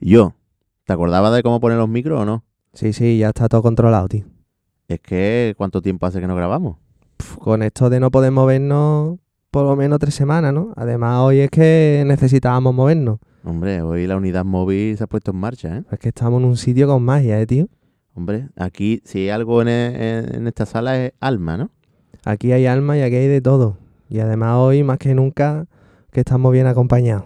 Yo, 0.00 0.34
¿te 0.84 0.92
acordabas 0.92 1.34
de 1.34 1.42
cómo 1.42 1.60
poner 1.60 1.78
los 1.78 1.88
micros 1.88 2.20
o 2.20 2.24
no? 2.24 2.44
Sí, 2.74 2.92
sí, 2.92 3.18
ya 3.18 3.28
está 3.28 3.48
todo 3.48 3.62
controlado, 3.62 4.08
tío. 4.08 4.24
Es 4.88 5.00
que, 5.00 5.54
¿cuánto 5.56 5.80
tiempo 5.82 6.06
hace 6.06 6.20
que 6.20 6.26
no 6.26 6.36
grabamos? 6.36 6.76
Con 7.38 7.62
esto 7.62 7.88
de 7.90 7.98
no 8.00 8.10
poder 8.10 8.30
movernos 8.30 9.18
por 9.50 9.64
lo 9.64 9.74
menos 9.74 9.98
tres 9.98 10.14
semanas, 10.14 10.52
¿no? 10.52 10.72
Además, 10.76 11.20
hoy 11.20 11.40
es 11.40 11.50
que 11.50 12.04
necesitábamos 12.06 12.74
movernos. 12.74 13.18
Hombre, 13.42 13.80
hoy 13.80 14.06
la 14.06 14.16
unidad 14.16 14.44
móvil 14.44 14.96
se 14.98 15.04
ha 15.04 15.06
puesto 15.06 15.30
en 15.30 15.38
marcha, 15.38 15.78
¿eh? 15.78 15.82
Es 15.90 15.98
que 15.98 16.08
estamos 16.08 16.40
en 16.42 16.48
un 16.48 16.56
sitio 16.56 16.86
con 16.86 17.02
magia, 17.02 17.40
¿eh, 17.40 17.46
tío? 17.46 17.68
Hombre, 18.14 18.48
aquí, 18.56 19.00
si 19.04 19.20
hay 19.20 19.28
algo 19.30 19.62
en, 19.62 19.68
en- 19.68 20.34
en 20.34 20.46
esta 20.46 20.66
sala 20.66 21.02
es 21.02 21.12
alma, 21.20 21.56
¿no? 21.56 21.70
Aquí 22.24 22.52
hay 22.52 22.66
alma 22.66 22.98
y 22.98 23.02
aquí 23.02 23.14
hay 23.16 23.28
de 23.28 23.40
todo. 23.40 23.78
Y 24.10 24.18
además 24.18 24.56
hoy, 24.56 24.82
más 24.82 24.98
que 24.98 25.14
nunca, 25.14 25.66
que 26.12 26.20
estamos 26.20 26.52
bien 26.52 26.66
acompañados. 26.66 27.24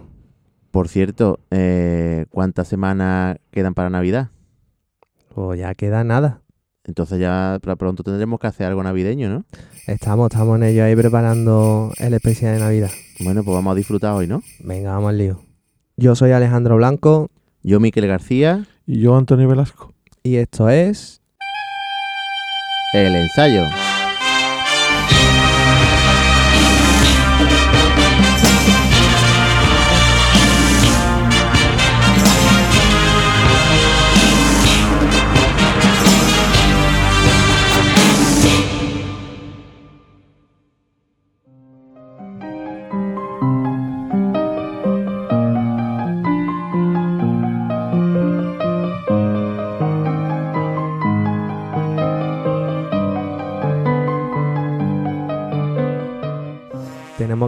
Por 0.71 0.87
cierto, 0.87 1.39
eh, 1.51 2.25
¿cuántas 2.29 2.67
semanas 2.67 3.37
quedan 3.51 3.73
para 3.73 3.89
Navidad? 3.89 4.29
Pues 5.35 5.59
ya 5.59 5.75
queda 5.75 6.03
nada. 6.03 6.41
Entonces 6.85 7.19
ya 7.19 7.59
pr- 7.61 7.77
pronto 7.77 8.03
tendremos 8.03 8.39
que 8.39 8.47
hacer 8.47 8.65
algo 8.67 8.81
navideño, 8.81 9.29
¿no? 9.29 9.45
Estamos, 9.87 10.31
estamos 10.31 10.55
en 10.57 10.63
ello 10.63 10.83
ahí 10.83 10.95
preparando 10.95 11.91
el 11.99 12.13
especial 12.13 12.53
de 12.55 12.59
Navidad. 12.61 12.89
Bueno, 13.19 13.43
pues 13.43 13.53
vamos 13.53 13.71
a 13.73 13.75
disfrutar 13.75 14.13
hoy, 14.13 14.27
¿no? 14.27 14.41
Venga, 14.59 14.93
vamos 14.93 15.09
al 15.09 15.17
lío. 15.17 15.41
Yo 15.97 16.15
soy 16.15 16.31
Alejandro 16.31 16.77
Blanco 16.77 17.29
Yo, 17.61 17.79
Miquel 17.79 18.07
García, 18.07 18.65
Y 18.87 19.01
yo, 19.01 19.15
Antonio 19.15 19.47
Velasco. 19.47 19.93
y 20.23 20.37
esto 20.37 20.69
es... 20.69 21.21
el 22.93 23.15
ensayo. 23.15 23.63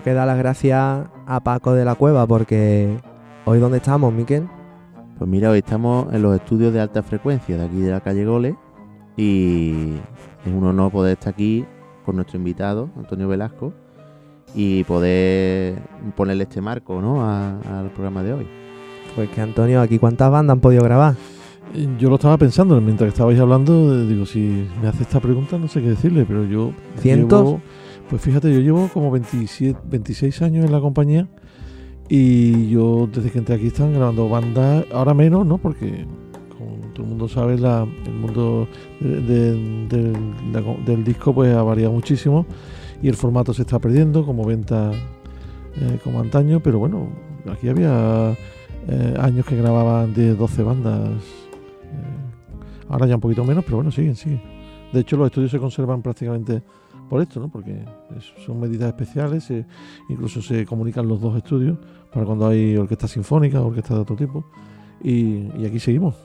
Tenemos 0.04 0.06
que 0.06 0.14
dar 0.14 0.28
las 0.28 0.38
gracias 0.38 1.08
a 1.28 1.40
Paco 1.44 1.74
de 1.74 1.86
la 1.86 1.96
Cueva 1.96 2.28
porque 2.28 2.98
hoy 3.46 3.60
dónde 3.60 3.78
estamos, 3.78 4.14
Miquel. 4.14 4.48
Pues 5.18 5.30
mira, 5.30 5.50
hoy 5.50 5.60
estamos 5.60 6.14
en 6.14 6.22
los 6.22 6.36
estudios 6.36 6.74
de 6.74 6.82
alta 6.82 7.04
frecuencia 7.04 7.56
de 7.58 7.64
aquí 7.64 7.78
de 7.80 7.92
la 7.92 8.02
calle 8.02 8.26
Gole 8.26 8.56
y 9.16 9.94
es 10.46 10.54
un 10.54 10.66
honor 10.66 10.92
poder 10.92 11.14
estar 11.14 11.34
aquí 11.34 11.66
con 12.06 12.18
nuestro 12.18 12.38
invitado, 12.38 12.90
Antonio 12.98 13.30
Velasco, 13.30 13.72
y 14.54 14.84
poder 14.84 15.80
ponerle 16.18 16.44
este 16.44 16.60
marco 16.60 17.00
¿no? 17.02 17.24
a- 17.24 17.60
al 17.80 17.90
programa 17.92 18.24
de 18.24 18.34
hoy. 18.34 18.48
Pues 19.16 19.30
que 19.30 19.40
Antonio, 19.40 19.80
aquí 19.82 20.00
cuántas 20.00 20.30
bandas 20.32 20.56
han 20.56 20.60
podido 20.62 20.84
grabar. 20.84 21.16
Yo 21.98 22.10
lo 22.10 22.16
estaba 22.16 22.38
pensando 22.38 22.80
mientras 22.82 23.08
que 23.08 23.14
estabais 23.14 23.40
hablando. 23.40 24.06
Digo, 24.06 24.26
si 24.26 24.68
me 24.82 24.88
hace 24.90 25.04
esta 25.04 25.20
pregunta, 25.22 25.58
no 25.58 25.68
sé 25.70 25.82
qué 25.82 25.90
decirle, 25.92 26.26
pero 26.28 26.44
yo. 26.44 26.72
¿Cientos? 26.98 27.46
llevo- 27.46 27.62
pues 28.10 28.22
fíjate, 28.22 28.54
yo 28.54 28.60
llevo 28.60 28.88
como 28.90 29.12
27, 29.12 29.80
26 29.86 30.42
años 30.42 30.66
en 30.66 30.72
la 30.72 30.80
compañía 30.80 31.28
y 32.10 32.70
yo 32.70 33.08
desde 33.12 33.32
que 33.32 33.40
entré 33.40 33.56
aquí 33.56 33.68
están 33.68 33.94
grabando 33.94 34.30
bandas, 34.30 34.86
ahora 34.92 35.14
menos, 35.14 35.46
¿no? 35.46 35.58
Porque 35.58 36.06
como 36.58 36.78
todo 36.94 37.04
el 37.04 37.10
mundo 37.10 37.28
sabe, 37.28 37.56
el 37.56 38.14
mundo 38.14 38.68
del 39.00 39.90
disco 41.04 41.34
pues 41.34 41.56
ha 41.56 41.64
variado 41.64 41.94
muchísimo 41.94 42.46
y 43.02 43.10
el 43.10 43.16
formato 43.16 43.54
se 43.54 43.64
está 43.64 43.80
perdiendo 43.80 44.26
como 44.26 44.46
venta 44.46 44.92
eh, 45.76 46.00
como 46.04 46.20
antaño, 46.20 46.60
pero 46.60 46.80
bueno, 46.80 47.08
aquí 47.52 47.68
había 47.68 48.38
eh, 48.88 49.16
años 49.20 49.46
que 49.46 49.56
grababan 49.56 50.14
de 50.14 50.36
12 50.36 50.64
bandas. 50.64 51.10
eh, 51.10 52.84
ahora 52.90 53.08
ya 53.08 53.16
un 53.16 53.22
poquito 53.22 53.44
menos, 53.44 53.64
pero 53.64 53.78
bueno, 53.78 53.92
siguen, 53.92 54.16
siguen. 54.16 54.42
De 54.92 55.00
hecho, 55.00 55.18
los 55.18 55.28
estudios 55.28 55.50
se 55.50 55.58
conservan 55.58 56.02
prácticamente 56.02 56.62
por 57.10 57.22
esto, 57.22 57.40
¿no? 57.40 57.50
Porque 57.50 57.84
son 58.46 58.60
medidas 58.60 58.88
especiales, 58.90 59.44
se- 59.44 59.66
incluso 60.10 60.42
se 60.42 60.66
comunican 60.66 61.08
los 61.08 61.22
dos 61.22 61.36
estudios 61.38 61.78
para 62.14 62.26
cuando 62.26 62.48
hay 62.48 62.76
orquesta 62.78 63.08
sinfónica 63.08 63.62
orquesta 63.62 63.94
de 63.96 64.00
otro 64.02 64.16
tipo. 64.16 64.46
Y, 65.02 65.48
y 65.58 65.66
aquí 65.66 65.80
seguimos. 65.80 66.16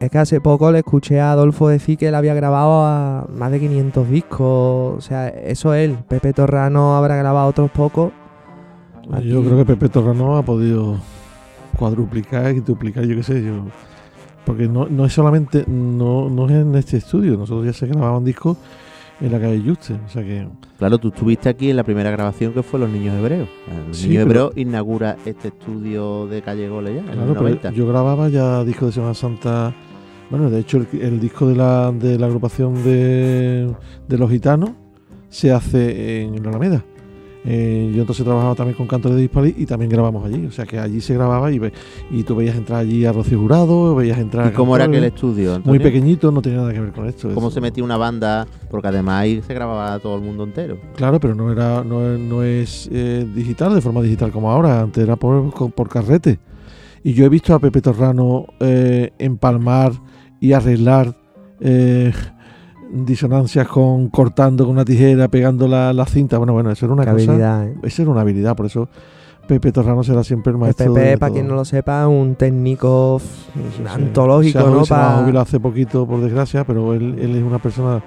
Es 0.00 0.10
que 0.10 0.18
hace 0.18 0.40
poco 0.40 0.72
le 0.72 0.78
escuché 0.78 1.20
a 1.20 1.30
Adolfo 1.32 1.68
decir 1.68 1.96
que 1.96 2.08
él 2.08 2.14
había 2.16 2.34
grabado 2.34 2.84
a 2.84 3.28
más 3.32 3.52
de 3.52 3.60
500 3.60 4.08
discos. 4.10 4.96
O 4.98 5.00
sea, 5.00 5.28
eso 5.28 5.74
él. 5.74 5.96
Pepe 6.08 6.32
Torrano 6.32 6.96
habrá 6.96 7.14
grabado 7.16 7.46
otros 7.48 7.70
pocos. 7.70 8.10
Aquí- 9.12 9.28
Yo 9.28 9.42
creo 9.44 9.58
que 9.58 9.64
Pepe 9.64 9.88
Torrano 9.88 10.36
ha 10.36 10.42
podido 10.42 10.96
cuadruplicar 11.78 12.54
y 12.54 12.60
duplicar, 12.60 13.04
yo 13.04 13.16
qué 13.16 13.22
sé, 13.22 13.44
yo. 13.44 13.64
Porque 14.44 14.66
no, 14.66 14.86
no 14.88 15.04
es 15.04 15.12
solamente, 15.12 15.64
no, 15.68 16.28
no 16.28 16.46
es 16.46 16.52
en 16.52 16.74
este 16.74 16.96
estudio, 16.96 17.36
nosotros 17.36 17.64
ya 17.64 17.72
se 17.72 17.86
grababan 17.86 18.24
discos 18.24 18.56
en 19.22 19.32
la 19.32 19.40
calle 19.40 19.62
Juste, 19.64 19.94
o 20.04 20.08
sea 20.08 20.22
que 20.22 20.46
Claro, 20.78 20.98
tú 20.98 21.08
estuviste 21.08 21.48
aquí 21.48 21.70
en 21.70 21.76
la 21.76 21.84
primera 21.84 22.10
grabación 22.10 22.52
que 22.52 22.62
fue 22.62 22.80
Los 22.80 22.90
Niños 22.90 23.16
Hebreos. 23.16 23.48
Los 23.88 23.96
Sí, 23.96 24.08
Niños 24.08 24.22
Hebreos 24.24 24.52
inaugura 24.56 25.16
este 25.24 25.48
estudio 25.48 26.26
de 26.26 26.42
calle 26.42 26.68
Gole 26.68 26.94
ya, 26.94 27.00
en 27.00 27.06
Claro, 27.06 27.22
el 27.22 27.28
pero 27.34 27.40
90. 27.42 27.70
yo 27.70 27.86
grababa 27.86 28.28
ya 28.28 28.64
discos 28.64 28.88
de 28.88 28.92
Semana 28.92 29.14
Santa. 29.14 29.74
Bueno, 30.30 30.50
de 30.50 30.60
hecho, 30.60 30.78
el, 30.78 31.00
el 31.00 31.20
disco 31.20 31.46
de 31.46 31.54
la, 31.56 31.92
de 31.92 32.18
la 32.18 32.26
agrupación 32.26 32.82
de, 32.82 33.70
de 34.08 34.18
los 34.18 34.30
gitanos 34.30 34.70
se 35.28 35.52
hace 35.52 36.22
en 36.22 36.42
la 36.42 36.48
Alameda. 36.50 36.84
Eh, 37.44 37.90
yo 37.94 38.02
entonces 38.02 38.24
trabajaba 38.24 38.54
también 38.54 38.76
con 38.76 38.86
Canto 38.86 39.08
de 39.12 39.20
Dispalí 39.20 39.52
y 39.58 39.66
también 39.66 39.90
grabamos 39.90 40.24
allí. 40.24 40.46
O 40.46 40.52
sea 40.52 40.64
que 40.64 40.78
allí 40.78 41.00
se 41.00 41.14
grababa 41.14 41.50
y, 41.50 41.58
ve- 41.58 41.72
y 42.10 42.22
tú 42.22 42.36
veías 42.36 42.56
entrar 42.56 42.78
allí 42.80 43.04
a 43.04 43.12
Rocío 43.12 43.38
Jurado, 43.40 43.94
veías 43.96 44.18
entrar. 44.18 44.52
¿Y 44.52 44.54
cómo 44.54 44.76
era 44.76 44.84
aquel 44.84 45.00
cantores. 45.02 45.14
estudio? 45.14 45.60
Muy 45.64 45.78
pequeñito, 45.80 46.30
no 46.30 46.40
tenía 46.40 46.58
nada 46.60 46.72
que 46.72 46.80
ver 46.80 46.92
con 46.92 47.06
esto. 47.08 47.28
¿Cómo 47.34 47.48
eso. 47.48 47.54
se 47.54 47.60
metía 47.60 47.82
una 47.82 47.96
banda? 47.96 48.46
Porque 48.70 48.88
además 48.88 49.22
ahí 49.22 49.42
se 49.42 49.54
grababa 49.54 49.98
todo 49.98 50.14
el 50.16 50.22
mundo 50.22 50.44
entero. 50.44 50.78
Claro, 50.94 51.18
pero 51.18 51.34
no 51.34 51.50
era 51.50 51.82
no, 51.82 52.06
es- 52.14 52.20
no 52.20 52.42
es 52.44 52.88
eh, 52.92 53.26
digital, 53.34 53.74
de 53.74 53.80
forma 53.80 54.02
digital 54.02 54.30
como 54.30 54.50
ahora. 54.50 54.80
Antes 54.80 55.02
era 55.02 55.16
por, 55.16 55.50
por 55.72 55.88
carrete. 55.88 56.38
Y 57.04 57.14
yo 57.14 57.24
he 57.24 57.28
visto 57.28 57.52
a 57.54 57.58
Pepe 57.58 57.80
Torrano 57.80 58.46
eh, 58.60 59.10
empalmar 59.18 59.90
y 60.38 60.52
arreglar 60.52 61.16
eh, 61.58 62.12
disonancias 62.92 63.66
con 63.68 64.08
cortando 64.08 64.64
con 64.64 64.74
una 64.74 64.84
tijera, 64.84 65.28
pegando 65.28 65.66
la, 65.68 65.92
la 65.92 66.04
cinta. 66.06 66.38
Bueno, 66.38 66.52
bueno, 66.52 66.70
eso 66.70 66.86
era 66.86 66.94
una 66.94 67.04
Qué 67.04 67.12
cosa. 67.12 67.24
habilidad, 67.24 67.66
¿eh? 67.68 67.74
Eso 67.82 68.02
era 68.02 68.10
una 68.10 68.20
habilidad, 68.20 68.54
por 68.56 68.66
eso 68.66 68.88
Pepe 69.46 69.72
Torrano 69.72 70.02
será 70.04 70.22
siempre 70.22 70.50
el 70.50 70.56
El 70.56 70.60
maestro. 70.60 70.94
Pepe, 70.94 71.06
de 71.08 71.18
para 71.18 71.28
todo. 71.30 71.34
quien 71.34 71.48
no 71.48 71.54
lo 71.54 71.64
sepa, 71.64 72.06
un 72.06 72.34
técnico 72.36 73.20
Sí, 73.20 73.60
sí. 73.76 73.82
antológico, 73.88 74.60
Se 74.60 74.66
ha- 74.66 74.70
¿no? 74.70 74.84
Se 74.84 74.94
ha 74.94 74.96
Pa- 74.98 75.20
jubilado 75.20 75.42
hace 75.42 75.58
poquito, 75.60 76.06
por 76.06 76.20
desgracia, 76.20 76.64
pero 76.64 76.94
él, 76.94 77.16
él 77.18 77.36
es 77.36 77.42
una 77.42 77.58
persona 77.58 78.02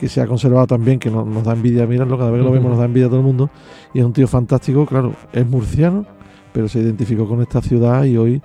que 0.00 0.08
se 0.08 0.20
ha 0.20 0.26
conservado 0.26 0.66
también, 0.66 0.98
que 0.98 1.10
no- 1.10 1.24
nos 1.24 1.44
da 1.44 1.52
envidia 1.52 1.86
mirarlo, 1.86 2.18
cada 2.18 2.30
vez 2.30 2.40
que 2.40 2.44
lo 2.44 2.50
vemos 2.52 2.70
nos 2.70 2.78
da 2.78 2.86
envidia 2.86 3.06
a 3.06 3.10
todo 3.10 3.20
el 3.20 3.24
mundo, 3.26 3.50
y 3.94 4.00
es 4.00 4.04
un 4.04 4.12
tío 4.12 4.26
fantástico, 4.26 4.84
claro, 4.86 5.12
es 5.32 5.46
murciano, 5.48 6.04
pero 6.52 6.68
se 6.68 6.80
identificó 6.80 7.28
con 7.28 7.40
esta 7.42 7.60
ciudad 7.62 8.02
y 8.04 8.16
hoy 8.16 8.42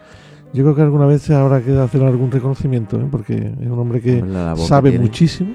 yo 0.53 0.63
creo 0.63 0.75
que 0.75 0.81
alguna 0.83 1.05
vez 1.07 1.29
habrá 1.31 1.61
que 1.61 1.77
hacer 1.77 2.03
algún 2.03 2.29
reconocimiento, 2.31 2.97
¿eh? 2.97 3.07
porque 3.09 3.35
es 3.59 3.67
un 3.67 3.79
hombre 3.79 3.99
que 4.01 4.23
sabe 4.57 4.97
muchísimo. 4.99 5.49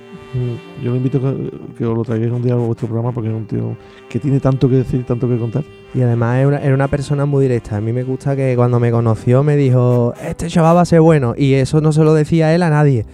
Yo 0.82 0.90
le 0.90 0.96
invito 0.96 1.18
a 1.18 1.20
que, 1.20 1.50
que 1.76 1.84
os 1.84 1.96
lo 1.96 2.04
traigáis 2.04 2.32
un 2.32 2.42
día 2.42 2.54
a 2.54 2.56
vuestro 2.56 2.88
programa 2.88 3.12
porque 3.12 3.28
es 3.28 3.34
un 3.34 3.46
tío 3.46 3.76
que 4.08 4.18
tiene 4.18 4.40
tanto 4.40 4.68
que 4.68 4.76
decir, 4.76 5.04
tanto 5.04 5.28
que 5.28 5.36
contar. 5.36 5.62
Y 5.94 6.00
además 6.00 6.38
era 6.38 6.48
una, 6.48 6.58
era 6.58 6.74
una 6.74 6.88
persona 6.88 7.26
muy 7.26 7.42
directa. 7.42 7.76
A 7.76 7.80
mí 7.80 7.92
me 7.92 8.02
gusta 8.02 8.34
que 8.34 8.54
cuando 8.56 8.80
me 8.80 8.90
conoció 8.90 9.42
me 9.42 9.56
dijo, 9.56 10.14
este 10.26 10.48
chaval 10.48 10.76
va 10.76 10.80
a 10.82 10.86
ser 10.86 11.02
bueno. 11.02 11.34
Y 11.36 11.54
eso 11.54 11.80
no 11.80 11.92
se 11.92 12.02
lo 12.02 12.14
decía 12.14 12.54
él 12.54 12.62
a 12.62 12.70
nadie. 12.70 13.04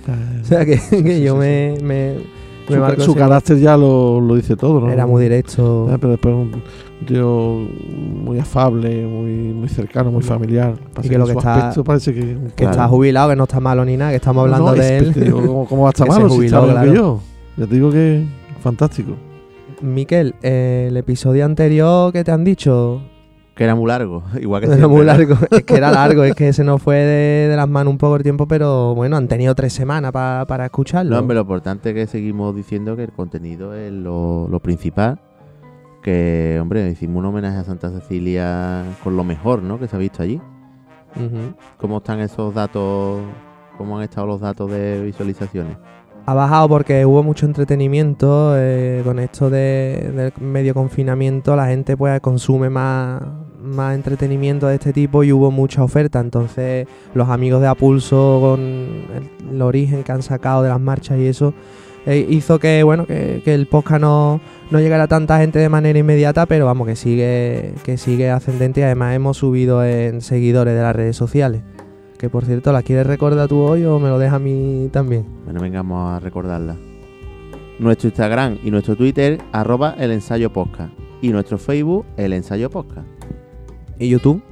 O 0.41 0.45
sea 0.45 0.65
que, 0.65 0.73
que 0.73 0.79
sí, 0.79 1.23
yo 1.23 1.35
sí, 1.35 1.39
me, 1.39 1.77
me, 1.83 2.15
me 2.69 3.01
su, 3.01 3.15
carácter 3.15 3.59
ya 3.59 3.77
lo, 3.77 4.21
lo 4.21 4.37
dice 4.37 4.57
todo, 4.57 4.81
¿no? 4.81 4.93
Era 4.93 5.07
muy 5.07 5.23
directo. 5.23 5.89
Ah, 5.91 5.99
Pero 5.99 6.13
después 6.13 6.35
un 6.35 6.63
tío 7.07 7.67
muy 8.25 8.39
afable, 8.39 9.07
muy, 9.07 9.31
muy 9.53 9.69
cercano, 9.69 10.11
muy 10.11 10.23
familiar. 10.23 10.75
Pasa 10.95 11.09
que 11.09 11.19
lo 11.19 11.27
que 11.27 11.33
su 11.33 11.39
está- 11.39 11.73
parece 11.85 12.15
que... 12.15 12.21
Que 12.21 12.51
Claro. 12.57 12.71
está 12.73 12.89
jubilado, 12.89 13.31
que 13.31 13.37
no 13.37 13.45
está 13.45 13.61
malo 13.61 13.85
ni 13.85 13.97
nada, 13.97 14.11
que 14.11 14.17
estamos 14.17 14.43
hablando 14.45 14.67
no, 14.67 14.75
de 14.75 14.97
es- 14.99 15.17
él. 15.17 15.25
digo, 15.25 15.41
¿cómo, 15.47 15.67
cómo 15.67 15.83
va 15.85 15.89
a 15.89 15.91
estar 15.95 16.09
malo 16.09 16.29
si 16.31 16.47
está 16.47 16.83
que 16.83 16.95
yo? 16.95 17.21
Ya 17.57 17.67
te 17.67 17.75
digo 17.75 17.91
que 17.91 18.25
fantástico. 18.61 19.13
Miquel, 19.81 20.35
eh, 20.43 20.87
el 20.89 20.97
episodio 20.97 21.45
anterior 21.45 22.13
que 22.13 22.25
te 22.25 22.33
han 22.33 22.43
dicho 22.43 23.01
Que 23.55 23.63
era 23.65 23.77
muy 23.77 23.87
largo, 23.87 24.25
igual 24.41 24.61
que 24.61 24.67
era 24.67 24.77
siempre, 24.77 24.89
muy 24.97 25.07
¿no? 25.07 25.13
largo, 25.13 25.37
es 25.53 25.63
que 25.63 25.75
era 25.77 25.91
largo, 25.93 26.25
es 26.25 26.35
que 26.35 26.53
se 26.53 26.65
nos 26.65 26.83
fue 26.83 26.97
de, 26.97 27.49
de 27.49 27.57
las 27.57 27.69
manos 27.69 27.93
un 27.93 27.99
poco 27.99 28.17
el 28.17 28.23
tiempo, 28.25 28.49
pero 28.49 28.95
bueno, 28.97 29.17
han 29.17 29.29
tenido 29.29 29.55
tres 29.55 29.73
semanas 29.73 30.11
pa- 30.11 30.45
para 30.49 30.65
escucharlo. 30.65 31.13
No, 31.15 31.21
hombre, 31.21 31.37
lo 31.37 31.43
importante 31.43 31.91
es 31.91 31.95
que 31.95 32.07
seguimos 32.09 32.57
diciendo 32.57 32.97
que 32.97 33.05
el 33.05 33.13
contenido 33.13 33.73
es 33.75 33.93
lo, 33.93 34.49
lo 34.49 34.59
principal. 34.61 35.21
Que, 36.09 36.59
hombre, 36.59 36.89
hicimos 36.89 37.19
un 37.19 37.27
homenaje 37.27 37.59
a 37.59 37.65
Santa 37.65 37.91
Cecilia 37.91 38.83
con 39.05 39.15
lo 39.15 39.25
mejor, 39.25 39.63
¿no? 39.63 39.79
Que 39.79 39.89
se 39.89 39.95
ha 39.95 39.99
visto 39.99 40.23
allí. 40.23 40.41
¿Cómo 41.77 41.99
están 41.99 42.21
esos 42.21 42.55
datos? 42.55 43.21
¿Cómo 43.77 43.99
han 43.99 44.05
estado 44.05 44.27
los 44.27 44.41
datos 44.41 44.71
de 44.71 45.03
visualizaciones? 45.03 45.77
Ha 46.25 46.33
bajado 46.33 46.67
porque 46.67 47.05
hubo 47.05 47.23
mucho 47.23 47.45
entretenimiento 47.45 48.55
eh, 48.57 49.03
con 49.05 49.19
esto 49.19 49.51
de, 49.51 50.11
del 50.15 50.33
medio 50.41 50.73
confinamiento. 50.73 51.55
La 51.55 51.67
gente 51.67 51.95
pues 51.95 52.19
consume 52.23 52.71
más, 52.71 53.21
más 53.61 53.95
entretenimiento 53.95 54.67
de 54.67 54.77
este 54.77 54.95
tipo 54.95 55.25
y 55.25 55.33
hubo 55.35 55.51
mucha 55.51 55.83
oferta. 55.85 56.21
Entonces 56.21 56.89
los 57.13 57.29
amigos 57.29 57.61
de 57.61 57.67
Apulso 57.67 58.39
con 58.41 58.61
el, 58.63 59.31
el 59.51 59.61
origen 59.61 60.05
que 60.05 60.13
han 60.13 60.23
sacado 60.23 60.63
de 60.63 60.71
las 60.71 60.81
marchas 60.81 61.19
y 61.19 61.27
eso 61.27 61.53
eh, 62.09 62.27
hizo 62.27 62.59
que 62.59 62.83
bueno 62.83 63.07
que, 63.07 63.43
que 63.45 63.53
el 63.53 63.67
podcast 63.67 64.01
no, 64.01 64.41
no 64.71 64.81
llegara 64.81 65.03
a 65.03 65.09
tanta 65.09 65.39
gente 65.39 65.59
de 65.59 65.69
manera 65.69 65.99
inmediata, 65.99 66.47
pero 66.47 66.65
vamos 66.65 66.87
que 66.87 66.97
sigue 66.97 67.75
que 67.85 67.99
sigue 67.99 68.31
ascendente 68.31 68.81
y 68.81 68.85
además 68.85 69.15
hemos 69.15 69.37
subido 69.37 69.85
en 69.85 70.23
seguidores 70.23 70.75
de 70.75 70.81
las 70.81 70.97
redes 70.97 71.17
sociales. 71.17 71.61
Que 72.19 72.31
por 72.31 72.47
cierto, 72.47 72.73
¿la 72.73 72.83
quieres 72.83 73.07
recordar 73.07 73.47
tú 73.47 73.59
hoy 73.59 73.85
o 73.85 73.99
me 73.99 74.09
lo 74.09 74.19
dejas 74.19 74.37
a 74.37 74.39
mí 74.39 74.89
también? 74.91 75.27
Bueno, 75.45 75.61
vengamos 75.61 76.17
a 76.17 76.19
recordarla. 76.19 76.77
Nuestro 77.79 78.09
Instagram 78.09 78.59
y 78.65 78.71
nuestro 78.71 78.97
Twitter, 78.97 79.39
arroba 79.53 79.95
el 79.99 80.11
ensayo 80.11 80.51
podcast. 80.51 80.93
Y 81.21 81.29
nuestro 81.29 81.59
Facebook, 81.59 82.07
el 82.17 82.33
ensayo 82.33 82.71
podcast. 82.71 83.07
¿Y 83.99 84.09
YouTube? 84.09 84.43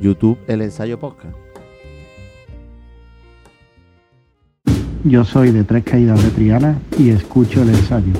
YouTube, 0.00 0.38
el 0.46 0.62
ensayo 0.62 0.98
podcast. 0.98 1.41
Yo 5.04 5.24
soy 5.24 5.50
de 5.50 5.64
Tres 5.64 5.82
Caídas 5.82 6.22
de 6.22 6.30
Triana 6.30 6.78
y 6.96 7.10
escucho 7.10 7.62
el 7.62 7.70
ensayo. 7.70 8.12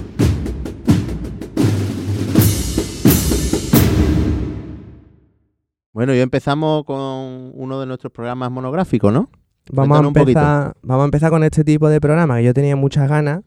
Bueno, 5.93 6.13
y 6.13 6.19
empezamos 6.19 6.83
con 6.85 7.53
uno 7.55 7.79
de 7.79 7.87
nuestros 7.87 8.13
programas 8.13 8.51
monográficos, 8.51 9.13
¿no? 9.13 9.31
Vamos 9.71 9.97
a, 9.97 10.03
Cuéntanos 10.03 10.29
empezar, 10.29 10.77
vamos 10.83 11.03
a 11.03 11.05
empezar 11.05 11.31
con 11.31 11.45
este 11.45 11.63
tipo 11.63 11.89
de 11.89 12.01
programa 12.01 12.39
que 12.39 12.45
yo 12.45 12.55
tenía 12.55 12.75
muchas 12.75 13.09
ganas 13.09 13.43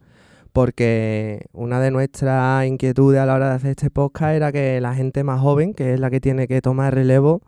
porque 0.53 1.47
una 1.51 1.81
de 1.81 1.91
nuestras 1.91 2.65
inquietudes 2.65 3.19
a 3.19 3.25
la 3.25 3.33
hora 3.33 3.49
de 3.49 3.55
hacer 3.55 3.71
este 3.71 3.89
podcast 3.89 4.35
era 4.35 4.53
que 4.53 4.79
la 4.79 4.95
gente 4.95 5.25
más 5.25 5.41
joven, 5.41 5.73
que 5.73 5.93
es 5.93 5.99
la 5.99 6.09
que 6.09 6.21
tiene 6.21 6.47
que 6.47 6.61
tomar 6.61 6.95
relevo, 6.95 7.41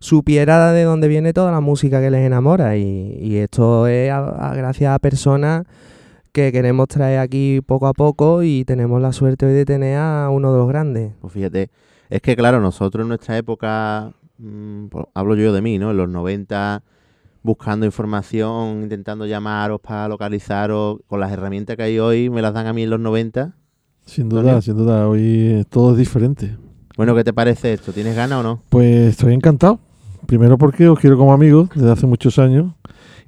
supiera 0.00 0.72
de 0.72 0.82
dónde 0.84 1.08
viene 1.08 1.32
toda 1.32 1.52
la 1.52 1.60
música 1.60 2.00
que 2.00 2.10
les 2.10 2.26
enamora 2.26 2.76
y, 2.76 3.16
y 3.20 3.36
esto 3.36 3.86
es 3.86 4.10
a- 4.10 4.50
a- 4.50 4.54
gracias 4.54 4.92
a 4.94 4.98
personas 4.98 5.64
que 6.32 6.52
queremos 6.52 6.88
traer 6.88 7.18
aquí 7.18 7.60
poco 7.64 7.86
a 7.86 7.92
poco 7.92 8.42
y 8.42 8.64
tenemos 8.64 9.00
la 9.02 9.12
suerte 9.12 9.46
hoy 9.46 9.52
de 9.52 9.64
tener 9.64 9.98
a 9.98 10.28
uno 10.30 10.52
de 10.52 10.58
los 10.58 10.68
grandes. 10.68 11.12
Pues 11.20 11.32
fíjate, 11.32 11.70
es 12.08 12.22
que 12.22 12.34
claro, 12.36 12.60
nosotros 12.60 13.02
en 13.04 13.08
nuestra 13.08 13.36
época, 13.36 14.12
mm, 14.38 14.86
pues, 14.86 15.04
hablo 15.14 15.34
yo 15.36 15.52
de 15.52 15.60
mí, 15.60 15.78
¿no? 15.78 15.90
En 15.90 15.96
los 15.96 16.08
90, 16.08 16.82
buscando 17.42 17.84
información, 17.84 18.82
intentando 18.82 19.26
llamaros 19.26 19.80
para 19.80 20.08
localizaros, 20.08 20.98
con 21.08 21.20
las 21.20 21.32
herramientas 21.32 21.76
que 21.76 21.82
hay 21.82 21.98
hoy, 21.98 22.30
me 22.30 22.42
las 22.42 22.54
dan 22.54 22.66
a 22.68 22.72
mí 22.72 22.84
en 22.84 22.90
los 22.90 23.00
90. 23.00 23.54
Sin 24.06 24.28
duda, 24.28 24.60
sin 24.62 24.76
duda. 24.76 25.08
Hoy 25.08 25.64
todo 25.68 25.92
es 25.92 25.98
diferente. 25.98 26.56
Bueno, 26.96 27.14
¿qué 27.14 27.24
te 27.24 27.32
parece 27.32 27.72
esto? 27.72 27.92
¿Tienes 27.92 28.14
ganas 28.16 28.40
o 28.40 28.42
no? 28.42 28.62
Pues 28.68 29.10
estoy 29.10 29.34
encantado. 29.34 29.78
Primero 30.30 30.56
porque 30.58 30.88
os 30.88 30.96
quiero 30.96 31.18
como 31.18 31.32
amigos 31.32 31.68
desde 31.74 31.90
hace 31.90 32.06
muchos 32.06 32.38
años. 32.38 32.72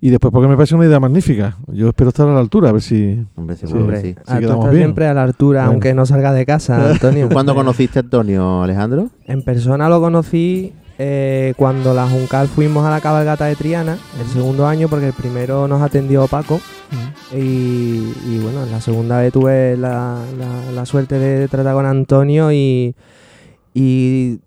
Y 0.01 0.11
después 0.11 0.33
porque 0.33 0.47
me 0.47 0.55
parece 0.57 0.77
una 0.77 0.87
idea 0.87 1.01
magnífica. 1.01 1.57
Yo 1.67 1.89
espero 1.89 2.11
estar 2.11 2.29
a 2.29 2.33
la 2.33 2.39
altura, 2.39 2.69
a 2.69 2.73
ver 2.73 2.81
si... 2.83 3.25
Hombre, 3.35 3.57
Sí, 3.57 3.67
Hombre, 3.73 4.01
sí. 4.01 4.15
ah, 4.27 4.39
tú 4.41 4.47
estás 4.53 4.71
bien. 4.71 4.83
siempre 4.85 5.07
a 5.09 5.15
la 5.15 5.23
altura, 5.25 5.61
Bueno. 5.63 5.73
aunque 5.73 5.95
no 5.95 6.07
salga 6.07 6.33
de 6.33 6.47
casa, 6.47 6.91
Antonio. 6.93 7.27
¿Tú 7.29 7.35
cuándo 7.35 7.55
conociste 7.57 7.99
a 7.99 8.03
Antonio, 8.03 8.63
Alejandro? 8.63 9.11
En 9.27 9.43
persona 9.43 9.89
lo 9.89 10.01
conocí 10.01 10.73
eh, 10.99 11.55
cuando 11.57 11.93
la 11.93 12.07
Juncal 12.09 12.47
fuimos 12.47 12.85
a 12.85 12.91
la 12.91 13.01
cabalgata 13.01 13.47
de 13.47 13.57
Triana, 13.57 13.97
el 14.21 14.27
segundo 14.27 14.67
año, 14.69 14.87
porque 14.89 15.09
el 15.09 15.13
primero 15.13 15.67
nos 15.67 15.83
atendió 15.83 16.27
Paco. 16.29 16.61
Y, 17.33 17.37
y 17.39 18.39
bueno, 18.43 18.65
la 18.71 18.81
segunda 18.81 19.19
vez 19.21 19.33
tuve 19.33 19.77
la, 19.77 20.19
la- 20.39 20.73
la 20.73 20.87
suerte 20.87 21.19
de 21.19 21.49
tratar 21.49 21.75
con 21.75 21.87
Antonio 21.87 22.53
y, 22.53 22.95
y 23.73 24.41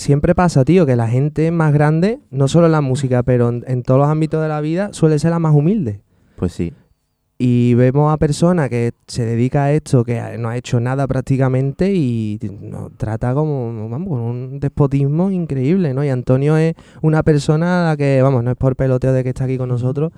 siempre 0.00 0.34
pasa, 0.34 0.64
tío, 0.64 0.86
que 0.86 0.96
la 0.96 1.08
gente 1.08 1.50
más 1.50 1.72
grande, 1.72 2.20
no 2.30 2.48
solo 2.48 2.66
en 2.66 2.72
la 2.72 2.80
música, 2.80 3.22
pero 3.22 3.48
en, 3.48 3.64
en 3.66 3.82
todos 3.82 4.00
los 4.00 4.08
ámbitos 4.08 4.42
de 4.42 4.48
la 4.48 4.60
vida, 4.60 4.92
suele 4.92 5.18
ser 5.18 5.30
la 5.30 5.38
más 5.38 5.54
humilde. 5.54 6.00
Pues 6.36 6.52
sí. 6.52 6.72
Y 7.42 7.72
vemos 7.72 8.12
a 8.12 8.18
personas 8.18 8.68
que 8.68 8.92
se 9.06 9.24
dedica 9.24 9.64
a 9.64 9.72
esto, 9.72 10.04
que 10.04 10.36
no 10.38 10.50
ha 10.50 10.58
hecho 10.58 10.78
nada 10.78 11.06
prácticamente 11.06 11.90
y 11.94 12.38
nos 12.60 12.92
trata 12.98 13.32
como, 13.32 13.88
vamos, 13.88 14.08
con 14.08 14.20
un 14.20 14.60
despotismo 14.60 15.30
increíble, 15.30 15.94
¿no? 15.94 16.04
Y 16.04 16.10
Antonio 16.10 16.58
es 16.58 16.74
una 17.00 17.22
persona 17.22 17.82
a 17.82 17.90
la 17.90 17.96
que, 17.96 18.20
vamos, 18.20 18.44
no 18.44 18.50
es 18.50 18.58
por 18.58 18.76
peloteo 18.76 19.14
de 19.14 19.22
que 19.22 19.30
está 19.30 19.44
aquí 19.44 19.56
con 19.56 19.70
nosotros, 19.70 20.12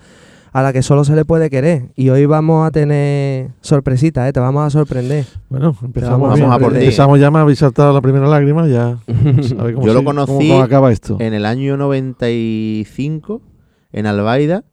a 0.53 0.63
la 0.63 0.73
que 0.73 0.83
solo 0.83 1.05
se 1.05 1.15
le 1.17 1.25
puede 1.25 1.49
querer. 1.51 1.89
Y 1.97 2.11
hoy 2.11 2.27
vamos 2.27 2.67
a 2.67 2.71
tener 2.71 3.51
sorpresitas, 3.63 4.29
¿eh? 4.29 4.33
Te 4.33 4.41
vamos 4.41 4.67
a 4.67 4.71
sorprender. 4.71 5.25
Bueno, 5.49 5.75
empezamos, 5.83 6.21
vamos 6.21 6.39
bien. 6.39 6.53
a 6.53 6.59
por 6.59 6.73
ti. 6.73 6.79
Empezamos 6.81 7.19
ya, 7.19 7.31
me 7.31 7.39
habéis 7.39 7.59
saltado 7.59 7.93
la 7.93 8.01
primera 8.03 8.27
lágrima, 8.27 8.67
ya... 8.69 8.99
a 9.59 9.63
ver 9.65 9.75
cómo 9.75 9.87
Yo 9.87 9.93
lo 9.95 10.01
sigue- 10.01 10.05
conocí 10.05 10.49
cómo 10.49 10.63
acaba 10.63 10.93
esto. 10.93 11.17
En 11.21 11.33
el 11.35 11.47
año 11.47 11.77
95, 11.77 13.41
en 13.93 14.07
Albaida, 14.07 14.65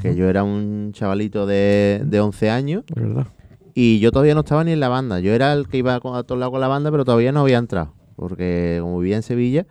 que 0.00 0.10
Ujú, 0.10 0.18
yo 0.18 0.28
era 0.28 0.44
un 0.44 0.90
chavalito 0.92 1.46
de, 1.46 2.02
de 2.04 2.20
11 2.20 2.50
años, 2.50 2.84
de 2.94 3.00
verdad. 3.00 3.26
y 3.74 3.98
yo 4.00 4.10
todavía 4.12 4.34
no 4.34 4.40
estaba 4.40 4.64
ni 4.64 4.72
en 4.72 4.80
la 4.80 4.88
banda. 4.88 5.20
Yo 5.20 5.32
era 5.32 5.52
el 5.52 5.66
que 5.68 5.78
iba 5.78 5.94
a 5.94 6.00
todos 6.00 6.38
lados 6.38 6.52
con 6.52 6.60
la 6.60 6.68
banda, 6.68 6.90
pero 6.90 7.04
todavía 7.04 7.32
no 7.32 7.40
había 7.40 7.58
entrado, 7.58 7.92
porque 8.16 8.78
como 8.82 8.98
vivía 8.98 9.16
en 9.16 9.22
Sevilla, 9.22 9.66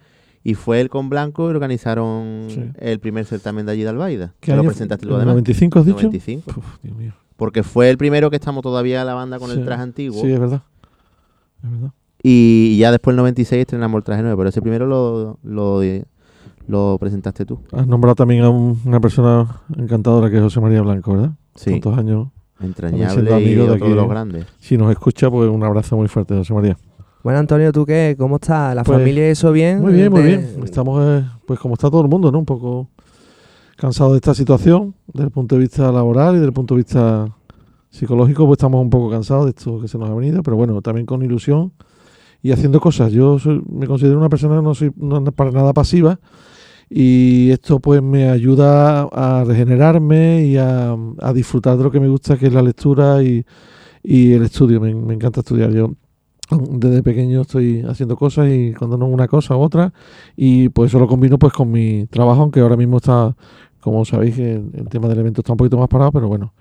y 0.50 0.54
fue 0.54 0.80
él 0.80 0.90
con 0.90 1.10
Blanco 1.10 1.48
y 1.48 1.50
organizaron 1.50 2.46
Sí. 2.50 2.64
el 2.80 3.00
primer 3.00 3.26
certamen 3.26 3.66
de 3.66 3.74
allí 3.74 3.82
de 3.84 3.90
Albaida. 3.90 4.34
¿Qué 4.40 4.52
Que 4.52 4.56
lo 4.58 4.64
presentaste 4.64 5.04
tú 5.06 5.10
¿El 5.10 5.16
además. 5.18 5.34
95 5.36 5.80
has 5.80 5.86
dicho? 5.86 5.98
95. 5.98 6.54
Uf, 6.56 6.66
Dios 6.82 6.96
mío. 6.96 7.14
Porque 7.36 7.64
fue 7.64 7.90
el 7.90 7.98
primero 7.98 8.30
que 8.30 8.38
estamos 8.38 8.62
todavía 8.64 9.04
la 9.04 9.14
banda 9.14 9.40
con 9.40 9.50
Sí. 9.52 9.58
el 9.60 9.66
traje 9.66 9.82
antiguo. 9.84 10.22
Sí, 10.22 10.32
es 10.32 10.40
verdad. 10.40 10.62
Es 11.64 11.70
verdad. 11.72 11.92
Y 12.24 12.78
ya 12.78 12.92
después 12.92 13.12
el 13.14 13.18
96 13.18 13.60
estrenamos 13.62 13.98
el 14.00 14.04
traje 14.04 14.22
nuevo, 14.22 14.38
pero 14.38 14.50
ese 14.50 14.62
primero 14.62 14.86
lo, 14.88 15.38
lo, 15.44 15.82
lo 16.68 16.98
presentaste 17.00 17.46
tú. 17.46 17.60
Has 17.74 17.86
nombrado 17.88 18.16
también 18.16 18.44
a 18.44 18.50
un- 18.50 18.80
una 18.86 19.00
persona 19.00 19.62
encantadora 19.78 20.30
que 20.30 20.38
es 20.38 20.44
José 20.44 20.60
María 20.62 20.82
Blanco, 20.82 21.14
¿verdad? 21.14 21.32
Sí, 21.56 21.72
Tantos 21.72 21.98
años. 21.98 22.28
entrañable 22.60 23.14
siendo 23.14 23.32
y 23.32 23.44
amigo 23.44 23.64
de 23.66 23.72
otro 23.72 23.86
de 23.86 23.92
aquí. 23.92 23.96
los 24.02 24.10
grandes. 24.10 24.46
Si 24.60 24.78
nos 24.78 24.90
escucha, 24.92 25.30
pues 25.30 25.50
un 25.50 25.64
abrazo 25.64 25.96
muy 25.98 26.08
fuerte, 26.08 26.36
José 26.36 26.54
María. 26.54 26.78
Bueno, 27.24 27.40
Antonio, 27.40 27.72
¿tú 27.72 27.86
qué? 27.86 28.16
¿Cómo 28.18 28.36
estás? 28.36 28.76
¿La 28.76 28.84
Pues, 28.84 28.98
familia 28.98 29.28
eso 29.30 29.52
bien? 29.52 29.82
Muy 29.82 29.94
bien, 29.94 30.12
muy 30.12 30.22
De- 30.22 30.28
bien. 30.28 30.64
Estamos, 30.64 31.02
eh, 31.04 31.26
pues 31.46 31.60
como 31.60 31.74
está 31.74 31.90
todo 31.90 32.02
el 32.02 32.08
mundo, 32.08 32.32
¿no? 32.32 32.40
Un 32.40 32.46
poco 32.46 32.90
cansado 33.76 34.12
de 34.12 34.18
esta 34.18 34.34
situación, 34.34 34.96
desde 35.08 35.26
el 35.26 35.32
punto 35.32 35.56
de 35.56 35.62
vista 35.62 35.92
laboral 35.92 36.32
y 36.32 36.38
desde 36.38 36.48
el 36.48 36.54
punto 36.54 36.76
de 36.76 36.80
vista 36.80 37.28
psicológico, 37.90 38.46
pues 38.46 38.58
estamos 38.58 38.82
un 38.82 38.90
poco 38.90 39.10
cansados 39.10 39.46
de 39.46 39.50
esto 39.52 39.80
que 39.82 39.88
se 39.88 39.98
nos 39.98 40.10
ha 40.10 40.14
venido, 40.14 40.42
pero 40.42 40.56
bueno, 40.58 40.82
también 40.82 41.06
con 41.06 41.22
ilusión 41.22 41.74
y 42.42 42.52
haciendo 42.52 42.80
cosas. 42.80 43.12
Yo 43.12 43.40
soy- 43.40 43.62
me 43.70 43.88
considero 43.88 44.18
una 44.18 44.30
persona 44.30 44.62
no 44.62 44.74
soy 44.74 44.92
no 44.96 45.22
para 45.32 45.52
nada 45.52 45.74
pasiva 45.74 46.20
y 46.90 47.50
esto 47.52 47.80
pues 47.80 48.02
me 48.02 48.30
ayuda 48.30 49.04
a 49.12 49.44
regenerarme 49.44 50.46
y 50.46 50.58
a, 50.58 50.96
a 51.20 51.34
disfrutar 51.34 51.78
de 51.78 51.84
lo 51.84 51.92
que 51.92 52.00
me 52.00 52.08
gusta, 52.08 52.38
que 52.38 52.48
es 52.48 52.54
la 52.54 52.62
lectura 52.62 53.22
y, 53.22 53.46
y 54.04 54.32
el 54.34 54.44
estudio. 54.44 54.80
Me, 54.80 54.94
me 54.96 55.14
encanta 55.14 55.42
estudiar. 55.42 55.72
Yo 55.72 55.92
desde 56.72 57.04
pequeño 57.04 57.42
estoy 57.42 57.82
haciendo 57.82 58.16
cosas 58.16 58.50
y 58.50 58.74
cuando 58.74 58.98
no 58.98 59.06
una 59.08 59.28
cosa 59.28 59.56
otra 59.56 59.94
y 60.36 60.70
pues 60.70 60.92
eso 60.92 61.00
lo 61.00 61.08
combino 61.08 61.38
pues 61.38 61.54
con 61.54 61.72
mi 61.72 62.06
trabajo, 62.08 62.42
aunque 62.42 62.60
ahora 62.60 62.78
mismo 62.78 62.98
está, 62.98 63.36
como 63.80 64.06
sabéis, 64.06 64.38
el, 64.40 64.72
el 64.74 64.90
tema 64.90 65.08
del 65.08 65.20
evento 65.20 65.42
está 65.42 65.54
un 65.54 65.58
poquito 65.58 65.78
más 65.78 65.88
parado, 65.90 66.12
pero 66.12 66.28
bueno, 66.28 66.54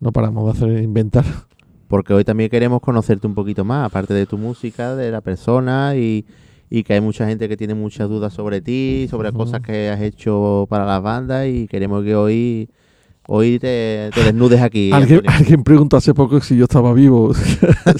no 0.00 0.12
paramos 0.12 0.44
de 0.44 0.50
hacer 0.50 0.82
inventar. 0.82 1.24
Porque 1.88 2.14
hoy 2.14 2.24
también 2.24 2.48
queremos 2.48 2.80
conocerte 2.80 3.26
un 3.26 3.34
poquito 3.34 3.64
más, 3.64 3.86
aparte 3.86 4.14
de 4.14 4.24
tu 4.24 4.38
música, 4.38 4.96
de 4.96 5.10
la 5.10 5.20
persona 5.20 5.94
y, 5.94 6.24
y 6.70 6.84
que 6.84 6.94
hay 6.94 7.02
mucha 7.02 7.26
gente 7.26 7.50
que 7.50 7.56
tiene 7.58 7.74
muchas 7.74 8.08
dudas 8.08 8.32
sobre 8.32 8.62
ti, 8.62 9.06
sobre 9.10 9.30
cosas 9.30 9.60
que 9.60 9.90
has 9.90 10.00
hecho 10.00 10.66
para 10.70 10.86
las 10.86 11.02
bandas 11.02 11.46
y 11.46 11.68
queremos 11.68 12.02
que 12.02 12.16
hoy, 12.16 12.70
hoy 13.26 13.58
te, 13.58 14.10
te 14.14 14.24
desnudes 14.24 14.60
aquí. 14.60 14.90
Alguien, 14.92 15.22
alguien 15.26 15.62
preguntó 15.62 15.96
hace 15.96 16.12
poco 16.14 16.40
si 16.40 16.56
yo 16.56 16.64
estaba 16.64 16.92
vivo. 16.92 17.32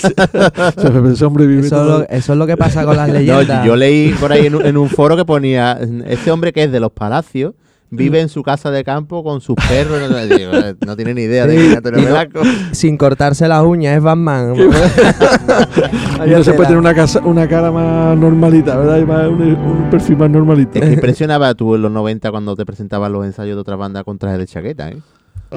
Se 0.76 0.90
me 0.90 1.00
pensó, 1.02 1.26
hombre, 1.26 1.46
vive 1.46 1.66
Eso 1.66 1.76
es, 1.76 1.82
todo- 1.82 1.98
lo, 2.00 2.08
eso 2.08 2.32
es 2.32 2.38
lo 2.38 2.46
que 2.46 2.56
pasa 2.56 2.84
con 2.84 2.96
las 2.96 3.08
No, 3.12 3.14
leyendas. 3.14 3.66
yo 3.66 3.76
leí 3.76 4.10
por 4.20 4.32
ahí 4.32 4.46
en 4.46 4.54
un, 4.56 4.66
en 4.66 4.76
un 4.76 4.88
foro 4.88 5.16
que 5.16 5.24
ponía, 5.24 5.78
este 6.06 6.30
hombre 6.30 6.52
que 6.52 6.64
es 6.64 6.72
de 6.72 6.80
los 6.80 6.92
palacios, 6.92 7.54
vive 7.92 8.20
en 8.20 8.28
su 8.28 8.42
casa 8.42 8.70
de 8.70 8.82
campo 8.84 9.22
con 9.22 9.40
sus 9.40 9.54
perros, 9.56 10.00
no, 10.86 10.96
tiene 10.96 11.14
ni 11.14 11.22
idea 11.22 11.46
de 11.46 11.58
Sí, 11.58 11.72
y 11.72 11.74
no- 11.74 11.90
Velasco. 12.02 12.40
Sin 12.72 12.96
cortarse 12.96 13.46
las 13.46 13.62
uñas, 13.62 13.96
es 13.96 14.02
Batman. 14.02 14.54
Y 16.26 16.30
no 16.30 16.44
se 16.44 16.52
puede 16.52 16.68
tener 16.68 16.78
una, 16.78 16.94
casa, 16.94 17.20
una 17.24 17.48
cara 17.48 17.72
más 17.72 18.16
normalita, 18.16 18.76
¿verdad? 18.76 18.98
Y 18.98 19.04
más, 19.04 19.26
un, 19.26 19.42
un 19.42 19.90
perfil 19.90 20.16
más 20.16 20.30
normalito. 20.30 20.78
Es 20.78 20.84
que 20.84 20.92
impresionaba 20.94 21.52
tú 21.54 21.74
en 21.74 21.82
los 21.82 21.90
90 21.90 22.30
cuando 22.30 22.54
te 22.54 22.64
presentaban 22.64 23.12
los 23.12 23.24
ensayos 23.26 23.56
de 23.56 23.60
otra 23.60 23.74
banda 23.76 24.04
con 24.04 24.18
traje 24.18 24.38
de 24.38 24.46
chaqueta, 24.46 24.88
¿eh? 24.90 24.98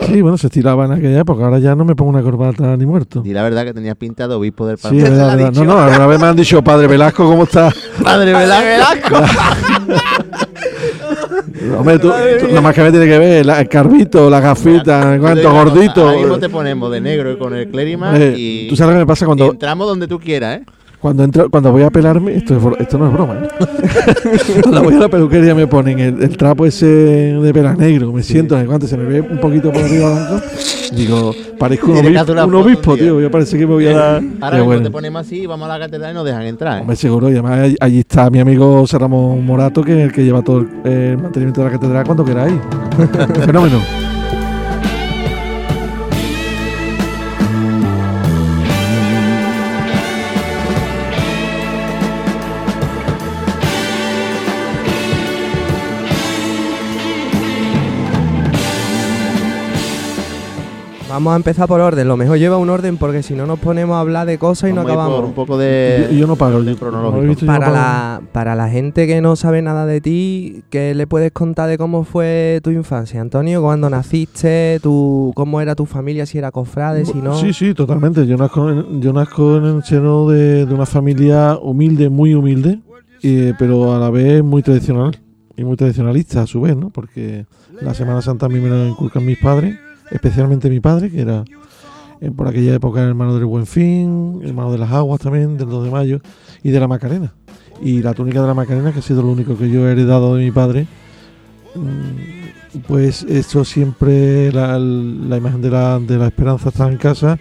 Sí, 0.08 0.22
bueno, 0.22 0.38
se 0.38 0.48
estiraba 0.48 0.86
en 0.86 0.92
aquella 0.92 1.20
época. 1.22 1.46
Ahora 1.46 1.60
ya 1.60 1.74
no 1.74 1.86
me 1.86 1.96
pongo 1.96 2.10
una 2.10 2.22
corbata 2.22 2.76
ni 2.76 2.86
muerto. 2.86 3.22
Y 3.24 3.32
la 3.32 3.44
verdad 3.44 3.64
que 3.64 3.74
tenías 3.74 3.96
pinta 3.96 4.28
de 4.28 4.34
obispo 4.34 4.68
del 4.68 4.78
Sí, 4.78 4.84
Palacio. 4.84 5.10
verdad, 5.10 5.38
verdad. 5.38 5.52
No, 5.54 5.64
no, 5.64 5.80
alguna 5.80 6.08
vez 6.08 6.20
me 6.20 6.28
han 6.28 6.36
dicho, 6.36 6.62
padre 6.64 6.88
Velasco, 6.88 7.26
¿cómo 7.26 7.44
estás? 7.44 7.74
Padre 8.04 8.34
Velasco. 8.34 9.16
Hombre, 11.78 12.00
tú, 12.00 12.10
tú 12.40 12.48
nada 12.48 12.62
más 12.62 12.74
que 12.76 12.82
me 12.82 12.92
tiene 12.92 13.06
que 13.08 13.18
ver 13.20 13.46
la- 13.46 13.62
el 13.62 13.68
carbito, 13.70 14.30
la 14.30 14.40
gafita, 14.40 15.18
cuánto 15.20 15.52
gordito. 15.52 16.02
Ahora 16.08 16.18
mismo 16.18 16.40
te 16.40 16.50
ponemos 16.50 16.92
de 16.92 17.02
negro 17.02 17.38
con 17.38 17.54
el 17.56 17.68
clérima 17.68 18.18
Eh, 18.18 18.34
y 18.38 18.68
Tú 18.68 18.76
sabes 18.76 18.94
lo 18.94 19.00
que 19.00 19.04
me 19.04 19.08
pasa 19.08 19.26
cuando, 19.26 19.52
entramos 19.52 19.88
donde 19.88 20.08
tú 20.08 20.20
quieras, 20.20 20.60
¿eh? 20.60 20.64
Cuando 21.06 21.24
entro, 21.24 21.52
cuando 21.52 21.72
voy 21.72 21.84
a 21.84 21.92
pelarme, 21.92 22.34
esto, 22.34 22.56
es 22.58 22.80
esto 22.82 22.98
no 22.98 23.06
es 23.06 23.14
broma, 23.14 23.36
¿eh? 23.36 23.48
cuando 24.64 24.82
voy 24.86 24.96
a 24.96 25.00
la 25.02 25.08
peluquería 25.08 25.54
me 25.54 25.68
ponen 25.68 26.00
el, 26.00 26.24
el 26.24 26.36
trapo 26.36 26.66
ese 26.66 26.88
de 26.88 27.54
pelas 27.54 27.78
negro, 27.78 28.12
me 28.12 28.24
siento, 28.24 28.60
en 28.60 28.66
cuanto 28.66 28.88
se 28.88 28.98
me 28.98 29.04
ve 29.04 29.22
un 29.22 29.40
poquito 29.40 29.72
por 29.72 29.84
arriba 29.84 30.10
blanco, 30.10 30.46
digo, 30.96 31.32
parezco 31.60 31.92
un 31.92 32.00
obispo, 32.00 32.34
un 32.34 32.56
obispo 32.56 32.98
tío, 32.98 33.14
voy 33.14 33.26
a 33.26 33.30
parecer 33.30 33.60
que 33.60 33.68
me 33.68 33.74
voy 33.74 33.86
a 33.86 33.96
dar... 33.96 34.24
Ahora 34.42 34.64
bueno. 34.64 34.82
te 34.82 34.90
ponemos 34.90 35.22
así, 35.22 35.46
vamos 35.46 35.70
a 35.70 35.78
la 35.78 35.86
catedral 35.86 36.10
y 36.10 36.16
nos 36.16 36.26
dejan 36.26 36.42
entrar. 36.42 36.78
¿eh? 36.80 36.82
Hombre, 36.82 36.96
seguro, 36.96 37.30
y 37.30 37.34
además 37.34 37.60
all- 37.66 37.78
allí 37.82 38.00
está 38.00 38.32
mi 38.32 38.40
amigo 38.40 38.84
Ramón 38.92 39.46
Morato, 39.46 39.84
que 39.84 39.92
es 40.00 40.06
el 40.06 40.12
que 40.12 40.24
lleva 40.24 40.42
todo 40.42 40.62
el, 40.62 40.92
el 40.92 41.18
mantenimiento 41.20 41.62
de 41.62 41.68
la 41.68 41.72
catedral 41.74 42.04
cuando 42.04 42.26
queráis. 42.26 42.56
Fenómeno. 43.46 44.05
Vamos 61.16 61.32
a 61.32 61.38
empezar 61.38 61.66
por 61.70 61.80
orden. 61.80 62.10
Lo 62.10 62.18
mejor 62.18 62.38
lleva 62.38 62.58
un 62.58 62.70
orden 62.70 62.98
porque 62.98 63.24
si 63.24 63.36
no 63.36 63.46
nos 63.48 63.58
ponemos 63.58 63.96
a 63.96 64.02
hablar 64.02 64.28
de 64.28 64.38
cosas 64.38 64.70
y 64.70 64.74
no 64.74 64.84
Vamos 64.84 64.90
a 64.90 64.94
ir 64.94 64.98
por 64.98 65.04
acabamos. 65.06 65.30
un 65.30 65.34
poco 65.34 65.58
de. 65.58 66.08
yo, 66.12 66.18
yo 66.18 66.28
no 66.28 66.36
paro. 66.36 66.58
orden 66.58 66.74
yo- 66.74 66.78
cronológico. 66.80 67.46
Para 67.46 67.70
la, 67.70 68.22
para 68.34 68.54
la 68.54 68.68
gente 68.70 69.08
que 69.08 69.22
no 69.22 69.38
sabe 69.38 69.62
nada 69.62 69.86
de 69.86 70.02
ti, 70.02 70.64
¿qué 70.70 70.94
le 70.94 71.08
puedes 71.08 71.32
contar 71.32 71.70
de 71.70 71.78
cómo 71.78 72.04
fue 72.04 72.60
tu 72.64 72.70
infancia, 72.72 73.22
Antonio? 73.22 73.62
¿Cuándo 73.62 73.90
naciste? 73.90 74.80
Tu, 74.84 75.32
¿Cómo 75.36 75.62
era 75.62 75.74
tu 75.74 75.86
familia? 75.86 76.26
Si 76.26 76.38
era 76.38 76.52
cofrade, 76.52 77.06
si 77.06 77.20
no. 77.22 77.36
Sí, 77.36 77.54
sí, 77.54 77.74
totalmente. 77.74 78.28
Yo 78.28 78.36
nazco 78.36 78.70
en, 78.70 79.02
yo 79.02 79.14
nazco 79.14 79.56
en 79.56 79.64
el 79.66 79.84
seno 79.86 80.28
de, 80.28 80.66
de 80.66 80.74
una 80.74 80.86
familia 80.86 81.58
humilde, 81.62 82.10
muy 82.10 82.34
humilde, 82.36 82.82
eh, 83.24 83.54
pero 83.58 83.96
a 83.96 84.00
la 84.00 84.10
vez 84.10 84.44
muy 84.44 84.62
tradicional 84.64 85.18
y 85.56 85.64
muy 85.64 85.78
tradicionalista 85.78 86.42
a 86.42 86.48
su 86.48 86.60
vez, 86.60 86.76
¿no? 86.76 86.90
Porque 86.90 87.46
la 87.82 87.94
Semana 87.94 88.22
Santa 88.22 88.48
a 88.48 88.50
mí 88.50 88.60
me 88.60 88.68
la 88.70 88.86
inculcan 88.90 89.26
mis 89.26 89.38
padres, 89.38 89.78
especialmente 90.12 90.70
mi 90.70 90.80
padre, 90.80 91.10
que 91.10 91.22
era 91.22 91.44
eh, 92.22 92.32
por 92.32 92.48
aquella 92.48 92.74
época 92.76 93.02
el 93.02 93.10
hermano 93.10 93.36
del 93.36 93.46
Buen 93.46 93.66
Fin, 93.66 94.42
hermano 94.44 94.72
de 94.72 94.78
las 94.78 94.92
Aguas 94.92 95.20
también, 95.20 95.58
del 95.58 95.70
2 95.70 95.86
de 95.86 95.92
mayo, 95.92 96.22
y 96.64 96.72
de 96.72 96.80
la 96.80 96.88
Macarena. 96.88 97.34
Y 97.82 98.02
la 98.02 98.14
túnica 98.14 98.42
de 98.42 98.48
la 98.48 98.54
Macarena, 98.54 98.92
que 98.92 99.00
ha 99.00 99.02
sido 99.02 99.22
lo 99.22 99.30
único 99.30 99.58
que 99.58 99.70
yo 99.70 99.88
he 99.88 99.92
heredado 99.92 100.36
de 100.36 100.46
mi 100.46 100.52
padre, 100.52 100.88
mm, 101.76 102.80
pues 102.88 103.24
eso 103.24 103.64
siempre, 103.64 104.52
la, 104.52 104.78
la 104.80 105.38
imagen 105.38 105.62
de 105.62 105.70
la, 105.70 106.00
de 106.00 106.18
la 106.18 106.28
esperanza 106.28 106.70
está 106.70 106.90
en 106.90 106.98
casa 106.98 107.38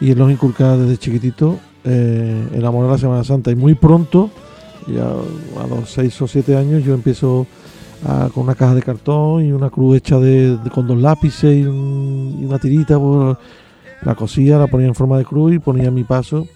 y 0.00 0.10
él 0.10 0.18
nos 0.18 0.30
inculca 0.30 0.76
desde 0.76 0.98
chiquitito 0.98 1.58
eh, 1.84 2.48
el 2.52 2.66
amor 2.66 2.86
a 2.86 2.92
la 2.92 2.98
Semana 2.98 3.24
Santa. 3.24 3.50
Y 3.50 3.54
muy 3.54 3.74
pronto, 3.74 4.30
ya 4.86 5.04
a 5.04 5.66
los 5.66 5.90
6 5.90 6.22
o 6.22 6.26
7 6.26 6.56
años, 6.56 6.84
yo 6.84 6.94
empiezo 6.94 7.46
a- 8.04 8.28
con 8.34 8.44
una 8.44 8.54
caja 8.54 8.74
de 8.74 8.82
cartón 8.82 9.44
y 9.44 9.52
una 9.52 9.70
cruz 9.70 9.96
hecha 9.96 10.18
de, 10.18 10.56
de- 10.58 10.70
con 10.70 10.86
dos 10.86 10.98
lápices 11.00 11.56
y, 11.56 11.64
un- 11.64 12.38
y 12.40 12.44
una 12.44 12.58
tirita. 12.58 12.98
la 14.02 14.14
cosía, 14.14 14.58
la 14.58 14.66
ponía 14.66 14.86
en 14.88 14.94
forma 14.94 15.16
de 15.18 15.24
cruz 15.24 15.54
y 15.54 15.58
ponía 15.58 15.90
mi 15.90 16.04
paso. 16.04 16.46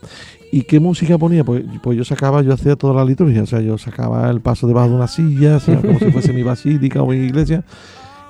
¿Y 0.52 0.62
qué 0.62 0.78
música 0.80 1.16
ponía? 1.16 1.44
Pues, 1.44 1.62
pues 1.82 1.96
yo 1.96 2.04
sacaba, 2.04 2.42
yo 2.42 2.52
hacía 2.52 2.76
toda 2.76 2.92
la 2.94 3.04
liturgia, 3.04 3.42
o 3.42 3.46
sea, 3.46 3.60
yo 3.60 3.78
sacaba 3.78 4.28
el 4.30 4.40
paso 4.40 4.66
debajo 4.66 4.88
de 4.88 4.94
una 4.96 5.06
silla, 5.08 5.56
hacía 5.56 5.80
como 5.80 5.98
si 5.98 6.10
fuese 6.12 6.32
mi 6.32 6.42
basílica 6.42 7.02
o 7.02 7.06
mi 7.06 7.16
iglesia. 7.16 7.64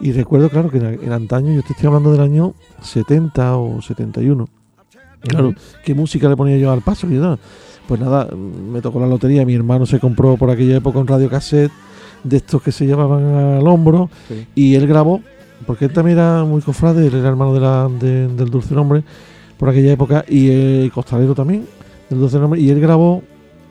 Y 0.00 0.12
recuerdo, 0.12 0.49
claro, 0.49 0.71
que 0.71 0.79
en, 0.79 0.87
en 1.02 1.12
antaño, 1.12 1.52
yo 1.52 1.62
te 1.62 1.73
estoy 1.73 1.87
hablando 1.88 2.12
del 2.12 2.21
año 2.21 2.55
70 2.83 3.57
o 3.57 3.83
71. 3.83 4.49
Claro, 5.23 5.55
¿qué 5.85 5.95
música 5.95 6.29
le 6.29 6.37
ponía 6.37 6.57
yo 6.57 6.71
al 6.73 6.81
paso? 6.83 7.07
Pues 7.88 8.00
nada, 8.00 8.29
me 8.35 8.81
tocó 8.81 9.00
la 9.00 9.07
lotería, 9.07 9.45
mi 9.45 9.55
hermano 9.55 9.85
se 9.85 9.99
compró 9.99 10.37
por 10.37 10.50
aquella 10.50 10.76
época 10.76 10.99
un 10.99 11.07
radiocassette 11.07 11.73
de 12.25 12.37
estos 12.39 12.62
que 12.62 12.73
se 12.73 12.87
llevaban 12.87 13.25
al 13.59 13.67
hombro 13.67 14.11
Sí. 14.29 14.47
y 14.55 14.75
él 14.75 14.87
grabó, 14.87 15.21
porque 15.67 15.87
él 15.87 15.93
también 15.93 16.19
era 16.19 16.45
muy 16.45 16.61
cofrade, 16.61 17.07
él 17.07 17.15
era 17.15 17.29
hermano 17.29 17.53
de 17.55 17.61
la, 17.61 17.89
de- 17.89 18.29
del 18.29 18.50
Dulce 18.50 18.75
Nombre 18.75 19.03
por 19.59 19.69
aquella 19.69 19.93
época 19.93 20.25
y 20.29 20.49
eh, 20.50 20.91
costalero 20.95 21.35
también 21.35 21.65
del 22.09 22.19
Dulce 22.21 22.39
Nombre 22.39 22.61
y 22.61 22.71
él 22.71 22.81
grabó 22.81 23.23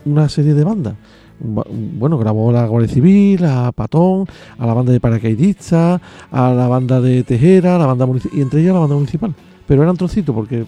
una 0.05 0.29
serie 0.29 0.53
de 0.53 0.63
bandas. 0.63 0.95
Ba- 1.41 1.65
Bueno, 1.69 2.17
grabó 2.17 2.51
la 2.51 2.65
Guardia 2.67 2.93
Civil, 2.93 3.43
a 3.45 3.71
Patón, 3.71 4.25
a 4.57 4.65
la 4.65 4.73
banda 4.73 4.91
de 4.91 4.99
paracaidistas, 4.99 6.01
a 6.31 6.51
la 6.53 6.67
banda 6.67 6.99
de 7.01 7.23
Tejera, 7.23 7.75
a 7.75 7.79
la 7.79 7.85
banda 7.85 8.07
y 8.33 8.41
entre 8.41 8.61
ellas 8.61 8.73
la 8.73 8.79
banda 8.81 8.95
municipal. 8.95 9.33
Pero 9.67 9.83
eran 9.83 9.95
trocitos 9.97 10.33
porque 10.35 10.65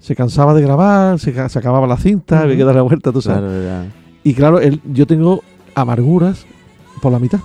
se 0.00 0.14
cansaba 0.14 0.54
de 0.54 0.62
grabar, 0.62 1.18
se, 1.18 1.48
se 1.48 1.58
acababa 1.58 1.86
la 1.86 1.96
cinta, 1.96 2.40
había 2.42 2.56
que 2.56 2.64
dar 2.64 2.74
la 2.76 2.82
vuelta, 2.82 3.10
tú 3.12 3.20
sabes. 3.22 3.40
Claro, 3.40 3.84
Y 4.22 4.34
claro, 4.34 4.60
él, 4.60 4.80
yo 4.92 5.06
tengo 5.06 5.42
amarguras 5.74 6.46
por 7.00 7.12
la 7.12 7.18
mitad. 7.18 7.40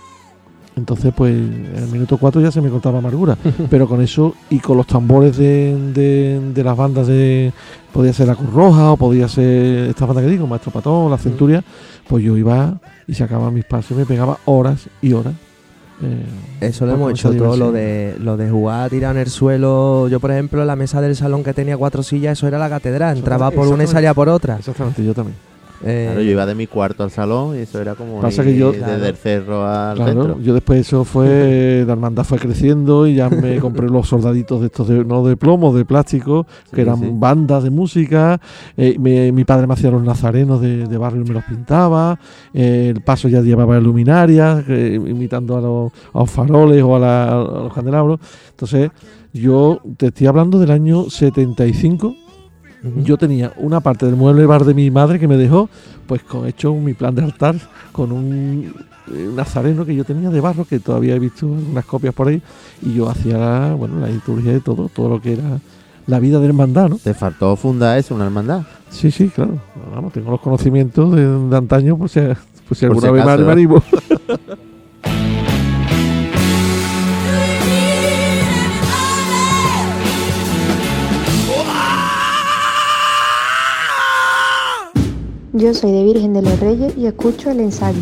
Entonces, 0.77 1.13
pues, 1.15 1.33
en 1.33 1.73
el 1.75 1.87
minuto 1.89 2.17
4 2.17 2.39
ya 2.41 2.49
se 2.49 2.61
me 2.61 2.69
cortaba 2.69 2.99
amargura. 2.99 3.37
Pero 3.69 3.87
con 3.89 4.01
eso 4.01 4.33
y 4.49 4.59
con 4.59 4.77
los 4.77 4.87
tambores 4.87 5.35
de, 5.37 5.75
de, 5.93 6.39
de 6.53 6.63
las 6.63 6.77
bandas 6.77 7.07
de. 7.07 7.51
Podía 7.91 8.13
ser 8.13 8.27
la 8.27 8.35
Cruz 8.35 8.53
Roja 8.53 8.91
o 8.93 8.97
podía 8.97 9.27
ser 9.27 9.89
esta 9.89 10.05
banda 10.05 10.21
que 10.21 10.29
digo, 10.29 10.47
Maestro 10.47 10.71
Patón, 10.71 11.11
la 11.11 11.17
Centuria. 11.17 11.61
Pues 12.07 12.23
yo 12.23 12.37
iba 12.37 12.79
y 13.05 13.13
sacaba 13.13 13.51
mis 13.51 13.65
pasos 13.65 13.91
y 13.91 13.95
me 13.95 14.05
pegaba 14.05 14.37
horas 14.45 14.87
y 15.01 15.11
horas. 15.11 15.33
eh, 16.01 16.25
Eso 16.61 16.85
lo 16.85 16.93
hemos 16.93 17.11
hecho 17.11 17.33
todo, 17.33 17.57
lo 17.57 17.71
de, 17.73 18.15
lo 18.19 18.37
de 18.37 18.49
jugar, 18.49 18.89
tirar 18.89 19.13
en 19.17 19.23
el 19.23 19.29
suelo. 19.29 20.07
Yo, 20.07 20.21
por 20.21 20.31
ejemplo, 20.31 20.63
la 20.63 20.77
mesa 20.77 21.01
del 21.01 21.17
salón 21.17 21.43
que 21.43 21.53
tenía 21.53 21.75
cuatro 21.77 22.01
sillas, 22.01 22.37
eso 22.37 22.47
era 22.47 22.57
la 22.57 22.69
catedral. 22.69 23.17
Entraba 23.17 23.51
por 23.51 23.67
una 23.67 23.83
y 23.83 23.87
salía 23.87 24.13
por 24.13 24.29
otra. 24.29 24.55
Exactamente, 24.57 25.03
yo 25.03 25.13
también. 25.13 25.35
Eh, 25.83 26.05
Claro, 26.07 26.21
yo 26.21 26.31
iba 26.31 26.45
de 26.45 26.55
mi 26.55 26.67
cuarto 26.67 27.03
al 27.03 27.11
salón 27.11 27.55
y 27.55 27.59
eso 27.59 27.81
era 27.81 27.95
como 27.95 28.21
Pasa 28.21 28.43
ir 28.43 28.49
que 28.49 28.57
yo- 28.57 28.71
desde 28.71 28.83
Claro. 28.85 29.05
el 29.05 29.15
cerro 29.15 29.65
al 29.67 29.95
Claro, 29.95 30.11
centro. 30.23 30.39
yo 30.41 30.53
después 30.53 30.79
eso 30.81 31.03
fue, 31.03 31.83
la 31.87 31.93
hermandad 31.93 32.23
fue 32.23 32.37
creciendo 32.37 33.07
y 33.07 33.15
ya 33.15 33.29
me 33.29 33.57
compré 33.59 33.87
los 33.89 34.07
soldaditos 34.07 34.59
de 34.61 34.67
estos, 34.67 34.87
de, 34.87 35.03
no 35.05 35.25
de 35.25 35.35
plomo, 35.37 35.73
de 35.73 35.83
plástico, 35.85 36.45
que 36.73 36.81
eran 36.81 36.99
sí. 36.99 37.09
bandas 37.13 37.63
de 37.63 37.69
música. 37.71 38.39
eh, 38.77 38.95
me- 38.99 39.31
mi 39.31 39.43
padre 39.43 39.65
me 39.67 39.73
hacía 39.73 39.89
los 39.91 40.03
nazarenos 40.03 40.61
de, 40.61 40.87
de 40.87 40.97
barrio 40.97 41.21
y 41.21 41.27
me 41.27 41.33
los 41.33 41.43
pintaba. 41.45 42.19
eh, 42.53 42.91
el 42.95 43.01
paso 43.01 43.27
ya 43.27 43.41
llevaba 43.41 43.79
luminarias, 43.79 44.63
eh, 44.67 44.95
imitando 44.95 45.57
a 45.57 45.61
los, 45.61 45.91
a 46.13 46.19
los 46.19 46.29
faroles 46.29 46.83
o 46.83 46.95
a, 46.95 46.99
la- 46.99 47.31
a 47.31 47.35
los 47.63 47.73
candelabros. 47.73 48.19
Entonces, 48.51 48.91
yo 49.33 49.79
te 49.97 50.07
estoy 50.07 50.27
hablando 50.27 50.59
del 50.59 50.71
año 50.71 51.09
75. 51.09 52.13
Yo 53.03 53.17
tenía 53.17 53.53
una 53.57 53.79
parte 53.79 54.05
del 54.07 54.15
mueble 54.15 54.45
bar 54.45 54.65
de 54.65 54.73
mi 54.73 54.89
madre 54.89 55.19
que 55.19 55.27
me 55.27 55.37
dejó, 55.37 55.69
pues 56.07 56.23
con 56.23 56.47
hecho 56.47 56.73
mi 56.73 56.93
plan 56.93 57.13
de 57.13 57.23
altar, 57.23 57.55
con 57.91 58.11
un, 58.11 58.73
eh, 59.13 59.27
un 59.27 59.35
nazareno 59.35 59.85
que 59.85 59.95
yo 59.95 60.03
tenía 60.03 60.29
de 60.29 60.41
barro, 60.41 60.65
que 60.65 60.79
todavía 60.79 61.15
he 61.15 61.19
visto 61.19 61.45
unas 61.45 61.85
copias 61.85 62.13
por 62.13 62.27
ahí, 62.27 62.41
y 62.81 62.95
yo 62.95 63.07
hacía 63.09 63.37
la, 63.37 63.73
bueno, 63.75 63.99
la 63.99 64.07
liturgia 64.07 64.51
de 64.51 64.61
todo, 64.61 64.89
todo 64.89 65.09
lo 65.09 65.21
que 65.21 65.33
era 65.33 65.59
la 66.07 66.19
vida 66.19 66.39
del 66.39 66.49
hermandad, 66.49 66.89
¿no? 66.89 66.97
Te 66.97 67.13
faltó 67.13 67.55
fundar 67.55 67.99
eso, 67.99 68.15
una 68.15 68.25
hermandad. 68.25 68.63
Sí, 68.89 69.11
sí, 69.11 69.29
claro. 69.29 69.61
Vamos, 69.93 70.11
tengo 70.11 70.31
los 70.31 70.41
conocimientos 70.41 71.15
de, 71.15 71.25
de 71.25 71.57
antaño, 71.57 71.97
por 71.97 72.09
si, 72.09 72.19
por 72.67 72.77
si 72.77 72.87
Por 72.87 73.05
alguna 73.05 73.37
si 73.37 73.43
vez 73.43 73.55
me 73.55 73.63
¿eh? 73.63 73.79
Yo 85.53 85.73
soy 85.73 85.91
de 85.91 86.03
Virgen 86.05 86.33
de 86.33 86.41
los 86.41 86.59
Reyes 86.59 86.97
y 86.97 87.05
escucho 87.07 87.51
el 87.51 87.59
ensayo. 87.59 87.99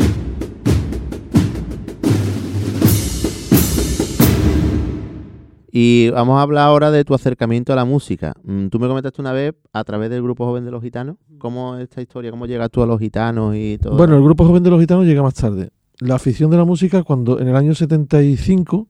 Y 5.72 6.10
vamos 6.10 6.38
a 6.38 6.42
hablar 6.42 6.68
ahora 6.68 6.90
de 6.92 7.04
tu 7.06 7.14
acercamiento 7.14 7.74
a 7.74 7.76
la 7.76 7.86
música. 7.86 8.34
Mm, 8.44 8.68
Tú 8.68 8.80
me 8.80 8.88
comentaste 8.88 9.22
una 9.22 9.32
vez 9.34 9.54
a 9.72 9.84
través 9.84 10.10
del 10.10 10.24
grupo 10.24 10.46
joven 10.46 10.66
de 10.66 10.72
los 10.72 10.82
gitanos, 10.82 11.18
cómo 11.38 11.76
es 11.78 11.84
esta 11.84 12.02
historia, 12.02 12.32
cómo 12.32 12.48
llegas 12.48 12.72
tú 12.72 12.82
a 12.82 12.88
los 12.88 13.00
gitanos 13.00 13.56
y 13.56 13.78
todo. 13.78 13.96
Bueno, 13.96 14.16
el 14.16 14.24
grupo 14.24 14.46
joven 14.46 14.64
de 14.64 14.72
los 14.72 14.80
gitanos 14.80 15.06
llega 15.06 15.22
más 15.22 15.36
tarde. 15.36 15.70
La 16.00 16.16
afición 16.16 16.50
de 16.50 16.58
la 16.58 16.66
música, 16.66 17.04
cuando 17.04 17.40
en 17.40 17.48
el 17.50 17.56
año 17.56 17.76
75, 17.76 18.88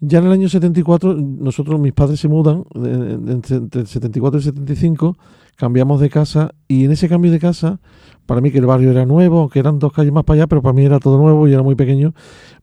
ya 0.00 0.18
en 0.18 0.26
el 0.26 0.32
año 0.32 0.48
74, 0.48 1.14
nosotros, 1.14 1.78
mis 1.78 1.92
padres 1.92 2.18
se 2.18 2.28
mudan, 2.28 2.64
entre 2.74 3.80
el 3.80 3.86
74 3.86 4.38
y 4.38 4.40
el 4.40 4.44
75, 4.44 5.16
cambiamos 5.56 6.00
de 6.00 6.10
casa, 6.10 6.54
y 6.68 6.84
en 6.84 6.92
ese 6.92 7.08
cambio 7.08 7.30
de 7.30 7.38
casa, 7.38 7.80
para 8.26 8.40
mí 8.40 8.50
que 8.50 8.58
el 8.58 8.66
barrio 8.66 8.90
era 8.90 9.06
nuevo, 9.06 9.40
aunque 9.40 9.58
eran 9.58 9.78
dos 9.78 9.92
calles 9.92 10.12
más 10.12 10.24
para 10.24 10.40
allá, 10.40 10.46
pero 10.46 10.62
para 10.62 10.72
mí 10.72 10.84
era 10.84 10.98
todo 10.98 11.18
nuevo 11.18 11.46
y 11.48 11.52
era 11.52 11.62
muy 11.62 11.74
pequeño, 11.74 12.14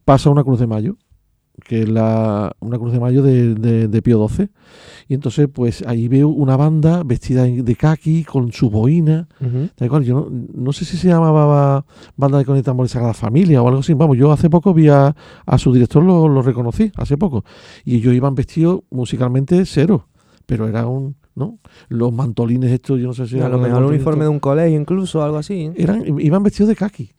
pasa 0.06 0.30
una 0.30 0.44
Cruz 0.44 0.60
de 0.60 0.68
Mayo. 0.68 0.98
que 1.64 1.82
es 1.84 1.90
la, 1.90 2.56
una 2.60 2.78
cruz 2.78 2.92
de 2.92 3.00
mayo 3.00 3.22
de, 3.22 3.54
de, 3.54 3.88
de 3.88 4.02
Pío 4.02 4.28
XII. 4.28 4.50
Y 5.08 5.14
entonces, 5.14 5.48
pues 5.54 5.84
ahí 5.86 6.08
veo 6.08 6.30
una 6.30 6.56
banda 6.56 7.04
vestida 7.04 7.44
de 7.44 7.76
kaki, 7.76 8.24
con 8.24 8.52
su 8.52 8.70
boina. 8.70 9.28
Tal 9.76 9.90
cual, 9.90 10.04
yo 10.04 10.16
no, 10.16 10.46
no 10.54 10.74
sé 10.74 10.86
si 10.86 10.98
se 10.98 11.10
llamaba 11.10 11.86
Banda 12.16 12.38
de 12.40 12.46
Conecta 12.46 12.72
Amor 12.72 12.88
Sagrada 12.90 13.14
Familia 13.14 13.62
o 13.62 13.68
algo 13.68 13.82
así. 13.82 13.94
Vamos, 13.94 14.18
yo 14.18 14.32
hace 14.32 14.50
poco 14.50 14.74
vi 14.74 14.88
a, 14.88 15.16
a 15.46 15.58
su 15.58 15.72
director, 15.74 16.02
lo, 16.04 16.28
lo 16.28 16.42
reconocí, 16.42 16.92
hace 16.96 17.18
poco. 17.18 17.44
Y 17.86 17.98
ellos 17.98 18.14
iban 18.14 18.34
vestidos 18.34 18.82
musicalmente 18.90 19.64
cero, 19.66 20.08
pero 20.46 20.68
era 20.68 20.88
un, 20.88 21.16
¿no? 21.42 21.60
Los 21.90 22.14
mantolines 22.14 22.72
estos, 22.72 23.00
yo 23.00 23.08
no 23.08 23.14
sé 23.14 23.28
si 23.28 23.40
a 23.40 23.50
lo 23.50 23.58
mejor 23.58 23.80
el 23.84 23.90
uniforme 23.90 24.24
de 24.24 24.30
un 24.30 24.40
colegio 24.40 24.80
incluso, 24.80 25.24
algo 25.24 25.38
así. 25.38 25.64
¿eh? 25.66 25.74
Eran, 25.76 26.20
iban 26.20 26.44
vestidos 26.44 26.70
de 26.70 26.76
kaki. 26.76 27.12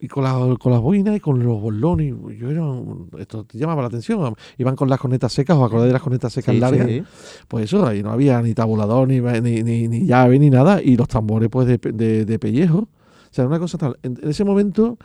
Y 0.00 0.06
con, 0.06 0.22
la- 0.22 0.56
con 0.60 0.70
las 0.70 0.80
boinas 0.80 1.16
y 1.16 1.20
con 1.20 1.42
los 1.42 1.60
bolones. 1.60 2.14
Yo 2.38 2.50
era 2.50 2.62
un- 2.64 3.08
esto 3.18 3.42
te 3.44 3.58
llamaba 3.58 3.82
la 3.82 3.88
atención. 3.88 4.32
Iban 4.56 4.76
con 4.76 4.88
las 4.88 5.00
cornetas 5.00 5.32
secas, 5.32 5.56
¿os 5.56 5.64
acordáis 5.66 5.88
de 5.88 5.92
las 5.92 6.02
cornetas 6.02 6.32
secas 6.32 6.54
Sí, 6.54 6.60
largas? 6.60 6.86
sí. 6.86 7.02
Pues 7.48 7.64
eso, 7.64 7.84
ahí 7.86 8.00
no 8.02 8.10
había 8.12 8.40
ni 8.40 8.54
tabulador, 8.54 9.08
ni, 9.08 9.20
ni, 9.20 9.62
ni, 9.64 9.88
ni 9.88 10.06
llave, 10.06 10.38
ni 10.38 10.50
nada, 10.50 10.80
y 10.82 10.96
los 10.96 11.08
tambores 11.08 11.48
pues 11.50 11.66
de, 11.66 11.78
de, 11.78 12.24
de 12.24 12.38
pellejo. 12.38 12.78
O 12.78 12.88
sea, 13.32 13.46
una 13.46 13.58
cosa 13.58 13.76
tal. 13.76 13.98
En, 14.04 14.16
en 14.22 14.30
ese 14.30 14.44
momento 14.44 14.98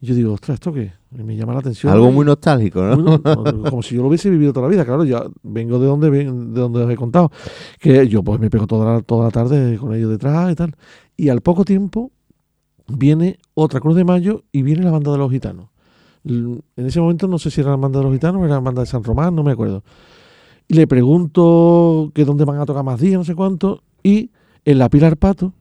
yo 0.00 0.14
digo, 0.14 0.32
ostras, 0.32 0.54
¿esto 0.54 0.72
qué? 0.72 0.92
Y 1.18 1.22
me 1.22 1.36
llama 1.36 1.52
la 1.52 1.58
atención. 1.60 1.92
Algo 1.92 2.08
Y- 2.08 2.12
muy 2.12 2.24
nostálgico, 2.24 2.82
¿no? 2.82 2.96
muy 2.96 3.70
como 3.70 3.82
si 3.82 3.94
yo 3.96 4.02
lo 4.02 4.08
hubiese 4.08 4.30
vivido 4.30 4.52
toda 4.52 4.66
la 4.66 4.70
vida, 4.72 4.84
claro, 4.84 5.04
ya 5.04 5.24
vengo 5.42 5.78
de 5.78 5.86
donde 5.86 6.10
de 6.10 6.24
donde 6.24 6.82
os 6.84 6.90
he 6.90 6.96
contado. 6.96 7.30
Que 7.78 8.06
yo 8.08 8.22
pues 8.22 8.40
me 8.40 8.48
pego 8.50 8.66
toda 8.66 8.94
la, 8.94 9.00
toda 9.02 9.24
la 9.26 9.30
tarde 9.30 9.76
con 9.78 9.94
ellos 9.94 10.10
detrás 10.10 10.50
y 10.52 10.54
tal. 10.54 10.74
Y 11.16 11.28
al 11.28 11.40
poco 11.42 11.64
tiempo 11.64 12.10
viene 12.88 13.38
otra 13.54 13.80
Cruz 13.80 13.94
de 13.96 14.04
Mayo 14.04 14.44
y 14.52 14.62
viene 14.62 14.82
la 14.84 14.90
banda 14.90 15.12
de 15.12 15.18
los 15.18 15.30
gitanos. 15.30 15.68
En 16.24 16.62
ese 16.76 17.00
momento 17.00 17.28
no 17.28 17.38
sé 17.38 17.50
si 17.50 17.60
era 17.60 17.70
la 17.70 17.76
banda 17.76 17.98
de 17.98 18.04
los 18.04 18.12
gitanos 18.14 18.42
o 18.42 18.44
era 18.44 18.54
la 18.54 18.60
banda 18.60 18.80
de 18.82 18.86
San 18.86 19.02
Román, 19.04 19.34
no 19.34 19.42
me 19.42 19.52
acuerdo. 19.52 19.82
Y 20.68 20.74
le 20.74 20.86
pregunto 20.86 22.10
que 22.14 22.24
dónde 22.24 22.44
van 22.44 22.60
a 22.60 22.66
tocar 22.66 22.84
más 22.84 23.00
días, 23.00 23.18
no 23.18 23.24
sé 23.24 23.34
cuánto. 23.34 23.82
Y 24.02 24.30
en 24.64 24.78
la 24.78 24.88
Pilar 24.88 25.16
Pato, 25.16 25.52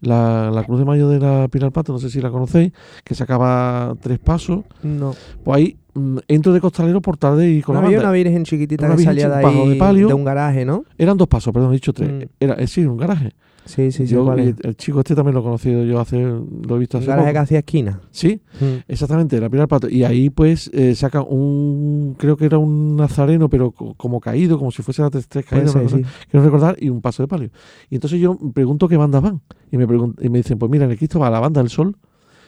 la, 0.00 0.50
la 0.50 0.64
Cruz 0.64 0.78
de 0.78 0.84
Mayo 0.84 1.08
de 1.08 1.18
la 1.20 1.48
Pilar 1.48 1.72
Pato, 1.72 1.92
no 1.92 1.98
sé 1.98 2.10
si 2.10 2.20
la 2.20 2.30
conocéis, 2.30 2.72
que 3.04 3.14
sacaba 3.14 3.94
tres 4.00 4.18
pasos. 4.18 4.60
No. 4.82 5.14
Pues 5.44 5.56
ahí 5.58 5.76
mm, 5.94 6.18
entro 6.28 6.52
de 6.52 6.60
costalero 6.60 7.00
por 7.00 7.16
tarde 7.16 7.50
y 7.50 7.60
con 7.62 7.74
No 7.74 7.80
la 7.82 7.86
había 7.88 7.98
banda. 7.98 8.10
una 8.10 8.14
virgen 8.16 8.44
chiquitita 8.44 8.86
Una 8.86 8.94
que 8.94 8.98
virgen 8.98 9.14
salía 9.20 9.28
de 9.36 9.46
ahí 9.46 9.68
de 9.70 9.76
palio. 9.76 10.08
de 10.08 10.14
un 10.14 10.24
garaje, 10.24 10.64
¿no? 10.64 10.84
Eran 10.98 11.16
dos 11.16 11.28
pasos, 11.28 11.52
perdón, 11.52 11.70
he 11.70 11.74
dicho 11.74 11.92
tres. 11.92 12.10
Mm. 12.10 12.22
Era, 12.40 12.54
eh, 12.54 12.66
sí, 12.66 12.84
un 12.84 12.96
garaje. 12.96 13.32
Sí, 13.66 13.92
sí, 13.92 14.06
sí. 14.06 14.14
Yo- 14.14 14.32
el, 14.32 14.56
chico 14.76 14.98
este 15.00 15.14
también 15.14 15.34
lo 15.34 15.40
he 15.40 15.44
conocido 15.44 15.84
yo 15.84 16.00
hace, 16.00 16.20
lo 16.20 16.76
he 16.76 16.78
visto 16.78 16.98
hace 16.98 17.06
poco. 17.06 17.30
que 17.32 17.38
hacía 17.38 17.58
esquina. 17.60 18.00
Sí, 18.10 18.40
Mm. 18.60 18.64
exactamente, 18.88 19.40
la 19.40 19.48
Pilar 19.48 19.68
Pato. 19.68 19.88
Y 19.88 20.02
ahí 20.04 20.30
pues 20.30 20.70
eh, 20.72 20.94
sacan 20.94 21.24
un, 21.28 22.16
creo 22.18 22.36
que 22.36 22.46
era 22.46 22.58
un 22.58 22.96
nazareno, 22.96 23.48
pero 23.48 23.70
co- 23.70 23.94
como 23.94 24.18
caído, 24.20 24.58
como 24.58 24.70
si 24.72 24.82
fuese 24.82 25.02
la 25.02 25.10
tres, 25.10 25.28
tres 25.28 25.44
caídas, 25.46 25.72
sí. 25.72 26.02
quiero 26.30 26.44
recordar, 26.44 26.76
y 26.80 26.88
un 26.88 27.00
paso 27.00 27.22
de 27.22 27.28
palio. 27.28 27.50
Y 27.90 27.94
entonces 27.96 28.18
yo 28.20 28.36
pregunto 28.52 28.88
qué 28.88 28.96
bandas 28.96 29.22
van. 29.22 29.40
Y 29.70 29.76
me, 29.76 29.84
y 30.20 30.28
me 30.28 30.38
dicen, 30.38 30.58
pues 30.58 30.70
mira, 30.70 30.86
en 30.86 30.90
el 30.90 30.96
Cristo 30.98 31.20
va 31.20 31.30
la 31.30 31.38
banda 31.40 31.60
del 31.60 31.70
Sol. 31.70 31.96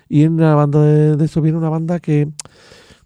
Y 0.08 0.24
en 0.24 0.36
la 0.38 0.54
banda 0.54 0.82
de, 0.82 1.16
de 1.16 1.24
esto 1.24 1.40
viene 1.40 1.56
una 1.58 1.68
banda 1.70 2.00
que 2.00 2.28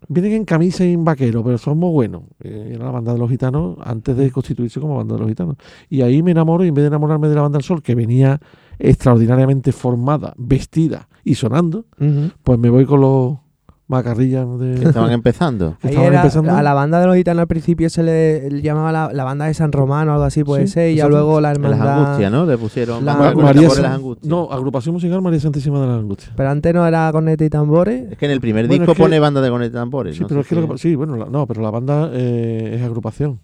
vienen 0.09 0.33
en 0.33 0.45
camisa 0.45 0.85
y 0.85 0.93
en 0.93 1.05
vaquero, 1.05 1.43
pero 1.45 1.59
son 1.59 1.79
muy 1.79 1.91
buenos. 1.91 2.23
Eh, 2.41 2.73
era 2.75 2.85
la 2.85 2.91
banda 2.91 3.13
de 3.13 3.19
los 3.19 3.31
gitanos 3.31 3.77
antes 3.83 4.17
de 4.17 4.31
constituirse 4.31 4.81
como 4.81 4.97
banda 4.97 5.15
de 5.15 5.21
los 5.21 5.29
gitanos. 5.29 5.57
Y 5.89 6.03
ahí 6.03 6.23
me 6.23 6.33
enamoro, 6.33 6.65
y 6.65 6.69
en 6.69 6.75
vez 6.75 6.83
de 6.83 6.89
enamorarme 6.89 7.29
de 7.29 7.35
la 7.35 7.43
banda 7.43 7.59
del 7.59 7.65
Sol, 7.65 7.83
que 7.83 7.95
venía 7.95 8.41
extraordinariamente 8.79 9.73
formada, 9.73 10.35
vestida 10.37 11.09
y 11.25 11.35
sonando, 11.35 11.87
pues 12.43 12.59
me 12.59 12.71
voy 12.71 12.85
con 12.85 13.01
los 13.01 13.39
macarrillas 13.89 14.47
de... 14.59 14.75
Estaban 14.85 15.13
empezando. 15.13 15.77
que 15.83 15.89
estaban 15.89 16.09
era- 16.09 16.21
empezando. 16.23 16.53
a 16.55 16.63
la 16.63 16.75
banda 16.75 17.01
de 17.01 17.07
los 17.07 17.17
gitanos 17.17 17.43
al 17.43 17.47
principio 17.47 17.89
se 17.89 18.03
le, 18.03 18.51
le 18.51 18.63
llamaba 18.63 18.91
la, 18.93 19.13
la 19.13 19.25
banda 19.25 19.45
de 19.47 19.55
San 19.55 19.71
Román 19.73 20.09
o 20.09 20.13
algo 20.13 20.25
así, 20.25 20.43
puede 20.45 20.67
Sí, 20.67 20.73
ser, 20.75 20.91
y 20.91 20.97
ya 20.97 21.09
luego 21.09 21.41
la 21.41 21.53
En 21.53 21.63
las 21.63 21.73
hermandad. 21.73 22.03
angustias, 22.05 22.33
¿no? 22.33 22.47
Le 22.47 22.59
pusieron 22.59 23.05
La- 23.05 23.15
María 23.15 23.33
tambores 23.33 23.73
San- 23.75 23.83
las 23.85 23.93
angustias. 23.93 24.29
No, 24.29 24.49
agrupación 24.51 24.95
musical 24.95 25.23
María 25.23 25.41
Santísima 25.41 25.81
de 25.81 25.87
las 25.87 25.99
Angustias. 26.01 26.33
Pero 26.37 26.49
antes 26.51 26.75
no 26.75 26.87
era 26.87 27.11
corneta 27.13 27.45
y 27.45 27.51
tambores. 27.51 28.11
Es 28.13 28.19
que 28.19 28.27
en 28.27 28.33
el 28.33 28.41
primer 28.41 28.67
Bueno, 28.67 28.81
disco 28.83 28.93
es 28.93 28.97
que- 28.97 29.03
pone 29.05 29.19
banda 29.21 29.41
de 29.41 29.51
conecta 29.51 29.79
tambores. 29.79 30.17
Sí, 30.17 30.23
no 30.23 30.29
pero 30.29 30.41
es 30.41 30.47
que 30.49 30.55
lo 30.57 30.69
que 30.69 30.79
sí, 30.79 30.95
bueno, 30.95 31.17
la- 31.17 31.27
no, 31.27 31.47
pero 31.47 31.63
la 31.63 31.71
banda 31.71 32.11
eh, 32.13 32.77
es 32.79 32.83
agrupación. 32.83 33.39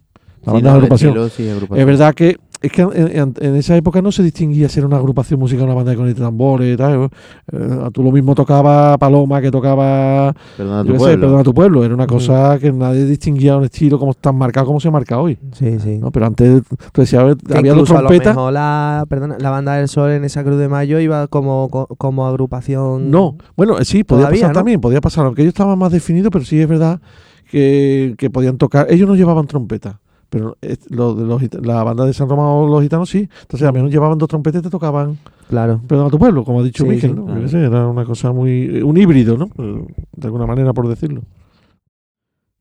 La 0.44 0.46
Sí, 0.46 0.50
banda 0.54 0.60
no, 0.60 0.68
es 0.70 0.74
agrupación. 0.82 1.08
estilo 1.10 1.28
sí 1.28 1.46
es 1.46 1.52
agrupación. 1.54 1.78
Es 1.80 1.86
verdad 1.86 2.14
que 2.14 2.36
es 2.62 2.72
que 2.72 2.82
en, 2.82 2.90
en- 3.16 3.34
en 3.40 3.56
esa 3.56 3.76
época 3.76 4.00
no 4.00 4.12
se 4.12 4.22
distinguía 4.22 4.68
si 4.68 4.78
era 4.78 4.86
una 4.86 4.96
agrupación 4.96 5.40
musical 5.40 5.62
o 5.64 5.66
una 5.66 5.74
banda 5.74 5.90
de 5.90 5.96
conecta 5.96 6.22
tambores 6.22 6.72
y 6.72 6.76
tal. 6.76 7.10
Eh, 7.52 7.88
tú 7.92 8.02
lo 8.02 8.12
mismo 8.12 8.34
tocaba 8.34 8.96
Paloma 8.98 9.40
que 9.40 9.50
tocaba 9.50 10.34
Perdona 10.56 10.84
tu 10.84 10.92
sé, 10.92 10.98
pueblo. 10.98 11.20
Perdona 11.26 11.42
tu 11.44 11.54
pueblo. 11.54 11.84
Era 11.84 11.94
una 11.94 12.06
cosa 12.06 12.58
que 12.60 12.72
nadie 12.72 13.04
distinguía 13.04 13.56
un 13.56 13.64
estilo 13.64 13.98
como 13.98 14.14
tan 14.14 14.36
marcado 14.36 14.66
como 14.66 14.80
se 14.80 14.90
marca 14.90 15.18
hoy. 15.18 15.38
Sí, 15.52 15.78
sí. 15.80 15.98
¿no? 15.98 16.10
Pero 16.12 16.26
antes 16.26 16.62
tú 16.92 17.00
decías, 17.00 17.34
Que 17.46 17.58
había 17.58 17.72
dos 17.72 17.80
incluso 17.82 17.98
a 17.98 18.02
lo 18.02 18.08
trompetas. 18.08 18.36
la, 18.52 19.04
perdona, 19.08 19.36
la 19.38 19.50
banda 19.50 19.74
del 19.74 19.88
sol 19.88 20.10
en 20.12 20.24
esa 20.24 20.44
Cruz 20.44 20.58
de 20.58 20.68
Mayo 20.68 21.00
iba 21.00 21.26
como, 21.26 21.68
co- 21.68 21.88
como 21.98 22.26
agrupación. 22.26 23.10
No, 23.10 23.36
bueno, 23.56 23.78
eh, 23.78 23.84
sí, 23.84 24.04
podía 24.04 24.22
Todavía, 24.26 24.40
pasar 24.42 24.54
¿no? 24.54 24.58
también, 24.60 24.80
podía 24.80 25.00
pasar, 25.00 25.26
aunque 25.26 25.42
ellos 25.42 25.52
estaban 25.52 25.78
más 25.78 25.90
definidos, 25.92 26.30
pero 26.32 26.44
sí 26.44 26.60
es 26.60 26.68
verdad 26.68 27.00
que, 27.50 28.14
que 28.18 28.30
podían 28.30 28.56
tocar. 28.58 28.86
Ellos 28.90 29.08
no 29.08 29.14
llevaban 29.14 29.46
trompeta, 29.46 30.00
pero 30.32 30.56
eh, 30.62 30.78
lo 30.88 31.14
los 31.14 31.42
la 31.62 31.84
banda 31.84 32.06
de 32.06 32.14
San 32.14 32.26
Román 32.26 32.46
o 32.46 32.66
los 32.66 32.82
gitanos 32.82 33.10
sí. 33.10 33.28
Entonces, 33.42 33.68
a 33.68 33.70
menos 33.70 33.90
llevaban 33.90 34.16
dos 34.16 34.30
trompetas 34.30 34.60
y 34.60 34.62
te 34.62 34.70
tocaban 34.70 35.18
Claro. 35.50 35.82
Perdón 35.86 36.06
a 36.06 36.10
tu 36.10 36.18
pueblo, 36.18 36.42
como 36.42 36.60
ha 36.60 36.62
dicho 36.62 36.86
Sí, 36.86 37.56
era 37.58 37.86
una 37.86 38.06
cosa 38.06 38.32
muy. 38.32 38.80
un 38.80 38.96
híbrido, 38.96 39.36
¿no? 39.36 39.50
Eh, 39.58 39.86
De 40.16 40.26
alguna 40.26 40.46
manera, 40.46 40.72
por 40.72 40.88
decirlo. 40.88 41.20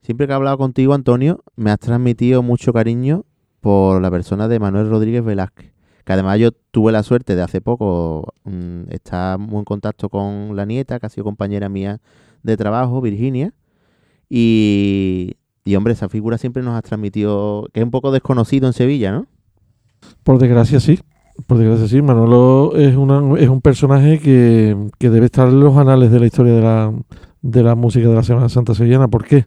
Siempre 0.01 0.27
que 0.27 0.33
he 0.33 0.35
hablado 0.35 0.57
contigo, 0.57 0.93
Antonio, 0.93 1.41
me 1.55 1.71
has 1.71 1.79
transmitido 1.79 2.43
mucho 2.43 2.73
cariño 2.73 3.23
por 3.61 4.01
la 4.01 4.11
persona 4.11 4.49
de 4.49 4.59
Manuel 4.59 4.89
Rodríguez 4.89 5.23
Velázquez. 5.23 5.71
Que 6.03 6.11
además 6.11 6.39
yo 6.39 6.51
tuve 6.51 6.91
la 6.91 7.03
suerte 7.03 7.37
de 7.37 7.41
hace 7.41 7.61
poco 7.61 8.33
mm, 8.43 8.89
estar 8.89 9.39
muy 9.39 9.59
en 9.59 9.65
contacto 9.65 10.09
con 10.09 10.57
la 10.57 10.65
nieta, 10.65 10.99
que 10.99 11.05
ha 11.05 11.09
sido 11.09 11.23
compañera 11.23 11.69
mía 11.69 12.01
de 12.43 12.57
trabajo, 12.57 12.99
Virginia. 12.99 13.53
Y, 14.29 15.35
y 15.71 15.75
hombre, 15.75 15.93
esa 15.93 16.09
figura 16.09 16.37
siempre 16.37 16.61
nos 16.63 16.75
ha 16.75 16.81
transmitido, 16.81 17.67
que 17.73 17.79
es 17.79 17.83
un 17.83 17.91
poco 17.91 18.11
desconocido 18.11 18.67
en 18.67 18.73
Sevilla, 18.73 19.11
¿no? 19.11 19.25
Por 20.23 20.37
desgracia, 20.37 20.79
sí. 20.79 20.99
Por 21.47 21.57
desgracia, 21.57 21.87
sí. 21.87 22.01
Manolo 22.01 22.73
es, 22.75 22.95
un 22.95 23.61
personaje 23.61 24.19
que, 24.19 24.75
que 24.99 25.09
debe 25.09 25.27
estar 25.27 25.47
en 25.47 25.61
los 25.61 25.77
anales 25.77 26.11
de 26.11 26.19
la 26.19 26.25
historia 26.25 26.53
de 26.53 27.63
la, 27.63 27.75
música 27.75 28.09
de 28.09 28.15
la 28.15 28.23
Semana 28.23 28.49
Santa 28.49 28.75
Sevillana. 28.75 29.07
¿Por 29.07 29.25
qué? 29.25 29.45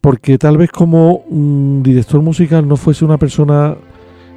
Porque 0.00 0.38
tal 0.38 0.56
vez 0.56 0.70
como 0.70 1.16
un 1.28 1.82
director 1.82 2.22
musical 2.22 2.66
no 2.66 2.76
fuese 2.76 3.04
una 3.04 3.18
persona 3.18 3.76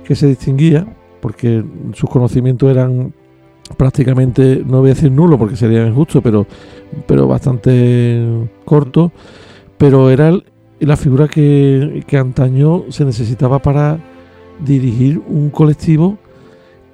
que 0.04 0.16
se 0.16 0.28
distinguía, 0.28 0.86
porque 1.22 1.64
sus 1.94 2.10
conocimientos 2.10 2.70
eran 2.70 3.14
prácticamente, 3.78 4.64
no 4.66 4.80
voy 4.80 4.92
a 4.92 4.94
decir 4.94 5.12
nulo 5.12 5.38
porque 5.38 5.56
sería 5.56 5.86
injusto, 5.86 6.22
pero, 6.22 6.46
pero 7.06 7.28
bastante 7.28 8.50
corto, 8.66 9.12
pero 9.78 10.10
era 10.10 10.30
el- 10.30 10.46
la 10.80 10.98
figura 10.98 11.28
que, 11.28 12.04
que 12.08 12.18
antaño 12.18 12.84
se 12.90 13.06
necesitaba 13.06 13.60
para 13.60 14.00
dirigir 14.60 15.22
un 15.28 15.50
colectivo 15.50 16.18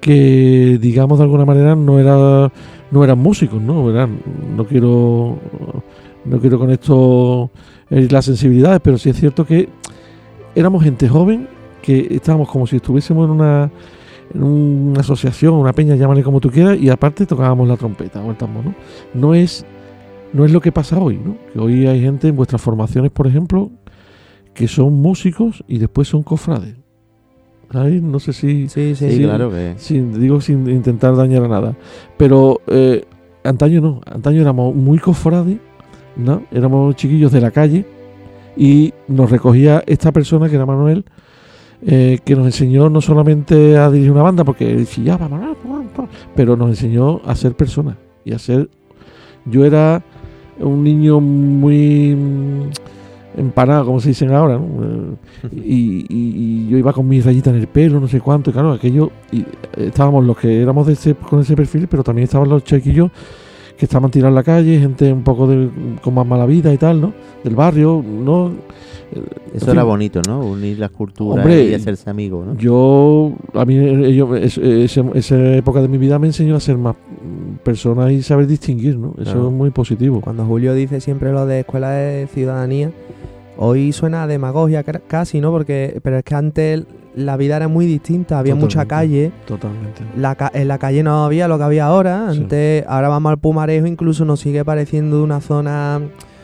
que 0.00 0.78
digamos 0.80 1.18
de 1.18 1.24
alguna 1.24 1.46
manera 1.46 1.74
no 1.74 1.98
era 1.98 2.52
no 2.90 3.04
eran 3.04 3.18
músicos 3.18 3.60
no 3.62 3.90
no 3.90 4.66
quiero 4.66 5.38
no 6.26 6.40
quiero 6.40 6.58
con 6.58 6.70
esto 6.70 7.50
herir 7.88 8.12
las 8.12 8.26
sensibilidades 8.26 8.80
pero 8.84 8.98
sí 8.98 9.08
es 9.08 9.16
cierto 9.16 9.46
que 9.46 9.70
éramos 10.54 10.84
gente 10.84 11.08
joven 11.08 11.48
que 11.80 12.06
estábamos 12.10 12.50
como 12.50 12.66
si 12.66 12.76
estuviésemos 12.76 13.24
en 13.24 13.30
una 13.30 13.70
en 14.34 14.42
una 14.42 15.00
asociación 15.00 15.54
una 15.54 15.72
peña 15.72 15.96
llámale 15.96 16.22
como 16.22 16.38
tú 16.38 16.50
quieras 16.50 16.78
y 16.78 16.90
aparte 16.90 17.24
tocábamos 17.24 17.66
la 17.66 17.78
trompeta 17.78 18.20
o 18.20 18.30
el 18.30 18.36
no 18.38 18.74
no 19.14 19.34
es 19.34 19.64
no 20.34 20.44
es 20.44 20.52
lo 20.52 20.60
que 20.60 20.72
pasa 20.72 20.98
hoy 20.98 21.18
no 21.24 21.36
que 21.52 21.58
hoy 21.58 21.86
hay 21.86 22.02
gente 22.02 22.28
en 22.28 22.36
vuestras 22.36 22.60
formaciones 22.60 23.10
por 23.10 23.26
ejemplo 23.26 23.70
que 24.52 24.68
son 24.68 24.92
músicos 24.92 25.64
y 25.66 25.78
después 25.78 26.08
son 26.08 26.22
cofrades 26.22 26.76
no 27.74 28.20
sé 28.20 28.32
si 28.32 28.68
Sí, 28.68 28.94
sí, 28.94 29.18
claro 29.18 29.50
que... 29.50 29.74
sin, 29.76 30.18
digo 30.20 30.40
sin 30.40 30.68
intentar 30.70 31.16
dañar 31.16 31.44
a 31.44 31.48
nada. 31.48 31.76
Pero 32.16 32.60
eh, 32.68 33.04
antaño 33.42 33.80
no, 33.80 34.00
antaño 34.06 34.40
éramos 34.40 34.74
muy 34.74 34.98
cofrades, 34.98 35.58
¿no? 36.16 36.42
Éramos 36.52 36.94
chiquillos 36.96 37.32
de 37.32 37.40
la 37.40 37.50
calle 37.50 37.84
y 38.56 38.92
nos 39.08 39.30
recogía 39.30 39.82
esta 39.86 40.12
persona 40.12 40.48
que 40.48 40.54
era 40.54 40.66
Manuel, 40.66 41.04
eh, 41.82 42.20
que 42.24 42.36
nos 42.36 42.46
enseñó 42.46 42.88
no 42.88 43.00
solamente 43.00 43.76
a 43.76 43.90
dirigir 43.90 44.12
una 44.12 44.22
banda, 44.22 44.44
porque 44.44 44.70
él 44.70 44.86
chillaba, 44.86 45.28
pero 46.36 46.56
nos 46.56 46.70
enseñó 46.70 47.20
a 47.24 47.34
ser 47.34 47.54
personas 47.54 47.96
y 48.24 48.32
a 48.32 48.38
ser... 48.38 48.70
Yo 49.46 49.66
era 49.66 50.02
un 50.60 50.82
niño 50.84 51.20
muy 51.20 52.14
mm, 52.14 53.40
empanado, 53.40 53.86
como 53.86 54.00
se 54.00 54.08
dicen 54.10 54.32
ahora, 54.32 54.58
¿no? 54.58 55.16
Y, 55.52 56.06
y- 56.08 56.34
y 56.36 56.68
yo 56.68 56.78
iba 56.78 56.92
con 56.92 57.08
mis 57.08 57.24
rayitas 57.24 57.52
en 57.54 57.60
el 57.60 57.66
pelo, 57.66 58.00
no 58.00 58.08
sé 58.08 58.20
cuánto, 58.20 58.50
y 58.50 58.52
claro, 58.52 58.72
aquello, 58.72 59.10
y 59.32 59.40
eh, 59.40 59.46
estábamos 59.88 60.24
los 60.24 60.36
que 60.38 60.60
éramos 60.62 60.86
de 60.86 60.92
ese, 60.94 61.14
con 61.14 61.40
ese 61.40 61.54
perfil, 61.56 61.86
pero 61.88 62.02
también 62.04 62.24
estaban 62.24 62.48
los 62.48 62.62
chiquillos 62.64 63.10
que 63.76 63.86
estaban 63.86 64.10
tirados 64.10 64.30
en 64.30 64.34
la 64.36 64.42
calle, 64.42 64.78
gente 64.78 65.12
un 65.12 65.22
poco 65.24 65.46
de, 65.46 65.68
con 66.02 66.14
más 66.14 66.26
mala 66.26 66.46
vida 66.46 66.72
y 66.72 66.78
tal, 66.78 67.00
¿no? 67.00 67.12
Del 67.42 67.54
barrio, 67.56 68.02
¿no? 68.06 68.52
Eso 69.54 69.70
era 69.70 69.84
bonito, 69.84 70.20
¿no? 70.26 70.40
Unir 70.40 70.78
las 70.78 70.90
culturas 70.90 71.44
Hombre, 71.44 71.66
y 71.66 71.74
hacerse 71.74 72.10
amigos, 72.10 72.46
¿no? 72.46 72.56
Yo, 72.56 73.32
a 73.52 73.64
mí, 73.64 73.76
ello- 73.76 74.34
es- 74.34 74.58
ese- 74.58 75.04
esa 75.14 75.56
época 75.56 75.80
de 75.80 75.88
mi 75.88 75.98
vida 75.98 76.18
me 76.18 76.26
enseñó 76.26 76.56
a 76.56 76.60
ser 76.60 76.76
más 76.78 76.96
persona 77.62 78.10
y 78.12 78.22
saber 78.22 78.46
distinguir, 78.46 78.96
¿no? 78.98 79.12
Eso 79.18 79.32
Claro. 79.32 79.48
es 79.48 79.54
muy 79.54 79.70
positivo. 79.70 80.20
Cuando 80.20 80.44
Julio 80.44 80.74
dice 80.74 81.00
siempre 81.00 81.32
lo 81.32 81.46
de 81.46 81.60
escuela 81.60 81.90
de 81.90 82.26
ciudadanía, 82.26 82.90
hoy 83.56 83.92
suena 83.92 84.24
a 84.24 84.26
demagogia 84.26 84.82
casi, 84.82 85.40
¿no? 85.40 85.50
Porque, 85.50 85.98
pero 86.02 86.18
es 86.18 86.24
que 86.24 86.34
antes 86.34 86.84
la 87.14 87.36
vida 87.36 87.56
era 87.56 87.68
muy 87.68 87.86
distinta, 87.86 88.38
había 88.38 88.54
mucha 88.54 88.86
calle. 88.86 89.30
Totalmente. 89.46 90.02
La 90.16 90.34
ca- 90.34 90.50
en 90.52 90.66
la 90.68 90.78
calle 90.78 91.02
no 91.02 91.24
había 91.24 91.46
lo 91.48 91.58
que 91.58 91.64
había 91.64 91.86
ahora. 91.86 92.28
Sí. 92.32 92.40
Antes, 92.40 92.84
ahora 92.88 93.08
vamos 93.08 93.30
al 93.30 93.38
Pumarejo, 93.38 93.86
incluso 93.86 94.24
nos 94.24 94.40
sigue 94.40 94.64
pareciendo 94.64 95.22
una 95.22 95.40
zona 95.40 96.00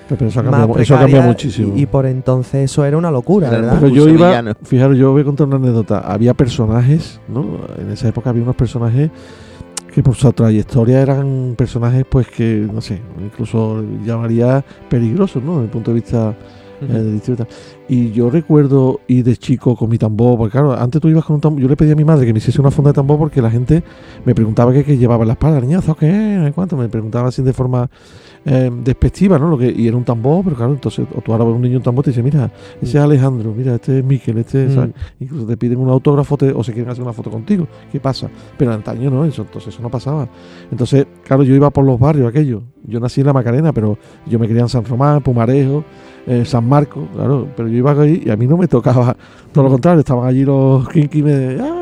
Pero 0.08 0.26
eso 0.28 0.40
ha 0.40 0.42
más 0.44 0.52
cambiado, 0.66 0.80
eso 0.80 1.22
muchísimo. 1.22 1.72
Y, 1.76 1.82
y 1.82 1.86
por 1.86 2.06
entonces 2.06 2.70
eso 2.70 2.84
era 2.84 2.96
una 2.96 3.10
locura, 3.10 3.48
Era 3.48 3.56
¿verdad? 3.60 3.76
Pero 3.80 3.92
yo 3.92 4.08
iba, 4.08 4.54
fijaros, 4.62 4.96
yo 4.96 5.10
voy 5.12 5.22
a 5.22 5.24
contar 5.24 5.48
una 5.48 5.56
anécdota. 5.56 5.98
Había 6.00 6.34
personajes, 6.34 7.20
¿no? 7.28 7.44
En 7.78 7.90
esa 7.90 8.08
época 8.08 8.30
había 8.30 8.42
unos 8.44 8.56
personajes 8.56 9.10
que 9.92 10.04
por 10.04 10.14
su 10.14 10.32
trayectoria 10.32 11.00
eran 11.02 11.54
personajes, 11.58 12.04
pues 12.08 12.28
que, 12.28 12.64
no 12.72 12.80
sé, 12.80 13.00
incluso 13.20 13.82
llamaría 14.06 14.64
peligrosos, 14.88 15.42
¿no? 15.42 15.54
Desde 15.54 15.64
el 15.64 15.70
punto 15.70 15.90
de 15.90 15.94
vista 15.96 16.34
eh. 16.82 17.20
Y 17.88 18.12
yo 18.12 18.30
recuerdo 18.30 19.00
ir 19.08 19.24
de 19.24 19.36
chico 19.36 19.76
con 19.76 19.90
mi 19.90 19.98
tambor, 19.98 20.38
porque 20.38 20.52
claro, 20.52 20.72
antes 20.72 21.00
tú 21.00 21.08
ibas 21.08 21.24
con 21.24 21.34
un 21.34 21.40
tambor, 21.40 21.60
yo 21.60 21.68
le 21.68 21.76
pedí 21.76 21.90
a 21.92 21.96
mi 21.96 22.04
madre 22.04 22.26
que 22.26 22.32
me 22.32 22.38
hiciese 22.38 22.60
una 22.60 22.70
funda 22.70 22.90
de 22.90 22.94
tambor 22.94 23.18
porque 23.18 23.42
la 23.42 23.50
gente 23.50 23.82
me 24.24 24.34
preguntaba 24.34 24.72
qué, 24.72 24.84
qué 24.84 24.96
llevaba 24.96 25.22
en 25.22 25.28
la 25.28 25.34
espalda, 25.34 25.60
niñazo, 25.60 25.94
qué, 25.94 26.52
cuánto, 26.54 26.76
me 26.76 26.88
preguntaba 26.88 27.28
así 27.28 27.42
de 27.42 27.52
forma 27.52 27.90
eh, 28.44 28.70
despectiva, 28.84 29.38
¿no? 29.38 29.48
Lo 29.50 29.58
que, 29.58 29.70
y 29.70 29.86
era 29.86 29.96
un 29.96 30.04
tambor, 30.04 30.42
pero 30.44 30.56
claro, 30.56 30.72
entonces, 30.72 31.06
o 31.14 31.20
tú 31.20 31.32
ahora 31.32 31.44
ves 31.44 31.54
un 31.54 31.62
niño 31.62 31.76
un 31.78 31.82
tambor 31.82 32.02
y 32.02 32.06
te 32.06 32.10
dice, 32.10 32.22
mira, 32.22 32.50
ese 32.80 32.98
es 32.98 33.04
Alejandro, 33.04 33.52
mira, 33.56 33.74
este 33.74 33.98
es 33.98 34.04
Miquel, 34.04 34.38
este 34.38 34.66
es... 34.66 34.76
Mm. 34.76 34.90
Incluso 35.20 35.46
te 35.46 35.56
piden 35.56 35.78
un 35.78 35.88
autógrafo 35.90 36.36
te- 36.36 36.52
o 36.52 36.62
se 36.64 36.72
quieren 36.72 36.90
hacer 36.90 37.02
una 37.04 37.12
foto 37.12 37.30
contigo. 37.30 37.66
¿Qué 37.92 38.00
pasa? 38.00 38.28
Pero 38.56 38.72
antaño 38.72 39.10
no, 39.10 39.24
eso, 39.24 39.42
entonces 39.42 39.74
eso 39.74 39.82
no 39.82 39.90
pasaba. 39.90 40.28
Entonces, 40.70 41.06
claro, 41.24 41.42
yo 41.42 41.54
iba 41.54 41.70
por 41.70 41.84
los 41.84 41.98
barrios 41.98 42.28
aquellos. 42.28 42.62
Yo 42.86 42.98
nací 42.98 43.20
en 43.20 43.26
la 43.26 43.32
Macarena, 43.34 43.72
pero 43.72 43.98
yo 44.26 44.38
me 44.38 44.46
crié 44.48 44.60
en 44.60 44.68
San 44.68 44.84
Román, 44.84 45.20
Pumarejo, 45.22 45.84
eh, 46.26 46.44
San 46.46 46.66
Marcos, 46.66 47.04
claro. 47.14 47.46
Pero 47.54 47.68
yo 47.68 47.76
iba 47.76 47.92
ahí 47.92 48.22
y 48.24 48.30
a 48.30 48.36
mí 48.36 48.46
no 48.46 48.56
me 48.56 48.66
tocaba. 48.68 49.14
Todo 49.52 49.64
lo 49.64 49.70
contrario, 49.70 50.00
estaban 50.00 50.26
allí 50.26 50.44
los 50.44 50.88
kinky 50.88 51.22
me, 51.22 51.58
ah, 51.60 51.79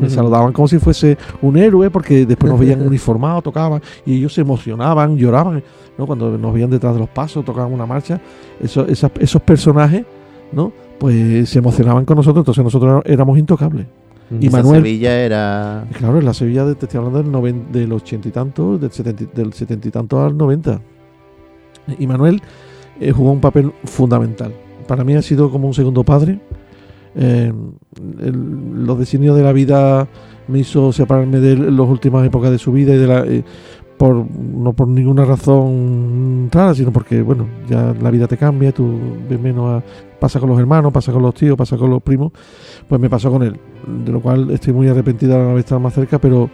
me 0.00 0.10
saludaban 0.10 0.52
como 0.52 0.68
si 0.68 0.78
fuese 0.78 1.16
un 1.42 1.56
héroe, 1.56 1.90
porque 1.90 2.26
después 2.26 2.50
nos 2.50 2.60
veían 2.60 2.80
uniformados, 2.86 3.42
tocaban 3.42 3.80
y 4.06 4.16
ellos 4.16 4.32
se 4.34 4.40
emocionaban, 4.40 5.16
lloraban. 5.16 5.62
¿no? 5.98 6.06
Cuando 6.06 6.36
nos 6.36 6.52
veían 6.52 6.70
detrás 6.70 6.94
de 6.94 7.00
los 7.00 7.08
pasos, 7.08 7.44
tocaban 7.44 7.72
una 7.72 7.86
marcha. 7.86 8.20
Eso, 8.60 8.86
esas- 8.86 9.12
esos 9.20 9.40
personajes, 9.42 10.04
¿no? 10.52 10.72
Pues 10.98 11.48
se 11.48 11.58
emocionaban 11.58 12.04
con 12.04 12.16
nosotros, 12.16 12.42
entonces 12.42 12.64
nosotros 12.64 13.02
éramos 13.06 13.38
intocables. 13.38 13.86
Y 14.40 14.46
Esa 14.46 14.56
Manuel- 14.56 14.82
Sevilla 14.82 15.16
era... 15.20 15.86
Claro, 15.98 16.18
en 16.18 16.24
la 16.24 16.32
Sevilla 16.34 16.64
de, 16.64 16.74
te 16.74 16.86
estoy 16.86 16.98
hablando 16.98 17.22
del, 17.22 17.30
noven- 17.30 17.70
del 17.70 17.92
ochenta 17.92 18.26
y 18.28 18.30
tanto, 18.30 18.78
del 18.78 18.90
setenta, 18.90 19.22
y- 19.24 19.28
del 19.34 19.52
setenta 19.52 19.86
y 19.86 19.90
tanto 19.90 20.24
al 20.24 20.36
90. 20.36 20.80
Y 21.98 22.06
Manuel 22.06 22.40
eh, 23.00 23.12
jugó 23.12 23.32
un 23.32 23.40
papel 23.40 23.72
fundamental. 23.84 24.52
Para 24.88 25.04
mí 25.04 25.14
ha 25.14 25.22
sido 25.22 25.50
como 25.50 25.66
un 25.68 25.74
segundo 25.74 26.04
padre. 26.04 26.40
Eh, 27.16 27.52
los 28.12 28.98
designios 28.98 29.36
de 29.36 29.42
la 29.42 29.52
vida 29.52 30.08
me 30.48 30.58
hizo 30.58 30.92
separarme 30.92 31.40
de 31.40 31.56
las 31.56 31.88
últimas 31.88 32.26
épocas 32.26 32.50
de 32.50 32.58
su 32.58 32.72
vida 32.72 32.94
y 32.94 32.98
de 32.98 33.06
la, 33.06 33.20
eh, 33.24 33.44
por, 33.96 34.26
no 34.30 34.72
por 34.72 34.88
ninguna 34.88 35.24
razón 35.24 36.48
rara, 36.50 36.74
sino 36.74 36.92
porque, 36.92 37.22
bueno, 37.22 37.46
ya 37.68 37.94
la 38.00 38.10
vida 38.10 38.26
te 38.26 38.36
cambia, 38.36 38.72
tú 38.72 38.98
ves 39.28 39.40
menos 39.40 39.82
a, 39.82 39.84
pasa 40.18 40.40
con 40.40 40.48
los 40.48 40.58
hermanos, 40.58 40.92
pasa 40.92 41.12
con 41.12 41.22
los 41.22 41.34
tíos, 41.34 41.56
pasa 41.56 41.76
con 41.76 41.90
los 41.90 42.02
primos, 42.02 42.32
pues 42.88 43.00
me 43.00 43.08
pasó 43.08 43.30
con 43.30 43.42
él, 43.42 43.58
de 44.04 44.12
lo 44.12 44.20
cual 44.20 44.50
estoy 44.50 44.72
muy 44.72 44.88
arrepentida 44.88 45.36
de 45.36 45.42
no 45.44 45.50
haber 45.50 45.60
estado 45.60 45.80
más 45.80 45.94
cerca, 45.94 46.18
pero 46.18 46.50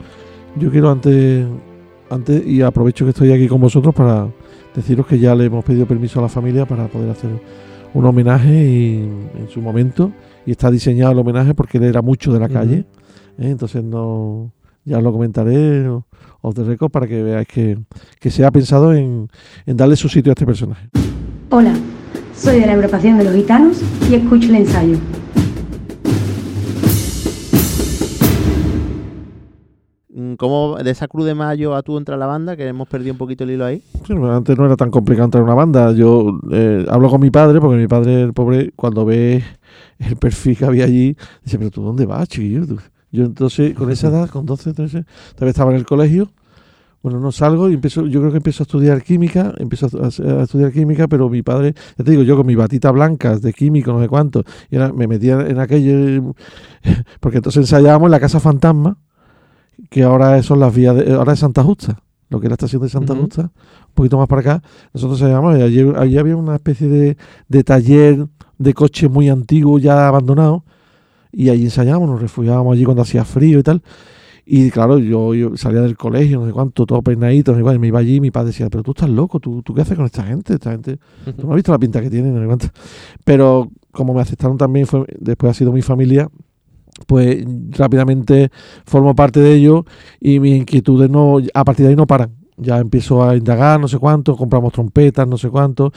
yo 0.56 0.70
quiero 0.70 0.90
antes, 0.90 1.46
antes 2.10 2.46
y 2.46 2.62
aprovecho 2.62 3.04
que 3.04 3.10
estoy 3.10 3.32
aquí 3.32 3.48
con 3.48 3.60
vosotros 3.60 3.94
para 3.94 4.28
deciros 4.74 5.06
que 5.06 5.18
ya 5.18 5.34
le 5.34 5.46
hemos 5.46 5.64
pedido 5.64 5.86
permiso 5.86 6.18
a 6.18 6.22
la 6.22 6.28
familia 6.28 6.66
para 6.66 6.86
poder 6.88 7.10
hacer 7.10 7.30
un 7.94 8.04
homenaje 8.04 8.52
y, 8.52 9.08
en 9.38 9.48
su 9.48 9.60
momento 9.60 10.12
y 10.46 10.50
está 10.52 10.70
diseñado 10.70 11.12
el 11.12 11.18
homenaje 11.18 11.54
porque 11.54 11.78
él 11.78 11.84
era 11.84 12.02
mucho 12.02 12.32
de 12.32 12.40
la 12.40 12.48
calle, 12.48 12.84
¿eh? 13.38 13.50
entonces 13.50 13.82
no 13.84 14.50
ya 14.84 14.98
os 14.98 15.04
lo 15.04 15.12
comentaré 15.12 15.88
o- 15.88 16.04
off 16.42 16.54
the 16.54 16.64
record 16.64 16.90
para 16.90 17.06
que 17.06 17.22
veáis 17.22 17.46
que, 17.46 17.78
que 18.18 18.30
se 18.30 18.44
ha 18.44 18.50
pensado 18.50 18.92
en, 18.94 19.28
en 19.66 19.76
darle 19.76 19.96
su 19.96 20.08
sitio 20.08 20.30
a 20.30 20.34
este 20.34 20.46
personaje. 20.46 20.88
Hola, 21.50 21.74
soy 22.34 22.60
de 22.60 22.66
la 22.66 22.72
agrupación 22.72 23.18
de 23.18 23.24
los 23.24 23.34
gitanos 23.34 23.80
y 24.10 24.14
escucho 24.14 24.48
el 24.48 24.56
ensayo. 24.56 24.96
¿Cómo 30.38 30.76
de 30.76 30.90
esa 30.90 31.06
Cruz 31.06 31.24
de 31.24 31.36
Mayo 31.36 31.74
a 31.76 31.82
tú 31.82 31.96
entra 31.96 32.16
la 32.16 32.26
banda? 32.26 32.56
Que 32.56 32.66
hemos 32.66 32.88
perdido 32.88 33.12
un 33.12 33.18
poquito 33.18 33.44
el 33.44 33.50
hilo 33.50 33.64
ahí. 33.64 33.80
Antes 34.08 34.58
no 34.58 34.66
era 34.66 34.76
tan 34.76 34.90
complicado 34.90 35.26
entrar 35.26 35.42
en 35.42 35.44
una 35.44 35.54
banda. 35.54 35.92
Yo 35.92 36.40
eh, 36.50 36.84
hablo 36.88 37.08
con 37.10 37.20
mi 37.20 37.30
padre, 37.30 37.60
porque 37.60 37.76
mi 37.76 37.86
padre, 37.86 38.22
el 38.22 38.32
pobre, 38.32 38.72
cuando 38.74 39.04
ve 39.04 39.44
el 40.00 40.16
perfil 40.16 40.56
que 40.56 40.64
había 40.64 40.84
allí, 40.84 41.16
dice, 41.44 41.58
pero 41.58 41.70
tú 41.70 41.82
dónde 41.82 42.06
vas, 42.06 42.28
chiquillo? 42.28 42.66
Tú?". 42.66 42.78
Yo 43.12 43.24
entonces, 43.24 43.74
con 43.74 43.90
esa 43.90 44.08
edad, 44.08 44.28
con 44.28 44.46
12, 44.46 44.72
13, 44.72 45.04
todavía 45.34 45.50
estaba 45.50 45.70
en 45.70 45.76
el 45.76 45.86
colegio. 45.86 46.30
Bueno, 47.02 47.18
no 47.18 47.32
salgo 47.32 47.70
y 47.70 47.74
empiezo, 47.74 48.06
yo 48.06 48.20
creo 48.20 48.30
que 48.30 48.38
empiezo 48.38 48.62
a 48.62 48.64
estudiar 48.64 49.02
química, 49.02 49.54
empiezo 49.58 49.86
a, 50.02 50.06
a 50.06 50.42
estudiar 50.42 50.70
química, 50.70 51.08
pero 51.08 51.30
mi 51.30 51.42
padre, 51.42 51.74
ya 51.96 52.04
te 52.04 52.10
digo, 52.10 52.24
yo 52.24 52.36
con 52.36 52.46
mi 52.46 52.54
batita 52.54 52.90
blanca 52.90 53.38
de 53.38 53.54
químico, 53.54 53.92
no 53.92 54.02
sé 54.02 54.08
cuánto, 54.08 54.44
y 54.70 54.76
me 54.76 55.06
metía 55.06 55.40
en 55.40 55.58
aquello, 55.60 56.34
porque 57.20 57.38
entonces 57.38 57.62
ensayábamos 57.62 58.08
en 58.08 58.10
la 58.10 58.20
Casa 58.20 58.38
Fantasma, 58.38 58.98
que 59.90 60.04
ahora 60.04 60.42
son 60.42 60.60
las 60.60 60.74
vías, 60.74 60.96
de, 60.96 61.12
ahora 61.12 61.34
es 61.34 61.40
Santa 61.40 61.62
Justa, 61.62 62.02
lo 62.30 62.40
que 62.40 62.46
era 62.46 62.52
la 62.52 62.54
estación 62.54 62.80
de 62.80 62.88
Santa. 62.88 63.14
Justa, 63.14 63.42
un 63.42 63.94
poquito 63.94 64.16
más 64.16 64.28
para 64.28 64.40
acá, 64.40 64.62
nosotros 64.94 65.20
y 65.20 65.62
allí, 65.62 65.92
allí 65.96 66.16
había 66.16 66.36
una 66.36 66.54
especie 66.54 66.88
de, 66.88 67.16
de 67.48 67.64
taller 67.64 68.26
de 68.56 68.74
coches 68.74 69.10
muy 69.10 69.28
antiguo, 69.28 69.78
ya 69.78 70.06
abandonado, 70.06 70.64
y 71.32 71.50
allí 71.50 71.64
ensayábamos, 71.64 72.08
nos 72.08 72.20
refugiábamos 72.20 72.74
allí 72.74 72.84
cuando 72.84 73.02
hacía 73.02 73.24
frío 73.24 73.58
y 73.58 73.62
tal. 73.62 73.82
Y 74.52 74.70
claro, 74.70 74.98
yo, 74.98 75.34
yo 75.34 75.56
salía 75.56 75.80
del 75.80 75.96
colegio, 75.96 76.40
no 76.40 76.46
sé 76.46 76.52
cuánto, 76.52 76.84
todo 76.84 77.02
peinadito, 77.02 77.52
no 77.52 77.58
sé 77.58 77.62
cuánto, 77.62 77.76
y 77.76 77.78
me 77.80 77.86
iba 77.86 78.00
allí 78.00 78.16
y 78.16 78.20
mi 78.20 78.30
padre 78.30 78.48
decía, 78.48 78.68
pero 78.68 78.82
tú 78.82 78.92
estás 78.92 79.08
loco, 79.08 79.38
¿tú, 79.38 79.62
tú 79.62 79.74
qué 79.74 79.82
haces 79.82 79.96
con 79.96 80.06
esta 80.06 80.24
gente? 80.24 80.54
Esta 80.54 80.72
gente, 80.72 80.98
tú 81.36 81.46
no 81.46 81.50
has 81.50 81.56
visto 81.56 81.72
la 81.72 81.78
pinta 81.78 82.00
que 82.00 82.10
tienen, 82.10 82.34
no 82.34 82.40
sé 82.40 82.46
cuánto. 82.46 82.66
Pero 83.24 83.70
como 83.92 84.12
me 84.12 84.20
aceptaron 84.20 84.56
también, 84.56 84.86
fue, 84.86 85.04
después 85.18 85.50
ha 85.50 85.54
sido 85.54 85.72
mi 85.72 85.82
familia, 85.82 86.28
pues 87.06 87.44
rápidamente 87.70 88.50
formo 88.84 89.14
parte 89.14 89.40
de 89.40 89.54
ello 89.54 89.84
y 90.20 90.40
mis 90.40 90.56
inquietudes 90.56 91.10
no, 91.10 91.38
a 91.54 91.64
partir 91.64 91.84
de 91.84 91.90
ahí 91.90 91.96
no 91.96 92.06
paran. 92.06 92.39
Ya 92.60 92.78
empiezo 92.78 93.22
a 93.26 93.36
indagar, 93.36 93.80
no 93.80 93.88
sé 93.88 93.98
cuánto, 93.98 94.36
compramos 94.36 94.72
trompetas, 94.72 95.26
no 95.26 95.36
sé 95.38 95.48
cuánto, 95.48 95.92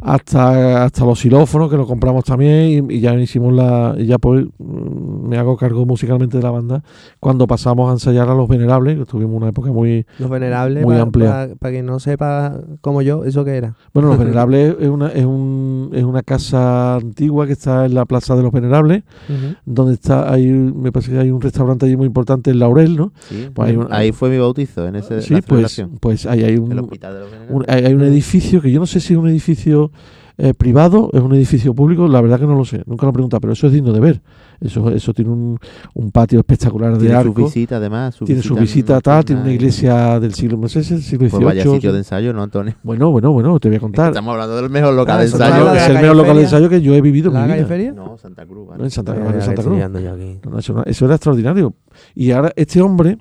hasta, 0.00 0.84
hasta 0.84 1.04
los 1.04 1.18
xilófonos 1.18 1.70
que 1.70 1.76
lo 1.76 1.86
compramos 1.86 2.24
también 2.24 2.88
y, 2.90 2.94
y 2.96 3.00
ya 3.00 3.14
hicimos 3.14 3.52
la, 3.52 3.94
y 3.96 4.06
ya 4.06 4.18
pues 4.18 4.46
mm, 4.58 5.28
me 5.28 5.38
hago 5.38 5.56
cargo 5.56 5.86
musicalmente 5.86 6.36
de 6.36 6.42
la 6.42 6.50
banda 6.50 6.82
cuando 7.20 7.46
pasamos 7.46 7.88
a 7.88 7.92
ensayar 7.94 8.28
a 8.28 8.34
los 8.34 8.48
venerables, 8.48 8.98
que 8.98 9.04
tuvimos 9.06 9.36
una 9.36 9.48
época 9.48 9.72
muy, 9.72 10.04
Los 10.18 10.28
venerables, 10.30 10.84
Muy 10.84 10.94
para 10.94 11.02
amplia. 11.02 11.48
quien 11.70 11.86
no 11.86 11.98
sepa 12.00 12.58
como 12.80 13.02
yo, 13.02 13.24
¿eso 13.24 13.44
qué 13.44 13.56
era? 13.56 13.74
Bueno, 13.92 14.10
Los 14.10 14.18
Venerables 14.24 14.76
es 14.78 14.88
una, 14.88 15.08
es, 15.08 15.24
un, 15.24 15.90
es 15.92 16.04
una 16.04 16.22
casa 16.22 16.96
antigua 16.96 17.46
que 17.46 17.52
está 17.54 17.86
en 17.86 17.94
la 17.94 18.04
Plaza 18.04 18.36
de 18.36 18.42
los 18.42 18.52
Venerables, 18.52 19.02
donde 19.64 19.94
está, 19.94 20.30
hay, 20.32 20.46
me 20.46 20.92
parece 20.92 21.12
que 21.12 21.18
hay 21.18 21.30
un 21.30 21.40
restaurante 21.40 21.86
allí 21.86 21.96
muy 21.96 22.06
importante, 22.06 22.50
el 22.50 22.58
Laurel, 22.58 22.96
¿no? 22.96 23.12
Sí, 23.28 23.48
Pues 23.52 23.70
hay 23.70 23.76
un- 23.76 23.92
ahí 23.92 24.12
fue 24.12 24.28
mi 24.30 24.38
bautizo, 24.38 24.86
en 24.86 24.96
ese, 24.96 25.22
sí, 25.22 25.34
la 25.34 25.42
pues. 25.42 25.86
Pues 26.04 26.26
ahí 26.26 26.44
hay 26.44 26.58
un, 26.58 26.70
el 26.70 26.80
hospital 26.80 27.14
de 27.14 27.20
los 27.20 27.30
Venerables. 27.30 27.56
un- 27.56 27.64
hay, 27.74 27.84
hay 27.86 27.94
un 27.94 28.02
edificio 28.02 28.60
que 28.60 28.70
yo 28.70 28.78
no 28.78 28.84
sé 28.84 29.00
si 29.00 29.14
es 29.14 29.18
un 29.18 29.26
edificio 29.26 29.90
eh, 30.36 30.52
privado, 30.52 31.08
es 31.14 31.20
un 31.22 31.32
edificio 31.34 31.72
público, 31.74 32.06
la 32.08 32.20
verdad 32.20 32.38
que 32.40 32.46
no 32.46 32.56
lo 32.56 32.64
sé, 32.66 32.82
nunca 32.86 33.06
lo 33.06 33.10
he 33.10 33.12
preguntado, 33.14 33.40
pero 33.40 33.52
eso 33.54 33.68
es 33.68 33.72
digno 33.72 33.92
de 33.92 34.00
ver. 34.00 34.20
Eso, 34.60 34.88
eso 34.90 35.12
tiene 35.14 35.30
un, 35.30 35.58
un 35.94 36.10
patio 36.10 36.38
espectacular 36.40 36.92
de 36.92 36.98
Tiene 37.00 37.14
su 37.14 37.20
arco, 37.28 37.44
visita, 37.44 37.76
además. 37.76 38.16
tiene 38.24 38.42
su 38.42 38.54
visita 38.54 39.00
tal, 39.00 39.24
tiene 39.24 39.42
una 39.42 39.52
iglesia 39.52 40.18
del 40.20 40.34
siglo, 40.34 40.56
no 40.58 40.68
sé 40.68 40.82
si 40.84 40.94
es 40.94 41.00
el 41.00 41.02
siglo 41.04 41.28
Pues 41.30 41.42
vaya 41.44 41.62
XVIII. 41.62 41.74
sitio 41.76 41.92
de 41.92 41.98
ensayo, 41.98 42.32
¿no, 42.32 42.42
Antonio? 42.42 42.74
Bueno, 42.82 43.10
bueno, 43.10 43.32
bueno, 43.32 43.58
te 43.60 43.68
voy 43.68 43.76
a 43.76 43.80
contar. 43.80 44.08
Estamos 44.08 44.32
hablando 44.32 44.56
del 44.56 44.70
mejor 44.70 44.94
local 44.94 45.16
Ah, 45.16 45.20
de 45.20 45.24
ensayo. 45.26 45.72
es 45.74 45.88
el 45.88 45.94
mejor 45.94 46.16
local 46.16 46.36
de 46.36 46.42
ensayo 46.42 46.68
que 46.68 46.80
yo 46.82 46.94
he 46.94 47.00
vivido 47.00 47.28
en 47.28 47.34
¿La 47.34 47.46
mi 47.46 47.54
vida. 47.54 47.66
Feria? 47.66 47.92
No, 47.92 48.18
Santa 48.18 48.44
Cruz. 48.46 48.66
¿vale? 48.68 48.78
No, 48.78 48.84
en 48.84 48.90
Santa 48.90 49.14
Cruz, 49.14 49.34
en 49.34 49.40
Santa 49.42 49.62
Cruz. 49.62 49.76
No, 49.78 50.50
no, 50.50 50.58
eso, 50.58 50.72
no- 50.74 50.82
eso 50.84 51.04
era 51.04 51.14
extraordinario. 51.14 51.74
Y 52.14 52.30
ahora, 52.32 52.52
este 52.56 52.80
hombre, 52.82 53.18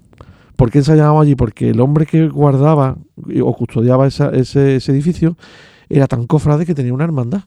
¿por 0.55 0.71
qué 0.71 0.79
ensayábamos 0.79 1.23
allí? 1.23 1.35
Porque 1.35 1.69
el 1.69 1.79
hombre 1.81 2.05
que 2.05 2.27
guardaba 2.29 2.97
o 3.43 3.53
custodiaba 3.55 4.07
esa- 4.07 4.29
ese, 4.31 4.75
ese 4.77 4.91
edificio 4.91 5.37
era 5.89 6.07
tan 6.07 6.25
cofrade 6.27 6.65
que 6.65 6.75
tenía 6.75 6.93
una 6.93 7.03
hermandad. 7.05 7.43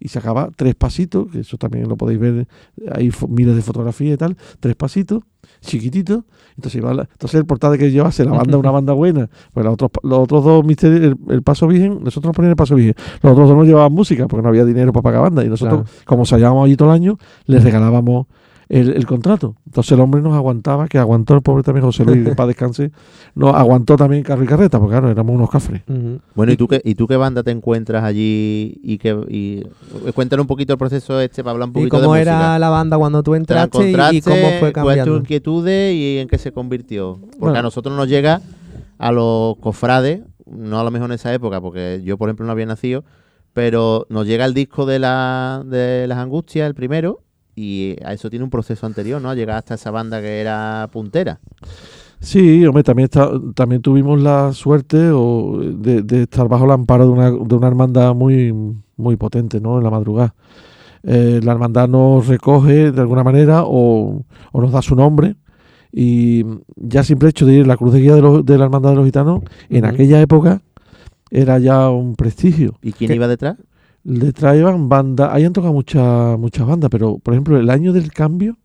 y 0.00 0.06
sacaba 0.10 0.48
tres 0.54 0.76
pasitos, 0.76 1.26
que 1.32 1.40
eso 1.40 1.56
también 1.56 1.88
lo 1.88 1.96
podéis 1.96 2.20
ver, 2.20 2.46
hay 2.94 3.10
miles 3.28 3.56
de 3.56 3.62
fotografías 3.62 4.14
y 4.14 4.16
tal, 4.16 4.36
tres 4.60 4.76
pasitos, 4.76 5.24
chiquititos, 5.60 6.22
entonces 6.54 6.76
iba 6.80 6.94
la- 6.94 7.08
entonces 7.10 7.34
el 7.40 7.46
portal 7.46 7.76
que 7.76 7.90
llevase 7.90 8.24
la 8.24 8.30
banda, 8.30 8.58
una 8.58 8.70
banda 8.70 8.92
buena, 8.92 9.28
pues 9.52 9.64
los 9.66 9.72
otros, 9.74 9.90
los 10.04 10.20
otros 10.20 10.44
dos 10.44 10.64
misterios, 10.64 11.00
el, 11.00 11.16
el 11.34 11.42
paso 11.42 11.66
virgen, 11.66 11.94
nosotros 12.04 12.26
nos 12.26 12.36
poníamos 12.36 12.52
el 12.52 12.56
paso 12.56 12.76
virgen, 12.76 12.94
los 13.22 13.32
otros 13.32 13.48
dos 13.48 13.56
no 13.58 13.64
llevaban 13.64 13.92
música 13.92 14.28
porque 14.28 14.44
no 14.44 14.50
había 14.50 14.64
dinero 14.64 14.92
para 14.92 15.02
pagar 15.02 15.22
banda, 15.22 15.44
y 15.44 15.48
nosotros, 15.48 15.80
Claro. 15.82 16.02
como 16.06 16.24
salíamos 16.24 16.64
allí 16.64 16.76
todo 16.76 16.90
el 16.90 16.94
año, 16.94 17.18
les 17.46 17.64
regalábamos 17.64 18.28
el, 18.68 18.90
el 18.90 19.06
contrato. 19.06 19.56
Entonces 19.66 19.92
el 19.92 20.00
hombre 20.00 20.20
nos 20.20 20.34
aguantaba, 20.34 20.88
que 20.88 20.98
aguantó 20.98 21.34
el 21.34 21.40
pobre 21.42 21.62
también 21.62 21.84
José 21.86 22.04
Luis, 22.04 22.22
que 22.28 22.34
para 22.34 22.48
descanse, 22.48 22.90
nos 23.34 23.54
aguantó 23.54 23.96
también 23.96 24.22
carro 24.22 24.44
y 24.44 24.46
carreta, 24.46 24.78
porque 24.78 24.92
claro, 24.92 25.10
éramos 25.10 25.34
unos 25.34 25.48
cafres. 25.50 25.82
Bueno, 26.34 26.52
¿y 26.52 26.56
tú 26.56 26.68
qué, 26.68 26.80
y 26.84 26.94
tú 26.94 27.06
qué 27.06 27.16
banda 27.16 27.42
te 27.42 27.50
encuentras 27.50 28.04
allí? 28.04 28.78
Y 28.82 28.98
qué, 28.98 29.16
y, 29.28 29.62
cuéntanos 30.12 30.44
un 30.44 30.48
poquito 30.48 30.72
el 30.74 30.78
proceso 30.78 31.18
este 31.20 31.42
para 31.42 31.52
hablar 31.52 31.68
un 31.68 31.72
¿Y 31.72 31.74
poquito 31.74 31.96
de 31.96 32.02
cómo 32.02 32.14
música. 32.14 32.20
era 32.36 32.58
la 32.58 32.68
banda 32.68 32.98
cuando 32.98 33.22
tú 33.22 33.30
¿Te 33.32 33.54
la 33.54 33.62
entraste 33.64 33.90
y- 34.16 34.20
cómo 34.20 34.36
fue 34.36 34.58
¿Cuáles 34.58 34.72
cambiando? 34.74 35.12
tus 35.12 35.20
inquietudes 35.20 35.94
y 35.94 36.18
en 36.18 36.28
qué 36.28 36.36
se 36.38 36.52
convirtió? 36.52 37.18
Porque 37.20 37.36
Bueno. 37.38 37.58
a 37.58 37.62
nosotros 37.62 37.96
nos 37.96 38.08
llega 38.08 38.40
a 38.98 39.12
los 39.12 39.56
cofrades, 39.58 40.20
no 40.50 40.78
a 40.80 40.84
lo 40.84 40.90
mejor 40.90 41.08
en 41.10 41.14
esa 41.14 41.32
época, 41.32 41.60
porque 41.60 42.02
yo, 42.04 42.18
por 42.18 42.28
ejemplo, 42.28 42.44
no 42.44 42.52
había 42.52 42.66
nacido, 42.66 43.04
pero 43.54 44.06
nos 44.10 44.26
llega 44.26 44.44
el 44.44 44.54
disco 44.54 44.86
de, 44.86 44.98
la, 44.98 45.62
de 45.64 46.06
las 46.06 46.18
angustias, 46.18 46.66
el 46.66 46.74
primero, 46.74 47.20
y 47.58 47.96
a 48.04 48.12
eso 48.12 48.30
tiene 48.30 48.44
un 48.44 48.50
proceso 48.50 48.86
anterior, 48.86 49.20
¿no? 49.20 49.30
A 49.30 49.34
llegar 49.34 49.56
hasta 49.56 49.74
esa 49.74 49.90
banda 49.90 50.20
que 50.20 50.40
era 50.40 50.88
puntera. 50.92 51.40
Sí, 52.20 52.66
hombre, 52.66 52.82
también, 52.82 53.04
está, 53.04 53.30
también 53.54 53.80
tuvimos 53.80 54.20
la 54.20 54.52
suerte 54.52 55.10
o, 55.12 55.60
de, 55.60 56.02
de 56.02 56.22
estar 56.22 56.48
bajo 56.48 56.64
el 56.64 56.72
amparo 56.72 57.04
de 57.06 57.12
una, 57.12 57.30
de 57.30 57.54
una 57.54 57.66
hermandad 57.68 58.14
muy, 58.14 58.52
muy 58.96 59.16
potente, 59.16 59.60
¿no? 59.60 59.78
En 59.78 59.84
la 59.84 59.90
madrugada. 59.90 60.34
Eh, 61.04 61.40
la 61.42 61.52
hermandad 61.52 61.88
nos 61.88 62.26
recoge 62.26 62.90
de 62.90 63.00
alguna 63.00 63.22
manera 63.22 63.62
o, 63.64 64.24
o 64.52 64.60
nos 64.60 64.72
da 64.72 64.82
su 64.82 64.96
nombre 64.96 65.36
y 65.92 66.44
ya 66.76 67.04
simple 67.04 67.28
hecho 67.28 67.46
de 67.46 67.54
ir 67.54 67.66
la 67.66 67.76
cruz 67.76 67.92
de 67.94 68.00
guía 68.00 68.14
de, 68.16 68.20
los- 68.20 68.44
de 68.44 68.58
la 68.58 68.64
hermandad 68.64 68.90
de 68.90 68.96
los 68.96 69.06
gitanos, 69.06 69.42
en 69.70 69.84
aquella 69.84 70.20
época 70.20 70.60
era 71.30 71.58
ya 71.60 71.88
un 71.88 72.16
prestigio. 72.16 72.74
¿Y 72.82 72.92
quién 72.92 73.08
¿Qué? 73.08 73.14
iba 73.14 73.28
detrás? 73.28 73.56
Detrás 74.04 74.56
iban 74.56 74.88
bandas, 74.88 75.30
ahí 75.32 75.44
han 75.44 75.52
tocado 75.52 75.72
muchas 75.72 76.38
muchas 76.38 76.66
bandas, 76.66 76.88
pero 76.90 77.18
por 77.18 77.34
ejemplo 77.34 77.58
el 77.58 77.68
año 77.68 77.92
del 77.92 78.12
cambio, 78.12 78.56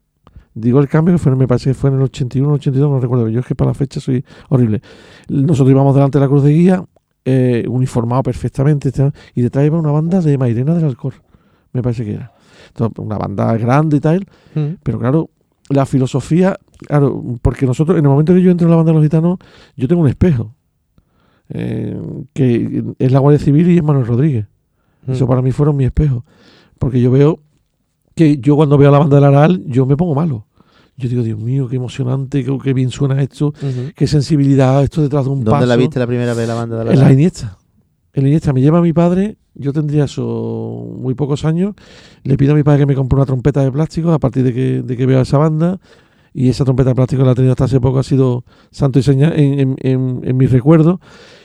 digo 0.54 0.80
el 0.80 0.88
cambio 0.88 1.16
que 1.16 1.18
fue, 1.18 1.36
me 1.36 1.48
parece 1.48 1.72
que 1.72 1.74
fue 1.74 1.90
en 1.90 1.98
el 1.98 2.04
81, 2.04 2.54
82, 2.54 2.90
no 2.90 3.00
recuerdo, 3.00 3.28
yo 3.30 3.40
es 3.42 3.46
que 3.46 3.56
para 3.56 3.72
la 3.72 3.74
fecha 3.74 4.00
soy 4.00 4.24
horrible. 4.50 4.82
Nosotros 5.28 5.72
íbamos 5.72 5.96
delante 5.96 6.18
de 6.20 6.24
la 6.26 6.30
cruz 6.30 6.44
de 6.44 6.52
guía, 6.54 6.86
eh, 7.26 7.66
uniformado 7.68 8.24
perfectamente, 8.24 8.90
este, 8.90 9.12
y 9.34 9.42
detrás 9.42 9.66
iba 9.66 9.78
una 9.80 9.92
banda 9.92 10.22
de 10.22 10.38
Mairena 10.38 10.76
del 10.76 10.86
Alcor, 10.86 11.16
me 11.74 11.82
parece 11.82 12.06
que 12.06 12.14
era. 12.14 12.32
Entonces, 12.68 12.98
una 13.00 13.18
banda 13.18 13.58
grande 13.58 13.98
y 13.98 14.00
tal, 14.00 14.26
Ujú. 14.56 14.78
pero 14.84 15.00
claro, 15.00 15.30
la 15.70 15.86
filosofía, 15.86 16.58
claro, 16.88 17.22
porque 17.42 17.66
nosotros, 17.66 17.98
en 17.98 18.06
el 18.06 18.10
momento 18.12 18.34
que 18.34 18.42
yo 18.42 18.52
entro 18.52 18.68
en 18.68 18.72
la 18.72 18.78
banda 18.78 18.92
de 18.92 18.96
los 18.96 19.04
gitanos, 19.04 19.40
yo 19.76 19.88
tengo 19.88 20.02
un 20.02 20.08
espejo, 20.08 20.54
eh, 21.50 22.00
que 22.34 22.84
es 23.00 23.12
la 23.12 23.20
Guardia 23.20 23.44
Civil 23.44 23.70
y 23.72 23.78
es 23.78 23.84
Manuel 23.84 24.06
Rodríguez. 24.06 24.46
Eso 25.08 25.26
Ujú. 25.26 25.28
para 25.30 25.42
mí 25.42 25.52
fueron 25.52 25.76
mi 25.76 25.86
espejo. 25.86 26.26
Porque 26.80 27.02
yo 27.02 27.12
veo 27.12 27.40
que 28.16 28.38
yo 28.38 28.56
cuando 28.56 28.78
veo 28.78 28.90
a 28.90 28.92
la 28.92 29.00
banda 29.00 29.16
del 29.18 29.26
Aral, 29.26 29.64
yo 29.68 29.86
me 29.86 29.98
pongo 29.98 30.16
malo. 30.16 30.46
Yo 30.96 31.10
digo, 31.10 31.24
Dios 31.24 31.40
mío, 31.40 31.68
qué 31.68 31.78
emocionante, 31.78 32.44
qué, 32.44 32.56
qué 32.64 32.74
bien 32.74 32.92
suena 32.92 33.20
esto, 33.22 33.52
qué 33.96 34.06
sensibilidad 34.06 34.84
esto 34.84 35.02
detrás 35.02 35.26
de 35.26 35.32
un 35.32 35.38
¿Dónde 35.40 35.52
paso. 35.52 35.66
la 35.66 35.76
viste 35.76 35.98
la 36.00 36.06
primera 36.06 36.34
vez 36.36 36.48
la 36.48 36.54
banda 36.54 36.78
de 36.80 36.86
la 36.86 36.94
En 36.94 37.00
la? 37.00 37.12
Iniesta. 37.12 37.58
En 38.14 38.22
la 38.24 38.30
Iniesta 38.30 38.54
me 38.54 38.62
lleva 38.62 38.80
mi 38.80 38.94
padre, 38.94 39.38
yo 39.56 39.74
tendría 39.74 40.04
eso 40.04 40.86
muy 41.00 41.16
pocos 41.16 41.46
años, 41.46 41.74
le 42.24 42.38
pido 42.38 42.54
a 42.54 42.56
mi 42.56 42.62
padre 42.62 42.82
que 42.82 42.86
me 42.86 42.94
compre 42.96 43.16
una 43.18 43.26
trompeta 43.26 43.64
de 43.64 43.72
plástico 43.72 44.12
a 44.12 44.20
partir 44.20 44.44
de 44.44 44.54
que, 44.54 44.82
de 44.84 44.96
que 44.96 45.06
veo 45.08 45.20
esa 45.22 45.40
banda 45.40 45.80
y 46.32 46.50
esa 46.50 46.64
trompeta 46.64 46.90
de 46.92 46.96
plástico 46.96 47.24
la 47.24 47.32
he 47.32 47.36
tenido 47.36 47.54
hasta 47.54 47.64
hace 47.66 47.80
poco, 47.82 47.98
ha 47.98 48.04
sido 48.04 48.44
santo 48.70 49.00
y 49.00 49.04
seña 49.04 49.34
en, 49.36 49.60
en, 49.60 49.76
en, 49.80 50.22
en 50.24 50.38
mis 50.38 50.52
recuerdos 50.52 51.00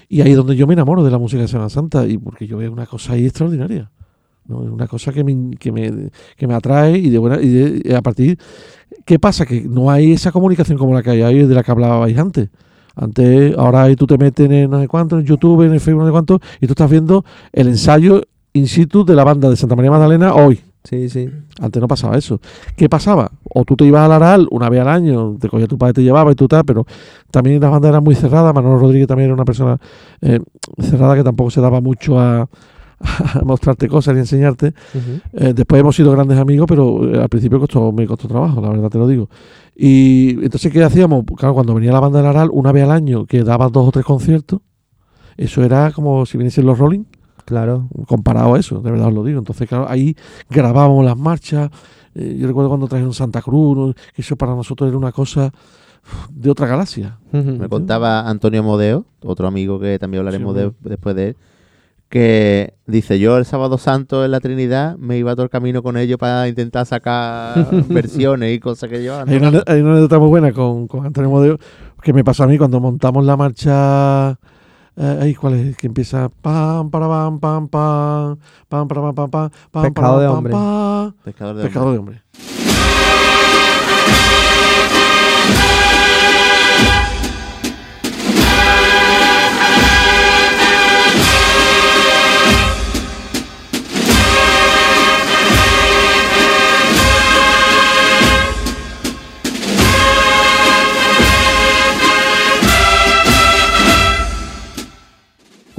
y 0.09 0.21
ahí 0.21 0.31
es 0.31 0.37
donde 0.37 0.57
yo 0.57 0.67
me 0.67 0.73
enamoro 0.75 1.05
de 1.05 1.11
la 1.11 1.19
música 1.19 1.43
de 1.43 1.49
Semana 1.49 1.69
Santa 1.69 2.07
y 2.07 2.19
porque 2.19 2.47
yo 2.47 2.57
veo 2.59 2.73
una 2.73 2.87
cosa 2.87 3.13
ahí 3.13 3.27
extraordinaria. 3.27 3.91
¿no? 4.47 4.65
Es 4.65 4.71
una 4.71 4.87
cosa 4.89 5.13
que 5.13 5.23
me, 5.25 5.51
que 5.57 5.71
me, 5.71 6.11
que 6.37 6.47
me 6.47 6.55
atrae 6.55 6.97
y 6.99 7.11
de 7.11 7.19
buena 7.19 7.41
y 7.41 7.49
de- 7.49 7.95
a 7.95 8.01
partir 8.01 8.39
¿qué 9.05 9.19
pasa? 9.19 9.45
que 9.45 9.61
no 9.63 9.91
hay 9.91 10.13
esa 10.13 10.33
comunicación 10.33 10.79
como 10.79 10.95
la 10.95 11.03
que 11.03 11.11
hay 11.11 11.23
ahí 11.23 11.47
de 11.47 11.55
la 11.55 11.63
que 11.63 11.71
hablabais 11.71 12.17
antes 12.17 12.49
antes, 12.97 13.57
ahora 13.57 13.83
ahí 13.85 13.95
tú 13.95 14.07
te 14.07 14.19
metes 14.19 14.51
en 14.51 14.69
no 14.71 14.81
sé 14.81 14.89
cuánto, 14.89 15.19
en 15.21 15.25
YouTube, 15.25 15.63
en 15.63 15.73
el 15.73 15.81
Facebook, 15.81 16.01
no 16.01 16.07
sé 16.09 16.13
cuánto, 16.13 16.41
y 16.61 16.67
tú 16.67 16.73
estás 16.73 16.91
viendo 16.91 17.25
el 17.53 17.69
ensayo 17.69 18.23
in 18.55 18.67
situ 18.67 19.05
de 19.05 19.15
la 19.15 19.23
banda 19.23 19.49
de 19.49 19.55
Santa 19.57 19.77
María 19.77 19.93
Magdalena 19.93 20.35
hoy. 20.35 20.61
Sí, 20.85 21.09
sí. 21.09 21.29
Antes 21.61 21.83
no 21.83 21.89
pasaba 21.89 22.17
eso. 22.17 22.41
¿Qué 22.77 22.89
pasaba? 22.89 23.31
O 23.45 23.65
tú 23.65 23.77
te 23.77 23.85
ibas 23.85 24.03
al 24.05 24.13
Aral 24.13 24.49
una 24.51 24.71
vez 24.71 24.81
al 24.81 24.89
año, 24.89 25.37
te 25.39 25.49
cogía 25.49 25.67
tu 25.67 25.77
padre, 25.77 25.95
te 25.95 26.03
llevaba 26.03 26.33
y 26.33 26.35
tú 26.35 26.49
tal, 26.49 26.65
pero 26.65 26.87
también 27.31 27.61
las 27.61 27.71
bandas 27.71 27.91
eran 27.91 28.03
muy 28.05 28.15
cerradas. 28.15 28.55
Manolo 28.55 28.79
Rodríguez 28.79 29.07
también 29.07 29.27
era 29.27 29.35
una 29.35 29.45
persona 29.45 29.79
eh, 30.23 30.41
cerrada 30.79 31.15
que 31.15 31.25
tampoco 31.25 31.51
se 31.51 31.61
daba 31.61 31.81
mucho 31.81 32.19
a, 32.19 32.49
a 33.01 33.41
mostrarte 33.45 33.89
cosas 33.89 34.15
ni 34.15 34.21
enseñarte. 34.21 34.73
Eh, 35.35 35.53
después 35.55 35.81
hemos 35.81 35.95
sido 35.95 36.13
grandes 36.13 36.39
amigos, 36.39 36.67
pero 36.69 37.13
eh, 37.13 37.21
al 37.23 37.29
principio 37.29 37.61
costó, 37.61 37.93
me 37.93 38.07
costó 38.07 38.29
trabajo, 38.29 38.61
la 38.61 38.71
verdad 38.71 38.89
te 38.89 38.99
lo 38.99 39.07
digo. 39.07 39.29
Y 39.77 40.43
entonces, 40.43 40.73
¿qué 40.73 40.83
hacíamos? 40.83 41.25
Claro, 41.37 41.55
cuando 41.55 41.75
venía 41.75 41.93
la 41.93 42.01
banda 42.01 42.19
del 42.19 42.29
Aral, 42.29 42.49
una 42.53 42.73
vez 42.73 42.85
al 42.85 42.91
año, 42.93 43.27
que 43.27 43.45
daba 43.45 43.69
dos 43.69 43.89
o 43.89 43.93
tres 43.93 44.05
conciertos, 44.05 44.61
eso 45.37 45.63
era 45.63 45.93
como 45.93 46.27
si 46.27 46.37
viniesen 46.37 46.67
los 46.67 46.79
Rolling, 46.79 47.05
Claro. 47.49 47.89
comparado 48.07 48.55
a 48.55 48.59
eso, 48.59 48.81
de 48.83 48.91
verdad 48.91 49.09
os 49.09 49.15
lo 49.15 49.25
digo. 49.25 49.39
Entonces, 49.39 49.67
claro, 49.67 49.87
ahí 49.89 50.15
grabábamos 50.51 51.03
las 51.05 51.17
marchas. 51.17 51.71
eh, 52.15 52.37
yo 52.39 52.47
recuerdo 52.47 52.69
cuando 52.69 52.87
trajeron 52.89 53.15
Santa 53.15 53.41
Cruz, 53.41 53.95
que 54.15 54.21
eso 54.21 54.37
para 54.37 54.55
nosotros 54.55 54.87
era 54.89 54.99
una 54.99 55.13
cosa 55.13 55.51
de 56.31 56.51
otra 56.51 56.67
galaxia. 56.67 57.19
Me 57.33 57.69
contaba 57.69 58.29
Antonio 58.29 58.63
Modeo, 58.63 59.07
otro 59.23 59.47
amigo 59.49 59.81
que 59.81 59.99
también 59.99 60.21
hablaremos 60.21 60.55
Sí, 60.55 60.61
de- 60.61 60.73
después 60.91 61.17
de 61.17 61.29
él, 61.29 61.37
que 62.09 62.75
dice, 62.87 63.19
yo 63.19 63.37
el 63.37 63.45
sábado 63.45 63.77
santo 63.77 64.25
en 64.25 64.31
la 64.31 64.41
Trinidad 64.41 64.97
me 64.97 65.19
iba 65.19 65.35
todo 65.35 65.45
el 65.45 65.51
camino 65.51 65.83
con 65.83 65.97
ellos 65.99 66.17
para 66.19 66.49
intentar 66.49 66.87
sacar 66.87 67.69
versiones 67.89 68.55
y 68.57 68.61
cosas 68.61 68.89
que 68.89 69.01
llevaban. 69.01 69.29
Hay 69.29 69.37
una, 69.37 69.63
hay 69.67 69.81
una 69.83 69.93
anécdota 69.93 70.19
muy 70.19 70.29
buena 70.29 70.53
con, 70.53 70.87
con 70.89 71.05
Antonio 71.07 71.31
Modeo 71.31 71.59
que 72.03 72.13
me 72.13 72.25
pasó 72.25 72.45
a 72.45 72.47
mí 72.47 72.57
cuando 72.57 72.81
montamos 72.81 73.25
la 73.27 73.37
marcha. 73.37 74.39
Eh, 74.99 75.19
ahí, 75.23 75.35
¿cuál 75.35 75.55
es? 75.55 75.77
Que 75.77 75.87
empieza. 75.87 76.29
Pam, 76.29 76.91
para, 76.91 77.07
pam, 77.07 77.39
pam, 77.39 77.69
pam. 77.69 78.39
Pam, 78.69 78.89
para, 78.89 79.01
pam, 79.01 79.15
pam, 79.15 79.31
pam. 79.31 79.51
pam, 79.71 79.83
Pescado 79.83 80.21
de 80.21 80.27
pam, 80.27 80.37
hombre. 80.37 80.53
de 81.93 81.99
hombre. 81.99 82.23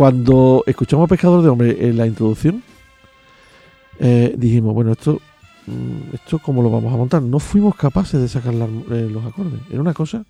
Cuando 0.04 0.64
escuchamos 0.66 1.10
Pescador 1.10 1.44
de 1.44 1.50
Hombre 1.50 1.76
en 1.90 1.98
la 1.98 2.08
introducción, 2.08 2.64
eh, 4.00 4.34
dijimos, 4.38 4.74
bueno, 4.74 4.94
esto, 4.94 5.20
mm, 5.68 6.16
esto 6.16 6.40
cómo 6.40 6.64
lo 6.64 6.70
vamos 6.72 6.94
a 6.94 6.96
montar. 6.96 7.22
No 7.22 7.38
fuimos 7.38 7.76
capaces 7.76 8.22
de 8.22 8.30
sacar 8.30 8.54
la- 8.54 8.64
eh, 8.92 9.10
los 9.12 9.26
acordes. 9.26 9.60
Era 9.70 9.82
una 9.82 9.94
cosa, 9.94 10.24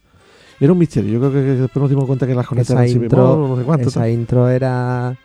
era 0.59 0.71
un 0.73 0.79
misterio. 0.79 1.11
Yo 1.11 1.19
creo 1.19 1.31
que, 1.31 1.37
que 1.41 1.61
después 1.61 1.81
nos 1.81 1.89
dimos 1.91 2.05
cuenta 2.07 2.25
que 2.25 2.33
las 2.33 2.47
cornetas 2.47 2.71
Esa 2.71 2.83
eran 2.83 3.03
intro- 3.03 3.47
no 3.47 3.57
sé 3.57 3.61
cuánto. 3.61 3.89
Esa 3.89 3.99
tal. 3.99 4.09
intro 4.09 4.49
era 4.49 5.15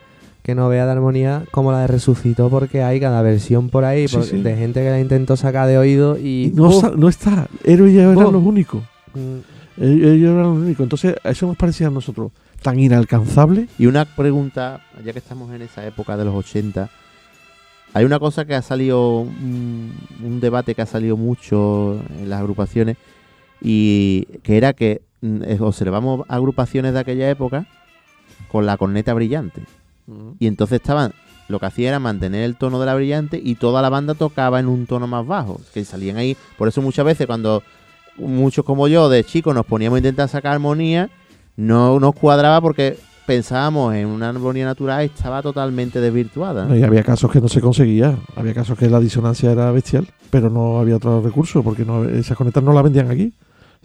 que 0.42 0.54
no 0.54 0.68
vea 0.68 0.84
de 0.84 0.92
armonía 0.92 1.44
como 1.50 1.72
la 1.72 1.78
de 1.80 1.86
Resucitó 1.86 2.50
porque 2.50 2.82
hay 2.82 3.00
cada 3.00 3.22
versión 3.22 3.70
por 3.70 3.86
ahí 3.86 4.08
Sí, 4.08 4.16
por- 4.18 4.26
sí. 4.26 4.42
de 4.42 4.56
gente 4.58 4.82
que 4.82 4.90
la 4.90 5.00
intentó 5.00 5.38
sacar 5.38 5.68
de 5.68 5.78
oído 5.78 6.18
y 6.18 6.52
no, 6.54 6.68
está. 7.08 7.48
Ellos 7.64 7.90
ya 7.90 8.02
eran 8.12 8.30
los 8.30 8.42
únicos. 8.44 8.82
Mm, 9.14 9.82
Ellos 9.82 10.32
eran 10.34 10.42
los 10.42 10.58
únicos. 10.58 10.82
Entonces, 10.84 11.14
a 11.24 11.30
eso 11.30 11.46
nos 11.46 11.56
parecía 11.56 11.86
a 11.86 11.90
nosotros 11.90 12.30
tan 12.64 12.80
inalcanzable. 12.80 13.68
Y 13.78 13.86
una 13.86 14.06
pregunta, 14.06 14.80
ya 15.04 15.12
que 15.12 15.18
estamos 15.18 15.52
en 15.52 15.60
esa 15.60 15.86
época 15.86 16.16
de 16.16 16.24
los 16.24 16.34
80, 16.34 16.88
hay 17.92 18.04
una 18.06 18.18
cosa 18.18 18.46
que 18.46 18.54
ha 18.54 18.62
salido, 18.62 19.20
un, 19.20 19.92
un 20.24 20.40
debate 20.40 20.74
que 20.74 20.80
ha 20.80 20.86
salido 20.86 21.18
mucho 21.18 22.00
en 22.18 22.30
las 22.30 22.40
agrupaciones, 22.40 22.96
y 23.60 24.24
que 24.42 24.56
era 24.56 24.72
que 24.72 25.02
mm, 25.20 25.60
observamos 25.60 26.24
agrupaciones 26.26 26.94
de 26.94 27.00
aquella 27.00 27.28
época 27.28 27.66
con 28.48 28.64
la 28.64 28.78
corneta 28.78 29.12
brillante. 29.12 29.62
Y 30.38 30.46
entonces 30.46 30.80
estaban, 30.80 31.12
lo 31.48 31.60
que 31.60 31.66
hacía 31.66 31.90
era 31.90 31.98
mantener 31.98 32.44
el 32.44 32.56
tono 32.56 32.80
de 32.80 32.86
la 32.86 32.94
brillante 32.94 33.40
y 33.42 33.56
toda 33.56 33.82
la 33.82 33.90
banda 33.90 34.14
tocaba 34.14 34.58
en 34.58 34.68
un 34.68 34.86
tono 34.86 35.06
más 35.06 35.26
bajo, 35.26 35.60
que 35.74 35.84
salían 35.84 36.16
ahí. 36.16 36.34
Por 36.56 36.68
eso 36.68 36.80
muchas 36.80 37.04
veces 37.04 37.26
cuando 37.26 37.62
muchos 38.16 38.64
como 38.64 38.88
yo 38.88 39.10
de 39.10 39.22
chicos 39.22 39.54
nos 39.54 39.66
poníamos 39.66 39.96
a 39.96 39.98
intentar 39.98 40.28
sacar 40.30 40.54
armonía, 40.54 41.10
no 41.56 41.98
nos 42.00 42.14
cuadraba 42.14 42.60
porque 42.60 42.96
pensábamos 43.26 43.94
en 43.94 44.06
una 44.06 44.28
armonía 44.28 44.64
natural 44.64 45.02
y 45.02 45.06
estaba 45.06 45.42
totalmente 45.42 46.00
desvirtuada. 46.00 46.66
¿no? 46.66 46.76
Y 46.76 46.82
había 46.82 47.02
casos 47.02 47.30
que 47.30 47.40
no 47.40 47.48
se 47.48 47.60
conseguía. 47.60 48.16
Había 48.36 48.54
casos 48.54 48.78
que 48.78 48.88
la 48.88 49.00
disonancia 49.00 49.50
era 49.50 49.70
bestial, 49.70 50.08
pero 50.30 50.50
no 50.50 50.78
había 50.78 50.96
otro 50.96 51.22
recurso 51.22 51.62
porque 51.62 51.84
no, 51.84 52.04
esas 52.04 52.36
cornetas 52.36 52.62
no 52.62 52.72
las 52.72 52.82
vendían 52.82 53.10
aquí. 53.10 53.32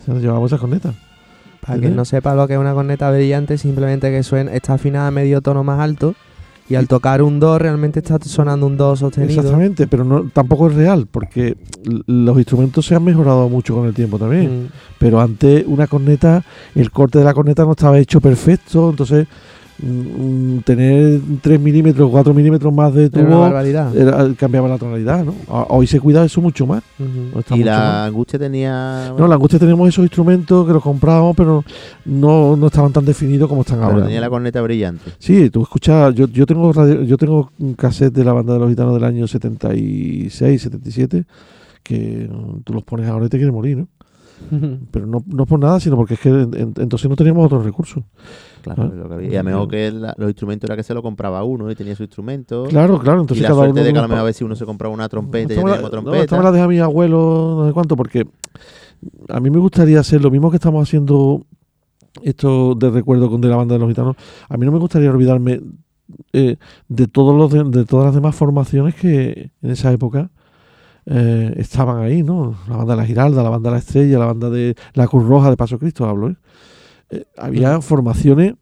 Se 0.04 0.12
las 0.12 0.22
llevábamos 0.22 0.50
esas 0.50 0.60
cornetas. 0.60 0.96
Para 1.62 1.80
quien 1.80 1.96
no 1.96 2.06
sepa 2.06 2.36
lo 2.36 2.48
que 2.48 2.54
es 2.54 2.60
una 2.60 2.74
corneta 2.74 3.12
brillante, 3.12 3.58
simplemente 3.58 4.10
que 4.12 4.24
suena, 4.24 4.54
está 4.54 4.76
afinada 4.76 5.08
a 5.08 5.12
medio 5.12 5.42
tono 5.42 5.64
más 5.64 5.80
alto 5.80 6.16
y 6.70 6.76
al 6.76 6.88
tocar 6.88 7.22
un 7.24 7.40
do 7.40 7.58
realmente 7.58 8.00
está 8.00 8.20
sonando 8.22 8.68
un 8.68 8.78
do 8.78 8.96
sostenido. 8.96 9.42
Exactamente, 9.42 9.88
pero 9.88 10.04
no, 10.04 10.30
tampoco 10.32 10.68
es 10.68 10.76
real 10.76 11.08
porque 11.10 11.58
los 11.84 12.38
instrumentos 12.38 12.86
se 12.86 12.96
han 12.96 13.04
mejorado 13.04 13.50
mucho 13.50 13.76
con 13.76 13.88
el 13.88 13.94
tiempo 13.94 14.20
también. 14.20 14.66
Mm. 14.66 14.68
Pero 15.00 15.20
antes 15.20 15.64
una 15.66 15.88
corneta, 15.88 16.44
el 16.76 16.92
corte 16.92 17.20
de 17.20 17.26
la 17.26 17.34
corneta 17.34 17.66
no 17.66 17.72
estaba 17.72 17.98
hecho 17.98 18.22
perfecto, 18.22 18.92
entonces 18.92 19.28
tener 20.66 21.20
3 21.42 21.60
milímetros, 21.60 22.10
4 22.12 22.34
milímetros 22.34 22.74
más 22.74 22.94
de 22.94 23.10
tubo 23.10 23.46
era- 23.96 24.34
cambiaba 24.38 24.68
la 24.68 24.78
tonalidad, 24.78 25.24
¿no? 25.24 25.34
A- 25.48 25.68
Hoy 25.70 25.88
se 25.88 26.00
cuida 26.00 26.24
eso 26.26 26.42
mucho 26.42 26.66
más. 26.68 26.84
Y 27.00 27.04
mucho 27.36 27.56
más. 27.56 27.66
la 27.66 28.06
angustia 28.06 28.38
tenía. 28.40 29.14
No, 29.18 29.28
la 29.28 29.36
angustia 29.36 29.60
tenemos 29.60 29.88
esos 29.90 30.04
instrumentos 30.04 30.66
que 30.68 30.74
los 30.74 30.84
comprábamos, 30.84 31.36
pero 31.36 31.64
no, 32.06 32.56
no 32.56 32.68
estaban 32.68 32.92
tan 32.92 33.06
definidos 33.06 33.48
como 33.50 33.62
están 33.62 33.78
pero 33.80 33.92
ahora. 33.92 34.06
tenía 34.06 34.22
la 34.22 34.30
corneta 34.30 34.62
brillante. 34.62 35.12
Sí, 35.18 35.50
tú 35.50 35.64
escuchas, 35.64 36.14
yo, 36.16 36.28
yo 36.28 36.46
tengo 36.46 36.72
radio- 36.74 37.04
yo 37.04 37.18
tengo 37.18 37.52
un 37.60 37.74
cassette 37.74 38.14
de 38.14 38.24
la 38.24 38.34
banda 38.34 38.54
de 38.54 38.60
los 38.60 38.70
gitanos 38.70 38.94
del 38.94 39.04
año 39.04 39.28
76, 39.28 40.62
77, 40.62 41.26
que 41.84 42.30
mm, 42.32 42.62
tú 42.64 42.74
los 42.74 42.84
pones 42.84 43.08
ahora 43.08 43.26
y 43.26 43.30
te 43.30 43.38
quieres 43.38 43.54
morir, 43.54 43.78
¿no? 43.78 43.88
Pero 44.92 45.06
no, 45.06 45.24
no 45.28 45.46
por 45.46 45.60
nada, 45.60 45.80
sino 45.80 45.96
porque 45.96 46.16
es 46.16 46.20
que 46.20 46.30
en- 46.30 46.54
en- 46.54 46.74
entonces 46.78 47.10
no 47.10 47.16
teníamos 47.16 47.46
otros 47.46 47.64
recursos. 47.64 48.04
Claro, 48.62 48.86
lo 48.94 49.08
que 49.08 49.14
había. 49.16 49.30
Y 49.32 49.36
a 49.36 49.44
lo 49.44 49.50
mejor 49.50 49.68
que 49.70 49.92
la- 49.92 50.14
los 50.18 50.30
instrumentos 50.30 50.68
era 50.70 50.76
que 50.76 50.84
se 50.84 50.94
lo 50.94 51.02
compraba 51.02 51.44
uno 51.44 51.70
y 51.72 51.76
tenía 51.76 51.96
su 51.96 52.04
instrumento. 52.04 52.66
Claro, 52.66 53.00
claro, 53.00 53.20
y 53.20 53.22
entonces 53.22 53.42
la 53.44 53.48
cada 53.50 53.60
suerte 53.62 53.80
uno... 53.80 53.84
de 53.86 53.94
que 53.94 54.00
a 54.00 54.02
lo 54.02 54.08
mejor 54.08 54.20
a 54.22 54.24
ver 54.24 54.34
si 54.34 54.44
uno 54.44 54.56
se 54.56 54.66
compraba 54.66 54.94
una 54.94 55.08
trompeta 55.08 55.54
y 55.54 55.56
ya 55.56 55.62
Esta 55.62 55.66
me 55.72 55.76
la- 55.78 55.82
no, 55.82 55.90
trompeta. 55.90 56.24
esta 56.24 56.38
me 56.38 56.44
la 56.44 56.52
deja 56.52 56.68
mi 56.68 56.80
abuelo, 56.80 57.56
no 57.60 57.68
sé 57.68 57.74
cuánto, 57.74 57.96
porque 57.96 58.28
a 59.30 59.40
mí 59.40 59.50
me 59.50 59.60
gustaría 59.60 60.00
hacer 60.00 60.22
lo 60.22 60.30
mismo 60.32 60.50
que 60.50 60.58
estamos 60.58 60.82
haciendo 60.88 61.46
esto 62.24 62.76
de 62.76 62.90
recuerdo 62.90 63.30
con 63.30 63.40
de 63.42 63.48
la 63.48 63.56
banda 63.56 63.76
de 63.76 63.80
los 63.80 63.88
gitanos. 63.90 64.16
A 64.50 64.58
mí 64.58 64.66
no 64.66 64.72
me 64.72 64.80
gustaría 64.80 65.10
olvidarme 65.10 65.62
eh, 66.34 66.58
de 66.88 67.08
todos 67.08 67.36
los 67.38 67.52
de, 67.52 67.80
de 67.80 67.86
todas 67.86 68.08
las 68.08 68.16
demás 68.16 68.36
formaciones 68.36 68.96
que 68.96 69.52
en 69.62 69.70
esa 69.70 69.92
época 69.94 70.32
eh, 71.06 71.54
estaban 71.58 72.02
ahí, 72.04 72.24
¿no? 72.24 72.56
La 72.70 72.78
banda 72.78 72.94
de 72.96 73.02
la 73.02 73.06
Giralda, 73.08 73.44
la 73.44 73.50
banda 73.50 73.70
de 73.70 73.74
la 73.76 73.80
Estrella, 73.80 74.20
la 74.20 74.26
banda 74.28 74.50
de 74.50 74.76
la 74.94 75.08
Cruz 75.08 75.26
Roja 75.28 75.50
de 75.50 75.58
Paso 75.58 75.80
Cristo, 75.80 76.06
hablo, 76.06 76.30
¿eh? 76.30 76.36
Eh, 77.12 77.26
había 77.38 77.82
formaciones 77.82 78.54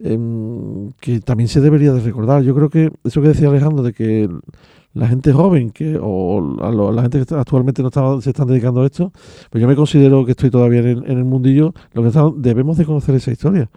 em, 0.00 0.92
que 1.00 1.20
también 1.20 1.48
se 1.48 1.60
debería 1.60 1.92
de 1.92 2.00
recordar. 2.00 2.42
Yo 2.42 2.54
creo 2.54 2.70
que 2.70 2.92
eso 3.04 3.20
que 3.20 3.28
decía 3.28 3.48
Alejandro 3.48 3.82
de 3.82 3.92
que 3.92 4.28
la 4.94 5.08
gente 5.08 5.32
joven 5.32 5.70
que 5.70 5.98
o 6.00 6.56
a 6.62 6.70
lo- 6.70 6.92
la 6.92 7.02
gente 7.02 7.24
que 7.24 7.34
actualmente 7.34 7.82
no 7.82 7.88
está- 7.88 8.20
se 8.20 8.30
están 8.30 8.46
dedicando 8.46 8.82
a 8.82 8.86
esto, 8.86 9.12
pues 9.50 9.60
yo 9.60 9.66
me 9.68 9.74
considero 9.76 10.24
que 10.24 10.32
estoy 10.32 10.50
todavía 10.50 10.80
en 10.80 10.86
el, 10.86 10.98
en 11.10 11.18
el 11.18 11.24
mundillo, 11.24 11.74
lo 11.92 12.02
que 12.02 12.08
está- 12.08 12.30
debemos 12.36 12.76
de 12.78 12.84
conocer 12.84 13.14
esa 13.16 13.32
historia. 13.32 13.68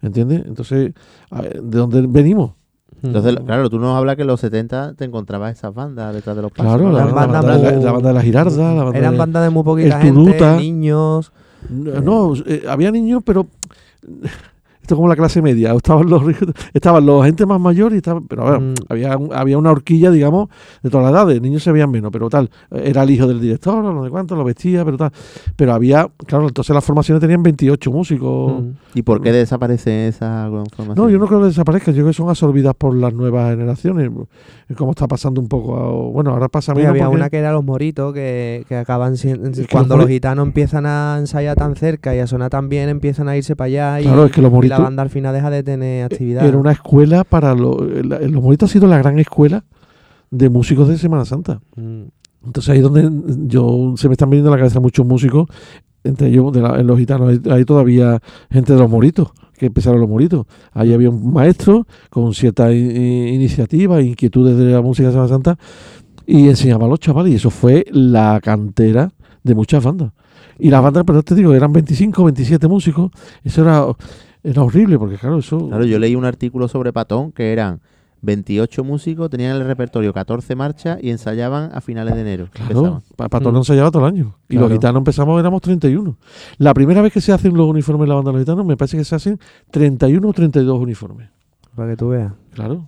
¿Entiendes? 0.00 0.44
Entonces, 0.46 0.92
ver, 1.30 1.62
¿de 1.62 1.78
dónde 1.78 2.06
venimos? 2.06 2.52
Entonces, 3.02 3.36
claro, 3.46 3.70
tú 3.70 3.78
nos 3.78 3.96
hablas 3.96 4.16
que 4.16 4.22
en 4.22 4.28
los 4.28 4.40
70 4.40 4.94
te 4.94 5.04
encontrabas 5.04 5.56
esas 5.56 5.72
bandas 5.74 6.12
detrás 6.14 6.34
de 6.36 6.42
los 6.42 6.50
pasos. 6.52 6.76
Claro, 6.76 6.90
la, 6.92 7.04
bandas 7.06 7.44
banda, 7.44 7.56
de 7.56 7.62
la, 7.62 7.70
muy- 7.76 7.84
la 7.84 7.92
banda 7.92 8.08
de 8.08 8.14
la 8.14 8.22
Girarda, 8.22 8.74
la 8.74 8.82
banda 8.84 8.98
Eran 8.98 9.12
de- 9.12 9.18
bandas 9.18 9.42
de 9.44 9.50
muy 9.50 9.62
poquita 9.62 10.00
gente, 10.00 10.56
niños. 10.56 11.32
No, 11.70 12.00
no, 12.00 12.34
eh, 12.46 12.64
había 12.68 12.90
niños, 12.90 13.22
pero 13.24 13.46
esto 14.88 14.94
es 14.94 14.96
como 14.96 15.08
la 15.08 15.16
clase 15.16 15.42
media. 15.42 15.74
Estaban 15.74 16.08
los 16.08 16.22
ricos- 16.24 16.48
estaban 16.72 17.04
los 17.04 17.22
gente 17.26 17.44
más 17.44 17.60
mayor 17.60 17.92
y 17.92 17.96
estaban, 17.96 18.26
pero 18.26 18.46
a 18.46 18.50
ver, 18.52 18.60
Mm. 18.60 18.74
había, 18.88 19.16
un- 19.18 19.34
había 19.34 19.58
una 19.58 19.70
horquilla, 19.70 20.10
digamos, 20.10 20.48
de 20.82 20.88
todas 20.88 21.12
las 21.12 21.22
edades. 21.22 21.42
Niños 21.42 21.62
se 21.62 21.72
veían 21.72 21.90
menos, 21.90 22.10
pero 22.10 22.30
tal. 22.30 22.48
Era 22.70 23.02
el 23.02 23.10
hijo 23.10 23.26
del 23.26 23.38
director, 23.38 23.84
o 23.84 23.92
no 23.92 24.02
sé 24.02 24.08
cuánto, 24.10 24.34
lo 24.34 24.44
vestía, 24.44 24.82
pero 24.86 24.96
tal. 24.96 25.10
Pero 25.56 25.74
había, 25.74 26.08
claro, 26.26 26.48
entonces 26.48 26.72
las 26.74 26.82
formaciones 26.82 27.20
tenían 27.20 27.42
28 27.42 27.92
músicos. 27.92 28.62
Mm. 28.62 28.68
¿Y 28.94 29.02
por 29.02 29.20
qué 29.20 29.30
desaparecen 29.30 29.92
esas 30.08 30.48
formaciones? 30.50 30.96
No, 30.96 31.10
yo 31.10 31.18
no 31.18 31.26
creo 31.26 31.40
que 31.40 31.46
desaparezcan, 31.48 31.92
yo 31.94 31.98
creo 32.02 32.06
que 32.08 32.14
son 32.16 32.30
absorbidas 32.30 32.74
por 32.74 32.94
las 32.94 33.12
nuevas 33.12 33.50
generaciones, 33.50 34.10
como 34.76 34.92
está 34.92 35.06
pasando 35.06 35.40
un 35.40 35.48
poco, 35.48 35.76
a- 35.76 36.12
bueno, 36.12 36.30
ahora 36.30 36.48
pasa 36.48 36.72
menos 36.74 36.90
había 36.90 37.04
porque- 37.04 37.16
una 37.16 37.28
que 37.28 37.36
era 37.36 37.52
los 37.52 37.64
moritos 37.64 38.14
que, 38.14 38.64
que 38.68 38.76
acaban 38.76 39.16
siendo. 39.18 39.50
que 39.50 39.66
cuando 39.66 39.96
los 39.96 40.04
los 40.06 40.10
gitanos 40.10 40.46
empiezan 40.46 40.86
a 40.86 41.16
ensayar 41.18 41.56
tan 41.56 41.76
cerca 41.76 42.14
y 42.14 42.20
a 42.20 42.26
sonar 42.26 42.48
tan 42.50 42.68
bien, 42.70 42.88
empiezan 42.88 43.28
a 43.28 43.36
irse 43.36 43.54
para 43.56 43.66
allá 43.66 44.00
y, 44.00 44.04
Claro, 44.04 44.24
es 44.24 44.32
que 44.32 44.40
los 44.40 44.50
y 44.50 44.54
la 44.78 44.84
banda 44.84 45.02
al 45.02 45.10
final 45.10 45.34
deja 45.34 45.50
de 45.50 45.62
tener 45.62 46.04
actividad. 46.04 46.46
Era 46.46 46.56
una 46.58 46.72
escuela 46.72 47.24
para 47.24 47.54
los... 47.54 47.76
Los 47.80 48.42
Moritos 48.42 48.70
ha 48.70 48.72
sido 48.72 48.86
la 48.86 48.98
gran 48.98 49.18
escuela 49.18 49.64
de 50.30 50.48
músicos 50.48 50.88
de 50.88 50.98
Semana 50.98 51.24
Santa. 51.24 51.60
Mm. 51.76 52.02
Entonces 52.46 52.70
ahí 52.70 52.78
es 52.78 52.84
donde 52.84 53.10
yo 53.48 53.94
se 53.96 54.08
me 54.08 54.12
están 54.12 54.30
viniendo 54.30 54.52
a 54.52 54.56
la 54.56 54.58
cabeza 54.60 54.80
muchos 54.80 55.04
músicos, 55.04 55.48
entre 56.04 56.28
ellos 56.28 56.52
de 56.52 56.62
la- 56.62 56.78
en 56.80 56.86
los 56.86 56.98
gitanos, 56.98 57.28
hay, 57.30 57.40
hay 57.52 57.64
todavía 57.64 58.20
gente 58.50 58.72
de 58.72 58.78
los 58.78 58.88
moritos, 58.90 59.32
que 59.56 59.66
empezaron 59.66 60.00
los 60.00 60.08
moritos. 60.08 60.46
Ahí 60.72 60.92
había 60.94 61.10
un 61.10 61.32
maestro 61.32 61.86
con 62.10 62.32
cierta 62.34 62.72
i- 62.72 62.76
i- 62.78 63.34
iniciativa 63.34 63.98
e 63.98 64.04
inquietudes 64.04 64.56
de 64.56 64.66
la 64.66 64.80
música 64.80 65.08
de 65.08 65.12
Semana 65.12 65.28
Santa 65.28 65.58
y 66.26 66.48
enseñaba 66.48 66.86
a 66.86 66.88
los 66.88 67.00
chavales 67.00 67.32
y 67.32 67.36
eso 67.36 67.50
fue 67.50 67.84
la 67.90 68.40
cantera 68.42 69.10
de 69.42 69.54
muchas 69.54 69.82
bandas. 69.82 70.12
Y 70.60 70.70
las 70.70 70.82
bandas, 70.82 71.04
pero 71.06 71.22
te 71.22 71.34
digo, 71.34 71.54
eran 71.54 71.72
25, 71.72 72.22
27 72.24 72.68
músicos, 72.68 73.10
eso 73.42 73.62
era, 73.62 73.84
era 74.42 74.62
horrible 74.62 74.98
porque 74.98 75.16
claro, 75.16 75.38
eso... 75.38 75.68
Claro, 75.68 75.84
yo 75.84 75.98
leí 75.98 76.14
un 76.14 76.24
artículo 76.24 76.68
sobre 76.68 76.92
Patón 76.92 77.32
que 77.32 77.52
eran 77.52 77.80
28 78.22 78.82
músicos, 78.84 79.30
tenían 79.30 79.54
en 79.56 79.62
el 79.62 79.66
repertorio 79.68 80.12
14 80.12 80.56
marchas 80.56 80.98
y 81.00 81.10
ensayaban 81.10 81.70
a 81.72 81.80
finales 81.80 82.14
de 82.14 82.20
enero. 82.22 82.48
Claro, 82.52 82.72
todos 83.16 83.42
Mm. 83.42 83.52
no 83.52 83.58
ensayaba 83.58 83.90
todo 83.90 84.06
el 84.06 84.14
año. 84.14 84.34
Y 84.48 84.54
Claro. 84.54 84.68
los 84.68 84.72
gitanos 84.76 85.00
empezamos, 85.00 85.38
éramos 85.38 85.60
31. 85.62 86.16
La 86.58 86.74
primera 86.74 87.00
vez 87.02 87.12
que 87.12 87.20
se 87.20 87.32
hacen 87.32 87.54
los 87.56 87.68
uniformes 87.68 88.04
en 88.04 88.08
la 88.08 88.14
banda 88.16 88.30
de 88.30 88.38
los 88.38 88.42
gitanos, 88.42 88.66
me 88.66 88.76
parece 88.76 88.96
que 88.96 89.04
se 89.04 89.14
hacen 89.14 89.38
31 89.70 90.28
o 90.28 90.32
32 90.32 90.80
uniformes. 90.80 91.28
Para 91.76 91.90
que 91.90 91.96
tú 91.96 92.08
veas. 92.08 92.32
Claro. 92.54 92.86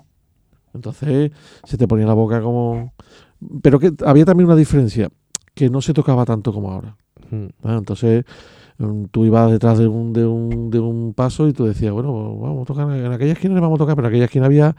Entonces 0.75 1.31
se 1.65 1.77
te 1.79 1.87
ponía 1.87 2.07
la 2.07 2.15
boca 2.15 2.41
como... 2.41 2.93
Pero 3.63 3.79
que 3.79 3.93
había 4.05 4.25
también 4.25 4.47
una 4.47 4.57
diferencia, 4.57 5.09
que 5.55 5.71
no 5.71 5.81
se 5.81 5.95
tocaba 5.95 6.25
tanto 6.25 6.53
como 6.53 6.71
ahora. 6.73 6.97
Mm. 7.31 7.47
Ah, 7.63 7.77
Entonces 7.79 8.25
tú 9.11 9.25
ibas 9.25 9.51
detrás 9.51 9.79
de 9.79 9.89
un, 9.89 10.13
de, 10.13 10.27
un, 10.27 10.71
de 10.71 10.81
un 10.81 11.13
paso 11.15 11.47
y 11.49 11.53
tú 11.53 11.65
decías, 11.67 11.93
bueno, 11.93 12.37
vamos 12.39 12.63
a 12.63 12.65
tocar, 12.67 12.91
en 12.91 13.13
aquella 13.13 13.33
esquina 13.33 13.55
le 13.55 13.61
vamos 13.61 13.77
a 13.77 13.81
tocar, 13.81 13.95
pero 13.97 14.09
en 14.09 14.13
aquella 14.13 14.25
esquina 14.27 14.47
había 14.47 14.75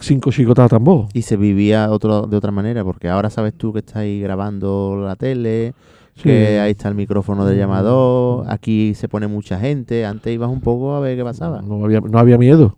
cinco 0.00 0.30
chicotas 0.30 0.66
a 0.66 0.68
tambor. 0.68 1.06
Y 1.14 1.22
se 1.22 1.36
vivía 1.36 1.90
otro, 1.90 2.26
de 2.26 2.36
otra 2.36 2.50
manera, 2.52 2.84
porque 2.84 3.08
ahora 3.08 3.30
sabes 3.30 3.54
tú 3.54 3.72
que 3.72 3.80
estás 3.80 3.96
ahí 3.96 4.20
grabando 4.20 5.00
la 5.04 5.16
tele, 5.16 5.74
que 6.22 6.58
ahí 6.58 6.72
está 6.72 6.88
el 6.88 6.94
micrófono 6.94 7.44
del 7.44 7.56
Mm. 7.56 7.60
llamador, 7.60 8.44
aquí 8.48 8.94
se 8.94 9.08
pone 9.08 9.28
mucha 9.28 9.58
gente, 9.58 10.04
antes 10.04 10.34
ibas 10.34 10.50
un 10.50 10.60
poco 10.60 10.94
a 10.94 11.00
ver 11.00 11.16
qué 11.16 11.24
pasaba. 11.24 11.62
No 11.62 11.84
había, 11.84 12.00
no 12.00 12.18
había 12.18 12.36
miedo. 12.38 12.76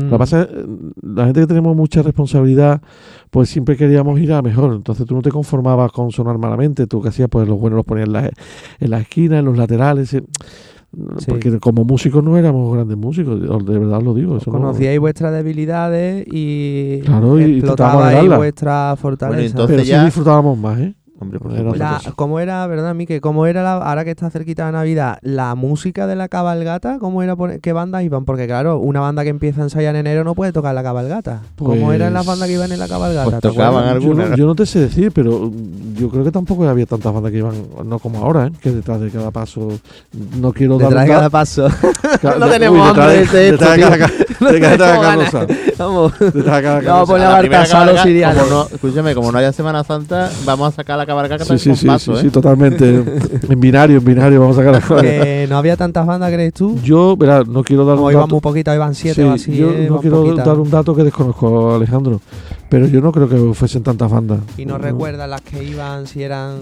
Mm. 0.00 0.04
Lo 0.06 0.10
que 0.10 0.18
pasa 0.18 0.42
es, 0.42 0.48
eh, 0.50 0.66
la 1.02 1.24
gente 1.26 1.40
que 1.40 1.46
tenemos 1.46 1.76
mucha 1.76 2.02
responsabilidad, 2.02 2.80
pues 3.30 3.48
siempre 3.48 3.76
queríamos 3.76 4.18
ir 4.20 4.32
a 4.32 4.42
mejor. 4.42 4.74
Entonces 4.74 5.06
tú 5.06 5.14
no 5.14 5.22
te 5.22 5.30
conformabas 5.30 5.92
con 5.92 6.10
sonar 6.10 6.38
malamente. 6.38 6.86
Tú 6.86 7.00
que 7.02 7.08
hacías, 7.10 7.28
pues 7.28 7.46
los 7.48 7.58
buenos 7.58 7.76
los 7.76 7.84
ponías 7.86 8.06
en 8.06 8.12
la, 8.12 8.26
en 8.80 8.90
la 8.90 9.00
esquina, 9.00 9.38
en 9.38 9.44
los 9.44 9.56
laterales. 9.56 10.12
eh, 10.14 10.22
Sí. 11.18 11.26
Porque 11.28 11.60
como 11.60 11.84
músicos 11.84 12.24
no 12.24 12.36
éramos 12.36 12.74
grandes 12.74 12.96
músicos, 12.96 13.40
de 13.40 13.78
verdad 13.78 14.02
lo 14.02 14.12
digo. 14.12 14.36
Eso 14.38 14.50
no- 14.50 14.58
Conocíais 14.58 14.98
vuestras 14.98 15.32
debilidades 15.32 16.26
y 16.28 16.98
Claro, 17.02 17.38
y 17.38 17.44
explotabais 17.58 18.06
arreglarlas. 18.06 18.38
vuestra 18.38 18.96
fortaleza. 18.98 19.40
entonces- 19.46 19.68
pero 19.76 19.84
sí 19.84 19.90
ya- 19.90 20.04
disfrutábamos 20.04 20.58
más, 20.58 20.80
¿eh? 20.80 20.94
Hombre, 21.20 21.38
por 21.38 21.52
La-. 21.76 22.00
¿Cómo 22.16 22.40
era, 22.40 22.66
verdad, 22.66 22.94
Mike? 22.94 23.20
¿Cómo 23.20 23.46
era, 23.46 23.62
la, 23.62 23.74
ahora 23.74 24.04
que 24.04 24.10
está 24.10 24.30
cerquita 24.30 24.64
de 24.66 24.72
Navidad, 24.72 25.18
la 25.20 25.54
música 25.54 26.06
de 26.06 26.16
la 26.16 26.28
cabalgata? 26.28 26.98
¿Cómo 26.98 27.22
era, 27.22 27.36
poner- 27.36 27.60
qué 27.60 27.74
bandas 27.74 28.02
iban? 28.04 28.24
Porque 28.24 28.46
claro, 28.46 28.78
una 28.78 29.00
banda 29.00 29.22
que 29.22 29.28
empieza 29.28 29.60
a 29.60 29.64
ensayar 29.64 29.94
en 29.96 30.06
enero 30.06 30.24
no 30.24 30.34
puede 30.34 30.52
tocar 30.52 30.74
la 30.74 30.82
cabalgata. 30.82 31.42
¿Cómo 31.58 31.92
eran 31.92 32.14
las 32.14 32.24
Pues- 32.24 32.28
bandas 32.38 32.48
que 32.48 32.54
iban 32.54 32.72
en 32.72 32.78
la 32.78 32.88
cabalgata? 32.88 33.24
Pues 33.30 33.40
¿Te 33.42 33.48
tocaban 33.48 33.84
acuerdas? 33.84 34.02
Yo 34.02 34.08
no, 34.14 34.20
algunas. 34.22 34.38
yo 34.38 34.46
no 34.46 34.54
te 34.54 34.64
sé 34.66 34.78
decir, 34.80 35.12
pero 35.12 35.50
yo 35.94 36.08
creo 36.08 36.24
que 36.24 36.30
tampoco 36.32 36.66
había 36.66 36.86
tantas 36.86 37.12
bandas 37.12 37.30
que 37.32 37.38
iban, 37.38 37.54
no 37.84 37.98
como 37.98 38.18
ahora, 38.24 38.46
¿eh? 38.46 38.52
que 38.60 38.70
detrás 38.70 39.00
de 39.00 39.10
cada 39.10 39.30
paso. 39.30 39.68
No 40.38 40.52
quiero 40.54 40.78
dar 40.78 40.88
Detrás 40.88 41.04
de 41.04 41.10
cada 41.10 41.22
da- 41.22 41.30
paso. 41.30 41.68
no 42.38 42.48
tenemos 42.48 42.88
hambre 42.88 43.26
de- 43.26 43.50
detrás 43.52 43.76
de 43.76 43.82
cada 43.82 43.96
detrás 43.98 44.52
de 44.52 44.60
cada 44.60 45.14
cosa. 45.16 45.46
Vamos. 45.78 46.18
Detrás 46.18 46.56
de 46.56 46.62
cada 46.62 46.80
Vamos 46.80 47.10
a 47.10 47.12
poner 47.12 48.24
A 48.24 48.32
no- 48.32 48.66
escúchame, 48.72 49.14
como 49.14 49.30
no 49.32 49.38
haya 49.38 49.52
Semana 49.52 49.84
Santa, 49.84 50.30
vamos 50.44 50.68
a 50.68 50.76
sacar 50.76 50.96
la 50.98 51.06
cabalgata 51.10 51.44
Sí, 51.44 51.58
sí, 51.58 51.74
sí, 51.76 51.86
paso, 51.86 52.14
sí, 52.14 52.18
¿eh? 52.20 52.22
sí, 52.22 52.30
totalmente. 52.30 53.04
en 53.48 53.60
binario, 53.60 53.98
en 53.98 54.04
binario, 54.04 54.40
vamos 54.40 54.56
a 54.56 54.60
sacar 54.60 54.72
las 54.74 54.84
cosas. 54.84 55.02
Que 55.04 55.46
no 55.48 55.56
había 55.58 55.76
tantas 55.76 56.06
bandas, 56.06 56.32
¿crees 56.32 56.54
tú? 56.54 56.78
Yo, 56.82 57.16
verá, 57.16 57.42
no 57.44 57.62
quiero 57.62 57.84
dar 57.84 57.96
Como 57.96 58.06
un 58.06 58.12
iban 58.12 58.22
dato. 58.24 58.34
muy 58.36 58.40
poquitas, 58.40 58.74
iban 58.74 58.94
siete 58.94 59.22
Sí, 59.22 59.28
o 59.28 59.32
así. 59.32 59.56
yo 59.56 59.70
eh, 59.70 59.76
no 59.78 59.84
iban 59.84 59.98
quiero 60.00 60.34
dar 60.36 60.58
un 60.58 60.70
dato 60.70 60.94
que 60.94 61.04
desconozco, 61.04 61.74
Alejandro. 61.74 62.20
Pero 62.68 62.86
yo 62.86 63.00
no 63.00 63.10
creo 63.12 63.28
que 63.28 63.36
fuesen 63.54 63.82
tantas 63.82 64.10
bandas. 64.10 64.38
Y 64.56 64.64
no 64.64 64.78
recuerdas 64.78 65.28
las 65.28 65.40
que 65.40 65.62
iban, 65.64 66.06
si 66.06 66.22
eran... 66.22 66.58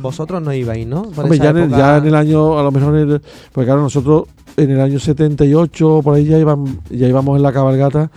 Vosotros 0.00 0.40
no 0.42 0.52
ibais, 0.54 0.86
¿no? 0.86 1.02
Por 1.02 1.24
Hombre, 1.24 1.38
ya 1.38 1.50
en, 1.50 1.56
el, 1.58 1.62
época- 1.64 1.78
ya 1.78 1.96
en 1.98 2.06
el 2.06 2.14
año, 2.14 2.58
a 2.58 2.62
lo 2.62 2.72
mejor, 2.72 2.96
en 2.96 3.10
el- 3.10 3.22
porque 3.52 3.66
claro, 3.66 3.82
nosotros 3.82 4.24
en 4.56 4.70
el 4.70 4.80
año 4.80 4.98
78, 4.98 6.00
por 6.02 6.14
ahí 6.14 6.24
ya, 6.24 6.38
iban, 6.38 6.78
ya 6.88 7.06
íbamos 7.06 7.36
en 7.36 7.42
la 7.42 7.52
cabalgata 7.52 8.10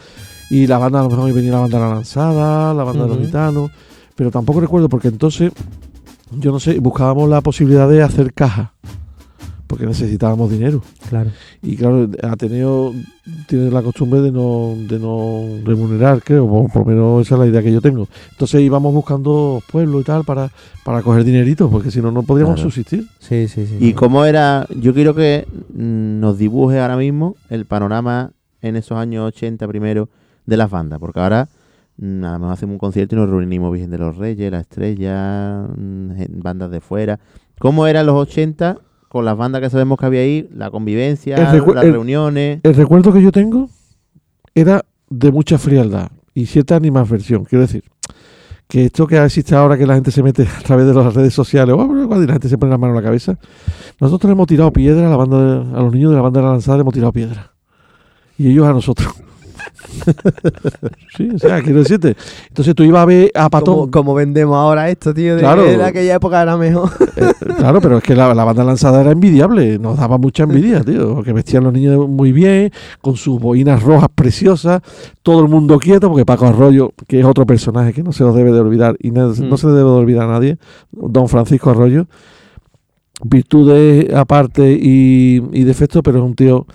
y 0.50 0.66
la 0.68 0.78
banda, 0.78 1.02
a 1.02 1.04
lo 1.04 1.10
mejor 1.10 1.34
venía 1.34 1.52
la 1.52 1.60
banda 1.60 1.78
de 1.80 1.84
la 1.86 1.94
lanzada, 1.96 2.74
la 2.74 2.84
banda 2.86 3.04
de 3.04 3.10
los 3.10 3.18
gitanos, 3.20 3.72
pero 4.16 4.32
tampoco 4.32 4.62
recuerdo 4.62 4.88
porque 4.88 5.10
entonces, 5.10 5.52
yo 6.40 6.52
no 6.52 6.60
sé, 6.60 6.80
buscábamos 6.80 7.30
la 7.30 7.42
posibilidad 7.42 7.88
de 7.90 8.02
hacer 8.04 8.34
caja, 8.34 8.74
porque 9.68 9.86
necesitábamos 9.88 10.52
dinero. 10.52 10.82
Claro. 11.10 11.32
Y 11.62 11.76
claro, 11.78 12.08
Ateneo 12.22 12.94
tiene 13.48 13.72
la 13.72 13.82
costumbre 13.82 14.22
de 14.22 14.32
no, 14.32 14.76
de 14.88 15.00
no 15.00 15.46
remunerar, 15.66 16.22
creo, 16.24 16.46
o 16.46 16.68
por 16.68 16.84
lo 16.84 16.86
menos 16.94 17.26
esa 17.26 17.36
es 17.36 17.40
la 17.40 17.48
idea 17.48 17.64
que 17.64 17.72
yo 17.72 17.82
tengo. 17.82 18.08
Entonces 18.32 18.62
íbamos 18.62 18.94
buscando 18.94 19.62
pueblos 19.72 20.02
y 20.02 20.04
tal 20.04 20.24
para, 20.26 20.52
para 20.84 21.02
coger 21.02 21.24
dineritos, 21.24 21.72
porque 21.72 21.90
si 21.90 22.02
no, 22.02 22.12
no 22.12 22.24
podríamos 22.24 22.56
Claro. 22.56 22.70
subsistir. 22.70 23.08
Sí, 23.20 23.48
sí, 23.48 23.66
sí. 23.66 23.78
¿Y 23.80 23.94
cómo 23.94 24.26
era? 24.26 24.68
Yo 24.80 24.94
quiero 24.94 25.16
que 25.16 25.48
mm, 25.74 26.20
nos 26.20 26.38
dibuje 26.38 26.80
ahora 26.80 26.98
mismo 26.98 27.36
el 27.50 27.66
panorama 27.66 28.32
en 28.62 28.76
esos 28.76 28.98
años 28.98 29.28
80 29.28 29.68
primero 29.68 30.10
de 30.46 30.58
las 30.58 30.70
bandas, 30.70 31.00
porque 31.00 31.20
ahora 31.20 31.48
mm, 31.98 32.24
a 32.24 32.32
lo 32.34 32.40
mejor 32.40 32.54
hacemos 32.54 32.74
un 32.74 32.80
concierto 32.80 33.16
y 33.16 33.20
nos 33.20 33.30
reunimos 33.30 33.72
Virgen 33.72 33.90
de 33.92 33.98
los 33.98 34.18
Reyes, 34.18 34.52
La 34.52 34.60
Estrella, 34.60 35.68
mm, 35.76 36.40
bandas 36.42 36.72
de 36.72 36.80
fuera. 36.82 37.20
¿Cómo 37.60 37.88
eran 37.88 38.06
los 38.06 38.16
80 38.16 38.78
con 39.10 39.26
las 39.26 39.38
bandas 39.38 39.62
que 39.62 39.70
sabemos 39.70 39.98
que 39.98 40.06
había 40.06 40.22
ahí? 40.22 40.50
La 40.56 40.72
convivencia, 40.72 41.38
las 41.38 41.54
el- 41.54 41.94
reuniones. 41.94 42.60
El 42.64 42.76
recuerdo 42.76 43.14
que 43.14 43.22
yo 43.22 43.32
tengo 43.32 43.70
era 44.56 44.84
de 45.10 45.32
mucha 45.32 45.58
frialdad 45.58 46.10
y 46.34 46.46
cierta 46.48 46.76
animadversión. 46.76 47.46
Quiero 47.46 47.62
decir, 47.62 47.84
que 48.68 48.86
esto 48.86 49.06
que 49.06 49.24
existe 49.24 49.54
ahora 49.56 49.78
que 49.78 49.86
la 49.86 49.94
gente 49.94 50.10
se 50.10 50.24
mete 50.24 50.44
a 50.48 50.62
través 50.64 50.88
de 50.88 50.94
las 50.96 51.14
redes 51.14 51.34
sociales, 51.34 51.76
oh, 51.78 52.22
y 52.22 52.26
la 52.26 52.34
gente 52.34 52.50
se 52.50 52.58
pone 52.58 52.72
la 52.72 52.78
mano 52.80 52.94
en 52.94 52.98
la 52.98 53.04
cabeza, 53.04 53.38
nosotros 54.00 54.30
le 54.30 54.34
hemos 54.34 54.48
tirado 54.48 54.72
piedra 54.74 55.06
a 55.06 55.10
la 55.12 55.18
banda 55.18 55.38
de- 55.64 55.78
a 55.78 55.82
los 55.84 55.94
niños 55.94 56.10
de 56.10 56.16
la 56.16 56.22
banda 56.24 56.40
de 56.40 56.46
la 56.48 56.52
lanzada 56.54 56.78
le 56.78 56.82
hemos 56.82 56.94
tirado 56.94 57.12
piedra. 57.12 57.52
Y 58.38 58.50
ellos 58.50 58.66
a 58.66 58.72
nosotros. 58.74 59.14
sí, 61.18 61.30
o 61.34 61.40
sea, 61.40 61.62
quiero 61.62 61.80
decirte. 61.80 62.16
Entonces 62.48 62.76
tú 62.76 62.84
ibas 62.84 63.02
a 63.02 63.06
ver 63.06 63.32
a 63.36 63.50
Patón. 63.50 63.76
Como, 63.76 63.92
como 63.92 64.14
vendemos 64.16 64.56
ahora 64.56 64.90
esto, 64.90 65.14
tío, 65.14 65.36
de 65.36 65.42
Claro. 65.42 65.66
en 65.66 65.82
aquella 65.82 66.16
época 66.16 66.42
era 66.42 66.58
mejor. 66.58 66.90
Eh, 67.16 67.32
claro, 67.58 67.82
pero 67.82 67.98
es 67.98 68.04
que 68.04 68.16
la, 68.16 68.34
la 68.34 68.44
banda 68.44 68.64
lanzada 68.64 69.02
era 69.02 69.12
envidiable, 69.12 69.78
nos 69.80 69.98
daba 69.98 70.18
mucha 70.18 70.44
envidia, 70.44 70.82
tío, 70.86 71.16
porque 71.16 71.34
vestían 71.34 71.64
los 71.64 71.74
niños 71.74 72.08
muy 72.08 72.32
bien, 72.32 72.72
con 73.02 73.16
sus 73.16 73.40
boinas 73.40 73.82
rojas 73.84 74.10
preciosas, 74.14 74.82
todo 75.22 75.42
el 75.42 75.48
mundo 75.50 75.80
quieto, 75.80 76.10
porque 76.10 76.26
Paco 76.26 76.46
Arroyo, 76.46 76.92
que 77.08 77.20
es 77.20 77.26
otro 77.26 77.46
personaje 77.46 77.94
que 77.94 78.04
no 78.04 78.12
se 78.12 78.24
lo 78.24 78.34
debe 78.34 78.52
de 78.52 78.60
olvidar 78.60 78.96
y 79.00 79.12
no, 79.12 79.28
no 79.28 79.56
Mm. 79.56 79.58
se 79.58 79.68
le 79.68 79.74
debe 79.74 79.90
de 79.90 79.96
olvidar 79.96 80.30
a 80.30 80.32
nadie, 80.34 80.58
don 80.92 81.28
Francisco 81.30 81.70
Arroyo, 81.70 82.08
virtudes 83.24 84.14
aparte 84.14 84.72
y, 84.80 85.42
y 85.54 85.64
defectos, 85.64 86.02
pero 86.04 86.18
es 86.20 86.24
un 86.24 86.36
tío 86.36 86.66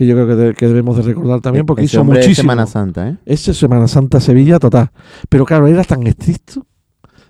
que 0.00 0.06
yo 0.06 0.14
creo 0.14 0.26
que, 0.26 0.34
de- 0.34 0.54
que 0.54 0.66
debemos 0.66 0.96
de 0.96 1.02
recordar 1.02 1.40
también, 1.42 1.66
porque 1.66 1.82
Ese 1.82 1.96
hizo 1.98 2.04
muchísimo. 2.04 2.34
Semana 2.36 2.66
Santa, 2.66 3.08
¿eh? 3.10 3.16
Ese 3.26 3.52
Semana 3.52 3.86
Santa 3.86 4.18
Sevilla 4.18 4.58
total. 4.58 4.90
Pero 5.28 5.44
claro, 5.44 5.66
era 5.66 5.84
tan 5.84 6.06
estricto, 6.06 6.64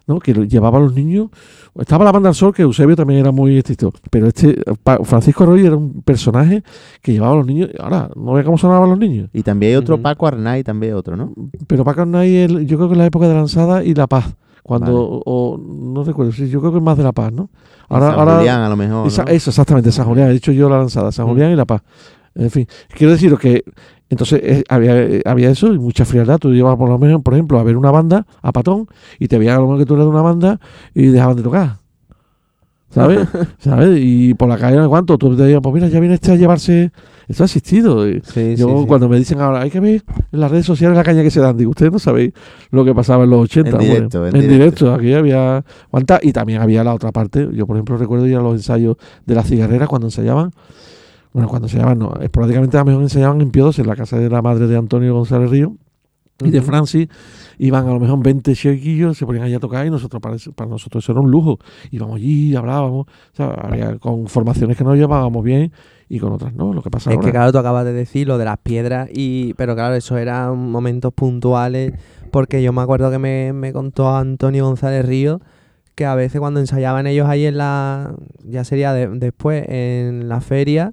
¿no? 0.07 0.21
Que 0.21 0.33
llevaba 0.33 0.79
a 0.79 0.81
los 0.81 0.95
niños. 0.95 1.31
Estaba 1.79 2.05
la 2.05 2.13
banda 2.13 2.29
al 2.29 2.35
sol, 2.37 2.55
que 2.55 2.63
Eusebio 2.63 2.95
también 2.95 3.19
era 3.21 3.33
muy 3.33 3.59
estricto. 3.59 3.93
Pero 4.11 4.29
este, 4.29 4.61
Francisco 5.03 5.43
Arroyo 5.43 5.67
era 5.67 5.77
un 5.77 6.03
personaje 6.03 6.63
que 7.03 7.13
llevaba 7.13 7.33
a 7.33 7.37
los 7.39 7.47
niños. 7.47 7.71
Ahora, 7.81 8.09
no 8.15 8.33
ve 8.35 8.45
cómo 8.45 8.57
sonaban 8.57 8.89
los 8.89 8.99
niños. 8.99 9.31
Y 9.33 9.43
también 9.43 9.71
hay 9.73 9.77
otro. 9.77 10.01
Paco 10.01 10.27
Arnay, 10.29 10.63
también 10.63 10.95
otro, 10.95 11.17
¿no? 11.17 11.33
Pero 11.67 11.85
Paco 11.85 12.03
Arnay, 12.03 12.37
el- 12.37 12.67
yo 12.67 12.77
creo 12.77 12.89
que 12.89 12.95
en 12.95 12.99
la 12.99 13.07
época 13.07 13.27
de 13.27 13.35
la 13.35 13.41
lanzada 13.41 13.83
y 13.83 13.95
La 13.95 14.07
Paz. 14.07 14.35
Cuando, 14.63 14.93
Vale. 15.09 15.23
o, 15.27 15.59
no 15.59 16.05
recuerdo, 16.05 16.31
sí, 16.33 16.49
yo 16.49 16.61
creo 16.61 16.71
que 16.71 16.79
es 16.79 16.85
más 16.85 16.97
de 16.97 17.03
La 17.03 17.13
Paz, 17.13 17.33
¿no? 17.33 17.51
Y 17.91 17.95
San 17.95 18.15
Julián, 18.39 18.61
a 18.61 18.69
lo 18.69 18.77
mejor. 18.77 19.07
Esa- 19.09 19.25
¿no? 19.25 19.31
Eso, 19.33 19.51
exactamente, 19.51 19.91
San 19.91 20.07
Julián. 20.07 20.29
He 20.29 20.33
dicho 20.35 20.53
yo 20.53 20.69
la 20.69 20.79
lanzada, 20.79 21.11
San 21.11 21.27
Mm. 21.27 21.29
Julián 21.31 21.51
y 21.53 21.57
La 21.57 21.65
Paz. 21.65 21.83
En 22.35 22.51
fin, 22.51 22.67
quiero 22.95 23.13
deciros 23.13 23.39
que 23.39 23.65
entonces 24.09 24.41
eh, 24.43 24.65
había, 24.69 25.01
eh, 25.01 25.23
había 25.25 25.51
eso 25.51 25.73
y 25.73 25.79
mucha 25.79 26.05
frialdad. 26.05 26.39
Tú 26.39 26.53
llevabas 26.53 26.79
por 26.79 26.89
lo 26.89 26.99
menos, 26.99 27.23
por 27.23 27.35
ejemplo, 27.35 27.59
a 27.59 27.63
ver 27.63 27.77
una 27.77 27.91
banda 27.93 28.27
a 28.43 28.53
patón 28.53 28.87
y 29.19 29.29
te 29.29 29.39
veían 29.39 29.55
a 29.57 29.59
lo 29.59 29.67
mejor 29.67 29.79
que 29.79 29.87
tú 29.87 29.95
eras 29.95 30.07
de 30.07 30.11
una 30.11 30.23
banda 30.23 30.61
y 30.95 31.07
dejaban 31.07 31.37
de 31.37 31.43
tocar. 31.43 31.77
¿Sabes? 32.91 33.29
¿Sabes? 33.59 34.01
Y 34.03 34.35
por 34.35 34.49
la 34.49 34.59
calle, 34.59 34.77
no 34.79 34.89
¿cuánto? 34.89 35.17
Tú 35.17 35.37
te 35.37 35.45
dirías, 35.45 35.61
pues 35.63 35.75
mira, 35.75 35.87
ya 35.87 36.01
viene 36.01 36.17
este 36.17 36.33
a 36.33 36.37
llevarse. 36.37 36.91
Esto 37.29 37.45
ha 37.45 37.47
existido. 37.47 38.05
Sí, 38.05 38.57
yo, 38.57 38.69
sí, 38.69 38.75
sí. 38.81 38.85
cuando 38.89 39.09
me 39.09 39.17
dicen 39.17 39.41
ahora, 39.41 39.61
hay 39.61 39.71
que 39.71 39.79
ver 39.79 40.03
en 40.33 40.41
las 40.41 40.51
redes 40.51 40.67
sociales 40.67 40.97
la 40.97 41.05
caña 41.05 41.23
que 41.23 41.31
se 41.31 41.39
dan, 41.39 41.57
digo, 41.57 41.71
ustedes 41.71 41.93
no 41.93 42.01
sabéis 42.01 42.33
lo 42.73 42.85
que 42.85 42.93
pasaba 42.93 43.23
en 43.23 43.31
los 43.31 43.43
80. 43.45 43.71
En 43.71 43.77
Bueno, 43.77 43.93
directo, 43.95 44.27
en 44.27 44.35
en 44.35 44.41
directo. 44.41 44.87
directo. 44.87 44.95
Aquí 44.95 45.15
había. 45.15 45.65
¿cuántas? 45.89 46.25
Y 46.25 46.33
también 46.33 46.61
había 46.61 46.83
la 46.83 46.93
otra 46.93 47.13
parte. 47.13 47.49
Yo, 47.53 47.69
por 47.69 47.77
ejemplo, 47.77 47.97
recuerdo 47.97 48.27
ir 48.27 48.35
a 48.35 48.41
los 48.41 48.55
ensayos 48.55 48.97
de 49.25 49.35
la 49.37 49.45
cigarrera 49.45 49.87
cuando 49.87 50.09
ensayaban. 50.09 50.51
Bueno, 51.33 51.49
cuando 51.49 51.67
ensayaban, 51.69 51.99
no. 51.99 52.13
Esporádicamente 52.21 52.77
a 52.77 52.81
lo 52.81 52.87
mejor 52.87 53.03
ensayaban 53.03 53.41
en 53.41 53.51
Piodos, 53.51 53.79
en 53.79 53.87
la 53.87 53.97
casa 53.97 54.19
de 54.19 54.29
la 54.29 54.43
madre 54.43 54.67
de 54.67 54.77
Antonio 54.77 55.15
González 55.15 55.51
Río 55.51 55.77
y 56.43 56.51
de. 56.51 56.63
Francis. 56.63 57.09
Iban 57.59 57.87
a 57.87 57.93
lo 57.93 58.01
mejor 58.01 58.23
20 58.23 58.55
chiquillos, 58.55 59.17
se 59.19 59.27
ponían 59.27 59.45
allá 59.45 59.59
a 59.59 59.61
tocar 59.61 59.87
y 59.87 59.91
nosotros 59.91 60.21
para, 60.23 60.67
nosotros 60.67 61.05
eso 61.05 61.13
era 61.13 61.21
un 61.21 61.31
lujo. 61.31 61.59
Íbamos 61.91 62.17
allí, 62.17 62.57
hablábamos. 62.57 63.07
O 63.07 63.37
sea, 63.37 63.47
había 63.51 63.99
con 63.99 64.27
formaciones 64.29 64.77
que 64.77 64.83
nos 64.85 64.97
llevábamos 64.97 65.45
bien 65.45 65.71
y 66.09 66.19
con 66.19 66.33
otras 66.33 66.55
no. 66.55 66.73
Lo 66.73 66.83
que 66.83 66.91
pasa 66.91 67.11
Es 67.11 67.17
ahora. 67.17 67.27
que 67.27 67.33
claro, 67.33 67.53
tú 67.53 67.59
acabas 67.59 67.85
de 67.85 67.93
decir 67.93 68.27
lo 68.27 68.39
de 68.39 68.47
las 68.47 68.59
piedras, 68.59 69.09
y 69.13 69.53
pero 69.55 69.75
claro, 69.75 69.95
eso 69.95 70.17
eran 70.19 70.57
momentos 70.71 71.13
puntuales, 71.13 71.93
porque 72.33 72.63
yo 72.63 72.73
me 72.73 72.81
acuerdo 72.83 73.11
que 73.11 73.19
me, 73.19 73.53
me 73.53 73.73
contó 73.73 74.17
Antonio 74.17 74.65
González 74.65 75.05
Río 75.07 75.41
que 75.95 76.07
a 76.07 76.15
veces 76.15 76.41
cuando 76.41 76.61
ensayaban 76.61 77.07
ellos 77.07 77.29
ahí 77.29 77.45
en 77.45 77.59
la, 77.59 78.15
ya 78.43 78.65
sería 78.65 78.95
de- 78.95 79.09
después, 79.09 79.65
en 79.69 80.31
la 80.31 80.41
feria, 80.41 80.93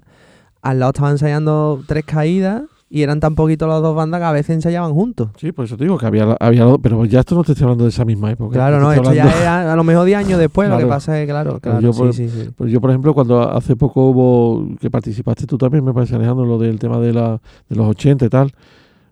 al 0.62 0.78
lado 0.78 0.90
estaban 0.90 1.12
ensayando 1.12 1.80
tres 1.86 2.04
caídas 2.04 2.62
y 2.90 3.02
eran 3.02 3.20
tan 3.20 3.34
poquitos 3.34 3.68
las 3.68 3.82
dos 3.82 3.94
bandas 3.94 4.18
que 4.18 4.24
a 4.24 4.32
veces 4.32 4.56
ensayaban 4.56 4.94
juntos. 4.94 5.28
Sí, 5.36 5.52
por 5.52 5.66
eso 5.66 5.76
te 5.76 5.84
digo 5.84 5.98
que 5.98 6.06
había, 6.06 6.36
había. 6.40 6.64
Pero 6.82 7.04
ya 7.04 7.20
esto 7.20 7.34
no 7.34 7.44
te 7.44 7.52
estoy 7.52 7.64
hablando 7.64 7.84
de 7.84 7.90
esa 7.90 8.04
misma 8.06 8.30
época. 8.30 8.54
Claro, 8.54 8.80
no, 8.80 8.90
esto 8.92 9.12
ya 9.12 9.24
era 9.40 9.72
a 9.72 9.76
lo 9.76 9.84
mejor 9.84 10.06
10 10.06 10.18
años 10.18 10.38
después, 10.38 10.70
lo 10.70 10.78
que 10.78 10.86
pasa 10.86 11.18
es 11.20 11.26
que, 11.26 11.30
claro, 11.32 11.60
claro, 11.60 11.80
yo 11.80 11.92
sí, 11.92 11.98
por- 11.98 12.14
sí, 12.14 12.28
sí. 12.30 12.50
Pues 12.56 12.72
yo, 12.72 12.80
por 12.80 12.88
ejemplo, 12.90 13.12
cuando 13.12 13.42
hace 13.42 13.76
poco 13.76 14.08
hubo 14.08 14.74
que 14.80 14.90
participaste 14.90 15.46
tú 15.46 15.58
también, 15.58 15.84
me 15.84 15.92
parece, 15.92 16.14
Alejandro, 16.16 16.46
lo 16.46 16.56
del 16.58 16.78
tema 16.78 16.98
de, 16.98 17.12
la, 17.12 17.38
de 17.68 17.76
los 17.76 17.86
80 17.88 18.24
y 18.24 18.28
tal. 18.30 18.52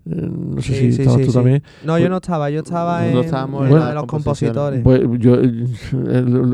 Eh, 0.09 0.31
no 0.31 0.63
sé 0.63 0.69
Sí, 0.73 0.75
si 0.75 0.93
sí, 0.93 1.03
estabas 1.03 1.21
sí, 1.21 1.27
tú 1.27 1.33
sí. 1.33 1.37
también. 1.37 1.63
No, 1.85 1.99
yo 1.99 2.09
no 2.09 2.17
estaba, 2.17 2.49
yo 2.49 2.61
estaba 2.61 3.07
en, 3.07 3.19
estábamos 3.19 3.67
en 3.67 3.73
en 3.73 3.79
la 3.81 3.89
de 3.89 3.95
los 3.95 4.07
compositores. 4.07 4.81
Pues 4.83 5.03
yo 5.19 5.35
eh, 5.35 5.67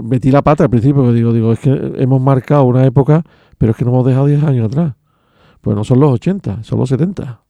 metí 0.03 0.30
la 0.32 0.43
pata 0.43 0.64
al 0.64 0.70
principio, 0.70 1.03
porque 1.03 1.14
digo, 1.14 1.32
digo, 1.32 1.53
es 1.53 1.61
que 1.61 1.93
hemos 1.99 2.20
marcado 2.20 2.64
una 2.64 2.84
época, 2.84 3.22
pero 3.62 3.70
es 3.70 3.76
que 3.78 3.84
no 3.84 3.92
hemos 3.92 4.04
dejado 4.04 4.26
10 4.26 4.42
años 4.42 4.66
atrás. 4.66 4.94
Pues 5.60 5.76
no 5.76 5.84
son 5.84 6.00
los 6.00 6.10
80, 6.10 6.64
son 6.64 6.80
los 6.80 6.88
70. 6.88 7.42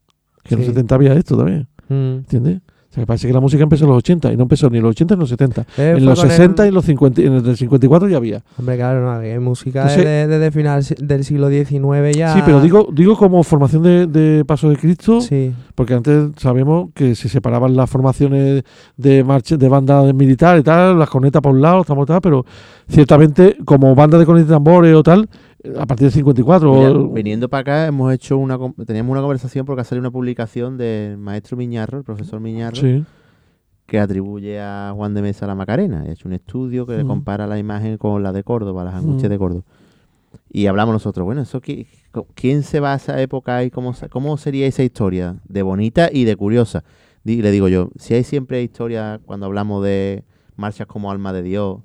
Que 0.45 0.57
en 0.57 0.61
los 0.61 0.67
Sí. 0.67 0.73
70 0.73 0.95
había 0.95 1.15
esto 1.15 1.39
también, 1.39 1.67
Mm. 1.89 1.95
¿entiendes? 2.19 2.59
O 2.91 2.95
sea, 2.95 3.05
que 3.05 3.07
parece 3.07 3.27
que 3.27 3.33
la 3.33 3.41
música 3.41 3.63
empezó 3.63 3.85
en 3.87 3.91
los 3.93 3.99
80 4.01 4.31
y 4.31 4.37
no 4.37 4.43
empezó 4.43 4.69
ni 4.69 4.77
en 4.77 4.83
los 4.83 4.91
80 4.91 5.15
ni 5.15 5.17
en 5.17 5.21
los 5.21 5.29
70. 5.31 5.63
Eh, 5.79 5.95
en 5.97 6.05
los 6.05 6.19
con 6.21 6.29
el- 6.29 6.37
60 6.37 6.67
y 6.67 6.69
en 6.69 6.75
los 6.75 6.85
50, 6.85 7.23
en 7.23 7.33
el 7.33 7.43
del 7.43 7.57
54 7.57 8.07
ya 8.07 8.19
había. 8.19 8.43
Hombre, 8.59 8.77
claro, 8.77 9.15
no, 9.15 9.19
que 9.23 9.41
música 9.41 9.87
desde, 9.87 10.27
desde 10.27 10.51
final 10.51 10.85
del 11.01 11.25
siglo 11.25 11.49
XIX 11.49 12.13
ya. 12.15 12.35
Sí, 12.35 12.41
pero 12.45 12.61
digo, 12.61 12.89
digo 12.93 13.17
como 13.17 13.43
formación 13.45 13.83
de, 13.83 14.07
de 14.09 14.45
Paso 14.45 14.69
de 14.69 14.77
Cristo, 14.77 15.23
Sí, 15.23 15.55
porque 15.75 15.95
antes 15.95 16.33
sabemos 16.37 16.91
que 16.93 17.15
se 17.15 17.31
separaban 17.31 17.75
las 17.77 17.89
formaciones 17.89 18.63
de 18.99 19.25
marcha, 19.25 19.57
de 19.57 19.69
bandas 19.71 20.13
militares 20.13 20.61
y 20.61 20.65
tal, 20.65 20.99
las 20.99 21.09
cornetas 21.09 21.41
por 21.41 21.53
un 21.55 21.63
lado, 21.63 21.79
los 21.79 21.87
tambores 21.87 22.09
tal, 22.09 22.21
pero 22.21 22.45
ciertamente 22.91 23.57
como 23.65 23.95
banda 23.95 24.19
de 24.19 24.27
cornetas 24.27 24.51
y 24.51 24.53
tambores 24.53 24.95
o 24.95 25.03
tal, 25.03 25.31
a 25.79 25.87
partir 25.87 26.07
del 26.07 26.13
54. 26.13 26.73
Mira, 26.75 26.91
o- 26.93 27.09
viniendo 27.09 27.49
para 27.49 27.61
acá 27.61 27.87
hemos 27.87 28.13
hecho 28.13 28.37
una 28.39 28.59
teníamos 28.87 29.13
una 29.13 29.21
conversación 29.21 29.65
porque 29.67 29.83
ha 29.83 29.85
salido 29.85 30.01
una 30.03 30.11
publicación 30.11 30.77
del 30.77 31.19
maestro 31.19 31.57
Miñarro, 31.57 31.99
el 31.99 32.05
profesor 32.05 32.41
Miñarro, 32.41 32.77
sí, 32.77 33.05
que 33.87 33.99
atribuye 33.99 34.61
a 34.61 34.93
Juan 34.95 35.15
de 35.15 35.23
Mesa 35.23 35.47
la 35.47 35.55
Macarena. 35.55 36.03
Ha 36.03 36.11
hecho 36.13 36.29
un 36.29 36.35
estudio 36.35 36.87
que 36.87 37.05
Mm. 37.05 37.07
compara 37.07 37.47
la 37.47 37.59
imagen 37.59 37.99
con 37.99 38.23
la 38.23 38.33
de 38.33 38.43
Córdoba, 38.43 38.85
las 38.85 38.95
angustias 38.95 39.29
Mm. 39.29 39.33
de 39.33 39.39
Córdoba. 39.39 39.63
Y 40.51 40.67
hablamos 40.67 40.93
nosotros, 40.95 41.25
bueno, 41.27 41.43
eso 41.43 41.61
co- 42.11 42.27
¿quién 42.35 42.63
se 42.63 42.81
va 42.81 42.93
a 42.95 42.97
esa 42.97 43.21
época 43.21 43.63
y 43.65 43.71
cómo, 43.71 43.95
cómo 44.11 44.37
sería 44.39 44.67
esa 44.67 44.83
historia? 44.83 45.37
De 45.49 45.63
bonita 45.63 46.09
y 46.13 46.25
de 46.25 46.37
curiosa. 46.37 46.85
Le 47.25 47.51
digo 47.51 47.69
yo, 47.69 47.91
si 47.99 48.15
hay 48.15 48.25
siempre 48.25 48.63
historia 48.63 49.21
cuando 49.25 49.47
hablamos 49.47 49.85
de 49.85 50.25
marchas 50.57 50.87
como 50.87 51.11
Alma 51.11 51.33
de 51.33 51.43
Dios, 51.43 51.79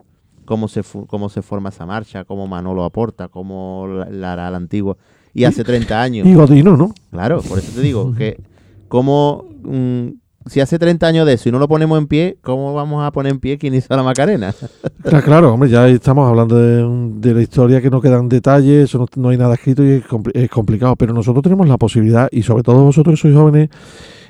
cómo 0.48 0.68
se, 0.68 0.82
cómo 1.06 1.30
se 1.30 1.44
forma 1.44 1.70
esa 1.70 1.86
marcha, 1.86 2.24
cómo 2.24 2.48
Manolo 2.48 2.84
aporta, 2.84 3.28
cómo 3.28 3.88
la, 4.10 4.32
hará 4.34 4.50
la 4.50 4.58
antigua. 4.58 4.98
Y 5.36 5.44
hace 5.44 5.64
30 5.64 6.02
años. 6.02 6.26
y 6.26 6.34
Godino, 6.34 6.76
¿no? 6.76 6.92
Claro, 7.12 7.42
por 7.44 7.60
eso 7.60 7.72
te 7.76 7.82
digo 7.82 8.16
que 8.16 8.40
como 8.88 9.46
mm, 9.64 10.08
si 10.48 10.62
hace 10.62 10.80
30 10.80 11.06
años 11.06 11.28
de 11.28 11.34
eso 11.34 11.50
y 11.50 11.52
no 11.52 11.60
lo 11.60 11.68
ponemos 11.68 11.98
en 12.00 12.08
pie, 12.08 12.38
¿cómo 12.42 12.74
vamos 12.74 13.06
a 13.06 13.12
poner 13.12 13.34
en 13.34 13.40
pie 13.40 13.58
quién 13.58 13.76
hizo 13.76 13.94
la 13.96 14.02
Macarena? 14.02 14.56
Claro, 15.04 15.24
claro, 15.26 15.54
hombre, 15.54 15.70
ya 15.70 15.88
estamos 15.88 16.28
hablando 16.28 16.56
de, 16.58 17.20
de 17.20 17.34
la 17.34 17.42
historia 17.42 17.82
que 17.82 17.90
no 17.90 18.02
quedan 18.02 18.28
detalles, 18.28 18.86
eso 18.86 18.98
no, 18.98 19.06
no 19.16 19.30
hay 19.30 19.38
nada 19.38 19.54
escrito 19.54 19.84
y 19.86 19.90
es, 19.92 20.06
compli- 20.06 20.32
es 20.34 20.50
complicado, 20.50 20.96
pero 20.98 21.14
nosotros 21.14 21.44
tenemos 21.44 21.68
la 21.68 21.78
posibilidad, 21.78 22.28
y 22.32 22.42
sobre 22.44 22.64
todo 22.64 22.84
vosotros 22.84 23.14
que 23.16 23.22
sois 23.22 23.36
jóvenes 23.36 23.70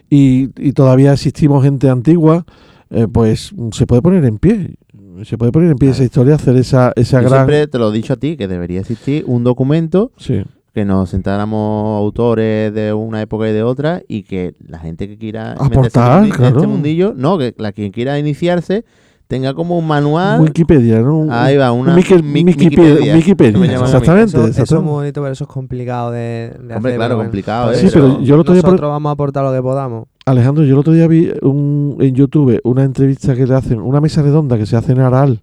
y, 0.09 0.49
y 0.57 0.74
todavía 0.74 1.13
existimos 1.13 1.63
gente 1.63 1.89
antigua, 1.89 2.45
eh, 2.89 3.07
pues 3.11 3.53
se 3.72 3.88
puede 3.88 4.01
poner 4.01 4.24
en 4.26 4.38
pie, 4.38 4.76
se 5.24 5.38
puede 5.38 5.51
poner 5.51 5.72
en 5.72 5.78
pie 5.78 5.89
esa 5.89 6.03
historia, 6.03 6.36
hacer 6.36 6.55
esa, 6.57 6.91
esa 6.95 7.22
Yo 7.22 7.30
gran... 7.30 7.45
siempre 7.47 7.68
te 7.68 7.78
lo 7.80 7.89
he 7.89 7.93
dicho 7.93 8.13
a 8.13 8.18
ti, 8.18 8.38
que 8.38 8.47
debería 8.47 8.80
existir 8.82 9.24
un 9.28 9.43
documento 9.43 10.11
Sí, 10.18 10.43
que 10.74 10.86
nos 10.86 11.09
sentáramos 11.09 11.99
autores 11.99 12.74
de 12.74 12.93
una 12.93 13.22
época 13.22 13.49
y 13.49 13.53
de 13.53 13.63
otra 13.63 14.01
y 14.07 14.24
que 14.24 14.53
la 14.68 14.80
gente 14.80 15.07
que 15.07 15.18
quiera 15.18 15.55
meterse 15.59 15.65
Aportar, 15.65 16.24
en 16.24 16.30
este 16.32 16.38
claro. 16.38 16.68
mundillo, 16.68 17.13
no, 17.15 17.38
que 17.38 17.55
la 17.57 17.72
quien 17.72 17.91
quiera 17.91 18.20
iniciarse 18.20 18.86
tenga 19.28 19.53
como 19.53 19.78
un 19.78 19.86
manual. 19.86 20.39
Wikipedia, 20.39 21.01
¿no? 21.01 21.28
Ahí 21.30 21.57
va, 21.57 21.72
una 21.74 21.95
Wikipedia, 21.95 23.15
Wikipedia, 23.15 23.57
me 23.59 23.68
a 23.76 23.80
mí. 23.80 23.84
exactamente. 23.84 24.30
Eso, 24.30 24.38
eso 24.38 24.43
es 24.45 24.49
exactamente. 24.51 24.86
muy 24.86 24.93
bonito, 24.93 25.22
pero 25.22 25.34
eso 25.34 25.43
es 25.43 25.49
complicado 25.49 26.11
de, 26.11 26.20
de 26.20 26.76
Hombre, 26.76 26.76
hacer, 26.78 26.95
claro, 26.95 27.15
bueno. 27.15 27.28
complicado, 27.30 27.72
¿eh? 27.74 27.76
Sí, 27.76 27.88
eso 27.88 27.93
pero 27.99 28.22
yo 28.22 28.38
por- 28.43 28.55
Nosotros 28.55 28.89
vamos 28.89 29.09
a 29.09 29.13
aportar 29.13 29.43
lo 29.43 29.51
que 29.51 29.61
podamos. 29.61 30.05
Alejandro, 30.28 30.63
yo 30.65 30.73
el 30.73 30.80
otro 30.80 30.93
día 30.93 31.07
vi 31.07 31.32
un, 31.41 31.97
en 31.99 32.13
YouTube 32.13 32.59
una 32.63 32.84
entrevista 32.84 33.34
que 33.34 33.47
le 33.47 33.55
hacen, 33.55 33.80
una 33.80 34.01
mesa 34.01 34.21
redonda 34.21 34.57
que 34.57 34.65
se 34.65 34.75
hace 34.75 34.91
en 34.91 34.99
Aral, 34.99 35.41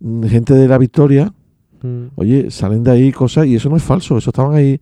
mm, 0.00 0.24
gente 0.24 0.54
de 0.54 0.66
la 0.66 0.78
Victoria, 0.78 1.32
Mm. 1.82 2.12
oye, 2.14 2.50
salen 2.50 2.84
de 2.84 2.92
ahí 2.92 3.12
cosas 3.12 3.46
y 3.46 3.56
eso 3.56 3.68
no 3.68 3.76
es 3.76 3.82
falso, 3.82 4.16
eso 4.16 4.30
estaban 4.30 4.54
ahí, 4.54 4.80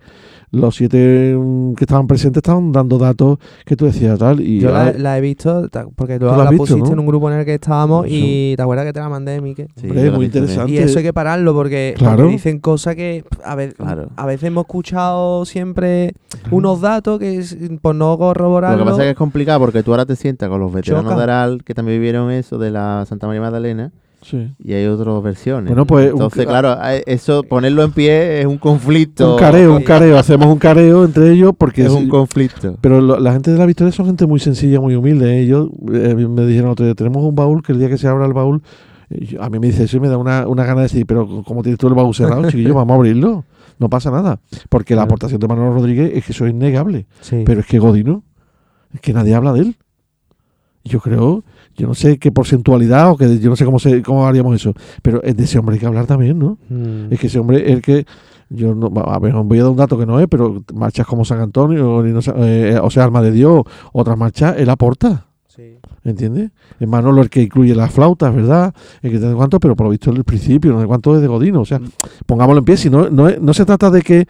los 0.53 0.75
siete 0.75 1.35
mm, 1.39 1.75
que 1.75 1.85
estaban 1.85 2.07
presentes 2.07 2.39
estaban 2.39 2.73
dando 2.73 2.99
datos 2.99 3.39
que 3.65 3.77
tú 3.77 3.85
decías 3.87 4.19
tal 4.19 4.41
y 4.41 4.59
Yo 4.61 4.73
la, 4.73 5.17
he 5.17 5.21
visto, 5.21 5.69
porque 5.95 6.19
tú 6.19 6.27
¿Tú 6.27 6.33
la 6.33 6.45
la, 6.45 6.51
visto, 6.51 6.65
pusiste 6.65 6.89
no? 6.89 6.93
en 6.95 6.99
un 6.99 7.07
grupo 7.07 7.31
en 7.31 7.39
el 7.39 7.45
que 7.45 7.55
estábamos 7.55 8.07
Eso. 8.07 8.15
y 8.17 8.55
te 8.57 8.63
acuerdas 8.63 8.85
que 8.87 8.93
te 8.93 9.01
la 9.01 9.09
mandé, 9.09 9.41
Mike. 9.41 9.69
Sí, 9.77 9.87
Hombre, 9.87 10.07
lo 10.07 10.13
muy 10.17 10.27
interesante. 10.27 10.73
Y 10.73 10.79
eso 10.79 10.99
hay 10.99 11.05
que 11.05 11.13
pararlo 11.13 11.55
porque, 11.55 11.95
Claro. 11.97 12.17
porque 12.17 12.33
dicen 12.33 12.59
cosas 12.59 12.97
que 12.97 13.25
a, 13.45 13.55
ve- 13.55 13.73
Claro. 13.75 14.09
a 14.17 14.27
veces 14.27 14.45
hemos 14.49 14.63
escuchado 14.63 15.45
siempre 15.45 16.15
unos 16.51 16.81
datos 16.81 17.19
que 17.21 17.37
es- 17.39 17.57
por 17.81 17.95
no 17.95 18.19
corroborarlo. 18.19 18.79
Lo 18.79 18.85
que 18.85 18.91
pasa 18.91 19.03
es 19.03 19.07
que 19.07 19.11
es 19.13 19.17
complicado 19.17 19.61
porque 19.61 19.83
tú 19.83 19.93
ahora 19.93 20.07
te 20.07 20.17
sientas 20.17 20.49
con 20.49 20.59
los 20.61 20.73
veteranos 20.73 21.05
Choca. 21.05 21.17
de 21.17 21.23
Aral 21.23 21.63
que 21.65 21.75
también 21.75 21.99
vivieron 21.99 22.31
eso 22.33 22.59
de 22.59 22.71
la 22.71 23.05
Santa 23.07 23.27
María 23.27 23.41
Magdalena 23.43 23.93
sí. 24.23 24.51
y 24.63 24.73
hay 24.73 24.87
otras 24.87 25.23
versiones. 25.23 25.69
Bueno, 25.69 25.87
pues, 25.87 26.11
Entonces, 26.11 26.47
claro, 26.47 26.77
eso, 27.07 27.43
ponerlo 27.43 27.83
en 27.83 27.93
pie 27.93 28.41
es 28.41 28.47
un 28.47 28.59
conflicto. 28.59 29.35
un 29.35 29.39
careo, 29.39 29.73
un 29.73 29.79
Sí. 29.81 29.85
careo, 29.85 30.19
hacemos 30.19 30.47
un 30.49 30.59
careo 30.59 31.05
entre 31.05 31.31
ellos 31.33 31.53
porque 31.57 31.83
Es 31.83 31.89
es- 31.89 31.93
un 31.95 32.09
conflicto. 32.09 32.77
Pero 32.81 33.01
lo- 33.01 33.19
la 33.19 33.33
gente 33.33 33.51
de 33.51 33.59
la 33.59 33.67
Victoria 33.67 33.93
son 33.93 34.07
gente 34.07 34.27
muy 34.27 34.41
sencilla, 34.41 34.81
muy 34.81 34.95
humilde. 34.95 35.37
¿eh? 35.39 35.41
Ellos 35.43 35.69
eh, 35.93 36.15
me 36.15 36.47
dijeron 36.47 36.71
otro 36.71 36.85
día, 36.87 36.95
tenemos 36.95 37.23
un 37.25 37.35
baúl 37.35 37.63
que 37.63 37.73
el 37.73 37.79
día 37.79 37.89
que 37.89 37.99
se 37.99 38.09
abra 38.09 38.27
el 38.27 38.33
baúl, 38.33 38.63
eh, 39.11 39.25
yo- 39.27 39.43
a 39.43 39.49
mí 39.51 39.59
me 39.59 39.67
dice 39.69 39.85
eso 39.85 39.97
y 39.97 40.01
me 40.01 40.09
da 40.09 40.17
una, 40.19 40.47
una 40.49 40.65
gana 40.65 40.81
de 40.81 40.85
decir, 40.85 41.07
pero 41.07 41.43
¿cómo 41.47 41.63
tienes 41.63 41.79
tú 41.79 41.89
el 41.89 41.95
baúl 41.95 42.15
cerrado, 42.15 42.43
chiquillo? 42.51 42.75
Vamos 42.75 42.93
a 42.93 42.97
abrirlo. 42.97 43.45
No 43.79 43.89
pasa 43.89 44.11
nada. 44.11 44.39
Porque 44.69 44.95
la 44.95 45.03
aportación 45.05 45.41
de 45.41 45.49
Manuel 45.49 45.73
Rodríguez 45.73 46.13
es 46.15 46.27
que 46.27 46.33
eso 46.33 46.45
es 46.45 46.53
innegable. 46.53 47.07
Sí. 47.23 47.43
Pero 47.47 47.61
es 47.61 47.67
que 47.67 47.79
Godino, 47.79 48.23
es 48.93 49.01
que 49.01 49.15
nadie 49.15 49.35
habla 49.35 49.55
de 49.55 49.61
él. 49.61 49.77
Yo 50.85 51.01
creo, 51.01 51.45
yo 51.81 51.87
no 51.87 51.95
sé 51.95 52.19
qué 52.19 52.31
porcentualidad 52.31 53.11
o 53.11 53.17
que 53.17 53.39
yo 53.39 53.49
no 53.49 53.57
sé 53.57 53.65
cómo, 53.65 53.79
se, 53.79 54.03
cómo 54.03 54.27
haríamos 54.27 54.55
eso, 54.55 54.75
pero 55.03 55.23
es 55.23 55.35
de 55.35 55.45
ese 55.45 55.59
hombre 55.59 55.75
hay 55.75 55.81
que 55.81 55.87
hablar 55.87 56.07
también, 56.07 56.39
¿no? 56.39 56.59
Mm. 56.69 57.11
Es 57.11 57.19
que 57.19 57.29
ese 57.29 57.39
hombre 57.39 57.65
es 57.67 57.73
el 57.73 57.83
que. 57.83 58.07
Yo 58.53 58.75
no, 58.75 58.93
a 59.07 59.19
ver, 59.21 59.33
voy 59.33 59.61
a 59.61 59.63
dar 59.63 59.71
un 59.71 59.77
dato 59.77 59.97
que 59.97 60.07
no 60.07 60.19
es, 60.19 60.27
pero 60.29 60.65
marchas 60.75 61.07
como 61.07 61.25
San 61.25 61.39
Antonio, 61.39 62.05
eh, 62.05 62.81
o 62.83 62.91
sea, 62.91 63.05
Alma 63.05 63.23
de 63.23 63.31
Dios, 63.31 63.63
otras 63.93 64.19
marchas, 64.19 64.57
él 64.59 64.69
aporta, 64.69 65.27
Sí. 65.47 65.79
¿entiendes? 66.05 66.51
Es 66.81 66.89
Manolo 66.89 67.23
el 67.23 67.31
que 67.31 67.43
incluye 67.43 67.77
las 67.77 67.93
flautas, 67.93 68.35
¿verdad? 68.35 68.75
El 69.03 69.13
que 69.13 69.19
te 69.21 69.33
cuánto, 69.35 69.61
pero 69.61 69.77
por 69.77 69.87
lo 69.87 69.91
visto 69.93 70.11
el 70.11 70.25
principio, 70.25 70.73
no 70.73 70.81
sé 70.81 70.87
cuánto 70.89 71.15
es 71.15 71.23
de 71.23 71.29
Godino. 71.29 71.61
O 71.61 71.65
sea, 71.65 71.81
pongámoslo 72.27 72.59
en 72.59 72.65
pie, 72.65 72.77
si 72.77 72.91
no, 72.91 73.09
no, 73.09 73.31
no 73.31 73.55
se 73.55 73.65
trata 73.65 73.89
de 73.89 74.03
que 74.03 74.27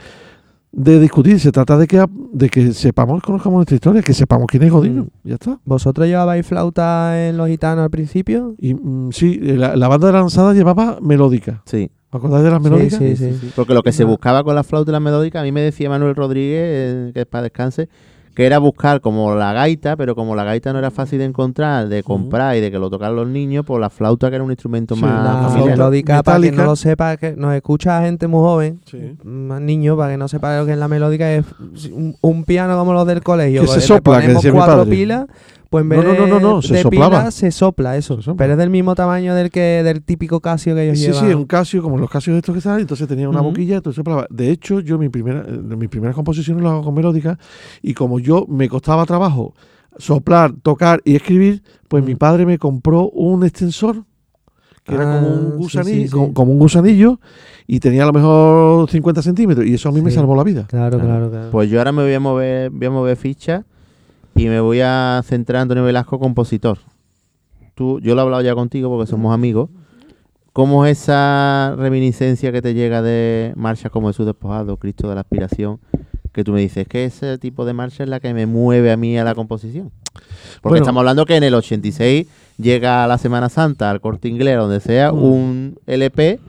de 0.73 1.01
discutir, 1.01 1.41
se 1.41 1.51
trata 1.51 1.77
de 1.77 1.87
que 1.89 2.05
de 2.33 2.49
que 2.49 2.73
sepamos, 2.73 3.23
conozcamos 3.23 3.57
nuestra 3.57 3.75
historia, 3.75 4.03
que 4.03 4.15
sepamos 4.15 4.47
quién 4.49 4.63
es 4.63 4.71
Godino, 4.71 5.03
Mm. 5.05 5.09
ya 5.29 5.35
está. 5.35 5.59
¿Vosotros 5.65 6.07
llevabais 6.07 6.47
flauta 6.47 7.29
en 7.29 7.37
los 7.37 7.49
gitanos 7.49 7.83
al 7.83 7.91
principio? 7.91 8.55
Y 8.59 8.75
mm, 8.75 9.11
sí, 9.13 9.39
la, 9.41 9.75
la 9.75 9.89
banda 9.89 10.07
de 10.07 10.13
la 10.13 10.21
lanzada 10.21 10.53
llevaba 10.55 10.99
melódica. 11.03 11.63
Sí. 11.67 11.91
¿Os 12.13 12.19
acordáis 12.19 12.45
de 12.45 12.51
las 12.51 12.63
Sí, 12.63 12.69
melódicas? 12.71 12.99
sí, 12.99 13.17
sí. 13.17 13.51
Porque 13.57 13.75
lo 13.75 13.83
que 13.83 13.93
se 13.93 14.05
Ah. 14.05 14.07
buscaba 14.07 14.43
con 14.45 14.55
la 14.55 14.63
flauta 14.63 14.91
y 14.91 14.93
la 14.93 15.01
melódica, 15.01 15.41
a 15.41 15.43
mí 15.43 15.51
me 15.53 15.61
decía 15.61 15.89
Manuel 15.89 16.15
Rodríguez, 16.15 16.63
eh, 16.65 17.11
que 17.15 17.21
es 17.23 17.27
para 17.27 17.43
descanse, 17.45 17.89
que 18.35 18.47
era 18.47 18.59
buscar 18.59 19.01
como 19.01 19.35
la 19.35 19.53
gaita, 19.53 19.97
pero 19.97 20.15
como 20.15 20.35
la 20.37 20.45
gaita 20.45 20.73
no 20.73 20.79
era 20.79 20.91
fácil 20.91 21.19
de 21.19 21.25
encontrar, 21.25 21.89
de 21.89 22.03
comprar 22.03 22.57
y 22.57 22.61
de 22.61 22.71
que 22.71 22.79
lo 22.79 22.89
tocaran 22.89 23.17
los 23.17 23.27
niños, 23.29 23.65
pues 23.67 23.81
la 23.81 23.91
flauta 23.91 24.31
que 24.31 24.37
era 24.37 24.45
un 24.45 24.51
instrumento 24.51 24.95
Sí, 24.95 25.03
más 25.03 25.55
La 25.55 25.65
melódica, 25.65 26.23
para 26.23 26.39
quien 26.39 26.53
metálica. 26.53 26.63
no 26.63 26.71
lo 26.71 26.77
sepa, 26.77 27.17
que 27.17 27.35
nos 27.37 27.55
escucha 27.55 28.01
gente 28.03 28.27
muy 28.29 28.41
joven, 28.41 28.81
Sí. 28.87 29.17
más 29.25 29.61
niños, 29.61 29.97
para 29.97 30.13
que 30.13 30.17
no 30.17 30.29
sepa 30.29 30.59
lo 30.59 30.67
que 30.67 30.73
es 30.73 30.79
la 30.79 30.89
melódica, 30.89 31.31
es 31.33 31.45
un, 31.93 32.17
un 32.21 32.45
piano 32.45 32.79
como 32.79 32.93
los 32.93 33.07
del 33.07 33.23
colegio. 33.23 33.63
Que 33.63 33.67
se 33.67 33.75
pues, 33.75 33.85
sopla, 33.87 34.21
que 34.21 34.29
mi 34.29 34.35
cuatro 34.35 34.77
padre. 34.79 34.91
pilas, 34.91 35.27
pues 35.71 35.83
en 35.83 35.89
No, 35.89 35.97
vez 35.97 36.05
no, 36.05 36.15
no, 36.15 36.27
no, 36.27 36.41
no, 36.41 36.57
de, 36.61 36.67
se 36.67 36.75
de 36.75 36.83
soplaba. 36.83 37.19
pilas 37.21 37.35
se 37.35 37.51
sopla 37.53 37.97
eso. 37.97 38.17
Se 38.17 38.23
sopla. 38.25 38.37
Pero 38.45 38.53
es 38.53 38.59
del 38.59 38.71
mismo 38.71 38.95
tamaño 38.95 39.35
del 39.35 39.51
que 39.51 39.83
del 39.83 40.03
típico 40.03 40.41
Casio 40.41 40.75
que 40.75 40.85
ellos 40.85 40.99
Sí, 40.99 41.07
llevan. 41.07 41.21
sí, 41.25 41.31
es 41.31 41.35
un 41.37 41.45
Casio, 41.47 41.83
como 41.83 41.97
los 41.97 42.11
Casios 42.11 42.37
estos 42.37 42.53
que 42.53 42.59
están, 42.59 42.81
entonces 42.81 43.07
tenía 43.09 43.29
una 43.29 43.41
boquilla, 43.41 43.77
entonces 43.77 43.97
soplaba. 43.97 44.27
De 44.31 44.51
hecho, 44.51 44.81
yo 44.81 44.99
mi 44.99 45.09
primera, 45.09 45.45
eh, 45.49 45.53
mis 45.77 45.89
primeras 45.89 46.15
composiciones 46.17 46.63
las 46.63 46.73
hago 46.73 46.83
con 46.83 46.95
melódica, 46.95 47.39
y 47.83 47.95
como 47.95 48.19
yo 48.21 48.45
me 48.49 48.69
costaba 48.69 49.07
trabajo 49.07 49.55
soplar, 49.97 50.53
tocar 50.63 51.01
y 51.05 51.15
escribir, 51.17 51.63
pues 51.89 52.05
mi 52.05 52.15
padre 52.15 52.47
me 52.47 52.59
compró 52.59 53.09
un 53.11 53.45
extensor 53.45 54.05
que 54.85 54.95
era 54.95 55.05
como 55.05 55.29
Ah, 55.29 55.33
un 55.33 55.51
sí, 55.53 55.57
gusanillo, 55.59 55.95
sí, 56.01 56.05
sí. 56.07 56.11
Como, 56.11 56.33
como 56.35 56.53
un 56.53 56.59
gusanillo, 56.59 57.21
y 57.67 57.81
tenía 57.81 58.03
a 58.03 58.07
lo 58.07 58.13
mejor 58.13 58.91
50 58.91 59.23
centímetros, 59.23 59.67
y 59.67 59.75
eso 59.75 59.89
a 59.89 59.93
mí 59.93 60.01
me 60.01 60.11
Sí. 60.11 60.17
salvó 60.17 60.35
la 60.35 60.43
vida. 60.43 60.65
Claro, 60.69 60.97
Claro. 60.99 61.07
claro, 61.07 61.31
claro. 61.31 61.51
Pues 61.53 61.71
yo 61.71 61.79
ahora 61.79 61.93
me 61.93 62.03
voy 62.03 62.15
a 62.15 62.19
mover, 62.21 62.71
voy 62.71 62.87
a 62.87 62.91
mover 62.91 63.17
ficha 63.17 63.67
y 64.41 64.49
me 64.49 64.61
voy 64.61 64.81
a 64.83 65.21
centrar 65.25 65.59
en 65.59 65.63
Antonio 65.63 65.85
Velasco, 65.85 66.19
compositor. 66.19 66.79
Tú, 67.75 68.01
yo 68.01 68.15
lo 68.15 68.21
he 68.21 68.25
hablado 68.25 68.43
ya 68.43 68.55
contigo 68.55 68.89
porque 68.89 69.11
somos 69.11 69.35
amigos. 69.35 69.71
¿Cómo 70.53 70.85
es 70.87 71.03
esa 71.03 71.75
reminiscencia 71.79 72.51
que 72.51 72.61
te 72.61 72.75
llega 72.75 73.03
de 73.03 73.53
marchas 73.57 73.91
como 73.93 74.09
Jesús 74.09 74.27
despojado, 74.27 74.77
Cristo 74.77 75.09
de 75.09 75.15
la 75.15 75.21
aspiración? 75.21 75.79
Que 76.33 76.45
tú 76.45 76.53
me 76.53 76.61
dices 76.61 76.87
que 76.89 77.05
ese 77.05 77.39
tipo 77.39 77.65
de 77.65 77.73
marcha 77.73 78.03
es 78.03 78.09
la 78.09 78.21
que 78.21 78.35
me 78.35 78.47
mueve 78.47 78.91
a 78.93 78.97
mí 78.97 79.17
a 79.19 79.25
la 79.25 79.35
composición. 79.35 79.91
Porque 80.61 80.71
Bueno. 80.75 80.77
estamos 80.83 81.01
hablando 81.01 81.25
que 81.27 81.37
en 81.37 81.45
el 81.45 81.55
86 81.55 82.27
llega 82.59 83.05
a 83.05 83.07
la 83.07 83.19
Semana 83.19 83.49
Santa, 83.49 83.91
al 83.91 84.01
corte 84.01 84.29
inglés, 84.29 84.57
donde 84.57 84.81
sea, 84.81 85.13
Mm. 85.13 85.23
un 85.23 85.79
LP 85.87 86.41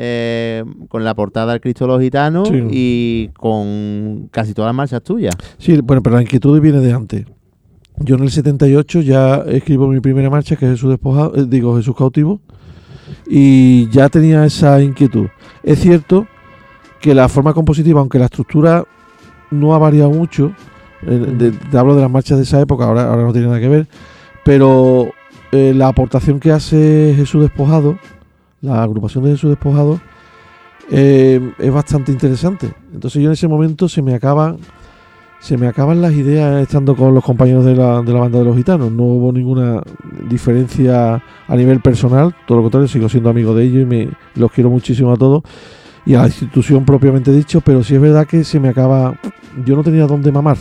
eh, 0.00 0.62
con 0.88 1.02
la 1.02 1.12
portada 1.14 1.50
del 1.52 1.60
Cristo 1.60 1.84
de 1.86 1.92
los 1.92 2.00
Gitanos 2.00 2.48
Sí. 2.48 2.62
y 2.70 3.28
con 3.36 4.28
casi 4.30 4.54
todas 4.54 4.68
las 4.68 4.76
marchas 4.76 5.02
tuyas. 5.02 5.34
Sí, 5.58 5.80
bueno, 5.82 6.02
pero 6.04 6.14
la 6.16 6.22
inquietud 6.22 6.60
viene 6.60 6.78
de 6.78 6.92
antes. 6.92 7.26
Yo 7.96 8.14
en 8.14 8.22
el 8.22 8.30
78 8.30 9.00
ya 9.00 9.42
escribo 9.48 9.88
mi 9.88 9.98
primera 9.98 10.30
marcha, 10.30 10.54
que 10.54 10.66
es 10.66 10.70
Jesús 10.72 10.90
despojado, 10.90 11.34
eh, 11.34 11.46
digo 11.48 11.76
Jesús 11.76 11.96
cautivo, 11.96 12.40
y 13.28 13.88
ya 13.90 14.08
tenía 14.08 14.44
esa 14.44 14.80
inquietud. 14.80 15.26
Es 15.64 15.80
cierto 15.80 16.28
que 17.00 17.12
la 17.12 17.28
forma 17.28 17.52
compositiva, 17.54 17.98
aunque 18.00 18.20
la 18.20 18.26
estructura 18.26 18.84
no 19.50 19.74
ha 19.74 19.78
variado 19.78 20.10
mucho, 20.10 20.52
eh, 21.02 21.34
de- 21.38 21.50
te 21.50 21.76
hablo 21.76 21.96
de 21.96 22.02
las 22.02 22.10
marchas 22.10 22.38
de 22.38 22.44
esa 22.44 22.60
época, 22.60 22.84
ahora, 22.84 23.08
ahora 23.10 23.22
no 23.24 23.32
tiene 23.32 23.48
nada 23.48 23.58
que 23.60 23.68
ver, 23.68 23.88
pero 24.44 25.10
la 25.50 25.88
aportación 25.88 26.38
que 26.40 26.52
hace 26.52 27.14
Jesús 27.16 27.40
despojado, 27.40 27.98
la 28.60 28.82
agrupación 28.82 29.24
de 29.24 29.30
Jesús 29.30 29.50
despojado, 29.50 30.00
eh, 30.90 31.52
es 31.58 31.72
bastante 31.72 32.12
interesante. 32.12 32.72
Entonces 32.92 33.22
yo 33.22 33.28
en 33.28 33.34
ese 33.34 33.48
momento 33.48 33.88
se 33.88 34.02
me 34.02 34.14
acaban 34.14 34.58
se 35.40 35.56
me 35.56 35.68
acaban 35.68 36.02
las 36.02 36.12
ideas 36.14 36.60
estando 36.62 36.96
con 36.96 37.14
los 37.14 37.22
compañeros 37.22 37.64
de 37.64 37.76
la, 37.76 38.02
de 38.02 38.12
la 38.12 38.20
banda 38.20 38.40
de 38.40 38.44
los 38.44 38.56
gitanos. 38.56 38.90
No 38.90 39.04
hubo 39.04 39.32
ninguna 39.32 39.80
diferencia 40.28 41.22
a 41.46 41.56
nivel 41.56 41.80
personal, 41.80 42.34
todo 42.46 42.58
lo 42.58 42.64
contrario, 42.64 42.88
sigo 42.88 43.08
siendo 43.08 43.30
amigo 43.30 43.54
de 43.54 43.64
ellos 43.64 43.82
y 43.82 43.86
me, 43.86 44.08
los 44.34 44.50
quiero 44.50 44.68
muchísimo 44.70 45.12
a 45.12 45.16
todos 45.16 45.44
y 46.04 46.14
a 46.14 46.20
la 46.20 46.26
institución 46.26 46.84
propiamente 46.84 47.30
dicho, 47.32 47.60
pero 47.60 47.84
sí 47.84 47.94
es 47.94 48.00
verdad 48.00 48.26
que 48.26 48.42
se 48.42 48.58
me 48.58 48.68
acaba, 48.68 49.20
yo 49.64 49.76
no 49.76 49.84
tenía 49.84 50.06
dónde 50.06 50.32
mamar. 50.32 50.56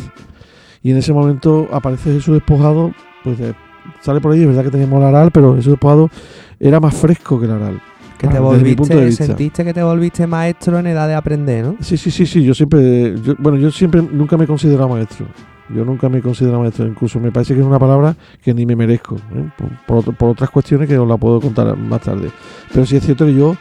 Y 0.83 0.91
en 0.91 0.97
ese 0.97 1.13
momento 1.13 1.67
aparece 1.71 2.13
Jesús 2.13 2.35
despojado, 2.35 2.91
pues 3.23 3.39
eh, 3.39 3.53
sale 4.01 4.21
por 4.21 4.31
ahí, 4.33 4.41
es 4.41 4.47
verdad 4.47 4.63
que 4.63 4.71
teníamos 4.71 4.99
el 5.01 5.07
aral, 5.07 5.31
pero 5.31 5.55
Jesús 5.55 5.71
despojado 5.73 6.09
era 6.59 6.79
más 6.79 6.95
fresco 6.95 7.39
que 7.39 7.45
el 7.45 7.51
aral. 7.51 7.81
que 8.17 8.27
te 8.27 8.39
volviste, 8.39 9.11
sentiste 9.27 9.63
que 9.63 9.73
te 9.75 9.83
volviste 9.83 10.25
maestro 10.25 10.79
en 10.79 10.88
edad 10.88 11.07
de 11.07 11.13
aprender, 11.13 11.63
¿no? 11.65 11.75
Sí, 11.81 11.97
sí, 11.97 12.09
sí, 12.09 12.25
sí. 12.25 12.43
Yo 12.43 12.53
siempre, 12.55 13.15
yo- 13.21 13.35
bueno, 13.38 13.57
yo 13.59 13.69
siempre 13.71 14.01
nunca 14.01 14.38
me 14.38 14.45
he 14.45 14.47
considerado 14.47 14.89
maestro. 14.89 15.27
Yo 15.69 15.83
nunca 15.85 16.09
me 16.09 16.17
he 16.17 16.21
considerado 16.21 16.61
maestro. 16.61 16.88
Incluso 16.88 17.19
me 17.19 17.31
parece 17.31 17.53
que 17.53 17.59
es 17.59 17.65
una 17.65 17.77
palabra 17.77 18.15
que 18.41 18.53
ni 18.55 18.65
me 18.65 18.75
merezco. 18.75 19.17
¿eh? 19.35 19.49
Por, 19.85 20.03
por 20.03 20.15
por 20.15 20.29
otras 20.29 20.49
cuestiones 20.49 20.88
que 20.88 20.97
os 20.97 21.07
la 21.07 21.17
puedo 21.17 21.39
contar 21.39 21.77
más 21.77 22.01
tarde. 22.01 22.31
Pero 22.73 22.85
sí 22.88 22.95
es 22.95 23.03
cierto 23.05 23.25
que 23.25 23.35
yo 23.35 23.55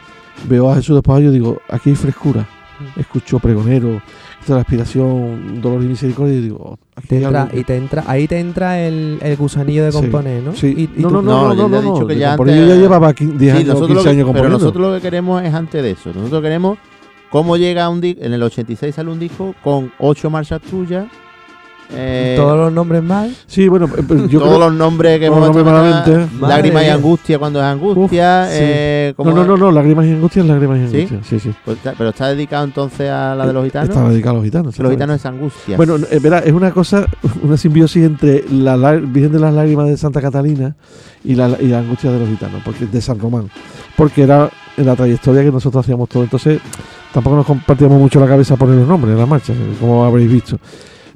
veo 0.49 0.71
a 0.71 0.75
Jesús 0.75 0.95
después 0.95 1.21
y 1.21 1.25
yo 1.25 1.31
digo, 1.31 1.61
aquí 1.69 1.89
hay 1.91 1.95
frescura. 1.95 2.47
Escucho 2.95 3.37
pregonero, 3.39 4.01
esta 4.47 4.55
la 4.55 4.61
aspiración, 4.61 5.61
dolor 5.61 5.83
y 5.83 5.87
misericordia 5.87 6.35
y 6.35 6.41
digo, 6.41 6.57
oh, 6.61 6.77
Te 7.07 7.17
entra, 7.21 7.49
y 7.53 7.63
te 7.63 7.75
entra, 7.75 8.03
ahí 8.07 8.27
te 8.27 8.39
entra 8.39 8.79
el, 8.79 9.19
el 9.21 9.35
gusanillo 9.35 9.83
de 9.83 9.91
Sí, 9.91 9.97
componer, 9.99 10.41
¿no? 10.41 10.53
Sí. 10.55 10.73
Y- 10.95 10.99
y 10.99 11.01
no, 11.03 11.09
no, 11.09 11.21
no, 11.21 11.21
No, 11.21 11.53
no, 11.53 11.67
no, 11.69 11.81
no, 11.99 12.05
de 12.05 12.17
ya 12.17 12.33
antes- 12.33 12.55
yo 12.55 12.65
ya 12.65 12.75
llevaba 12.75 13.13
15, 13.13 13.37
10 13.37 13.51
Sí, 13.53 13.57
años, 13.59 13.67
nosotros 13.67 13.87
15 13.89 13.95
lo 13.95 14.03
que- 14.03 14.09
años 14.09 14.17
pero 14.17 14.25
componiendo. 14.27 14.57
nosotros 14.59 14.87
lo 14.87 14.95
que 14.95 15.01
queremos 15.01 15.43
es 15.43 15.53
antes 15.53 15.83
de 15.83 15.91
eso. 15.91 16.11
Nosotros 16.13 16.41
queremos 16.41 16.77
cómo 17.29 17.57
llega 17.57 17.89
un 17.89 17.99
disco. 18.01 18.23
En 18.23 18.31
el 18.33 18.41
86 18.41 18.95
sale 18.95 19.11
un 19.11 19.19
disco 19.19 19.53
con 19.63 19.91
ocho 19.99 20.29
marchas 20.29 20.61
tuyas 20.61 21.07
eh, 21.91 22.33
Todos 22.37 22.57
los 22.57 22.73
nombres 22.73 23.01
mal. 23.01 23.33
Sí, 23.47 23.67
bueno, 23.67 23.85
eh, 23.85 24.03
pero 24.07 24.27
yo 24.27 24.39
todos 24.39 24.55
creo- 24.57 24.69
los 24.69 24.77
nombres 24.77 25.19
que 25.19 25.25
hemos 25.27 25.55
malamente. 25.63 26.27
Lágrimas 26.41 26.83
y 26.83 26.87
angustia 26.89 27.39
cuando 27.39 27.59
es 27.59 27.65
angustia. 27.65 28.43
Uf, 28.45 28.51
sí. 28.51 28.57
eh, 28.61 29.13
¿cómo 29.15 29.29
No, 29.29 29.35
no, 29.37 29.41
es? 29.43 29.47
no, 29.47 29.57
no, 29.57 29.71
lágrimas 29.71 30.05
y 30.05 30.11
angustias, 30.11 30.45
lágrimas 30.45 30.79
y 30.79 30.87
¿Sí? 30.89 30.95
angustias. 30.95 31.27
Sí, 31.27 31.39
sí. 31.39 31.51
Pues 31.63 31.77
está- 31.77 31.93
pero 31.97 32.09
está 32.09 32.27
dedicado 32.27 32.65
entonces 32.65 33.09
a 33.09 33.35
la 33.35 33.47
de 33.47 33.53
los 33.53 33.63
gitanos. 33.63 33.89
Está 33.89 34.09
dedicado 34.09 34.31
a 34.31 34.35
los 34.37 34.43
gitanos. 34.45 34.75
Que 34.75 34.83
los 34.83 34.91
gitanos 34.91 35.15
es 35.15 35.25
angustia. 35.25 35.77
Bueno, 35.77 35.95
eh, 36.11 36.19
verá, 36.19 36.39
es 36.39 36.51
una 36.53 36.71
cosa, 36.71 37.05
una 37.41 37.55
simbiosis 37.57 38.03
entre 38.03 38.43
la 38.51 38.75
Virgen 38.93 39.31
de 39.31 39.39
las 39.39 39.53
Lágrimas 39.53 39.87
de 39.87 39.97
Santa 39.97 40.21
Catalina 40.21 40.75
y 41.23 41.35
la, 41.35 41.49
y 41.59 41.67
la 41.67 41.79
angustia 41.79 42.11
de 42.11 42.19
los 42.19 42.27
gitanos, 42.29 42.61
porque 42.65 42.85
de 42.85 43.01
San 43.01 43.19
Román, 43.19 43.49
porque 43.95 44.23
era 44.23 44.49
en 44.75 44.85
la 44.85 44.95
trayectoria 44.95 45.41
que 45.43 45.51
nosotros 45.51 45.85
hacíamos 45.85 46.07
todo. 46.09 46.23
Entonces, 46.23 46.59
tampoco 47.13 47.37
nos 47.37 47.45
compartíamos 47.45 47.97
mucho 47.99 48.19
la 48.19 48.27
cabeza 48.27 48.55
poner 48.55 48.75
los 48.75 48.87
nombres 48.87 49.13
en 49.13 49.19
las 49.19 49.27
marchas, 49.27 49.55
eh, 49.55 49.73
como 49.79 50.03
habréis 50.03 50.29
visto. 50.31 50.57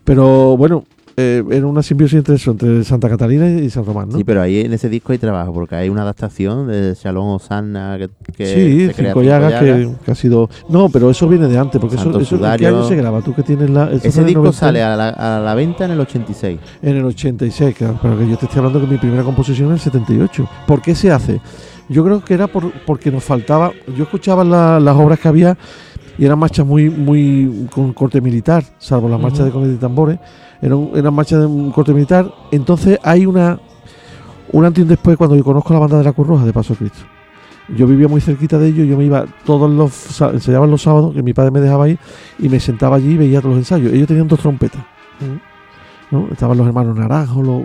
Pero 0.03 0.57
bueno, 0.57 0.83
eh, 1.17 1.43
era 1.51 1.67
una 1.67 1.83
simbiosis 1.83 2.17
entre 2.19 2.35
eso, 2.35 2.51
entre 2.51 2.83
Santa 2.83 3.09
Catalina 3.09 3.47
y 3.49 3.69
San 3.69 3.85
Román, 3.85 4.09
¿no? 4.09 4.17
Sí, 4.17 4.23
pero 4.23 4.41
ahí 4.41 4.61
en 4.61 4.73
ese 4.73 4.89
disco 4.89 5.11
hay 5.11 5.17
trabajo, 5.17 5.53
porque 5.53 5.75
hay 5.75 5.89
una 5.89 6.01
adaptación 6.03 6.67
de 6.67 6.95
Shalom 6.95 7.27
Osana 7.35 7.97
que, 7.99 8.09
que 8.33 8.45
Sí, 8.45 8.87
se 8.87 8.93
Cinco 9.05 9.21
Llagas, 9.21 9.53
que, 9.61 9.89
que 10.05 10.11
ha 10.11 10.15
sido... 10.15 10.49
No, 10.69 10.89
pero 10.89 11.09
eso 11.11 11.27
viene 11.27 11.47
de 11.47 11.57
antes, 11.57 11.79
porque 11.79 11.95
eso, 11.95 12.05
Santo 12.05 12.19
eso 12.21 12.35
¿en 12.35 12.57
qué 12.57 12.67
año 12.67 12.87
se 12.87 12.95
graba? 12.95 13.21
Tú 13.21 13.35
que 13.35 13.43
tienes 13.43 13.69
la... 13.69 13.91
Ese 13.91 14.23
disco 14.23 14.39
90, 14.39 14.51
sale 14.57 14.81
a 14.81 14.95
la, 14.95 15.09
a 15.09 15.39
la 15.41 15.53
venta 15.53 15.85
en 15.85 15.91
el 15.91 15.99
86. 15.99 16.59
En 16.81 16.95
el 16.97 17.05
86, 17.05 17.75
claro, 17.75 17.99
pero 18.01 18.17
que 18.17 18.27
yo 18.29 18.37
te 18.37 18.45
estoy 18.45 18.59
hablando 18.59 18.79
que 18.81 18.87
mi 18.87 18.97
primera 18.97 19.23
composición 19.23 19.67
en 19.67 19.73
el 19.73 19.79
78. 19.79 20.49
¿Por 20.65 20.81
qué 20.81 20.95
se 20.95 21.11
hace? 21.11 21.41
Yo 21.89 22.05
creo 22.05 22.23
que 22.23 22.33
era 22.33 22.47
por, 22.47 22.71
porque 22.85 23.11
nos 23.11 23.23
faltaba. 23.25 23.71
Yo 23.97 24.03
escuchaba 24.05 24.45
la- 24.45 24.79
las 24.79 24.95
obras 24.95 25.19
que 25.19 25.27
había 25.27 25.57
y 26.17 26.25
eran 26.25 26.37
marchas 26.39 26.65
muy 26.65 26.89
muy 26.89 27.67
con 27.73 27.93
corte 27.93 28.21
militar, 28.21 28.63
salvo 28.77 29.07
las 29.09 29.19
marchas 29.19 29.45
de 29.45 29.51
cornetas 29.51 29.77
y 29.77 29.79
tambores. 29.79 30.19
Eran, 30.61 30.89
eran 30.95 31.13
marchas 31.13 31.39
de 31.39 31.45
un 31.45 31.71
corte 31.71 31.93
militar. 31.93 32.31
Entonces 32.51 32.99
hay 33.03 33.25
una 33.25 33.59
un 34.51 34.65
antes 34.65 34.79
y 34.79 34.83
un 34.83 34.89
después 34.89 35.17
cuando 35.17 35.35
yo 35.35 35.43
conozco 35.43 35.73
la 35.73 35.79
banda 35.79 35.97
de 35.97 36.03
la 36.03 36.13
Cruz 36.13 36.27
Roja 36.27 36.45
de 36.45 36.53
Paso 36.53 36.75
Cristo. 36.75 36.99
Yo 37.75 37.87
vivía 37.87 38.07
muy 38.09 38.19
cerquita 38.19 38.57
de 38.57 38.67
ellos, 38.67 38.85
yo 38.87 38.97
me 38.97 39.05
iba 39.05 39.25
todos 39.45 39.69
los 39.71 39.93
sa- 39.93 40.31
ensayaban 40.31 40.69
los 40.69 40.81
sábados, 40.81 41.13
que 41.13 41.23
mi 41.23 41.33
padre 41.33 41.51
me 41.51 41.61
dejaba 41.61 41.85
ahí, 41.85 41.97
y 42.37 42.49
me 42.49 42.59
sentaba 42.59 42.97
allí 42.97 43.11
y 43.13 43.17
veía 43.17 43.39
todos 43.39 43.51
los 43.55 43.59
ensayos. 43.59 43.93
Ellos 43.93 44.07
tenían 44.07 44.27
dos 44.27 44.39
trompetas. 44.39 44.81
¿No? 46.11 46.27
Estaban 46.31 46.57
los 46.57 46.67
hermanos 46.67 46.97
Naranjo, 46.97 47.41
los- 47.41 47.63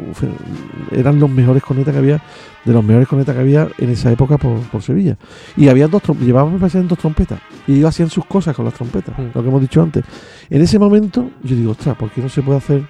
eran 0.93 1.19
los 1.21 1.29
mejores 1.31 1.63
cornetas 1.63 1.93
que 1.93 1.99
había, 1.99 2.23
de 2.65 2.73
los 2.73 2.85
mejores 2.85 3.09
cornetas 3.09 3.35
que 3.35 3.41
había 3.41 3.69
en 3.79 3.91
esa 3.91 4.11
época 4.11 4.39
por, 4.39 4.59
por 4.71 4.83
Sevilla. 4.83 5.17
Y 5.57 5.69
había 5.69 5.89
dos 5.89 6.03
llevaban 6.21 6.53
me 6.61 6.69
dos 6.89 6.99
trompetas. 6.99 7.41
Y 7.67 7.75
ellos 7.77 7.89
hacían 7.91 8.09
sus 8.11 8.25
cosas 8.27 8.55
con 8.57 8.65
las 8.65 8.75
trompetas, 8.75 9.17
Mm. 9.19 9.31
lo 9.35 9.43
que 9.43 9.49
hemos 9.49 9.61
dicho 9.61 9.83
antes. 9.83 10.05
En 10.51 10.63
ese 10.63 10.79
momento, 10.79 11.31
yo 11.43 11.57
digo, 11.57 11.73
ostras, 11.73 11.97
¿por 11.97 12.11
qué 12.11 12.21
no 12.21 12.29
se 12.29 12.43
puede 12.43 12.59
hacer 12.59 12.83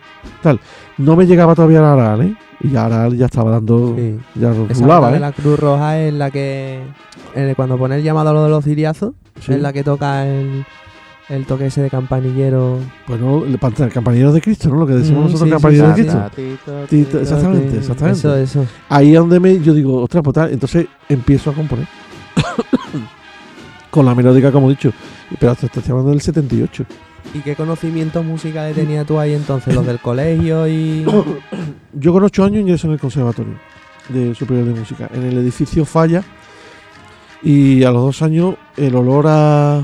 tal? 0.42 0.60
No 0.98 1.16
me 1.16 1.26
llegaba 1.26 1.54
todavía 1.54 1.80
la 1.80 1.92
Aral, 1.94 2.22
¿eh? 2.22 2.36
Y 2.60 2.70
ya 2.70 2.86
Aral 2.86 3.16
ya 3.16 3.26
estaba 3.26 3.50
dando, 3.50 3.94
Sí. 3.96 4.18
ya 4.34 4.52
rulaba, 4.52 5.14
¿eh? 5.14 5.20
la 5.20 5.32
Cruz 5.32 5.58
Roja 5.58 5.98
es 5.98 6.12
la 6.14 6.30
que. 6.30 6.80
el- 7.34 7.54
cuando 7.54 7.76
pone 7.76 7.96
el 7.96 8.02
llamado 8.02 8.30
a 8.30 8.32
lo 8.32 8.44
de 8.44 8.48
los 8.50 8.64
ciriazos, 8.64 9.12
Sí. 9.40 9.52
es 9.52 9.60
la 9.60 9.72
que 9.74 9.84
toca 9.84 10.26
el, 10.26 10.64
el 11.28 11.44
toque 11.46 11.66
ese 11.66 11.82
de 11.82 11.90
campanillero. 11.90 12.78
Bueno, 13.08 13.44
el 13.44 13.58
pan- 13.58 13.72
campañeros 13.92 14.32
de 14.34 14.40
Cristo, 14.40 14.68
¿no? 14.68 14.76
Lo 14.76 14.86
que 14.86 14.94
decimos 14.94 15.30
Mm, 15.30 15.32
nosotros, 15.32 15.62
sí, 15.62 15.68
sí, 15.76 15.82
de. 16.02 16.30
Cristo. 16.30 16.84
Tito, 16.88 17.20
exactamente, 17.20 17.78
exactamente. 17.78 18.18
Eso, 18.20 18.36
eso. 18.36 18.66
Ahí 18.88 19.12
es 19.12 19.18
donde 19.18 19.40
me, 19.40 19.58
yo 19.60 19.74
digo, 19.74 20.02
ostras, 20.02 20.22
pues 20.22 20.34
tal, 20.34 20.52
entonces 20.52 20.86
empiezo 21.08 21.50
a 21.50 21.54
componer. 21.54 21.86
Con 23.90 24.04
la 24.06 24.14
melódica, 24.14 24.52
como 24.52 24.66
he 24.68 24.70
dicho. 24.70 24.92
Pero 25.40 25.52
hasta 25.52 25.66
estoy 25.66 25.82
hablando 25.88 26.10
del 26.10 26.20
78. 26.20 26.84
¿Y 27.34 27.40
qué 27.40 27.56
conocimientos 27.56 28.24
musicales 28.24 28.74
tenías 28.76 29.06
tú 29.06 29.18
ahí 29.18 29.34
entonces? 29.34 29.74
¿Los 29.74 29.84
del 29.86 29.98
colegio 29.98 30.66
y.? 30.68 31.04
Yo 31.94 32.12
con 32.12 32.22
ocho 32.22 32.44
años 32.44 32.60
ingreso 32.60 32.86
en 32.86 32.92
el 32.94 33.00
Conservatorio 33.00 33.54
de 34.10 34.34
Superior 34.34 34.66
de 34.66 34.74
Música, 34.78 35.08
en 35.12 35.22
el 35.24 35.38
edificio 35.38 35.84
Falla. 35.84 36.22
Y 37.42 37.82
a 37.84 37.90
los 37.90 38.02
dos 38.02 38.22
años 38.22 38.54
el 38.76 38.94
olor 38.94 39.26
a... 39.28 39.82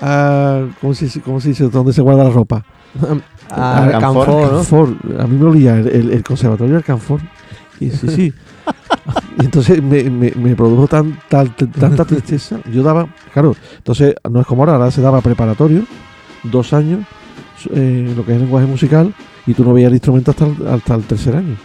a 0.00 0.62
¿cómo, 0.80 0.94
se, 0.94 1.20
cómo 1.20 1.40
se 1.40 1.48
dice? 1.50 1.68
¿Dónde 1.68 1.92
se 1.92 2.02
guarda 2.02 2.24
la 2.24 2.30
ropa? 2.30 2.64
a 3.50 3.82
Al 3.84 3.90
Canfor, 3.92 4.26
Canfor, 4.26 4.52
¿no? 4.52 4.58
Canfor. 4.58 4.96
A 5.20 5.26
mí 5.26 5.36
me 5.36 5.44
olía 5.46 5.76
el, 5.78 5.88
el- 5.88 6.10
el 6.12 6.22
conservatorio 6.22 6.74
del 6.74 6.84
Canfor. 6.84 7.20
Y 7.80 7.90
sí, 7.90 8.08
sí. 8.08 8.32
y 9.40 9.44
entonces 9.44 9.82
me, 9.82 10.04
me- 10.10 10.32
me 10.32 10.54
produjo 10.54 10.86
tan, 10.86 11.18
tal- 11.28 11.54
tanta 11.54 12.04
tristeza. 12.04 12.58
Yo 12.72 12.82
daba, 12.82 13.06
claro, 13.32 13.54
entonces 13.78 14.14
no 14.30 14.40
es 14.40 14.46
como 14.46 14.62
ahora, 14.62 14.74
ahora 14.74 14.90
se 14.90 15.00
daba 15.00 15.20
preparatorio, 15.20 15.84
dos 16.44 16.72
años, 16.72 17.06
eh, 17.72 18.12
lo 18.16 18.24
que 18.24 18.34
es 18.34 18.40
lenguaje 18.40 18.66
musical, 18.66 19.14
y 19.46 19.54
tú 19.54 19.64
no 19.64 19.72
veías 19.72 19.88
el 19.88 19.94
instrumento 19.94 20.30
hasta 20.32 20.46
el, 20.46 20.68
hasta 20.68 20.94
el 20.94 21.02
tercer 21.04 21.36
año. 21.36 21.56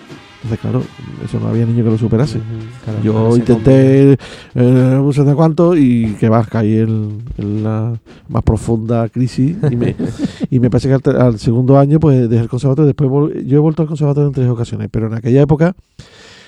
Entonces, 0.45 0.59
claro, 0.59 0.83
eso 1.23 1.39
no 1.39 1.47
había 1.47 1.65
niño 1.65 1.83
que 1.83 1.89
lo 1.89 1.97
superase. 1.97 2.39
Claro, 2.83 3.01
Yo 3.01 3.35
intenté, 3.35 4.11
eh, 4.13 4.17
no 4.53 5.11
sé 5.11 5.23
de 5.23 5.33
cuánto, 5.33 5.75
y 5.75 6.13
que 6.19 6.29
va, 6.29 6.45
caí 6.45 6.77
en, 6.77 7.23
en 7.39 7.63
la 7.63 7.99
más 8.29 8.43
profunda 8.43 9.09
crisis. 9.09 9.57
Y 9.71 9.75
me, 9.75 9.95
y 10.51 10.59
me 10.59 10.69
parece 10.69 10.87
que 10.87 11.09
al, 11.09 11.39
segundo 11.39 11.79
año, 11.79 11.99
pues 11.99 12.29
dejé 12.29 12.43
el 12.43 12.49
conservatorio. 12.49 12.85
Después 12.85 13.43
yo 13.47 13.57
he 13.57 13.59
vuelto 13.59 13.81
al 13.81 13.87
conservatorio 13.87 14.27
en 14.27 14.33
tres 14.33 14.47
ocasiones, 14.47 14.87
pero 14.91 15.07
en 15.07 15.15
aquella 15.15 15.41
época, 15.41 15.75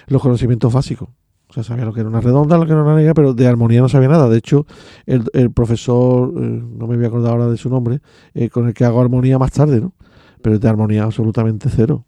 los 0.05 0.21
conocimientos 0.21 0.71
básicos. 0.71 1.09
O 1.49 1.53
sea, 1.53 1.63
sabía 1.63 1.85
lo 1.85 1.91
que 1.91 2.01
era 2.01 2.09
una 2.09 2.21
redonda, 2.21 2.55
lo 2.55 2.67
que 2.67 2.73
era 2.73 2.83
una 2.83 2.95
negra, 2.95 3.15
pero 3.15 3.33
de 3.33 3.47
armonía 3.47 3.81
no 3.81 3.89
sabía 3.89 4.09
nada. 4.09 4.29
De 4.29 4.37
hecho, 4.37 4.67
el, 5.07 5.23
el 5.33 5.49
profesor, 5.49 6.33
eh, 6.37 6.39
no 6.39 6.85
me 6.85 6.97
voy 6.97 7.05
a 7.05 7.07
acordar 7.07 7.31
ahora 7.31 7.47
de 7.47 7.57
su 7.57 7.67
nombre, 7.67 8.01
eh, 8.35 8.49
con 8.49 8.67
el 8.67 8.75
que 8.75 8.85
hago 8.85 9.01
armonía 9.01 9.39
más 9.39 9.53
tarde, 9.53 9.81
¿no? 9.81 9.93
Pero 10.43 10.59
de 10.59 10.69
armonía 10.69 11.03
absolutamente 11.03 11.67
cero. 11.75 12.05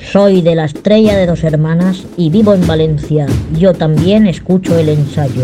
Soy 0.00 0.40
de 0.42 0.54
la 0.54 0.64
estrella 0.64 1.16
de 1.16 1.26
dos 1.26 1.44
hermanas 1.44 2.04
y 2.16 2.30
vivo 2.30 2.54
en 2.54 2.66
Valencia. 2.66 3.26
Yo 3.58 3.74
también 3.74 4.26
escucho 4.26 4.78
el 4.78 4.88
ensayo. 4.90 5.42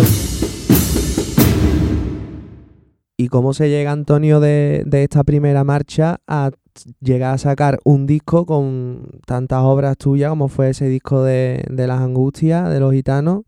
¿Y 3.16 3.28
cómo 3.28 3.52
se 3.54 3.68
llega, 3.68 3.92
Antonio, 3.92 4.40
de, 4.40 4.82
de 4.86 5.02
esta 5.04 5.22
primera 5.24 5.64
marcha 5.64 6.18
a 6.26 6.50
llegar 7.00 7.34
a 7.34 7.38
sacar 7.38 7.78
un 7.84 8.06
disco 8.06 8.44
con 8.46 9.08
tantas 9.26 9.60
obras 9.62 9.96
tuyas 9.96 10.30
como 10.30 10.48
fue 10.48 10.70
ese 10.70 10.88
disco 10.88 11.22
de, 11.22 11.64
de 11.70 11.86
las 11.86 12.00
angustias, 12.00 12.70
de 12.70 12.80
los 12.80 12.92
gitanos? 12.92 13.42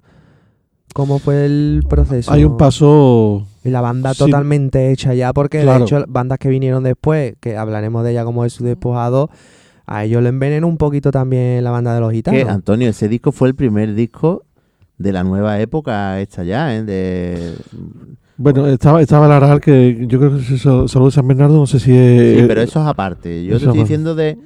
¿Cómo 0.94 1.18
fue 1.18 1.44
el 1.44 1.82
proceso? 1.88 2.32
Hay 2.32 2.44
un 2.44 2.56
paso 2.56 3.46
Y 3.64 3.70
la 3.70 3.80
banda 3.80 4.14
Sí. 4.14 4.18
totalmente 4.24 4.92
hecha 4.92 5.14
ya, 5.14 5.32
porque 5.32 5.62
Claro. 5.62 5.80
de 5.80 5.84
hecho 5.84 6.04
bandas 6.08 6.38
que 6.38 6.48
vinieron 6.48 6.84
después, 6.84 7.34
que 7.40 7.56
hablaremos 7.56 8.04
de 8.04 8.12
ella 8.12 8.24
como 8.24 8.44
de 8.44 8.50
su 8.50 8.64
despojado, 8.64 9.28
a 9.86 10.04
ellos 10.04 10.22
le 10.22 10.28
envenenó 10.30 10.66
un 10.66 10.76
poquito 10.78 11.10
también 11.10 11.62
la 11.64 11.70
banda 11.70 11.94
de 11.94 12.00
los 12.00 12.12
gitanos. 12.12 12.42
Que, 12.42 12.48
Antonio, 12.50 12.88
ese 12.88 13.08
disco 13.08 13.32
fue 13.32 13.48
el 13.48 13.54
primer 13.54 13.94
disco 13.94 14.44
de 14.98 15.12
la 15.12 15.22
nueva 15.24 15.60
época 15.60 16.20
esta 16.20 16.42
ya, 16.42 16.74
¿eh? 16.74 16.82
De... 16.82 17.54
Bueno, 18.38 18.66
estaba, 18.66 19.00
estaba 19.00 19.26
el 19.26 19.32
Aral, 19.32 19.60
que 19.60 20.04
yo 20.08 20.18
creo 20.18 20.32
que 20.32 20.54
es 20.54 20.60
Sal- 20.62 20.88
Salud 20.88 21.06
de 21.06 21.12
San 21.12 21.26
Bernardo, 21.26 21.54
no 21.56 21.66
sé 21.66 21.78
si 21.80 21.96
es... 21.96 22.40
Sí, 22.40 22.44
pero 22.46 22.60
eso 22.60 22.80
es 22.82 22.86
aparte. 22.86 23.44
Yo 23.44 23.56
eso 23.56 23.58
te 23.58 23.64
estoy 23.64 23.68
aparte. 23.68 23.78
diciendo 23.80 24.14
de, 24.14 24.38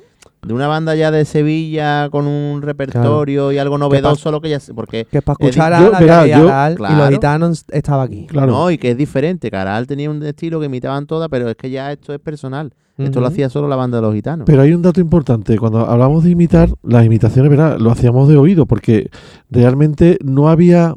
de 0.46 0.54
una 0.54 0.68
banda 0.68 0.94
ya 0.94 1.10
de 1.10 1.24
Sevilla 1.24 2.08
con 2.10 2.26
un 2.28 2.62
repertorio 2.62 3.50
y 3.50 3.58
algo 3.58 3.78
novedoso, 3.78 4.30
lo 4.30 4.40
que 4.40 4.48
ya 4.50 4.60
sé, 4.60 4.74
porque 4.74 5.06
que 5.10 5.20
para 5.22 5.32
escuchar 5.40 5.72
yo- 5.82 5.88
a 5.96 6.00
la 6.00 6.26
yo- 6.26 6.48
Aral 6.48 6.72
y 6.72 6.76
claro. 6.76 6.96
los 6.98 7.08
gitanos 7.10 7.64
estaba 7.70 8.04
aquí. 8.04 8.26
Claro. 8.28 8.52
no, 8.52 8.70
y 8.70 8.78
que 8.78 8.90
es 8.92 8.96
diferente. 8.96 9.50
Caral 9.50 9.88
tenía 9.88 10.08
un 10.08 10.22
estilo 10.24 10.60
que 10.60 10.66
imitaban 10.66 11.06
todas, 11.06 11.28
pero 11.28 11.48
es 11.48 11.56
que 11.56 11.70
ya 11.70 11.90
esto 11.90 12.14
es 12.14 12.20
personal. 12.20 12.72
Esto 13.04 13.20
lo 13.20 13.26
hacía 13.26 13.48
solo 13.48 13.68
la 13.68 13.76
banda 13.76 13.98
de 13.98 14.02
los 14.02 14.14
gitanos. 14.14 14.46
Pero 14.46 14.62
hay 14.62 14.72
un 14.72 14.82
dato 14.82 15.00
importante. 15.00 15.58
Cuando 15.58 15.86
hablamos 15.86 16.24
de 16.24 16.30
imitar, 16.30 16.70
las 16.82 17.04
imitaciones, 17.04 17.50
¿verdad? 17.50 17.78
Lo 17.78 17.90
hacíamos 17.90 18.28
de 18.28 18.36
oído, 18.36 18.66
porque 18.66 19.10
realmente 19.50 20.18
no 20.24 20.48
había. 20.48 20.94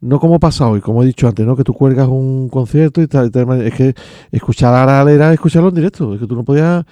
No 0.00 0.20
como 0.20 0.38
pasa 0.38 0.68
hoy, 0.68 0.80
como 0.80 1.02
he 1.02 1.06
dicho 1.06 1.26
antes, 1.26 1.44
¿no? 1.44 1.56
Que 1.56 1.64
tú 1.64 1.74
cuelgas 1.74 2.06
un 2.06 2.48
concierto 2.48 3.02
y 3.02 3.08
tal. 3.08 3.26
y 3.26 3.30
tal, 3.30 3.62
es 3.62 3.74
que 3.74 3.94
escuchar 4.30 4.72
a 4.72 4.84
Aral 4.84 5.08
era 5.08 5.32
escucharlo 5.32 5.70
en 5.70 5.74
directo. 5.74 6.14
Es 6.14 6.20
que 6.20 6.26
tú 6.26 6.36
no 6.36 6.44
podías. 6.44 6.84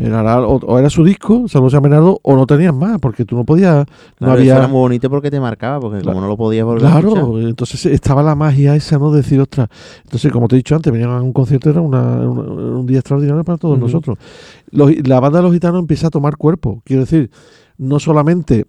El 0.00 0.14
Aral, 0.14 0.44
o, 0.44 0.54
o 0.56 0.78
era 0.78 0.88
su 0.90 1.04
disco, 1.04 1.46
Salud 1.48 1.70
San 1.70 1.82
Bernardo, 1.82 2.18
o 2.22 2.34
no 2.36 2.46
tenías 2.46 2.74
más, 2.74 2.98
porque 3.00 3.24
tú 3.24 3.36
no 3.36 3.44
podías. 3.44 3.86
No 3.86 3.86
Claro, 4.18 4.32
eso 4.34 4.40
había. 4.40 4.56
era 4.56 4.66
muy 4.68 4.78
bonito 4.80 5.10
porque 5.10 5.30
te 5.30 5.38
marcaba, 5.40 5.80
porque 5.80 5.98
Claro. 6.00 6.14
como 6.14 6.20
no 6.22 6.28
lo 6.28 6.36
podías 6.36 6.64
volver 6.64 6.86
a 6.86 6.98
escuchar. 6.98 7.10
Claro, 7.24 7.40
entonces 7.40 7.86
estaba 7.86 8.22
la 8.22 8.34
magia 8.34 8.74
esa, 8.74 8.98
¿no? 8.98 9.10
De 9.10 9.18
decir, 9.18 9.40
ostras. 9.40 9.68
Entonces, 10.04 10.32
como 10.32 10.48
te 10.48 10.56
he 10.56 10.58
dicho 10.58 10.74
antes, 10.74 10.92
venían 10.92 11.10
a 11.10 11.20
un 11.22 11.32
concierto, 11.32 11.70
era 11.70 11.80
una- 11.80 12.16
una- 12.28 12.42
un 12.78 12.86
día 12.86 12.98
extraordinario 12.98 13.44
para 13.44 13.58
todos 13.58 13.78
nosotros. 13.78 14.16
Los- 14.70 15.06
la 15.06 15.20
banda 15.20 15.38
de 15.38 15.42
los 15.44 15.52
gitanos 15.52 15.80
empieza 15.80 16.06
a 16.06 16.10
tomar 16.10 16.36
cuerpo, 16.36 16.82
quiero 16.84 17.02
decir, 17.02 17.30
no 17.78 17.98
solamente 17.98 18.66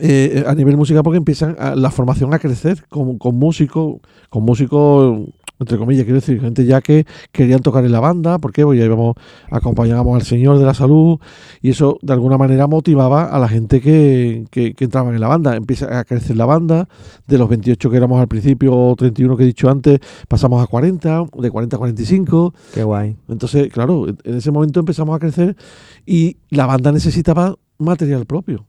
eh, 0.00 0.44
a 0.46 0.54
nivel 0.54 0.76
musical, 0.76 1.02
porque 1.02 1.16
empiezan 1.18 1.56
a- 1.58 1.74
la 1.74 1.90
formación 1.90 2.34
a 2.34 2.38
crecer 2.38 2.84
con, 2.88 3.16
con 3.18 3.36
músicos, 3.38 3.96
con 4.28 4.42
músicos 4.42 5.20
entre 5.58 5.78
comillas, 5.78 6.04
quiero 6.04 6.20
decir, 6.20 6.40
gente 6.40 6.64
ya 6.64 6.80
que 6.80 7.06
querían 7.32 7.60
tocar 7.60 7.84
en 7.84 7.92
la 7.92 8.00
banda. 8.00 8.38
Porque 8.38 8.62
ya 8.62 8.84
íbamos, 8.84 9.14
acompañábamos 9.50 10.16
al 10.16 10.26
Señor 10.26 10.58
de 10.58 10.64
la 10.64 10.74
Salud 10.74 11.18
y 11.62 11.70
eso 11.70 11.98
de 12.02 12.12
alguna 12.12 12.38
manera 12.38 12.66
motivaba 12.66 13.24
a 13.24 13.38
la 13.38 13.48
gente 13.48 13.80
que, 13.80 14.44
que, 14.50 14.74
que 14.74 14.84
entraba 14.84 15.10
en 15.10 15.20
la 15.20 15.28
banda. 15.28 15.56
Empieza 15.56 15.98
a 15.98 16.04
crecer 16.04 16.36
la 16.36 16.46
banda, 16.46 16.88
de 17.26 17.38
los 17.38 17.48
28 17.48 17.90
que 17.90 17.96
éramos 17.96 18.20
al 18.20 18.28
principio, 18.28 18.74
o 18.74 18.96
31 18.96 19.36
que 19.36 19.42
he 19.44 19.46
dicho 19.46 19.68
antes, 19.68 20.00
pasamos 20.28 20.62
a 20.62 20.66
40, 20.66 21.24
de 21.38 21.50
40 21.50 21.76
a 21.76 21.78
45. 21.78 22.54
Qué 22.74 22.82
guay. 22.82 23.16
Entonces, 23.28 23.72
claro, 23.72 24.06
en 24.08 24.36
ese 24.36 24.50
momento 24.50 24.80
empezamos 24.80 25.16
a 25.16 25.18
crecer 25.18 25.56
y 26.04 26.38
la 26.50 26.66
banda 26.66 26.92
necesitaba 26.92 27.56
material 27.78 28.26
propio. 28.26 28.66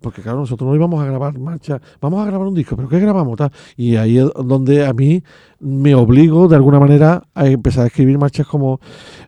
Porque 0.00 0.22
claro, 0.22 0.38
nosotros 0.38 0.68
no 0.70 0.76
íbamos 0.76 1.02
a 1.02 1.06
grabar 1.06 1.36
marcha, 1.38 1.80
vamos 2.00 2.22
a 2.22 2.26
grabar 2.26 2.46
un 2.46 2.54
disco, 2.54 2.76
pero 2.76 2.88
¿qué 2.88 3.00
grabamos? 3.00 3.36
Tal? 3.36 3.50
Y 3.76 3.96
ahí 3.96 4.18
es 4.18 4.26
donde 4.44 4.86
a 4.86 4.92
mí 4.92 5.22
me 5.58 5.94
obligo 5.96 6.46
de 6.46 6.54
alguna 6.54 6.78
manera 6.78 7.22
a 7.34 7.46
empezar 7.48 7.82
a 7.84 7.86
escribir 7.88 8.16
marchas 8.16 8.46
como 8.46 8.80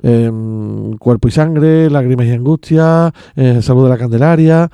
em, 0.02 0.96
Cuerpo 0.98 1.28
y 1.28 1.30
Sangre, 1.30 1.90
Lágrimas 1.90 2.26
y 2.26 2.30
Angustia, 2.30 3.12
eh, 3.36 3.60
Salud 3.62 3.84
de 3.84 3.88
la 3.90 3.98
Candelaria, 3.98 4.70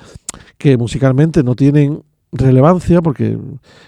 que 0.57 0.77
musicalmente 0.77 1.43
no 1.43 1.55
tienen 1.55 2.01
relevancia 2.31 3.01
porque 3.01 3.35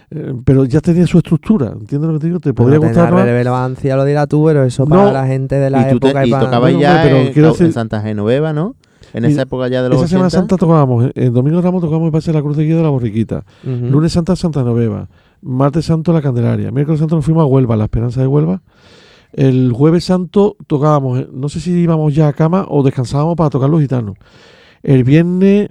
eh, 0.09 0.33
pero 0.43 0.65
ya 0.65 0.81
tenía 0.81 1.05
su 1.05 1.19
estructura 1.19 1.73
entiendes 1.79 2.07
lo 2.07 2.13
que 2.15 2.21
te 2.21 2.25
digo 2.25 2.39
te 2.39 2.55
podría 2.55 2.79
gustar 2.79 3.11
más 3.13 3.23
relevancia 3.23 3.95
lo 3.95 4.03
dirás 4.03 4.27
tú, 4.27 4.45
pero 4.47 4.63
eso 4.63 4.87
para 4.87 5.03
No. 5.05 5.11
la 5.11 5.27
gente 5.27 5.57
de 5.59 5.69
la 5.69 5.87
y 5.87 5.91
tú 5.91 5.99
te- 5.99 6.07
época 6.07 6.25
y 6.25 6.31
para- 6.31 6.45
tocabas 6.45 6.71
Bueno, 6.73 6.79
ya 6.79 7.01
pero 7.03 7.17
en, 7.17 7.27
en 7.27 7.33
decir- 7.33 7.71
Santa 7.71 8.01
Genoveva, 8.01 8.51
¿no? 8.51 8.73
En 9.13 9.25
esa 9.25 9.43
época 9.43 9.67
ya 9.67 9.83
de 9.83 9.89
los 9.89 9.99
esa 9.99 10.07
Semana 10.07 10.27
80. 10.27 10.39
Santa 10.39 10.57
tocábamos 10.57 11.11
el 11.15 11.33
Domingo 11.33 11.57
de 11.57 11.63
Ramos 11.63 11.81
tocábamos 11.81 12.07
el 12.07 12.11
pase 12.11 12.31
de 12.31 12.37
la 12.37 12.43
Cruz 12.43 12.57
de 12.57 12.65
Guía 12.65 12.77
de 12.77 12.83
la 12.83 12.89
Borriquita. 12.89 13.43
Lunes 13.63 14.11
Santa 14.11 14.35
Santa 14.35 14.63
Noveva, 14.63 15.07
Martes 15.41 15.85
Santo 15.85 16.13
La 16.13 16.21
Candelaria, 16.21 16.71
Miércoles 16.71 16.99
Santo 16.99 17.15
nos 17.15 17.25
fuimos 17.25 17.43
a 17.43 17.45
Huelva, 17.45 17.75
La 17.75 17.85
Esperanza 17.85 18.21
de 18.21 18.27
Huelva. 18.27 18.61
El 19.33 19.71
Jueves 19.71 20.03
Santo 20.03 20.57
tocábamos, 20.67 21.19
eh, 21.19 21.27
no 21.31 21.47
sé 21.47 21.61
si 21.61 21.71
íbamos 21.71 22.13
ya 22.13 22.27
a 22.27 22.33
cama 22.33 22.65
o 22.67 22.83
descansábamos 22.83 23.35
para 23.35 23.49
tocar 23.49 23.69
los 23.69 23.79
gitanos. 23.79 24.17
El 24.83 25.03
viernes 25.03 25.69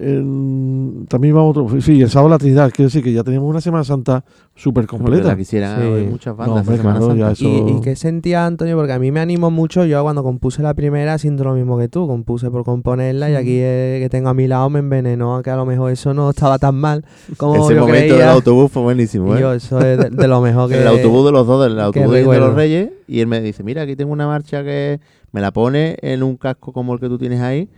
en- 0.00 1.06
también 1.08 1.34
íbamos 1.34 1.56
otro, 1.56 1.80
sí, 1.80 2.00
el 2.02 2.10
sábado 2.10 2.30
la 2.30 2.38
Trinidad, 2.38 2.70
quiero 2.74 2.86
decir 2.88 3.02
que 3.02 3.12
ya 3.12 3.22
teníamos 3.24 3.48
una 3.50 3.60
Semana 3.60 3.84
Santa 3.84 4.24
súper 4.54 4.86
completa. 4.86 5.36
quisieran 5.36 5.80
Sí. 5.80 6.06
muchas 6.10 6.36
bandas 6.36 6.54
No, 6.54 6.60
hombre, 6.60 6.74
esa 6.74 6.82
Semana 6.82 6.98
claro, 6.98 7.14
ya 7.16 7.34
Santa. 7.34 7.56
eso- 7.58 7.68
¿Y, 7.68 7.72
y 7.76 7.80
qué 7.80 7.96
sentía 7.96 8.46
Antonio? 8.46 8.76
Porque 8.76 8.92
a 8.92 8.98
mí 8.98 9.10
me 9.12 9.20
animó 9.20 9.50
mucho. 9.50 9.84
Yo 9.84 10.02
cuando 10.02 10.22
compuse 10.22 10.62
la 10.62 10.74
primera 10.74 11.18
siento 11.18 11.44
lo 11.44 11.54
mismo 11.54 11.78
que 11.78 11.88
tú. 11.88 12.06
Compuse 12.06 12.50
por 12.50 12.64
componerla 12.64 13.30
y 13.30 13.34
aquí 13.34 13.58
el 13.58 14.00
que 14.00 14.08
tengo 14.10 14.28
a 14.28 14.34
mi 14.34 14.46
lado 14.48 14.68
me 14.70 14.78
envenenó. 14.80 15.42
Que 15.42 15.50
a 15.50 15.56
lo 15.56 15.66
mejor 15.66 15.92
eso 15.92 16.14
no 16.14 16.30
estaba 16.30 16.58
tan 16.58 16.74
mal 16.74 17.04
como 17.36 17.56
Ese 17.64 17.74
yo 17.74 17.80
momento 17.82 17.98
del 17.98 18.08
creía. 18.14 18.32
autobús 18.32 18.70
fue 18.72 18.82
buenísimo, 18.82 19.36
¿eh? 19.36 19.40
yo, 19.40 19.52
eso 19.52 19.78
es 19.80 19.98
de, 19.98 20.10
de 20.10 20.28
lo 20.28 20.40
mejor 20.40 20.68
que... 20.70 20.80
el 20.80 20.86
autobús 20.86 21.26
de 21.26 21.32
los 21.32 21.46
dos, 21.46 21.64
del 21.64 21.78
autobús 21.80 22.12
de 22.12 22.24
los 22.24 22.54
Reyes, 22.54 22.90
y 23.06 23.20
él 23.20 23.26
me 23.26 23.40
dice, 23.40 23.62
mira, 23.62 23.82
aquí 23.82 23.96
tengo 23.96 24.12
una 24.12 24.26
marcha 24.26 24.62
que 24.62 25.00
me 25.32 25.40
la 25.40 25.50
pone 25.52 25.96
en 26.02 26.22
un 26.22 26.36
casco 26.36 26.72
como 26.72 26.94
el 26.94 27.00
que 27.00 27.08
tú 27.08 27.18
tienes 27.18 27.40
ahí, 27.40 27.68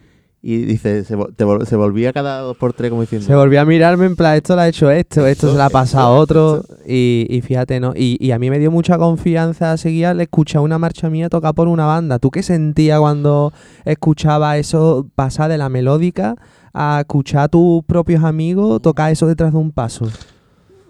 y 0.43 0.59
dice, 0.65 1.05
se, 1.05 1.17
te 1.37 1.45
vol- 1.45 1.65
se 1.67 1.77
volvía 1.77 2.13
cada 2.15 2.41
dos 2.41 2.57
por 2.57 2.73
tres 2.73 2.89
como 2.91 3.03
diciendo, 3.03 3.27
Se 3.27 3.35
volvió 3.35 3.61
a 3.61 3.65
mirarme 3.67 4.07
en 4.07 4.17
plan, 4.17 4.37
esto 4.37 4.55
lo 4.55 4.63
ha 4.63 4.69
hecho 4.69 4.91
esto, 4.91 5.27
esto 5.27 5.51
se 5.51 5.57
lo 5.57 5.63
ha 5.63 5.69
pasado 5.71 6.13
a 6.13 6.15
eso, 6.15 6.23
otro. 6.23 6.65
Y, 6.87 7.27
y 7.29 7.43
fíjate, 7.43 7.79
¿no? 7.79 7.93
Y, 7.95 8.17
y 8.19 8.31
a 8.31 8.39
mí 8.39 8.49
me 8.49 8.59
dio 8.59 8.71
mucha 8.71 8.97
confianza 8.97 9.77
seguir 9.77 10.07
al 10.07 10.21
escuchar 10.21 10.63
una 10.63 10.79
marcha 10.79 11.11
mía 11.11 11.29
tocada 11.29 11.53
por 11.53 11.69
una 11.69 11.85
banda. 11.85 12.19
¿Tú 12.19 12.31
qué 12.31 12.43
sentías 12.43 12.99
cuando 13.01 13.53
escuchabas 13.85 14.57
eso 14.59 15.07
pasar 15.15 15.51
de 15.51 15.59
la 15.59 15.69
melódica 15.69 16.37
a 16.73 17.01
escuchar 17.01 17.43
a 17.43 17.49
tus 17.49 17.85
propios 17.85 18.25
amigos 18.25 18.81
tocar 18.81 19.13
eso 19.13 19.27
detrás 19.27 19.53
de 19.53 19.59
un 19.59 19.73
paso? 19.73 20.07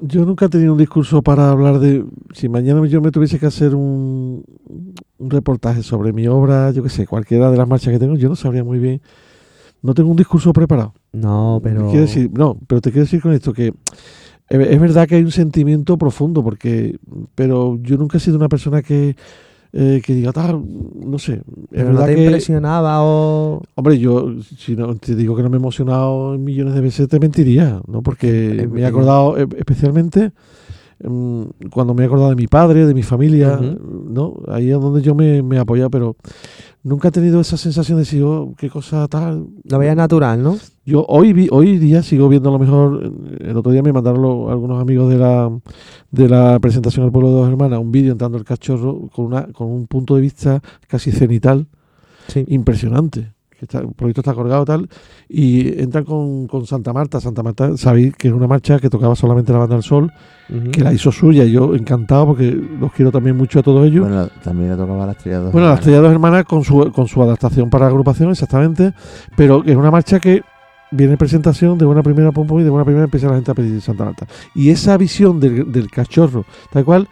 Yo 0.02 0.24
nunca 0.24 0.46
he 0.46 0.48
tenido 0.48 0.72
un 0.72 0.78
discurso 0.78 1.20
para 1.22 1.50
hablar 1.50 1.78
de. 1.78 2.04
Si 2.32 2.48
mañana 2.48 2.86
yo 2.86 3.00
me 3.02 3.10
tuviese 3.10 3.38
que 3.38 3.46
hacer 3.46 3.74
un, 3.74 4.44
un 5.18 5.30
reportaje 5.30 5.82
sobre 5.82 6.12
mi 6.12 6.26
obra, 6.26 6.70
yo 6.70 6.82
qué 6.82 6.88
sé, 6.88 7.06
cualquiera 7.06 7.50
de 7.50 7.58
las 7.58 7.68
marchas 7.68 7.92
que 7.92 7.98
tengo, 7.98 8.16
yo 8.16 8.28
no 8.30 8.36
sabría 8.36 8.64
muy 8.64 8.78
bien. 8.78 9.02
No 9.82 9.94
tengo 9.94 10.10
un 10.10 10.16
discurso 10.16 10.52
preparado. 10.52 10.94
No, 11.12 11.60
pero... 11.62 11.88
Quiero 11.88 12.02
decir, 12.02 12.30
no, 12.32 12.58
pero 12.66 12.80
te 12.80 12.90
quiero 12.90 13.04
decir 13.04 13.20
con 13.20 13.32
esto 13.32 13.52
que 13.52 13.72
eh, 14.50 14.68
es 14.70 14.80
verdad 14.80 15.06
que 15.08 15.14
hay 15.16 15.22
un 15.22 15.30
sentimiento 15.30 15.96
profundo, 15.96 16.42
porque, 16.42 16.98
pero 17.34 17.78
yo 17.82 17.96
nunca 17.96 18.18
he 18.18 18.20
sido 18.20 18.36
una 18.36 18.48
persona 18.48 18.82
que, 18.82 19.16
eh, 19.72 20.02
que 20.04 20.14
diga 20.14 20.32
tal, 20.32 20.62
no 21.06 21.18
sé. 21.18 21.34
Es 21.34 21.42
pero 21.70 21.84
no 21.84 21.90
verdad 21.92 22.06
te 22.06 22.14
que, 22.16 22.24
impresionaba 22.24 23.02
o... 23.04 23.62
hombre, 23.76 23.98
yo 23.98 24.34
si 24.42 24.74
no 24.74 24.96
te 24.96 25.14
digo 25.14 25.36
que 25.36 25.42
no 25.44 25.48
me 25.50 25.56
he 25.56 25.60
emocionado 25.60 26.36
millones 26.36 26.74
de 26.74 26.80
veces 26.80 27.08
te 27.08 27.20
mentiría, 27.20 27.80
¿no? 27.86 28.02
Porque 28.02 28.68
me 28.72 28.80
he 28.80 28.86
acordado 28.86 29.38
eh, 29.38 29.46
especialmente 29.56 30.32
mm, 31.04 31.42
cuando 31.70 31.94
me 31.94 32.02
he 32.02 32.06
acordado 32.06 32.30
de 32.30 32.36
mi 32.36 32.48
padre, 32.48 32.84
de 32.84 32.94
mi 32.94 33.04
familia, 33.04 33.56
Ujú. 33.60 34.06
¿no? 34.10 34.34
Ahí 34.48 34.70
es 34.70 34.80
donde 34.80 35.00
yo 35.00 35.14
me, 35.14 35.42
me 35.42 35.56
he 35.56 35.60
apoyado, 35.60 35.90
pero 35.90 36.16
nunca 36.82 37.08
he 37.08 37.10
tenido 37.10 37.40
esa 37.40 37.56
sensación 37.56 37.96
de 37.98 38.02
decir, 38.02 38.22
oh, 38.22 38.54
qué 38.56 38.70
cosa 38.70 39.06
tal, 39.08 39.46
Lo 39.64 39.78
veías 39.78 39.96
natural, 39.96 40.42
¿no? 40.42 40.56
yo 40.84 41.04
hoy 41.08 41.32
vi, 41.32 41.46
hoy 41.50 41.78
día 41.78 42.02
sigo 42.02 42.28
viendo 42.28 42.48
a 42.48 42.52
lo 42.52 42.58
mejor, 42.58 43.12
el 43.38 43.56
otro 43.56 43.70
día 43.70 43.82
me 43.82 43.92
mandaron 43.92 44.22
lo- 44.22 44.50
algunos 44.50 44.80
amigos 44.80 45.08
de 45.10 45.18
la 45.18 45.50
de 46.10 46.28
la 46.28 46.58
presentación 46.58 47.04
al 47.04 47.12
pueblo 47.12 47.28
de 47.30 47.34
dos 47.36 47.48
hermanas, 47.48 47.78
un 47.78 47.92
vídeo 47.92 48.10
entrando 48.12 48.36
el 48.38 48.44
cachorro 48.44 49.08
con 49.14 49.26
una 49.26 49.46
con 49.52 49.68
un 49.68 49.86
punto 49.86 50.14
de 50.16 50.20
vista 50.22 50.60
casi 50.88 51.12
cenital 51.12 51.66
Sí. 52.28 52.44
impresionante. 52.48 53.32
Que 53.60 53.66
está, 53.66 53.80
el 53.80 53.92
proyecto 53.92 54.22
está 54.22 54.32
colgado 54.32 54.64
tal 54.64 54.88
y 55.28 55.78
entran 55.82 56.02
con, 56.02 56.46
con 56.46 56.64
Santa 56.64 56.94
Marta. 56.94 57.20
Santa 57.20 57.42
Marta, 57.42 57.76
sabéis 57.76 58.16
que 58.16 58.28
es 58.28 58.32
una 58.32 58.46
marcha 58.46 58.78
que 58.78 58.88
tocaba 58.88 59.14
solamente 59.14 59.52
la 59.52 59.58
banda 59.58 59.74
del 59.74 59.82
sol, 59.82 60.10
que 60.72 60.82
la 60.82 60.94
hizo 60.94 61.12
suya 61.12 61.44
y 61.44 61.52
yo 61.52 61.74
encantado 61.74 62.28
porque 62.28 62.50
los 62.52 62.90
quiero 62.94 63.12
también 63.12 63.36
mucho 63.36 63.58
a 63.58 63.62
todos 63.62 63.86
ellos. 63.86 64.08
bueno, 64.08 64.28
también 64.42 64.70
le 64.70 64.76
tocaba 64.78 65.04
a 65.04 65.08
las 65.08 65.22
dos 65.22 65.52
Bueno, 65.52 65.68
las 65.68 65.84
Dos 65.84 66.10
Hermanas 66.10 66.46
con 66.46 66.64
su, 66.64 66.90
con 66.90 67.06
su 67.06 67.22
adaptación 67.22 67.68
para 67.68 67.86
agrupación, 67.86 68.30
exactamente, 68.30 68.94
pero 69.36 69.62
es 69.66 69.76
una 69.76 69.90
marcha 69.90 70.18
que 70.18 70.42
viene 70.90 71.12
en 71.12 71.18
presentación 71.18 71.76
de 71.76 71.84
una 71.84 72.02
primera 72.02 72.32
pompa 72.32 72.54
y 72.54 72.62
de 72.62 72.70
una 72.70 72.86
primera 72.86 73.04
empieza 73.04 73.28
la 73.28 73.34
gente 73.34 73.50
a 73.50 73.54
pedir 73.54 73.78
Santa 73.82 74.06
Marta. 74.06 74.26
Y 74.54 74.70
esa 74.70 74.96
visión 74.96 75.38
del, 75.38 75.70
del 75.70 75.90
cachorro, 75.90 76.46
tal 76.72 76.86
cual, 76.86 77.08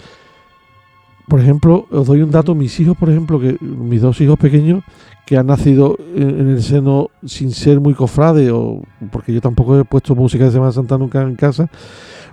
por 1.29 1.41
ejemplo, 1.41 1.87
os 1.91 2.07
doy 2.07 2.23
un 2.23 2.31
dato, 2.31 2.55
mis 2.55 2.81
hijos, 2.81 2.97
por 2.97 3.11
ejemplo, 3.11 3.39
que 3.39 3.59
mis 3.61 4.01
dos 4.01 4.19
hijos 4.23 4.39
pequeños, 4.39 4.83
que 5.29 5.37
han 5.37 5.47
nacido 5.47 5.99
en, 6.17 6.41
en 6.41 6.49
el 6.49 6.63
seno 6.63 7.11
sin 7.27 7.51
ser 7.51 7.81
muy 7.81 7.93
cofrade, 7.93 8.51
o 8.51 8.81
porque 9.11 9.31
yo 9.35 9.43
tampoco 9.43 9.79
he 9.79 9.85
puesto 9.85 10.15
música 10.15 10.45
de 10.45 10.51
Semana 10.53 10.73
Santa 10.73 10.97
nunca 10.97 11.21
en 11.21 11.35
casa, 11.37 11.69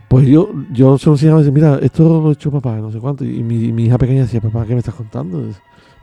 pues 0.08 0.26
yo, 0.28 0.50
yo 0.72 0.98
se 0.98 1.08
lo 1.08 1.14
enseñaba 1.16 1.42
y 1.42 1.44
decía, 1.44 1.54
mira, 1.54 1.80
esto 1.82 2.08
lo 2.08 2.30
ha 2.30 2.32
hecho 2.32 2.52
papá, 2.52 2.78
no 2.78 2.92
sé 2.94 3.00
cuánto. 3.00 3.26
Y 3.26 3.44
mi, 3.44 3.74
mi 3.74 3.86
hija 3.86 3.98
pequeña 3.98 4.22
decía, 4.22 4.40
papá, 4.40 4.64
¿qué 4.66 4.74
me 4.74 4.80
estás 4.80 4.96
contando? 4.96 5.44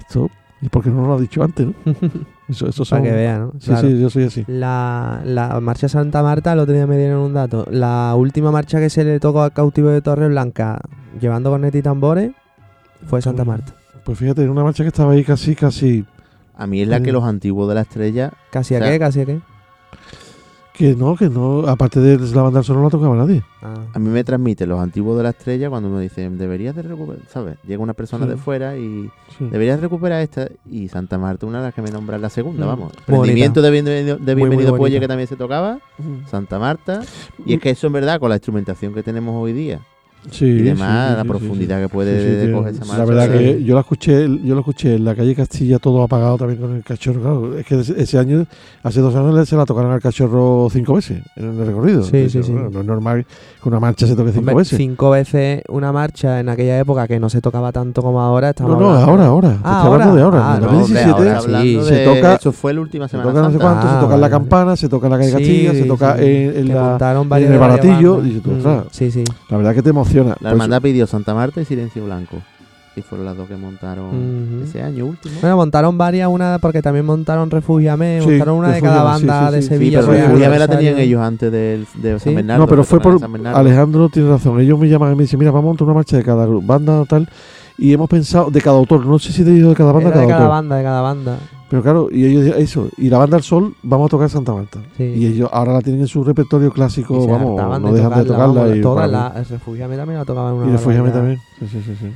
Esto, 0.01 0.29
¿y 0.61 0.69
por 0.69 0.83
qué 0.85 0.91
no 0.91 1.07
lo 1.07 1.15
has 1.15 1.21
dicho 1.23 1.43
antes? 1.43 1.67
¿no? 1.67 1.73
Eso, 2.49 2.69
eso 2.69 2.85
son, 2.85 2.99
Para 2.99 3.11
que 3.11 3.17
vean, 3.17 3.41
¿no? 3.41 3.53
Sí, 3.59 3.69
Claro. 3.71 3.89
sí, 3.89 3.99
yo 3.99 4.11
soy 4.11 4.25
así. 4.25 4.45
La, 4.47 5.23
la 5.25 5.59
marcha 5.61 5.89
Santa 5.89 6.23
Marta, 6.23 6.53
el 6.53 6.59
otro 6.59 6.75
día 6.75 6.87
me 6.87 6.99
dieron 6.99 7.21
un 7.21 7.33
dato. 7.33 7.67
La 7.71 8.15
última 8.15 8.51
marcha 8.51 8.79
que 8.79 8.91
se 8.91 9.05
le 9.05 9.19
tocó 9.21 9.41
al 9.43 9.53
cautivo 9.55 9.89
de 9.89 10.03
Torre 10.03 10.29
Blanca, 10.29 10.79
llevando 11.19 11.49
cornet 11.49 11.75
y 11.75 11.81
tambores, 11.81 12.33
fue 13.07 13.23
Santa 13.23 13.47
Marta. 13.47 13.73
Pues 14.05 14.19
fíjate, 14.19 14.43
era 14.43 14.51
una 14.51 14.65
marcha 14.65 14.83
que 14.85 14.89
estaba 14.89 15.13
ahí 15.13 15.25
casi, 15.25 15.55
casi. 15.55 16.05
A 16.63 16.67
mí 16.67 16.81
es 16.83 16.89
la 16.89 17.01
que 17.03 17.11
los 17.13 17.25
antiguos 17.25 17.69
de 17.69 17.75
la 17.75 17.81
estrella, 17.83 18.33
¿Casi 18.51 18.75
a 18.75 18.79
O 18.79 18.81
sea, 18.83 18.91
qué? 18.93 18.99
¿Casi 18.99 19.21
a 19.21 19.27
qué? 19.27 19.41
Que 20.73 20.95
no, 20.97 21.17
que 21.17 21.29
no, 21.29 21.67
aparte 21.69 22.01
de 22.01 22.19
la 22.35 22.41
banda 22.43 22.61
del 22.61 22.65
sol 22.65 22.77
no 22.77 22.85
la 22.85 22.89
tocaba 22.91 23.15
nadie. 23.15 23.43
Ah. 23.63 23.75
a 23.93 23.99
mí 23.99 24.09
me 24.09 24.25
transmiten 24.25 24.69
los 24.71 24.81
antiguos 24.81 25.17
de 25.17 25.23
la 25.23 25.29
estrella 25.31 25.69
cuando 25.69 25.89
me 25.91 26.01
dicen, 26.01 26.39
deberías 26.39 26.75
de 26.75 26.83
recuperar, 26.83 27.23
¿sabes? 27.29 27.57
Llega 27.67 27.83
una 27.83 27.93
persona 27.93 28.25
Sí. 28.25 28.31
de 28.31 28.37
fuera 28.39 28.77
y 28.77 29.11
Sí. 29.39 29.49
deberías 29.51 29.81
recuperar 29.81 30.23
esta 30.23 30.49
y 30.69 30.89
Santa 30.89 31.19
Marta, 31.19 31.47
una 31.47 31.59
de 31.59 31.65
las 31.67 31.75
que 31.75 31.83
me 31.83 31.91
nombran 31.91 32.23
la 32.23 32.31
segunda, 32.31 32.65
Mm. 32.65 32.69
vamos. 32.69 32.93
Rendimiento 33.07 33.61
de 33.61 33.71
bienvenido, 33.71 34.17
de 34.17 34.35
Muy, 34.35 34.43
muy 34.43 34.49
bienvenido 34.51 34.77
Puelle 34.77 34.95
bonita. 34.95 35.01
que 35.01 35.09
también 35.09 35.29
se 35.29 35.37
tocaba. 35.37 35.79
Santa 36.31 36.59
Marta. 36.59 37.03
Y 37.45 37.55
es 37.55 37.61
que 37.61 37.71
eso 37.71 37.87
en 37.89 37.93
verdad, 37.93 38.19
con 38.19 38.31
la 38.31 38.37
instrumentación 38.37 38.95
que 38.95 39.03
tenemos 39.03 39.35
hoy 39.41 39.53
día 39.53 39.81
Sí, 40.31 40.45
y 40.47 40.59
sí, 40.59 40.63
demás, 40.63 41.11
sí, 41.11 41.17
la 41.17 41.23
sí, 41.23 41.29
profundidad 41.29 41.77
sí, 41.79 41.83
que 41.83 41.89
sí. 41.89 41.93
puede 41.93 42.41
Sí, 42.41 42.47
sí, 42.47 42.53
coger 42.53 42.73
esa 42.75 42.85
marcha. 42.85 42.99
La 42.99 43.05
verdad 43.05 43.31
que 43.39 43.65
yo 43.65 43.75
la 43.75 43.81
escuché, 43.81 44.29
yo 44.45 44.55
lo 44.55 44.61
escuché 44.61 44.95
en 44.95 45.05
la 45.05 45.15
calle 45.17 45.35
Castilla 45.35 45.79
todo 45.81 46.03
apagado 46.03 46.39
también 46.39 46.61
con 46.61 46.77
el 46.77 46.85
cachorro. 46.85 47.21
Claro, 47.21 47.59
es 47.59 47.67
que 47.67 47.81
ese 47.81 48.19
año, 48.19 48.47
hace 48.85 49.01
dos 49.01 49.15
años 49.17 49.49
se 49.49 49.57
la 49.57 49.65
tocaron 49.67 49.91
al 49.91 50.01
cachorro 50.01 50.69
cinco 50.71 50.95
veces 50.95 51.23
en 51.35 51.45
el 51.61 51.67
recorrido. 51.67 52.05
Sí, 52.05 52.29
sí, 52.31 52.39
Eso, 52.39 52.43
sí. 52.45 52.53
bueno, 52.53 52.71
No 52.71 52.81
es 52.81 52.87
normal 52.87 53.27
que 53.63 53.69
una 53.69 53.81
marcha 53.81 54.07
se 54.07 54.15
toque 54.15 54.31
cinco 54.31 54.41
Hombre, 54.41 54.55
veces. 54.55 54.77
cinco 54.79 55.11
veces 55.11 55.63
una 55.69 55.91
marcha 55.93 56.39
en 56.39 56.49
aquella 56.49 56.79
época 56.79 57.09
que 57.09 57.19
no 57.19 57.29
se 57.29 57.41
tocaba 57.41 57.73
tanto 57.73 58.01
como 58.01 58.21
ahora. 58.21 58.47
No, 58.47 58.51
estamos 58.51 58.79
no, 58.79 58.91
hablando- 58.91 59.11
ahora, 59.11 59.27
ahora. 59.27 59.49
Ah, 59.65 59.77
estoy 59.83 59.93
hablando 59.93 60.05
ahora. 60.05 60.15
de 60.15 60.23
ahora. 60.23 60.39
Ah, 60.39 60.55
en 60.55 60.61
no, 60.63 60.69
el 60.69 60.75
hombre, 60.77 60.79
2017 61.05 61.11
ahora 61.19 61.39
hablando 61.39 61.85
se 61.85 61.95
de- 61.95 62.05
toca- 62.05 62.35
Eso 62.37 62.53
fue 62.53 62.75
la 62.75 62.81
última 62.81 63.09
se 63.09 63.11
semana 63.13 63.29
toca 63.31 63.41
no 63.43 63.47
sé 63.51 63.59
Santa. 63.59 63.65
cuánto, 63.67 63.89
se 63.89 63.95
Ah, 63.97 64.01
toca 64.01 64.15
en 64.15 64.21
la 64.21 64.31
campana, 64.31 64.77
se 64.77 64.89
toca 64.89 65.07
en 65.09 65.11
la 65.13 65.19
calle 65.19 65.31
Sí, 65.31 65.37
Castilla, 65.37 65.73
se 65.73 65.83
sí, 65.83 65.89
toca 65.89 66.17
sí. 66.17 66.23
en, 66.25 66.57
en 66.57 66.69
la... 66.69 67.17
en 67.39 67.53
el 67.53 67.59
baratillo, 67.59 68.25
y 68.25 68.41
Mm, 68.45 68.57
ostras. 68.57 68.85
Sí, 68.93 69.11
sí. 69.11 69.25
La 69.49 69.57
verdad 69.57 69.75
que 69.75 69.83
te 69.83 69.91
emociona. 69.91 70.12
La 70.15 70.35
Por 70.35 70.49
hermandad 70.49 70.83
pidió 70.83 71.07
Santa 71.07 71.35
Marta 71.35 71.61
y 71.61 71.65
Silencio 71.65 72.05
Blanco. 72.05 72.37
y 72.95 73.01
fueron 73.01 73.25
las 73.25 73.35
dos 73.39 73.49
que 73.49 73.57
montaron 73.57 74.65
ese 74.65 74.83
año 74.83 75.07
último. 75.07 75.35
Bueno, 75.41 75.57
montaron 75.57 75.97
varias, 75.97 76.29
una 76.29 76.59
porque 76.61 76.83
también 76.83 77.07
montaron 77.07 77.51
Refugiame, 77.51 78.21
Sí, 78.21 78.29
montaron 78.29 78.59
una 78.59 78.69
de 78.73 78.83
cada 78.83 78.99
sí, 79.17 79.25
banda 79.27 79.49
sí, 79.49 79.55
de 79.57 79.63
Sevilla. 79.63 80.01
pero 80.01 80.13
Refugiame 80.13 80.59
la 80.59 80.69
tenían 80.69 80.99
ellos 80.99 81.21
antes 81.23 81.51
del- 81.51 81.87
de, 81.95 82.19
Sí. 82.19 82.25
San 82.27 82.35
Bernardo. 82.35 82.63
No, 82.65 82.69
pero 82.69 82.85
fue 82.85 83.01
por. 83.01 83.19
Alejandro 83.47 84.11
tiene 84.11 84.29
razón. 84.29 84.61
Ellos 84.61 84.79
me 84.79 84.89
llaman 84.91 85.13
y 85.15 85.17
me 85.17 85.23
dicen: 85.23 85.39
Mira, 85.39 85.51
vamos 85.51 85.65
a 85.65 85.69
montar 85.69 85.85
una 85.87 85.95
marcha 85.95 86.19
de 86.19 86.23
cada 86.23 86.45
banda 86.47 87.05
tal. 87.07 87.29
Y 87.83 87.93
hemos 87.93 88.09
pensado, 88.09 88.51
de 88.51 88.61
cada 88.61 88.77
autor. 88.77 89.05
No 89.07 89.19
sé 89.19 89.33
si 89.33 89.43
te 89.45 89.51
digo 89.51 89.71
de 89.71 89.75
cada 89.75 89.91
banda 89.93 90.09
Era 90.11 90.15
cada 90.15 90.23
de 90.27 90.29
cada 90.33 90.41
autor. 90.45 90.51
banda, 90.57 90.77
de 90.77 90.83
cada 90.85 91.01
banda. 91.01 91.39
Pero 91.69 91.83
claro, 91.83 92.09
y 92.13 92.27
ellos, 92.27 92.55
eso. 92.57 92.89
Y 92.99 93.09
la 93.09 93.19
banda 93.19 93.37
del 93.39 93.45
Sol, 93.45 93.75
vamos 93.83 94.07
a 94.07 94.11
tocar 94.11 94.29
Santa 94.29 94.53
Marta. 94.53 94.79
Sí. 94.97 95.03
Y 95.05 95.27
ellos 95.27 95.49
ahora 95.53 95.73
la 95.73 95.81
tienen 95.81 96.03
en 96.03 96.07
su 96.07 96.23
repertorio 96.23 96.71
clásico. 96.71 97.25
Y 97.25 97.27
vamos, 97.27 97.81
no 97.81 97.93
dejan 97.93 98.11
de 98.21 98.25
tocarla. 98.25 98.47
vamos, 98.63 98.77
y 98.77 98.79
mí- 98.79 99.13
las- 99.13 99.37
el 99.37 99.45
Refugiame 99.47 99.97
también 99.97 100.19
la 100.19 100.25
tocaban 100.25 100.55
una 100.55 100.67
y 100.69 100.73
barbaridad. 100.75 101.13
también. 101.13 101.39
Sí, 101.59 101.67
sí, 101.67 101.83
sí. 101.85 101.97
sí. 101.99 102.07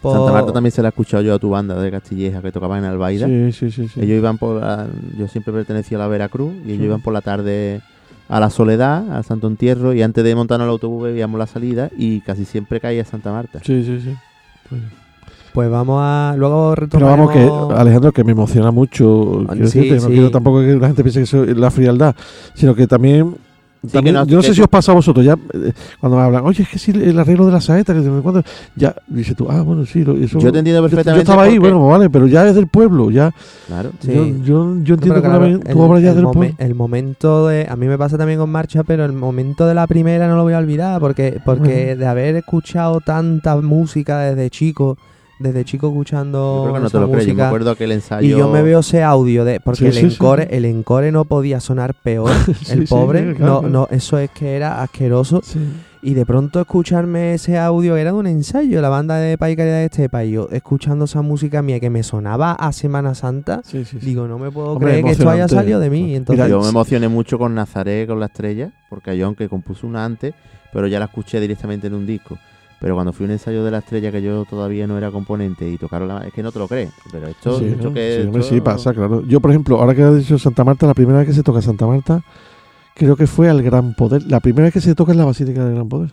Por- 0.00 0.16
Santa 0.16 0.32
Marta 0.32 0.52
también 0.52 0.70
se 0.70 0.80
la 0.80 0.88
he 0.88 0.90
escuchado 0.90 1.22
yo 1.24 1.34
a 1.34 1.38
tu 1.40 1.50
banda 1.50 1.74
de 1.74 1.90
Castilleja 1.90 2.40
que 2.40 2.52
tocaban 2.52 2.78
en 2.78 2.84
Albaida. 2.90 3.26
Sí, 3.26 3.52
sí, 3.52 3.70
sí. 3.72 3.88
sí. 3.88 4.00
Ellos 4.00 4.16
iban 4.16 4.38
por 4.38 4.60
la- 4.60 4.86
yo 5.18 5.26
siempre 5.28 5.52
pertenecía 5.52 5.98
a 5.98 6.00
la 6.02 6.06
Veracruz 6.08 6.52
y 6.64 6.68
ellos 6.68 6.78
Sí. 6.78 6.84
iban 6.84 7.00
por 7.02 7.12
la 7.12 7.20
tarde 7.20 7.80
a 8.28 8.38
la 8.40 8.48
Soledad, 8.48 9.10
al 9.12 9.24
Santo 9.24 9.48
Entierro 9.48 9.92
y 9.92 10.02
antes 10.02 10.22
de 10.22 10.34
montarnos 10.36 10.66
al 10.66 10.70
autobús 10.70 11.02
veíamos 11.04 11.36
la 11.38 11.46
salida 11.48 11.90
y 11.98 12.20
casi 12.20 12.44
siempre 12.44 12.78
caía 12.80 13.04
Santa 13.04 13.32
Marta. 13.32 13.58
Sí, 13.64 13.82
sí, 13.84 14.00
sí. 14.00 14.14
Pues- 14.68 14.82
Pues 15.52 15.70
vamos 15.70 15.98
a. 16.00 16.34
Luego 16.36 16.72
Pero 16.74 16.86
retomaremos. 16.86 17.34
vamos, 17.34 17.68
que 17.72 17.74
Alejandro, 17.80 18.12
que 18.12 18.22
me 18.22 18.32
emociona 18.32 18.70
mucho. 18.70 19.44
Ah, 19.48 19.52
quiero 19.52 19.66
sí, 19.68 19.78
decirte, 19.80 20.02
no 20.02 20.06
sí. 20.08 20.12
quiero 20.12 20.30
tampoco 20.30 20.60
que 20.60 20.76
la 20.76 20.86
gente 20.86 21.02
piense 21.02 21.24
que 21.24 21.50
es 21.50 21.56
la 21.56 21.70
frialdad, 21.70 22.14
sino 22.54 22.74
que 22.74 22.86
también. 22.86 23.34
Sí, 23.80 23.88
también- 23.92 24.14
que 24.16 24.20
no- 24.20 24.26
yo 24.26 24.36
no 24.36 24.42
que 24.42 24.48
sé 24.48 24.54
si 24.54 24.60
os 24.60 24.68
pasa 24.68 24.90
a 24.90 24.96
vosotros, 24.96 25.24
ya 25.24 25.34
eh, 25.54 25.72
cuando 26.00 26.16
me 26.18 26.24
hablan, 26.24 26.44
oye, 26.44 26.62
es 26.64 26.68
que 26.68 26.78
sí, 26.78 26.90
el 26.90 27.16
arreglo 27.18 27.46
de 27.46 27.52
la 27.52 27.60
saeta, 27.60 27.94
que 27.94 28.00
cuando, 28.02 28.42
ya 28.74 28.94
dices 29.06 29.36
tú, 29.36 29.46
ah, 29.48 29.62
bueno, 29.62 29.86
sí, 29.86 30.02
lo- 30.04 30.16
eso. 30.16 30.38
Yo 30.40 30.50
te 30.50 30.58
entiendo 30.58 30.80
yo- 30.82 30.86
yo 30.86 30.90
perfectamente. 30.90 31.22
estaba 31.22 31.42
ahí, 31.44 31.58
bueno, 31.58 31.78
pues 31.78 31.90
vale, 31.92 32.10
pero 32.10 32.26
ya 32.26 32.48
es 32.48 32.54
del 32.56 32.66
pueblo, 32.66 33.10
ya. 33.10 33.32
Claro. 33.68 33.90
Sí. 34.00 34.12
Yo, 34.44 34.76
yo, 34.82 34.94
entiendo 34.94 35.14
que 35.14 35.20
claro, 35.20 35.40
vez 35.40 35.60
tu 35.60 35.70
el- 35.70 35.78
obra 35.78 36.00
ya 36.00 36.06
es 36.10 36.10
el 36.10 36.16
del 36.16 36.24
momen- 36.24 36.32
pueblo. 36.32 36.54
El 36.58 36.74
momento 36.74 37.46
de. 37.46 37.66
A 37.68 37.76
mí 37.76 37.86
me 37.86 37.96
pasa 37.98 38.18
también 38.18 38.40
con 38.40 38.50
marcha, 38.50 38.82
pero 38.82 39.04
el 39.04 39.12
momento 39.12 39.66
de 39.66 39.74
la 39.74 39.86
primera 39.86 40.26
no 40.28 40.34
lo 40.36 40.42
voy 40.42 40.54
a 40.54 40.58
olvidar. 40.58 41.00
Porque, 41.00 41.40
porque 41.44 41.94
de 41.94 42.06
haber 42.06 42.34
escuchado 42.36 43.00
tanta 43.00 43.54
música 43.60 44.18
desde 44.20 44.50
chico, 44.50 44.98
desde 45.38 45.64
chico 45.64 45.88
escuchando. 45.88 46.56
Yo 46.56 46.62
creo 46.64 46.74
que 46.74 46.80
no 46.80 46.90
te 46.90 46.98
lo 47.00 47.10
crees. 47.10 47.26
Yo 47.26 47.28
me 47.28 47.34
música, 47.34 47.46
acuerdo 47.48 47.76
ensayo. 47.92 48.26
Y 48.26 48.38
yo 48.38 48.48
me 48.48 48.62
veo 48.62 48.80
ese 48.80 49.02
audio 49.02 49.44
de. 49.44 49.60
Porque 49.60 49.78
Sí, 49.78 49.86
el, 49.86 49.92
sí, 49.94 50.00
sí. 50.00 50.06
encore, 50.06 50.48
el 50.50 50.64
encore 50.64 51.10
no 51.12 51.24
podía 51.24 51.60
sonar 51.60 51.94
peor. 51.94 52.30
El 52.70 52.86
pobre. 52.86 53.34
claro, 53.34 53.62
no, 53.62 53.68
no, 53.68 53.88
eso 53.90 54.18
es 54.18 54.30
que 54.30 54.56
era 54.56 54.82
asqueroso. 54.82 55.42
Y 56.00 56.14
de 56.14 56.24
pronto 56.24 56.60
escucharme 56.60 57.34
ese 57.34 57.58
audio 57.58 57.96
era 57.96 58.12
de 58.12 58.18
un 58.18 58.28
ensayo, 58.28 58.80
la 58.80 58.88
banda 58.88 59.16
de 59.16 59.36
Paicaria 59.36 59.74
de 59.74 59.84
Estepa. 59.86 60.24
Y 60.24 60.32
yo 60.32 60.48
escuchando 60.52 61.06
esa 61.06 61.22
música 61.22 61.60
mía 61.60 61.80
que 61.80 61.90
me 61.90 62.04
sonaba 62.04 62.52
a 62.52 62.72
Semana 62.72 63.14
Santa. 63.16 63.62
Digo, 64.00 64.28
no 64.28 64.38
me 64.38 64.50
puedo 64.50 64.72
Hombre, 64.74 64.90
creer 64.90 65.04
que 65.04 65.10
esto 65.10 65.28
haya 65.28 65.48
salido 65.48 65.80
de 65.80 65.90
mí. 65.90 66.14
Entonces, 66.14 66.44
Mira, 66.44 66.48
Yo 66.56 66.62
me 66.62 66.68
emocioné 66.68 67.08
mucho 67.08 67.36
con 67.38 67.54
Nazaret, 67.54 68.06
con 68.06 68.20
la 68.20 68.26
estrella, 68.26 68.70
porque 68.88 69.16
yo 69.18 69.26
aunque 69.26 69.48
compuse 69.48 69.86
una 69.86 70.04
antes, 70.04 70.34
pero 70.72 70.86
ya 70.86 71.00
la 71.00 71.06
escuché 71.06 71.40
directamente 71.40 71.88
en 71.88 71.94
un 71.94 72.06
disco. 72.06 72.38
Pero 72.80 72.94
cuando 72.94 73.12
fui 73.12 73.24
a 73.24 73.26
un 73.26 73.32
ensayo 73.32 73.64
de 73.64 73.70
la 73.72 73.78
estrella 73.78 74.12
que 74.12 74.22
yo 74.22 74.44
todavía 74.44 74.86
no 74.86 74.96
era 74.96 75.10
componente 75.10 75.68
y 75.68 75.76
tocaron 75.78 76.06
la... 76.08 76.26
Es 76.26 76.32
que 76.32 76.42
no 76.44 76.52
te 76.52 76.58
lo 76.60 76.68
crees, 76.68 76.90
pero 77.10 77.26
esto... 77.26 77.58
Sí, 77.58 77.64
esto 77.66 77.92
que 77.92 78.18
Sí, 78.20 78.26
hombre, 78.26 78.40
esto- 78.42 78.54
sí, 78.54 78.60
pasa, 78.60 78.94
claro. 78.94 79.22
Yo, 79.24 79.40
por 79.40 79.50
ejemplo, 79.50 79.80
ahora 79.80 79.94
que 79.96 80.02
has 80.04 80.16
dicho 80.16 80.38
Santa 80.38 80.62
Marta, 80.64 80.86
la 80.86 80.94
primera 80.94 81.18
vez 81.18 81.26
que 81.26 81.34
se 81.34 81.42
toca 81.42 81.60
Santa 81.60 81.86
Marta, 81.88 82.22
creo 82.94 83.16
que 83.16 83.26
fue 83.26 83.48
al 83.48 83.62
Gran 83.62 83.94
Poder. 83.94 84.22
La 84.30 84.38
primera 84.40 84.64
vez 84.66 84.74
que 84.74 84.80
se 84.80 84.94
toca 84.94 85.10
es 85.10 85.18
la 85.18 85.24
Basílica 85.24 85.64
del 85.64 85.74
Gran 85.74 85.88
Poder. 85.88 86.12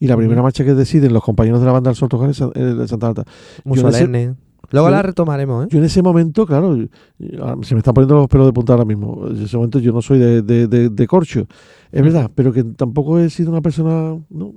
Y 0.00 0.06
la 0.08 0.16
primera 0.16 0.42
marcha 0.42 0.62
que 0.64 0.74
deciden 0.74 1.12
los 1.12 1.24
compañeros 1.24 1.58
de 1.60 1.66
la 1.66 1.72
banda 1.72 1.88
del 1.90 1.96
Sol 1.96 2.08
tocar 2.08 2.28
es 2.30 2.38
de 2.38 2.86
Santa 2.86 3.06
Marta. 3.06 3.24
muy 3.64 3.78
solemne. 3.78 4.34
Luego 4.70 4.88
yo- 4.88 4.94
la 4.94 5.00
retomaremos, 5.02 5.64
¿eh? 5.64 5.68
Yo 5.70 5.78
en 5.78 5.84
ese 5.86 6.02
momento, 6.02 6.44
claro, 6.46 6.76
se 6.76 7.74
me 7.74 7.78
están 7.78 7.94
poniendo 7.94 8.16
los 8.16 8.28
pelos 8.28 8.46
de 8.46 8.52
punta 8.52 8.74
ahora 8.74 8.84
mismo. 8.84 9.26
En 9.28 9.42
ese 9.42 9.56
momento 9.56 9.78
yo 9.78 9.92
no 9.92 10.02
soy 10.02 10.18
de, 10.18 10.42
de, 10.42 10.66
de- 10.68 10.90
de 10.90 11.06
corcho, 11.06 11.46
es 11.90 12.02
verdad, 12.02 12.30
pero 12.34 12.52
que 12.52 12.62
tampoco 12.62 13.18
he 13.18 13.30
sido 13.30 13.50
una 13.50 13.62
persona, 13.62 14.14
no, 14.28 14.52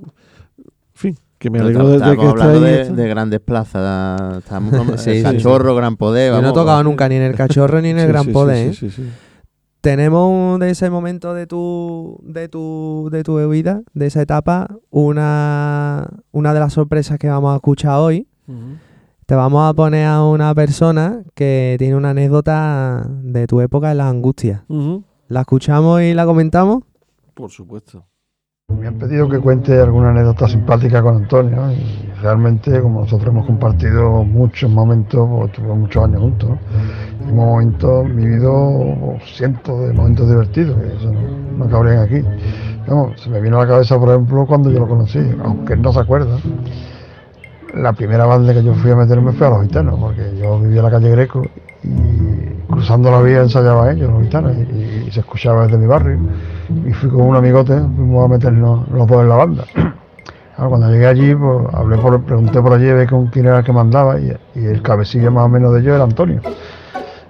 que 1.42 1.50
me 1.50 1.60
alegro 1.60 1.86
de, 1.88 1.92
de 1.92 1.98
estamos 1.98 2.18
que 2.18 2.30
hablando 2.30 2.66
ahí. 2.68 2.94
de, 2.94 3.08
grandes 3.10 3.40
plazas. 3.40 4.38
Estamos 4.38 4.76
con 4.78 4.98
Sí, 4.98 5.10
el 5.10 5.18
sí, 5.18 5.24
cachorro, 5.24 5.74
gran 5.76 5.98
poder. 5.98 6.32
Yo 6.34 6.42
no 6.42 6.50
he 6.50 6.54
tocado 6.54 6.84
nunca 6.84 7.10
ni 7.10 7.16
en 7.16 7.24
el 7.24 7.36
cachorro 7.36 7.82
ni 7.82 7.90
en 7.90 7.98
el 7.98 8.06
Sí, 8.06 8.12
gran 8.12 8.28
poder, 8.28 8.68
¿eh? 8.70 8.74
sí, 8.74 8.90
sí, 8.90 9.02
sí. 9.04 9.10
Tenemos 9.82 10.60
de 10.60 10.70
ese 10.70 10.92
momento 10.92 11.34
de 11.34 11.48
tu, 11.48 12.20
de 12.24 12.48
tu, 12.48 13.10
de 13.12 13.24
tu 13.24 13.50
vida, 13.50 13.82
de 13.96 14.06
esa 14.06 14.22
etapa, 14.22 14.68
una, 14.92 16.08
una 16.32 16.54
de 16.54 16.60
las 16.60 16.74
sorpresas 16.74 17.18
que 17.18 17.28
vamos 17.30 17.52
a 17.54 17.56
escuchar 17.56 17.98
hoy. 17.98 18.28
Te 19.26 19.34
vamos 19.34 19.68
a 19.68 19.74
poner 19.74 20.06
a 20.06 20.24
una 20.24 20.54
persona 20.54 21.24
que 21.34 21.78
tiene 21.80 21.96
una 21.96 22.12
anécdota 22.12 23.08
de 23.24 23.48
tu 23.48 23.62
época 23.62 23.90
en 23.92 23.98
las 23.98 24.08
angustias. 24.12 24.62
¿La 25.28 25.42
escuchamos 25.42 26.02
y 26.04 26.14
la 26.14 26.26
comentamos? 26.26 26.84
Por 27.34 27.50
supuesto. 27.50 28.06
Me 28.80 28.88
han 28.88 28.96
pedido 28.96 29.30
que 29.30 29.40
cuente 29.40 29.80
alguna 29.80 30.10
anécdota 30.10 30.48
simpática 30.48 31.02
con 31.02 31.18
Antonio 31.18 31.72
y 31.72 32.10
realmente 32.22 32.82
como 32.82 33.02
nosotros 33.02 33.30
hemos 33.30 33.46
compartido 33.46 34.24
muchos 34.24 34.70
momentos, 34.70 35.28
muchos 35.60 36.04
años 36.04 36.22
juntos, 36.22 36.50
¿no? 36.50 36.60
Hemos 37.30 37.46
momentos, 37.46 38.16
vivido 38.16 39.18
cientos 39.26 39.88
de 39.88 39.94
momentos 39.94 40.30
divertidos, 40.30 40.80
que 40.80 40.88
eso 40.88 41.12
no, 41.12 41.66
no 41.66 41.70
cabrían 41.70 42.00
aquí. 42.00 42.24
Se 43.16 43.30
me 43.30 43.40
vino 43.40 43.58
a 43.58 43.66
la 43.66 43.68
cabeza, 43.72 44.00
por 44.00 44.10
ejemplo, 44.10 44.46
cuando 44.46 44.72
yo 44.72 44.80
lo 44.80 44.88
conocí, 44.88 45.20
aunque 45.44 45.74
él 45.74 45.82
no 45.82 45.94
se 45.94 46.00
acuerda. 46.00 46.38
La 47.74 47.94
primera 47.94 48.26
banda 48.26 48.54
que 48.54 48.64
yo 48.64 48.74
fui 48.74 48.92
a 48.92 48.96
meterme 48.96 49.32
fue 49.32 49.48
a 49.48 49.52
los 49.52 49.62
gitanos, 49.64 50.00
porque 50.00 50.38
yo 50.38 50.60
vivía 50.60 50.80
en 50.80 50.86
la 50.86 50.92
calle 50.92 51.12
Greco 51.12 51.44
y 51.84 52.72
cruzando 52.72 53.12
la 53.12 53.22
vía 53.22 53.42
ensayaba 53.42 53.92
ellos, 53.92 54.12
los 54.12 54.24
gitanos, 54.24 54.54
y 54.58 55.10
se 55.12 55.22
escuchaba 55.22 55.64
desde 55.64 55.78
mi 55.78 55.88
barrio 55.88 56.20
y 56.88 56.94
fui 56.94 57.10
con 57.10 57.22
un 57.22 57.36
amigote, 57.36 57.74
fuimos 57.96 58.26
a 58.26 58.28
meternos 58.28 58.90
los 58.90 59.08
dos 59.08 59.22
en 59.22 59.30
la 59.30 59.36
banda. 59.36 59.64
Ahora, 60.58 60.70
cuando 60.70 60.92
llegué 60.92 61.08
allí, 61.08 61.34
pues, 61.34 61.74
hablé 61.74 61.98
por, 61.98 62.22
pregunté 62.22 62.62
por 62.62 62.74
allí 62.74 62.90
a 62.90 62.94
ver 62.94 63.10
con 63.10 63.28
quién 63.28 63.46
era 63.46 63.60
el 63.60 63.64
que 63.64 63.74
mandaba 63.74 64.20
y, 64.20 64.36
y 64.56 64.66
el 64.66 64.82
cabecilla 64.82 65.32
más 65.32 65.46
o 65.46 65.50
menos 65.50 65.74
de 65.74 65.80
ellos 65.80 65.96
era 65.96 66.04
Antonio. 66.04 66.42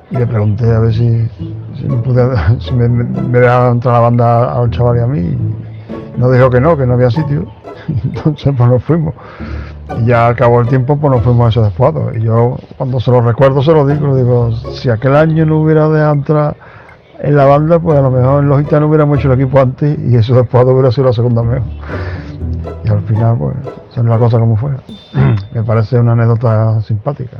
Y 0.09 0.17
le 0.17 0.27
pregunté 0.27 0.69
a 0.69 0.79
ver 0.79 0.93
si, 0.93 1.03
me, 2.73 2.89
me 2.89 3.39
dejaban 3.39 3.73
entrar 3.73 3.95
a 3.95 3.97
la 3.97 4.03
banda 4.03 4.53
a 4.53 4.59
los 4.59 4.71
chavales 4.71 5.01
y 5.01 5.05
a 5.05 5.07
mí. 5.07 5.19
Y 5.19 6.19
nos 6.19 6.33
dijo 6.33 6.49
que 6.49 6.59
no, 6.59 6.75
que 6.75 6.85
no 6.85 6.93
había 6.93 7.09
sitio. 7.09 7.45
Entonces 8.03 8.53
pues 8.57 8.69
nos 8.69 8.83
fuimos. 8.83 9.13
Y 9.99 10.05
ya 10.05 10.27
al 10.27 10.35
cabo 10.35 10.59
del 10.59 10.67
tiempo 10.67 10.97
pues 10.97 11.13
nos 11.13 11.23
fuimos 11.23 11.45
a 11.45 11.49
ese 11.49 11.61
despuado. 11.61 12.11
Y 12.13 12.21
yo 12.21 12.57
cuando 12.77 12.99
se 12.99 13.11
lo 13.11 13.21
recuerdo 13.21 13.61
se 13.63 13.71
lo 13.71 13.85
digo, 13.85 14.15
digo, 14.15 14.51
si 14.51 14.89
aquel 14.89 15.15
año 15.15 15.45
no 15.45 15.61
hubiera 15.61 15.87
dejado 15.87 16.13
entrar 16.13 16.55
en 17.23 17.35
la 17.35 17.45
banda, 17.45 17.79
pues 17.79 17.97
a 17.97 18.01
lo 18.01 18.09
mejor 18.09 18.43
en 18.43 18.49
los 18.49 18.59
gitanos 18.61 18.89
hubiéramos 18.89 19.19
hecho 19.19 19.31
el 19.31 19.39
equipo 19.39 19.59
antes 19.59 19.97
y 19.99 20.15
eso 20.15 20.33
después 20.35 20.65
hubiera 20.65 20.91
sido 20.91 21.07
la 21.07 21.13
segunda 21.13 21.43
mejor. 21.43 21.61
Y 22.83 22.89
al 22.89 23.01
final, 23.03 23.37
pues, 23.37 23.55
son 23.89 24.09
la 24.09 24.17
cosa 24.17 24.39
como 24.39 24.57
fue. 24.57 24.71
Me 25.53 25.63
parece 25.63 25.99
una 25.99 26.13
anécdota 26.13 26.81
simpática. 26.81 27.37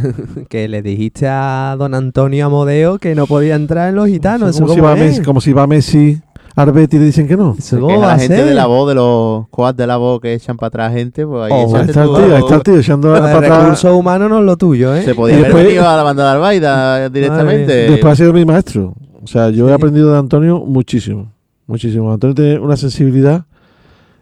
que 0.48 0.68
le 0.68 0.82
dijiste 0.82 1.26
a 1.28 1.74
don 1.78 1.94
Antonio 1.94 2.46
Amodeo 2.46 2.98
que 2.98 3.14
no 3.14 3.26
podía 3.26 3.54
entrar 3.54 3.88
en 3.90 3.96
los 3.96 4.08
gitanos. 4.08 4.50
¿Eso 4.50 4.62
como, 4.64 4.74
si 4.74 4.80
va 4.80 4.94
es? 4.94 4.98
Messi, 5.00 5.22
como 5.22 5.40
si 5.40 5.52
va 5.52 5.66
Messi, 5.66 6.20
Arbet 6.54 6.92
y 6.94 6.98
le 6.98 7.04
dicen 7.06 7.26
que 7.26 7.36
no. 7.36 7.56
¿Eso 7.58 7.76
Que 7.76 7.80
cómo 7.82 7.94
es 7.94 8.00
va 8.02 8.06
la 8.08 8.18
gente 8.18 8.36
ser? 8.36 8.44
de 8.46 8.54
la 8.54 8.66
voz, 8.66 8.88
de 8.88 8.94
los 8.94 9.48
coas 9.48 9.76
de 9.76 9.86
la 9.86 9.96
voz 9.96 10.20
que 10.20 10.34
echan 10.34 10.56
para 10.56 10.68
atrás 10.68 10.92
gente, 10.92 11.26
pues 11.26 11.44
ahí 11.44 11.50
Oh, 11.54 11.64
está 11.76 11.80
el 11.80 11.86
tú 11.86 11.92
tío, 11.92 12.24
ahí 12.26 12.32
algo. 12.32 12.36
está 12.46 12.54
el 12.56 12.62
tío 12.62 12.78
echando 12.78 13.12
para 13.12 13.36
atrás. 13.38 13.58
recursos 13.62 13.92
humanos 13.94 14.28
no 14.30 14.38
es 14.40 14.44
lo 14.44 14.56
tuyo, 14.56 14.94
¿eh? 14.94 15.02
Se 15.02 15.14
podía 15.14 15.36
haber 15.36 15.46
después- 15.46 15.64
venido 15.66 15.88
a 15.88 15.96
la 15.96 16.02
banda 16.02 16.24
de 16.24 16.30
Albaida 16.32 17.08
directamente. 17.08 17.72
Después 17.90 18.12
ha 18.12 18.16
sido 18.16 18.32
mi 18.32 18.44
maestro. 18.44 18.94
O 19.22 19.26
sea, 19.26 19.50
yo 19.50 19.68
he 19.68 19.72
aprendido 19.72 20.12
de 20.12 20.18
Antonio 20.18 20.60
muchísimo. 20.60 21.32
Muchísimo. 21.66 22.12
Antonio 22.12 22.34
tiene 22.34 22.58
una 22.58 22.76
sensibilidad 22.76 23.44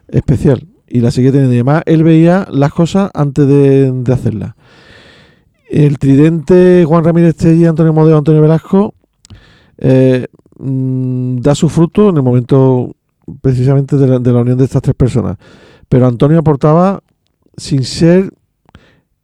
especial 0.07 0.67
y 0.87 0.99
la 1.01 1.11
sigue 1.11 1.31
teniendo. 1.31 1.53
Y 1.53 1.57
además, 1.57 1.83
él 1.85 2.03
veía 2.03 2.47
las 2.51 2.71
cosas 2.71 3.09
antes 3.13 3.47
de, 3.47 3.91
de 3.91 4.13
hacerlas. 4.13 4.53
El 5.71 5.97
tridente 5.99 6.83
Juan 6.85 7.03
Ramírez 7.03 7.35
Telli, 7.37 7.65
Antonio 7.65 7.93
Modeo, 7.93 8.17
Antonio 8.17 8.41
Velasco 8.41 8.93
eh, 9.77 10.27
mm, 10.59 11.37
da 11.37 11.55
su 11.55 11.69
fruto 11.69 12.09
en 12.09 12.17
el 12.17 12.23
momento 12.23 12.93
precisamente 13.41 13.95
de 13.95 14.07
la, 14.07 14.19
de 14.19 14.33
la 14.33 14.41
unión 14.41 14.57
de 14.57 14.65
estas 14.65 14.81
tres 14.81 14.95
personas. 14.95 15.37
Pero 15.87 16.07
Antonio 16.07 16.39
aportaba 16.39 17.01
sin 17.55 17.83
ser 17.83 18.33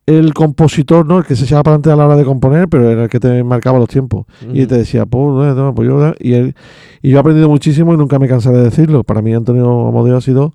el 0.05 0.33
compositor, 0.33 1.05
¿no? 1.05 1.17
El 1.17 1.25
que 1.25 1.35
se 1.35 1.43
echaba 1.43 1.63
para 1.63 1.73
adelante 1.75 1.91
a 1.91 1.95
la 1.97 2.05
hora 2.05 2.15
de 2.15 2.23
componer, 2.23 2.69
pero 2.69 2.89
era 2.89 3.03
el 3.03 3.09
que 3.09 3.19
te 3.19 3.43
marcaba 3.43 3.77
los 3.77 3.89
tiempos. 3.89 4.25
Y 4.41 4.59
Ujú. 4.59 4.67
te 4.67 4.77
decía, 4.77 5.05
pues, 5.05 5.21
no, 5.33 5.53
no, 5.53 5.75
pues 5.75 5.89
yo, 5.89 6.13
y, 6.19 6.31
él- 6.33 6.55
y 7.01 7.09
yo 7.09 7.17
he 7.17 7.19
aprendido 7.19 7.49
muchísimo 7.49 7.93
y 7.93 7.97
nunca 7.97 8.17
me 8.19 8.29
cansaré 8.29 8.57
de 8.59 8.63
decirlo. 8.63 9.03
Para 9.03 9.21
mí 9.21 9.33
Antonio 9.33 9.85
Amodeo 9.89 10.15
ha 10.15 10.21
sido, 10.21 10.53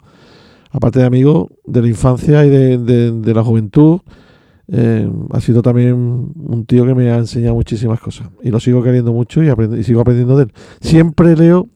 aparte 0.71 1.01
de 1.01 1.05
amigo, 1.05 1.51
de 1.67 1.83
la 1.83 1.89
infancia 1.89 2.47
y 2.47 2.49
de, 2.49 2.79
de- 2.79 3.13
de 3.13 3.35
la 3.35 3.45
juventud, 3.45 4.01
eh, 4.69 5.11
ha 5.31 5.41
sido 5.41 5.63
también 5.63 5.95
un 5.95 6.65
tío 6.67 6.87
que 6.87 6.95
me 6.95 7.11
ha 7.11 7.17
enseñado 7.17 7.55
muchísimas 7.55 8.01
cosas. 8.01 8.29
Y 8.43 8.51
lo 8.51 8.61
sigo 8.61 8.83
queriendo 8.83 9.13
mucho 9.13 9.43
y, 9.43 9.49
y 9.49 9.85
sigo 9.85 10.01
aprendiendo 10.01 10.37
de 10.37 10.45
él. 10.45 10.53
Siempre 10.81 11.37
leo 11.37 11.69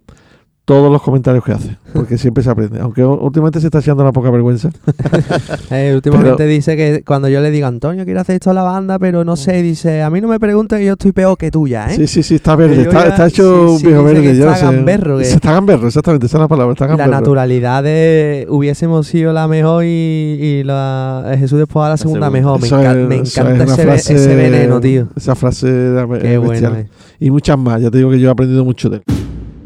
todos 0.67 0.91
los 0.93 1.01
comentarios 1.01 1.45
que 1.45 1.53
hace, 1.53 1.77
porque 1.95 2.19
siempre 2.19 2.43
se 2.45 2.51
aprende. 2.51 2.81
Aunque 2.81 3.03
últimamente 3.05 3.61
se 3.61 3.69
está 3.69 3.79
echando 3.79 4.05
la 4.05 4.13
poca 4.13 4.31
vergüenza. 4.31 4.69
Eh, 5.71 5.93
últimamente 5.95 6.37
Pero- 6.39 6.49
dice 6.51 6.77
que 6.77 7.03
cuando 7.05 7.29
yo 7.29 7.41
le 7.41 7.51
digo, 7.51 7.67
Antonio, 7.67 8.05
quiero 8.05 8.21
hacer 8.21 8.35
esto 8.35 8.51
a 8.51 8.55
la 8.55 8.63
banda, 8.63 8.99
pero 8.99 9.25
no 9.25 9.37
sé, 9.37 9.63
dice, 9.63 10.03
a 10.03 10.11
mí 10.11 10.21
no 10.21 10.29
me 10.29 10.39
preguntes 10.41 10.79
que 10.79 10.85
yo 10.85 10.93
estoy 10.93 11.13
peor 11.13 11.37
que 11.39 11.51
tuya, 11.51 11.87
¿eh? 11.91 11.97
Sí, 11.97 12.07
sí, 12.07 12.23
sí, 12.23 12.35
está 12.37 12.55
verde, 12.57 12.83
está, 12.83 13.05
ya- 13.05 13.09
está 13.09 13.27
hecho 13.29 13.69
sí, 13.69 13.75
un 13.77 13.83
viejo 13.91 14.05
verde. 14.05 14.23
que 14.23 14.37
ya 14.37 14.53
está 14.53 14.67
gamberro, 14.73 15.19
que- 15.19 15.25
Está 15.25 15.53
gamberro, 15.53 15.87
exactamente, 15.87 16.27
esa 16.27 16.37
es 16.37 16.41
la 16.41 16.49
palabra, 16.49 16.73
está 16.73 16.87
la 16.97 17.07
naturalidad 17.07 17.83
de 17.85 18.47
hubiésemos 18.49 19.07
sido 19.07 19.33
la 19.33 19.47
mejor 19.49 19.85
y, 19.85 19.89
y 19.89 20.65
la 20.65 21.25
eh, 21.33 21.39
Jesús 21.39 21.59
después 21.59 21.85
a 21.87 21.91
la 21.91 21.97
segunda 21.97 22.29
mejor. 22.31 22.61
Me, 22.61 22.67
es- 22.67 22.73
me 22.73 22.79
encanta 23.17 23.65
es 23.65 23.71
una 23.71 23.75
ese, 23.75 23.83
frase- 23.87 24.15
ese 24.15 24.35
veneno, 24.35 24.81
tío. 24.81 25.09
Esa 25.17 25.35
frase 25.37 25.67
be- 25.71 26.19
Qué 26.19 26.39
bueno. 26.39 26.75
eh. 26.77 26.89
Y 27.21 27.31
muchas 27.31 27.57
más, 27.59 27.81
ya 27.81 27.91
te 27.91 27.99
digo 27.99 28.11
que 28.11 28.19
yo 28.19 28.29
he 28.29 28.33
aprendido 28.33 28.65
mucho 28.65 28.91
de 28.91 28.97
él. 28.99 29.03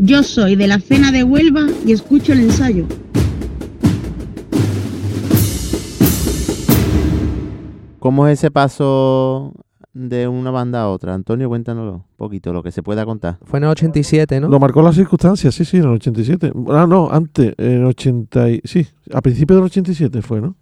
Yo 0.03 0.23
soy 0.23 0.57
de 0.57 0.67
la 0.67 0.81
cena 0.81 1.13
de 1.13 1.23
Huelva 1.25 1.67
y 1.87 1.93
escucho 1.93 2.33
el 2.33 2.41
ensayo. 2.41 2.87
¿Cómo 7.99 8.27
es 8.27 8.39
ese 8.39 8.51
paso 8.51 9.53
de 9.93 10.27
una 10.27 10.51
banda 10.51 10.83
a 10.83 10.89
otra? 10.89 11.13
Antonio, 11.15 11.49
cuéntanoslo 11.49 11.93
un 11.97 12.03
poquito, 12.17 12.53
lo 12.53 12.63
que 12.63 12.71
se 12.73 12.83
pueda 12.83 13.05
contar. 13.05 13.39
Fue 13.45 13.59
en 13.59 13.65
el 13.65 13.71
87, 13.71 14.41
¿no? 14.41 14.49
Lo 14.49 14.59
marcó 14.59 14.81
las 14.81 14.95
circunstancias, 14.95 15.55
sí, 15.55 15.65
sí, 15.67 15.77
en 15.77 15.83
el 15.85 15.91
87. 15.91 16.53
Ah, 16.69 16.87
no, 16.89 17.11
antes, 17.11 17.53
en 17.59 17.73
el 17.73 17.85
80. 17.85 18.51
y- 18.51 18.61
Sí, 18.65 18.87
a 19.13 19.21
principios 19.21 19.59
del 19.59 19.65
87 19.67 20.23
fue, 20.23 20.41
¿no? 20.41 20.57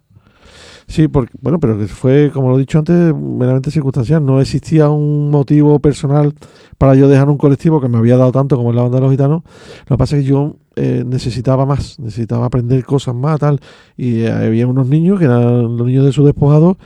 Sí, 0.87 1.07
porque, 1.07 1.31
bueno, 1.41 1.59
pero 1.59 1.77
fue, 1.87 2.31
como 2.33 2.49
lo 2.49 2.55
he 2.57 2.59
dicho 2.59 2.79
antes, 2.79 3.13
meramente 3.13 3.71
circunstancial. 3.71 4.25
No 4.25 4.41
existía 4.41 4.89
un 4.89 5.29
motivo 5.29 5.79
personal 5.79 6.33
para 6.77 6.95
yo 6.95 7.07
dejar 7.07 7.29
un 7.29 7.37
colectivo 7.37 7.79
que 7.79 7.87
me 7.87 7.97
había 7.97 8.17
dado 8.17 8.31
tanto 8.31 8.55
como 8.57 8.69
es 8.71 8.75
la 8.75 8.83
banda 8.83 8.97
de 8.97 9.01
los 9.03 9.11
gitanos. 9.11 9.43
Lo 9.87 9.95
que 9.95 9.97
pasa 9.97 10.17
es 10.17 10.23
que 10.23 10.29
yo 10.29 10.55
eh, 10.75 11.03
necesitaba 11.05 11.65
más, 11.65 11.99
necesitaba 11.99 12.45
aprender 12.47 12.83
cosas 12.85 13.13
más, 13.15 13.39
tal. 13.39 13.59
Y 13.97 14.21
eh, 14.21 14.31
había 14.31 14.65
unos 14.67 14.87
niños, 14.87 15.19
que 15.19 15.25
eran 15.25 15.77
los 15.77 15.85
niños 15.85 16.05
de 16.05 16.11
su 16.11 16.25
despojado, 16.25 16.77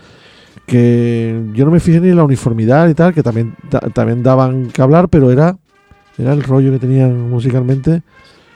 que 0.65 1.43
yo 1.53 1.65
no 1.65 1.71
me 1.71 1.79
fijé 1.79 1.99
ni 1.99 2.09
en 2.09 2.17
la 2.17 2.23
uniformidad 2.23 2.87
y 2.89 2.93
tal, 2.93 3.13
que 3.13 3.23
también, 3.23 3.55
ta- 3.69 3.79
también 3.93 4.23
daban 4.23 4.67
que 4.67 4.81
hablar, 4.81 5.09
pero 5.09 5.31
era, 5.31 5.57
era 6.17 6.33
el 6.33 6.43
rollo 6.43 6.71
que 6.71 6.79
tenían 6.79 7.29
musicalmente. 7.29 8.01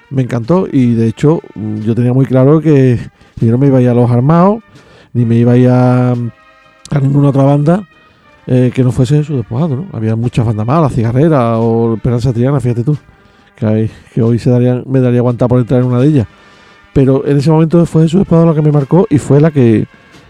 Me 0.09 0.21
encantó 0.21 0.67
y 0.71 0.93
de 0.93 1.07
hecho 1.07 1.41
yo 1.83 1.93
tenía 1.93 2.13
muy 2.13 2.25
claro 2.25 2.61
que 2.61 2.97
yo 3.41 3.51
no 3.51 3.57
me 3.57 3.67
iba 3.67 3.79
a 3.79 3.81
ir 3.81 3.89
a 3.89 3.93
los 3.93 4.09
armados, 4.09 4.63
ni 5.13 5.25
me 5.25 5.35
iba 5.35 5.53
a 5.53 5.57
ir 5.57 5.69
a, 5.69 6.11
a 6.11 6.99
ninguna 7.01 7.29
otra 7.29 7.43
banda 7.43 7.83
eh, 8.45 8.71
que 8.73 8.83
no 8.83 8.91
fuese 8.91 9.23
su 9.23 9.35
despojado, 9.37 9.75
¿no? 9.75 9.85
Había 9.93 10.15
muchas 10.15 10.45
bandas 10.45 10.65
La 10.67 10.89
Cigarrera 10.89 11.57
o 11.59 11.95
Esperanza 11.95 12.31
Triana, 12.33 12.59
fíjate 12.59 12.83
tú, 12.83 12.97
que, 13.55 13.65
hay- 13.65 13.91
que 14.13 14.21
hoy 14.21 14.39
se 14.39 14.49
darían, 14.49 14.83
me 14.87 14.99
daría 15.01 15.19
aguantar 15.19 15.49
por 15.49 15.59
entrar 15.59 15.81
en 15.81 15.87
una 15.87 15.99
de 15.99 16.07
ellas. 16.07 16.27
Pero 16.93 17.25
en 17.27 17.37
ese 17.37 17.51
momento 17.51 17.85
fue 17.85 18.03
Jesús 18.03 18.19
Despojado 18.21 18.47
la 18.47 18.53
que 18.55 18.61
me 18.61 18.71
marcó 18.71 19.05
y 19.09 19.17
fue 19.17 19.39
la 19.41 19.51
que 19.51 19.85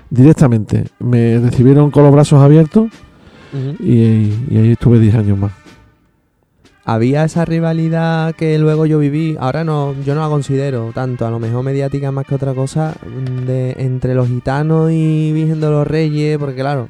directamente 0.10 0.86
me 1.00 1.38
recibieron 1.40 1.92
con 1.92 2.04
los 2.04 2.12
brazos 2.14 2.42
abiertos 2.42 2.90
y, 3.80 3.94
y 4.50 4.58
ahí 4.58 4.72
estuve 4.72 5.00
10 5.00 5.16
años 5.16 5.38
más. 5.38 5.52
Había 6.90 7.26
esa 7.26 7.44
rivalidad 7.44 8.34
que 8.34 8.58
luego 8.58 8.86
yo 8.86 8.98
viví, 8.98 9.36
ahora 9.42 9.66
no, 9.66 9.94
yo 10.06 10.16
no 10.16 10.22
la 10.22 10.30
considero 10.30 10.92
tanto, 10.94 11.28
a 11.28 11.30
lo 11.30 11.38
mejor 11.38 11.62
mediática 11.62 12.14
más 12.14 12.26
que 12.26 12.34
otra 12.34 12.54
cosa, 12.54 12.96
mm, 13.06 13.46
de 13.46 13.76
entre 13.80 14.16
los 14.16 14.30
gitanos 14.30 14.90
y 14.90 15.34
Virgen 15.34 15.60
de 15.60 15.70
los 15.70 15.86
Reyes, 15.86 16.38
porque 16.38 16.62
claro, 16.62 16.88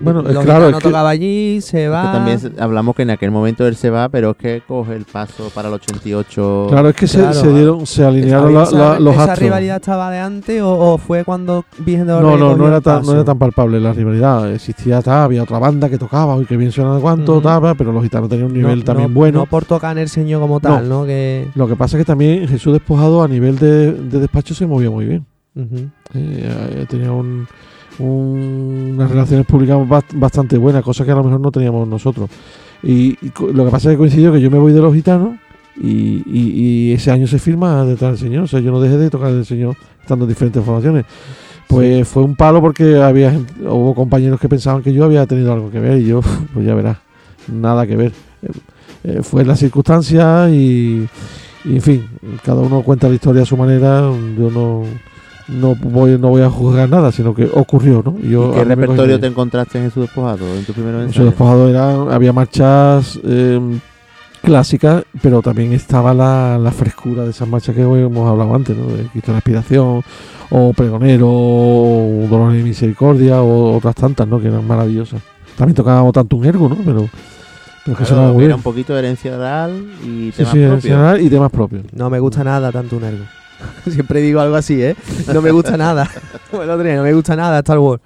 Bueno, 0.00 0.22
los 0.22 0.44
claro, 0.44 0.68
es 0.68 0.76
que- 0.76 0.82
tocaba 0.82 1.10
allí, 1.10 1.60
se 1.60 1.88
va. 1.88 2.12
también 2.12 2.40
hablamos 2.58 2.94
que 2.96 3.02
en 3.02 3.10
aquel 3.10 3.30
momento 3.30 3.66
él 3.66 3.76
se 3.76 3.90
va, 3.90 4.08
pero 4.08 4.30
es 4.30 4.36
que 4.36 4.62
coge 4.66 4.96
el 4.96 5.04
paso 5.04 5.50
para 5.54 5.68
el 5.68 5.74
88. 5.74 6.66
Claro, 6.70 6.88
es 6.88 6.96
que 6.96 7.06
se- 7.06 7.18
Claro, 7.18 7.34
se, 7.34 7.52
dieron, 7.52 7.86
se 7.86 8.04
alinearon 8.04 8.46
¿Había 8.46 8.58
la- 8.58 8.64
esa, 8.64 8.76
la- 8.94 9.00
los 9.00 9.14
esa 9.14 9.22
astros. 9.24 9.38
rivalidad 9.40 9.76
estaba 9.76 10.10
de 10.10 10.18
antes 10.18 10.62
o, 10.62 10.70
o 10.94 10.98
fue 10.98 11.24
cuando 11.24 11.64
Virgen 11.78 12.06
de 12.06 12.12
No, 12.14 12.36
no, 12.36 12.56
no 12.56 12.66
era, 12.66 12.76
el 12.78 12.82
tan, 12.82 13.02
no 13.04 13.12
era 13.12 13.24
tan 13.24 13.38
palpable 13.38 13.80
la 13.80 13.92
rivalidad. 13.92 14.50
Existía, 14.52 15.02
ta, 15.02 15.24
había 15.24 15.42
otra 15.42 15.58
banda 15.58 15.88
que 15.88 15.98
tocaba, 15.98 16.36
y 16.40 16.46
que 16.46 16.56
bien 16.56 16.72
suena 16.72 16.94
de 16.94 17.00
cuánto, 17.00 17.42
pero 17.76 17.92
los 17.92 18.02
gitanos 18.02 18.28
tenían 18.28 18.46
un 18.48 18.52
No- 18.54 18.58
nivel 18.58 18.84
también 18.84 19.10
no- 19.10 19.14
bueno. 19.14 19.38
No 19.40 19.46
por 19.46 19.64
tocar 19.64 19.92
en 19.96 20.02
el 20.02 20.08
señor 20.08 20.40
como 20.40 20.60
tal, 20.60 20.88
¿no? 20.88 21.04
Que, 21.04 21.48
Lo 21.54 21.68
que 21.68 21.76
pasa 21.76 21.96
es 21.96 22.02
que 22.02 22.06
también 22.06 22.48
Jesús 22.48 22.72
Despojado 22.72 23.22
a 23.22 23.28
nivel 23.28 23.58
de, 23.58 23.92
de 23.92 24.20
despacho 24.20 24.54
se 24.54 24.66
movía 24.66 24.90
muy 24.90 25.04
bien. 25.04 25.26
Eh, 25.56 25.88
eh, 26.14 26.86
tenía 26.88 27.12
un, 27.12 27.46
un- 28.00 28.92
unas 28.94 29.10
relaciones 29.10 29.46
públicas 29.46 29.76
bast- 29.88 30.12
bastante 30.18 30.58
buenas, 30.58 30.82
cosas 30.82 31.04
que 31.06 31.12
a 31.12 31.16
lo 31.16 31.24
mejor 31.24 31.40
no 31.40 31.50
teníamos 31.52 31.86
nosotros. 31.88 32.28
Y, 32.82 33.16
lo 33.52 33.64
que 33.66 33.70
pasa 33.70 33.90
es 33.90 33.94
que 33.94 33.98
coincidió 33.98 34.32
que 34.32 34.40
yo 34.40 34.50
me 34.50 34.58
voy 34.58 34.72
de 34.72 34.80
los 34.80 34.94
gitanos 34.94 35.36
y, 35.80 36.22
y- 36.26 36.52
y 36.90 36.92
ese 36.92 37.10
año 37.10 37.26
se 37.26 37.38
firma 37.38 37.84
detrás 37.84 38.12
del 38.12 38.18
señor. 38.18 38.44
O 38.44 38.46
sea, 38.46 38.60
yo 38.60 38.70
no 38.72 38.80
dejé 38.80 38.96
de 38.96 39.10
tocar 39.10 39.30
el 39.30 39.44
señor 39.44 39.76
estando 40.00 40.24
en 40.24 40.30
diferentes 40.30 40.64
formaciones. 40.64 41.04
Pues 41.68 42.08
fue 42.08 42.24
un 42.24 42.34
palo 42.34 42.60
porque 42.60 42.96
había 43.00 43.32
hubo 43.62 43.94
compañeros 43.94 44.40
que 44.40 44.48
pensaban 44.48 44.82
que 44.82 44.92
yo 44.92 45.04
había 45.04 45.24
tenido 45.26 45.52
algo 45.52 45.70
que 45.70 45.78
ver 45.78 45.98
y 46.00 46.06
yo, 46.06 46.20
pues 46.54 46.66
ya 46.66 46.74
verás, 46.74 46.98
nada 47.52 47.86
que 47.86 47.96
ver. 47.96 48.12
Eh, 48.42 48.48
eh, 49.04 49.20
fue 49.22 49.44
la 49.44 49.54
circunstancia 49.56 50.50
y, 50.50 51.06
y, 51.64 51.76
en 51.76 51.80
fin, 51.82 52.06
cada 52.44 52.60
uno 52.62 52.82
cuenta 52.82 53.08
la 53.08 53.14
historia 53.14 53.42
a 53.42 53.46
su 53.46 53.56
manera. 53.56 54.00
Yo 54.38 54.50
no, 54.50 54.82
no 55.50 55.74
voy, 55.74 56.18
no 56.18 56.28
voy 56.28 56.42
a 56.42 56.50
juzgar 56.50 56.88
nada, 56.88 57.10
sino 57.12 57.34
que 57.34 57.48
ocurrió, 57.52 58.02
¿no? 58.04 58.18
Yo, 58.20 58.50
¿Y 58.50 58.54
qué 58.58 58.64
repertorio 58.64 59.18
te 59.20 59.26
encontraste 59.26 59.78
en 59.78 59.84
Jesús 59.84 60.02
Despojado 60.02 60.46
en 60.56 60.64
tu 60.64 60.72
primer? 60.72 61.12
Su 61.12 61.24
despojado 61.24 61.68
era, 61.68 62.14
había 62.14 62.32
marchas 62.32 63.18
eh, 63.24 63.60
clásicas, 64.42 65.04
pero 65.22 65.42
también 65.42 65.72
estaba 65.72 66.14
la, 66.14 66.58
la 66.58 66.70
frescura 66.70 67.24
de 67.24 67.30
esas 67.30 67.48
marchas 67.48 67.74
que 67.74 67.84
hoy 67.84 68.00
hemos 68.02 68.28
hablado 68.28 68.54
antes, 68.54 68.76
¿no? 68.76 68.86
De 68.86 69.04
Cristo 69.08 69.28
de 69.28 69.32
la 69.32 69.38
Aspiración, 69.38 70.02
o 70.50 70.72
Pregonero, 70.72 71.28
o 71.28 72.26
Dolor 72.28 72.54
y 72.54 72.62
Misericordia, 72.62 73.42
o 73.42 73.76
otras 73.76 73.94
tantas, 73.94 74.26
¿no? 74.26 74.40
Que 74.40 74.48
eran 74.48 74.66
maravillosas. 74.66 75.20
También 75.56 75.74
tocábamos 75.74 76.12
tanto 76.12 76.36
un 76.36 76.44
ergo, 76.46 76.68
¿no? 76.68 76.76
Pero, 76.84 77.08
pero 77.84 77.96
que 77.96 78.04
Claro, 78.04 78.40
era 78.40 78.54
un 78.56 78.62
poquito 78.62 78.92
de 78.94 79.00
herencia 79.00 79.36
oral 79.36 79.84
y 80.02 80.30
Sí, 80.32 80.38
temas 80.38 80.52
sí, 80.52 80.58
propios. 80.58 80.72
nacional 80.84 81.20
y 81.20 81.28
temas 81.28 81.50
propios. 81.50 81.82
No 81.92 82.08
me 82.08 82.18
gusta 82.18 82.42
nada 82.44 82.72
tanto 82.72 82.96
un 82.96 83.04
ergo. 83.04 83.24
Siempre 83.88 84.20
digo 84.20 84.40
algo 84.40 84.56
así, 84.56 84.82
¿eh? 84.82 84.96
No 85.32 85.42
me 85.42 85.50
gusta 85.50 85.76
nada. 85.76 86.08
Día, 86.52 86.96
no 86.96 87.02
me 87.02 87.12
gusta 87.12 87.36
nada 87.36 87.58
Star 87.60 87.78
Wars. 87.78 88.02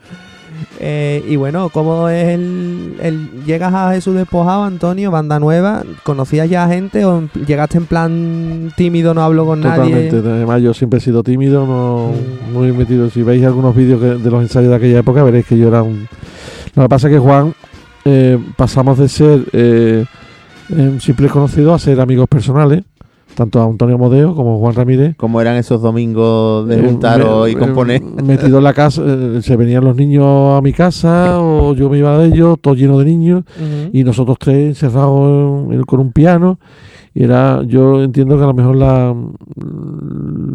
Eh, 0.80 1.24
y 1.28 1.36
bueno, 1.36 1.68
¿cómo 1.68 2.08
es 2.08 2.28
el, 2.28 3.30
Llegas 3.46 3.72
a 3.74 3.92
Jesús 3.92 4.14
Despojado, 4.14 4.64
Antonio, 4.64 5.10
banda 5.10 5.38
nueva? 5.38 5.82
¿Conocías 6.02 6.48
ya 6.48 6.68
gente 6.68 7.04
o 7.04 7.28
llegaste 7.46 7.78
en 7.78 7.86
plan 7.86 8.72
tímido, 8.76 9.14
no 9.14 9.22
hablo 9.22 9.46
con 9.46 9.62
Totalmente. 9.62 10.16
nadie? 10.16 10.30
Además, 10.32 10.62
yo 10.62 10.74
siempre 10.74 10.98
he 10.98 11.02
sido 11.02 11.22
tímido, 11.22 11.66
no 11.66 12.12
muy 12.52 12.72
metido. 12.72 13.08
Si 13.10 13.22
veis 13.22 13.44
algunos 13.44 13.74
vídeos 13.74 14.00
de 14.00 14.30
los 14.30 14.42
ensayos 14.42 14.70
de 14.70 14.76
aquella 14.76 14.98
época, 14.98 15.22
veréis 15.22 15.46
que 15.46 15.56
yo 15.56 15.68
era 15.68 15.82
un. 15.82 16.08
Lo 16.74 16.82
que 16.82 16.88
pasa 16.88 17.08
es 17.08 17.14
que 17.14 17.20
Juan 17.20 17.54
eh, 18.04 18.38
pasamos 18.56 18.98
de 18.98 19.08
ser 19.08 19.44
eh, 19.52 20.04
eh, 20.68 20.96
simples 21.00 21.32
conocidos 21.32 21.74
a 21.74 21.84
ser 21.84 22.00
amigos 22.00 22.28
personales, 22.28 22.84
tanto 23.34 23.60
a 23.60 23.64
Antonio 23.64 23.98
Modeo 23.98 24.34
como 24.34 24.54
a 24.56 24.58
Juan 24.58 24.74
Ramírez. 24.74 25.16
¿Cómo 25.16 25.40
eron 25.40 25.54
esos 25.56 25.80
domingos 25.82 26.66
de 26.68 26.78
Eh, 26.78 26.82
juntaros 26.82 27.44
me- 27.46 27.50
y 27.50 27.54
componer? 27.56 28.02
eh, 28.02 28.22
Metido 28.22 28.58
en 28.58 28.64
la 28.64 28.72
casa, 28.72 29.02
eh, 29.04 29.38
se 29.42 29.56
venían 29.56 29.84
los 29.84 29.96
niños 29.96 30.58
a 30.58 30.60
mi 30.62 30.72
casa 30.72 31.40
o 31.40 31.74
yo 31.74 31.88
me 31.90 31.98
iba 31.98 32.16
de 32.18 32.28
ellos, 32.28 32.58
todo 32.60 32.74
lleno 32.74 32.98
de 32.98 33.04
niños. 33.04 33.44
Y 33.92 34.04
nosotros 34.04 34.36
tres 34.38 34.68
encerrados 34.68 35.72
en- 35.72 35.82
con 35.84 36.00
un 36.00 36.12
piano 36.12 36.58
y 37.14 37.22
era 37.24 37.62
yo 37.64 38.02
entiendo 38.02 38.36
que 38.36 38.42
a 38.42 38.46
lo 38.46 38.54
mejor 38.54 38.76
la, 38.76 39.14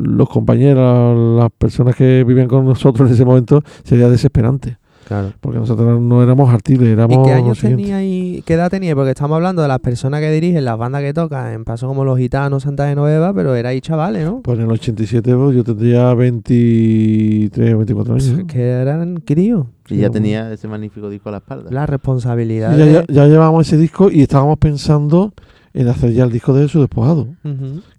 los 0.04 0.30
compañeros 0.30 1.38
las 1.40 1.52
personas 1.52 1.96
que 1.96 2.24
vivían 2.26 2.48
con 2.48 2.66
nosotros 2.66 3.08
en 3.10 3.14
ese 3.16 3.26
momento 3.26 3.64
sería 3.84 4.10
desesperante 4.10 4.78
Claro. 5.10 5.34
porque 5.42 5.60
nosotros 5.60 6.00
no 6.00 6.24
éramos 6.24 6.54
artiles 6.54 6.88
éramos 6.88 7.18
¿Y 7.18 7.24
qué 7.28 7.34
años 7.34 7.60
tenía 7.60 8.04
y 8.04 8.42
qué 8.46 8.54
edad 8.54 8.70
tenía? 8.70 8.96
Porque 8.96 9.10
estamos 9.10 9.36
hablando 9.36 9.62
de 9.62 9.68
las 9.68 9.80
personas 9.80 10.22
que 10.22 10.32
dirigen 10.32 10.64
las 10.64 10.78
bandas 10.78 11.02
que 11.02 11.14
tocan 11.14 11.52
en 11.52 11.66
paso 11.66 11.88
como 11.88 12.06
los 12.06 12.18
gitanos, 12.18 12.64
Santa 12.64 12.88
Genoveva, 12.88 13.34
pero 13.34 13.56
erais 13.56 13.82
chavales, 13.82 14.24
¿no? 14.24 14.42
pues 14.44 14.60
en 14.60 14.66
el 14.66 14.72
87 14.72 15.36
pues, 15.36 15.56
yo 15.56 15.64
tendría 15.64 16.14
23 16.14 17.74
o 17.74 17.78
24 17.78 18.14
años 18.14 18.38
¿no? 18.38 18.48
Que 18.48 18.62
eran 18.62 19.18
críos. 19.18 19.66
Y 19.90 19.98
ya 19.98 20.10
tenía 20.12 20.54
ese 20.54 20.68
magnífico 20.68 21.10
disco 21.10 21.30
a 21.30 21.32
la 21.34 21.38
espalda. 21.40 21.72
La 21.72 21.86
responsabilidad. 21.88 22.76
Y 22.76 22.78
ya, 22.80 22.86
de- 22.86 22.94
ya, 22.94 23.06
ya 23.10 23.26
llevábamos 23.28 23.68
ese 23.68 23.78
disco 23.78 24.12
y 24.12 24.22
estábamos 24.22 24.58
pensando 24.60 25.34
en 25.74 25.88
hacer 25.88 26.14
ya 26.14 26.24
el 26.24 26.32
disco 26.32 26.54
de 26.54 26.68
su 26.68 26.80
despojado 26.82 27.28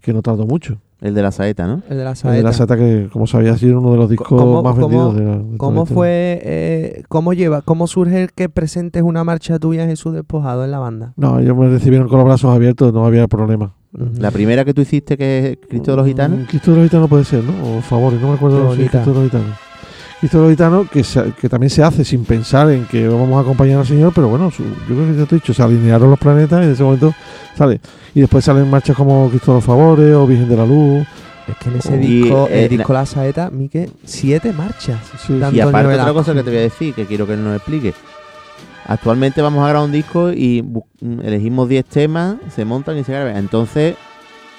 que 0.00 0.12
no 0.12 0.22
tardó 0.22 0.46
mucho 0.46 0.78
El 1.00 1.14
de 1.14 1.22
la 1.22 1.32
saeta, 1.32 1.66
¿no? 1.66 1.82
El 1.88 1.96
de 1.96 2.04
la 2.04 2.10
el 2.10 2.16
saeta. 2.16 2.36
de 2.36 2.42
la 2.42 2.52
seta 2.52 2.76
que 2.76 3.08
como 3.12 3.26
sabía 3.26 3.52
ha 3.52 3.56
sido 3.56 3.80
uno 3.80 3.92
de 3.92 3.96
los 3.96 4.10
discos 4.10 4.28
¿Cómo- 4.28 4.62
más 4.62 4.74
cómo- 4.74 4.86
vendidos 4.88 5.16
de 5.16 5.24
la, 5.24 5.38
de 5.38 5.56
¿Cómo 5.56 5.86
fue, 5.86 6.40
eh, 6.44 7.02
cómo 7.08 7.32
lleva, 7.32 7.62
cómo 7.62 7.86
surge 7.86 8.22
el 8.22 8.32
que 8.32 8.48
presentes 8.48 9.02
una 9.02 9.24
marcha 9.24 9.58
tuya 9.58 9.84
en 9.84 9.88
Jesús 9.90 10.12
Despojado 10.12 10.64
en 10.64 10.70
la 10.70 10.78
banda? 10.78 11.14
No, 11.16 11.38
ellos 11.38 11.56
me 11.56 11.68
recibieron 11.68 12.08
con 12.08 12.18
los 12.18 12.26
brazos 12.26 12.54
abiertos, 12.54 12.92
no 12.92 13.06
había 13.06 13.26
problema. 13.28 13.72
La 14.18 14.30
primera 14.30 14.64
que 14.64 14.72
tú 14.72 14.82
hiciste, 14.82 15.16
que 15.16 15.38
es 15.60 15.68
Cristo 15.68 15.90
de 15.92 15.96
los 15.96 16.06
Gitanos. 16.06 16.40
Mm, 16.40 16.44
Cristo 16.44 16.70
de 16.70 16.76
los 16.76 16.86
Gitanos 16.86 17.08
puede 17.08 17.24
ser, 17.24 17.42
¿no? 17.42 17.78
O 17.78 17.80
Favores, 17.80 18.20
no 18.20 18.28
me 18.28 18.34
acuerdo 18.34 18.70
Qué 18.70 18.82
si. 18.84 18.88
Cristo 18.88 19.10
de 19.12 19.14
los 19.20 19.24
Gitanos. 19.24 19.56
Los 20.22 20.50
Gitanos, 20.50 20.90
que, 20.90 21.02
se- 21.02 21.32
que 21.32 21.48
también 21.48 21.70
se 21.70 21.82
hace 21.82 22.04
sin 22.04 22.24
pensar 22.24 22.70
en 22.70 22.84
que 22.86 23.08
vamos 23.08 23.36
a 23.38 23.40
acompañar 23.40 23.80
al 23.80 23.86
Señor, 23.86 24.12
pero 24.14 24.28
bueno, 24.28 24.50
su- 24.50 24.62
yo 24.64 24.94
creo 24.94 25.06
que 25.12 25.18
ya 25.18 25.24
te 25.26 25.34
he 25.36 25.38
dicho, 25.38 25.54
se 25.54 25.62
alinearon 25.62 26.10
los 26.10 26.18
planetas 26.18 26.60
y 26.60 26.64
en 26.66 26.72
ese 26.72 26.82
momento 26.82 27.14
sale. 27.56 27.80
Y 28.14 28.20
después 28.20 28.44
salen 28.44 28.68
marchas 28.68 28.96
como 28.96 29.28
Cristo 29.30 29.52
de 29.52 29.56
los 29.58 29.64
Favores 29.64 30.14
o 30.14 30.26
Virgen 30.26 30.48
de 30.48 30.56
la 30.56 30.66
Luz. 30.66 31.06
Es 31.48 31.56
que 31.56 31.68
en 31.70 31.76
ese 31.76 31.96
Y, 31.96 32.22
disco, 32.22 32.48
eh, 32.50 32.64
el 32.64 32.68
disco 32.68 32.92
La 32.92 33.06
Saeta, 33.06 33.50
Mique, 33.50 33.88
siete 34.04 34.52
marchas. 34.52 34.98
Sí, 35.26 35.40
Y 35.52 35.60
aparte 35.60 35.94
otra 35.94 36.12
cosa 36.12 36.34
que 36.34 36.42
te 36.42 36.50
voy 36.50 36.58
a 36.58 36.62
decir, 36.62 36.94
que 36.94 37.06
quiero 37.06 37.26
que 37.26 37.36
nos 37.36 37.56
explique. 37.56 37.94
Actualmente 38.86 39.40
vamos 39.42 39.64
a 39.64 39.68
grabar 39.68 39.86
un 39.86 39.92
disco 39.92 40.32
y 40.32 40.62
mm, 40.62 41.20
elegimos 41.22 41.68
10 41.68 41.84
temas, 41.86 42.36
se 42.54 42.64
montan 42.64 42.98
y 42.98 43.04
se 43.04 43.12
graban. 43.12 43.36
Entonces, 43.36 43.94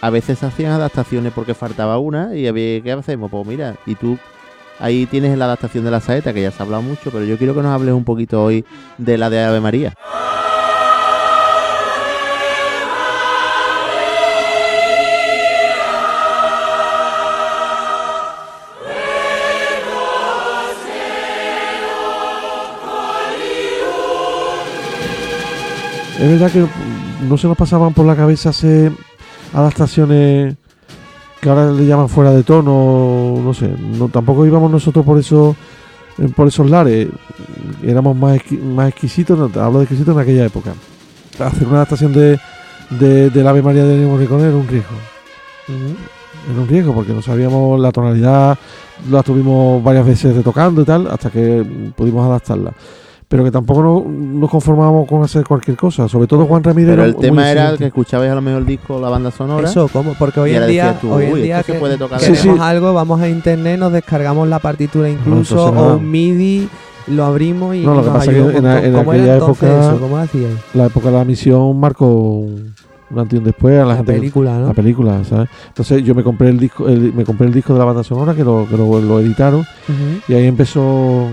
a 0.01 0.09
veces 0.09 0.39
se 0.39 0.45
hacían 0.45 0.71
adaptaciones 0.71 1.33
porque 1.33 1.53
faltaba 1.53 1.97
una 1.97 2.35
y 2.35 2.47
había, 2.47 2.81
¿qué 2.81 2.91
hacemos? 2.91 3.29
Pues 3.29 3.45
mira, 3.45 3.75
y 3.85 3.95
tú 3.95 4.17
ahí 4.81 5.05
tienes 5.05 5.37
la 5.37 5.45
adaptación 5.45 5.85
de 5.85 5.91
la 5.91 6.01
saeta, 6.01 6.33
que 6.33 6.41
ya 6.41 6.51
se 6.51 6.61
ha 6.61 6.65
hablado 6.65 6.83
mucho, 6.83 7.11
pero 7.11 7.23
yo 7.23 7.37
quiero 7.37 7.53
que 7.53 7.61
nos 7.61 7.71
hables 7.71 7.93
un 7.93 8.03
poquito 8.03 8.43
hoy 8.43 8.65
de 8.97 9.17
la 9.17 9.29
de 9.29 9.43
Ave 9.43 9.61
María. 9.61 9.93
Es 26.19 26.29
verdad 26.29 26.51
que 26.51 26.67
no 27.27 27.37
se 27.37 27.47
nos 27.47 27.57
pasaban 27.57 27.95
por 27.95 28.05
la 28.05 28.15
cabeza 28.15 28.49
hacer 28.49 28.91
adaptaciones 29.53 30.55
que 31.41 31.49
ahora 31.49 31.71
le 31.71 31.85
llaman 31.85 32.07
fuera 32.07 32.31
de 32.31 32.43
tono, 32.43 33.35
no 33.43 33.53
sé, 33.53 33.69
no, 33.97 34.07
tampoco 34.09 34.45
íbamos 34.45 34.71
nosotros 34.71 35.03
por 35.05 35.17
eso 35.17 35.55
eh, 36.19 36.29
por 36.35 36.47
esos 36.47 36.69
lares, 36.69 37.07
éramos 37.83 38.15
más, 38.15 38.37
exqui- 38.37 38.61
más 38.61 38.89
exquisitos, 38.89 39.37
no, 39.37 39.61
hablo 39.61 39.79
de 39.79 39.85
exquisitos 39.85 40.13
en 40.15 40.21
aquella 40.21 40.45
época. 40.45 40.73
Hacer 41.39 41.67
una 41.67 41.77
adaptación 41.77 42.13
de, 42.13 42.39
de, 42.91 43.29
del 43.29 43.47
Ave 43.47 43.61
María 43.61 43.83
de 43.83 43.95
Ennio 43.95 44.09
Morricone 44.09 44.43
era 44.43 44.55
un 44.55 44.67
riesgo, 44.67 44.95
era 46.51 46.61
un 46.61 46.67
riesgo 46.67 46.93
porque 46.93 47.13
no 47.13 47.21
sabíamos 47.21 47.79
la 47.79 47.91
tonalidad, 47.91 48.57
la 49.09 49.23
tuvimos 49.23 49.83
varias 49.83 50.05
veces 50.05 50.35
retocando 50.35 50.81
y 50.81 50.85
tal, 50.85 51.07
hasta 51.07 51.29
que 51.31 51.65
pudimos 51.95 52.25
adaptarla. 52.25 52.71
Pero 53.31 53.45
que 53.45 53.51
tampoco 53.51 53.81
no- 53.81 54.03
nos 54.11 54.49
conformábamos 54.49 55.07
con 55.07 55.23
hacer 55.23 55.45
cualquier 55.47 55.77
cosa, 55.77 56.09
sobre 56.09 56.27
todo 56.27 56.45
Juan 56.45 56.61
Ramírez. 56.65 56.89
Pero 56.91 57.05
el 57.05 57.15
tema 57.15 57.49
era 57.49 57.77
que 57.77 57.85
escuchabais 57.85 58.29
a 58.29 58.35
lo 58.35 58.41
mejor 58.41 58.59
el 58.59 58.65
disco, 58.67 58.99
la 58.99 59.07
banda 59.07 59.31
sonora. 59.31 59.69
Eso, 59.69 59.87
¿cómo? 59.87 60.15
Porque 60.19 60.41
hoy 60.41 60.53
en 60.53 60.67
día, 60.67 60.97
tú, 60.99 61.13
hoy 61.13 61.27
en 61.27 61.33
"Uy, 61.33 61.41
día 61.43 61.63
se 61.63 61.71
que 61.71 61.79
puede 61.79 61.97
tocar 61.97 62.19
queremos 62.19 62.43
verdad". 62.45 62.67
algo, 62.67 62.93
vamos 62.93 63.21
a 63.21 63.29
internet, 63.29 63.79
nos 63.79 63.93
descargamos 63.93 64.49
la 64.49 64.59
partitura 64.59 65.07
incluso, 65.09 65.63
o 65.65 65.95
un 65.95 66.11
MIDI, 66.11 66.67
lo 67.07 67.23
abrimos 67.23 67.73
y 67.73 67.85
No, 67.85 67.95
lo 67.95 68.03
que 68.03 68.09
pasa 68.09 68.31
es 68.31 68.37
que 68.51 68.57
en 68.57 68.65
en 68.65 68.93
¿Cómo 68.93 69.13
era 69.13 69.23
aquella 69.23 69.37
época- 69.37 69.79
eso? 69.79 69.97
¿Cómo 70.01 70.17
hacíais? 70.17 70.55
la 70.73 70.85
época 70.87 71.09
de 71.09 71.17
la 71.17 71.23
misión 71.23 71.79
marcó 71.79 72.05
un, 72.07 72.73
un 73.11 73.19
antes 73.19 73.33
y 73.35 73.37
un 73.39 73.43
después 73.43 73.75
a 73.79 73.81
la, 73.83 73.85
La 73.89 73.95
gente 73.97 74.13
que- 74.13 74.19
película, 74.19 74.57
¿no? 74.59 74.67
la 74.67 74.73
película 74.73 75.23
¿sabes? 75.23 75.49
entonces 75.67 76.03
yo 76.03 76.15
me 76.15 76.23
compré 76.23 76.49
el 76.49 76.57
disco 76.59 76.87
el- 76.87 77.13
me 77.13 77.23
compré 77.25 77.47
el 77.47 77.53
disco 77.53 77.73
de 77.73 77.79
la 77.79 77.85
banda 77.85 78.03
sonora 78.03 78.33
que 78.33 78.43
lo, 78.43 78.67
que 78.69 78.77
lo, 78.77 78.99
lo 79.01 79.19
editaron 79.19 79.65
y 80.27 80.33
ahí 80.33 80.45
empezó 80.45 81.27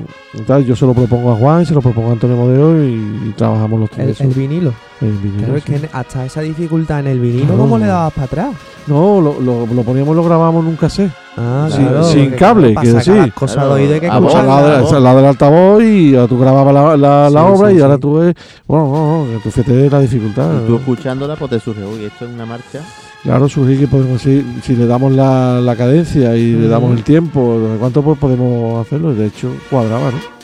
tal, 0.46 0.64
yo 0.64 0.74
se 0.76 0.84
lo 0.86 0.94
propongo 0.94 1.32
a 1.32 1.36
Juan 1.36 1.64
se 1.66 1.74
lo 1.74 1.80
propongo 1.80 2.08
a 2.10 2.12
Antonio 2.12 2.36
Modeo 2.36 2.82
y, 2.84 3.28
y 3.28 3.34
trabajamos 3.36 3.80
los 3.80 3.90
El, 3.90 3.96
tres 4.06 4.20
el 4.20 4.30
eso, 4.30 4.38
vinilo. 4.40 4.72
Vinilo, 5.00 5.38
Claro, 5.44 5.56
es 5.56 5.64
sí. 5.64 5.72
que 5.72 5.88
hasta 5.92 6.24
esa 6.26 6.40
dificultad 6.40 7.00
en 7.00 7.06
el 7.08 7.20
vinilo, 7.20 7.44
Claro. 7.46 7.58
¿cómo 7.60 7.78
le 7.78 7.86
dabas 7.86 8.12
para 8.12 8.24
atrás? 8.26 8.48
no 8.86 9.20
lo, 9.20 9.38
lo, 9.40 9.66
lo 9.66 9.82
poníamos 9.82 10.16
lo 10.16 10.24
grabamos 10.24 10.62
en 10.64 10.70
un 10.70 10.76
cassette 10.76 11.10
Ah, 11.36 11.68
Sin- 11.70 11.82
claro, 11.86 12.04
sin 12.04 12.22
porque, 12.24 12.36
cable, 12.36 12.74
quiero 12.74 12.96
decir. 12.96 13.14
las 13.14 13.32
cosas 13.32 13.56
Claro, 13.56 13.74
de 13.74 14.00
que 14.00 14.06
a 14.08 14.10
Pues 14.10 14.22
voz, 14.22 14.34
al 14.34 14.40
escucharlas. 14.40 14.46
lado, 14.62 14.76
de- 14.76 14.82
voz. 14.82 14.92
al 14.94 15.02
lado 15.04 15.16
del 15.18 15.26
altavoz 15.26 15.82
y 15.84 16.12
tú 16.28 16.38
grababas 16.38 16.98
la, 16.98 17.28
la, 17.30 17.44
obra 17.44 17.70
sí, 17.70 17.76
y 17.76 17.80
ahora 17.80 17.98
tú 17.98 18.14
ves 18.14 18.34
bueno 18.66 18.84
no, 18.92 19.24
no, 19.26 19.30
que 19.32 19.38
tú 19.44 19.50
fíjate 19.50 19.90
la 19.90 20.00
dificultad 20.00 20.50
Y 20.62 20.66
tú 20.66 20.76
escuchándola, 20.76 21.36
pues 21.36 21.50
te 21.50 21.60
surge, 21.60 21.84
uy, 21.84 22.04
esto 22.06 22.24
es 22.24 22.32
una 22.32 22.46
marcha. 22.46 22.80
Claro, 23.22 23.48
surgir 23.48 23.78
que 23.80 23.86
podemos 23.88 24.12
decir, 24.24 24.44
si 24.62 24.74
le 24.76 24.86
damos 24.86 25.12
la, 25.12 25.60
la 25.60 25.76
cadencia 25.76 26.34
y 26.36 26.52
le 26.52 26.68
damos 26.68 26.90
Mm. 26.90 26.94
el 26.94 27.02
tiempo, 27.04 27.58
¿de 27.60 27.76
cuánto 27.78 28.00
pues 28.02 28.18
podemos 28.18 28.84
hacerlo? 28.86 29.12
De 29.14 29.26
hecho, 29.26 29.50
cuadraba, 29.70 30.10
¿no? 30.12 30.37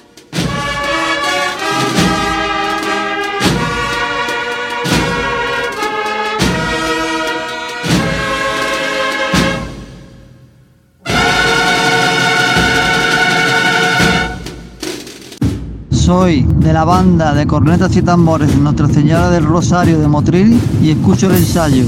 Soy 16.04 16.42
de 16.42 16.74
la 16.74 16.84
banda 16.84 17.32
de 17.32 17.46
cornetas 17.46 17.96
y 17.96 18.02
tambores 18.02 18.54
Nuestra 18.58 18.88
Señora 18.88 19.30
del 19.30 19.42
Rosario 19.42 19.98
de 19.98 20.06
Motril 20.06 20.60
y 20.82 20.90
escucho 20.90 21.30
el 21.30 21.36
ensayo. 21.36 21.84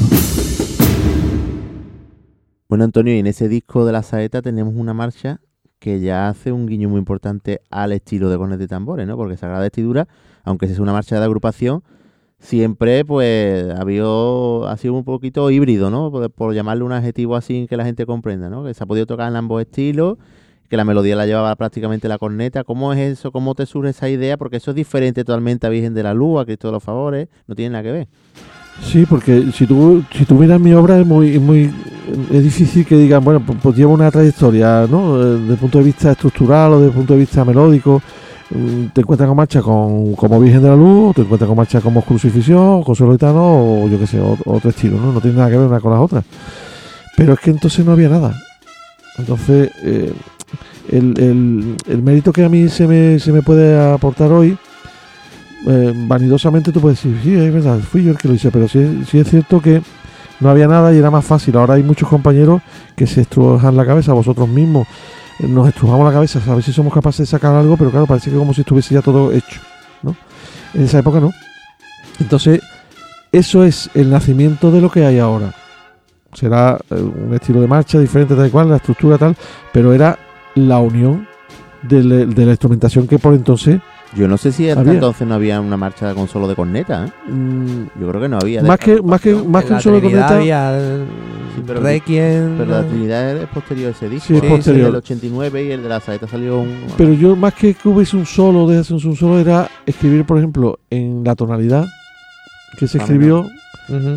Bueno, 2.67 2.85
Antonio, 2.85 3.15
y 3.15 3.19
en 3.19 3.27
ese 3.27 3.47
disco 3.47 3.85
de 3.85 3.93
la 3.93 4.03
saeta 4.03 4.41
tenemos 4.41 4.73
una 4.75 4.95
marcha 4.95 5.43
que 5.79 6.01
ya 6.01 6.31
hace 6.31 6.51
un 6.51 6.67
guiño 6.67 6.89
muy 6.89 6.99
importante 6.99 7.61
al 7.69 7.93
estilo 7.93 8.31
de 8.31 8.39
cornetas 8.39 8.65
y 8.65 8.69
tambores, 8.69 9.07
¿no? 9.07 9.19
Porque 9.19 9.37
Sagrada 9.37 9.61
Vestidura, 9.61 10.09
aunque 10.45 10.65
es 10.65 10.79
una 10.79 10.95
marcha 10.95 11.19
de 11.19 11.25
agrupación, 11.27 11.83
siempre 12.39 13.05
pues 13.05 13.71
ha, 13.71 13.83
habido, 13.83 14.67
ha 14.67 14.79
sido 14.79 14.95
un 14.95 15.05
poquito 15.05 15.51
híbrido, 15.51 15.91
¿no? 15.91 16.11
Por, 16.11 16.31
por 16.31 16.55
llamarle 16.55 16.85
un 16.85 16.93
adjetivo 16.93 17.37
así 17.37 17.67
que 17.69 17.77
la 17.77 17.85
gente 17.85 18.07
comprenda, 18.07 18.49
¿no? 18.49 18.65
Que 18.65 18.73
se 18.73 18.83
ha 18.83 18.87
podido 18.87 19.05
tocar 19.05 19.29
en 19.29 19.37
ambos 19.37 19.61
estilos, 19.61 20.17
que 20.69 20.77
la 20.77 20.85
melodía 20.85 21.17
la 21.17 21.27
llevaba 21.27 21.55
prácticamente 21.57 22.09
la 22.09 22.19
corneta. 22.19 22.65
¿Cómo 22.65 22.93
es 22.93 22.99
eso? 22.99 23.33
¿Cómo 23.33 23.55
te 23.55 23.67
surge 23.67 23.91
esa 23.91 24.09
idea? 24.09 24.37
Porque 24.37 24.57
eso 24.57 24.71
es 24.73 24.75
diferente 24.75 25.25
totalmente 25.25 25.67
a 25.67 25.71
Virgen 25.71 25.95
de 25.95 26.03
la 26.03 26.15
Luz, 26.15 26.41
a 26.41 26.45
Cristo 26.45 26.69
de 26.69 26.73
los 26.73 26.83
Favores, 26.83 27.29
no 27.47 27.55
tiene 27.55 27.71
nada 27.71 27.85
que 27.85 27.93
ver. 27.93 28.09
Sí, 28.83 29.07
porque 29.09 29.51
si 29.53 29.67
tú, 29.67 30.05
miras 30.31 30.61
mi 30.61 30.73
obra 30.75 30.99
es 30.99 31.07
muy, 31.07 31.37
es 31.37 31.41
muy 31.41 31.73
es 32.31 32.43
difícil 32.43 32.85
que 32.85 32.97
digan, 32.97 33.25
bueno, 33.25 33.41
pues, 33.45 33.59
pues 33.63 33.77
lleva 33.77 33.93
una 33.93 34.11
trayectoria, 34.11 34.87
¿no? 34.89 35.21
Eh, 35.21 35.25
Desde 35.41 35.53
el 35.55 35.59
punto 35.59 35.79
de 35.79 35.85
vista 35.85 36.13
estructural 36.13 36.73
o 36.73 36.77
desde 36.77 36.89
el 36.89 36.95
punto 36.95 37.15
de 37.15 37.21
vista 37.21 37.45
melódico. 37.45 38.03
Mm, 38.51 38.87
Te 38.93 39.01
encuentras 39.01 39.27
con 39.27 39.37
marcha 39.37 39.63
con, 39.63 40.15
como 40.15 40.39
Virgen 40.39 40.63
de 40.63 40.69
la 40.69 40.77
Luz, 40.77 41.17
te 41.17 41.23
encuentras 41.23 41.49
con 41.49 41.57
marcha 41.57 41.81
como 41.81 42.03
Crucifixión, 42.03 42.83
Consuelo 42.85 43.13
Gitano, 43.13 43.85
o 43.85 43.89
yo 43.89 43.99
qué 43.99 44.07
sé, 44.07 44.21
otro 44.21 44.71
estilo, 44.71 44.99
¿no? 44.99 45.13
No 45.13 45.21
tiene 45.21 45.39
nada 45.39 45.51
que 45.51 45.57
ver 45.57 45.67
una 45.67 45.81
con 45.81 45.93
las 45.93 46.01
otras. 46.01 46.25
Pero 47.17 47.33
es 47.33 47.41
que 47.41 47.51
entonces 47.51 47.85
no 47.85 47.93
había 47.93 48.09
nada. 48.09 48.35
Entonces, 49.19 49.71
eh, 49.83 50.13
el, 50.89 51.15
el- 51.19 51.77
el 51.89 52.03
mérito 52.03 52.33
que 52.33 52.45
a 52.45 52.49
mí 52.49 52.69
se 52.69 52.87
me, 52.87 53.19
se 53.19 53.33
me 53.33 53.43
puede 53.43 53.79
aportar 53.93 54.31
hoy, 54.33 54.57
eh, 55.69 55.93
vanidosamente 56.07 56.71
tú 56.73 56.81
puedes 56.81 57.03
decir, 57.03 57.19
sí, 57.23 57.35
es 57.35 57.53
verdad, 57.53 57.79
fui 57.81 58.05
yo 58.05 58.13
el 58.13 58.19
que 58.19 58.29
lo 58.29 58.35
hice, 58.35 58.51
pero 58.51 58.69
sí, 58.69 59.03
sí 59.11 59.19
es 59.19 59.29
cierto 59.29 59.61
que 59.61 59.83
no 60.41 60.51
había 60.51 60.69
nada 60.69 60.93
y 60.95 60.99
era 60.99 61.11
más 61.11 61.25
fácil. 61.25 61.57
Ahora 61.57 61.75
hay 61.75 61.83
muchos 61.83 62.09
compañeros 62.09 62.61
que 62.95 63.07
se 63.07 63.23
estrujan 63.23 63.77
la 63.77 63.85
cabeza, 63.87 64.13
vosotros 64.13 64.49
mismos 64.49 64.87
eh, 65.41 65.47
nos 65.49 65.67
estrujamos 65.69 66.07
la 66.07 66.13
cabeza 66.13 66.41
a 66.47 66.55
ver 66.55 66.63
si 66.63 66.73
somos 66.73 66.93
capaces 66.93 67.21
de 67.21 67.27
sacar 67.27 67.55
algo, 67.55 67.77
pero 67.77 67.91
claro, 67.91 68.07
parece 68.07 68.31
que 68.31 68.37
como 68.37 68.55
si 68.55 68.61
estuviese 68.61 68.95
ya 68.95 69.03
todo 69.03 69.33
hecho, 69.33 69.61
¿no? 70.03 70.15
En 70.75 70.85
esa 70.85 70.99
época 70.99 71.21
no. 71.21 71.33
Entonces, 72.21 72.61
eso 73.33 73.65
es 73.65 73.91
el 73.95 74.11
nacimiento 74.11 74.71
de 74.71 74.81
lo 74.81 74.91
que 74.91 75.05
hay 75.05 75.19
ahora. 75.19 75.53
Será 76.33 76.79
eh, 76.91 76.95
un 76.95 77.35
estilo 77.35 77.61
de 77.61 77.67
marcha 77.67 77.99
diferente, 77.99 78.35
tal 78.37 78.51
cual, 78.51 78.69
la 78.69 78.77
estructura 78.77 79.19
tal, 79.19 79.35
pero 79.73 79.93
era 79.93 80.19
la 80.57 80.81
unión 80.81 81.27
de, 81.83 82.03
la- 82.03 82.27
de 82.27 82.45
la 82.45 82.51
instrumentación 82.53 83.07
que 83.07 83.19
por 83.19 83.35
entonces 83.35 83.81
Yo 84.17 84.27
no 84.27 84.37
sé 84.39 84.51
si 84.51 84.69
hasta 84.69 84.81
Había. 84.81 84.95
entonces 84.95 85.27
no 85.29 85.35
había 85.35 85.61
una 85.61 85.77
marcha 85.77 86.13
con 86.15 86.27
solo 86.27 86.49
de 86.49 86.55
corneta, 86.57 87.07
¿eh? 87.07 87.31
mm, 87.31 88.01
Yo 88.01 88.09
creo 88.09 88.21
que 88.23 88.29
no 88.29 88.39
había. 88.41 88.63
de 88.63 88.69
más 88.69 88.79
que 88.81 89.01
más 89.03 89.21
que 89.21 89.35
más 89.35 89.65
que 89.65 89.75
un 89.75 89.81
solo 89.81 89.99
Trinidad 90.01 90.29
corneta 90.29 90.37
había 90.41 90.79
eh, 90.79 91.05
Sí, 91.55 91.63
pero- 91.67 91.81
Requiem. 91.81 92.59
Pero 92.59 92.71
la 92.71 92.83
Trinidad 92.83 93.37
es 93.37 93.47
posterior 93.49 93.89
a 93.89 93.91
ese 93.93 94.09
disco. 94.09 94.27
Sí, 94.29 94.35
es 94.37 94.43
posterior. 94.43 94.89
El 94.91 94.97
89 94.97 95.65
y 95.65 95.71
el 95.71 95.83
de 95.83 95.89
la 95.89 96.01
saeta 96.01 96.27
salió 96.27 96.61
un... 96.61 96.85
Pero 96.99 97.13
yo 97.15 97.35
más 97.37 97.55
que 97.55 97.73
que 97.75 97.89
hubiese 97.89 98.17
un 98.17 98.27
solo, 98.27 98.67
de 98.67 98.79
un 98.91 99.17
solo, 99.17 99.39
era 99.39 99.69
escribir, 99.87 100.25
por 100.27 100.37
ejemplo, 100.39 100.79
en 100.91 101.23
la 101.25 101.35
tonalidad 101.35 101.87
que 102.79 102.87
se 102.87 102.99
o 102.99 103.47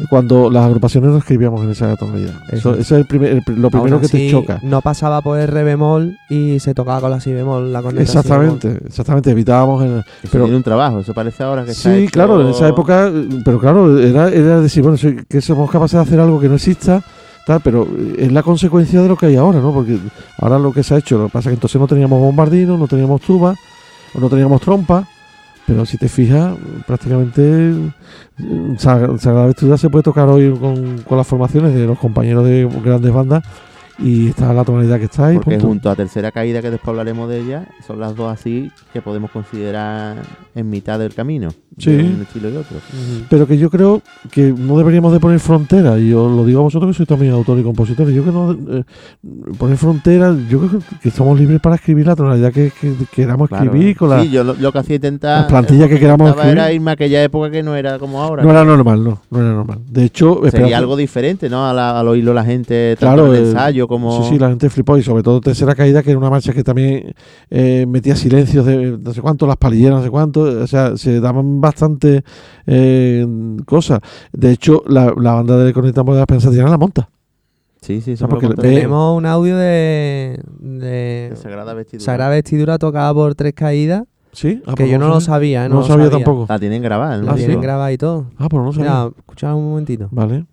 cuando 0.10 0.50
las 0.50 0.66
agrupaciones 0.66 1.12
no 1.12 1.18
escribíamos 1.18 1.64
en 1.64 1.70
esa 1.72 1.96
tonalidad. 1.96 2.34
Eso, 2.50 2.72
Eso. 2.72 2.80
es 2.80 2.92
el 2.92 3.06
primer- 3.06 3.32
el 3.32 3.44
lo 3.62 3.70
primero 3.70 3.96
Aún 3.98 4.02
que 4.02 4.08
te 4.08 4.30
choca. 4.32 4.60
No 4.64 4.82
pasaba 4.82 5.22
por 5.22 5.40
el 5.40 5.48
re 5.48 5.64
bemol 5.64 6.18
y 6.30 6.60
se 6.60 6.74
tocaba 6.74 7.02
con 7.02 7.12
la 7.12 7.20
si 7.20 7.32
bemol, 7.34 7.72
la 7.72 7.80
Exactamente, 7.80 8.78
exactamente. 8.86 9.32
Evitábamos 9.32 9.84
el, 9.84 10.00
Eso 10.00 10.06
pero- 10.32 10.44
tiene 10.46 10.58
un 10.58 10.64
trabajo, 10.64 11.00
eso 11.00 11.14
parece 11.14 11.44
ahora 11.44 11.64
que 11.66 11.72
está 11.72 11.94
Sí, 11.94 12.04
hecho- 12.04 12.12
claro, 12.12 12.42
en 12.42 12.48
esa 12.48 12.68
época, 12.68 13.12
pero 13.46 13.60
claro, 13.60 14.00
era, 14.00 14.30
era 14.30 14.62
decir, 14.62 14.84
bueno, 14.84 14.98
que 15.28 15.42
somos 15.42 15.70
capaces 15.70 15.94
de 15.98 16.02
hacer 16.02 16.20
algo 16.20 16.40
que 16.40 16.50
no 16.50 16.56
exista, 16.56 17.04
tal, 17.46 17.62
pero 17.64 17.88
es 18.18 18.32
la 18.32 18.44
consecuencia 18.44 19.02
de 19.02 19.08
lo 19.08 19.16
que 19.18 19.28
hay 19.28 19.36
ahora, 19.36 19.60
¿no? 19.60 19.74
Porque 19.74 19.98
ahora 20.40 20.60
lo 20.60 20.72
que 20.72 20.84
se 20.84 20.94
ha 20.94 20.98
hecho, 20.98 21.18
lo 21.18 21.26
que 21.28 21.32
pasa 21.34 21.50
es 21.50 21.54
que 21.54 21.56
entonces 21.56 21.80
no 21.82 21.88
teníamos 21.88 22.20
bombardino, 22.20 22.78
no 22.78 22.88
teníamos 22.88 23.22
tuba, 23.22 23.56
o 24.14 24.20
no 24.20 24.30
teníamos 24.30 24.62
trompa, 24.62 25.08
pero 25.70 25.86
si 25.86 25.98
te 26.00 26.10
fijas, 26.10 26.56
prácticamente 26.88 27.42
eh, 27.44 27.74
Sag- 28.78 29.20
Sagrada 29.20 29.46
Vestidura 29.46 29.78
se 29.78 29.88
puede 29.90 30.02
tocar 30.04 30.28
hoy 30.28 30.52
con, 30.60 30.98
con 31.04 31.16
las 31.18 31.28
formaciones 31.28 31.76
de 31.76 31.86
los 31.86 32.00
compañeros 32.00 32.44
de 32.46 32.68
grandes 32.84 33.14
bandas 33.14 33.44
y 34.02 34.30
está 34.30 34.54
la 34.54 34.64
tonalidad 34.64 34.98
que 35.00 35.06
está 35.06 35.32
y 35.34 35.36
Porque 35.38 35.52
punto. 35.52 35.68
junto 35.68 35.90
a 35.90 35.96
tercera 35.96 36.32
caída, 36.32 36.62
que 36.62 36.72
después 36.72 36.90
hablaremos 36.90 37.30
de 37.30 37.40
ella, 37.42 37.68
son 37.86 38.00
las 38.00 38.16
dos 38.16 38.32
así 38.32 38.72
que 38.94 39.02
podemos 39.02 39.30
considerar 39.32 40.18
en 40.56 40.70
mitad 40.70 41.00
del 41.00 41.14
camino. 41.14 41.50
Sí. 41.78 41.92
De 41.92 42.04
un 42.04 42.22
estilo 42.24 42.50
y 42.50 42.58
otro. 42.58 42.76
Pero 43.30 43.48
que 43.48 43.58
yo 43.58 43.70
creo 43.70 44.02
que 44.32 44.54
no 44.58 44.78
deberíamos 44.78 45.14
de 45.14 45.20
poner 45.22 45.40
fronteras, 45.40 45.98
y 46.00 46.14
os 46.14 46.30
lo 46.30 46.44
digo 46.46 46.60
a 46.60 46.64
vosotros 46.64 46.92
que 46.92 46.98
sois 46.98 47.08
también 47.08 47.32
autores 47.32 47.62
y 47.62 47.64
compositores. 47.64 48.14
Yo 48.14 48.22
creo 48.24 48.34
que 48.58 48.64
no 48.68 48.78
eh, 48.80 48.84
poner 49.58 49.78
fronteras, 49.78 50.36
yo 50.50 50.60
creo 50.60 50.82
que 51.02 51.10
somos 51.10 51.40
libres 51.40 51.62
para 51.62 51.76
escribir 51.76 52.06
la 52.08 52.18
tonalidad 52.18 52.52
que, 52.52 52.72
que 52.82 52.94
queramos 53.16 53.48
Claro. 53.48 53.64
escribir, 53.66 53.96
con 53.96 54.10
la, 54.10 54.22
Sí, 54.24 54.30
yo 54.30 54.44
lo, 54.44 54.56
lo 54.56 54.72
que 54.74 54.80
hacía 54.80 54.96
intentar. 54.98 55.42
las 55.44 55.46
plantillas 55.50 55.88
que 55.88 56.00
queramos 56.00 56.28
intentaba 56.30 56.52
era 56.52 56.62
escribir. 56.64 56.82
irme 56.82 56.92
a 56.92 56.94
aquella 56.96 57.24
época 57.24 57.50
que 57.50 57.64
no 57.64 57.76
era 57.76 57.98
como 57.98 58.22
ahora. 58.22 58.44
No 58.44 58.52
era 58.52 58.66
normal, 58.66 59.02
no, 59.04 59.22
no 59.30 59.40
era 59.40 59.50
normal. 59.54 59.80
De 59.90 60.04
hecho, 60.04 60.42
Sería 60.52 60.78
algo 60.80 60.98
diferente, 60.98 61.50
¿no? 61.50 61.66
A 61.66 61.74
la- 61.74 61.98
al 61.98 62.08
oírlo 62.10 62.34
la 62.34 62.44
gente, 62.44 62.98
Claro, 63.00 63.22
tanto 63.24 63.34
en 63.36 63.40
el 63.40 63.46
eh, 63.48 63.50
ensayo 63.52 63.88
como. 63.90 64.24
Sí, 64.24 64.30
sí, 64.30 64.40
la 64.40 64.48
gente 64.48 64.70
flipó 64.70 64.98
y 64.98 65.04
sobre 65.04 65.22
todo 65.24 65.42
Tercera 65.42 65.76
Caída, 65.76 66.02
que 66.02 66.12
era 66.12 66.18
una 66.20 66.30
marcha 66.30 66.54
que 66.54 66.64
también 66.64 67.14
eh, 67.50 67.86
metía 67.86 68.16
silencios 68.16 68.66
de 68.66 68.98
no 68.98 69.14
sé 69.14 69.22
cuánto, 69.22 69.46
las 69.46 69.58
palilleras, 69.58 69.98
no 69.98 70.04
sé 70.06 70.10
cuánto, 70.10 70.42
o 70.44 70.68
sea, 70.68 70.96
se 70.96 71.20
daban 71.20 71.60
bastante 71.60 72.24
eh, 72.66 73.28
cosas. 73.66 74.00
De 74.32 74.52
hecho, 74.52 74.84
la, 74.88 75.14
la 75.20 75.34
banda 75.34 75.58
de 75.58 75.74
Conecta 75.74 76.04
Moda 76.04 76.26
Pensa 76.26 76.50
tiene 76.50 76.70
la 76.70 76.78
monta. 76.78 77.10
Sí, 77.82 78.00
sí, 78.02 78.16
porque 78.30 78.48
contó. 78.48 78.62
ve- 78.62 78.70
Tenemos 78.76 79.18
un 79.18 79.26
audio 79.26 79.58
de, 79.58 80.40
de 80.60 81.30
De 81.32 81.36
Sagrada 81.36 81.74
Vestidura. 81.74 82.06
Sagrada 82.06 82.32
Vestidura 82.32 82.78
tocada 82.78 83.14
por 83.14 83.36
Tres 83.36 83.54
Caídas, 83.54 84.04
Sí, 84.32 84.62
Ah, 84.68 84.72
que 84.76 84.84
pues 84.84 84.92
yo 84.92 85.00
no 85.00 85.08
lo 85.08 85.20
sabía. 85.22 85.66
¿eh? 85.66 85.70
No, 85.70 85.76
no 85.76 85.82
lo 85.82 85.88
sabía, 85.88 86.06
sabía. 86.06 86.24
tampoco. 86.24 86.46
La 86.48 86.60
tienen 86.60 86.84
grabada, 86.84 87.18
¿no? 87.18 87.24
La 87.24 87.32
Ah, 87.32 87.36
sí. 87.36 87.40
tienen 87.46 87.62
grabada 87.62 87.92
y 87.92 87.98
todo. 87.98 88.28
Ah, 88.38 88.48
pues 88.48 88.60
no 88.60 88.66
lo 88.68 88.74
sabía. 88.74 88.92
Mira, 89.06 89.12
escuchad 89.18 89.56
un 89.56 89.70
momentito. 89.70 90.08
Vale. 90.12 90.46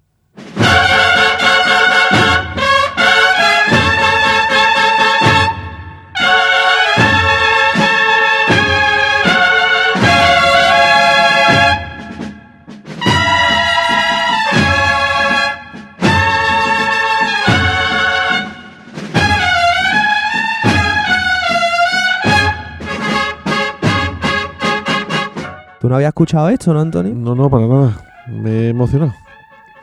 ¿Tú 25.86 25.90
no 25.90 25.94
habías 25.94 26.08
escuchado 26.08 26.48
esto, 26.48 26.74
no, 26.74 26.80
Antonio? 26.80 27.14
No, 27.14 27.36
no, 27.36 27.48
para 27.48 27.68
nada. 27.68 27.92
Me 28.26 28.50
he 28.50 28.68
emocionado. 28.70 29.14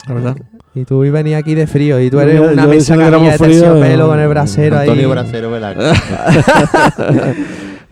La 0.05 0.13
verdad. 0.13 0.35
Y 0.75 0.83
tú 0.83 0.99
venías 0.99 1.39
aquí 1.39 1.55
de 1.55 1.65
frío 1.65 1.97
y 1.97 2.09
tú 2.09 2.19
eres 2.19 2.41
una 2.41 2.63
yo 2.63 2.69
mesa 2.69 2.97
que 2.97 3.09
camilla 3.09 3.31
de 3.31 3.37
terciopelo 3.37 4.03
eh, 4.03 4.07
con 4.09 4.19
el 4.19 4.27
brasero 4.27 4.79
ahí. 4.79 4.89
Antonio 4.89 5.09
Brasero 5.09 5.49
Velasco. 5.49 5.81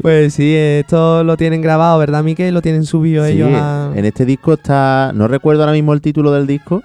Pues 0.02 0.34
sí, 0.34 0.54
esto 0.54 1.24
lo 1.24 1.38
tienen 1.38 1.62
grabado, 1.62 2.00
¿verdad, 2.00 2.22
Miquel? 2.22 2.54
Lo 2.54 2.62
tienen 2.62 2.84
subido 2.84 3.26
Sí, 3.26 3.34
ellos 3.34 3.52
a... 3.54 3.94
en 3.96 4.04
este 4.04 4.26
disco 4.26 4.54
está. 4.54 5.14
No 5.14 5.30
recuerdo 5.30 5.62
ahora 5.62 5.72
mismo 5.72 5.94
el 5.94 6.02
título 6.02 6.34
del 6.34 6.48
disco, 6.48 6.84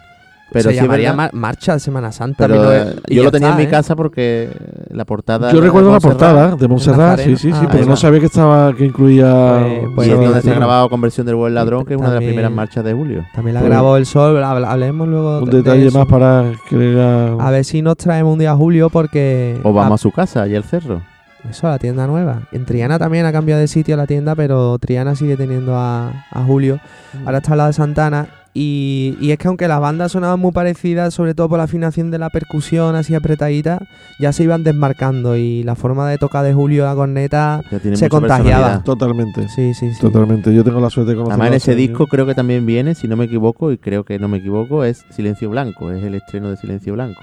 pero 0.53 0.71
Se 0.71 0.77
sí 0.77 0.81
llamaría 0.83 1.13
Mar- 1.13 1.35
Marcha 1.35 1.75
de 1.75 1.81
Semana 1.81 2.13
Santa. 2.13 2.47
pero, 2.47 2.63
19 2.71 2.91
eh, 2.91 3.01
y 3.09 3.15
yo 3.17 3.25
lo 3.25 3.33
tenía 3.33 3.49
está, 3.49 3.59
en 3.61 3.65
mi 3.65 3.69
¿eh? 3.69 3.71
casa 3.71 3.97
porque 3.97 4.51
la 4.91 5.05
portada. 5.05 5.53
Yo 5.53 5.61
recuerdo 5.61 5.93
la 5.93 6.01
portada 6.01 6.55
de 6.57 6.69
Montserrat, 6.69 7.19
sí, 7.21 7.37
sí, 7.37 7.51
sí, 7.53 7.59
Ah, 7.63 7.69
pero 7.71 7.85
no 7.87 7.97
sabía 7.97 8.21
que 8.21 8.27
estaba 8.27 8.73
que 8.75 8.85
incluía. 8.87 9.59
Pues- 9.61 9.91
pues 9.97 10.09
y 10.09 10.11
donde 10.13 10.41
se 10.43 10.51
ha 10.51 10.55
grabado 10.55 10.89
con 10.89 11.01
versión 11.01 11.27
del 11.27 11.35
Buen 11.37 11.55
Ladrón, 11.55 11.85
que 11.85 11.95
es 11.95 11.99
una 12.01 12.09
de 12.11 12.15
las 12.17 12.25
primeras 12.25 12.53
marchas 12.53 12.85
de 12.85 12.93
Julio. 12.93 13.25
También 13.35 13.55
la 13.55 13.61
Pues- 13.61 13.71
grabó 13.71 13.97
el 13.97 14.07
Sol, 14.07 14.43
hablemos 14.43 15.09
luego 15.09 15.39
un 15.41 15.51
de 15.51 15.57
detalle 15.59 15.91
más 15.91 16.07
para 16.07 16.53
que 16.69 16.77
le 16.77 17.03
haga- 17.03 17.45
A 17.47 17.51
ver 17.51 17.65
si 17.65 17.83
nos 17.83 17.97
traemos 17.97 18.33
un 18.33 18.39
día 18.39 18.53
a 18.53 18.57
Julio 18.57 18.89
porque... 18.91 19.59
O 19.65 19.73
vamos 19.73 19.89
la- 19.91 19.95
a 19.97 19.99
su 19.99 20.11
casa, 20.13 20.43
allí 20.43 20.55
al 20.55 20.65
cerro. 20.65 21.03
Eso, 21.51 21.69
la 21.69 21.79
tienda 21.79 22.07
nueva. 22.09 22.43
En 22.51 22.65
Triana 22.65 22.99
también 22.99 23.25
ha 23.25 23.31
cambiado 23.33 23.61
de 23.61 23.69
sitio 23.69 23.97
la 23.97 24.07
tienda, 24.07 24.35
pero 24.35 24.77
Triana 24.79 25.15
sigue 25.15 25.37
teniendo 25.37 25.77
a, 25.77 26.09
a 26.33 26.43
Julio. 26.45 26.81
Ahora 27.25 27.39
está 27.39 27.55
la 27.55 27.67
de 27.69 27.73
Santana. 27.73 28.27
Y, 28.59 29.19
y 29.21 29.33
es 29.33 29.39
que 29.39 29.49
aunque 29.49 29.69
las 29.69 29.81
bandas 29.81 30.13
sonaban 30.13 30.41
muy 30.41 30.51
parecidas, 30.51 31.13
sobre 31.13 31.35
todo 31.35 31.47
por 31.51 31.59
la 31.59 31.65
afinación 31.65 32.11
de 32.11 32.17
la 32.19 32.31
percusión 32.31 32.97
así 32.97 33.15
apretadita, 33.15 33.81
ya 34.19 34.33
se 34.33 34.45
iban 34.45 34.65
desmarcando. 34.65 35.37
Y 35.37 35.63
la 35.63 35.75
forma 35.75 36.09
de 36.09 36.17
tocar 36.17 36.43
de 36.43 36.55
Julio 36.55 36.87
la 36.87 36.95
corneta 36.95 37.61
se 37.95 38.09
contagiaba. 38.09 38.83
Totalmente. 38.83 39.47
Sí, 39.49 39.75
sí, 39.75 39.93
sí. 39.93 40.01
Totalmente. 40.01 40.55
Yo 40.55 40.65
tengo 40.65 40.81
la 40.81 40.89
suerte 40.89 41.11
de 41.11 41.17
conocer 41.17 41.33
Además, 41.35 41.49
en 41.49 41.55
ese 41.55 41.75
disco 41.75 42.07
creo 42.07 42.25
que 42.25 42.35
también 42.35 42.65
viene, 42.65 42.95
si 42.95 43.07
no 43.09 43.17
me 43.17 43.27
equivoco, 43.27 43.73
y 43.73 43.77
creo 43.79 44.05
que 44.05 44.19
no 44.19 44.27
me 44.29 44.39
equivoco, 44.39 44.85
es 44.85 45.05
Silencio 45.11 45.51
Blanco, 45.51 45.93
es 45.93 46.03
el 46.03 46.15
estreno 46.15 46.49
de 46.49 46.57
Silencio 46.57 46.95
Blanco. 46.95 47.21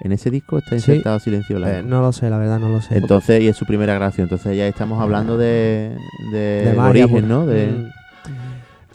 En 0.00 0.12
ese 0.12 0.30
disco 0.30 0.56
está 0.58 0.70
Sí. 0.70 0.76
insertado 0.76 1.18
Silencio 1.20 1.56
Blanco. 1.56 1.76
Eh, 1.76 1.82
no 1.86 2.00
lo 2.00 2.12
sé, 2.12 2.30
la 2.30 2.38
verdad, 2.38 2.58
no 2.58 2.70
lo 2.70 2.80
sé. 2.80 2.96
Entonces, 2.96 3.42
y 3.42 3.48
es 3.48 3.56
su 3.56 3.66
primera 3.66 3.92
grabación. 3.94 4.24
Entonces 4.24 4.56
ya 4.56 4.66
estamos 4.66 5.00
hablando 5.00 5.36
de, 5.36 5.94
de, 6.32 6.72
De 6.72 6.78
origen, 6.78 7.10
pues. 7.10 7.24
¿no? 7.24 7.44
De, 7.46 7.66
Mm. 7.66 8.03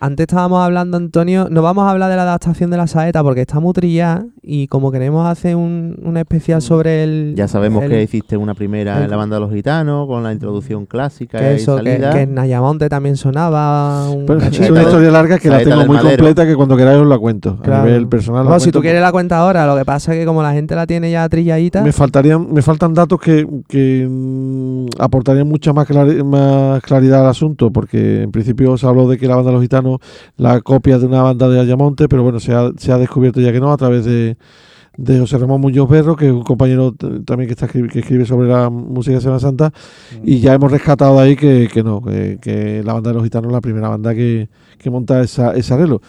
Antes 0.02 0.26
estábamos 0.30 0.62
hablando, 0.64 0.96
Antonio, 0.96 1.48
no 1.52 1.62
vamos 1.62 1.84
a 1.86 1.92
hablar 1.92 2.10
de 2.10 2.16
la 2.16 2.22
adaptación 2.22 2.70
de 2.72 2.78
la 2.78 2.88
saeta 2.88 3.22
porque 3.22 3.42
está 3.42 3.60
muy 3.60 3.74
trillada 3.74 4.26
y 4.42 4.68
como 4.68 4.92
queremos 4.94 5.28
hacer 5.28 5.58
un, 5.58 5.98
un 6.02 6.16
especial 6.16 6.62
sobre 6.62 7.04
el... 7.04 7.34
Ya 7.36 7.50
sabemos 7.50 7.84
el- 7.84 7.90
que 7.90 8.04
hiciste 8.04 8.38
una 8.38 8.54
primera 8.54 8.98
el- 9.00 9.04
en 9.04 9.10
la 9.12 9.18
banda 9.18 9.36
de 9.36 9.42
los 9.42 9.52
gitanos, 9.52 10.08
con 10.08 10.24
la 10.24 10.32
introducción 10.32 10.86
clásica 10.86 11.40
que 11.40 11.52
y 11.52 11.56
eso, 11.58 11.76
que, 11.78 11.84
salida. 11.92 12.12
que 12.14 12.22
en 12.22 12.34
Nayamonte 12.34 12.88
también 12.88 13.18
sonaba 13.18 14.10
un 14.10 14.26
Pero 14.26 14.40
es 14.40 14.70
una 14.70 14.84
historia 14.84 15.12
larga 15.12 15.38
que 15.38 15.50
la 15.50 15.56
Saeta 15.56 15.70
tengo 15.70 15.80
del 15.82 15.88
muy 15.90 15.98
Madero. 15.98 16.16
completa 16.18 16.46
que 16.46 16.56
cuando 16.56 16.78
queráis 16.78 17.00
os 17.02 17.08
la 17.08 17.18
cuento. 17.20 17.58
Claro. 17.58 17.84
A 17.84 17.86
nivel 17.88 18.08
personal. 18.08 18.46
la 18.46 18.52
No, 18.52 18.60
si 18.62 18.72
tú 18.72 18.80
quieres 18.80 19.02
la 19.02 19.12
cuenta 19.12 19.38
ahora, 19.40 19.68
lo 19.68 19.76
que 19.76 19.84
pasa 19.84 20.14
es 20.14 20.20
que 20.20 20.26
como 20.26 20.42
la 20.42 20.54
gente 20.54 20.76
la 20.76 20.88
tiene 20.88 21.12
ya 21.12 21.28
trilladita... 21.28 21.84
Me 21.84 21.92
faltarían, 21.92 22.54
me 22.54 22.62
faltan 22.62 22.94
datos 22.94 23.20
que, 23.20 23.46
que, 23.68 24.08
mm, 24.10 24.86
aportarían 24.98 25.48
mucha 25.48 25.74
más, 25.74 25.90
clari- 25.90 26.24
más 26.24 26.82
claridad 26.84 27.22
al 27.22 27.28
asunto, 27.32 27.70
porque 27.72 28.24
en 28.24 28.32
principio 28.32 28.78
se 28.78 28.88
habló 28.88 29.10
de 29.10 29.18
que 29.18 29.28
la 29.28 29.36
banda 29.36 29.50
de 29.52 29.54
los 29.56 29.62
gitanos 29.62 29.89
la 30.38 30.62
copia 30.62 31.00
de 31.00 31.06
una 31.06 31.22
banda 31.22 31.50
de 31.50 31.60
Ayamonte, 31.60 32.08
pero 32.08 32.24
bueno, 32.24 32.40
se 32.40 32.54
ha, 32.54 32.72
se 32.78 32.92
ha 32.92 32.98
descubierto 32.98 33.42
ya 33.42 33.52
que 33.52 33.60
no, 33.60 33.72
a 33.72 33.78
través 33.78 34.06
de, 34.06 34.38
de 34.98 35.20
José 35.20 35.38
Ramón 35.38 35.62
Muñoz 35.62 35.90
Berro, 35.90 36.16
que 36.16 36.28
es 36.28 36.32
un 36.32 36.44
compañero 36.44 36.94
también 37.26 37.48
que 37.48 37.54
está 37.54 37.68
que 37.68 38.00
escribe 38.00 38.26
sobre 38.26 38.48
la 38.48 38.70
música 38.70 39.16
de 39.16 39.22
Semana 39.22 39.40
Santa, 39.40 39.72
y 40.24 40.40
ya 40.40 40.54
hemos 40.54 40.72
rescatado 40.72 41.16
de 41.18 41.22
ahí 41.22 41.36
que, 41.36 41.70
que 41.72 41.84
no, 41.84 42.02
que, 42.02 42.38
que 42.42 42.84
la 42.84 42.94
banda 42.94 43.10
de 43.10 43.16
los 43.16 43.24
gitanos 43.24 43.48
es 43.50 43.54
la 43.54 43.62
primera 43.62 43.90
banda 43.90 44.14
que, 44.14 44.50
que 44.78 44.90
monta 44.90 45.22
esa, 45.22 45.54
ese 45.54 45.74
arreglo. 45.74 46.02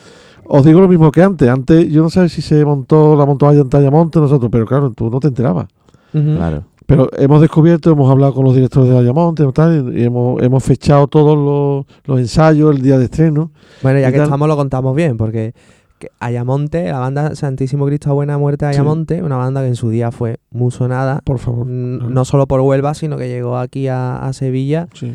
Os 0.53 0.65
digo 0.65 0.81
lo 0.81 0.89
mismo 0.89 1.13
que 1.13 1.23
antes. 1.23 1.49
Antes, 1.49 1.89
yo 1.93 2.03
no 2.03 2.11
sé 2.11 2.29
si 2.29 2.43
se 2.43 2.65
montó, 2.65 3.15
la 3.15 3.25
montó 3.25 3.47
Ayamonte 3.49 4.19
nosotros, 4.19 4.51
pero 4.51 4.67
claro, 4.67 4.91
tú 4.91 5.09
no 5.09 5.21
te 5.21 5.29
enterabas. 5.29 5.69
Claro. 6.11 6.65
Pero 6.91 7.09
hemos 7.17 7.41
descubierto, 7.41 7.93
hemos 7.93 8.11
hablado 8.11 8.35
con 8.35 8.45
los 8.45 8.55
directores 8.55 8.91
de 8.91 8.99
Ayamonte 8.99 9.45
y, 9.95 10.03
hemos, 10.05 10.43
hemos 10.43 10.65
fechado 10.65 11.07
todos 11.07 11.37
los, 11.39 11.87
los 12.05 12.19
ensayos 12.19 12.75
el 12.75 12.83
día 12.83 12.99
de 12.99 13.05
estreno. 13.05 13.53
Bueno, 13.83 14.01
ya 14.01 14.11
que 14.11 14.17
tal. 14.19 14.25
estamos 14.25 14.49
lo 14.49 14.57
contamos 14.57 14.97
bien, 14.97 15.17
porque 15.17 15.55
que 16.01 16.09
Ayamonte, 16.19 16.91
la 16.91 16.99
banda 16.99 17.35
Santísimo 17.37 17.87
Cristo 17.87 18.11
a 18.11 18.15
Buena 18.15 18.39
Muerte 18.39 18.65
de 18.67 18.73
Sí. 18.73 18.79
Ayamonte, 18.79 19.23
una 19.23 19.37
banda 19.37 19.61
que 19.61 19.69
en 19.69 19.77
su 19.77 19.91
día 19.91 20.11
fue 20.11 20.41
muy 20.51 20.71
sonada, 20.73 21.21
Por 21.25 21.39
favor. 21.39 21.67
no 21.67 22.25
solo 22.25 22.47
por 22.47 22.61
Huelva, 22.61 22.95
sino 22.95 23.17
que 23.19 23.29
llegó 23.29 23.57
aquí 23.59 23.87
a, 23.87 24.17
a 24.19 24.33
Sevilla 24.33 24.89
Sí. 24.95 25.15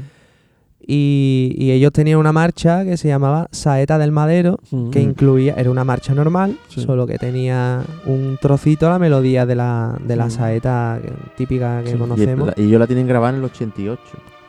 Y, 0.87 1.53
y 1.57 1.71
ellos 1.71 1.91
tenían 1.91 2.19
una 2.19 2.31
marcha 2.31 2.83
que 2.83 2.97
se 2.97 3.07
llamaba 3.07 3.47
Saeta 3.51 3.97
del 3.97 4.11
Madero, 4.11 4.59
que 4.91 4.99
Mm. 4.99 5.09
incluía, 5.09 5.53
era 5.57 5.71
una 5.71 5.83
marcha 5.83 6.13
normal, 6.13 6.57
Sí. 6.67 6.81
solo 6.81 7.05
que 7.07 7.17
tenía 7.17 7.81
un 8.05 8.37
trocito 8.41 8.89
la 8.89 8.99
melodía 8.99 9.45
de 9.45 9.55
la, 9.55 9.97
de 10.05 10.15
la 10.15 10.27
Mm. 10.27 10.31
saeta 10.31 10.99
que- 11.01 11.11
típica 11.37 11.81
que 11.81 11.89
Sí. 11.89 11.95
Y, 11.95 11.99
conocemos. 11.99 12.53
y 12.57 12.61
ellos 12.63 12.79
la 12.79 12.87
tienen 12.87 13.07
grabada 13.07 13.33
en 13.33 13.39
el 13.39 13.45
88. 13.45 14.01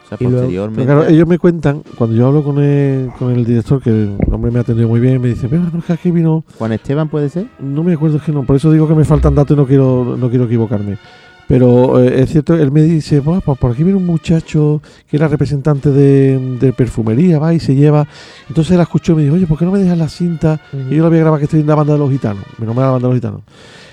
O 0.05 0.09
sea, 0.09 0.19
Y 0.21 0.25
luego- 0.25 0.39
posteriormente. 0.43 0.85
Claro, 0.85 1.05
ellos 1.09 1.27
me 1.27 1.37
cuentan, 1.39 1.83
cuando 1.99 2.15
yo 2.15 2.29
hablo 2.29 2.45
con 2.45 2.59
el, 2.63 3.11
con 3.19 3.33
el 3.33 3.45
director, 3.45 3.83
que 3.83 3.91
el 3.91 4.17
hombre 4.31 4.53
me 4.53 4.59
ha 4.59 4.63
atendido 4.63 4.89
muy 4.89 5.01
bien, 5.01 5.21
me 5.21 5.27
dice, 5.29 5.49
pero 5.49 5.63
no, 5.73 5.79
es 5.81 5.85
que 5.85 5.93
aquí 5.95 6.13
vino, 6.13 6.45
Juan 6.59 6.71
Esteban 6.73 7.09
puede 7.09 7.29
ser. 7.29 7.47
no 7.59 7.83
me 7.83 7.95
acuerdo, 7.95 8.19
es 8.19 8.23
que 8.23 8.31
no, 8.31 8.45
por 8.45 8.55
eso 8.55 8.71
digo 8.71 8.87
que 8.87 8.95
me 8.95 9.05
faltan 9.05 9.35
datos 9.35 9.57
y 9.57 9.59
no 9.61 9.67
quiero, 9.67 10.17
no 10.17 10.29
quiero 10.31 10.45
equivocarme. 10.45 10.99
Pero 11.49 12.03
eh, 12.03 12.23
es 12.23 12.31
cierto, 12.31 12.55
él 12.55 12.73
me 12.73 12.83
dice, 12.83 13.21
"Buah, 13.21 13.41
pues 13.41 13.57
por 13.59 13.71
aquí 13.71 13.85
viene 13.85 13.99
un 13.99 14.07
muchacho 14.07 14.83
que 15.09 15.17
era 15.17 15.29
representante 15.29 15.91
de, 15.91 16.57
de 16.59 16.73
perfumería, 16.73 17.39
va 17.39 17.55
y 17.55 17.61
se 17.61 17.75
lleva. 17.75 18.07
Entonces 18.49 18.73
él 18.73 18.79
la 18.79 18.83
escuchó 18.83 19.13
y 19.13 19.17
me 19.17 19.23
dijo, 19.23 19.37
oye, 19.37 19.47
¿por 19.47 19.57
qué 19.59 19.65
no 19.65 19.71
me 19.71 19.79
dejas 19.79 19.97
la 19.97 20.09
cinta? 20.09 20.61
Y 20.91 20.97
yo 20.97 21.05
la 21.05 21.09
voy 21.09 21.19
a 21.19 21.21
grabar 21.21 21.39
que 21.39 21.45
estoy 21.45 21.61
en 21.61 21.67
la 21.69 21.77
banda 21.77 21.93
de 21.93 22.01
los 22.01 22.11
gitanos. 22.11 22.43
Me 22.59 22.67
nombra 22.67 22.87
la 22.87 22.93
banda 22.93 23.07
de 23.09 23.15
los 23.15 23.21
gitanos. 23.23 23.43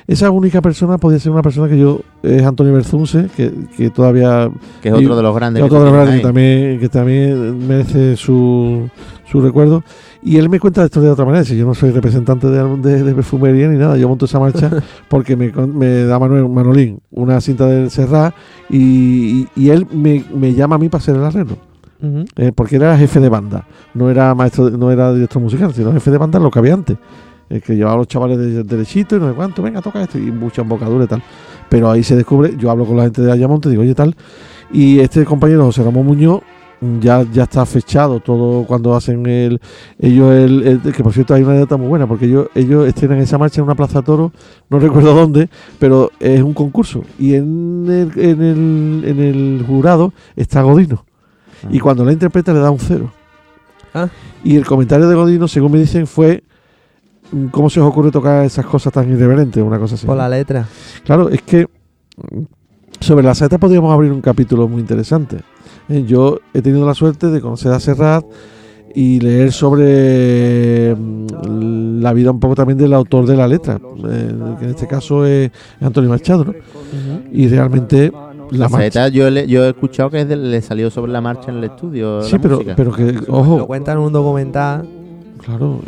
Esa 0.08 0.32
única 0.32 0.62
persona 0.62 0.98
podía 0.98 1.18
ser 1.20 1.32
una 1.32 1.42
persona 1.44 1.70
que 1.70 1.78
yo, 1.80 2.02
es 2.24 2.44
Antonio 2.44 2.74
Berzunce, 2.74 3.28
que, 3.38 3.54
que 3.78 3.90
todavía 3.90 4.50
Que 4.82 4.90
es 4.90 4.96
Y- 4.96 4.98
otro 5.06 5.16
de 5.16 5.24
los 5.24 5.36
grandes. 5.36 5.64
que 5.64 5.70
que 5.70 5.76
otro 5.76 5.86
de 5.86 5.92
los 5.92 5.94
tienen 5.94 6.22
grandes 6.22 6.22
que 6.22 6.28
ahí. 6.28 6.34
también, 6.34 6.80
que 6.80 6.90
también 6.90 7.68
merece 7.68 8.18
su, 8.18 8.90
su 9.32 9.40
recuerdo. 9.42 9.84
Y 10.26 10.38
él 10.38 10.50
me 10.50 10.60
cuenta 10.60 10.86
historia 10.86 11.08
de 11.10 11.14
otra 11.14 11.26
manera. 11.26 11.44
Si 11.44 11.58
yo 11.58 11.66
no 11.66 11.74
soy 11.74 11.92
representante 11.92 12.48
de, 12.48 12.78
de- 12.78 13.04
de 13.04 13.14
perfumería 13.14 13.68
ni 13.68 13.78
nada, 13.78 13.98
yo 13.98 14.08
monto 14.08 14.26
esa 14.26 14.40
marcha 14.40 14.72
porque 15.10 15.36
me, 15.36 15.50
da 16.06 16.18
Manuel 16.20 16.48
Manolín 16.50 17.00
una 17.12 17.42
cinta 17.42 17.66
del 17.68 17.90
Serrat 17.92 18.34
y, 18.70 18.78
y- 19.42 19.48
y 19.56 19.70
él 19.70 19.86
me, 19.92 20.24
me 20.34 20.54
llama 20.54 20.76
a 20.76 20.80
mí 20.80 20.90
para 20.90 21.02
hacer 21.02 21.16
el 21.16 21.24
arreglo. 21.24 21.58
Eh, 22.36 22.52
porque 22.54 22.76
era 22.76 22.98
jefe 22.98 23.22
de 23.22 23.30
banda, 23.30 23.66
no 23.94 24.10
era 24.10 24.36
maestro, 24.36 24.70
no 24.70 24.92
era 24.92 25.14
director 25.14 25.42
musical, 25.42 25.74
sino 25.74 25.94
jefe 25.94 26.12
de 26.12 26.18
banda 26.18 26.38
lo 26.38 26.52
que 26.52 26.60
había 26.60 26.74
antes. 26.74 26.98
El 27.50 27.62
que 27.62 27.76
llevaba 27.78 27.96
a 27.96 27.98
los 28.00 28.08
chavales 28.10 28.38
de, 28.38 28.64
derechito 28.66 29.16
y 29.16 29.20
no 29.22 29.30
sé 29.30 29.34
cuánto, 29.36 29.62
venga, 29.64 29.82
toca 29.82 30.02
esto, 30.04 30.18
y 30.20 30.24
mucha 30.30 30.64
embocadura 30.64 31.06
y 31.06 31.08
tal. 31.08 31.24
pero 31.70 31.90
ahí 31.90 32.04
se 32.04 32.18
descubre, 32.18 32.56
yo 32.58 32.70
hablo 32.72 32.86
con 32.86 32.98
la 32.98 33.04
gente 33.04 33.22
de 33.22 33.32
Ayamonte, 33.32 33.70
digo, 33.70 33.84
oye 33.84 33.96
tal, 33.96 34.16
y 34.70 35.00
este 35.00 35.24
compañero 35.24 35.64
José 35.64 35.82
Ramón 35.82 36.06
Muñoz 36.06 36.42
ya, 37.02 37.24
ya 37.32 37.44
está 37.44 37.66
fechado 37.66 38.20
todo 38.20 38.66
cuando 38.66 38.96
hacen 38.96 39.26
el 39.26 39.60
ellos 40.00 40.32
el, 40.34 40.68
el- 40.86 40.94
que 40.94 41.04
por 41.04 41.14
cierto 41.14 41.34
hay 41.34 41.42
una 41.44 41.52
anécdota 41.52 41.78
muy 41.78 41.88
buena 41.88 42.08
porque 42.08 42.26
ellos 42.26 42.48
ellos 42.56 42.88
estrenan 42.88 43.20
esa 43.20 43.38
marcha 43.38 43.60
en 43.62 43.66
una 43.66 43.76
plaza 43.76 44.02
toro 44.02 44.32
no 44.70 44.80
recuerdo 44.86 45.14
dónde 45.14 45.50
pero 45.80 46.12
es 46.20 46.42
un 46.42 46.54
concurso 46.54 47.04
y 47.20 47.36
en 47.36 47.86
el, 47.88 48.12
en 48.20 48.42
el, 48.42 49.04
en 49.06 49.20
el 49.20 49.64
jurado 49.68 50.14
está 50.36 50.62
Godino 50.62 51.06
y 51.70 51.80
cuando 51.80 52.04
la 52.04 52.12
interpreta 52.12 52.54
le 52.54 52.60
da 52.60 52.72
un 52.72 52.80
cero 52.80 53.12
Ah. 53.96 54.10
y 54.44 54.56
el 54.56 54.66
comentario 54.66 55.08
de 55.08 55.14
Godino 55.16 55.48
según 55.48 55.72
me 55.74 55.78
dicen 55.80 56.08
fue 56.08 56.44
mm, 57.32 57.46
¿cómo 57.50 57.70
se 57.70 57.80
os 57.80 57.88
ocurre 57.88 58.10
tocar 58.10 58.44
esas 58.44 58.66
cosas 58.66 58.92
tan 58.92 59.08
irreverentes? 59.12 59.62
una 59.62 59.78
cosa 59.78 59.94
así 59.94 60.08
Por 60.08 60.18
la 60.18 60.28
letra. 60.28 60.68
Claro, 61.06 61.30
es 61.30 61.44
que 61.44 61.68
mm, 62.32 62.42
sobre 63.00 63.24
la 63.24 63.36
saeta 63.36 63.60
podríamos 63.60 63.94
abrir 63.94 64.12
un 64.12 64.22
capítulo 64.22 64.68
muy 64.68 64.80
interesante. 64.82 65.42
Eh, 65.90 66.04
Yo 66.08 66.40
he 66.54 66.62
tenido 66.62 66.86
la 66.86 66.94
suerte 66.94 67.28
de 67.28 67.42
conocer 67.42 67.72
a 67.72 67.80
Serrat 67.80 68.26
y 68.96 69.20
leer 69.20 69.52
sobre 69.52 70.96
mm, 70.96 72.00
la 72.02 72.14
vida 72.14 72.32
un 72.32 72.40
poco 72.40 72.56
también 72.56 72.78
del 72.78 72.94
autor 72.94 73.26
de 73.26 73.36
la 73.36 73.48
letra, 73.48 73.80
eh, 74.10 74.36
que 74.60 74.66
en 74.66 74.70
este 74.72 74.88
caso 74.88 75.26
es 75.26 75.52
Antonio 75.82 76.10
Machado, 76.10 76.46
¿no? 76.46 76.54
Y 77.32 77.48
realmente 77.48 78.12
la 78.52 78.70
marcha... 78.70 79.08
yo, 79.08 79.30
le- 79.32 79.48
yo 79.48 79.66
he 79.66 79.70
escuchado 79.70 80.10
que 80.12 80.22
es 80.22 80.28
de- 80.28 80.36
le 80.36 80.62
salió 80.62 80.92
sobre 80.92 81.12
la 81.12 81.22
marcha 81.22 81.50
en 81.52 81.58
el 81.58 81.64
estudio. 81.66 82.22
Sí, 82.22 82.34
la 82.34 82.40
pero, 82.42 82.56
música. 82.58 82.74
pero 82.76 82.92
que, 82.94 83.12
Lo 83.14 83.24
ojo, 83.30 83.66
cuentan 83.66 83.98
en 83.98 84.04
un 84.04 84.14
documental. 84.14 84.88
claro, 85.44 85.80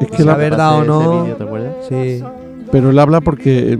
es 0.00 0.10
que 0.10 0.24
la, 0.24 0.36
verdad 0.36 0.78
o 0.80 0.84
no. 0.84 1.22
vídeo, 1.24 1.36
¿te 1.36 1.42
acuerdas? 1.44 1.74
Sí. 1.88 2.22
Pero 2.72 2.90
él 2.90 2.98
habla 2.98 3.20
porque 3.20 3.72
eh, 3.72 3.78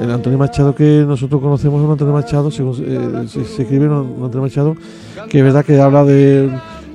el 0.00 0.10
Antonio 0.10 0.38
Machado 0.38 0.74
que 0.74 1.04
nosotros 1.06 1.40
conocemos 1.40 1.80
es 1.80 1.86
un 1.86 1.92
Antonio 1.92 2.14
Machado, 2.14 2.50
según 2.50 2.76
eh, 2.84 3.28
se, 3.28 3.44
se 3.44 3.62
escribe 3.62 3.88
un 3.88 4.24
Antonio 4.24 4.42
Machado, 4.42 4.76
que 5.28 5.38
es 5.38 5.44
verdad 5.44 5.64
que 5.64 5.80
habla 5.80 6.04
de 6.04 6.50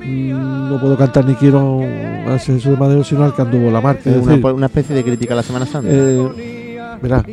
mm, 0.05 0.69
no 0.69 0.79
puedo 0.79 0.97
cantar 0.97 1.25
ni 1.25 1.35
quiero 1.35 1.81
a 1.81 2.35
ese 2.35 2.53
Jesús 2.53 2.71
de 2.71 2.77
Madero, 2.77 3.03
sino 3.03 3.23
al 3.23 3.33
que 3.33 3.41
anduvo 3.41 3.69
la 3.71 3.81
marca. 3.81 4.09
Es 4.09 4.17
una, 4.17 4.35
decir, 4.35 4.45
una 4.45 4.65
especie 4.67 4.95
de 4.95 5.03
crítica 5.03 5.33
a 5.33 5.37
la 5.37 5.43
Semana 5.43 5.65
Santa. 5.65 5.89
eh, 5.91 6.79
verá, 7.01 7.25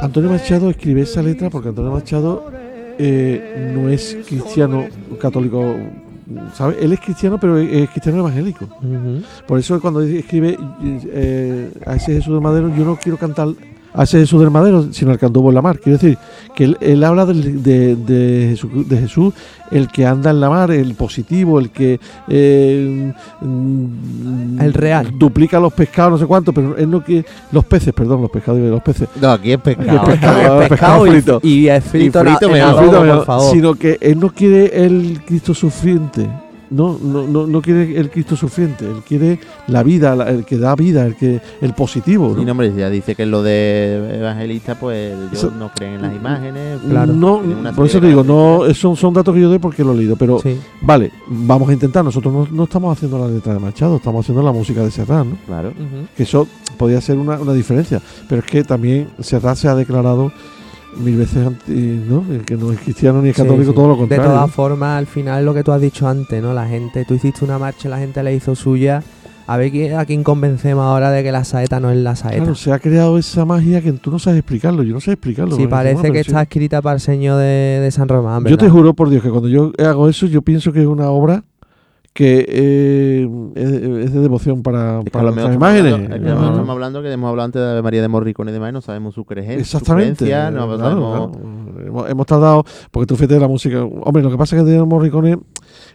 Antonio 0.00 0.30
Machado 0.30 0.70
escribe 0.70 1.02
esa 1.02 1.22
letra 1.22 1.50
porque 1.50 1.70
Antonio 1.70 1.90
Machado 1.90 2.50
eh, 2.98 3.72
no 3.74 3.88
es 3.88 4.16
cristiano 4.26 4.84
católico, 5.20 5.76
¿sabe? 6.54 6.76
Él 6.80 6.92
es 6.92 7.00
cristiano, 7.00 7.38
pero 7.38 7.58
es, 7.58 7.88
cristiano 7.90 8.18
evangélico. 8.18 8.68
Por 9.46 9.58
eso 9.58 9.80
cuando 9.80 10.02
escribe 10.02 10.58
eh, 10.82 11.72
a 11.86 11.96
ese 11.96 12.14
Jesús 12.14 12.34
del 12.34 12.42
Madero, 12.42 12.74
yo 12.74 12.84
no 12.84 12.96
quiero 12.96 13.18
cantar 13.18 13.48
a 13.96 14.02
ese 14.04 14.18
Jesús 14.18 14.40
del 14.40 14.50
Madero, 14.50 14.86
sino 14.92 15.10
al 15.10 15.18
que 15.18 15.26
anduvo 15.26 15.48
en 15.48 15.54
la 15.54 15.62
mar. 15.62 15.78
Quiero 15.80 15.98
decir, 15.98 16.18
que 16.54 16.64
él, 16.64 16.76
él 16.80 17.02
habla 17.02 17.24
del- 17.26 17.62
de, 17.62 17.96
de 17.96 18.46
Jesús, 18.50 18.88
de 18.88 18.98
Jesús, 18.98 19.34
el 19.70 19.88
que 19.88 20.06
anda 20.06 20.30
en 20.30 20.40
la 20.40 20.48
mar, 20.50 20.70
el 20.70 20.94
positivo, 20.94 21.58
el 21.58 21.70
que... 21.70 21.98
eh, 22.28 23.12
mm, 23.40 24.60
El 24.60 24.72
real. 24.74 25.12
Duplica 25.18 25.58
los 25.58 25.72
pescados, 25.72 26.12
no 26.12 26.18
sé 26.18 26.26
cuánto, 26.26 26.52
pero 26.52 26.76
él 26.76 26.90
no 26.90 27.02
quiere... 27.02 27.26
Los 27.52 27.64
peces, 27.64 27.92
perdón, 27.92 28.22
los 28.22 28.30
pescados, 28.30 28.60
los 28.60 28.82
peces. 28.82 29.08
No, 29.20 29.30
aquí 29.32 29.52
es 29.52 29.60
pescado. 29.60 30.00
Aquí 30.00 30.10
es 30.12 30.18
pescado, 30.18 30.62
Es 30.62 30.68
pescado 30.68 31.06
y- 31.06 31.10
frito. 31.10 31.40
Y, 31.42 31.66
es 31.68 31.84
frito, 31.84 32.20
Y 32.20 32.24
frito 32.26 32.48
mejor. 32.50 32.68
adobo, 32.70 32.82
Frito, 33.00 33.16
por 33.16 33.24
favor. 33.26 33.52
Sino 33.52 33.74
que 33.74 33.98
él 34.00 34.18
no 34.20 34.30
quiere 34.30 34.84
el 34.86 35.20
Cristo 35.26 35.54
sufriente. 35.54 36.26
No, 36.70 36.98
no, 37.00 37.26
no, 37.26 37.46
no 37.46 37.62
quiere 37.62 37.96
el 37.98 38.10
Cristo 38.10 38.34
sufriente. 38.36 38.84
Él 38.86 39.02
quiere 39.06 39.38
la 39.68 39.82
vida, 39.82 40.16
la- 40.16 40.30
el 40.30 40.44
que 40.44 40.58
da 40.58 40.74
vida, 40.74 41.06
el 41.06 41.14
que 41.14 41.40
el 41.60 41.72
positivo. 41.74 42.30
¿no? 42.30 42.38
Sí, 42.38 42.44
no, 42.44 42.52
hombre, 42.52 42.72
ya 42.76 42.90
dice 42.90 43.14
que 43.14 43.24
lo 43.24 43.42
de 43.42 44.18
evangelista, 44.18 44.74
pues 44.78 45.12
ellos 45.14 45.32
Eso- 45.32 45.50
no 45.52 45.70
creen 45.74 45.94
en 45.94 46.02
las 46.02 46.14
imágenes. 46.16 46.80
Claro. 46.88 47.12
No, 47.12 47.40
por 47.74 47.86
eso 47.86 48.00
te 48.00 48.08
digo, 48.08 48.24
no, 48.24 48.62
son, 48.74 48.96
son 48.96 49.14
datos 49.14 49.34
que 49.34 49.40
yo 49.40 49.48
doy 49.48 49.58
porque 49.60 49.84
lo 49.84 49.92
he 49.92 49.96
leído. 49.96 50.16
Pero 50.16 50.40
Sí. 50.40 50.56
vale, 50.80 51.12
vamos 51.28 51.68
a 51.68 51.72
intentar. 51.72 52.04
Nosotros 52.04 52.32
no, 52.34 52.48
no 52.50 52.64
estamos 52.64 52.96
haciendo 52.96 53.18
la 53.18 53.28
letra 53.28 53.54
de 53.54 53.60
Machado, 53.60 53.96
estamos 53.96 54.24
haciendo 54.24 54.42
la 54.42 54.52
música 54.52 54.82
de 54.82 54.90
Serrat, 54.90 55.24
¿no? 55.26 55.36
Claro. 55.46 55.72
Que 56.16 56.22
eso 56.24 56.46
podría 56.76 57.00
ser 57.00 57.16
una, 57.18 57.38
una 57.38 57.52
diferencia. 57.52 58.00
Pero 58.28 58.40
es 58.42 58.46
que 58.50 58.64
también 58.64 59.08
Serrat 59.20 59.56
se 59.56 59.68
ha 59.68 59.74
declarado 59.74 60.32
mil 60.98 61.16
veces 61.16 61.46
¿no? 61.68 62.24
que 62.44 62.56
no 62.56 62.72
es 62.72 62.78
cristiano 62.80 63.20
ni 63.22 63.30
es 63.30 63.36
católico, 63.36 63.70
sí. 63.70 63.74
todo 63.76 63.88
lo 63.88 63.92
De 63.94 63.98
contrario. 64.00 64.24
todas 64.32 64.40
¿no? 64.42 64.48
formas, 64.48 64.98
al 64.98 65.06
final 65.06 65.44
lo 65.44 65.54
que 65.54 65.62
tú 65.64 65.72
has 65.72 65.80
dicho 65.80 66.08
antes, 66.08 66.42
¿no? 66.42 66.52
La 66.54 66.66
gente, 66.66 67.04
tú 67.04 67.14
hiciste 67.14 67.44
una 67.44 67.58
marcha, 67.58 67.88
la 67.88 67.98
gente 67.98 68.22
la 68.22 68.32
hizo 68.32 68.54
suya. 68.54 69.02
A 69.48 69.56
ver 69.56 69.70
qui- 69.70 69.96
a 69.96 70.04
quién 70.04 70.24
convencemos 70.24 70.82
ahora 70.84 71.12
de 71.12 71.22
que 71.22 71.30
la 71.30 71.44
saeta 71.44 71.78
no 71.78 71.90
es 71.92 71.96
la 71.98 72.16
saeta. 72.16 72.38
Claro, 72.38 72.56
se 72.56 72.72
ha 72.72 72.80
creado 72.80 73.16
esa 73.16 73.44
magia 73.44 73.80
que 73.80 73.92
tú 73.92 74.10
no 74.10 74.18
sabes 74.18 74.40
explicarlo. 74.40 74.82
Yo 74.82 74.92
no 74.92 75.00
sé 75.00 75.12
explicarlo. 75.12 75.54
sí, 75.54 75.68
parece 75.68 76.10
que 76.10 76.18
está 76.18 76.42
escrita 76.42 76.82
para 76.82 76.94
el 76.94 77.00
señor 77.00 77.38
de, 77.38 77.78
de 77.80 77.90
San 77.92 78.08
Román, 78.08 78.44
Yo 78.46 78.58
te 78.58 78.68
juro 78.68 78.92
por 78.94 79.08
Dios 79.08 79.22
que 79.22 79.30
cuando 79.30 79.48
yo 79.48 79.70
hago 79.78 80.08
eso, 80.08 80.26
yo 80.26 80.42
pienso 80.42 80.72
que 80.72 80.80
es 80.80 80.86
una 80.88 81.10
obra 81.10 81.44
que 82.16 82.46
eh, 82.48 83.28
es, 83.54 84.12
de 84.12 84.20
devoción 84.20 84.62
para, 84.62 85.00
Es 85.04 85.10
para 85.10 85.28
estamos 85.28 85.54
imágenes. 85.54 85.92
hablando- 85.92 86.14
es 86.16 86.20
que 86.22 86.26
a 86.28 86.30
lo 86.30 86.34
No, 86.34 86.34
mejor 86.34 86.40
no. 86.46 86.50
estamos 86.52 86.70
hablando 86.70 87.02
que 87.02 87.12
hemos 87.12 87.28
hablado 87.28 87.44
antes 87.44 87.62
de 87.62 87.82
María 87.82 88.02
de 88.02 88.08
Morricone 88.08 88.50
y 88.50 88.54
demás, 88.54 88.70
y 88.70 88.72
no 88.72 88.80
sabemos 88.80 89.14
su 89.14 89.24
creencia. 89.24 89.58
Exactamente. 89.58 90.24
Su 90.24 90.24
creencia, 90.24 90.50
no 90.50 90.66
claro, 90.66 90.78
sabemos- 90.78 91.36
claro. 91.36 91.86
Hemos, 91.86 92.10
hemos 92.10 92.26
tardado, 92.26 92.64
porque 92.90 93.06
tú 93.06 93.16
fíjate 93.16 93.34
de 93.34 93.40
la 93.40 93.48
música. 93.48 93.84
Hombre, 93.84 94.22
lo 94.22 94.30
que 94.30 94.38
pasa 94.38 94.56
es 94.56 94.62
que 94.62 94.68
Daniel 94.68 94.86
Morricone, 94.86 95.32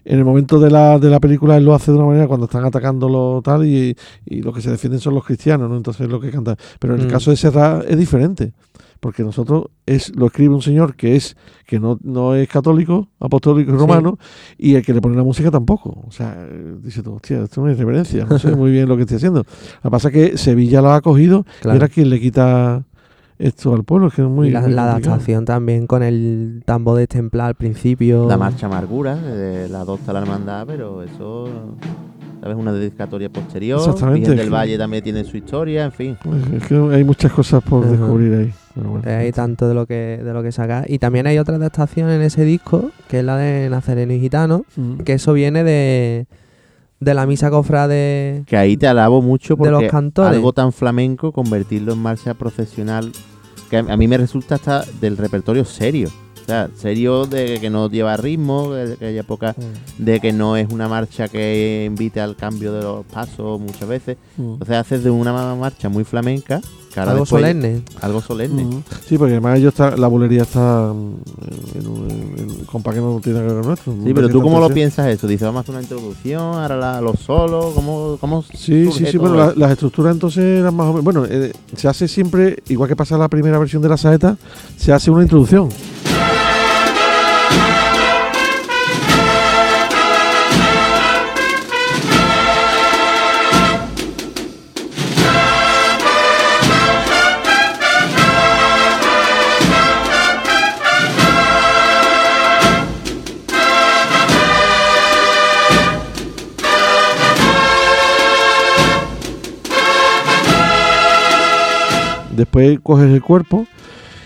en 0.05 0.17
el 0.19 0.23
momento 0.23 0.59
de 0.59 0.69
la, 0.69 0.99
de 0.99 1.09
la 1.09 1.19
película, 1.19 1.57
él 1.57 1.65
lo 1.65 1.73
hace 1.73 1.91
de 1.91 1.97
una 1.97 2.05
manera 2.07 2.27
cuando 2.27 2.45
están 2.45 2.63
atacándolo 2.63 3.41
tal, 3.43 3.65
y, 3.65 3.95
y 4.25 4.41
lo 4.43 4.53
que 4.53 4.61
se 4.61 4.69
defienden 4.69 4.99
son 4.99 5.15
los 5.15 5.25
cristianos, 5.25 5.69
¿no? 5.69 5.75
Entonces 5.75 6.03
es 6.05 6.09
lo 6.11 6.19
que 6.19 6.29
cantan. 6.29 6.55
Pero 6.79 6.93
en 6.95 7.01
el 7.01 7.07
Mm. 7.07 7.09
caso 7.11 7.31
de 7.31 7.37
Serrat 7.37 7.83
es 7.89 7.97
diferente. 7.97 8.53
Porque 9.01 9.23
nosotros 9.23 9.65
es 9.85 10.15
lo 10.15 10.27
escribe 10.27 10.53
un 10.55 10.61
señor 10.61 10.95
que 10.95 11.15
es 11.17 11.35
que 11.65 11.79
no, 11.79 11.97
no 12.03 12.35
es 12.35 12.47
católico, 12.47 13.09
apostólico 13.19 13.71
y 13.71 13.73
Sí. 13.73 13.79
romano, 13.79 14.17
y 14.57 14.75
el 14.75 14.85
que 14.85 14.93
le 14.93 15.01
pone 15.01 15.17
la 15.17 15.23
música 15.23 15.49
tampoco. 15.51 16.03
O 16.07 16.11
sea, 16.11 16.47
dice 16.81 17.01
tú, 17.03 17.15
hostia, 17.15 17.37
esto 17.43 17.45
es 17.45 17.57
una 17.57 17.71
irreverencia, 17.73 18.25
no 18.29 18.37
sé 18.39 18.55
muy 18.55 18.71
bien 18.71 18.87
lo 18.87 18.95
que 18.95 19.01
estoy 19.01 19.17
haciendo. 19.17 19.39
Lo 19.39 19.81
que 19.81 19.89
pasa 19.89 20.07
es 20.09 20.13
que 20.13 20.37
Sevilla 20.37 20.81
lo 20.81 20.91
ha 20.91 20.97
acogido 20.97 21.45
Claro. 21.61 21.75
y 21.75 21.77
era 21.77 21.87
quien 21.89 22.09
le 22.11 22.19
quita 22.21 22.83
esto 23.39 23.73
al 23.73 23.83
pueblo, 23.83 24.09
es 24.09 24.13
que 24.13 24.21
es 24.21 24.27
muy. 24.27 24.49
y 24.49 24.51
la, 24.51 24.61
muy 24.61 24.71
la 24.71 24.83
complicado. 24.83 25.13
adaptación 25.15 25.45
también 25.45 25.87
con 25.87 26.03
el 26.03 26.61
tambo 26.67 26.95
de 26.95 27.07
templar 27.07 27.47
al 27.47 27.55
principio. 27.55 28.27
La 28.29 28.37
marcha 28.37 28.67
amargura, 28.67 29.17
eh, 29.19 29.67
la 29.67 29.81
adopta 29.81 30.13
la 30.13 30.19
hermandad, 30.21 30.67
pero 30.67 31.01
eso 31.01 31.75
¿sabes? 32.41 32.57
una 32.57 32.73
dedicatoria 32.73 33.29
posterior. 33.29 33.79
Exactamente, 33.79 34.19
Virgen 34.21 34.37
del 34.37 34.47
que- 34.47 34.53
Valle 34.53 34.77
también 34.77 35.03
tiene 35.03 35.23
su 35.23 35.37
historia, 35.37 35.85
en 35.85 35.91
fin. 35.91 36.17
Es 36.55 36.67
que 36.67 36.75
hay 36.75 37.03
muchas 37.03 37.31
cosas 37.31 37.63
por 37.63 37.83
Ajá. 37.85 37.91
descubrir 37.91 38.33
ahí. 38.33 38.53
bueno. 38.75 39.01
Eh, 39.05 39.13
Hay 39.15 39.31
tanto 39.31 39.67
de 39.67 39.73
lo 39.75 39.85
que 39.85 40.19
de 40.23 40.33
lo 40.33 40.41
que 40.43 40.51
sacar. 40.51 40.89
Y 40.89 40.97
también 40.99 41.27
hay 41.27 41.37
otra 41.37 41.55
adaptación 41.55 42.09
en 42.09 42.21
ese 42.21 42.43
disco, 42.45 42.89
que 43.07 43.19
es 43.19 43.25
la 43.25 43.37
de 43.37 43.69
Nazareno 43.69 44.11
y 44.13 44.19
Gitano, 44.19 44.65
Mm. 44.75 44.97
que 44.99 45.13
eso 45.13 45.33
viene 45.33 45.63
de, 45.63 46.25
de 46.99 47.13
la 47.13 47.25
misa 47.25 47.49
cofrade. 47.51 48.43
Que 48.47 48.57
ahí 48.57 48.77
te 48.77 48.87
alabo 48.87 49.21
mucho 49.21 49.55
De 49.55 49.69
los 49.69 49.79
porque 49.81 49.89
cantores. 49.89 50.33
algo 50.35 50.53
tan 50.53 50.71
flamenco, 50.73 51.31
convertirlo 51.31 51.93
en 51.93 51.99
marcha 51.99 52.33
profesional, 52.33 53.11
que 53.69 53.77
a 53.77 53.79
a 53.81 53.97
mí 53.97 54.07
me 54.07 54.17
resulta 54.17 54.55
hasta 54.55 54.83
del 54.99 55.17
repertorio 55.17 55.65
serio. 55.65 56.09
O 56.41 56.45
sea, 56.45 56.69
serio 56.75 57.25
de 57.27 57.59
que 57.61 57.69
no 57.69 57.89
lleva 57.89 58.17
ritmo, 58.17 58.73
de 58.73 58.97
que 58.97 59.05
haya 59.05 59.23
poca, 59.23 59.55
de 59.97 60.19
que 60.19 60.33
no 60.33 60.57
es 60.57 60.69
una 60.71 60.87
marcha 60.89 61.27
que 61.27 61.85
invite 61.87 62.19
al 62.19 62.35
cambio 62.35 62.73
de 62.73 62.81
los 62.81 63.05
pasos 63.05 63.59
muchas 63.59 63.87
veces. 63.87 64.17
Mm. 64.37 64.53
Entonces 64.53 64.75
haces 64.77 65.03
de 65.03 65.09
una 65.11 65.55
marcha 65.55 65.87
muy 65.87 66.03
flamenca, 66.03 66.59
que 66.93 66.99
ahora 66.99 67.11
Algo 67.13 67.23
después- 67.23 67.41
solemne. 67.41 67.81
Algo 68.01 68.21
solemne. 68.21 68.65
Mm. 68.65 68.83
Sí, 69.07 69.17
porque 69.17 69.33
además 69.35 69.59
ellos 69.59 69.69
está, 69.73 69.95
la 69.95 70.07
bulería 70.07 70.41
está 70.41 70.91
mm, 70.93 71.15
en, 71.79 71.87
un- 71.87 72.09
en- 72.11 72.39
en- 72.39 72.65
con 72.65 72.83
pa' 72.83 72.93
que 72.93 72.99
no 72.99 73.19
tiene 73.23 73.39
que 73.39 73.45
ver 73.45 73.55
con 73.55 73.65
nuestro. 73.67 73.93
Sí, 74.03 74.13
pero 74.13 74.27
tú 74.27 74.41
cómo 74.41 74.59
lo 74.59 74.69
piensas 74.69 75.07
eso? 75.07 75.27
Dices, 75.27 75.45
vamos 75.45 75.59
a 75.59 75.61
hacer 75.61 75.75
una 75.75 75.83
introducción, 75.83 76.41
ahora 76.41 76.75
la- 76.75 76.99
los 77.01 77.17
solos, 77.19 77.73
¿cómo, 77.75 78.17
cómo 78.19 78.41
Sí, 78.43 78.89
sí, 78.91 79.05
sí, 79.05 79.11
todo 79.13 79.21
bueno, 79.21 79.35
la- 79.37 79.47
esto? 79.49 79.59
las 79.59 79.71
estructuras 79.71 80.13
entonces 80.15 80.43
eran 80.59 80.75
más 80.75 80.87
o 80.87 80.89
menos. 80.93 81.03
Bueno, 81.05 81.25
eh, 81.29 81.53
se 81.77 81.87
hace 81.87 82.07
siempre, 82.09 82.61
igual 82.67 82.89
que 82.89 82.95
pasa 82.97 83.17
la 83.17 83.29
primera 83.29 83.57
versión 83.57 83.81
de 83.81 83.87
la 83.87 83.95
saeta, 83.97 84.35
se 84.75 84.91
hace 84.91 85.09
una 85.11 85.21
introducción. 85.23 85.69
Después 112.35 112.79
coges 112.81 113.09
el 113.11 113.21
cuerpo 113.21 113.65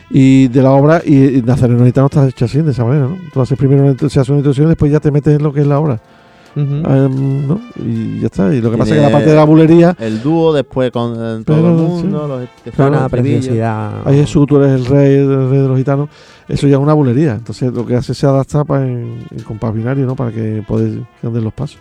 y 0.09 0.47
de 0.49 0.61
la 0.61 0.71
obra, 0.71 1.01
y, 1.05 1.37
y 1.37 1.41
Nazareno 1.41 1.83
Gitano 1.85 2.07
está 2.07 2.27
hecho 2.27 2.45
así, 2.45 2.61
de 2.61 2.71
esa 2.71 2.85
manera, 2.85 3.07
¿no? 3.07 3.17
Tú 3.33 3.41
haces 3.41 3.57
primero 3.57 3.83
una, 3.83 3.97
se 4.09 4.19
hace 4.19 4.31
una 4.31 4.39
introducción 4.39 4.67
y 4.67 4.69
después 4.69 4.91
ya 4.91 4.99
te 4.99 5.11
metes 5.11 5.35
en 5.37 5.43
lo 5.43 5.51
que 5.51 5.61
es 5.61 5.67
la 5.67 5.79
obra. 5.79 5.99
Ujú. 6.57 6.63
em, 6.89 7.47
¿no? 7.49 7.59
Y 7.85 8.21
ya 8.21 8.27
está. 8.27 8.53
Y 8.55 8.61
lo 8.61 8.71
que 8.71 8.77
pasa 8.77 8.91
es 8.93 8.97
que 9.01 9.05
la 9.05 9.11
parte 9.11 9.29
de 9.29 9.35
la 9.35 9.43
bulería, 9.43 9.93
El 9.99 10.21
dúo 10.23 10.53
después 10.53 10.89
con 10.89 11.11
eh, 11.13 11.43
todo 11.43 11.57
Pero, 11.57 11.67
el 11.69 11.73
mundo, 11.75 12.01
sí. 12.01 12.07
los 12.07 12.49
tesoros, 12.63 12.97
una 12.97 13.09
preciosidad. 13.09 14.07
ahí 14.07 14.15
Jesús, 14.19 14.47
tú 14.47 14.55
eres 14.57 14.71
el 14.79 14.85
rey, 14.85 15.15
el 15.15 15.49
rey 15.49 15.59
de 15.59 15.67
los 15.67 15.77
gitanos. 15.77 16.07
Eso 16.47 16.65
ya 16.67 16.75
es 16.77 16.81
una 16.81 16.93
bulería. 16.93 17.33
Entonces 17.33 17.73
lo 17.73 17.85
que 17.85 17.95
hace 17.95 18.13
se 18.13 18.25
adapta 18.25 18.63
pa- 18.63 18.81
en, 18.83 19.25
en 19.31 19.43
compás 19.43 19.73
binario, 19.73 20.05
¿no? 20.05 20.15
Para 20.15 20.31
que 20.31 20.63
poder 20.65 20.99
que 21.19 21.27
anden 21.27 21.43
los 21.43 21.53
pasos. 21.53 21.79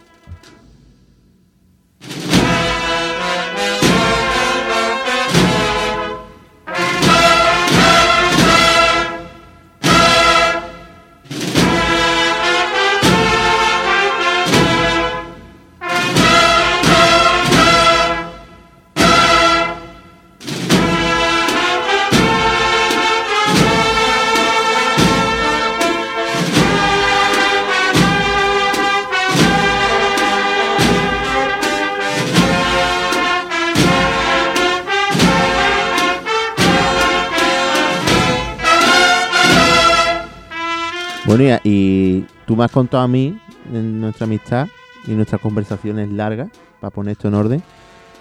Bueno, 41.45 41.61
y, 41.63 42.25
tú 42.47 42.57
me 42.57 42.65
has 42.65 42.71
contado 42.71 43.03
a 43.03 43.09
mí, 43.09 43.39
en 43.71 44.01
nuestra 44.01 44.25
amistad 44.25 44.67
y 45.07 45.11
nuestras 45.11 45.43
conversaciones 45.43 46.11
largas, 46.11 46.49
para 46.81 46.91
poner 46.91 47.13
esto 47.13 47.29
en 47.29 47.35
orden, 47.35 47.63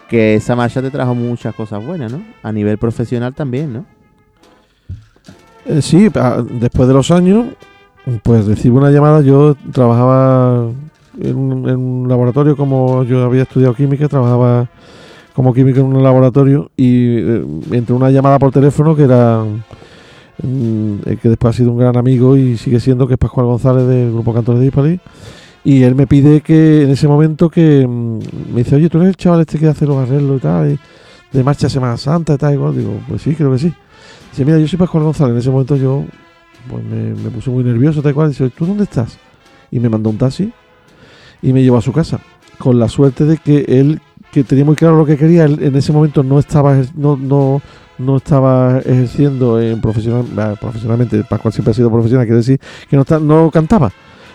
que 0.10 0.36
esa 0.36 0.58
marcha 0.58 0.82
te 0.82 0.92
trajo 0.92 1.16
muchas 1.16 1.56
cosas 1.56 1.86
buenas, 1.86 2.12
¿no? 2.12 2.22
A 2.44 2.52
nivel 2.52 2.78
profesional 2.78 3.34
también, 3.34 3.72
¿no? 3.72 3.86
Eh, 5.66 5.82
sí, 5.82 6.10
después 6.60 6.88
de 6.90 6.94
los 6.94 7.12
años, 7.12 7.46
pues 8.24 8.46
recibo 8.46 8.78
una 8.80 8.92
llamada. 8.92 9.22
Yo 9.22 9.56
trabajaba 9.72 10.70
en 11.22 11.38
un, 11.38 12.10
laboratorio, 12.10 12.58
como 12.58 13.04
yo 13.04 13.24
había 13.24 13.44
estudiado 13.44 13.74
química, 13.74 14.10
trabajaba 14.10 14.68
como 15.34 15.54
químico 15.54 15.80
en 15.80 15.86
un 15.86 16.04
laboratorio 16.04 16.72
y 16.76 17.20
eh, 17.20 17.46
entró 17.72 17.96
una 17.96 18.12
llamada 18.12 18.38
por 18.38 18.52
teléfono 18.52 18.98
que 18.98 19.04
era 19.04 19.46
el 20.44 21.20
que 21.22 21.30
después 21.30 21.56
ha 21.56 21.58
sido 21.58 21.72
un 21.72 21.78
gran 21.78 21.96
amigo 21.98 22.36
y 22.36 22.58
sigue 22.58 22.80
siendo, 22.80 23.08
que 23.08 23.14
es 23.14 23.20
Pascual 23.20 23.46
González 23.46 23.88
del 23.88 24.12
Grupo 24.12 24.34
Cantores 24.34 24.60
de 24.60 24.68
Hispali. 24.68 25.00
Y 25.64 25.84
él 25.84 25.96
me 25.96 26.08
pide 26.08 26.42
que 26.42 26.84
en 26.84 26.90
ese 26.90 27.08
momento 27.08 27.50
que 27.50 27.88
mm, 27.88 28.20
me 28.54 28.64
dice, 28.64 28.76
oye, 28.76 28.90
tú 28.90 28.98
eres 28.98 29.10
el 29.10 29.16
chaval 29.16 29.42
este 29.42 29.58
que 29.58 29.68
hace 29.68 29.86
los 29.86 29.98
arreglos 29.98 30.38
y 30.38 30.42
tal, 30.42 30.80
de 31.32 31.44
marcha 31.44 31.70
Semana 31.70 31.96
Santa 31.96 32.34
y 32.34 32.38
tal. 32.38 32.76
Digo, 32.76 33.00
pues 33.08 33.22
sí, 33.22 33.34
creo 33.34 33.52
que 33.54 33.60
sí. 33.60 33.74
Dice, 34.32 34.46
mira, 34.46 34.60
yo 34.60 34.68
soy 34.68 34.78
Pascual 34.78 35.04
González. 35.04 35.34
En 35.34 35.40
ese 35.40 35.50
momento 35.50 35.78
yo 35.78 36.04
pues 36.70 36.84
me, 36.84 37.30
puse 37.30 37.50
muy 37.50 37.64
nervioso, 37.64 38.02
tal 38.02 38.14
cual. 38.14 38.30
Dice, 38.30 38.50
¿tú 38.50 38.66
dónde 38.66 38.84
estás? 38.84 39.18
Y 39.72 39.80
me 39.80 39.90
mandó 39.90 40.10
un 40.10 40.18
taxi 40.18 40.52
y 41.42 41.54
me 41.54 41.64
llevó 41.64 41.78
a 41.78 41.82
su 41.82 41.94
casa. 41.94 42.20
Con 42.58 42.80
la 42.80 42.90
suerte 42.90 43.26
de 43.26 43.38
que 43.38 43.66
él, 43.68 44.02
que 44.32 44.44
tenía 44.44 44.66
muy 44.66 44.76
claro 44.76 44.98
lo 44.98 45.06
que 45.06 45.18
quería, 45.18 45.46
él 45.46 45.60
en 45.62 45.76
ese 45.76 45.94
momento 45.94 46.24
no 46.24 46.40
estaba 46.40 46.82
no, 46.96 47.16
no, 47.16 47.62
no 47.98 48.18
estaba 48.18 48.80
ejerciendo 48.80 49.62
en 49.62 49.82
profesional, 49.82 50.26
bah, 50.34 50.56
profesionalmente. 50.60 51.24
Pascual 51.24 51.54
siempre 51.54 51.72
ha 51.72 51.76
sido 51.76 51.92
profesional, 51.92 52.26
quiere 52.26 52.38
decir 52.38 52.60
que 52.90 52.96
no, 52.96 53.04
está, 53.04 53.20
no 53.20 53.52
cantaba. 53.52 53.92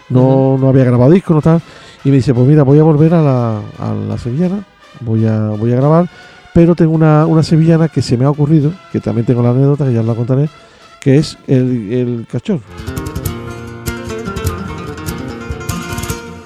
No, 0.08 0.56
no 0.58 0.68
había 0.68 0.84
grabado 0.84 1.10
disco, 1.10 1.32
no 1.32 1.40
estaba. 1.40 1.60
Y 2.04 2.10
me 2.10 2.16
dice, 2.16 2.32
pues 2.32 2.46
mira, 2.46 2.62
voy 2.62 2.78
a 2.78 2.82
volver 2.82 3.14
a 3.14 3.22
la, 3.22 3.58
a 3.78 3.92
la 3.92 4.16
sevillana, 4.16 4.64
voy 5.00 5.26
a, 5.26 5.48
voy 5.50 5.72
a 5.72 5.76
grabar, 5.76 6.08
pero 6.54 6.74
tengo 6.74 6.92
una, 6.92 7.26
una 7.26 7.42
sevillana 7.42 7.88
que 7.88 8.02
se 8.02 8.16
me 8.16 8.24
ha 8.24 8.30
ocurrido, 8.30 8.72
que 8.92 9.00
también 9.00 9.26
tengo 9.26 9.42
la 9.42 9.50
anécdota, 9.50 9.84
que 9.84 9.92
ya 9.92 10.02
la 10.02 10.14
contaré, 10.14 10.48
que 11.00 11.18
es 11.18 11.36
el, 11.46 11.92
el 11.92 12.26
cachorro. 12.30 12.62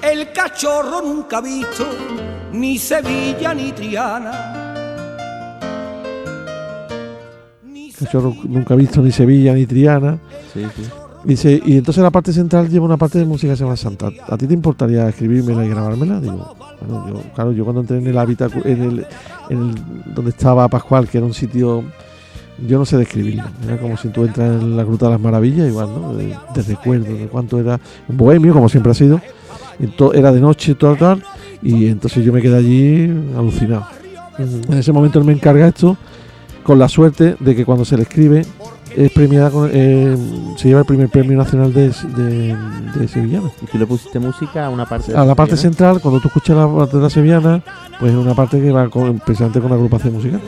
El 0.01 0.31
cachorro 0.33 1.01
nunca 1.01 1.37
ha 1.37 1.41
visto 1.41 1.85
ni 2.51 2.77
Sevilla 2.77 3.53
ni 3.53 3.71
Triana. 3.71 4.62
Cachorro 7.99 8.35
nunca 8.47 8.73
ha 8.73 8.77
visto 8.77 9.01
ni 9.01 9.11
Sevilla 9.11 9.53
ni 9.53 9.65
Triana. 9.65 10.17
Sí, 11.35 11.61
y 11.65 11.77
entonces 11.77 12.03
la 12.03 12.11
parte 12.11 12.33
central 12.33 12.67
lleva 12.69 12.85
una 12.85 12.97
parte 12.97 13.17
de 13.17 13.25
música 13.25 13.55
Semana 13.55 13.77
Santa. 13.77 14.09
¿A 14.27 14.37
ti 14.37 14.45
te 14.45 14.53
importaría 14.53 15.07
escribírmela 15.07 15.65
y 15.65 15.69
grabármela? 15.69 16.19
Digo, 16.19 16.53
bueno, 16.85 17.07
yo, 17.07 17.21
claro, 17.33 17.51
yo 17.53 17.63
cuando 17.63 17.79
entré 17.81 17.97
en 17.97 18.07
el 18.07 18.17
hábitat, 18.17 18.53
en 18.65 18.81
el, 18.83 19.05
en 19.49 19.57
el- 19.69 20.13
donde 20.13 20.31
estaba 20.31 20.67
Pascual, 20.67 21.07
que 21.07 21.19
era 21.19 21.25
un 21.25 21.33
sitio, 21.33 21.81
yo 22.67 22.77
no 22.77 22.85
sé 22.85 22.97
describirlo. 22.97 23.43
Era 23.65 23.77
como 23.77 23.95
si 23.95 24.09
tú 24.09 24.25
entras 24.25 24.61
en 24.61 24.75
la 24.75 24.83
Gruta 24.83 25.05
de 25.05 25.11
las 25.13 25.21
Maravillas, 25.21 25.65
igual, 25.67 25.87
¿no? 25.93 26.13
De, 26.13 26.35
de 26.55 26.61
recuerdo, 26.67 27.05
de 27.05 27.27
cuánto 27.27 27.57
era 27.57 27.79
un 28.09 28.17
bohemio, 28.17 28.51
como 28.53 28.67
siempre 28.67 28.91
ha 28.91 28.95
sido. 28.95 29.21
Era 30.13 30.31
de 30.33 30.41
noche, 30.41 30.75
todo 30.75 30.95
tal. 30.97 31.23
Y 31.61 31.87
entonces 31.87 32.23
yo 32.25 32.33
me 32.33 32.41
quedé 32.41 32.57
allí 32.57 33.03
alucinado. 33.37 33.85
En 34.37 34.73
ese 34.77 34.91
momento 34.91 35.19
él 35.19 35.25
me 35.25 35.31
encarga 35.33 35.67
esto, 35.69 35.95
con 36.63 36.79
la 36.79 36.87
suerte 36.89 37.35
de 37.39 37.55
que 37.55 37.65
cuando 37.65 37.85
se 37.85 37.97
le 37.97 38.03
escribe, 38.03 38.45
es 38.95 39.11
premiada 39.11 39.49
con, 39.49 39.69
eh, 39.73 40.15
se 40.55 40.67
lleva 40.67 40.81
el 40.81 40.85
primer 40.85 41.09
premio 41.09 41.37
nacional 41.37 41.73
de, 41.73 41.89
de, 42.15 42.55
de 42.95 43.07
sevillana. 43.07 43.49
Y 43.61 43.65
tú 43.65 43.77
le 43.77 43.87
pusiste 43.87 44.19
música 44.19 44.65
a 44.65 44.69
una 44.69 44.85
parte 44.85 45.11
de 45.11 45.17
A 45.17 45.25
la 45.25 45.35
parte 45.35 45.57
sevillana. 45.57 45.75
central, 45.77 46.01
cuando 46.01 46.19
tú 46.19 46.27
escuchas 46.27 46.55
la 46.55 46.67
parte 46.67 46.97
de 46.97 47.03
la 47.03 47.09
sevillana, 47.09 47.63
pues 47.99 48.11
es 48.11 48.17
una 48.17 48.35
parte 48.35 48.61
que 48.61 48.71
va 48.71 48.89
con, 48.89 49.19
precisamente 49.19 49.59
con 49.59 49.69
la 49.69 49.75
agrupación 49.75 50.13
musical. 50.13 50.41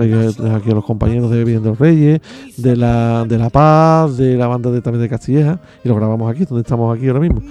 Aquí 0.00 0.70
a 0.70 0.74
los 0.74 0.84
compañeros 0.84 1.30
de 1.30 1.44
de 1.44 1.60
los 1.60 1.78
Reyes, 1.78 2.20
de 2.56 2.76
la, 2.76 3.24
de 3.26 3.38
La 3.38 3.50
Paz, 3.50 4.16
de 4.16 4.36
la 4.36 4.46
banda 4.46 4.70
de, 4.70 4.80
también 4.80 5.02
de 5.02 5.08
Castilleja, 5.08 5.58
y 5.84 5.88
lo 5.88 5.94
grabamos 5.94 6.30
aquí, 6.30 6.44
donde 6.44 6.62
estamos 6.62 6.96
aquí 6.96 7.08
ahora 7.08 7.20
mismo. 7.20 7.42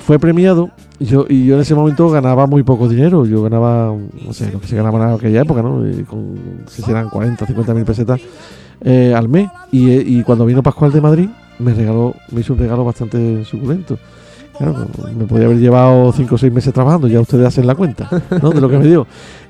Fue 0.00 0.18
premiado 0.18 0.70
y 0.98 1.06
yo, 1.06 1.24
y 1.28 1.46
yo 1.46 1.54
en 1.54 1.62
ese 1.62 1.74
momento 1.74 2.08
ganaba 2.10 2.46
muy 2.46 2.62
poco 2.62 2.88
dinero. 2.88 3.24
Yo 3.26 3.42
ganaba, 3.42 3.94
no 4.24 4.32
sé, 4.32 4.52
lo 4.52 4.60
que 4.60 4.66
se 4.66 4.76
ganaba 4.76 5.08
en 5.08 5.14
aquella 5.16 5.42
época, 5.42 5.62
¿no? 5.62 5.88
Y 5.88 6.04
con, 6.04 6.34
si 6.66 6.88
eran 6.88 7.08
40, 7.08 7.46
50 7.46 7.74
mil 7.74 7.84
pesetas 7.84 8.20
eh, 8.82 9.14
al 9.16 9.28
mes. 9.28 9.48
Y, 9.72 9.90
eh, 9.90 10.04
y 10.06 10.22
cuando 10.22 10.44
vino 10.44 10.62
Pascual 10.62 10.92
de 10.92 11.00
Madrid, 11.00 11.28
me 11.58 11.74
regaló, 11.74 12.14
me 12.30 12.40
hizo 12.40 12.52
un 12.52 12.58
regalo 12.58 12.84
bastante 12.84 13.44
suculento. 13.44 13.98
Claro, 14.56 14.86
me 15.16 15.24
podía 15.24 15.46
haber 15.46 15.58
llevado 15.58 16.12
5 16.12 16.34
o 16.34 16.38
6 16.38 16.52
meses 16.52 16.72
trabajando, 16.72 17.08
ya 17.08 17.20
ustedes 17.20 17.46
hacen 17.46 17.66
la 17.66 17.74
cuenta. 17.74 18.08
De 18.30 18.60
lo 18.60 18.68
que 18.68 18.78
me 18.78 18.86
dio. 18.86 19.06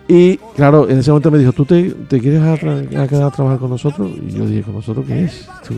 Y 0.06 0.36
claro, 0.54 0.88
en 0.88 0.98
ese 0.98 1.10
momento 1.10 1.30
me 1.30 1.38
dijo, 1.38 1.52
¿tú 1.52 1.64
te, 1.64 1.90
te 2.08 2.20
quieres 2.20 2.42
a, 2.42 2.56
tra- 2.58 2.96
a 2.98 3.08
quedar 3.08 3.22
a 3.24 3.30
trabajar 3.30 3.58
con 3.58 3.70
nosotros? 3.70 4.10
Y 4.28 4.32
yo 4.32 4.46
dije, 4.46 4.62
¿con 4.62 4.74
nosotros 4.74 5.06
qué 5.06 5.24
es? 5.24 5.48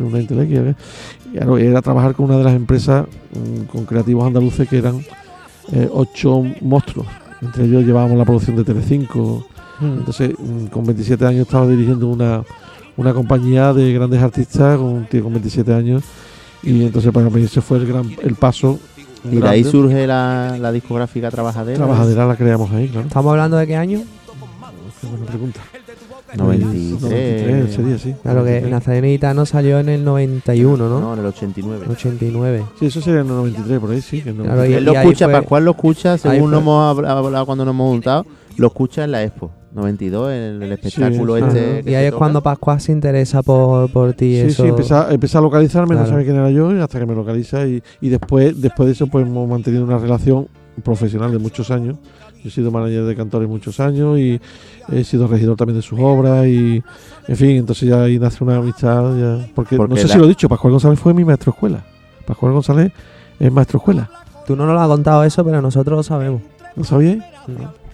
Una. 0.00 0.20
Y 0.20 0.26
claro, 1.32 1.58
era 1.58 1.82
trabajar 1.82 2.14
con 2.14 2.26
una 2.26 2.38
de 2.38 2.44
las 2.44 2.54
empresas, 2.54 3.06
mm, 3.34 3.64
con 3.64 3.84
creativos 3.84 4.26
andaluces 4.26 4.68
que 4.68 4.78
eran 4.78 5.00
eh, 5.72 5.88
ocho 5.92 6.44
monstruos. 6.60 7.06
Entre 7.42 7.64
ellos 7.64 7.84
llevábamos 7.84 8.16
la 8.16 8.24
producción 8.24 8.56
de 8.56 8.64
Telecinco. 8.64 9.46
Entonces, 9.80 10.32
mm, 10.38 10.66
con 10.66 10.84
27 10.84 11.24
años 11.26 11.42
estaba 11.42 11.66
dirigiendo 11.66 12.06
una, 12.08 12.42
una 12.96 13.12
compañía 13.12 13.72
de 13.72 13.92
grandes 13.92 14.22
artistas 14.22 14.76
con 14.76 14.86
un 14.86 15.06
tío 15.06 15.22
con 15.24 15.32
27 15.32 15.74
años. 15.74 16.04
Y 16.62 16.82
entonces 16.84 17.12
para 17.12 17.28
mí 17.30 17.42
ese 17.42 17.60
fue 17.60 17.78
el 17.78 17.86
gran 17.86 18.10
el 18.22 18.34
paso. 18.36 18.78
Y 19.24 19.36
de 19.36 19.48
ahí 19.48 19.64
surge 19.64 20.06
la, 20.06 20.56
la 20.60 20.72
discográfica 20.72 21.30
Trabajadera. 21.30 21.76
Trabajadera 21.78 22.26
la 22.26 22.36
creamos 22.36 22.70
ahí, 22.72 22.88
claro. 22.88 23.06
¿Estamos 23.08 23.30
hablando 23.30 23.56
de 23.56 23.66
qué 23.66 23.76
año? 23.76 24.00
Qué 25.00 25.06
buena 25.06 25.26
pregunta. 25.26 25.60
93. 26.36 27.00
93 27.02 27.74
sería, 27.74 27.98
sí. 27.98 28.14
Claro 28.22 28.44
que 28.44 28.50
93. 28.60 28.70
Nazareno 28.70 29.06
Gitano 29.06 29.46
salió 29.46 29.78
en 29.78 29.88
el 29.88 30.04
91, 30.04 30.76
¿no? 30.88 31.00
No, 31.00 31.14
en 31.14 31.20
el 31.20 31.26
89. 31.26 31.86
89. 31.88 32.64
Sí, 32.78 32.86
eso 32.86 33.00
sería 33.00 33.20
en 33.20 33.26
el 33.26 33.32
93, 33.32 33.80
por 33.80 33.90
ahí, 33.90 34.00
sí. 34.02 34.18
Que 34.20 34.32
Claro, 34.34 34.44
93. 34.44 34.76
Él 34.78 34.84
lo 34.84 34.92
y 34.92 34.96
escucha, 34.96 35.24
fue- 35.26 35.32
Pascual 35.34 35.64
lo 35.64 35.70
escucha, 35.70 36.18
según 36.18 36.50
nos 36.50 36.60
hemos 36.60 36.96
habl- 36.96 37.08
hablado 37.08 37.46
cuando 37.46 37.64
nos 37.64 37.72
hemos 37.72 37.90
juntado, 37.90 38.26
lo 38.58 38.66
escucha 38.68 39.04
en 39.04 39.12
la 39.12 39.22
Expo 39.22 39.50
92, 39.72 40.32
en 40.32 40.62
el 40.62 40.72
espectáculo 40.72 41.36
sí. 41.36 41.42
este. 41.46 41.82
Que 41.84 41.90
Y 41.90 41.94
ahí 41.94 42.02
se 42.02 42.06
es 42.06 42.10
toca. 42.10 42.18
cuando 42.18 42.42
Pascual 42.42 42.80
se 42.80 42.92
interesa 42.92 43.42
por, 43.42 43.90
por 43.90 44.12
ti. 44.14 44.34
Sí, 44.34 44.40
eso. 44.48 44.62
sí, 44.62 44.68
empecé 44.68 44.94
a, 44.94 45.08
empecé 45.10 45.38
a 45.38 45.40
localizarme, 45.40 45.88
Claro. 45.94 46.02
no 46.02 46.08
sabía 46.10 46.24
quién 46.24 46.36
era 46.36 46.50
yo, 46.50 46.74
y 46.74 46.80
hasta 46.80 46.98
que 46.98 47.06
me 47.06 47.14
localiza. 47.14 47.66
Y, 47.66 47.82
y 48.00 48.08
después, 48.08 48.60
después 48.60 48.86
de 48.86 48.92
eso, 48.92 49.06
pues 49.06 49.26
hemos 49.26 49.48
mantenido 49.48 49.84
una 49.84 49.98
relación 49.98 50.48
profesional 50.82 51.30
de 51.32 51.38
muchos 51.38 51.70
años, 51.70 51.96
Yo 52.42 52.48
he 52.48 52.50
sido 52.52 52.70
manager 52.70 53.04
de 53.04 53.16
cantores 53.16 53.48
muchos 53.48 53.80
años 53.80 54.16
y 54.18 54.40
he 54.92 55.02
sido 55.04 55.26
regidor 55.26 55.56
también 55.56 55.76
de 55.76 55.82
sus 55.82 55.98
obras 56.00 56.46
y, 56.46 56.82
en 57.26 57.36
fin, 57.36 57.50
entonces 57.56 57.88
ya 57.88 58.02
ahí 58.04 58.18
nace 58.18 58.42
una 58.44 58.56
amistad. 58.56 59.02
ya- 59.18 59.46
porque, 59.56 59.76
Porque 59.76 59.94
no 59.94 59.96
sé 60.00 60.06
la- 60.06 60.12
si 60.14 60.18
lo 60.20 60.24
he 60.24 60.28
dicho, 60.28 60.48
Pascual 60.48 60.70
González 60.72 60.98
fue 61.00 61.12
mi 61.14 61.24
maestro 61.24 61.50
escuela. 61.52 61.84
Pascual 62.26 62.52
González 62.52 62.92
es 63.40 63.52
maestro 63.52 63.78
escuela. 63.78 64.08
Tú 64.46 64.54
no 64.56 64.64
nos 64.66 64.74
lo 64.74 64.80
has 64.80 64.88
contado 64.88 65.24
eso, 65.24 65.44
pero 65.44 65.60
nosotros 65.60 65.96
lo 65.96 66.02
sabemos. 66.04 66.40
¿Lo 66.76 66.84
sabíais? 66.84 67.22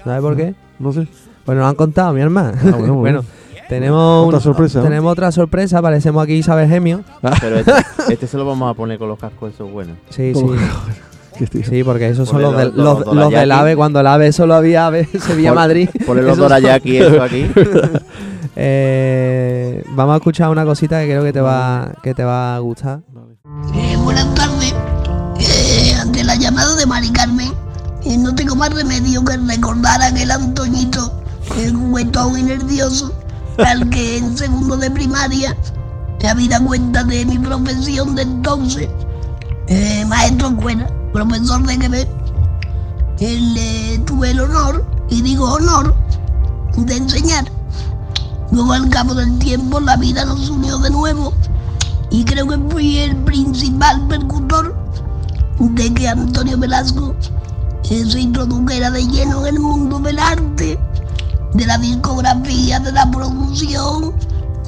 ¿Sabes 0.04 0.20
por 0.20 0.36
qué? 0.36 0.54
No 0.78 0.92
sé. 0.92 1.06
Pues 1.44 1.56
nos 1.56 1.64
lo 1.64 1.66
han 1.66 1.74
contado, 1.74 2.12
mi 2.12 2.20
hermana. 2.20 2.52
Ah, 2.64 2.76
bueno, 2.76 3.22
tenemos, 3.68 4.26
Otra 4.26 4.38
un- 4.38 4.42
sorpresa, 4.42 4.78
¿no? 4.80 4.84
tenemos 4.84 5.12
otra 5.12 5.32
sorpresa. 5.32 5.80
Parecemos 5.82 6.22
aquí 6.22 6.34
Isabel 6.34 6.68
Gemio. 6.68 7.02
Pero 7.40 7.56
este, 7.58 7.72
este 8.10 8.26
se 8.26 8.36
lo 8.36 8.46
vamos 8.46 8.70
a 8.70 8.74
poner 8.74 8.98
con 8.98 9.08
los 9.08 9.18
cascos 9.18 9.52
esos 9.54 9.70
buenos. 9.70 9.96
Sí, 10.10 10.32
sí. 10.34 10.44
¿Qué 11.38 11.46
tío? 11.48 11.64
Sí, 11.64 11.82
porque 11.82 12.08
esos 12.08 12.28
son 12.28 12.42
los, 12.42 12.56
del- 12.56 12.68
los- 12.76 12.98
los, 13.00 13.06
los 13.06 13.14
los 13.16 13.30
del. 13.30 13.50
AVE. 13.50 13.74
Cuando 13.76 13.98
el 14.00 14.06
AVE 14.06 14.30
solo 14.32 14.54
había 14.54 14.86
AVE, 14.86 15.06
Sevilla-Madrid. 15.18 15.88
Ponle 16.06 16.22
los 16.22 16.32
Esos 16.34 16.42
dorayaki 16.44 16.98
son- 16.98 17.14
eso 17.14 17.22
aquí. 17.22 17.50
Eh, 18.56 19.82
vamos 19.90 20.14
a 20.14 20.16
escuchar 20.18 20.48
una 20.50 20.64
cosita 20.64 21.00
que 21.00 21.06
creo 21.06 21.24
que 21.24 21.32
te 21.32 21.40
va, 21.40 21.92
que 22.02 22.14
te 22.14 22.22
va 22.24 22.54
a 22.54 22.58
gustar. 22.60 23.00
Eh, 23.74 23.96
buenas 24.02 24.32
tardes. 24.34 24.72
Eh, 25.40 25.92
ante 26.00 26.22
la 26.22 26.36
llamada 26.36 26.76
de 26.76 26.86
Mari 26.86 27.10
Carmen, 27.10 27.50
eh, 28.04 28.16
no 28.18 28.34
tengo 28.34 28.54
más 28.56 28.70
remedio 28.70 29.24
que 29.24 29.36
recordar 29.36 30.02
a 30.02 30.06
aquel 30.06 30.30
Antoñito, 30.30 31.12
eh, 31.56 31.70
juguetón 31.70 32.38
y 32.38 32.42
nervioso, 32.42 33.12
al 33.58 33.88
que 33.90 34.18
en 34.18 34.36
segundo 34.36 34.76
de 34.76 34.90
primaria, 34.90 35.56
habida 36.28 36.60
cuenta 36.60 37.04
de 37.04 37.24
mi 37.26 37.38
profesión 37.38 38.14
de 38.14 38.22
entonces, 38.22 38.88
eh, 39.68 40.04
maestro 40.06 40.48
escuela, 40.48 40.86
profesor 41.12 41.66
de 41.66 41.78
Quebec, 41.78 42.08
él, 43.20 43.54
eh, 43.56 44.00
tuve 44.06 44.30
el 44.30 44.40
honor, 44.40 44.84
y 45.10 45.22
digo 45.22 45.44
honor, 45.52 45.94
de 46.76 46.96
enseñar. 46.96 47.44
Luego 48.50 48.72
al 48.72 48.88
cabo 48.88 49.14
del 49.14 49.38
tiempo 49.38 49.80
la 49.80 49.96
vida 49.96 50.24
nos 50.24 50.48
unió 50.48 50.78
de 50.78 50.90
nuevo 50.90 51.32
y 52.10 52.24
creo 52.24 52.46
que 52.46 52.58
fui 52.70 52.98
el 52.98 53.16
principal 53.16 54.06
percutor 54.06 54.76
de 55.58 55.94
que 55.94 56.08
Antonio 56.08 56.58
Velasco 56.58 57.14
eh, 57.90 58.04
se 58.10 58.20
introdujera 58.20 58.90
de 58.90 59.06
lleno 59.06 59.46
en 59.46 59.54
el 59.54 59.60
mundo 59.60 59.98
del 59.98 60.18
arte, 60.18 60.78
de 61.52 61.66
la 61.66 61.78
discografía, 61.78 62.80
de 62.80 62.92
la 62.92 63.10
producción, 63.10 64.14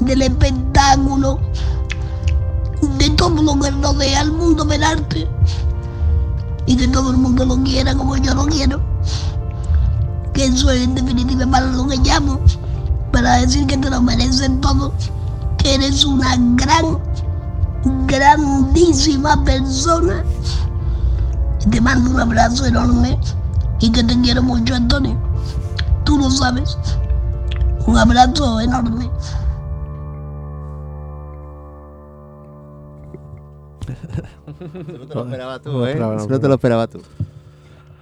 del 0.01 0.21
espectáculo, 0.21 1.39
de 2.97 3.09
todo 3.11 3.41
lo 3.41 3.59
que 3.59 3.71
rodea 3.71 4.21
al 4.21 4.31
mundo 4.31 4.63
del 4.65 4.83
arte 4.83 5.27
y 6.67 6.75
que 6.77 6.87
todo 6.89 7.11
el 7.11 7.17
mundo 7.17 7.45
lo 7.45 7.61
quiera 7.63 7.95
como 7.95 8.15
yo 8.17 8.33
lo 8.35 8.45
quiero. 8.45 8.81
Que 10.33 10.45
eso 10.45 10.69
es 10.69 10.83
en 10.83 10.93
definitiva 10.93 11.47
para 11.47 11.65
lo 11.65 11.87
que 11.87 11.97
llamo, 11.97 12.39
para 13.11 13.37
decir 13.37 13.65
que 13.65 13.77
te 13.77 13.89
lo 13.89 14.01
merecen 14.01 14.61
todo, 14.61 14.93
que 15.57 15.75
eres 15.75 16.05
una 16.05 16.35
gran 16.55 16.99
grandísima 18.05 19.43
persona. 19.43 20.23
Te 21.71 21.81
mando 21.81 22.11
un 22.11 22.19
abrazo 22.19 22.65
enorme 22.65 23.17
y 23.79 23.91
que 23.91 24.03
te 24.03 24.19
quiero 24.21 24.41
mucho, 24.41 24.75
Antonio. 24.75 25.17
Tú 26.05 26.17
lo 26.17 26.29
sabes. 26.29 26.77
Un 27.85 27.97
abrazo 27.97 28.59
enorme. 28.61 29.09
No 34.99 35.07
te 35.07 35.15
lo 35.15 35.23
esperabas 35.25 35.61
tú, 35.61 35.85
¿eh? 35.85 35.89
esperaba, 35.91 36.15
no 36.15 36.39
te 36.39 36.47
lo 36.47 36.53
esperabas 36.55 36.89
tú. 36.89 37.01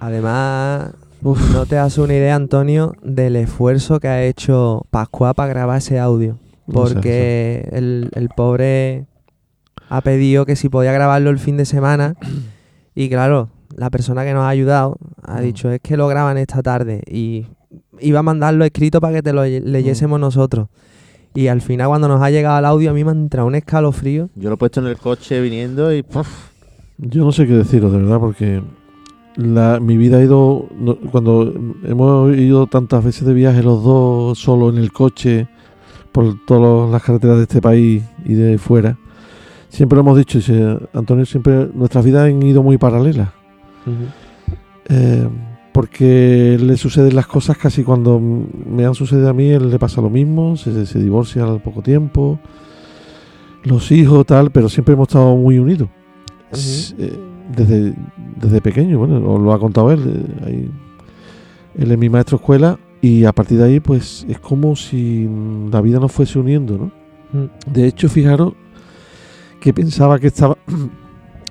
Además, 0.00 0.90
no 1.22 1.66
te 1.66 1.78
hace 1.78 2.00
una 2.00 2.14
idea, 2.14 2.34
Antonio, 2.34 2.94
del 3.02 3.36
esfuerzo 3.36 4.00
que 4.00 4.08
ha 4.08 4.22
hecho 4.22 4.86
Pascua 4.90 5.34
para 5.34 5.48
grabar 5.48 5.78
ese 5.78 5.98
audio. 5.98 6.38
No 6.66 6.86
sé, 6.86 6.94
Porque 6.94 7.68
el, 7.72 8.10
el 8.14 8.28
pobre 8.28 9.06
ha 9.88 10.00
pedido 10.00 10.46
que 10.46 10.56
si 10.56 10.68
podía 10.68 10.92
grabarlo 10.92 11.30
el 11.30 11.38
fin 11.38 11.56
de 11.56 11.64
semana. 11.64 12.14
Y 12.94 13.08
claro, 13.08 13.50
la 13.76 13.90
persona 13.90 14.24
que 14.24 14.32
nos 14.34 14.42
ha 14.42 14.48
ayudado 14.48 14.96
ha 15.22 15.40
Mm. 15.40 15.42
dicho 15.44 15.70
es 15.70 15.80
que 15.80 15.96
lo 15.96 16.08
graban 16.08 16.38
esta 16.38 16.62
tarde. 16.62 17.02
Y 17.10 17.46
iba 18.00 18.18
a 18.20 18.22
mandarlo 18.22 18.64
escrito 18.64 19.00
para 19.00 19.14
que 19.14 19.22
te 19.22 19.32
lo 19.32 19.42
Mm. 19.42 19.64
leyésemos 19.70 20.18
nosotros. 20.18 20.68
Y 21.34 21.48
al 21.48 21.60
final, 21.60 21.88
cuando 21.88 22.08
nos 22.08 22.22
ha 22.22 22.30
llegado 22.30 22.58
el 22.58 22.64
audio, 22.64 22.90
a 22.90 22.94
mí 22.94 23.04
me 23.04 23.10
ha 23.10 23.14
entrado 23.14 23.46
un 23.46 23.54
escalofrío. 23.54 24.30
Yo 24.34 24.48
lo 24.48 24.54
he 24.54 24.58
puesto 24.58 24.80
en 24.80 24.86
el 24.86 24.96
coche 24.96 25.40
viniendo 25.40 25.92
y. 25.94 26.02
¡puf! 26.02 26.26
Yo 26.98 27.24
no 27.24 27.32
sé 27.32 27.46
qué 27.46 27.52
deciros, 27.52 27.92
de 27.92 27.98
verdad, 27.98 28.18
porque 28.18 28.62
la, 29.36 29.78
mi 29.80 29.98
vida 29.98 30.16
ha 30.16 30.22
ido. 30.22 30.66
no- 30.78 30.96
cuando 30.96 31.52
hemos 31.84 32.34
ido 32.36 32.66
tantas 32.68 33.04
veces 33.04 33.26
de 33.26 33.34
viaje 33.34 33.62
los 33.62 33.84
dos, 33.84 34.38
solo 34.38 34.70
en 34.70 34.78
el 34.78 34.92
coche, 34.92 35.46
por 36.10 36.42
todas 36.46 36.90
las 36.90 37.02
carreteras 37.02 37.36
de 37.36 37.42
este 37.42 37.60
país 37.60 38.02
y 38.24 38.32
de 38.32 38.56
fuera, 38.56 38.96
siempre 39.68 39.96
lo 39.96 40.00
hemos 40.00 40.16
dicho, 40.16 40.38
dice, 40.38 40.78
Antonio, 40.94 41.26
siempre 41.26 41.68
nuestras 41.74 42.02
vidas 42.02 42.24
han 42.30 42.42
ido 42.42 42.62
muy 42.62 42.78
paralelas. 42.78 43.28
Eh, 44.88 45.28
porque 45.72 46.56
le 46.60 46.76
suceden 46.76 47.14
las 47.14 47.26
cosas 47.26 47.58
casi 47.58 47.82
cuando 47.84 48.18
me 48.18 48.86
han 48.86 48.94
sucedido 48.94 49.28
a 49.28 49.32
mí, 49.34 49.48
él 49.50 49.70
le 49.70 49.78
pasa 49.78 50.00
lo 50.00 50.08
mismo, 50.08 50.56
se, 50.56 50.86
se 50.86 50.98
divorcia 50.98 51.44
al 51.44 51.60
poco 51.60 51.82
tiempo, 51.82 52.38
los 53.64 53.90
hijos, 53.92 54.24
tal, 54.24 54.50
pero 54.50 54.68
siempre 54.68 54.94
hemos 54.94 55.08
estado 55.08 55.36
muy 55.36 55.58
unidos. 55.58 55.88
Eh, 56.98 57.18
desde, 57.54 57.94
desde 58.40 58.60
pequeño, 58.60 58.98
bueno, 58.98 59.16
os 59.34 59.40
lo 59.40 59.52
ha 59.52 59.58
contado 59.58 59.92
él, 59.92 60.00
eh, 60.06 60.44
ahí- 60.46 60.70
él 61.78 61.92
es 61.92 61.98
mi 61.98 62.08
maestro 62.08 62.36
escuela 62.38 62.78
y 63.02 63.24
a 63.24 63.32
partir 63.32 63.58
de 63.58 63.64
ahí 63.64 63.80
pues 63.80 64.24
es 64.28 64.38
como 64.38 64.74
si 64.76 65.28
la 65.70 65.80
vida 65.82 66.00
nos 66.00 66.10
fuese 66.10 66.38
uniendo, 66.38 66.78
¿no? 66.78 66.90
De 67.70 67.86
hecho, 67.86 68.08
fijaros 68.08 68.54
que 69.60 69.74
pensaba 69.74 70.18
que 70.18 70.28
estaba... 70.28 70.56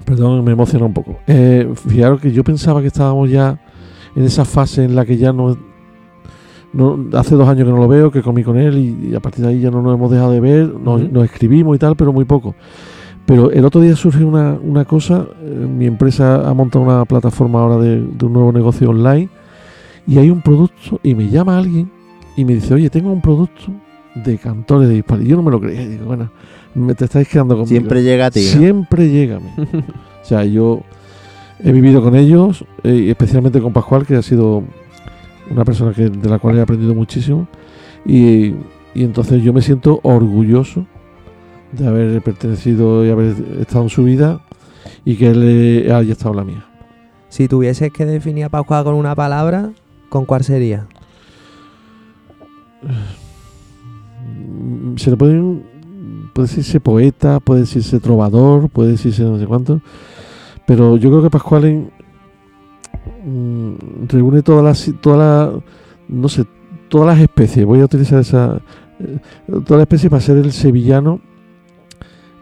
Perdón, 0.06 0.44
me 0.44 0.52
emociona 0.52 0.86
un 0.86 0.94
poco. 0.94 1.18
Eh, 1.28 1.68
fijaros 1.88 2.22
que 2.22 2.32
yo 2.32 2.44
pensaba 2.44 2.82
que 2.82 2.88
estábamos 2.88 3.30
ya 3.30 3.60
en 4.16 4.24
esa 4.24 4.46
fase 4.46 4.84
en 4.84 4.96
la 4.96 5.04
que 5.06 5.18
ya 5.18 5.34
no, 5.34 5.58
no 6.74 7.06
hace 7.14 7.36
dos 7.36 7.48
años 7.50 7.66
que 7.66 7.72
no 7.72 7.78
lo 7.78 7.88
veo, 7.88 8.12
que 8.12 8.22
comí 8.22 8.44
con 8.44 8.58
él 8.58 8.78
y, 8.78 9.10
y 9.10 9.16
a 9.16 9.20
partir 9.20 9.44
de 9.44 9.52
ahí 9.52 9.62
ya 9.62 9.72
no 9.72 9.82
nos 9.82 9.96
hemos 9.96 10.12
dejado 10.12 10.32
de 10.32 10.40
ver, 10.40 10.74
nos, 10.80 11.12
nos 11.12 11.26
escribimos 11.26 11.76
y 11.76 11.80
tal, 11.80 11.96
pero 11.96 12.14
muy 12.14 12.26
poco. 12.26 12.56
Pero 13.26 13.50
el 13.50 13.66
otro 13.66 13.82
día 13.82 13.96
surge 13.96 14.24
una, 14.24 14.54
una 14.62 14.86
cosa, 14.86 15.26
eh, 15.42 15.68
mi 15.68 15.88
empresa 15.88 16.48
ha 16.48 16.54
montado 16.54 16.86
una 16.86 17.06
plataforma 17.06 17.62
ahora 17.62 17.78
de, 17.78 18.02
de 18.02 18.26
un 18.26 18.34
nuevo 18.34 18.52
negocio 18.52 18.92
online 18.92 19.30
y 20.06 20.20
hay 20.20 20.30
un 20.30 20.42
producto 20.42 21.00
y 21.02 21.16
me 21.16 21.30
llama 21.30 21.58
alguien 21.58 21.90
y 22.38 22.46
me 22.46 22.54
dice, 22.54 22.76
oye, 22.76 22.90
tengo 22.92 23.12
un 23.12 23.22
producto 23.22 23.72
de 24.14 24.38
cantores 24.38 24.88
de 24.88 24.96
disparo. 24.96 25.24
Y 25.24 25.28
yo 25.28 25.36
no 25.36 25.44
me 25.44 25.52
lo 25.52 25.60
creía, 25.60 25.82
y 25.82 25.88
digo, 25.88 26.06
bueno, 26.06 26.30
me 26.76 26.94
te 26.94 27.06
estáis 27.06 27.28
quedando 27.28 27.56
conmigo. 27.56 27.70
Siempre 27.70 28.04
llega 28.04 28.28
a 28.28 28.32
ti. 28.32 28.42
¿no? 28.42 28.60
Siempre 28.60 29.10
llega 29.10 29.38
a 29.38 29.40
mí. 29.40 29.50
O 30.22 30.28
sea, 30.28 30.44
yo 30.44 30.82
he 31.64 31.72
vivido 31.72 32.02
con 32.02 32.16
ellos, 32.16 32.66
eh, 32.84 32.96
y 32.96 33.10
especialmente 33.12 33.62
con 33.62 33.74
Pascual, 33.74 34.08
que 34.08 34.16
ha 34.16 34.24
sido 34.24 34.64
una 35.52 35.64
persona 35.64 35.94
que, 35.94 36.10
de 36.10 36.30
la 36.30 36.40
cual 36.40 36.58
he 36.58 36.62
aprendido 36.62 36.96
muchísimo. 36.96 37.48
Y, 38.08 38.56
y 38.96 39.04
entonces 39.04 39.44
yo 39.44 39.54
me 39.54 39.62
siento 39.62 40.00
orgulloso 40.02 40.88
de 41.74 41.88
haber 41.88 42.22
pertenecido 42.24 43.06
y 43.06 43.12
haber 43.12 43.36
estado 43.60 43.84
en 43.84 43.90
su 43.90 44.04
vida 44.04 44.42
y 45.04 45.16
que 45.16 45.28
él 45.28 45.44
eh, 45.44 45.94
haya 45.94 46.14
estado 46.14 46.32
en 46.32 46.38
la 46.38 46.44
mía. 46.44 46.66
Si 47.30 47.48
tuvieses 47.48 47.92
que 47.92 48.06
definir 48.06 48.46
a 48.46 48.50
Pascua 48.50 48.84
con 48.84 48.96
una 48.96 49.14
palabra, 49.14 49.72
¿con 50.10 50.26
cuál 50.26 50.44
sería? 50.44 50.88
Se 54.96 55.12
le 55.12 55.18
puede, 55.18 55.42
puede 56.36 56.50
decirse 56.50 56.82
poeta, 56.82 57.40
puede 57.40 57.62
decirse 57.62 57.98
trovador, 58.02 58.68
puede 58.68 58.92
decirse 58.92 59.24
no 59.24 59.40
sé 59.40 59.46
cuánto, 59.48 59.80
pero 60.68 60.98
yo 60.98 61.10
creo 61.10 61.24
que 61.24 61.30
Pascual 61.30 61.64
en- 61.64 61.90
mm, 63.26 64.08
reúne 64.10 64.42
todas 64.42 64.64
las, 64.64 64.94
todas 65.02 65.18
las, 65.54 65.64
no 66.10 66.28
sé, 66.28 66.44
todas 66.90 67.08
las 67.08 67.20
especies. 67.24 67.66
Voy 67.66 67.80
a 67.80 67.86
utilizar 67.86 68.20
esa, 68.20 68.60
eh, 69.00 69.18
todas 69.48 69.72
las 69.72 69.82
especies 69.82 70.10
para 70.10 70.22
ser 70.22 70.38
el 70.38 70.52
sevillano 70.52 71.22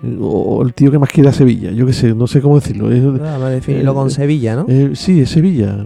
eh, 0.03 0.18
o 0.20 0.64
el 0.64 0.74
tío 0.74 0.90
que 0.90 0.98
más 0.98 1.10
quiere 1.10 1.30
a 1.30 1.34
Sevilla. 1.34 1.70
Yo 1.72 1.86
qué 1.86 1.94
sé, 1.94 2.15
no 2.15 2.26
sé 2.26 2.41
cómo 2.41 2.56
decirlo. 2.56 2.91
Es- 2.91 3.03
Vamos 3.06 3.22
a 3.44 3.49
definirlo 3.49 3.91
eh, 3.91 3.95
con 3.95 4.10
Sevilla, 4.10 4.56
¿no? 4.56 4.65
eh, 4.68 4.91
sí, 4.95 5.22
es 5.22 5.30
Sevilla. 5.30 5.86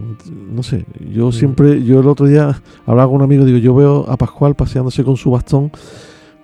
No 0.49 0.63
sé. 0.63 0.85
Yo 1.13 1.27
Mm. 1.27 1.31
siempre, 1.33 1.83
yo 1.83 1.99
el 1.99 2.07
otro 2.07 2.25
día 2.25 2.57
hablaba 2.85 3.07
con 3.09 3.17
un 3.17 3.23
amigo, 3.23 3.43
digo, 3.43 3.57
yo 3.57 3.75
veo 3.75 4.09
a 4.09 4.15
Pascual 4.15 4.55
paseándose 4.55 5.03
con 5.03 5.17
su 5.17 5.29
bastón 5.29 5.71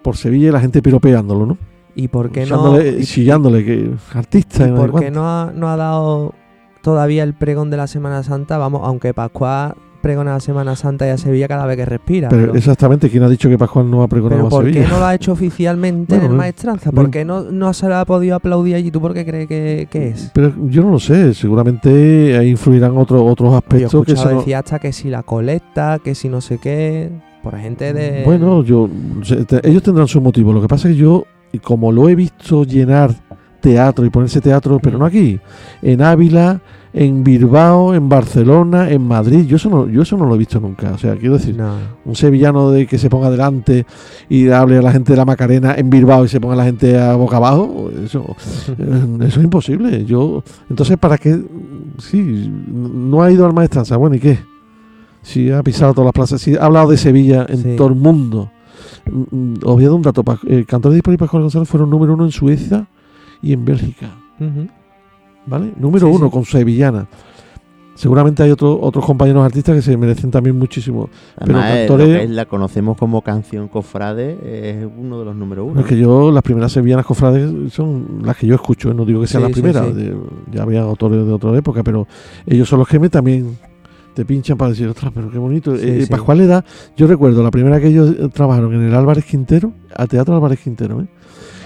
por 0.04 0.18
Sevilla 0.18 0.50
y 0.50 0.52
la 0.52 0.60
gente 0.60 0.82
piropeándolo, 0.82 1.46
¿no? 1.46 1.58
¿Y 1.96 2.08
por 2.08 2.32
qué 2.32 2.46
no, 2.46 2.82
y- 2.82 3.04
chillándole, 3.04 3.64
que 3.64 3.92
artista. 4.14 4.68
y 4.68 4.72
no 4.72 4.78
por 4.88 5.00
qué 5.00 5.12
no 5.12 5.28
ha, 5.28 5.52
no 5.56 5.70
ha 5.70 5.78
dado 5.78 6.34
todavía 6.82 7.24
el 7.24 7.34
pregón 7.34 7.70
de 7.70 7.78
la 7.78 7.88
Semana 7.88 8.24
Santa? 8.24 8.58
Vamos, 8.58 8.82
aunque 8.84 9.14
Pascua 9.14 9.76
pregonar 10.02 10.36
a 10.36 10.40
Semana 10.42 10.76
Santa 10.76 11.08
y 11.08 11.12
a 11.12 11.18
Sevilla 11.18 11.48
cada 11.48 11.66
vez 11.66 11.78
que 11.78 11.86
respira. 11.86 12.28
Pero, 12.28 12.42
pero- 12.48 12.56
exactamente, 12.58 13.10
¿quién 13.10 13.24
ha 13.24 13.30
dicho 13.30 13.48
que 13.48 13.58
Pascual 13.58 13.90
no 13.90 14.04
ha 14.04 14.08
pregonado 14.10 14.48
a 14.48 14.50
¿por 14.50 14.66
qué 14.66 14.74
Sevilla? 14.74 14.90
no 14.92 15.00
lo 15.00 15.06
ha 15.06 15.16
hecho 15.16 15.32
oficialmente 15.32 16.16
Bueno, 16.16 16.26
en 16.26 16.32
el 16.32 16.36
no- 16.36 16.42
Maestranza? 16.44 16.90
no- 16.92 16.96
¿Por 17.04 17.10
qué 17.12 17.24
no, 17.24 17.44
no 17.44 17.72
se 17.74 17.88
le 17.88 17.94
ha 17.96 18.04
podido 18.04 18.36
aplaudir 18.36 18.76
allí? 18.76 18.92
¿Tú 18.92 19.00
por 19.00 19.14
qué 19.14 19.24
crees 19.24 19.48
que, 19.48 19.88
que 19.90 20.10
es? 20.10 20.32
Pero 20.34 20.52
yo 20.68 20.82
no 20.84 20.90
lo 20.90 21.00
sé, 21.00 21.34
seguramente 21.34 22.36
ahí 22.38 22.50
influirán 22.50 22.98
otros 22.98 23.22
otros 23.24 23.50
Yo 23.50 23.56
he 23.56 23.58
aspectos 23.60 23.92
que 24.06 24.12
escuchado 24.12 24.40
eso 24.42 24.50
no- 24.50 24.58
hasta 24.58 24.80
que 24.80 24.92
si 24.92 25.10
la 25.10 25.24
colecta, 25.24 26.00
que 26.04 26.16
si 26.16 26.28
no 26.28 26.42
sé 26.42 26.58
qué, 26.58 27.10
por 27.44 27.58
gente 27.60 27.94
de... 27.94 28.24
Bueno, 28.24 28.64
yo 28.64 28.90
ellos 29.64 29.84
tendrán 29.84 30.08
sus 30.08 30.22
motivos. 30.22 30.56
Lo 30.56 30.62
que 30.62 30.68
pasa 30.68 30.88
es 30.90 30.96
que 30.96 31.02
yo, 31.02 31.26
como 31.62 31.92
lo 31.92 32.08
he 32.10 32.16
visto 32.16 32.64
llenar 32.64 33.14
teatro 33.60 34.06
y 34.06 34.10
ponerse 34.10 34.42
teatro, 34.42 34.80
pero 34.82 34.98
no 34.98 35.06
aquí, 35.06 35.40
en 35.82 36.02
Ávila, 36.02 36.62
en 36.94 37.24
Bilbao, 37.24 37.96
en 37.96 38.08
Barcelona, 38.10 38.90
en 38.92 39.02
Madrid, 39.08 39.46
yo 39.46 39.56
eso 39.56 39.70
no, 39.70 39.88
yo 39.88 40.02
eso 40.04 40.18
no 40.18 40.26
lo 40.26 40.36
he 40.36 40.38
visto 40.38 40.60
nunca. 40.60 40.92
O 40.92 40.98
sea, 40.98 41.16
quiero 41.16 41.36
decir, 41.36 41.56
No. 41.56 41.74
un 42.06 42.16
sevillano 42.16 42.72
de 42.72 42.86
que 42.88 42.98
se 42.98 43.10
ponga 43.10 43.30
delante 43.30 43.86
y 44.30 44.50
hable 44.50 44.78
a 44.78 44.82
la 44.82 44.92
gente 44.92 45.14
de 45.14 45.18
la 45.18 45.26
Macarena 45.26 45.76
en 45.78 45.90
Bilbao 45.90 46.26
y 46.26 46.28
se 46.28 46.40
ponga 46.42 46.56
la 46.56 46.66
gente 46.66 47.00
a 47.00 47.16
boca 47.16 47.38
abajo, 47.38 47.90
eso, 48.04 48.36
eh, 48.78 49.08
eso 49.28 49.40
es 49.40 49.44
imposible. 49.44 50.06
Yo, 50.06 50.44
entonces, 50.70 50.98
¿para 50.98 51.18
qué? 51.18 51.42
Sí, 52.00 52.52
no 52.72 53.24
ha 53.24 53.32
ido 53.32 53.46
al 53.46 53.54
maestranza, 53.54 53.98
bueno, 53.98 54.16
¿y 54.16 54.20
qué? 54.20 54.40
Si 55.24 55.50
ha 55.52 55.64
pisado 55.64 55.94
todas 55.94 56.06
las 56.06 56.14
plazas, 56.14 56.42
si 56.42 56.56
ha 56.56 56.66
hablado 56.66 56.92
de 56.92 56.98
Sevilla 56.98 57.46
en 57.50 57.58
Sí. 57.64 57.76
todo 57.76 57.88
el 57.88 57.96
mundo. 57.96 58.52
Mm, 59.12 59.36
mm, 59.36 59.54
Os 59.64 59.74
voy 59.74 59.84
a 59.84 59.88
dar 59.88 59.96
un 59.96 60.02
dato. 60.04 60.24
Pa- 60.24 60.40
eh, 60.48 60.64
Cantores 60.68 61.02
de 61.02 61.14
y 61.14 61.18
Pascual 61.18 61.42
González 61.44 61.68
fueron 61.68 61.90
número 61.90 62.14
uno 62.14 62.26
en 62.26 62.32
Suecia 62.32 62.86
y 63.42 63.54
en 63.54 63.66
Bélgica. 63.66 64.12
¿Vale? 65.46 65.74
Número 65.78 66.08
Sí, 66.08 66.14
uno 66.16 66.26
sí. 66.28 66.32
con 66.32 66.46
Sevillana. 66.46 67.08
Seguramente 67.96 68.42
hay 68.42 68.50
otro- 68.50 68.80
otros 68.82 69.06
compañeros 69.06 69.46
artistas 69.46 69.76
que 69.76 69.82
se 69.84 69.96
merecen 69.98 70.32
también 70.32 70.58
muchísimo. 70.58 71.10
Pero 71.38 71.58
Además, 71.60 71.66
eh, 71.76 71.86
cantores- 71.88 72.30
la 72.32 72.46
conocemos 72.46 72.98
como 72.98 73.22
canción 73.22 73.68
cofrade, 73.68 74.38
es 74.44 74.88
uno 74.98 75.20
de 75.20 75.26
los 75.26 75.36
número 75.36 75.64
uno. 75.66 75.80
Es 75.80 75.86
que 75.86 75.98
yo, 75.98 76.32
las 76.32 76.42
primeras 76.42 76.72
sevillanas 76.72 77.06
cofrades 77.06 77.72
son 77.72 78.22
las 78.24 78.36
que 78.36 78.48
yo 78.48 78.56
escucho, 78.56 78.90
¿eh? 78.90 78.94
no 78.96 79.06
digo 79.06 79.22
que 79.22 79.28
sean 79.28 79.44
Sí, 79.44 79.48
las 79.50 79.56
sí, 79.56 79.62
primeras, 79.62 79.96
sí. 79.96 80.12
ya 80.52 80.64
había 80.64 80.82
autores 80.82 81.24
de 81.26 81.32
otra 81.34 81.56
época, 81.56 81.84
pero 81.84 82.08
ellos 82.48 82.68
son 82.68 82.80
los 82.80 82.88
que 82.88 82.98
me 83.00 83.10
también 83.10 83.58
te 84.14 84.26
pinchan 84.26 84.58
para 84.58 84.72
decir, 84.72 84.88
ostras, 84.88 85.12
pero 85.14 85.30
qué 85.32 85.38
bonito. 85.38 85.76
Sí, 85.78 85.86
Eh, 85.88 86.02
sí. 86.06 86.10
Pascual 86.12 86.38
le 86.40 86.48
da, 86.48 86.64
yo 86.96 87.08
recuerdo 87.08 87.42
la 87.44 87.52
primera 87.52 87.80
que 87.80 87.88
ellos 87.88 88.16
eh, 88.18 88.30
trabajaron 88.34 88.74
en 88.74 88.82
el 88.84 88.94
Álvarez 88.96 89.26
Quintero, 89.26 89.74
a 89.96 90.08
Teatro 90.08 90.36
Álvarez 90.36 90.60
Quintero, 90.60 91.02
¿eh? 91.02 91.08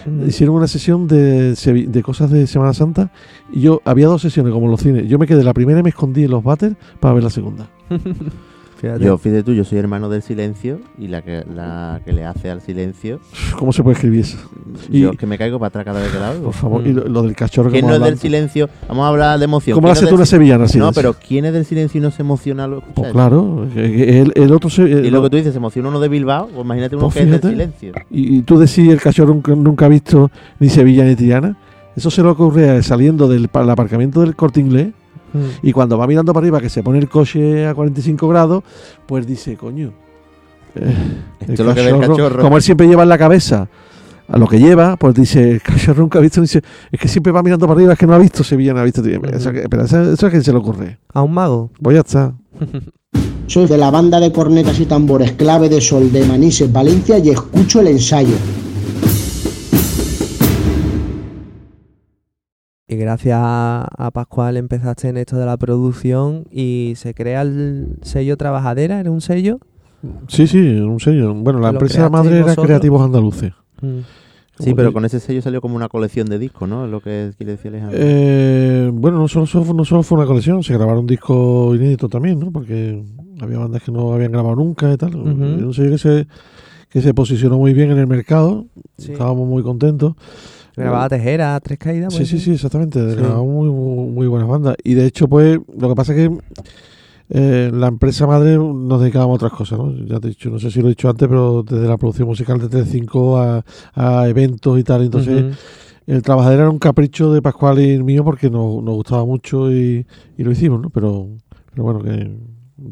Ujú. 0.05 0.25
hicieron 0.27 0.55
una 0.55 0.67
sesión 0.67 1.05
de, 1.07 1.53
de 1.53 2.03
cosas 2.03 2.31
de 2.31 2.47
Semana 2.47 2.73
Santa 2.73 3.11
y 3.51 3.59
yo, 3.61 3.81
había 3.83 4.07
dos 4.07 4.21
sesiones 4.21 4.53
como 4.53 4.65
en 4.67 4.71
los 4.71 4.81
cines, 4.81 5.07
yo 5.09 5.19
me 5.19 5.27
quedé 5.27 5.43
la 5.43 5.53
primera 5.53 5.79
y 5.81 5.83
me 5.83 5.89
escondí 5.89 6.23
en 6.23 6.31
los 6.31 6.43
váteres 6.43 6.77
para 7.01 7.13
ver 7.13 7.23
la 7.23 7.29
segunda. 7.29 7.69
Fíjate. 8.79 9.03
Yo, 9.03 9.17
fíjate 9.17 9.43
tú, 9.43 9.53
yo 9.53 9.63
soy 9.63 9.79
hermano 9.79 10.07
del 10.07 10.21
silencio 10.21 10.79
y 10.99 11.07
la 11.07 11.23
que, 11.23 11.43
la 11.55 11.99
que 12.05 12.13
le 12.13 12.23
hace 12.25 12.51
al 12.51 12.61
silencio, 12.61 13.19
¿Cómo 13.57 13.73
se 13.73 13.81
puede 13.81 13.95
escribir 13.95 14.19
eso? 14.21 14.37
Y- 14.91 15.01
yo 15.01 15.09
es 15.11 15.17
que 15.17 15.25
me 15.25 15.37
caigo 15.37 15.57
para 15.57 15.69
atrás 15.69 15.85
cada 15.85 15.99
vez 15.99 16.11
que 16.11 16.19
la 16.19 16.31
oigo. 16.31 16.43
Por 16.43 16.53
favor, 16.53 16.83
Mm. 16.83 16.87
y 16.87 16.93
lo, 16.93 17.07
lo 17.07 17.23
del 17.23 17.35
cachorro 17.35 17.69
que 17.71 17.79
¿Quién 17.79 17.87
no 17.87 17.95
es 17.95 18.01
del 18.01 18.19
silencio? 18.19 18.69
Vamos 18.87 19.05
a 19.05 19.07
hablar 19.07 19.39
de 19.39 19.45
emoción. 19.45 19.73
¿Cómo 19.75 19.85
¿Quién 19.87 19.89
la 19.89 19.93
es 19.93 19.97
haces 19.99 20.09
tú 20.09 20.15
una 20.15 20.25
sevillana? 20.27 20.65
No, 20.75 20.91
pero 20.93 21.13
¿quién 21.15 21.45
es 21.45 21.53
del 21.53 21.65
silencio 21.65 21.97
y 21.97 22.01
no 22.01 22.11
se 22.11 22.21
emociona 22.21 22.65
escuchar 22.65 22.93
Pues 22.93 23.11
claro, 23.13 23.67
que- 23.73 23.91
que 23.91 24.21
el, 24.21 24.31
el 24.35 24.51
otro 24.53 24.69
se, 24.69 24.83
Y 24.83 24.91
eh, 24.93 25.01
lo 25.11 25.17
lo- 25.17 25.23
que 25.23 25.29
tú 25.31 25.37
dices, 25.37 25.53
se 25.53 25.57
emociona 25.57 25.89
uno 25.89 25.99
de 25.99 26.07
Bilbao, 26.09 26.47
pues 26.47 26.63
imagínate 26.63 26.95
uno 26.95 27.05
Pues 27.05 27.15
que 27.15 27.23
es 27.23 27.41
del 27.41 27.51
silencio. 27.51 27.93
y, 28.11 28.37
y 28.37 28.41
tú 28.43 28.59
decís 28.59 28.89
el 28.89 29.01
cachorro 29.01 29.33
nunca, 29.33 29.55
nunca 29.55 29.85
ha 29.85 29.89
visto 29.89 30.29
ni 30.59 30.69
Sevilla 30.69 31.03
ni 31.03 31.15
Triana. 31.15 31.57
Eso 31.95 32.11
se 32.11 32.21
le 32.21 32.27
ocurre 32.29 32.83
saliendo 32.83 33.27
del 33.27 33.47
pa- 33.47 33.63
el 33.63 33.69
aparcamiento 33.71 34.21
del 34.21 34.35
corte 34.35 34.59
inglés 34.59 34.89
Mm. 35.33 35.39
y 35.67 35.71
cuando 35.73 35.97
va 35.97 36.07
mirando 36.07 36.33
para 36.33 36.43
arriba 36.45 36.61
que 36.61 36.69
se 36.69 36.83
pone 36.83 36.99
el 36.99 37.09
coche 37.09 37.67
a 37.67 37.73
45 37.75 38.27
grados, 38.27 38.63
pues 39.05 39.27
dice, 39.27 39.55
coño. 39.57 39.91
eh, 40.75 40.93
Esto 41.41 41.51
es 41.53 41.59
lo 41.59 41.73
que 41.75 41.81
ve 41.81 41.89
el 41.89 41.99
cachorro. 41.99 42.41
Como 42.41 42.55
él 42.57 42.61
siempre 42.63 42.87
lleva 42.87 43.03
en 43.03 43.09
la 43.09 43.17
cabeza 43.17 43.67
a 44.29 44.37
lo 44.37 44.47
que 44.47 44.59
lleva, 44.59 44.95
pues 44.97 45.15
dice, 45.15 45.51
el 45.51 45.61
cachorro 45.61 46.01
nunca 46.01 46.19
ha 46.19 46.21
visto, 46.21 46.41
dice, 46.41 46.61
es 46.91 46.99
que 46.99 47.07
siempre 47.07 47.31
va 47.31 47.41
mirando 47.43 47.65
para 47.67 47.77
arriba, 47.77 47.93
es 47.93 47.99
que 47.99 48.07
no 48.07 48.13
ha 48.13 48.17
visto 48.17 48.43
Sevilla, 48.43 48.73
no 48.73 48.79
ha 48.79 48.83
visto 48.83 49.01
Triana. 49.01 49.29
Eso, 49.29 49.51
pero 49.69 49.83
eso, 49.83 50.13
eso 50.13 50.27
es 50.27 50.33
que 50.33 50.41
se 50.41 50.51
le 50.51 50.57
ocurre. 50.57 50.99
¿A 51.13 51.21
un 51.21 51.33
mago? 51.33 51.71
Pues 51.81 51.95
ya 51.95 52.01
está. 52.01 52.33
Soy 53.47 53.65
de 53.67 53.77
la 53.77 53.89
banda 53.91 54.19
de 54.19 54.31
cornetas 54.33 54.77
y 54.81 54.85
tambores 54.85 55.31
clave 55.33 55.69
de 55.69 55.79
Sol 55.79 56.11
de 56.11 56.25
Manises, 56.25 56.71
Valencia 56.71 57.17
y 57.17 57.29
escucho 57.29 57.79
el 57.79 57.87
ensayo. 57.87 58.35
Y 62.89 62.95
gracias 62.95 63.37
a, 63.41 63.85
a 63.97 64.11
Pascual 64.11 64.55
empezaste 64.55 65.09
en 65.09 65.17
esto 65.17 65.35
de 65.37 65.45
la 65.45 65.57
producción 65.57 66.45
y 66.49 66.93
se 66.95 67.13
crea 67.13 67.41
el 67.41 67.97
sello 68.01 68.37
Trabajadera, 68.37 68.99
¿era 69.01 69.11
un 69.11 69.19
sello? 69.19 69.59
Sí, 70.29 70.47
sí, 70.47 70.57
un 70.79 70.99
sello. 71.01 71.33
Bueno, 71.33 71.59
la 71.59 71.67
¿Lo 71.73 71.79
empresa 71.79 72.09
madre 72.09 72.35
era 72.37 72.43
vosotros? 72.43 72.65
Creativos 72.67 73.01
Andaluces. 73.01 73.51
Mm. 73.81 73.99
Sí, 74.59 74.73
pero 74.73 74.91
con 74.93 75.03
ese 75.05 75.19
sello 75.19 75.41
salió 75.41 75.59
como 75.61 75.75
una 75.75 75.87
colección 75.89 76.27
de 76.29 76.39
discos, 76.39 76.67
¿no? 76.67 76.85
Es 76.85 76.89
lo 76.91 76.99
que 77.01 77.31
quiere 77.37 77.51
decir 77.53 77.69
Alejandro. 77.71 77.99
Eh, 78.01 78.89
bueno, 78.91 79.19
no 79.19 79.27
solo, 79.27 79.45
solo- 79.45 79.73
no 79.73 79.85
solo 79.85 80.01
fue 80.01 80.17
una 80.17 80.25
colección, 80.25 80.63
se 80.63 80.73
grabaron 80.73 81.05
discos 81.05 81.75
inéditos 81.75 82.09
también, 82.09 82.39
¿no? 82.39 82.51
Porque 82.51 83.03
había 83.39 83.59
bandas 83.59 83.83
que 83.83 83.91
no 83.91 84.13
habían 84.13 84.31
grabado 84.31 84.55
nunca 84.55 84.91
y 84.93 84.97
tal. 84.97 85.11
Era 85.11 85.67
un 85.67 85.73
sello 85.75 85.91
que 85.91 85.97
se, 85.99 86.27
que 86.89 87.01
se 87.01 87.13
posicionó 87.13 87.57
muy 87.57 87.73
bien 87.73 87.91
en 87.91 87.97
el 87.99 88.07
mercado. 88.07 88.65
Sí. 88.97 89.11
Estábamos 89.11 89.47
muy 89.47 89.61
contentos. 89.61 90.15
Grababa 90.83 91.09
Tejera, 91.09 91.59
Tres 91.59 91.79
Caídas. 91.79 92.13
Sí, 92.13 92.19
¿puede 92.19 92.29
sí, 92.29 92.39
sí, 92.39 92.51
exactamente. 92.53 92.99
Sí. 93.11 93.15
Grabamos 93.17 93.45
muy, 93.47 93.69
muy, 93.69 94.09
muy 94.11 94.27
buenas 94.27 94.47
bandas. 94.47 94.75
Y 94.83 94.93
de 94.93 95.05
hecho, 95.05 95.27
pues, 95.27 95.59
lo 95.77 95.89
que 95.89 95.95
pasa 95.95 96.13
es 96.13 96.29
que 96.29 96.37
eh, 97.29 97.71
la 97.73 97.87
empresa 97.87 98.25
madre 98.27 98.57
nos 98.57 99.01
dedicábamos 99.01 99.33
a 99.33 99.45
otras 99.45 99.51
cosas, 99.51 99.79
¿no? 99.79 99.91
Ya 100.05 100.19
te 100.19 100.27
he 100.27 100.29
dicho, 100.29 100.49
no 100.49 100.59
sé 100.59 100.71
si 100.71 100.79
lo 100.81 100.87
he 100.87 100.89
dicho 100.91 101.09
antes, 101.09 101.27
pero 101.27 101.63
desde 101.63 101.87
la 101.87 101.97
producción 101.97 102.27
musical 102.27 102.59
de 102.59 102.69
Telecinco 102.69 103.37
a, 103.37 103.65
a 103.95 104.27
eventos 104.29 104.79
y 104.79 104.83
tal. 104.83 105.03
Entonces, 105.03 105.57
el 106.05 106.21
trabajadero 106.21 106.61
era 106.63 106.69
un 106.71 106.79
capricho 106.79 107.33
de 107.33 107.41
Pascual 107.41 107.79
y 107.81 107.89
el 107.89 108.03
mío 108.05 108.23
porque 108.23 108.49
nos, 108.49 108.81
nos 108.81 108.95
gustaba 108.95 109.25
mucho 109.25 109.71
y, 109.71 110.05
y 110.37 110.43
lo 110.43 110.51
hicimos, 110.51 110.79
¿no? 110.81 110.89
Pero, 110.89 111.27
pero 111.71 111.83
bueno, 111.83 112.01
que 112.01 112.37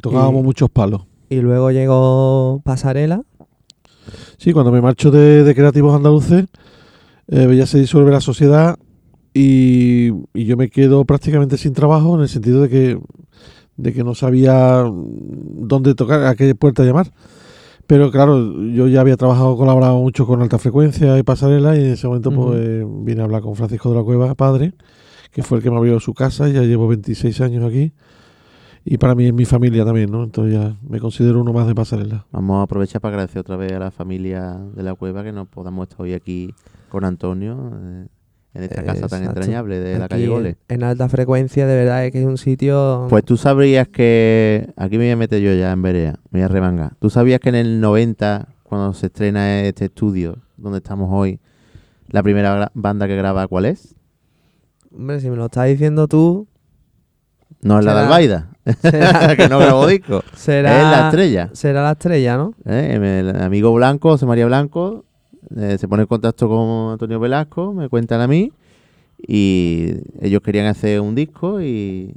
tocábamos 0.02 0.42
Y- 0.42 0.46
muchos 0.46 0.70
palos. 0.70 1.04
Y 1.30 1.38
luego 1.42 1.72
llegó 1.72 2.62
Pasarela. 2.64 3.22
Sí, 4.38 4.54
cuando 4.54 4.72
me 4.72 4.82
marcho 4.82 5.10
de, 5.12 5.44
de 5.44 5.56
Creativos 5.56 5.96
Andaluces, 5.96 6.46
eh, 7.28 7.56
ya 7.56 7.66
se 7.66 7.80
disuelve 7.80 8.12
la 8.12 8.22
sociedad 8.22 8.78
y, 9.34 10.12
y 10.34 10.46
yo 10.46 10.58
me 10.58 10.70
quedo 10.70 11.06
prácticamente 11.06 11.58
sin 11.58 11.74
trabajo 11.74 12.16
en 12.16 12.22
el 12.22 12.30
sentido 12.30 12.62
de 12.62 12.70
que, 12.70 13.00
de 13.78 13.94
que 13.94 14.04
no 14.04 14.16
sabía 14.16 14.86
dónde 14.86 15.96
tocar, 15.96 16.24
a 16.26 16.36
qué 16.36 16.56
puerta 16.56 16.84
llamar. 16.84 17.12
Pero 17.88 18.10
claro, 18.10 18.64
yo 18.72 18.88
ya 18.88 19.02
había 19.02 19.16
trabajado, 19.16 19.56
colaborado 19.58 20.00
mucho 20.00 20.26
con 20.26 20.42
alta 20.42 20.58
frecuencia 20.58 21.18
y 21.20 21.24
pasarela 21.24 21.76
y 21.76 21.82
en 21.82 21.92
ese 21.92 22.08
momento 22.08 22.32
pues 22.32 22.84
vine 23.04 23.22
a 23.22 23.26
hablar 23.26 23.44
con 23.44 23.56
Francisco 23.56 23.92
de 23.92 23.98
la 23.98 24.04
Cueva, 24.04 24.34
padre, 24.34 24.74
que 25.32 25.44
fue 25.44 25.60
el 25.60 25.64
que 25.64 25.70
me 25.70 25.78
abrió 25.78 26.00
su 26.00 26.14
casa, 26.16 26.48
ya 26.48 26.64
llevo 26.64 26.88
26 26.88 27.42
años 27.42 27.64
aquí 27.64 27.94
y 28.86 28.98
para 28.98 29.14
mí 29.16 29.26
es 29.26 29.34
mi 29.34 29.46
familia 29.46 29.84
también, 29.84 30.12
¿no? 30.12 30.24
Entonces 30.24 30.54
ya 30.54 30.78
me 30.88 31.00
considero 31.00 31.42
uno 31.42 31.54
más 31.54 31.68
de 31.68 31.76
pasarela. 31.76 32.26
Vamos 32.32 32.60
a 32.60 32.64
aprovechar 32.64 33.02
para 33.02 33.16
agradecer 33.16 33.40
otra 33.40 33.56
vez 33.56 33.72
a 33.72 33.80
la 33.80 33.92
familia 33.92 34.60
de 34.76 34.82
la 34.82 34.96
cueva 34.96 35.24
que 35.24 35.32
nos 35.32 35.48
podamos 35.48 35.88
estar 35.88 36.02
hoy 36.02 36.14
aquí 36.14 36.54
con 36.96 37.04
Antonio 37.04 37.74
eh, 37.74 38.08
en 38.54 38.64
esta 38.64 38.82
casa 38.86 39.10
tan 39.10 39.26
entrañable 39.26 39.82
de 39.82 40.00
la 40.00 40.08
calle 40.08 40.28
Gole. 40.28 40.56
En, 40.70 40.82
alta 40.82 41.10
frecuencia, 41.10 41.68
de 41.68 41.76
verdad, 41.76 42.06
es 42.06 42.14
que 42.14 42.22
es 42.22 42.26
un 42.26 42.38
sitio. 42.38 43.08
Pues 43.10 43.26
tú 43.26 43.36
sabrías 43.36 43.90
que. 43.90 44.70
Aquí 44.78 44.98
me 44.98 45.04
voy 45.04 45.12
a 45.12 45.18
meter 45.18 45.42
yo 45.42 45.54
ya 45.54 45.74
en 45.74 45.82
Berea, 45.82 46.20
me 46.32 46.40
voy 46.40 46.46
a 46.46 46.48
remangar. 46.48 46.94
¿Tú 47.00 47.10
sabías 47.10 47.42
que 47.42 47.50
en 47.50 47.56
el 47.56 47.82
90, 47.82 48.48
cuando 48.64 48.94
se 48.94 49.08
estrena 49.08 49.64
este 49.64 49.86
estudio 49.86 50.38
donde 50.56 50.78
estamos 50.78 51.10
hoy, 51.12 51.42
la 52.08 52.24
primera 52.24 52.72
banda 52.74 53.08
que 53.08 53.18
graba 53.18 53.46
cuál 53.50 53.66
es? 53.66 53.94
Hombre, 54.96 55.20
si 55.20 55.30
me 55.30 55.36
lo 55.36 55.48
estás 55.48 55.68
diciendo 55.68 56.08
tú. 56.08 56.48
No 57.62 57.80
es 57.80 57.84
la 57.84 57.94
de 57.94 58.00
Albaida, 58.02 58.52
que 59.36 59.50
no 59.50 59.60
grabó 59.60 59.86
disco. 59.86 60.24
Será, 60.34 60.78
Es 60.78 60.84
la 60.84 61.06
estrella. 61.08 61.50
Será 61.52 61.84
la 61.84 61.92
estrella, 61.92 62.38
¿no? 62.38 62.54
¿eh? 62.66 63.20
El 63.20 63.42
amigo 63.42 63.74
Blanco, 63.74 64.12
José 64.12 64.26
María 64.26 64.46
Blanco, 64.46 65.04
eh, 65.56 65.78
se 65.80 65.88
pone 65.88 66.04
en 66.04 66.08
contacto 66.08 66.48
con 66.48 66.94
Antonio 66.94 67.20
Velasco, 67.20 67.74
me 67.74 67.90
cuentan 67.90 68.22
a 68.22 68.28
mí 68.28 68.52
y 69.28 69.94
ellos 70.22 70.42
querían 70.42 70.68
hacer 70.68 71.02
un 71.02 71.16
disco 71.16 71.62
y 71.62 72.14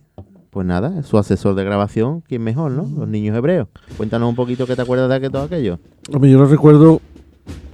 pues 0.50 0.66
nada, 0.66 1.02
su 1.02 1.18
asesor 1.18 1.55
de 1.55 1.64
grabación, 1.64 2.22
¿quién 2.22 2.42
mejor, 2.42 2.72
no? 2.72 2.88
Los 2.98 3.09
niños 3.09 3.36
hebreos. 3.36 3.68
Cuéntanos 3.96 4.28
un 4.28 4.34
poquito 4.34 4.66
qué 4.66 4.74
te 4.74 4.82
acuerdas 4.82 5.20
de 5.20 5.30
todo 5.30 5.42
aquello. 5.42 5.78
Yo 6.10 6.18
lo 6.18 6.46
recuerdo 6.46 7.00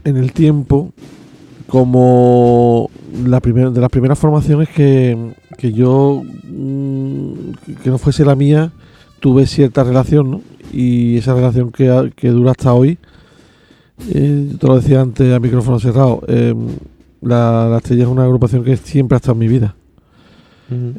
en 0.04 0.16
el 0.16 0.32
tiempo 0.32 0.92
como 1.66 2.90
la 3.26 3.40
primera 3.40 3.70
de 3.70 3.80
las 3.80 3.90
primeras 3.90 4.18
formaciones 4.18 4.68
que, 4.68 5.34
que 5.56 5.72
yo, 5.72 6.22
mm, 6.44 7.34
que 7.82 7.90
no 7.90 7.98
fuese 7.98 8.24
la 8.24 8.34
mía, 8.34 8.72
tuve 9.20 9.46
cierta 9.46 9.84
relación, 9.84 10.30
¿no? 10.30 10.40
Y 10.72 11.18
esa 11.18 11.34
relación 11.34 11.70
que, 11.70 12.12
que 12.16 12.28
dura 12.28 12.50
hasta 12.50 12.74
hoy, 12.74 12.98
eh, 14.12 14.48
yo 14.52 14.58
te 14.58 14.66
lo 14.66 14.76
decía 14.76 15.00
antes 15.00 15.32
a 15.32 15.40
micrófono 15.40 15.78
cerrado, 15.80 16.22
eh, 16.28 16.54
la, 17.22 17.68
la 17.70 17.76
Estrella 17.78 18.02
es 18.04 18.08
una 18.08 18.24
agrupación 18.24 18.64
que 18.64 18.76
siempre 18.76 19.16
ha 19.16 19.18
estado 19.18 19.32
en 19.34 19.38
mi 19.38 19.48
vida. 19.48 19.74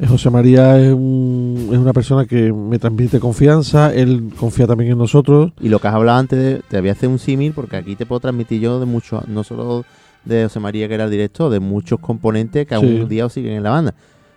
José 0.08 0.30
María 0.30 0.78
es, 0.80 0.92
un- 0.94 1.68
es 1.72 1.76
una 1.78 1.92
persona 1.92 2.24
que 2.24 2.52
me 2.52 2.78
transmite 2.78 3.18
confianza, 3.20 3.92
él 3.92 4.30
confía 4.38 4.66
también 4.66 4.92
en 4.92 4.98
nosotros. 4.98 5.52
Y 5.60 5.68
lo 5.68 5.80
que 5.80 5.88
has 5.88 5.94
hablado 5.94 6.18
antes, 6.18 6.38
de- 6.38 6.62
te 6.68 6.80
voy 6.80 6.88
a 6.88 6.92
hacer 6.92 7.08
un 7.08 7.18
símil 7.18 7.52
porque 7.52 7.76
aquí 7.76 7.96
te 7.96 8.06
puedo 8.06 8.20
transmitir 8.20 8.60
yo 8.60 8.78
de 8.80 8.86
muchos, 8.86 9.26
no 9.28 9.42
solo 9.44 9.84
de 10.24 10.44
José 10.44 10.60
María 10.60 10.88
que 10.88 10.94
era 10.94 11.04
el 11.04 11.10
director, 11.10 11.50
de 11.50 11.60
muchos 11.60 11.98
componentes 11.98 12.66
que 12.66 12.74
aún 12.74 12.86
Sí. 12.88 13.00
un 13.02 13.08
día 13.08 13.26
os 13.26 13.32
siguen 13.32 13.54
en 13.54 13.62
la 13.64 13.70
banda. 13.70 13.94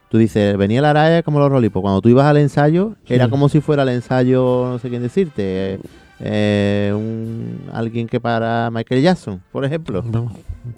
Tú 0.09 0.17
dices, 0.17 0.57
venía 0.57 0.81
la 0.81 0.91
raya 0.93 1.21
como 1.23 1.39
los 1.39 1.49
rolipos. 1.49 1.81
Cuando 1.83 2.01
tú 2.01 2.09
ibas 2.09 2.25
al 2.25 2.37
ensayo, 2.37 2.95
era 3.07 3.29
como 3.29 3.47
si 3.49 3.61
fuera 3.61 3.83
el 3.83 3.89
ensayo, 3.89 4.67
no 4.67 4.79
sé 4.79 4.89
quién 4.89 5.03
decirte, 5.03 5.79
eh, 6.21 6.91
un, 6.95 7.61
alguien 7.73 8.07
que 8.07 8.19
para 8.19 8.69
Michael 8.71 9.01
Jackson, 9.01 9.41
por 9.51 9.63
ejemplo. 9.65 10.03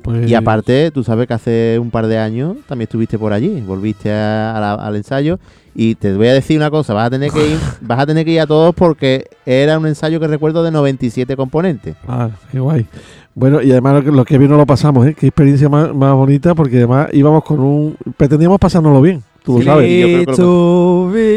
Pues- 0.04 0.30
Y 0.30 0.36
aparte, 0.36 0.92
tú 0.92 1.04
sabes 1.04 1.28
que 1.28 1.34
hace 1.34 1.78
un 1.80 1.90
par 1.92 2.08
de 2.08 2.18
años 2.18 2.58
también 2.68 2.86
estuviste 2.86 3.18
por 3.18 3.34
allí, 3.34 3.62
volviste 3.62 4.12
a- 4.12 4.56
a 4.56 4.60
la- 4.60 4.74
al 4.76 4.96
ensayo 4.96 5.40
y 5.74 5.96
te 5.96 6.14
voy 6.14 6.28
a 6.28 6.34
decir 6.34 6.58
una 6.58 6.70
cosa, 6.70 6.94
vas 6.94 7.08
a 7.08 7.10
tener 7.10 7.32
que 7.32 7.48
ir, 7.48 7.58
vas 7.82 8.00
a 8.00 8.06
tener 8.06 8.24
que 8.26 8.32
ir 8.32 8.40
a 8.42 8.48
todos 8.48 8.74
porque 8.76 9.26
era 9.46 9.78
un 9.80 9.88
ensayo 9.88 10.20
que 10.20 10.28
recuerdo 10.28 10.64
de 10.64 10.72
97 10.72 11.36
componentes. 11.36 11.96
Ah, 12.08 12.30
qué 12.52 12.60
guay. 12.60 12.86
Bueno, 13.34 13.62
y 13.62 13.72
además 13.72 14.04
lo 14.04 14.26
que, 14.26 14.38
bien 14.38 14.52
no 14.52 14.58
lo 14.58 14.66
pasamos, 14.66 15.08
¿eh? 15.08 15.16
Qué 15.18 15.28
experiencia 15.28 15.70
más, 15.70 15.94
más 15.96 16.14
bonita, 16.14 16.54
porque 16.54 16.78
además 16.78 17.08
íbamos 17.14 17.44
con 17.46 17.62
un... 17.62 17.96
Pretendíamos 18.18 18.60
pasárnoslo 18.60 19.02
bien, 19.02 19.24
tú 19.44 19.60
lo 19.60 19.64
sabes. 19.64 20.28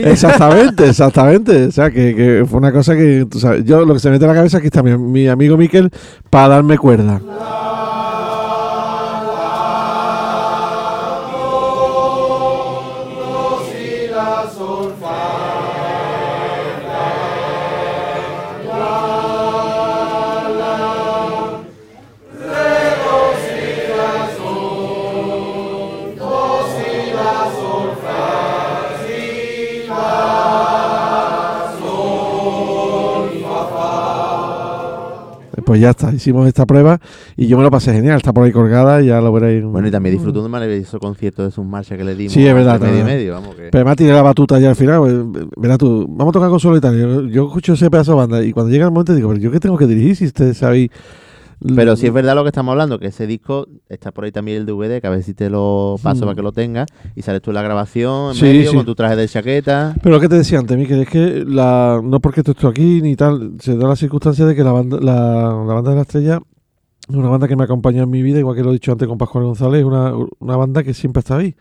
Exactamente, 0.05 0.89
exactamente. 0.89 1.64
O 1.66 1.72
sea, 1.72 1.90
que, 1.90 2.14
que 2.14 2.44
fue 2.48 2.59
una 2.59 2.72
cosa 2.72 2.94
que, 2.94 3.26
tú 3.31 3.39
sabes, 3.39 3.64
yo 3.64 3.85
lo 3.85 3.94
que 3.94 4.01
se 4.01 4.09
me 4.09 4.14
mete 4.14 4.24
en 4.24 4.31
la 4.31 4.36
cabeza 4.36 4.59
es 4.59 4.60
que 4.62 4.68
está 4.68 4.82
mi, 4.82 4.97
mi 4.97 5.28
amigo 5.28 5.56
Miquel 5.56 5.90
para 6.31 6.48
darme 6.48 6.78
cuerda. 6.78 7.20
Pues 35.65 35.81
ya 35.81 35.91
está, 35.91 36.12
hicimos 36.12 36.47
esta 36.47 36.66
prueba 36.66 37.01
y 37.39 37.47
yo 37.47 37.57
me 37.57 37.62
lo 37.62 37.70
pasé 37.70 37.93
genial, 37.95 38.19
está 38.19 38.35
por 38.35 38.45
ahí 38.45 38.53
colgada 38.53 39.01
y 39.01 39.07
ya 39.07 39.20
lo 39.23 39.32
veréis. 39.32 39.65
Bueno, 39.65 39.89
y 39.89 39.91
también 39.91 40.15
disfrutó 40.15 40.41
de 40.41 40.45
un 40.45 40.51
maravilloso 40.51 40.99
concierto 41.01 41.43
de 41.43 41.51
sus 41.51 41.65
marchas 41.65 41.97
que 41.97 42.05
le 42.05 42.15
dimos. 42.15 42.35
Sí, 42.35 42.47
es 42.47 42.55
verdad. 42.55 42.78
medio 42.78 43.01
y 43.01 43.05
medio, 43.05 43.32
vamos, 43.32 43.55
que- 43.55 43.62
Pero 43.73 43.78
además 43.78 43.97
tiré 43.97 44.12
la 44.12 44.20
batuta 44.20 44.59
ya 44.59 44.69
al 44.70 44.77
final. 44.77 44.99
pues, 45.01 45.47
Verás 45.57 45.78
tú, 45.78 46.07
vamos 46.07 46.32
a 46.32 46.32
tocar 46.32 46.51
con 46.51 46.61
solitario. 46.61 47.23
Yo, 47.23 47.28
yo 47.28 47.47
escucho 47.47 47.73
ese 47.73 47.91
pedazo 47.91 48.11
de 48.12 48.16
banda 48.19 48.45
y 48.45 48.53
cuando 48.53 48.70
llega 48.70 48.85
el 48.85 48.91
momento 48.91 49.15
digo, 49.15 49.28
pero 49.31 49.41
yo 49.41 49.51
qué 49.51 49.59
tengo 49.59 49.78
que 49.78 49.86
dirigir 49.86 50.16
si 50.16 50.27
ustedes 50.27 50.59
sabéis. 50.59 50.91
Pero 51.74 51.97
si 51.97 52.06
es 52.06 52.12
verdad 52.12 52.35
lo 52.35 52.43
que 52.43 52.48
estamos 52.48 52.72
hablando, 52.72 52.98
que 52.98 53.06
ese 53.06 53.26
disco 53.26 53.66
está 53.89 54.10
por 54.12 54.24
ahí 54.24 54.32
también 54.32 54.59
el 54.59 54.66
DVD, 54.66 55.01
que 55.01 55.06
a 55.06 55.10
ver 55.10 55.22
si 55.22 55.35
te 55.35 55.48
lo 55.51 55.97
paso 56.02 56.22
Hmm. 56.22 56.26
para 56.26 56.35
que 56.36 56.43
lo 56.43 56.52
tengas 56.52 56.86
y 57.14 57.22
sales 57.22 57.40
tú 57.43 57.51
en 57.51 57.55
la 57.55 57.62
grabación 57.62 58.31
en 58.31 58.35
Sí, 58.35 58.44
medio 58.44 58.70
sí. 58.70 58.76
con 58.76 58.85
tu 58.86 58.94
traje 58.94 59.16
de 59.16 59.28
chaqueta. 59.28 59.94
Pero 60.02 60.14
lo 60.16 60.20
que 60.20 60.28
te 60.28 60.36
decía 60.36 60.59
antes, 60.59 60.76
Miquel, 60.76 61.01
es 61.02 61.09
que 61.09 61.44
la, 61.47 62.01
no 62.02 62.20
porque 62.20 62.43
tú 62.43 62.52
estés 62.52 62.64
aquí 62.70 63.01
ni 63.02 63.16
tal, 63.16 63.52
se 63.60 63.76
da 63.76 63.89
la 63.89 63.97
circunstancia 63.97 64.44
de 64.47 64.55
que 64.55 64.64
la 64.64 64.72
banda, 64.72 64.98
la, 65.01 65.14
la 65.66 65.74
banda 65.74 65.90
de 65.90 65.97
la 65.97 66.02
estrella 66.02 66.40
es 67.09 67.14
una 67.14 67.28
banda 67.28 67.47
que 67.48 67.56
me 67.56 67.64
acompaña 67.64 68.02
en 68.02 68.10
mi 68.10 68.22
vida, 68.22 68.39
igual 68.39 68.56
que 68.56 68.62
lo 68.62 68.70
he 68.70 68.74
dicho 68.74 68.93
antes 68.93 69.06
con 69.06 69.18
Pascual 69.18 69.44
González, 69.44 69.81
es 69.81 69.86
una, 69.86 70.12
una 70.39 70.56
banda 70.56 70.82
que 70.82 70.94
siempre 70.94 71.20
está 71.20 71.36
ahí. 71.36 71.55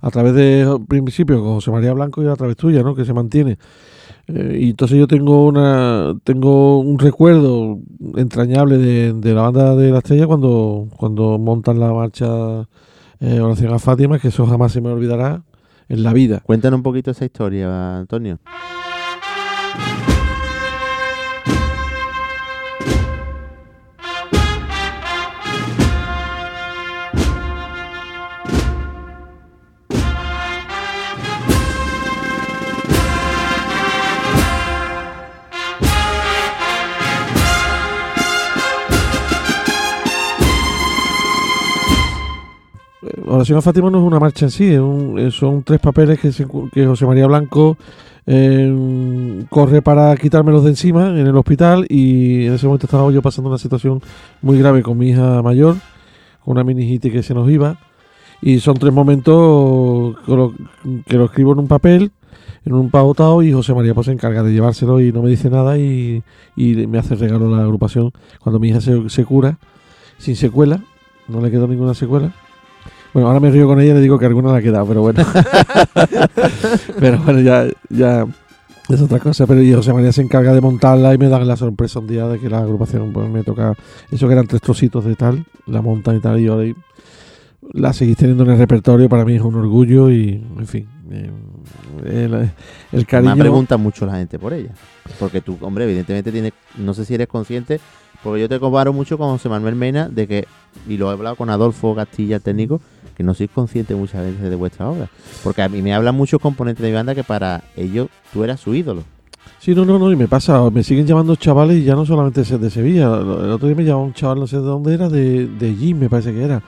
A 0.00 0.10
través 0.10 0.34
de, 0.34 0.62
al 0.62 0.84
principio, 0.84 1.40
con 1.42 1.54
José 1.54 1.70
María 1.70 1.92
Blanco 1.94 2.22
y 2.22 2.26
a 2.28 2.36
través 2.36 2.56
tuya, 2.56 2.82
¿no? 2.82 2.94
Que 2.94 3.04
se 3.06 3.14
mantiene. 3.14 3.56
Eh, 4.26 4.58
y 4.60 4.70
entonces 4.70 4.98
yo 4.98 5.06
tengo 5.06 5.46
una 5.46 6.14
tengo 6.24 6.78
un 6.78 6.98
recuerdo 6.98 7.78
entrañable 8.16 8.78
de, 8.78 9.12
de 9.12 9.34
la 9.34 9.42
banda 9.42 9.76
de 9.76 9.90
la 9.90 9.98
estrella 9.98 10.26
cuando, 10.26 10.88
cuando 10.96 11.38
montan 11.38 11.78
la 11.78 11.92
marcha 11.92 12.26
eh, 13.20 13.40
Oración 13.40 13.72
a 13.72 13.78
Fátima, 13.78 14.18
que 14.18 14.28
eso 14.28 14.46
jamás 14.46 14.72
se 14.72 14.80
me 14.80 14.90
olvidará 14.90 15.42
en 15.88 16.02
la 16.02 16.12
vida. 16.12 16.40
Cuéntanos 16.40 16.78
un 16.78 16.82
poquito 16.82 17.10
esa 17.10 17.24
historia, 17.24 17.98
Antonio. 17.98 18.38
Oración 43.44 43.58
a 43.58 43.60
Fátima 43.60 43.90
no 43.90 43.98
es 43.98 44.04
una 44.04 44.18
marcha 44.18 44.46
en 44.46 44.50
sí, 44.50 44.74
es- 45.18 45.34
son 45.34 45.62
tres 45.64 45.78
papeles 45.78 46.18
que, 46.18 46.32
se 46.32 46.46
José 46.46 47.04
María 47.04 47.26
Blanco 47.26 47.76
eh, 48.26 49.44
corre 49.50 49.82
para 49.82 50.16
quitármelos 50.16 50.64
de 50.64 50.70
encima 50.70 51.08
en 51.10 51.26
el 51.26 51.36
hospital 51.36 51.84
y 51.90 52.46
en 52.46 52.54
ese 52.54 52.64
momento 52.64 52.86
estaba 52.86 53.12
yo 53.12 53.20
pasando 53.20 53.50
una 53.50 53.58
situación 53.58 54.00
muy 54.40 54.58
grave 54.58 54.82
con 54.82 54.96
mi 54.96 55.10
hija 55.10 55.42
mayor, 55.42 55.76
con 56.42 56.52
una 56.52 56.64
meningitis 56.64 57.12
que 57.12 57.22
se 57.22 57.34
nos 57.34 57.50
iba 57.50 57.76
y 58.40 58.60
son 58.60 58.78
tres 58.78 58.94
momentos 58.94 60.16
que 60.24 60.32
lo, 61.18 61.24
escribo 61.26 61.52
en 61.52 61.58
un 61.58 61.68
papel, 61.68 62.12
en 62.64 62.72
un 62.72 62.88
pautado 62.88 63.42
y 63.42 63.52
José 63.52 63.74
María 63.74 63.92
pues 63.92 64.06
se 64.06 64.12
encarga 64.12 64.42
de 64.42 64.54
llevárselo 64.54 65.02
y 65.02 65.12
no 65.12 65.20
me 65.20 65.28
dice 65.28 65.50
nada 65.50 65.76
y, 65.76 66.22
y 66.56 66.86
me 66.86 66.96
hace 66.96 67.14
regalo 67.14 67.54
la 67.54 67.62
agrupación 67.62 68.10
cuando 68.40 68.58
mi 68.58 68.70
hija 68.70 68.80
se, 68.80 69.10
se 69.10 69.26
cura 69.26 69.58
sin 70.16 70.34
secuela, 70.34 70.80
no 71.28 71.42
le 71.42 71.50
quedó 71.50 71.66
ninguna 71.66 71.92
secuela. 71.92 72.32
Bueno, 73.14 73.28
ahora 73.28 73.38
me 73.38 73.50
río 73.50 73.68
con 73.68 73.80
ella 73.80 73.92
y 73.92 73.94
le 73.94 74.00
digo 74.00 74.18
que 74.18 74.26
alguna 74.26 74.50
le 74.52 74.58
ha 74.58 74.62
quedado, 74.62 74.86
pero 74.86 75.02
bueno. 75.02 75.24
pero 76.98 77.18
bueno, 77.20 77.40
ya, 77.40 77.68
ya 77.88 78.26
es 78.88 79.00
otra 79.00 79.20
cosa. 79.20 79.46
Pero 79.46 79.62
y 79.62 79.72
José 79.72 79.92
María 79.92 80.10
se 80.10 80.20
encarga 80.20 80.52
de 80.52 80.60
montarla 80.60 81.14
y 81.14 81.18
me 81.18 81.28
dan 81.28 81.46
la 81.46 81.56
sorpresa 81.56 82.00
un 82.00 82.08
día 82.08 82.26
de 82.26 82.40
que 82.40 82.50
la 82.50 82.58
agrupación 82.58 83.12
pues, 83.12 83.30
me 83.30 83.44
toca. 83.44 83.74
Eso 84.10 84.26
que 84.26 84.32
eran 84.32 84.48
tres 84.48 84.60
trocitos 84.60 85.04
de 85.04 85.14
tal, 85.14 85.44
la 85.66 85.80
montan 85.80 86.16
y 86.16 86.20
tal, 86.20 86.40
y 86.40 86.48
ahora 86.48 86.72
la 87.72 87.92
seguís 87.92 88.16
teniendo 88.16 88.42
en 88.42 88.50
el 88.50 88.58
repertorio. 88.58 89.08
Para 89.08 89.24
mí 89.24 89.36
es 89.36 89.42
un 89.42 89.54
orgullo 89.54 90.10
y, 90.10 90.44
en 90.58 90.66
fin, 90.66 90.88
eh, 91.12 91.30
el, 92.04 92.50
el 92.90 93.06
cariño. 93.06 93.36
Me 93.36 93.42
pregunta 93.42 93.76
mucho 93.76 94.06
la 94.06 94.16
gente 94.16 94.40
por 94.40 94.52
ella. 94.52 94.74
Porque 95.20 95.40
tú, 95.40 95.56
hombre, 95.60 95.84
evidentemente 95.84 96.32
tienes, 96.32 96.52
no 96.78 96.92
sé 96.94 97.04
si 97.04 97.14
eres 97.14 97.28
consciente, 97.28 97.78
porque 98.24 98.40
yo 98.40 98.48
te 98.48 98.58
comparo 98.58 98.92
mucho 98.92 99.18
con 99.18 99.28
José 99.28 99.48
Manuel 99.48 99.76
Mena, 99.76 100.08
de 100.08 100.26
que, 100.26 100.48
y 100.88 100.96
lo 100.96 101.10
he 101.10 101.12
hablado 101.12 101.36
con 101.36 101.48
Adolfo 101.48 101.94
Castilla, 101.94 102.36
el 102.36 102.42
técnico, 102.42 102.80
que 103.14 103.22
no 103.22 103.34
sois 103.34 103.50
consciente 103.50 103.94
muchas 103.94 104.24
veces 104.24 104.50
de 104.50 104.56
vuestra 104.56 104.88
obra. 104.88 105.08
Porque 105.42 105.62
a 105.62 105.68
mí 105.68 105.82
me 105.82 105.94
hablan 105.94 106.14
muchos 106.14 106.40
componentes 106.40 106.84
de 106.84 106.92
banda 106.92 107.14
que 107.14 107.24
para 107.24 107.64
ellos 107.76 108.08
tú 108.32 108.44
eras 108.44 108.60
su 108.60 108.74
ídolo. 108.74 109.02
Sí, 109.58 109.74
no, 109.74 109.84
no, 109.84 109.98
no, 109.98 110.12
y 110.12 110.16
me 110.16 110.28
pasa, 110.28 110.68
me 110.70 110.82
siguen 110.82 111.06
llamando 111.06 111.36
chavales 111.36 111.78
y 111.78 111.84
ya 111.84 111.94
no 111.94 112.04
solamente 112.04 112.42
de 112.42 112.70
Sevilla. 112.70 113.06
El 113.06 113.50
otro 113.50 113.66
día 113.66 113.76
me 113.76 113.84
llamó 113.84 114.04
un 114.04 114.12
chaval, 114.12 114.40
no 114.40 114.46
sé 114.46 114.56
de 114.56 114.62
dónde 114.62 114.92
era, 114.92 115.08
de, 115.08 115.46
de 115.46 115.74
Jim, 115.74 115.98
me 115.98 116.10
parece 116.10 116.32
que 116.34 116.42
era. 116.42 116.62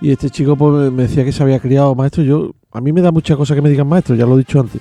Y 0.00 0.10
este 0.10 0.30
chico 0.30 0.56
pues, 0.56 0.90
me 0.90 1.02
decía 1.02 1.24
que 1.24 1.32
se 1.32 1.42
había 1.42 1.60
criado 1.60 1.94
maestro. 1.94 2.22
Yo, 2.24 2.52
a 2.72 2.80
mí 2.80 2.92
me 2.92 3.02
da 3.02 3.12
mucha 3.12 3.36
cosa 3.36 3.54
que 3.54 3.62
me 3.62 3.70
digan 3.70 3.86
maestro, 3.86 4.14
ya 4.14 4.26
lo 4.26 4.34
he 4.34 4.38
dicho 4.38 4.60
antes. 4.60 4.80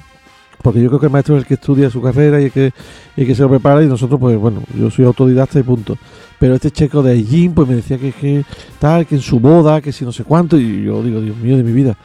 Porque 0.61 0.81
yo 0.81 0.89
creo 0.89 0.99
que 0.99 1.05
el 1.07 1.11
maestro 1.11 1.35
es 1.35 1.43
el 1.43 1.47
que 1.47 1.55
estudia 1.55 1.89
su 1.89 2.01
carrera 2.01 2.39
y 2.41 2.45
el 2.45 2.51
que, 2.51 2.73
el 3.17 3.27
que 3.27 3.35
se 3.35 3.41
lo 3.41 3.49
prepara 3.49 3.83
y 3.83 3.87
nosotros, 3.87 4.19
pues 4.19 4.37
bueno, 4.37 4.63
yo 4.77 4.89
soy 4.89 5.05
autodidacta 5.05 5.59
y 5.59 5.63
punto. 5.63 5.97
Pero 6.39 6.55
este 6.55 6.71
chico 6.71 7.03
de 7.03 7.21
Jim, 7.23 7.53
pues 7.53 7.67
me 7.67 7.75
decía 7.75 7.97
que, 7.97 8.11
que 8.11 8.43
tal, 8.79 9.05
que 9.05 9.15
en 9.15 9.21
su 9.21 9.39
boda, 9.39 9.81
que 9.81 9.91
si 9.91 10.05
no 10.05 10.11
sé 10.11 10.23
cuánto, 10.23 10.57
y 10.57 10.83
yo 10.83 11.03
digo, 11.03 11.21
Dios 11.21 11.37
mío, 11.37 11.57
de 11.57 11.63
mi 11.63 11.71
vida. 11.71 11.95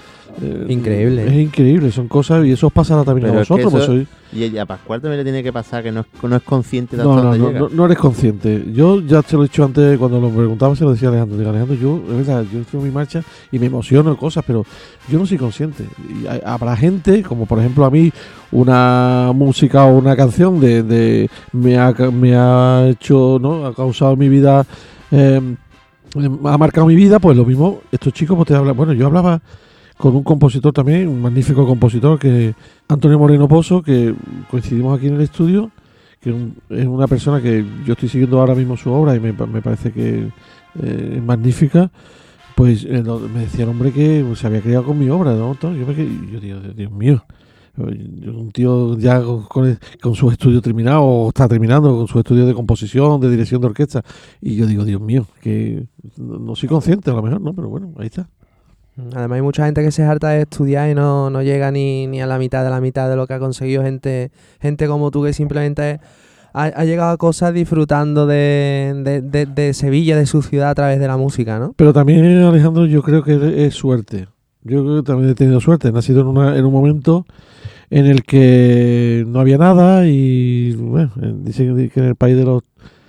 Eh, 0.43 0.67
Increíble. 0.69 1.27
Es 1.27 1.33
increíble, 1.33 1.91
son 1.91 2.09
cosas, 2.09 2.45
y 2.45 2.53
eso 2.53 2.67
os 2.67 2.73
pasará 2.73 3.05
también 3.05 3.29
Pero 3.29 3.39
a 3.39 3.43
es 3.43 3.49
que 3.49 3.55
vosotros, 3.55 3.73
pues 3.73 3.85
eso- 3.85 3.93
sois, 3.93 4.09
Y 4.33 4.43
ella, 4.43 4.63
a 4.63 4.67
Pascual 4.67 5.01
también 5.01 5.19
le 5.19 5.25
tiene 5.25 5.43
que 5.43 5.53
pasar 5.53 5.83
que 5.83 5.91
no 5.93 6.05
no 6.23 6.37
es 6.37 6.43
consciente 6.43 6.97
de 6.97 7.03
no, 7.05 7.11
hasta 7.13 7.23
no, 7.23 7.29
dónde 7.31 7.39
no, 7.39 7.47
llega. 7.49 7.61
no, 7.61 7.69
no 7.71 7.85
eres 7.87 7.97
consciente. 7.97 8.65
Yo 8.75 9.01
ya 9.01 9.23
te 9.23 9.35
lo 9.37 9.45
he 9.45 9.47
dicho 9.47 9.65
antes, 9.65 9.97
cuando 9.99 10.21
lo 10.21 10.29
preguntaba, 10.29 10.77
se 10.77 10.85
lo 10.85 10.93
decía 10.93 11.09
Alejandro. 11.09 11.39
Digo, 11.39 11.49
Alejandro, 11.51 11.77
yo, 11.77 12.03
es 12.11 12.17
verdad, 12.27 12.45
yo 12.53 12.59
estoy 12.61 12.81
en 12.81 12.87
mi 12.87 12.93
marcha 12.93 13.23
y 13.51 13.59
me 13.59 13.67
emociono 13.67 14.11
en 14.11 14.17
cosas, 14.17 14.45
pero 14.47 14.67
yo 15.09 15.19
no 15.19 15.25
soy 15.25 15.39
consciente. 15.39 15.85
Y 16.23 16.27
hay- 16.27 16.41
habrá 16.45 16.77
gente, 16.77 17.23
como 17.23 17.47
por 17.47 17.59
ejemplo 17.61 17.85
a 17.87 17.91
mí, 17.91 18.13
una 18.53 19.31
música 19.35 19.85
o 19.87 19.97
una 19.97 20.17
canción 20.17 20.61
de, 20.61 20.83
de 20.83 21.31
me, 21.53 21.79
ha, 21.79 21.95
ca- 21.95 22.11
me 22.11 22.35
ha 22.37 22.89
hecho, 22.89 23.39
¿no? 23.41 23.65
Ha 23.65 23.75
causado 23.75 24.17
mi 24.17 24.29
vida, 24.29 24.67
eh, 25.13 25.41
ha 26.45 26.59
marcado 26.59 26.87
mi 26.87 26.95
vida, 26.95 27.19
pues 27.21 27.37
lo 27.37 27.45
mismo, 27.45 27.81
estos 27.93 28.13
chicos, 28.13 28.37
pues 28.37 28.49
te 28.49 28.55
hablan. 28.55 28.77
Bueno, 28.77 28.93
yo 28.93 29.07
hablaba 29.07 29.41
con 29.97 30.15
un 30.15 30.23
compositor 30.23 30.73
también, 30.73 31.09
un 31.09 31.21
magnífico 31.23 31.67
compositor, 31.67 32.19
que 32.19 32.55
Antonio 32.89 33.19
Moreno 33.19 33.49
Pozo, 33.49 33.83
que 33.83 34.15
coincidimos 34.51 34.97
aquí 34.99 35.07
en 35.09 35.15
el 35.15 35.23
estudio 35.23 35.71
que 36.21 36.31
es 36.31 36.35
un- 36.37 36.57
es 36.71 36.87
una 36.87 37.07
persona 37.07 37.41
que 37.41 37.65
yo 37.87 37.93
estoy 37.93 38.09
siguiendo 38.09 38.41
ahora 38.41 38.55
mismo 38.55 38.77
su 38.77 38.91
obra 38.91 39.15
y 39.15 39.21
me, 39.21 39.33
me 39.33 39.63
parece 39.63 39.93
que 39.93 40.29
eh, 40.83 41.13
es 41.17 41.23
magnífica, 41.23 41.91
pues 42.57 42.85
eh, 42.85 43.03
me 43.33 43.41
decía 43.41 43.65
el 43.65 43.71
hombre 43.71 43.93
que 43.93 44.25
se 44.35 44.47
había 44.47 44.61
criado 44.63 44.85
con 44.85 44.99
mi 44.99 45.09
obra, 45.11 45.35
¿no? 45.35 45.55
Yo, 45.61 45.87
me, 45.87 45.95
quedé- 45.95 46.33
yo 46.33 46.41
digo, 46.41 46.59
Dios 46.75 46.91
mío, 46.91 47.25
un 47.77 48.51
tío 48.53 48.99
ya 48.99 49.23
con, 49.23 49.45
con, 50.01 50.15
sus 50.15 50.33
estudios 50.33 50.63
terminados, 50.63 51.03
o 51.05 51.29
está 51.29 51.47
terminando, 51.47 51.95
con 51.97 52.09
sus 52.09 52.17
estudios 52.19 52.47
de 52.47 52.55
composición, 52.55 53.21
de 53.21 53.31
dirección 53.31 53.61
de 53.61 53.67
orquesta, 53.69 54.03
y 54.41 54.57
yo 54.57 54.67
digo, 54.67 54.85
Dios 54.85 55.01
mío, 55.01 55.27
que 55.43 55.87
no, 56.17 56.39
no 56.39 56.57
soy 56.57 56.69
consciente 56.69 57.11
a 57.11 57.15
lo 57.15 57.23
mejor, 57.23 57.41
¿no? 57.41 57.53
Pero 57.55 57.69
bueno, 57.69 57.93
ahí 57.99 58.07
está. 58.07 58.29
Además 59.15 59.37
hay 59.37 59.43
mucha 59.43 59.65
gente 59.67 59.83
que 59.83 59.91
se 59.91 60.03
harta 60.03 60.31
de 60.31 60.43
estudiar 60.43 60.89
y 60.91 60.95
no, 60.95 61.29
no 61.31 61.43
llega 61.43 61.71
ni, 61.71 62.07
ni 62.07 62.23
a 62.23 62.27
la 62.27 62.39
mitad 62.39 62.65
de 62.65 62.71
la 62.71 62.81
mitad 62.81 63.09
de 63.11 63.17
lo 63.17 63.27
que 63.27 63.35
ha 63.35 63.39
conseguido 63.39 63.83
gente, 63.83 64.31
gente 64.61 64.87
como 64.89 65.11
tú 65.11 65.23
que 65.23 65.33
simplemente 65.33 66.01
ha, 66.55 66.85
llegado 66.85 67.11
a 67.11 67.17
cosas 67.19 67.53
disfrutando 67.53 68.27
de, 68.27 68.95
de, 69.05 69.21
de- 69.21 69.45
de 69.45 69.75
Sevilla, 69.75 70.17
de 70.17 70.25
su 70.25 70.41
ciudad 70.41 70.71
a 70.71 70.75
través 70.75 70.99
de 70.99 71.07
la 71.07 71.19
música, 71.19 71.59
¿no? 71.59 71.75
Pero 71.77 71.93
también, 71.93 72.25
Alejandro, 72.43 72.87
yo 72.87 73.03
creo 73.03 73.23
que 73.23 73.67
es 73.67 73.75
suerte. 73.75 74.29
Yo 74.63 74.83
creo 74.83 74.97
que 74.97 75.07
también 75.07 75.31
he 75.31 75.35
tenido 75.35 75.61
suerte. 75.61 75.89
He 75.89 75.93
nacido 75.93 76.23
en, 76.23 76.29
una, 76.29 76.57
en 76.57 76.65
un 76.65 76.73
momento 76.73 77.27
en 77.91 78.07
el 78.07 78.23
que 78.25 79.25
no 79.29 79.41
había 79.41 79.59
nada 79.59 80.07
y, 80.07 80.75
bueno, 80.77 81.11
eh, 81.23 81.35
dicen 81.45 81.91
que 81.91 82.01
en 82.01 82.07
el 82.07 82.17
país 82.17 82.37
de 82.39 82.45
los... 82.45 82.63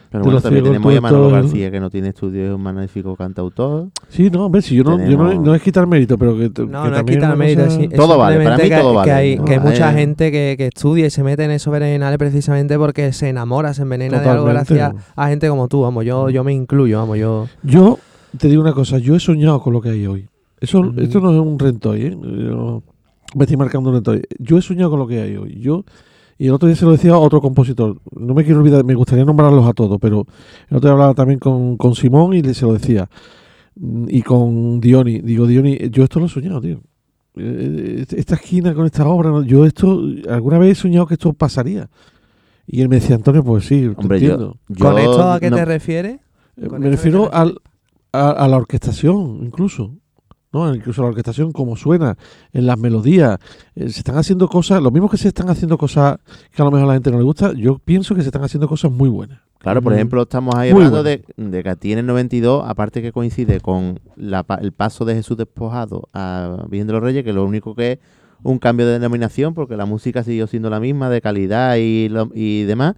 Pero 0.10 0.24
bueno, 0.24 0.40
también 0.42 0.64
ciegos, 0.64 0.82
tenemos 0.82 0.98
a 0.98 1.02
Manolo 1.02 1.30
García, 1.32 1.70
que 1.72 1.80
no 1.80 1.90
tiene 1.90 2.10
estudio, 2.10 2.46
es 2.46 2.52
un 2.56 2.62
magnífico 2.62 3.16
cantautor. 3.16 3.88
Sí, 4.08 4.30
no, 4.30 4.46
hombre, 4.46 4.62
si 4.62 4.76
yo 4.76 4.84
no, 4.84 4.98
yo 5.06 5.18
no, 5.18 5.34
no 5.34 5.54
es 5.56 5.62
quitar 5.62 5.86
mérito, 5.86 6.18
pero 6.18 6.38
que, 6.38 6.44
No, 6.48 6.52
que 6.84 6.90
no 6.90 6.96
es 6.98 7.04
quitar 7.04 7.36
mérito, 7.36 7.66
cosa- 7.66 7.82
es 7.82 7.90
Todo 7.90 8.18
vale, 8.18 8.44
para 8.44 8.58
mí 8.58 8.64
que, 8.70 8.76
todo 8.78 8.92
que 8.92 8.96
vale. 8.96 9.12
hay, 9.12 9.38
que 9.40 9.52
hay 9.54 9.58
No, 9.60 9.66
mucha 9.66 9.92
eh. 9.92 9.96
gente 9.96 10.32
que, 10.32 10.56
que 10.58 10.68
estudia 10.68 11.08
y 11.08 11.10
se 11.10 11.24
mete 11.24 11.44
en 11.44 11.52
esos 11.52 11.72
berenjenales 11.72 12.18
precisamente 12.18 12.78
porque 12.78 13.12
se 13.14 13.30
enamora, 13.30 13.74
se 13.74 13.82
envenena 13.82 14.20
de 14.22 14.30
algo 14.30 14.46
Totalmente. 14.46 14.76
gracias 14.76 15.06
a 15.16 15.28
gente 15.28 15.50
como 15.50 15.68
tú, 15.68 15.82
vamos, 15.82 16.06
yo, 16.06 16.30
yo 16.30 16.44
me 16.44 16.54
incluyo, 16.54 17.00
vamos, 17.00 17.18
yo... 17.18 17.48
Yo 17.64 18.00
te 18.38 18.48
digo 18.48 18.62
una 18.62 18.74
cosa, 18.74 18.98
yo 19.00 19.16
he 19.16 19.20
soñado 19.20 19.62
con 19.62 19.74
lo 19.74 19.82
que 19.82 19.90
hay 19.90 20.06
hoy. 20.08 20.28
Eso, 20.60 20.80
Ujú. 20.80 21.00
Esto 21.02 21.20
no 21.20 21.32
es 21.34 21.40
un 21.40 21.60
rentoy, 21.60 22.02
¿eh? 22.02 22.12
Yo 22.22 22.82
me 23.36 23.44
estoy 23.44 23.58
marcando 23.58 23.90
un 23.90 23.96
rentoy. 23.96 24.22
Yo 24.40 24.58
he 24.58 24.62
soñado 24.62 24.90
con 24.90 25.00
lo 25.00 25.08
que 25.08 25.22
hay 25.22 25.36
hoy. 25.36 25.60
Yo 25.60 25.84
y 26.38 26.48
el 26.48 26.54
otro 26.54 26.68
día 26.68 26.76
se 26.76 26.86
lo 26.86 26.92
decía 26.92 27.14
a 27.14 27.18
otro 27.20 27.42
compositor. 27.42 27.98
No 28.16 28.34
me 28.34 28.44
quiero 28.44 28.60
olvidar, 28.60 28.84
me 28.84 28.94
gustaría 28.96 29.26
nombrarlos 29.26 29.68
a 29.68 29.74
todos, 29.74 29.98
pero 30.00 30.26
el 30.70 30.78
otro 30.78 30.88
día 30.90 30.94
hablaba 30.94 31.14
también 31.14 31.40
con, 31.40 31.78
con 31.78 31.96
Simón 31.96 32.34
y 32.34 32.42
le- 32.42 32.54
se 32.54 32.66
lo 32.66 32.74
decía. 32.74 33.10
Mm, 33.76 34.06
Y 34.10 34.22
con 34.22 34.80
Dioni. 34.80 35.20
Digo, 35.22 35.46
Dioni, 35.48 35.78
yo 35.90 36.04
esto 36.04 36.20
lo 36.20 36.26
he 36.28 36.30
soñado, 36.30 36.62
tío. 36.62 36.80
Eh, 37.36 38.06
Esta 38.16 38.36
esquina 38.36 38.74
con 38.74 38.86
esta 38.86 39.08
obra, 39.08 39.46
yo 39.46 39.66
esto, 39.66 40.02
alguna 40.30 40.58
vez 40.58 40.78
he 40.78 40.82
soñado 40.82 41.06
que 41.08 41.14
esto 41.16 41.34
pasaría. 41.34 41.90
Y 42.66 42.82
él 42.82 42.90
me 42.90 42.96
decía, 42.98 43.16
Antonio, 43.16 43.44
pues 43.44 43.66
sí, 43.66 43.82
te 43.82 43.88
Hombre, 44.02 44.20
yo, 44.20 44.32
entiendo. 44.32 44.58
yo 44.68 44.86
¿Con 44.86 44.98
esto 45.00 45.32
a 45.32 45.40
qué 45.40 45.50
no- 45.50 45.56
te 45.58 45.66
refieres? 45.66 46.20
Eh, 46.58 46.68
Me 46.70 46.90
refiero 46.90 47.30
te 47.30 47.36
al, 47.38 47.58
a, 48.12 48.30
a 48.32 48.48
la 48.48 48.58
orquestación, 48.58 49.40
incluso. 49.44 49.92
¿No? 50.54 50.74
Incluso 50.74 51.02
la 51.02 51.10
orquestación, 51.10 51.52
como 51.52 51.76
suena, 51.76 52.18
en 52.54 52.66
las 52.66 52.78
melodías. 52.78 53.38
Eh, 53.76 53.90
se 53.90 54.00
están 54.00 54.18
haciendo 54.18 54.48
cosas, 54.48 54.82
lo 54.82 54.92
mismo 54.92 55.10
que 55.10 55.18
se 55.18 55.28
están 55.28 55.50
haciendo 55.50 55.78
cosas 55.78 56.18
que 56.56 56.62
a 56.62 56.66
lo 56.66 56.72
mejor 56.72 56.86
a 56.86 56.88
la 56.88 56.94
gente 56.94 57.12
no 57.12 57.18
le 57.18 57.24
gusta, 57.24 57.54
yo 57.54 57.80
pienso 57.80 58.16
que 58.16 58.22
se 58.22 58.28
están 58.30 58.44
haciendo 58.44 58.68
cosas 58.68 58.92
muy 58.92 59.10
buenas. 59.10 59.40
Claro, 59.60 59.82
por 59.82 59.94
ejemplo, 59.94 60.22
estamos 60.22 60.54
ahí 60.56 60.72
Muy 60.72 60.84
hablando 60.86 61.04
bueno. 61.04 61.24
de, 61.36 61.50
de 61.50 61.64
que 61.64 61.70
a 61.70 61.76
ti 61.76 61.92
en 61.92 62.00
el 62.00 62.06
92, 62.06 62.64
aparte 62.66 63.02
que 63.02 63.12
coincide 63.12 63.60
con 63.60 64.00
la 64.16 64.46
el 64.62 64.72
paso 64.72 65.04
de 65.04 65.16
Jesús 65.16 65.36
despojado 65.36 66.08
a 66.14 66.66
Virgen 66.70 66.88
de 66.88 66.94
los 66.94 67.02
Reyes, 67.02 67.24
que 67.24 67.34
lo 67.34 67.44
único 67.44 67.74
que 67.76 67.94
es 67.94 68.00
un 68.44 68.60
cambio 68.60 68.86
de 68.86 68.94
denominación, 68.94 69.56
porque 69.56 69.76
la 69.76 69.86
música 69.86 70.24
siguió 70.24 70.46
siendo 70.46 70.70
la 70.70 70.80
misma, 70.80 71.10
de 71.10 71.22
calidad 71.22 71.76
y, 71.78 72.08
lo- 72.08 72.30
y 72.36 72.64
demás. 72.64 72.94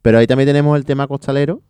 Pero 0.00 0.18
ahí 0.18 0.26
también 0.28 0.46
tenemos 0.46 0.78
el 0.78 0.84
tema 0.84 1.08
costalero. 1.08 1.62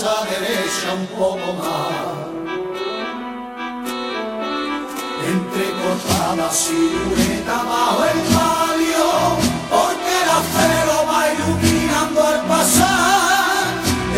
Derecha 0.00 0.94
un 0.94 1.06
poco 1.08 1.52
más. 1.60 2.30
Entrecortada 5.28 6.50
silueta 6.50 7.62
bajo 7.64 8.04
el 8.04 8.20
palio, 8.34 9.08
porque 9.68 10.12
el 10.22 10.30
acero 10.40 10.96
va 11.06 11.32
iluminando 11.32 12.26
al 12.26 12.40
pasar. 12.46 13.66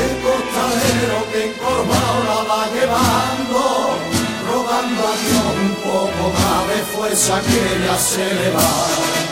El 0.04 0.12
costalero 0.22 1.18
que 1.32 1.50
encorvado 1.50 2.18
la 2.30 2.40
va 2.48 2.62
llevando, 2.74 3.98
rogando 4.52 5.00
a 5.02 5.14
Dios 5.24 5.48
un 5.66 5.74
poco 5.82 6.22
más 6.30 6.68
de 6.68 6.82
fuerza 6.94 7.40
que 7.40 7.84
ya 7.84 7.98
se 7.98 8.34
le 8.34 8.50
va. 8.52 9.31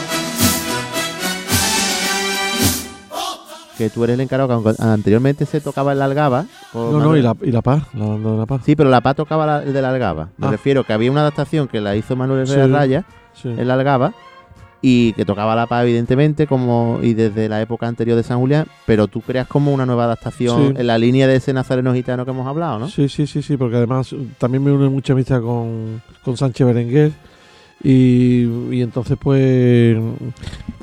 Que 3.80 3.90
tú 3.90 4.04
eres 4.04 4.14
el 4.14 4.20
encargado, 4.20 4.48
que 4.48 4.54
aunque 4.68 4.82
anteriormente 4.82 5.46
se 5.46 5.60
tocaba 5.60 5.92
en 5.92 5.98
la 5.98 6.04
algaba. 6.04 6.44
No, 6.74 7.00
no, 7.00 7.16
y 7.16 7.22
la, 7.22 7.34
y 7.42 7.50
la 7.50 7.62
paz, 7.62 7.84
la 7.94 8.06
banda 8.06 8.30
de 8.32 8.36
la 8.38 8.46
paz. 8.46 8.62
Sí, 8.64 8.76
pero 8.76 8.90
la 8.90 9.00
PA 9.00 9.14
tocaba 9.14 9.46
la, 9.46 9.62
el 9.62 9.72
de 9.72 9.82
la 9.82 9.88
algaba. 9.90 10.28
Me 10.36 10.46
Ah. 10.46 10.50
refiero 10.50 10.84
que 10.84 10.92
había 10.92 11.10
una 11.10 11.22
adaptación 11.22 11.66
que 11.68 11.80
la 11.80 11.96
hizo 11.96 12.14
Manuel 12.16 12.46
Sí, 12.46 12.52
Herrera 12.52 12.78
Raya 12.78 13.04
sí. 13.32 13.48
en 13.48 13.66
la 13.66 13.74
algaba 13.74 14.12
y 14.82 15.12
que 15.14 15.24
tocaba 15.26 15.54
la 15.54 15.66
PA 15.66 15.82
evidentemente 15.82 16.46
como 16.46 17.00
y 17.02 17.12
desde 17.14 17.48
la 17.48 17.60
época 17.60 17.86
anterior 17.86 18.16
de 18.16 18.22
San 18.22 18.38
Julián, 18.38 18.66
pero 18.86 19.08
tú 19.08 19.20
creas 19.20 19.46
como 19.46 19.72
una 19.74 19.84
nueva 19.84 20.04
adaptación 20.04 20.68
Sí. 20.68 20.74
en 20.80 20.86
la 20.86 20.96
línea 20.98 21.26
de 21.26 21.36
ese 21.36 21.52
nazareno 21.52 21.92
gitano 21.92 22.24
que 22.24 22.30
hemos 22.30 22.46
hablado, 22.46 22.78
¿no? 22.78 22.88
Sí, 22.88 23.08
sí, 23.08 23.26
sí, 23.26 23.42
sí, 23.42 23.56
porque 23.58 23.76
además 23.76 24.14
también 24.38 24.62
me 24.64 24.72
une 24.72 24.88
mucha 24.88 25.12
amistad 25.12 25.42
con, 25.42 26.00
con 26.24 26.36
Sánchez 26.36 26.66
Berenguer 26.66 27.12
y, 27.82 28.42
y 28.70 28.82
entonces 28.82 29.16
pues 29.20 29.96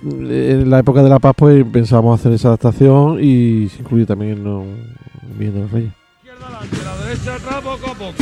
en 0.04 0.70
la 0.70 0.80
época 0.80 1.04
de 1.04 1.10
la 1.10 1.20
paz 1.20 1.34
pues 1.38 1.66
pensábamos 1.72 2.20
hacer 2.20 2.34
esa 2.34 2.50
adaptación 2.50 3.24
y 3.24 3.70
se 3.70 3.82
incluye 3.82 4.06
también 4.06 4.34
en, 4.34 4.44
de 5.38 5.60
los 5.60 5.72
Reyes. 5.72 5.92
la 6.24 7.06
derecha 7.06 7.36
atrás 7.36 7.62
poco 7.64 7.92
a 7.92 7.94
poco, 7.94 8.14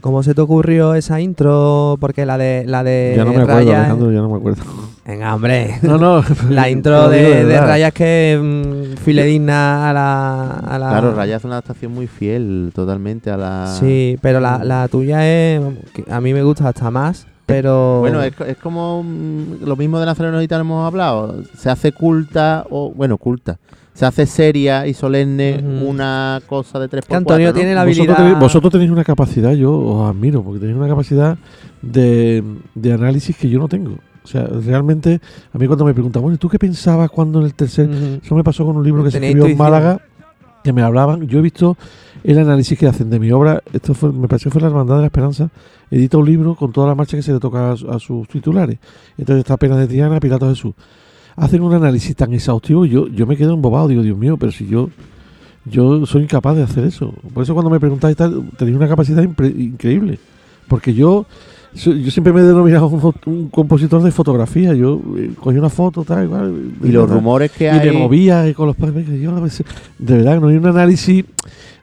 ¿Cómo 0.00 0.22
se 0.22 0.34
te 0.34 0.40
ocurrió 0.40 0.94
esa 0.94 1.20
intro? 1.20 1.96
Porque 2.00 2.24
la 2.24 2.38
de 2.38 2.64
la 2.66 2.84
de 2.84 3.14
ya 3.16 3.24
no 3.24 3.32
me 3.32 3.42
acuerdo, 3.42 3.58
Rayas- 3.60 3.78
Alejandro, 3.80 4.12
ya 4.12 4.20
no 4.20 4.28
me 4.28 4.36
acuerdo. 4.36 4.62
Venga, 5.04 5.34
hombre. 5.34 5.78
No, 5.82 5.98
no. 5.98 6.22
La 6.50 6.70
intro 6.70 7.08
de, 7.08 7.18
de 7.20 7.34
de 7.38 7.44
verdad. 7.46 7.66
Rayas 7.66 7.92
que 7.92 8.38
mm, 8.40 8.96
filedigna 8.98 9.90
a 9.90 9.92
la, 9.92 10.50
a 10.58 10.78
la- 10.78 10.90
Claro, 10.90 11.14
Raya 11.14 11.36
es 11.38 11.44
una 11.44 11.54
adaptación 11.54 11.92
muy 11.92 12.06
fiel 12.06 12.70
totalmente 12.72 13.28
a 13.32 13.36
la... 13.36 13.66
Sí, 13.66 14.16
pero 14.22 14.38
la, 14.38 14.62
la 14.62 14.86
tuya 14.86 15.26
es. 15.26 15.60
que 15.92 16.04
A 16.08 16.20
mí 16.20 16.32
me 16.32 16.44
gusta 16.44 16.68
hasta 16.68 16.88
más, 16.92 17.26
pero. 17.46 17.98
Bueno, 17.98 18.22
es, 18.22 18.32
es 18.46 18.56
como 18.58 19.02
mm, 19.02 19.64
lo 19.64 19.74
mismo 19.74 19.98
de 19.98 20.06
Nazareno 20.06 20.38
Gitano 20.38 20.60
hemos 20.60 20.86
hablado. 20.86 21.42
Se 21.56 21.68
hace 21.70 21.90
culta, 21.90 22.64
o 22.70 22.92
bueno, 22.94 23.18
culta. 23.18 23.58
Se 23.94 24.06
hace 24.06 24.24
seria 24.24 24.86
y 24.86 24.94
solemne 24.94 25.62
una 25.86 26.40
cosa 26.46 26.78
de 26.78 26.88
tres 26.88 27.04
por 27.04 27.16
Antonio 27.18 27.52
tiene 27.52 27.74
la 27.74 27.84
Vosotros 27.84 27.98
habilidad. 28.08 28.16
tenéis, 28.16 28.38
vosotros 28.38 28.72
tenéis 28.72 28.90
una 28.90 29.04
capacidad, 29.04 29.52
yo 29.52 29.72
os 29.78 30.08
admiro, 30.10 30.42
porque 30.42 30.60
tenéis 30.60 30.78
una 30.78 30.88
capacidad 30.88 31.36
de, 31.82 32.42
de 32.74 32.92
análisis 32.92 33.36
que 33.36 33.48
yo 33.48 33.58
no 33.58 33.68
tengo. 33.68 33.96
O 34.22 34.26
sea, 34.26 34.44
realmente, 34.44 35.20
a 35.52 35.58
mí 35.58 35.66
cuando 35.66 35.84
me 35.84 35.92
preguntan, 35.92 36.22
bueno, 36.22 36.34
¿y 36.36 36.38
¿tú 36.38 36.48
qué 36.48 36.58
pensabas 36.58 37.10
cuando 37.10 37.40
en 37.40 37.46
el 37.46 37.54
tercer...? 37.54 37.88
Ujú. 37.88 38.20
Eso 38.22 38.34
me 38.34 38.44
pasó 38.44 38.64
con 38.64 38.76
un 38.76 38.84
libro 38.84 39.02
que 39.02 39.10
se 39.10 39.18
escribió 39.18 39.46
en. 39.46 39.56
Málaga, 39.58 40.00
que 40.62 40.72
me 40.72 40.82
hablaban. 40.82 41.26
Yo 41.26 41.38
he 41.38 41.42
visto 41.42 41.76
el 42.22 42.38
análisis 42.38 42.78
que 42.78 42.86
hacen 42.86 43.08
de 43.10 43.18
mi 43.18 43.32
obra. 43.32 43.62
Esto 43.72 43.94
fue, 43.94 44.12
me 44.12 44.28
parece 44.28 44.44
que 44.44 44.50
fue 44.50 44.60
la 44.60 44.68
Hermandad 44.68 44.96
de 44.96 45.00
la 45.00 45.06
Esperanza. 45.06 45.48
Edita 45.90 46.18
un 46.18 46.26
libro 46.26 46.54
con 46.54 46.70
toda 46.70 46.86
la 46.86 46.94
marcha 46.94 47.16
que 47.16 47.22
se 47.22 47.32
le 47.32 47.40
toca 47.40 47.72
a, 47.72 47.76
su- 47.76 47.90
a 47.90 47.98
sus 47.98 48.28
titulares. 48.28 48.78
Entonces 49.18 49.40
está 49.40 49.56
Pena 49.56 49.76
de 49.76 49.86
Triana, 49.88 50.20
Pilato 50.20 50.48
Jesús. 50.48 50.74
Hacen 51.40 51.62
un 51.62 51.72
análisis 51.74 52.14
tan 52.14 52.32
exhaustivo 52.32 52.84
y 52.86 52.90
yo, 52.90 53.08
yo 53.08 53.26
me 53.26 53.36
quedo 53.36 53.54
embobado. 53.54 53.88
Digo, 53.88 54.02
Dios 54.02 54.16
mío, 54.18 54.36
pero 54.36 54.52
si 54.52 54.66
yo 54.66 54.88
Yo 55.64 56.06
soy 56.06 56.22
incapaz 56.22 56.56
de 56.56 56.62
hacer 56.62 56.84
eso. 56.84 57.12
Por 57.34 57.42
eso 57.42 57.52
cuando 57.54 57.70
me 57.70 57.78
preguntáis 57.78 58.16
tal, 58.16 58.50
tenéis 58.56 58.76
una 58.76 58.88
capacidad 58.88 59.22
increíble. 59.22 60.18
Porque 60.68 60.94
yo, 60.94 61.26
yo 61.74 62.10
siempre 62.10 62.32
me 62.32 62.40
he 62.40 62.44
denominado 62.44 62.86
un, 62.88 63.14
un 63.26 63.48
compositor 63.50 64.02
de 64.02 64.10
fotografía. 64.10 64.72
Yo 64.74 65.00
eh, 65.18 65.32
cogí 65.38 65.58
una 65.58 65.68
foto, 65.68 66.02
tal, 66.02 66.24
igual. 66.24 66.54
Y 66.82 66.88
los 66.88 67.10
rumores 67.10 67.50
que 67.52 67.64
y 67.64 67.68
hay- 67.68 67.90
me 67.90 67.98
movía 67.98 68.48
y 68.48 68.54
con 68.54 68.66
los 68.68 68.76
padres. 68.76 69.06
Yo 69.20 69.32
de 69.98 70.16
verdad 70.16 70.34
que 70.36 70.40
no 70.40 70.48
hay 70.48 70.56
un 70.56 70.66
análisis 70.66 71.24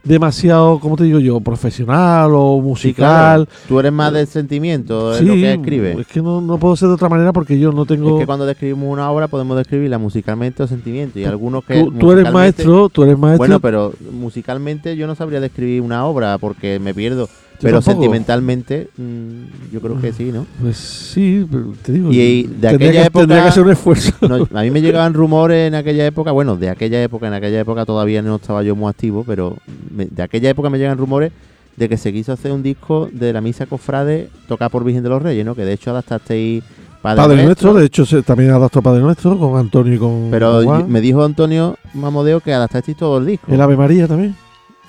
demasiado, 0.07 0.79
¿cómo 0.79 0.95
te 0.95 1.03
digo 1.03 1.19
yo? 1.19 1.39
Profesional 1.39 2.31
o 2.33 2.57
Sí, 2.57 2.61
musical. 2.67 3.45
claro. 3.47 3.47
Tú 3.67 3.79
eres 3.79 3.91
más 3.91 4.13
del 4.13 4.27
sentimiento, 4.27 5.11
de 5.11 5.19
Sí, 5.19 5.25
lo 5.25 5.33
que 5.33 5.53
escribes. 5.53 5.99
es 5.99 6.07
que 6.07 6.21
no, 6.21 6.41
no 6.41 6.57
puedo 6.57 6.75
ser 6.75 6.87
de 6.89 6.95
otra 6.95 7.09
manera 7.09 7.33
porque 7.33 7.59
yo 7.59 7.71
no 7.71 7.85
tengo. 7.85 8.15
Es 8.15 8.21
que 8.21 8.25
cuando 8.25 8.45
describimos 8.45 8.89
una 8.91 9.09
obra 9.11 9.27
podemos 9.27 9.57
describirla 9.57 9.97
musicalmente 9.97 10.63
o 10.63 10.67
sentimiento. 10.67 11.19
Y 11.19 11.25
algunos 11.25 11.63
que. 11.63 11.83
Tú- 11.83 11.91
tú 11.91 12.11
eres 12.11 12.31
maestro, 12.31 12.89
tú 12.89 13.03
eres 13.03 13.17
maestro. 13.17 13.37
Bueno, 13.39 13.59
pero 13.59 13.93
musicalmente 14.11 14.95
yo 14.95 15.07
no 15.07 15.15
sabría 15.15 15.39
describir 15.39 15.81
una 15.81 16.05
obra 16.05 16.37
porque 16.37 16.79
me 16.79 16.93
pierdo. 16.93 17.29
Pero 17.61 17.81
sentimentalmente, 17.81 18.89
mm, 18.97 19.71
yo 19.73 19.79
creo 19.81 19.99
que 19.99 20.13
sí, 20.13 20.31
¿no? 20.31 20.45
Pues 20.61 20.77
sí, 20.77 21.45
pero 21.51 21.73
te 21.83 21.91
digo. 21.93 22.11
Y, 22.11 22.19
y 22.19 22.43
de 22.43 22.67
aquella 22.67 22.91
que, 22.91 23.01
época. 23.07 23.19
tendría 23.21 23.43
que 23.43 23.49
hacer 23.49 23.63
un 23.63 23.71
esfuerzo. 23.71 24.11
no, 24.27 24.47
a 24.57 24.61
mí 24.63 24.71
me 24.71 24.81
llegaban 24.83 25.13
rumores 25.13 25.67
en 25.67 25.75
aquella 25.75 26.05
época, 26.05 26.31
bueno, 26.31 26.55
de 26.55 26.69
aquella 26.69 27.01
época, 27.01 27.27
en 27.27 27.33
aquella 27.33 27.59
época 27.59 27.85
todavía 27.85 28.21
no 28.21 28.35
estaba 28.35 28.63
yo 28.63 28.75
muy 28.75 28.89
activo, 28.89 29.23
pero 29.25 29.55
me- 29.95 30.05
de 30.05 30.23
aquella 30.23 30.49
época 30.49 30.69
me 30.69 30.77
llegan 30.77 30.97
rumores 30.97 31.31
de 31.75 31.87
que 31.89 31.97
se 31.97 32.11
quiso 32.11 32.31
hacer 32.33 32.51
un 32.51 32.63
disco 32.63 33.07
de 33.11 33.31
la 33.33 33.41
misa 33.41 33.65
cofrade 33.67 34.29
tocada 34.47 34.69
por 34.69 34.83
Virgen 34.83 35.03
de 35.03 35.09
los 35.09 35.21
Reyes, 35.21 35.45
¿no? 35.45 35.53
Que 35.55 35.63
de 35.65 35.73
hecho 35.73 35.91
adaptasteis 35.91 36.63
Padre, 37.01 37.17
Padre 37.21 37.43
Nuestro, 37.43 37.71
Nuestro, 37.71 37.73
de 37.75 37.85
hecho, 37.85 38.05
se- 38.05 38.23
también 38.23 38.49
adaptó 38.51 38.81
Padre 38.81 39.01
Nuestro 39.01 39.37
con 39.37 39.57
Antonio 39.59 39.93
y 39.93 39.97
con. 39.99 40.29
Pero 40.31 40.63
Juan. 40.63 40.91
me 40.91 40.99
dijo 41.01 41.23
Antonio 41.23 41.77
Mamodeo 41.93 42.39
que 42.39 42.51
adaptasteis 42.53 42.97
todo 42.97 43.19
el 43.19 43.27
disco. 43.27 43.51
El 43.53 43.61
Ave 43.61 43.77
María 43.77 44.07
también. 44.07 44.35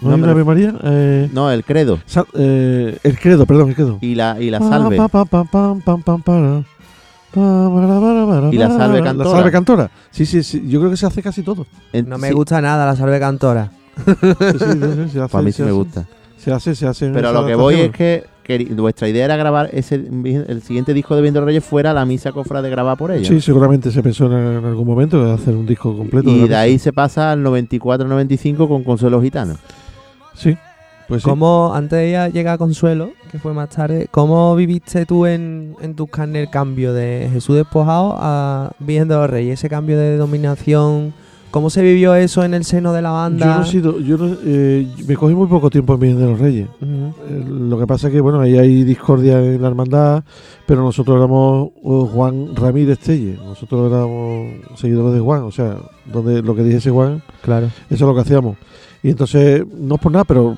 ¿No, 0.00 0.16
No, 0.16 0.24
hay 0.26 0.30
Ave 0.30 0.44
María? 0.44 0.74
Eh, 0.84 1.28
No, 1.32 1.50
el 1.50 1.64
credo. 1.64 1.98
sa- 2.06 2.24
eh, 2.34 2.96
el 3.02 3.18
credo, 3.18 3.46
perdón, 3.46 3.70
el 3.70 3.74
credo. 3.74 3.98
Y 4.00 4.14
la, 4.14 4.40
y 4.40 4.50
la 4.50 4.60
salve. 4.60 4.96
Y 8.50 8.56
la 8.56 8.68
salve 8.70 8.98
La 8.98 9.04
cantora. 9.04 9.30
salve 9.30 9.50
cantora. 9.50 9.90
Sí, 10.10 10.24
sí, 10.26 10.42
sí. 10.42 10.64
Yo 10.68 10.80
creo 10.80 10.90
que 10.90 10.96
se 10.96 11.06
hace 11.06 11.22
casi 11.22 11.42
todo. 11.42 11.66
No 12.06 12.18
me 12.18 12.28
sí, 12.28 12.34
gusta 12.34 12.60
nada 12.60 12.86
la 12.86 12.96
salve 12.96 13.18
cantora. 13.20 13.70
Sí, 14.06 14.12
sí, 14.14 14.58
sí, 14.58 14.58
sí, 14.58 15.08
se 15.12 15.20
hace, 15.20 15.28
Para 15.32 15.42
mí 15.44 15.52
sí 15.52 15.62
me 15.62 15.72
gusta. 15.72 16.06
Se 16.36 16.52
hace, 16.52 16.74
se 16.74 16.86
hace. 16.86 17.10
Pero 17.10 17.32
lo 17.32 17.44
que 17.46 17.54
voy 17.54 17.74
es 17.80 17.90
que, 17.90 18.24
queri- 18.46 18.74
vuestra 18.76 19.08
idea 19.08 19.24
era 19.24 19.36
grabar 19.36 19.68
ese 19.72 19.96
el 19.96 20.62
siguiente 20.62 20.94
disco 20.94 21.16
de 21.16 21.22
Viendo 21.22 21.44
Reyes 21.44 21.64
fuera 21.64 21.92
la 21.92 22.04
misa 22.06 22.32
cofrade 22.32 22.70
grabada 22.70 22.96
por 22.96 23.10
ella. 23.10 23.28
Sí, 23.28 23.40
seguramente 23.40 23.90
se 23.90 24.02
pensó 24.02 24.26
en, 24.26 24.32
en 24.58 24.64
algún 24.64 24.86
momento 24.86 25.22
de 25.24 25.32
hacer 25.32 25.54
un 25.54 25.66
disco 25.66 25.96
completo. 25.96 26.30
y 26.30 26.42
la 26.42 26.46
de 26.48 26.56
ahí 26.56 26.78
se 26.78 26.92
pasa 26.92 27.32
al 27.32 27.42
94-95 27.44 28.68
con 28.68 28.84
Consuelo 28.84 29.20
Gitano. 29.20 29.56
Sí, 30.38 30.56
pues 31.08 31.22
sí. 31.22 31.28
¿Cómo, 31.28 31.72
antes 31.74 31.98
de 31.98 32.08
ella 32.10 32.28
llegar 32.28 32.54
a 32.54 32.58
Consuelo, 32.58 33.10
que 33.30 33.38
fue 33.38 33.52
más 33.54 33.68
tarde, 33.70 34.08
cómo 34.10 34.54
viviste 34.56 35.04
tú 35.06 35.26
en, 35.26 35.74
en 35.80 35.94
tus 35.94 36.08
carnes 36.10 36.44
el 36.44 36.50
cambio 36.50 36.92
de 36.92 37.28
Jesús 37.32 37.56
despojado 37.56 38.14
a 38.18 38.72
Virgen 38.78 39.08
de 39.08 39.14
los 39.16 39.28
Reyes? 39.30 39.58
Ese 39.58 39.68
cambio 39.68 39.98
de 39.98 40.16
dominación, 40.16 41.14
¿cómo 41.50 41.70
se 41.70 41.82
vivió 41.82 42.14
eso 42.14 42.44
en 42.44 42.52
el 42.54 42.64
seno 42.64 42.92
de 42.92 43.02
la 43.02 43.08
Yo 43.08 43.14
banda? 43.14 43.56
no 43.56 43.62
he 43.62 43.66
sido, 43.66 44.00
yo 44.00 44.16
no, 44.18 44.36
eh, 44.44 44.86
me 45.06 45.16
cogí 45.16 45.34
muy 45.34 45.46
poco 45.46 45.70
tiempo 45.70 45.94
en 45.94 46.00
Virgen 46.00 46.18
de 46.20 46.26
los 46.26 46.38
Reyes. 46.38 46.68
Eh, 46.82 47.44
lo 47.48 47.78
que 47.78 47.86
pasa 47.86 48.08
es 48.08 48.12
que, 48.12 48.20
bueno, 48.20 48.40
ahí 48.40 48.58
hay 48.58 48.84
discordia 48.84 49.38
en 49.42 49.60
la 49.62 49.68
hermandad, 49.68 50.24
pero 50.66 50.82
nosotros 50.82 51.16
éramos 51.16 51.70
Juan 51.82 52.54
Ramírez 52.54 52.98
Telle, 52.98 53.36
nosotros 53.42 53.90
éramos 53.90 54.78
seguidores 54.78 55.14
de 55.14 55.20
Juan, 55.20 55.42
o 55.42 55.50
sea, 55.50 55.76
donde 56.04 56.42
lo 56.42 56.54
que 56.54 56.62
dijese 56.62 56.90
Juan, 56.90 57.22
Claro. 57.42 57.66
eso 57.66 57.72
es 57.90 58.00
lo 58.02 58.14
que 58.14 58.20
hacíamos. 58.20 58.56
Y 59.02 59.10
entonces, 59.10 59.64
no 59.76 59.94
es 59.96 60.00
por 60.00 60.10
nada, 60.12 60.24
pero 60.24 60.56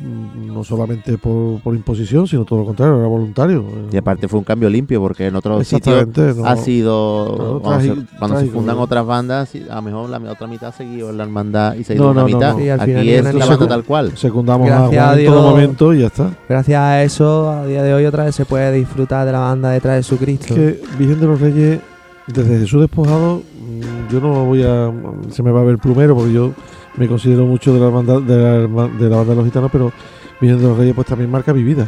mm, 0.00 0.52
no 0.52 0.62
solamente 0.62 1.16
por, 1.18 1.60
por 1.62 1.74
imposición, 1.74 2.26
sino 2.28 2.44
todo 2.44 2.60
lo 2.60 2.66
contrario, 2.66 2.98
era 2.98 3.06
voluntario. 3.08 3.64
Y 3.90 3.96
aparte 3.96 4.28
fue 4.28 4.38
un 4.38 4.44
cambio 4.44 4.68
limpio 4.68 5.00
porque 5.00 5.26
en 5.26 5.36
otros 5.36 5.66
sitios 5.66 5.96
Exactamente, 5.98 6.40
no- 6.40 6.46
ha 6.46 6.56
sido 6.56 7.34
Claro, 7.36 7.60
cuando, 7.62 7.80
se, 7.80 7.86
trágico, 8.18 8.38
se 8.40 8.46
fundan 8.48 8.76
¿no? 8.76 8.82
otras 8.82 9.06
bandas 9.06 9.50
a 9.70 9.74
lo 9.76 9.82
mejor 9.82 10.10
la 10.10 10.18
otra 10.32 10.46
mitad 10.46 10.74
siguió 10.76 11.08
en 11.10 11.16
la 11.18 11.24
hermandad 11.24 11.74
y 11.76 11.84
se 11.84 11.94
ha 11.94 11.96
ido 11.96 12.04
No, 12.04 12.10
una 12.10 12.20
no, 12.22 12.28
no, 12.28 12.34
mitad 12.36 12.52
no. 12.52 12.58
Sí, 12.58 12.68
al 12.68 12.80
final 12.80 12.98
aquí 13.00 13.10
es 13.10 13.20
una 13.22 13.32
la 13.32 13.46
banda 13.46 13.68
tal 13.68 13.84
cual 13.84 14.16
Secundamos 14.18 14.66
Gracias 14.66 15.02
a 15.02 15.04
a 15.04 15.08
Juan 15.08 15.18
en 15.20 15.26
todo 15.26 15.34
Dios. 15.40 15.50
momento 15.50 15.94
y 15.94 15.98
ya 16.00 16.06
está. 16.08 16.30
Gracias 16.48 16.78
a 16.80 17.02
eso, 17.02 17.50
a 17.50 17.66
día 17.66 17.82
de 17.82 17.94
hoy 17.94 18.04
otra 18.04 18.24
vez 18.24 18.34
se 18.34 18.44
puede 18.44 18.70
disfrutar 18.72 19.24
de 19.26 19.32
la 19.32 19.38
banda 19.40 19.70
detrás 19.70 19.96
de 19.96 20.02
su 20.02 20.16
Cristo. 20.18 20.46
Es 20.48 20.54
que 20.54 20.82
Virgen 20.98 21.20
de 21.20 21.26
los 21.26 21.40
Reyes, 21.40 21.80
desde 22.26 22.58
Jesús 22.58 22.82
despojado, 22.82 23.36
mm, 23.38 24.12
yo 24.12 24.20
no 24.20 24.44
voy 24.44 24.62
a. 24.62 24.92
Se 25.30 25.42
me 25.42 25.50
va 25.50 25.60
a 25.60 25.64
ver 25.64 25.78
plumero 25.78 26.14
porque 26.14 26.32
yo 26.32 26.52
me 26.98 27.06
considero 27.08 27.44
mucho 27.46 27.72
de 27.74 27.80
la, 27.80 27.88
banda, 27.88 28.20
de 28.20 28.36
la, 28.36 28.56
herma- 28.56 28.88
de 28.98 29.08
la 29.08 29.16
banda 29.16 29.30
de 29.32 29.36
los 29.36 29.44
gitanos, 29.44 29.70
pero 29.70 29.92
Virgen 30.40 30.58
de 30.60 30.68
los 30.68 30.76
Reyes, 30.78 30.94
pues 30.94 31.06
también 31.06 31.30
marca 31.30 31.52
mi 31.54 31.62
vida. 31.62 31.86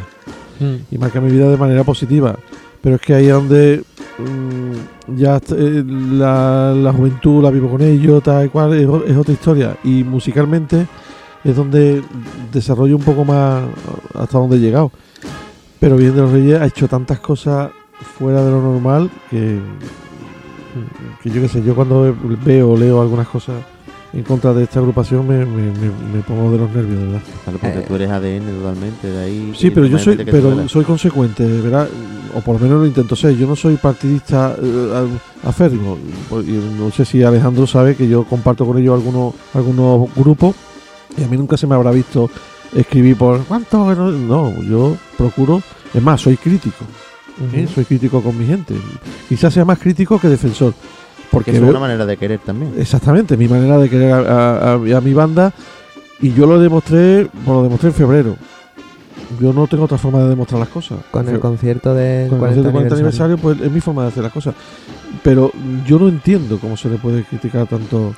Mm. 0.59 0.75
Y 0.93 0.97
marca 0.97 1.19
mi 1.21 1.31
vida 1.31 1.49
de 1.49 1.57
manera 1.57 1.83
positiva. 1.83 2.35
Pero 2.81 2.95
es 2.95 3.01
que 3.01 3.13
ahí 3.13 3.27
es 3.27 3.33
donde 3.33 3.83
mm, 4.17 5.15
ya 5.17 5.37
eh, 5.51 5.83
la, 5.85 6.73
la 6.75 6.93
juventud 6.93 7.43
la 7.43 7.51
vivo 7.51 7.69
con 7.69 7.81
ellos, 7.81 8.23
tal 8.23 8.45
y 8.45 8.49
cual, 8.49 8.73
es, 8.73 8.87
otra 9.17 9.33
historia. 9.33 9.77
Y 9.83 10.03
musicalmente 10.03 10.87
es 11.43 11.55
donde 11.55 12.01
desarrollo 12.51 12.95
un 12.97 13.03
poco 13.03 13.23
más 13.25 13.63
hasta 14.13 14.37
donde 14.37 14.57
he 14.57 14.59
llegado. 14.59 14.91
Pero 15.79 15.95
Virgen 15.97 16.15
de 16.15 16.21
los 16.21 16.31
Reyes 16.31 16.61
ha 16.61 16.65
hecho 16.65 16.87
tantas 16.87 17.19
cosas 17.19 17.71
fuera 18.17 18.43
de 18.43 18.51
lo 18.51 18.61
normal 18.61 19.09
que, 19.29 19.59
que 21.21 21.29
yo 21.29 21.41
qué 21.41 21.47
sé, 21.47 21.63
yo 21.63 21.75
cuando 21.75 22.15
veo 22.43 22.71
o 22.71 22.77
leo 22.77 23.01
algunas 23.01 23.27
cosas 23.27 23.55
en 24.13 24.23
contra 24.23 24.53
de 24.53 24.63
esta 24.63 24.79
agrupación 24.79 25.25
me, 25.27 25.45
me, 25.45 25.71
me- 25.71 26.13
me 26.13 26.21
pongo 26.27 26.51
de 26.51 26.57
los 26.57 26.69
nervios, 26.71 26.99
de 26.99 27.05
verdad. 27.05 27.21
Claro, 27.43 27.59
porque 27.59 27.79
Eh. 27.79 27.85
tú 27.87 27.95
eres 27.95 28.09
ADN 28.09 28.59
totalmente 28.59 29.07
de 29.07 29.23
ahí 29.23 29.53
Sí, 29.57 29.71
pero 29.71 29.85
yo 29.85 29.97
soy, 29.97 30.17
pero 30.17 30.67
soy 30.67 30.83
consecuente, 30.83 31.45
¿verdad? 31.45 31.87
O 32.35 32.41
por 32.41 32.55
lo 32.55 32.59
menos 32.61 32.79
lo 32.81 32.85
intento 32.85 33.15
ser. 33.15 33.35
Yo 33.37 33.47
no 33.47 33.55
soy 33.55 33.75
partidista 33.77 34.55
eh, 34.61 35.07
a- 35.43 35.49
aférrimo. 35.49 35.97
No 36.77 36.91
sé 36.91 37.05
si 37.05 37.23
Alejandro 37.23 37.65
sabe 37.67 37.95
que 37.95 38.07
yo 38.07 38.23
comparto 38.25 38.65
con 38.65 38.77
ellos 38.77 38.95
algunos, 38.95 39.33
algunos 39.53 40.13
grupos 40.15 40.55
y 41.17 41.23
a 41.23 41.27
mí 41.27 41.37
nunca 41.37 41.55
se 41.57 41.67
me 41.67 41.75
habrá 41.75 41.91
visto 41.91 42.29
escribir 42.75 43.17
por 43.17 43.39
cuánto. 43.45 43.93
No, 43.95 44.11
no, 44.11 44.61
yo 44.63 44.95
procuro. 45.17 45.61
Es 45.93 46.01
más, 46.01 46.21
soy 46.21 46.37
crítico. 46.37 46.85
¿eh? 47.53 47.67
Soy 47.73 47.85
crítico 47.85 48.21
con 48.21 48.37
mi 48.37 48.45
gente. 48.45 48.75
Quizás 49.27 49.53
sea 49.53 49.65
más 49.65 49.79
crítico 49.79 50.19
que 50.19 50.27
defensor. 50.29 50.73
Porque 51.31 51.51
que 51.51 51.57
es 51.57 51.61
veo- 51.61 51.71
una 51.71 51.79
manera 51.79 52.05
de 52.05 52.17
querer 52.17 52.39
también. 52.39 52.73
Exactamente, 52.77 53.37
mi 53.37 53.47
manera 53.47 53.77
de 53.77 53.89
querer 53.89 54.11
a, 54.11 54.19
a- 54.19 54.71
a- 54.73 54.97
a 54.97 55.01
mi 55.01 55.13
banda 55.13 55.53
y 56.19 56.33
yo 56.33 56.45
lo 56.45 56.59
demostré, 56.59 57.27
lo 57.47 57.63
demostré 57.63 57.89
en 57.89 57.95
febrero. 57.95 58.35
Yo 59.39 59.53
no 59.53 59.65
tengo 59.67 59.85
otra 59.85 59.97
forma 59.97 60.19
de 60.19 60.29
demostrar 60.29 60.59
las 60.59 60.67
cosas. 60.69 60.99
Con 61.09 61.25
el 61.27 61.35
Fe- 61.35 61.39
concierto 61.39 61.93
del 61.93 62.27
con 62.27 62.35
el 62.35 62.39
40, 62.39 62.61
concierto 62.63 62.71
40 62.71 62.95
aniversario. 62.95 63.35
aniversario, 63.35 63.37
pues 63.37 63.61
es 63.67 63.71
mi 63.73 63.79
forma 63.81 64.01
de 64.03 64.07
hacer 64.09 64.23
las 64.23 64.33
cosas. 64.33 64.53
Pero 65.23 65.51
yo 65.85 65.99
no 65.99 66.09
entiendo 66.09 66.59
cómo 66.59 66.75
se 66.75 66.89
le 66.89 66.97
puede 66.97 67.23
criticar 67.23 67.65
tanto 67.65 68.13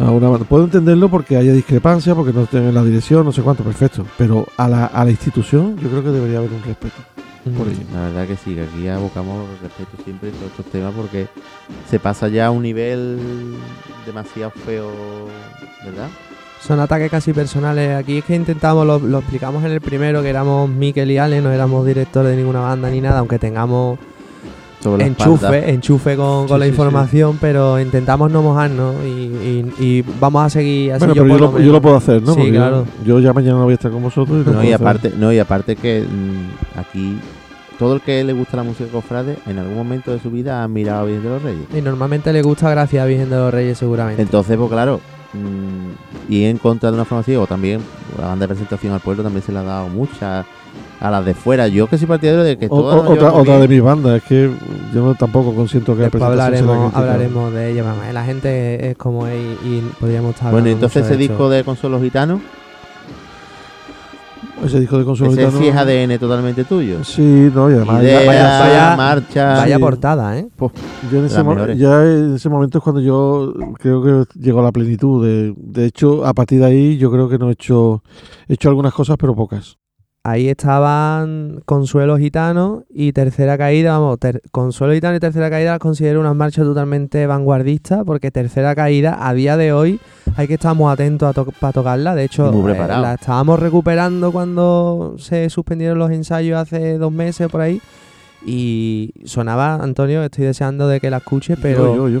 a 0.00 0.10
una 0.10 0.28
banda. 0.30 0.46
Puedo 0.48 0.64
entenderlo 0.64 1.10
porque 1.10 1.36
haya 1.36 1.52
discrepancia, 1.52 2.14
porque 2.14 2.32
no 2.32 2.44
estén 2.44 2.62
en 2.64 2.74
la 2.74 2.82
dirección, 2.82 3.24
no 3.24 3.32
sé 3.32 3.42
cuánto, 3.42 3.62
perfecto. 3.64 4.06
Pero 4.16 4.46
a 4.56 4.66
la, 4.66 4.86
a 4.86 5.04
la 5.04 5.10
institución 5.10 5.76
yo 5.76 5.90
creo 5.90 6.02
que 6.02 6.10
debería 6.10 6.38
haber 6.38 6.52
un 6.52 6.62
respeto 6.62 6.96
por 7.44 7.68
ello. 7.68 7.80
La 7.92 8.02
verdad 8.02 8.26
que 8.26 8.36
sí, 8.36 8.54
que 8.54 8.62
aquí 8.62 8.88
abocamos 8.88 9.48
respeto 9.60 10.02
siempre 10.04 10.30
a 10.30 10.32
todos 10.32 10.50
estos 10.50 10.66
temas 10.66 10.92
porque 10.94 11.26
se 11.88 11.98
pasa 11.98 12.28
ya 12.28 12.46
a 12.46 12.50
un 12.50 12.62
nivel 12.62 13.18
demasiado 14.06 14.50
feo, 14.50 14.90
¿verdad? 15.84 16.08
Son 16.60 16.78
ataques 16.78 17.10
casi 17.10 17.32
personales. 17.32 17.96
Aquí 17.96 18.18
es 18.18 18.24
que 18.24 18.34
intentamos, 18.34 18.86
lo, 18.86 18.98
lo 18.98 19.18
explicamos 19.18 19.64
en 19.64 19.72
el 19.72 19.80
primero, 19.80 20.22
que 20.22 20.28
éramos 20.28 20.68
Mikel 20.68 21.10
y 21.10 21.16
Ale, 21.16 21.40
no 21.40 21.50
éramos 21.50 21.86
directores 21.86 22.30
de 22.30 22.36
ninguna 22.36 22.60
banda 22.60 22.90
ni 22.90 23.00
nada, 23.00 23.20
aunque 23.20 23.38
tengamos 23.38 23.98
Sobre 24.82 25.04
enchufe, 25.06 25.70
enchufe 25.70 26.16
con, 26.16 26.46
con 26.46 26.56
Sí, 26.56 26.58
la 26.60 26.64
sí, 26.64 26.70
información, 26.70 27.38
pero 27.40 27.78
intentamos 27.78 28.30
no 28.30 28.40
mojarnos 28.42 28.94
y, 29.04 29.08
y- 29.08 29.72
y 29.78 30.04
vamos 30.18 30.42
a 30.44 30.48
seguir 30.50 30.92
así. 30.94 31.00
Bueno, 31.04 31.12
pero 31.14 31.26
yo 31.26 31.38
lo 31.38 31.52
lo, 31.52 31.58
yo 31.60 31.72
lo 31.72 31.82
puedo 31.82 31.96
hacer, 31.96 32.22
¿no? 32.22 32.32
Sí, 32.32 32.38
Porque 32.38 32.52
yo- 32.52 32.60
claro. 32.60 32.86
yo, 33.04 33.20
ya 33.20 33.32
mañana 33.34 33.58
no 33.58 33.64
voy 33.64 33.72
a 33.72 33.74
estar 33.74 33.90
con 33.90 34.02
vosotros. 34.02 34.44
y 34.46 34.50
No, 34.50 34.62
y 34.64 34.72
hacer. 34.72 34.74
aparte, 34.86 35.12
no, 35.18 35.30
y 35.32 35.38
aparte 35.38 35.76
que 35.76 36.02
mm, 36.02 36.78
aquí 36.78 37.18
todo 37.78 37.94
el 37.94 38.00
que 38.00 38.24
le 38.24 38.32
gusta 38.32 38.56
la 38.56 38.62
música 38.62 38.88
cofrade 38.90 39.36
en 39.46 39.58
algún 39.58 39.74
momento 39.76 40.12
de 40.12 40.18
su 40.20 40.30
vida 40.30 40.62
ha 40.62 40.68
mirado 40.68 41.00
a 41.00 41.04
Virgen 41.04 41.22
de 41.24 41.28
los 41.28 41.42
Reyes. 41.42 41.66
Y 41.76 41.80
normalmente 41.82 42.32
le 42.32 42.40
gusta 42.42 42.70
gracias 42.70 43.02
a 43.02 43.06
Virgen 43.06 43.28
de 43.28 43.36
los 43.36 43.52
Reyes, 43.52 43.76
seguramente. 43.78 44.22
Entonces, 44.22 44.56
pues 44.56 44.70
claro, 44.70 45.00
mm, 45.34 46.30
y 46.32 46.44
en 46.44 46.56
contra 46.58 46.90
de 46.90 46.94
una 46.96 47.04
forma 47.04 47.20
así, 47.20 47.36
o 47.36 47.46
también 47.46 47.80
la 48.18 48.28
banda 48.28 48.44
de 48.44 48.48
presentación 48.48 48.92
al 48.94 49.00
pueblo 49.00 49.22
también 49.22 49.42
se 49.42 49.52
le 49.52 49.58
ha 49.58 49.62
dado 49.62 49.88
muchas 49.88 50.46
a 51.00 51.10
las 51.10 51.24
de 51.24 51.34
fuera. 51.34 51.66
Yo 51.68 51.86
que 51.86 51.96
soy 51.98 52.06
partidario 52.06 52.42
de 52.44 52.58
que 52.58 52.66
O- 52.66 52.68
todas 52.82 53.00
o- 53.00 53.02
nos 53.04 53.12
otra, 53.14 53.32
otra 53.32 53.58
de 53.58 53.68
mis 53.68 53.82
bandas, 53.82 54.16
es 54.18 54.22
que 54.24 54.50
yo 54.94 55.02
no 55.04 55.14
tampoco 55.14 55.54
consiento 55.54 55.96
que 55.96 56.02
Después 56.02 56.22
hablaremos, 56.22 56.94
hablaremos 56.94 57.52
de 57.54 57.72
ella, 57.72 57.84
mamá. 57.84 58.12
La 58.12 58.24
gente 58.24 58.90
es 58.90 58.96
como 58.96 59.26
es 59.26 59.34
y, 59.64 59.68
y 59.68 59.80
podríamos 59.98 60.34
estar 60.34 60.52
Bueno, 60.52 60.68
entonces 60.68 61.02
mucho 61.02 61.14
ese 61.14 61.18
disco 61.18 61.48
de 61.48 61.64
Consuelo 61.64 62.00
Gitano, 62.00 62.40
Ese 64.64 64.78
disco 64.80 64.98
de 64.98 65.04
Consuelo 65.06 65.32
Ese 65.32 65.40
Gitano. 65.46 65.58
sí 65.58 65.68
es 65.68 65.74
ADN 65.76 66.18
totalmente 66.18 66.64
tuyo. 66.64 67.02
Sí, 67.02 67.50
no, 67.54 67.70
y 67.70 67.74
además. 67.74 68.02
Idea, 68.02 68.26
vaya- 68.26 68.60
vaya- 68.60 68.96
marcha. 68.96 69.54
Vaya 69.56 69.76
Sí. 69.76 69.80
portada, 69.82 70.38
¿eh? 70.38 70.48
Yo 71.10 71.18
en 71.18 71.24
ese, 71.24 71.76
ya 71.78 72.04
en 72.04 72.34
ese 72.34 72.48
momento 72.50 72.76
es 72.76 72.84
cuando 72.84 73.00
yo 73.00 73.54
creo 73.78 74.02
que 74.02 74.38
llegó 74.38 74.60
a 74.60 74.64
la 74.64 74.72
plenitud. 74.72 75.24
De, 75.26 75.54
de 75.56 75.86
hecho, 75.86 76.26
a 76.26 76.34
partir 76.34 76.60
de 76.60 76.66
ahí 76.66 76.98
yo 76.98 77.10
creo 77.10 77.26
que 77.30 77.38
no 77.38 77.48
he 77.48 77.52
hecho, 77.52 78.02
he 78.48 78.52
hecho 78.54 78.68
algunas 78.68 78.92
cosas, 78.92 79.16
pero 79.18 79.34
pocas. 79.34 79.78
Ahí 80.22 80.48
estaban 80.50 81.62
Consuelo 81.64 82.18
Gitano 82.18 82.84
y 82.90 83.12
Tercera 83.12 83.56
Caída. 83.56 83.98
Vamos, 83.98 84.18
ter- 84.18 84.42
Consuelo 84.52 84.92
Gitano 84.92 85.16
y 85.16 85.20
Tercera 85.20 85.48
Caída 85.48 85.70
las 85.70 85.78
considero 85.78 86.20
unas 86.20 86.36
marchas 86.36 86.66
totalmente 86.66 87.26
vanguardistas 87.26 88.04
porque 88.04 88.30
Tercera 88.30 88.74
Caída 88.74 89.16
a 89.26 89.32
día 89.32 89.56
de 89.56 89.72
hoy 89.72 89.98
hay 90.36 90.46
que 90.46 90.54
estar 90.54 90.74
muy 90.76 90.92
atentos 90.92 91.34
para 91.58 91.72
tocarla. 91.72 92.14
De 92.14 92.24
hecho, 92.24 92.50
eh, 92.74 92.78
la 93.00 93.14
estábamos 93.14 93.58
recuperando 93.60 94.30
cuando 94.30 95.14
se 95.18 95.48
suspendieron 95.48 95.98
los 95.98 96.10
ensayos 96.10 96.58
hace 96.60 96.98
dos 96.98 97.12
meses 97.12 97.48
por 97.48 97.62
ahí. 97.62 97.80
Y 98.44 99.12
sonaba, 99.24 99.76
Antonio, 99.76 100.22
estoy 100.22 100.44
deseando 100.46 100.86
de 100.88 101.00
que 101.00 101.10
la 101.10 101.18
escuches, 101.18 101.58
pero, 101.60 101.94
Yo, 101.96 102.08
yo, 102.08 102.20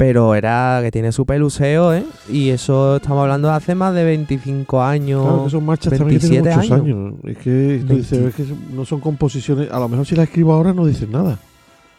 Pero 0.00 0.34
era 0.34 0.80
que 0.82 0.90
tiene 0.90 1.12
su 1.12 1.26
peluseo, 1.26 1.92
¿eh? 1.92 2.04
Y 2.32 2.48
eso 2.48 2.96
estamos 2.96 3.20
hablando 3.20 3.48
de 3.48 3.54
hace 3.54 3.74
más 3.74 3.94
de 3.94 4.02
25 4.02 4.82
años. 4.82 5.22
Claro 5.26 5.44
que 5.44 5.50
son 5.50 5.66
marchas 5.66 5.98
también 5.98 6.18
que 6.18 6.26
tienen 6.26 6.44
27 6.44 6.72
muchos 6.74 6.86
años. 6.86 7.14
Es 7.24 7.36
que 7.36 7.84
tú 7.86 7.94
dices, 7.96 8.18
20. 8.22 8.28
es 8.28 8.34
que 8.48 8.54
no 8.74 8.84
son 8.86 9.00
composiciones. 9.00 9.70
A 9.70 9.78
lo 9.78 9.90
mejor 9.90 10.06
si 10.06 10.16
las 10.16 10.26
escribo 10.26 10.54
ahora 10.54 10.72
no 10.72 10.86
dicen 10.86 11.12
nada. 11.12 11.38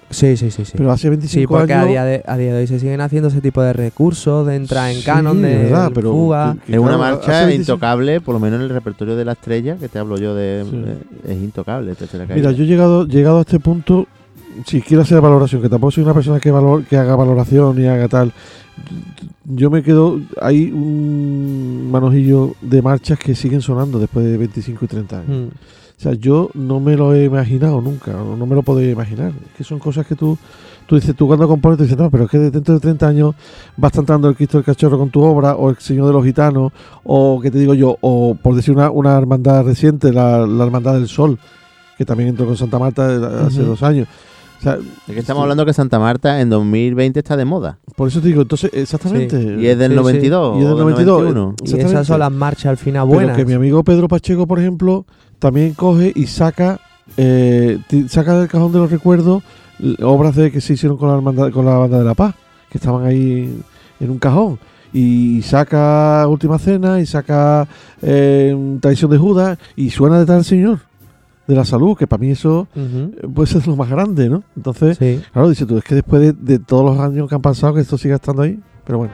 Sí, 0.10 0.36
sí, 0.36 0.50
sí, 0.50 0.66
sí. 0.66 0.74
Pero 0.76 0.92
hace 0.92 1.10
25 1.10 1.42
Sí, 1.42 1.46
porque 1.48 1.74
años. 1.74 1.86
a 1.86 1.90
día, 1.90 2.04
de, 2.04 2.24
a 2.26 2.38
día 2.38 2.54
de 2.56 2.60
hoy 2.62 2.68
se 2.68 2.80
siguen 2.80 3.02
haciendo 3.02 3.30
ese 3.30 3.40
tipo 3.40 3.62
de 3.62 3.72
recursos, 3.72 4.48
de 4.48 4.56
entrar 4.56 4.90
en 4.90 4.98
Sí, 4.98 5.04
canon, 5.06 5.40
de 5.40 5.56
verdad, 5.58 5.92
pero 5.94 6.12
fuga. 6.12 6.58
que- 6.66 6.74
Es 6.74 6.80
una 6.80 6.98
claro, 6.98 7.18
marcha 7.18 7.46
25 7.46 7.62
intocable, 7.62 8.20
por 8.20 8.34
lo 8.34 8.40
menos 8.40 8.58
en 8.60 8.64
el 8.64 8.70
repertorio 8.72 9.16
de 9.16 9.26
la 9.26 9.34
estrella, 9.34 9.78
que 9.78 9.88
te 9.90 10.00
hablo 10.00 10.18
yo 10.18 10.34
de. 10.34 10.66
Sí. 10.68 10.84
eh, 10.86 10.98
es 11.34 11.38
intocable. 11.38 11.94
Caída. 11.96 12.26
Mira, 12.36 12.52
yo 12.52 12.64
he 12.64 12.68
llegado, 12.68 13.06
llegado 13.06 13.38
a 13.38 13.42
este 13.42 13.60
punto, 13.60 14.08
si 14.66 14.82
quiero 14.82 15.04
hacer 15.04 15.22
valoración, 15.22 15.62
que 15.62 15.70
tampoco 15.70 15.92
soy 15.92 16.04
una 16.04 16.14
persona 16.14 16.40
que, 16.40 16.52
valor, 16.52 16.84
que 16.86 16.98
haga 16.98 17.16
valoración 17.16 17.76
ni 17.76 17.88
haga 17.88 18.08
tal, 18.08 18.34
yo 19.46 19.70
me 19.70 19.84
quedo, 19.84 20.20
hay 20.40 20.72
un 20.72 21.90
manojillo 21.92 22.56
de 22.62 22.82
marchas 22.82 23.20
que 23.20 23.36
siguen 23.36 23.62
sonando 23.62 24.00
después 24.00 24.26
de 24.26 24.38
25 24.38 24.86
y 24.86 24.88
30 24.88 25.20
años. 25.20 25.30
Mm. 25.30 25.50
O 26.02 26.04
sea, 26.04 26.14
yo 26.14 26.50
no 26.56 26.80
me 26.80 26.96
lo 26.96 27.14
he 27.14 27.26
imaginado 27.26 27.80
nunca, 27.80 28.12
no 28.12 28.46
me 28.48 28.56
lo 28.56 28.64
podía 28.64 28.90
imaginar. 28.90 29.34
Es 29.46 29.58
que 29.58 29.64
son 29.64 29.78
cosas 29.78 30.08
que 30.08 30.16
tú, 30.16 30.36
tú 30.88 30.96
dices, 30.96 31.16
tú 31.16 31.28
cuando 31.28 31.48
compones, 31.48 31.78
te 31.78 31.84
dices, 31.84 31.98
no, 31.98 32.10
pero 32.10 32.24
es 32.24 32.32
que 32.32 32.40
dentro 32.40 32.74
de 32.74 32.80
30 32.80 33.08
años 33.08 33.36
vas 33.78 33.92
cantando 33.92 34.28
el 34.28 34.36
Cristo 34.36 34.58
del 34.58 34.66
Cachorro 34.66 34.98
con 34.98 35.12
tu 35.12 35.22
obra, 35.22 35.56
o 35.56 35.70
el 35.70 35.78
Señor 35.78 36.08
de 36.08 36.14
los 36.14 36.26
Gitanos, 36.26 36.72
o, 37.04 37.40
¿qué 37.40 37.52
te 37.52 37.60
digo 37.60 37.76
yo? 37.76 37.98
O, 38.02 38.34
por 38.34 38.56
decir 38.56 38.74
una, 38.74 38.90
una 38.90 39.16
hermandad 39.16 39.64
reciente, 39.64 40.12
la, 40.12 40.48
la 40.48 40.66
Hermandad 40.66 40.96
del 40.96 41.08
Sol, 41.08 41.38
que 42.00 42.06
también 42.06 42.30
entró 42.30 42.48
con 42.48 42.58
Santa 42.58 42.80
Marta 42.80 43.14
eh, 43.14 43.46
hace 43.46 43.62
dos 43.62 43.84
años. 43.84 44.08
O 44.62 44.64
sea, 44.64 44.78
Es 45.08 45.14
que 45.14 45.20
estamos 45.20 45.42
hablando 45.42 45.66
que 45.66 45.74
Santa 45.74 45.98
Marta 45.98 46.40
en 46.40 46.50
2020 46.52 47.20
está 47.20 47.36
de 47.36 47.46
moda. 47.46 47.80
por 47.96 48.08
eso 48.10 48.22
te 48.22 48.28
digo, 48.28 48.44
entonces, 48.44 48.70
exactamente. 48.74 49.58
Y 49.60 49.66
es 49.66 49.78
del 49.78 49.92
Sí, 49.92 49.98
sí. 49.98 50.02
92. 50.04 50.56
Y 50.58 50.60
es 50.60 50.64
del 50.66 50.74
o 50.74 50.76
del 50.78 50.84
92, 50.86 51.22
91. 51.24 51.56
Y 51.66 51.80
esas 51.80 52.08
son 52.08 52.20
las 52.20 52.32
marchas 52.32 52.66
al 52.68 52.78
final 52.78 53.08
Pero 53.08 53.16
buenas. 53.20 53.38
que 53.38 53.46
mi 53.46 53.54
amigo 53.54 53.84
Pedro 53.84 54.08
Pacheco, 54.08 54.46
por 54.46 54.60
ejemplo, 54.60 55.06
también 55.40 55.74
coge 55.74 56.12
y 56.16 56.28
saca 56.28 56.80
eh, 57.18 57.80
saca 58.08 58.38
del 58.40 58.48
cajón 58.48 58.72
de 58.72 58.78
los 58.80 58.90
recuerdos 58.92 59.44
obras 60.04 60.36
de 60.36 60.52
que 60.52 60.62
se 60.62 60.74
hicieron 60.74 60.98
con 60.98 61.10
la, 61.10 61.16
hermandad- 61.16 61.52
con 61.52 61.66
la 61.66 61.74
banda 61.78 61.98
de 61.98 62.06
la 62.06 62.14
paz, 62.14 62.36
que 62.70 62.78
estaban 62.78 63.04
ahí 63.06 63.60
en 64.00 64.10
un 64.12 64.20
cajón. 64.20 64.60
Y 64.94 65.42
saca 65.42 66.26
Última 66.28 66.60
Cena 66.60 67.00
y 67.00 67.06
saca 67.06 67.68
eh, 68.02 68.56
Traición 68.80 69.10
de 69.10 69.18
Judas 69.18 69.58
y 69.76 69.90
suena 69.90 70.20
detrás 70.20 70.38
del 70.38 70.46
Señor 70.46 70.80
de 71.48 71.56
la 71.56 71.66
salud, 71.66 71.98
que 71.98 72.08
para 72.08 72.22
mí 72.22 72.32
eso 72.32 72.68
Ujú. 72.76 73.14
eh, 73.18 73.28
puede 73.34 73.48
ser 73.48 73.68
lo 73.68 73.76
más 73.76 73.90
grande, 73.90 74.30
¿no? 74.30 74.44
Entonces, 74.56 74.98
Sí. 74.98 75.22
claro, 75.34 75.50
dice 75.50 75.66
tú, 75.66 75.78
es 75.78 75.84
que 75.84 75.96
después 75.96 76.22
de, 76.22 76.34
de 76.34 76.60
todos 76.60 76.86
los 76.86 77.00
años 77.00 77.28
que 77.28 77.36
han 77.36 77.42
pasado, 77.42 77.74
que 77.74 77.82
esto 77.82 77.98
siga 77.98 78.16
estando 78.16 78.44
ahí, 78.44 78.60
pero 78.86 79.00
bueno. 79.00 79.14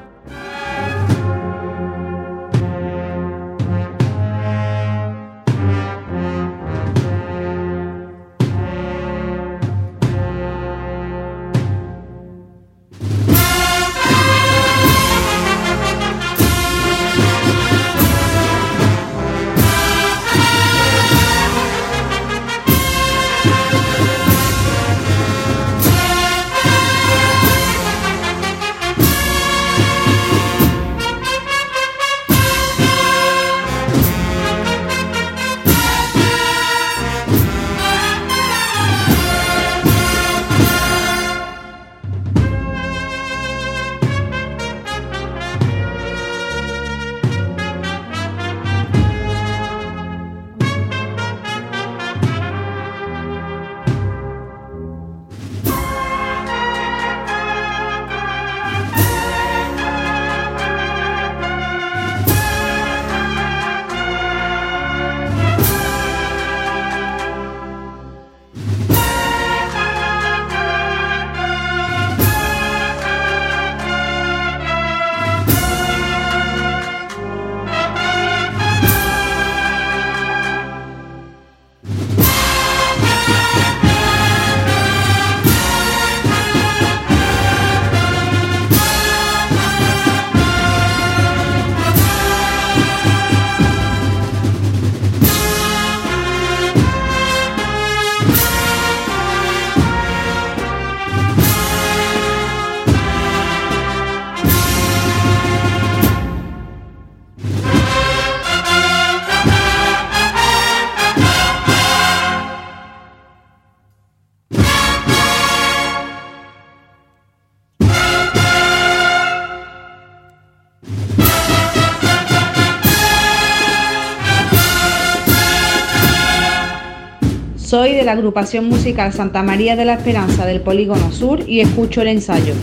La 128.08 128.14
agrupación 128.14 128.70
musical 128.70 129.12
Santa 129.12 129.44
María 129.44 129.76
de 129.76 129.84
la 129.84 129.96
Esperanza 129.96 130.46
del 130.46 130.62
Polígono 130.62 131.12
Sur 131.12 131.42
y 131.46 131.60
escucho 131.60 132.02
el 132.02 132.08
ensayo. 132.08 132.54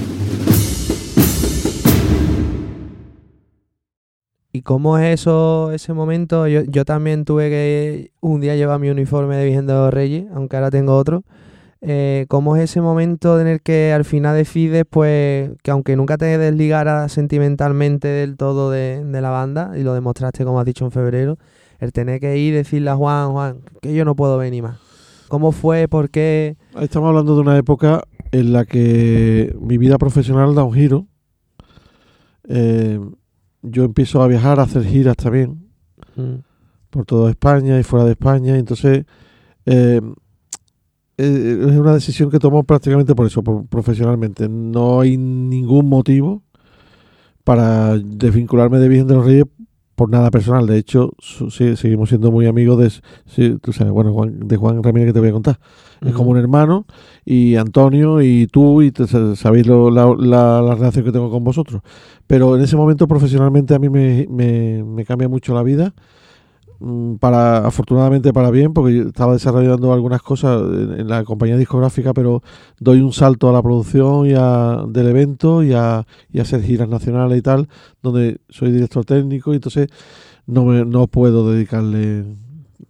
¿Y 4.52 4.62
cómo 4.62 4.96
es 4.96 5.20
eso, 5.20 5.70
ese 5.72 5.92
momento? 5.92 6.48
Yo, 6.48 6.84
también 6.86 7.26
tuve 7.26 7.50
que 7.50 8.10
un 8.22 8.40
día 8.40 8.56
llevar 8.56 8.80
mi 8.80 8.88
uniforme 8.88 9.36
de 9.36 9.44
Virgen 9.44 9.66
de 9.66 9.74
los 9.74 9.92
Reyes, 9.92 10.24
aunque 10.34 10.56
ahora 10.56 10.70
tengo 10.70 10.96
otro. 10.96 11.24
Eh, 11.82 12.24
¿Cómo 12.28 12.56
es 12.56 12.62
ese 12.62 12.80
momento 12.80 13.38
en 13.38 13.46
el 13.46 13.60
que 13.60 13.92
al 13.92 14.06
final 14.06 14.34
decides, 14.34 14.84
pues, 14.88 15.50
que 15.62 15.70
aunque 15.70 15.94
nunca 15.94 16.16
te 16.16 16.38
desligaras 16.38 17.12
sentimentalmente 17.12 18.08
del 18.08 18.38
todo 18.38 18.70
de, 18.70 19.04
de 19.04 19.20
la 19.20 19.28
banda, 19.28 19.72
y 19.76 19.82
lo 19.82 19.92
demostraste, 19.92 20.46
como 20.46 20.58
has 20.58 20.64
dicho, 20.64 20.86
en 20.86 20.90
febrero, 20.90 21.36
el 21.80 21.92
tener 21.92 22.18
que 22.18 22.38
ir 22.38 22.54
y 22.54 22.56
decirle 22.56 22.88
a 22.88 22.96
Juan, 22.96 23.32
Juan, 23.32 23.60
que 23.82 23.92
yo 23.92 24.06
no 24.06 24.16
puedo 24.16 24.38
venir 24.38 24.62
más? 24.62 24.93
¿Cómo 25.28 25.52
fue? 25.52 25.88
¿Por 25.88 26.10
qué? 26.10 26.56
Estamos 26.80 27.08
hablando 27.08 27.34
de 27.34 27.40
una 27.40 27.56
época 27.56 28.02
en 28.32 28.52
la 28.52 28.64
que 28.64 29.54
mi 29.60 29.78
vida 29.78 29.98
profesional 29.98 30.54
da 30.54 30.64
un 30.64 30.72
giro. 30.74 31.06
Eh, 32.48 33.00
yo 33.62 33.84
empiezo 33.84 34.22
a 34.22 34.28
viajar, 34.28 34.60
a 34.60 34.64
hacer 34.64 34.84
giras 34.84 35.16
también, 35.16 35.64
Mm. 36.16 36.34
por 36.90 37.06
toda 37.06 37.30
España 37.30 37.78
y 37.80 37.82
fuera 37.82 38.04
de 38.04 38.12
España. 38.12 38.56
Entonces 38.58 39.04
eh, 39.66 40.00
eh, 41.16 41.58
es 41.70 41.76
una 41.76 41.94
decisión 41.94 42.30
que 42.30 42.38
tomo 42.38 42.62
prácticamente 42.64 43.14
por 43.14 43.26
eso, 43.26 43.42
por- 43.42 43.66
profesionalmente. 43.66 44.48
No 44.48 45.00
hay 45.00 45.16
ningún 45.16 45.88
motivo 45.88 46.42
para 47.44 47.96
desvincularme 47.98 48.78
de 48.78 48.88
Virgen 48.88 49.06
de 49.06 49.14
los 49.14 49.24
Reyes 49.26 49.44
por 49.94 50.10
nada 50.10 50.30
personal. 50.30 50.66
De 50.66 50.76
hecho, 50.78 51.12
su- 51.18 51.50
sí, 51.50 51.76
seguimos 51.76 52.08
siendo 52.08 52.30
muy 52.30 52.46
amigos 52.46 52.78
de, 52.78 52.90
sí, 53.26 53.58
tú 53.62 53.72
sabes, 53.72 53.92
bueno, 53.92 54.12
Juan- 54.12 54.40
de 54.48 54.56
Juan 54.56 54.82
Ramírez 54.82 55.08
que 55.08 55.12
te 55.14 55.20
voy 55.20 55.28
a 55.28 55.32
contar. 55.32 55.58
Es 56.04 56.12
como 56.12 56.30
un 56.30 56.36
hermano 56.38 56.86
y 57.24 57.56
Antonio 57.56 58.20
y 58.20 58.46
tú 58.46 58.82
y 58.82 58.90
te- 58.90 59.06
sabéis 59.36 59.66
lo- 59.66 59.90
la, 59.90 60.14
la- 60.18 60.60
la 60.62 60.74
relación 60.74 61.04
que 61.04 61.12
tengo 61.12 61.30
con 61.30 61.44
vosotros. 61.44 61.82
Pero 62.26 62.56
en 62.56 62.62
ese 62.62 62.76
momento 62.76 63.08
profesionalmente 63.08 63.74
a 63.74 63.78
mí 63.78 63.88
me, 63.88 64.26
me- 64.30 64.82
me 64.84 65.04
cambia 65.04 65.28
mucho 65.28 65.54
la 65.54 65.62
vida. 65.62 65.94
Mm, 66.80 67.14
Para, 67.16 67.58
afortunadamente 67.66 68.32
para 68.32 68.50
bien, 68.50 68.72
porque 68.72 68.96
yo 68.96 69.02
estaba 69.04 69.32
desarrollando 69.34 69.92
algunas 69.92 70.22
cosas 70.22 70.60
en, 70.62 71.00
en 71.00 71.08
la 71.08 71.24
compañía 71.24 71.56
discográfica, 71.56 72.12
pero 72.14 72.42
doy 72.80 73.00
un 73.00 73.12
salto 73.12 73.48
a 73.48 73.52
la 73.52 73.62
producción 73.62 74.26
y 74.26 74.34
a- 74.36 74.84
del 74.88 75.06
evento 75.08 75.62
y 75.62 75.72
a, 75.72 76.06
y 76.32 76.38
a 76.38 76.42
hacer 76.42 76.62
giras 76.62 76.88
nacionales 76.88 77.38
y 77.38 77.42
tal, 77.42 77.68
donde 78.02 78.38
soy 78.48 78.70
director 78.72 79.04
técnico 79.04 79.52
y 79.52 79.56
entonces 79.56 79.88
no, 80.46 80.64
me, 80.64 80.84
no 80.84 81.06
puedo 81.06 81.50
dedicarle 81.50 82.24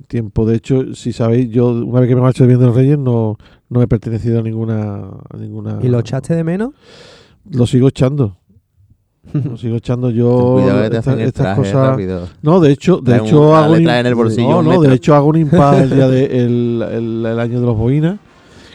tiempo. 0.08 0.44
De 0.46 0.56
hecho, 0.56 0.94
si 0.94 1.12
sabéis, 1.12 1.50
yo 1.50 1.68
una 1.70 2.00
vez 2.00 2.08
que 2.08 2.14
me 2.16 2.20
marcho 2.22 2.42
de 2.44 2.48
Bien 2.48 2.60
de 2.60 2.66
los 2.66 2.74
Reyes 2.74 2.98
no, 2.98 3.36
no 3.68 3.80
he 3.82 3.86
pertenecido 3.86 4.40
a 4.40 4.42
ninguna, 4.42 5.04
a 5.30 5.36
ninguna... 5.38 5.78
¿Y 5.82 5.88
lo 5.88 5.98
echaste 6.00 6.34
de 6.34 6.44
menos? 6.44 6.70
Lo 7.50 7.66
sigo 7.66 7.88
echando. 7.88 8.36
Lo 9.34 9.56
sigo 9.58 9.76
echando 9.76 10.10
yo. 10.10 10.58
esta- 10.84 11.22
estas 11.22 11.32
traje 11.34 11.60
cosas. 11.60 11.88
rápido. 11.88 12.28
No, 12.42 12.60
de 12.60 12.70
hecho, 12.72 12.96
de 12.98 13.02
Trae 13.16 13.26
hecho 13.26 13.54
hago 13.56 13.72
un 13.74 13.88
en 13.88 14.06
el 14.06 14.14
bolsillo, 14.14 14.48
No, 14.48 14.62
no, 14.62 14.80
de 14.82 14.94
hecho 14.94 15.14
hago 15.14 15.28
un 15.28 15.36
impas 15.36 15.80
el 15.82 15.90
día 15.90 16.08
de 16.08 16.24
el, 16.44 16.82
el- 16.90 17.26
el 17.26 17.40
año 17.40 17.60
de 17.60 17.66
los 17.66 17.76
boinas, 17.76 18.16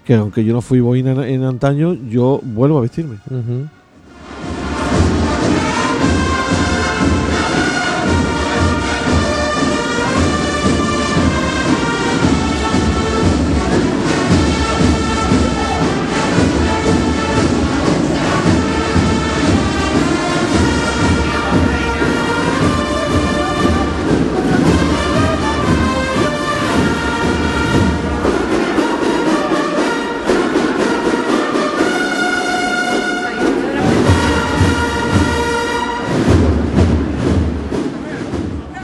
que 0.06 0.16
aunque 0.16 0.44
yo 0.44 0.54
no 0.54 0.62
fui 0.62 0.80
boina 0.80 1.12
en, 1.12 1.20
en 1.24 1.44
antaño, 1.44 1.94
yo 2.10 2.40
vuelvo 2.44 2.78
a 2.80 2.82
vestirme. 2.82 3.16
Ujú. 3.30 3.68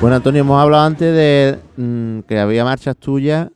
Bueno, 0.05 0.17
Antonio, 0.17 0.41
hemos 0.41 0.61
hablado 0.61 0.83
antes 0.83 1.15
de 1.15 1.57
mm, 1.77 2.27
que 2.27 2.37
había 2.37 2.63
marchas 2.63 2.95
tuyas 2.95 3.49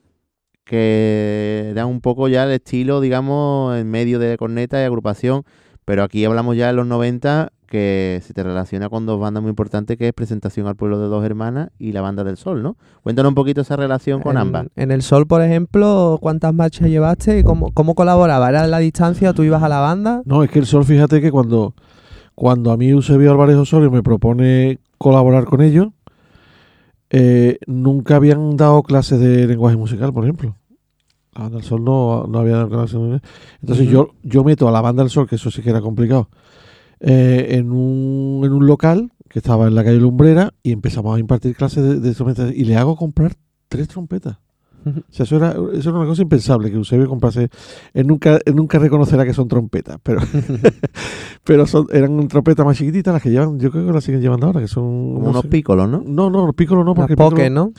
que 0.65 1.67
eran 1.69 1.85
un 1.85 2.01
poco 2.01 2.27
ya 2.27 2.43
el 2.45 2.49
estilo, 2.49 3.01
digamos, 3.01 3.77
en 3.77 3.87
medio 3.87 4.17
de 4.17 4.35
corneta 4.35 4.81
y 4.81 4.83
agrupación, 4.83 5.43
pero 5.85 6.01
aquí 6.01 6.25
hablamos 6.25 6.57
ya 6.57 6.65
de 6.65 6.73
los 6.73 6.87
90 6.87 7.51
que 7.67 8.19
se 8.23 8.33
te 8.33 8.41
relaciona 8.41 8.89
con 8.89 9.05
dos 9.05 9.19
bandas 9.19 9.43
muy 9.43 9.51
importantes 9.51 9.95
que 9.95 10.07
es 10.07 10.13
Presentación 10.13 10.65
al 10.65 10.75
Pueblo 10.75 10.97
de 10.97 11.05
Dos 11.05 11.23
Hermanas 11.23 11.69
y 11.77 11.91
la 11.91 12.01
Banda 12.01 12.23
del 12.23 12.35
Sol, 12.35 12.63
¿no? 12.63 12.77
Cuéntanos 13.03 13.29
un 13.29 13.35
poquito 13.35 13.61
esa 13.61 13.75
relación 13.75 14.19
con 14.19 14.31
en, 14.31 14.37
ambas. 14.41 14.67
En 14.75 14.89
el 14.89 15.03
Sol, 15.03 15.27
por 15.27 15.43
ejemplo, 15.43 16.17
¿cuántas 16.19 16.51
marchas 16.51 16.89
llevaste 16.89 17.37
y 17.37 17.43
cómo, 17.43 17.71
cómo 17.75 17.93
colaboraba? 17.93 18.49
¿Era 18.49 18.65
la 18.65 18.79
distancia? 18.79 19.33
¿Tú 19.33 19.43
ibas 19.43 19.61
a 19.61 19.69
la 19.69 19.81
banda? 19.81 20.23
No, 20.25 20.43
es 20.43 20.49
que 20.49 20.57
el 20.57 20.65
sol, 20.65 20.83
fíjate 20.83 21.21
que 21.21 21.29
cuando, 21.29 21.75
cuando 22.33 22.71
a 22.71 22.77
mí 22.77 22.89
Eusebio 22.89 23.29
Álvarez 23.29 23.55
Osorio 23.55 23.91
me 23.91 24.01
propone 24.01 24.79
colaborar 24.97 25.45
con 25.45 25.61
ellos, 25.61 25.89
eh, 27.09 27.59
nunca 27.65 28.15
habían 28.15 28.55
dado 28.57 28.83
clases 28.83 29.19
de 29.19 29.47
lenguaje 29.47 29.77
musical, 29.77 30.13
por 30.13 30.23
ejemplo. 30.23 30.55
La 31.33 31.43
banda 31.43 31.57
del 31.57 31.65
sol 31.65 31.83
no, 31.83 32.25
no 32.27 32.39
había 32.39 32.57
dado 32.57 32.69
clases. 32.69 32.99
Entonces 33.61 33.89
yo, 33.89 34.09
yo 34.23 34.43
meto 34.43 34.67
a 34.67 34.71
la 34.71 34.81
banda 34.81 35.03
del 35.03 35.09
sol, 35.09 35.27
que 35.27 35.35
eso 35.35 35.51
sí 35.51 35.61
que 35.61 35.69
era 35.69 35.81
complicado, 35.81 36.29
eh, 36.99 37.47
en, 37.51 37.71
un, 37.71 38.41
en 38.43 38.51
un 38.51 38.65
local 38.67 39.11
que 39.29 39.39
estaba 39.39 39.67
en 39.67 39.75
la 39.75 39.83
calle 39.83 39.97
Lumbrera 39.97 40.53
y 40.63 40.71
empezamos 40.71 41.15
a 41.15 41.19
impartir 41.19 41.55
clases 41.55 41.83
de, 41.83 41.99
de 41.99 42.13
trompetas 42.13 42.51
y 42.53 42.65
le 42.65 42.75
hago 42.75 42.95
comprar 42.95 43.33
tres 43.67 43.87
trompetas. 43.87 44.37
O 45.09 45.11
sea, 45.11 45.23
eso 45.25 45.35
era, 45.37 45.51
eso 45.73 45.89
era 45.89 45.99
una 45.99 46.07
cosa 46.07 46.21
impensable 46.21 46.69
que 46.71 46.77
Eusebio 46.77 47.07
comprase. 47.07 47.49
Él 47.93 48.07
nunca, 48.07 48.39
él 48.45 48.55
nunca 48.55 48.79
reconocerá 48.79 49.25
que 49.25 49.33
son 49.33 49.47
trompetas, 49.47 49.97
pero, 50.01 50.21
pero 51.43 51.65
son, 51.67 51.87
eran 51.91 52.27
trompetas 52.27 52.65
más 52.65 52.77
chiquititas 52.77 53.13
las 53.13 53.21
que 53.21 53.29
llevan, 53.31 53.59
yo 53.59 53.71
creo 53.71 53.85
que 53.87 53.91
las 53.93 54.03
siguen 54.03 54.21
llevando 54.21 54.47
ahora, 54.47 54.59
que 54.61 54.67
son 54.67 54.83
Como 55.13 55.23
no 55.25 55.29
unos 55.31 55.41
sé. 55.43 55.47
pícolos, 55.49 55.89
¿no? 55.89 56.01
No, 56.05 56.29
no, 56.29 56.45
los 56.45 56.55
pícolos 56.55 56.85
no, 56.85 56.93
porque 56.93 57.15
poke, 57.15 57.49
¿no? 57.49 57.71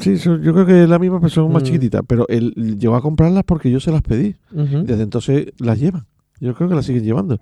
Sí, 0.00 0.16
son- 0.18 0.42
yo 0.42 0.52
creo 0.52 0.66
que 0.66 0.82
es 0.84 0.88
la 0.88 0.98
misma, 0.98 1.18
pero 1.20 1.30
son 1.30 1.52
más 1.52 1.62
Mm. 1.62 1.66
chiquititas. 1.66 2.02
Pero 2.06 2.26
él 2.28 2.52
llegó 2.78 2.96
a 2.96 3.02
comprarlas 3.02 3.44
porque 3.44 3.70
yo 3.70 3.80
se 3.80 3.90
las 3.92 4.02
pedí. 4.02 4.34
Desde 4.50 5.02
entonces 5.02 5.46
las 5.58 5.78
llevan. 5.78 6.06
Yo 6.40 6.54
creo 6.54 6.68
que 6.68 6.74
las 6.74 6.84
siguen 6.86 7.04
llevando. 7.04 7.38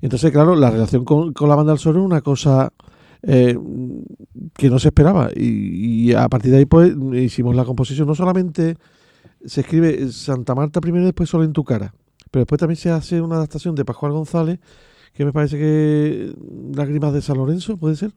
Entonces, 0.00 0.30
claro, 0.32 0.54
la 0.56 0.70
relación 0.70 1.04
con, 1.04 1.32
con 1.32 1.48
la 1.48 1.54
banda 1.54 1.72
del 1.72 1.78
sol 1.78 1.96
es 1.96 2.02
una 2.02 2.20
cosa 2.22 2.72
eh, 3.22 3.58
que 4.54 4.70
no 4.70 4.78
se 4.78 4.88
esperaba. 4.88 5.30
Y, 5.34 6.12
a 6.12 6.28
partir 6.28 6.50
de 6.50 6.58
ahí, 6.58 6.66
pues, 6.66 6.94
hicimos 7.14 7.54
la 7.54 7.64
composición. 7.64 8.06
No 8.08 8.14
solamente 8.14 8.76
se 9.44 9.62
escribe 9.62 10.10
Santa 10.12 10.54
Marta 10.54 10.80
primero 10.80 11.02
y 11.02 11.06
después 11.06 11.28
solo 11.28 11.44
en 11.44 11.52
tu 11.52 11.64
cara. 11.64 11.94
Pero 12.30 12.42
después 12.42 12.58
también 12.58 12.76
se 12.76 12.90
hace 12.90 13.20
una 13.20 13.36
adaptación 13.36 13.74
de 13.74 13.84
Pascual 13.84 14.12
González, 14.12 14.58
que 15.12 15.24
me 15.24 15.32
parece 15.32 15.58
que 15.58 16.34
Lágrimas 16.74 17.12
de 17.12 17.20
San 17.20 17.36
Lorenzo, 17.36 17.76
¿puede 17.76 17.96
ser? 17.96 18.12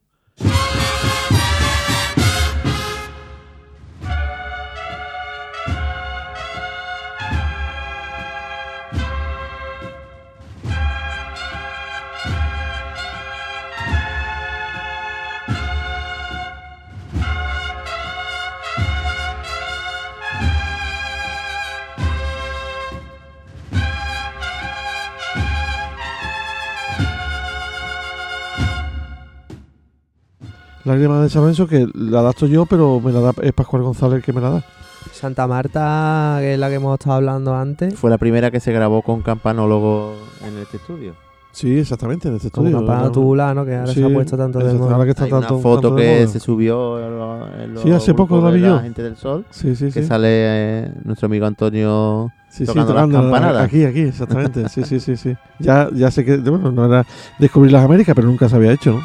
Lágrimas 30.85 31.23
de 31.23 31.29
San 31.29 31.41
Lorenzo, 31.41 31.67
que 31.67 31.87
la 31.95 32.19
adapto 32.19 32.45
yo, 32.45 32.65
pero 32.65 32.99
me 32.99 33.11
la 33.11 33.19
da, 33.19 33.33
es 33.41 33.53
Pascual 33.53 33.81
González 33.83 34.17
el 34.17 34.23
que 34.23 34.33
me 34.33 34.41
la 34.41 34.49
da. 34.51 34.63
Santa 35.11 35.47
Marta, 35.47 36.37
que 36.39 36.53
es 36.53 36.59
la 36.59 36.69
que 36.69 36.75
hemos 36.75 36.93
estado 36.93 37.15
hablando 37.15 37.55
antes. 37.55 37.95
Fue 37.95 38.09
la 38.09 38.17
primera 38.17 38.51
que 38.51 38.59
se 38.59 38.71
grabó 38.71 39.01
con 39.01 39.21
campanólogo 39.21 40.13
en 40.45 40.57
este 40.59 40.77
estudio. 40.77 41.13
Sí, 41.51 41.79
exactamente, 41.79 42.27
en 42.27 42.35
este 42.35 42.47
estudio. 42.47 42.77
campana 42.77 43.03
¿no? 43.03 43.11
tubular, 43.13 43.55
¿no? 43.55 43.63
Que 43.65 43.75
ahora 43.75 43.93
se 43.93 44.03
ha 44.03 44.09
puesto 44.09 44.35
tanto 44.37 44.59
de 44.59 44.73
moda. 44.73 44.91
ahora 44.93 45.05
que 45.05 45.11
está 45.11 45.23
Hay 45.23 45.31
una 45.31 45.39
tanto- 45.41 45.59
foto 45.59 45.81
tanto 45.89 45.95
de 45.95 46.03
que 46.03 46.19
moda. 46.23 46.27
se 46.27 46.39
subió 46.41 46.99
en 46.99 47.17
los, 47.17 47.49
en 47.61 47.73
los 47.75 47.83
Sí, 47.83 47.91
hace 47.91 48.13
poco 48.13 48.41
la 48.41 48.51
vi 48.51 48.61
yo. 48.61 48.75
la 48.75 48.81
gente 48.81 49.01
del 49.01 49.15
sol. 49.15 49.45
Sí, 49.51 49.73
sí, 49.75 49.85
que 49.85 50.01
sí. 50.01 50.03
sale 50.03 50.27
eh, 50.29 50.91
nuestro 51.05 51.27
amigo 51.27 51.45
Antonio 51.45 52.29
Sí, 52.49 52.57
sí, 52.59 52.65
tocando, 52.65 52.87
tocando 52.93 53.17
las 53.17 53.21
campanadas. 53.31 53.63
aquí, 53.65 53.85
aquí, 53.85 54.01
exactamente. 54.01 54.67
Sí, 54.69 54.83
sí, 54.83 54.99
sí, 54.99 55.15
sí. 55.15 55.33
Ya, 55.59 55.89
ya 55.93 56.11
sé 56.11 56.25
que, 56.25 56.37
bueno, 56.37 56.71
no 56.73 56.85
era 56.85 57.05
descubrir 57.39 57.71
las 57.71 57.85
Américas, 57.85 58.13
pero 58.15 58.27
nunca 58.27 58.49
se 58.49 58.55
había 58.57 58.73
hecho, 58.73 58.91
¿no? 58.91 58.99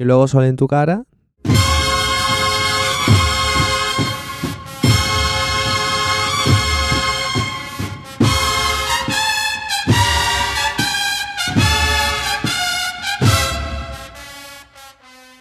Y 0.00 0.04
luego 0.04 0.28
Sol 0.28 0.44
en 0.44 0.54
tu 0.54 0.68
cara. 0.68 1.04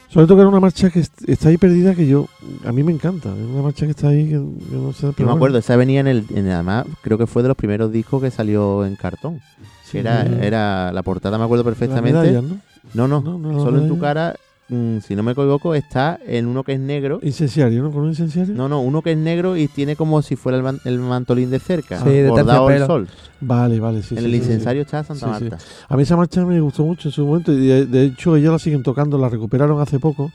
Sobre 0.09 0.25
todo 0.25 0.37
que 0.37 0.41
era 0.41 0.49
una 0.49 0.59
marcha 0.61 0.89
que 0.89 0.99
est- 1.01 1.27
está 1.29 1.49
ahí 1.49 1.57
perdida 1.57 1.93
que 1.93 2.07
yo, 2.07 2.27
a 2.65 2.71
mí 2.71 2.81
me 2.81 2.93
encanta. 2.93 3.29
Es 3.29 3.35
una 3.53 3.61
marcha 3.61 3.85
que 3.85 3.91
está 3.91 4.07
ahí 4.07 4.23
que, 4.25 4.31
que 4.31 4.75
no 4.75 4.93
sé. 4.93 5.11
Yo 5.17 5.25
me 5.25 5.31
acuerdo, 5.33 5.57
esa 5.57 5.75
venía 5.75 5.99
en 5.99 6.07
el, 6.07 6.25
en- 6.33 6.49
además 6.49 6.85
creo 7.01 7.17
que 7.17 7.27
fue 7.27 7.41
de 7.43 7.49
los 7.49 7.57
primeros 7.57 7.91
discos 7.91 8.21
que 8.23 8.31
salió 8.31 8.85
en 8.85 8.95
cartón. 8.95 9.41
Sí. 9.83 9.99
era, 9.99 10.23
era 10.41 10.91
la 10.91 11.03
portada, 11.03 11.37
me 11.37 11.43
acuerdo 11.43 11.63
perfectamente. 11.63 12.19
medallas, 12.19 12.43
¿no? 12.43 12.57
No, 12.93 13.07
no, 13.07 13.21
No, 13.21 13.37
no, 13.37 13.59
solo 13.63 13.79
en 13.79 13.87
tu 13.89 13.99
cara 13.99 14.35
mm, 14.69 14.99
si 14.99 15.15
no 15.15 15.23
me 15.23 15.31
equivoco, 15.31 15.73
está 15.75 16.19
en 16.25 16.45
uno 16.47 16.63
que 16.63 16.73
es 16.73 16.79
negro. 16.79 17.19
Incenciario, 17.23 17.83
¿no? 17.83 17.91
¿Con 17.91 18.03
un 18.03 18.09
incenciario? 18.09 18.53
No, 18.53 18.67
no, 18.69 18.81
uno 18.81 19.01
que 19.01 19.11
es 19.13 19.17
negro 19.17 19.55
y 19.57 19.67
tiene 19.67 19.95
como 19.95 20.21
si 20.21 20.35
fuera 20.35 20.57
el, 20.57 20.63
man- 20.63 20.79
el 20.85 20.99
mantolín 20.99 21.49
de 21.49 21.59
cerca, 21.59 22.01
Sí, 22.03 22.09
de 22.09 22.29
bordado 22.29 22.67
al 22.67 22.85
sol. 22.87 23.07
Vale, 23.41 23.79
vale, 23.79 24.01
sí. 24.03 24.15
en 24.15 24.19
sí, 24.21 24.25
el 24.25 24.31
sí, 24.43 24.59
sí. 24.59 24.77
está 24.79 25.03
Santa. 25.03 25.27
Marta. 25.27 25.57
A 25.89 25.95
mí 25.97 26.03
esa 26.03 26.15
marcha 26.17 26.45
me 26.45 26.59
gustó 26.59 26.83
mucho 26.85 27.07
en 27.09 27.11
su 27.13 27.25
momento 27.25 27.51
y 27.53 27.65
de, 27.67 27.85
de 27.85 28.03
hecho 28.05 28.35
ellos 28.35 28.51
la 28.53 28.59
siguen 28.59 28.83
tocando, 28.83 29.17
la 29.17 29.29
recuperaron 29.29 29.79
hace 29.81 29.99
poco. 29.99 30.31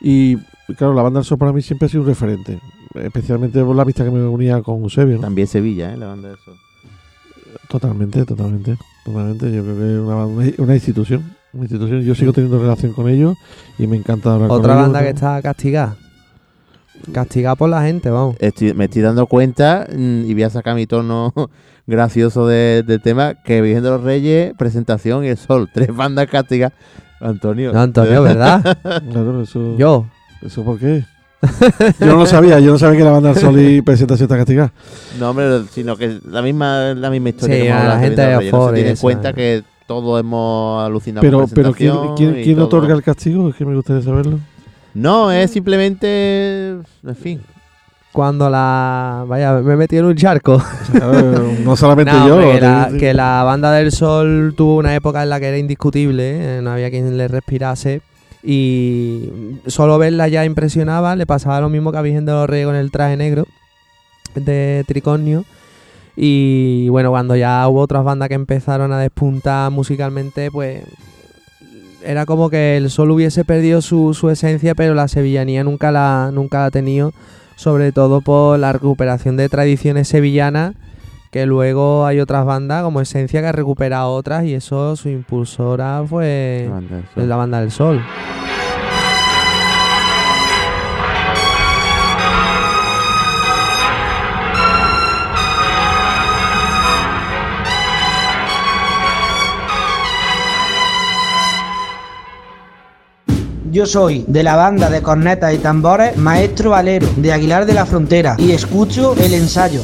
Y 0.00 0.36
claro, 0.76 0.94
la 0.94 1.02
banda 1.02 1.20
del 1.20 1.24
sol 1.26 1.38
para 1.38 1.52
mí 1.52 1.62
siempre 1.62 1.86
ha 1.86 1.88
sido 1.88 2.02
un 2.02 2.08
referente, 2.08 2.58
especialmente 2.94 3.62
por 3.62 3.74
la 3.76 3.84
vista 3.84 4.04
que 4.04 4.10
me 4.10 4.22
unía 4.26 4.60
con 4.62 4.82
Eusebio. 4.82 5.16
¿no? 5.16 5.22
También 5.22 5.46
Sevilla, 5.46 5.92
¿eh? 5.92 5.96
La 5.96 6.06
banda 6.08 6.28
del 6.28 6.38
sol. 6.38 6.54
Totalmente, 7.68 8.24
totalmente, 8.24 8.76
totalmente. 9.04 9.50
Yo 9.52 9.62
creo 9.62 9.76
que 9.76 9.94
es 9.94 9.98
una, 10.00 10.26
una 10.64 10.74
institución, 10.74 11.35
una 11.56 11.64
institución. 11.64 12.02
Yo 12.02 12.14
sigo 12.14 12.32
teniendo 12.32 12.58
relación 12.58 12.92
con 12.92 13.08
ellos 13.08 13.36
y 13.78 13.86
me 13.86 13.96
encanta 13.96 14.32
hablar 14.34 14.48
con 14.48 14.58
Otra 14.58 14.72
ellos, 14.74 14.82
banda 14.84 15.00
¿no? 15.00 15.04
que 15.04 15.10
está 15.10 15.42
castigada. 15.42 15.96
Castigada 17.12 17.56
por 17.56 17.68
la 17.68 17.82
gente, 17.82 18.10
vamos. 18.10 18.36
Estoy- 18.40 18.74
me 18.74 18.86
estoy 18.86 19.02
dando 19.02 19.26
cuenta 19.26 19.86
mm, 19.94 20.24
y 20.24 20.32
voy 20.34 20.42
a 20.44 20.50
sacar 20.50 20.74
mi 20.74 20.86
tono 20.86 21.32
gracioso 21.86 22.46
de, 22.46 22.82
de 22.86 22.98
tema 22.98 23.34
que 23.34 23.60
Virgen 23.60 23.82
de 23.82 23.90
los 23.90 24.02
Reyes, 24.02 24.54
presentación 24.58 25.24
y 25.24 25.28
el 25.28 25.36
sol. 25.36 25.68
Tres 25.74 25.94
bandas 25.94 26.26
castigas. 26.28 26.72
Antonio. 27.20 27.72
No, 27.72 27.80
Antonio, 27.80 28.22
¿verdad? 28.22 28.78
Claro, 29.10 29.42
eso. 29.42 29.76
Yo. 29.78 30.06
¿Eso 30.42 30.64
por 30.64 30.78
qué? 30.78 31.04
Yo 32.00 32.06
no 32.06 32.16
lo 32.16 32.26
sabía, 32.26 32.58
yo 32.60 32.72
no 32.72 32.78
sabía 32.78 32.98
que 32.98 33.04
la 33.04 33.10
banda 33.12 33.32
del 33.32 33.38
sol 33.40 33.58
y 33.60 33.80
presentación 33.82 34.24
está 34.26 34.36
castigada. 34.36 34.72
No, 35.20 35.30
hombre, 35.30 35.62
sino 35.70 35.96
que 35.96 36.18
la 36.28 36.42
misma, 36.42 36.94
la 36.94 37.08
misma 37.10 37.28
historia 37.28 37.56
Sí, 37.56 37.62
que 37.62 37.68
hemos 37.68 37.82
a 37.82 37.88
la 37.88 37.94
de 37.98 38.00
gente 38.06 38.26
Virgen 38.26 38.38
de 38.38 38.44
de 38.46 38.50
los 38.52 38.52
Reyes. 38.52 38.52
No 38.52 38.68
se 38.68 38.74
tiene 38.74 38.90
en 38.90 38.96
cuenta 38.96 39.32
que 39.32 39.62
todos 39.86 40.20
hemos 40.20 40.84
alucinado 40.84 41.22
Pero, 41.22 41.40
con 41.40 41.50
pero 41.50 41.72
¿quién, 41.72 41.94
quién, 42.16 42.42
quién 42.42 42.60
otorga 42.60 42.94
el 42.94 43.02
castigo? 43.02 43.48
Es 43.50 43.56
que 43.56 43.64
me 43.64 43.74
gustaría 43.74 44.02
saberlo. 44.02 44.38
No, 44.94 45.30
es 45.30 45.50
simplemente. 45.50 46.70
En 47.04 47.16
fin. 47.16 47.40
Cuando 48.12 48.48
la. 48.48 49.24
Vaya, 49.28 49.52
me 49.54 49.74
he 49.74 49.76
metido 49.76 50.04
en 50.04 50.08
un 50.08 50.16
charco. 50.16 50.62
Claro, 50.90 51.52
no 51.64 51.76
solamente 51.76 52.12
No, 52.12 52.26
yo. 52.28 52.60
la, 52.60 52.90
que 52.98 53.12
la 53.12 53.42
banda 53.44 53.72
del 53.72 53.92
sol 53.92 54.54
tuvo 54.56 54.76
una 54.76 54.94
época 54.94 55.22
en 55.22 55.28
la 55.28 55.38
que 55.38 55.48
era 55.48 55.58
indiscutible, 55.58 56.58
eh, 56.58 56.62
no 56.62 56.70
había 56.70 56.90
quien 56.90 57.16
le 57.18 57.28
respirase. 57.28 58.00
Y 58.42 59.30
solo 59.66 59.98
verla 59.98 60.28
ya 60.28 60.44
impresionaba, 60.44 61.14
le 61.16 61.26
pasaba 61.26 61.60
lo 61.60 61.68
mismo 61.68 61.92
que 61.92 61.98
a 61.98 62.02
Virgen 62.02 62.24
de 62.24 62.32
los 62.32 62.48
Reyes 62.48 62.66
con 62.66 62.76
el 62.76 62.90
traje 62.90 63.16
negro 63.16 63.44
de 64.34 64.84
tricornio. 64.86 65.44
Y 66.16 66.88
bueno, 66.88 67.10
cuando 67.10 67.36
ya 67.36 67.68
hubo 67.68 67.80
otras 67.80 68.02
bandas 68.02 68.28
que 68.28 68.34
empezaron 68.34 68.92
a 68.92 68.98
despuntar 68.98 69.70
musicalmente, 69.70 70.50
pues 70.50 70.82
era 72.02 72.24
como 72.24 72.48
que 72.48 72.76
el 72.76 72.88
sol 72.88 73.10
hubiese 73.10 73.44
perdido 73.44 73.82
su, 73.82 74.14
su 74.14 74.30
esencia, 74.30 74.74
pero 74.74 74.94
la 74.94 75.08
sevillanía 75.08 75.64
nunca 75.64 75.92
la, 75.92 76.30
nunca 76.32 76.58
la 76.58 76.66
ha 76.66 76.70
tenido, 76.70 77.12
sobre 77.56 77.92
todo 77.92 78.20
por 78.22 78.58
la 78.58 78.72
recuperación 78.72 79.36
de 79.36 79.48
tradiciones 79.48 80.08
sevillanas, 80.08 80.74
que 81.30 81.44
luego 81.44 82.06
hay 82.06 82.20
otras 82.20 82.46
bandas 82.46 82.82
como 82.82 83.00
Esencia 83.00 83.40
que 83.42 83.48
ha 83.48 83.52
recuperado 83.52 84.14
otras 84.14 84.44
y 84.44 84.54
eso 84.54 84.96
su 84.96 85.08
impulsora 85.10 86.02
fue 86.08 86.66
La 86.68 86.74
banda 86.74 86.96
del 86.96 87.04
sol. 87.12 87.28
la 87.28 87.36
banda 87.36 87.60
del 87.60 87.70
sol. 87.70 88.00
Yo 103.76 103.84
soy 103.84 104.24
de 104.26 104.42
la 104.42 104.56
banda 104.56 104.88
de 104.88 105.02
cornetas 105.02 105.52
y 105.54 105.58
tambores 105.58 106.16
Maestro 106.16 106.70
Valero 106.70 107.06
de 107.18 107.30
Aguilar 107.30 107.66
de 107.66 107.74
la 107.74 107.84
Frontera 107.84 108.34
y 108.38 108.52
escucho 108.52 109.14
el 109.18 109.34
ensayo. 109.34 109.82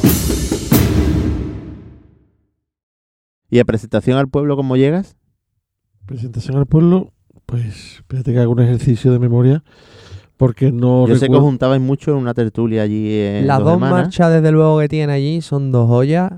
¿Y 3.51 3.59
a 3.59 3.65
presentación 3.65 4.17
al 4.17 4.29
pueblo 4.29 4.55
cómo 4.55 4.77
llegas? 4.77 5.15
Presentación 6.07 6.57
al 6.57 6.65
pueblo, 6.65 7.13
pues 7.45 7.97
espérate 7.97 8.33
que 8.33 8.39
haga 8.39 8.47
un 8.47 8.61
ejercicio 8.61 9.11
de 9.11 9.19
memoria. 9.19 9.63
Porque 10.37 10.71
no 10.71 11.01
Yo 11.05 11.09
sé 11.09 11.09
que 11.09 11.13
os 11.13 11.21
recuerdo- 11.21 11.41
juntabais 11.43 11.79
mucho 11.79 12.09
en 12.13 12.17
una 12.17 12.33
tertulia 12.33 12.81
allí 12.81 13.13
en 13.13 13.45
Las 13.45 13.59
Dos 13.59 13.79
marchas, 13.79 14.33
desde 14.33 14.51
luego, 14.51 14.79
que 14.79 14.89
tiene 14.89 15.13
allí 15.13 15.39
son 15.43 15.71
dos 15.71 15.87
joyas. 15.87 16.31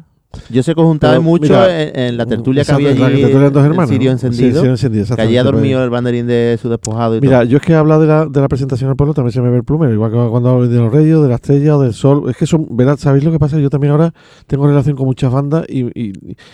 Yo 0.50 0.62
os 0.62 0.66
juntabais 0.66 1.18
Pero, 1.18 1.22
mucho 1.22 1.44
mira, 1.44 1.82
en, 1.84 2.00
en 2.00 2.18
la 2.18 2.26
tertulia 2.26 2.64
que 2.64 2.72
había 2.72 2.90
allí. 2.90 3.00
la 3.00 3.08
tertulia 3.10 3.40
de 3.40 3.50
dos 3.52 3.64
en 3.64 3.72
hermanos, 3.72 3.90
Sirio 3.90 4.12
¿no? 4.12 4.18
Sí, 4.18 4.26
encendido. 4.28 4.56
Sirio 4.60 4.72
encendido, 4.72 5.16
que 5.16 5.22
allí 5.22 5.38
ha 5.38 5.44
dormido 5.44 5.84
el 5.84 5.90
banderín 5.90 6.28
de 6.28 6.58
su 6.62 6.70
despojado 6.70 7.16
y 7.18 7.22
Mira, 7.22 7.40
todo. 7.40 7.50
yo 7.50 7.58
es 7.58 7.64
que 7.64 7.74
he 7.74 7.76
hablado 7.76 8.02
de 8.02 8.08
la, 8.08 8.26
de 8.26 8.42
la 8.42 8.48
presentación 8.48 8.90
al 8.90 8.96
pueblo, 8.96 9.14
también 9.14 9.32
se 9.32 9.42
me 9.42 9.50
ve 9.50 9.58
el 9.58 9.64
plumero, 9.64 9.94
igual 9.94 10.12
que 10.12 10.18
cuando 10.30 10.50
hablo 10.50 10.68
de 10.68 10.78
los 10.78 10.92
reyes, 10.92 11.20
de 11.22 11.28
la 11.28 11.36
estrella 11.36 11.78
o 11.78 11.82
del 11.82 11.94
sol. 11.94 12.30
Es 12.30 12.38
que 12.38 12.46
son, 12.46 12.68
verás, 12.72 13.00
¿sabéis 13.00 13.24
lo 13.24 13.32
que 13.32 13.40
pasa? 13.40 13.60
Yo 13.60 13.70
también 13.70 13.92
ahora 13.92 14.14
tengo 14.48 14.68
relación 14.68 14.96
con 14.96 15.06
muchas 15.06 15.32
bandas 15.32 15.66
y, 15.70 15.82
y, 16.00 16.14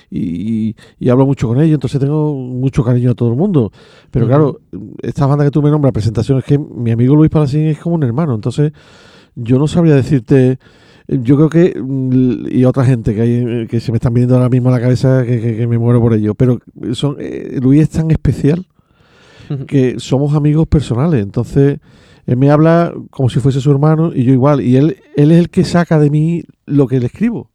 y- 0.09 0.69
y- 0.69 0.75
y 0.99 1.09
hablo 1.09 1.25
mucho 1.25 1.47
con 1.47 1.59
ellos, 1.61 1.75
entonces 1.75 1.99
tengo 1.99 2.33
mucho 2.33 2.83
cariño 2.83 3.11
a 3.11 3.15
todo 3.15 3.29
el 3.29 3.35
mundo. 3.35 3.71
Pero 4.11 4.27
claro, 4.27 4.59
esta 5.01 5.25
banda 5.25 5.43
que 5.45 5.51
tú 5.51 5.61
me 5.61 5.69
nombras, 5.69 5.93
presentación, 5.93 6.37
es 6.39 6.45
que 6.45 6.57
mi 6.57 6.91
amigo 6.91 7.15
Luis 7.15 7.29
Palacín 7.29 7.61
es 7.67 7.79
como 7.79 7.95
un 7.95 8.03
hermano, 8.03 8.35
entonces 8.35 8.71
yo 9.35 9.57
no 9.59 9.67
sabría 9.67 9.95
decirte. 9.95 10.59
Yo 11.11 11.35
creo 11.35 11.49
que, 11.49 11.77
mm, 11.81 12.45
y 12.49 12.63
otra 12.63 12.85
gente 12.85 13.13
que 13.13 13.21
hay 13.21 13.67
que 13.67 13.79
se 13.81 13.91
me 13.91 13.97
están 13.97 14.13
viniendo 14.13 14.35
ahora 14.35 14.47
mismo 14.49 14.69
a 14.69 14.71
la 14.71 14.79
cabeza 14.79 15.23
que, 15.25 15.41
que- 15.41 15.57
que 15.57 15.67
me 15.67 15.77
muero 15.77 15.99
por 15.99 16.13
ello, 16.13 16.35
pero 16.35 16.59
son 16.93 17.17
eh, 17.19 17.59
Luis 17.61 17.81
es 17.83 17.89
tan 17.89 18.09
especial 18.11 18.65
que 19.67 19.95
somos 19.99 20.33
amigos 20.33 20.67
personales. 20.67 21.21
Entonces, 21.21 21.79
él 22.25 22.37
me 22.37 22.49
habla 22.49 22.93
como 23.09 23.29
si 23.29 23.39
fuese 23.41 23.59
su 23.59 23.69
hermano 23.71 24.11
y 24.15 24.23
yo 24.23 24.31
igual. 24.31 24.61
Y 24.61 24.77
él, 24.77 24.97
él 25.17 25.31
es 25.31 25.39
el 25.39 25.49
que 25.49 25.65
saca 25.65 25.99
de 25.99 26.09
mí 26.09 26.43
lo 26.65 26.87
que 26.87 26.99
le 27.01 27.07
escribo. 27.07 27.50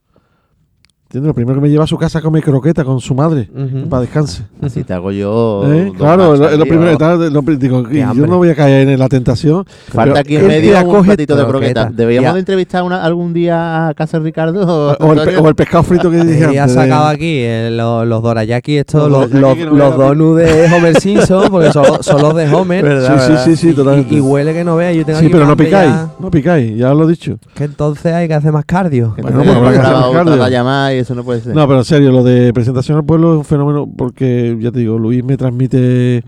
¿Entiendes? 1.09 1.29
Lo 1.29 1.35
primero 1.35 1.55
que 1.55 1.61
me 1.63 1.71
lleva 1.71 1.85
a 1.85 1.87
su 1.87 1.97
casa 1.97 2.19
a 2.19 2.23
comer 2.23 2.43
croqueta 2.43 2.83
con 2.85 3.01
su 3.01 3.15
madre, 3.15 3.49
para 3.89 4.01
descanse. 4.03 4.43
Así 4.61 4.83
te 4.83 4.93
hago 4.93 5.13
yo. 5.13 5.63
¿Eh? 5.73 5.93
Claro, 5.97 6.35
es 6.35 6.59
lo, 6.59 6.65
primero 6.67 6.91
que 6.91 6.97
tal, 6.97 7.33
lo 7.33 7.43
digo, 7.43 7.85
Qué 7.85 7.99
yo 8.01 8.09
hambre. 8.09 8.29
no 8.29 8.39
voy 8.39 8.49
a 8.51 8.57
caer 8.57 8.89
en 8.89 8.99
la 8.99 9.09
tentación. 9.09 9.65
Falta 9.87 10.19
aquí 10.19 10.35
en 10.35 10.43
él 10.43 10.49
te 10.49 10.55
medio 10.73 10.85
un 10.85 11.05
platito 11.05 11.37
de 11.37 11.45
croqueta. 11.47 11.83
croqueta. 11.83 11.97
¿Deberíamos 11.97 12.35
de 12.35 12.41
entrevistar 12.41 12.83
una- 12.83 13.05
algún 13.05 13.33
día 13.33 13.87
a 13.87 13.95
Casa 13.95 14.19
Ricardo? 14.19 14.97
O 14.99 15.13
el, 15.13 15.21
pe- 15.21 15.37
o 15.37 15.49
el 15.49 15.55
pescado 15.55 15.85
frito 15.85 16.11
que 16.11 16.25
dije 16.25 16.53
Y 16.53 16.57
ha 16.57 16.65
antes 16.65 16.75
de- 16.77 16.83
sacado 16.83 17.07
aquí 17.07 17.39
eh, 17.39 17.71
lo- 17.73 18.05
los 18.05 18.21
dorayaki, 18.21 18.79
estos, 18.79 19.09
Los 19.09 19.31
los, 19.31 19.41
los, 19.41 19.59
no 19.59 19.75
los 19.77 19.97
donuts 19.97 20.37
de 20.39 20.75
Homer 20.75 21.01
Simpson, 21.01 21.45
porque 21.53 21.73
son, 21.73 21.85
son 22.03 22.21
los 22.21 22.35
de 22.35 22.53
Homer. 22.53 22.85
¿Verdad, 22.85 23.27
Sí, 23.29 23.33
sí, 23.33 23.43
sí, 23.45 23.57
sí, 23.57 23.69
Y- 23.69 23.75
totalmente. 23.75 24.13
Y, 24.13 24.21
huele 24.21 24.53
que 24.53 24.65
no 24.65 24.75
veas. 24.75 24.97
Yo 24.97 25.05
tengo 25.05 25.21
Sí, 25.21 25.29
pero 25.31 25.47
no 25.47 25.57
picáis, 25.57 25.93
no 26.19 26.33
picáis, 26.33 26.77
ya 26.77 26.91
os 26.93 26.99
lo 26.99 27.05
he 27.07 27.13
dicho. 27.13 27.39
Que 27.55 27.63
entonces 27.63 28.13
hay 28.13 28.27
que 28.27 28.35
hacer 28.35 28.51
más 28.51 28.65
cardio. 28.65 29.15
Bueno, 29.23 29.39
no 29.39 29.45
pues 29.45 29.57
habrá 29.57 29.71
que 29.73 29.79
hacer 29.79 29.95
un 29.95 30.13
cardio. 30.13 30.96
Y 30.97 30.99
eso 31.01 31.15
no 31.15 31.23
puede 31.25 31.41
ser. 31.41 31.55
No, 31.55 31.67
pero 31.67 31.79
en 31.81 31.85
serio, 31.85 32.11
lo 32.13 32.25
de 32.25 32.53
presentación 32.53 32.99
al 32.99 33.05
pueblo 33.05 33.33
es 33.35 33.39
un 33.39 33.45
fenómeno 33.45 33.89
porque, 33.97 34.57
ya 34.61 34.73
te 34.73 34.81
digo, 34.81 34.99
Luis 34.99 35.23
me 35.25 35.37
transmite 35.37 36.25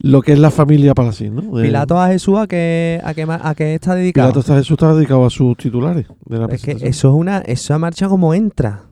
lo 0.00 0.20
que 0.22 0.32
es 0.32 0.38
la 0.38 0.50
familia 0.50 0.94
Palacín, 0.94 1.36
¿no? 1.36 1.56
De- 1.56 1.64
Pilato 1.64 1.98
a 1.98 2.08
Jesús, 2.08 2.38
¿a 2.38 2.46
qué, 2.46 3.00
a 3.02 3.14
qué, 3.14 3.26
a 3.28 3.54
qué 3.54 3.74
está 3.74 3.94
dedicado? 3.94 4.28
Pilato 4.28 4.40
está, 4.40 4.54
Jesús 4.56 4.72
está 4.72 4.94
dedicado 4.94 5.24
a 5.24 5.30
sus 5.30 5.56
titulares 5.56 6.06
de 6.26 6.38
la 6.38 6.46
es 6.46 6.62
que 6.62 6.72
eso 6.72 7.08
es 7.08 7.14
una 7.14 7.38
esa 7.38 7.78
marcha 7.78 8.08
como 8.08 8.34
entra. 8.34 8.82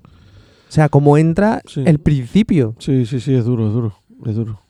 O 0.68 0.72
sea, 0.74 0.88
como 0.88 1.16
entra 1.18 1.60
Sí. 1.66 1.82
el 1.86 1.98
principio. 2.01 2.74
Sí, 2.78 3.06
sí, 3.06 3.20
sí, 3.20 3.34
es 3.34 3.44
duro, 3.44 3.68
es 3.68 3.72
duro, 3.74 3.94
es 4.26 4.34
duro. 4.34 4.60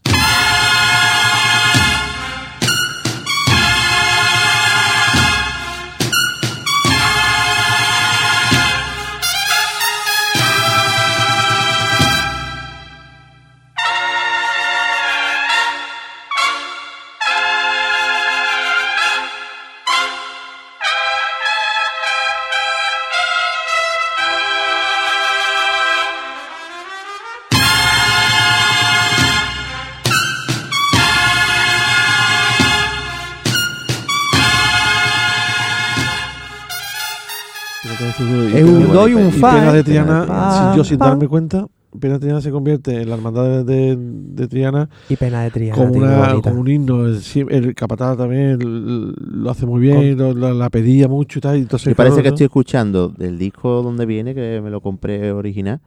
Es 39.06 39.14
un 39.14 39.20
pena- 39.20 39.24
do 39.24 39.28
y 39.28 39.28
un 39.28 39.28
y 39.28 39.40
fa, 39.40 39.54
Pena 39.60 39.72
de. 39.72 39.84
Triana, 39.84 40.72
yo 40.76 40.84
sin 40.84 40.98
pa. 40.98 41.06
darme 41.08 41.28
cuenta, 41.28 41.66
Pena 42.00 42.14
de 42.14 42.20
Triana 42.20 42.40
se 42.40 42.50
convierte 42.50 43.02
en 43.02 43.08
la 43.08 43.14
hermandad 43.14 43.64
de, 43.64 43.64
de- 43.64 43.96
de 43.96 44.48
Triana 44.48 44.88
Y 45.08 45.14
pena 45.16 45.42
de 45.42 45.50
Triana. 45.52 45.76
como, 45.76 45.92
una, 45.94 46.34
un 46.52 46.68
himno. 46.68 47.06
El, 47.06 47.20
sí- 47.20 47.44
el 47.48 47.74
capataz 47.74 48.16
también 48.16 48.58
lo 48.60 49.50
hace 49.50 49.64
muy 49.66 49.80
bien, 49.80 50.18
lo- 50.18 50.34
la, 50.34 50.52
la 50.52 50.70
pedía 50.70 51.06
mucho 51.08 51.38
y 51.38 51.42
tal. 51.42 51.56
y 51.56 51.60
Entonces, 51.60 51.86
Me 51.86 51.94
parece 51.94 52.14
claro, 52.14 52.22
que 52.24 52.28
¿no? 52.30 52.34
estoy 52.34 52.44
escuchando 52.46 53.08
del 53.10 53.38
disco 53.38 53.82
donde 53.82 54.06
viene, 54.06 54.34
que 54.34 54.60
me 54.62 54.70
lo 54.70 54.80
compré 54.80 55.30
original. 55.32 55.80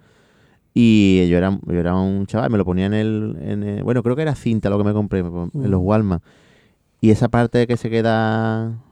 Y 0.73 1.27
yo 1.27 1.37
era, 1.39 1.59
yo 1.65 1.73
era 1.79 1.95
un 1.95 2.25
chaval, 2.27 2.51
me 2.51 2.57
lo 2.57 2.63
ponía 2.63 2.85
en 2.85 2.93
el, 2.93 3.35
en 3.41 3.63
el- 3.63 3.83
Bueno, 3.83 4.03
creo 4.03 4.15
que 4.15 4.21
era 4.21 4.35
cinta 4.35 4.69
lo 4.69 4.77
que 4.77 4.83
me 4.83 4.93
compré 4.93 5.19
en 5.19 5.71
los 5.71 5.81
Walmart. 5.81 6.23
Y 7.01 7.09
esa 7.09 7.27
parte 7.29 7.67
que 7.67 7.77
se 7.77 7.89
queda 7.89 8.69
mm, 8.69 8.86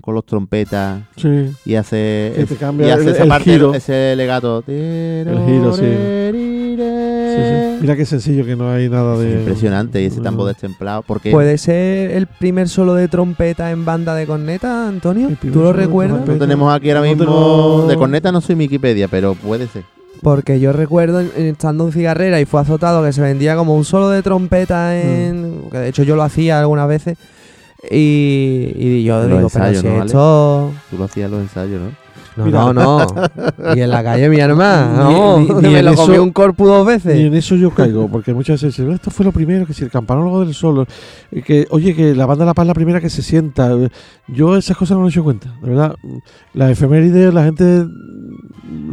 con 0.00 0.14
los 0.14 0.24
trompetas 0.26 1.02
Sí. 1.16 1.52
y 1.64 1.74
hace, 1.76 2.32
Que 2.36 2.46
te 2.46 2.56
cambia 2.56 2.88
y 2.88 2.90
hace 2.90 3.02
el- 3.04 3.08
esa 3.10 3.22
el 3.22 3.28
parte, 3.28 3.44
giro. 3.52 3.74
ese 3.74 4.16
legato. 4.16 4.64
El 4.66 5.38
giro, 5.46 5.72
sí. 5.72 5.82
Sí, 5.82 7.42
sí. 7.44 7.78
Mira 7.80 7.94
qué 7.96 8.04
sencillo 8.04 8.44
que 8.44 8.56
no 8.56 8.70
hay 8.70 8.88
nada 8.88 9.16
de. 9.18 9.32
Impresionante, 9.40 10.02
y 10.02 10.06
ese 10.06 10.20
tambor 10.20 10.48
destemplado. 10.48 11.02
Porque 11.06 11.30
¿Puede 11.30 11.58
ser 11.58 12.10
el 12.10 12.26
primer 12.26 12.68
solo 12.68 12.94
de 12.94 13.06
trompeta 13.08 13.70
en 13.70 13.84
banda 13.84 14.14
de 14.14 14.26
corneta, 14.26 14.88
Antonio? 14.88 15.30
¿Tú 15.40 15.60
lo 15.60 15.72
recuerdas? 15.72 16.26
no 16.26 16.36
tenemos 16.38 16.74
aquí 16.74 16.90
ahora 16.90 17.00
No 17.08 17.14
mismo. 17.14 17.86
De 17.88 17.96
corneta 17.96 18.32
no 18.32 18.40
soy 18.40 18.56
Wikipedia, 18.56 19.06
pero 19.08 19.34
puede 19.34 19.68
ser. 19.68 19.84
Porque 20.22 20.58
yo 20.58 20.72
recuerdo 20.72 21.20
estando 21.20 21.86
en 21.86 21.92
cigarrera 21.92 22.40
y 22.40 22.44
fue 22.44 22.60
azotado 22.60 23.04
que 23.04 23.12
se 23.12 23.20
vendía 23.22 23.54
como 23.54 23.76
un 23.76 23.84
solo 23.84 24.08
de 24.10 24.22
trompeta 24.22 24.90
Mm. 24.90 25.08
en. 25.08 25.60
Que 25.70 25.78
de 25.78 25.88
hecho 25.88 26.02
yo 26.02 26.16
lo 26.16 26.24
hacía 26.24 26.58
algunas 26.58 26.88
veces. 26.88 27.16
Y, 27.90 28.72
y 28.76 29.04
yo 29.04 29.18
Los 29.20 29.26
digo, 29.28 29.40
ensayos, 29.40 29.82
pero 29.82 29.94
si 29.94 29.98
¿no, 29.98 30.04
esto. 30.04 30.72
Tú 30.90 30.98
lo 30.98 31.04
hacías 31.04 31.30
los 31.30 31.40
ensayos, 31.40 31.80
¿no? 31.80 32.08
No, 32.36 32.44
Mira. 32.44 32.58
no, 32.60 32.72
no. 32.72 33.06
Y 33.76 33.80
en 33.80 33.90
la 33.90 34.02
calle 34.04 34.28
mi 34.28 34.38
hermana. 34.38 34.92
Ni- 35.08 35.14
vamos, 35.14 35.40
ni- 35.40 35.46
que 35.48 35.54
ni 35.54 35.68
me 35.72 35.78
en 35.80 35.84
lo 35.86 35.94
comí 35.94 36.18
un 36.18 36.30
corpus 36.30 36.68
dos 36.68 36.84
Y 36.86 36.90
veces. 36.90 37.18
en 37.20 37.34
eso 37.34 37.56
yo 37.56 37.70
caigo, 37.72 38.06
porque 38.08 38.32
muchas 38.32 38.62
veces 38.62 38.76
dicen, 38.76 38.92
esto 38.92 39.10
fue 39.10 39.24
lo 39.26 39.32
primero, 39.32 39.66
que 39.66 39.74
si 39.74 39.82
el 39.84 39.90
campanólogo 39.90 40.44
del 40.44 40.54
sol, 40.54 40.86
eh, 41.32 41.42
que 41.42 41.66
oye, 41.70 41.94
que 41.96 42.14
la 42.14 42.26
banda 42.26 42.44
La 42.44 42.54
Paz 42.54 42.64
es 42.64 42.68
la 42.68 42.74
primera 42.74 43.00
que 43.00 43.10
se 43.10 43.22
sienta. 43.22 43.70
Yo 44.28 44.56
esas 44.56 44.76
cosas 44.76 44.96
no 44.96 45.02
me 45.02 45.08
he 45.08 45.10
hecho 45.10 45.24
cuenta, 45.24 45.52
de 45.62 45.68
verdad. 45.68 45.94
Las 46.54 46.70
efemérides, 46.70 47.34
la 47.34 47.42
gente, 47.44 47.86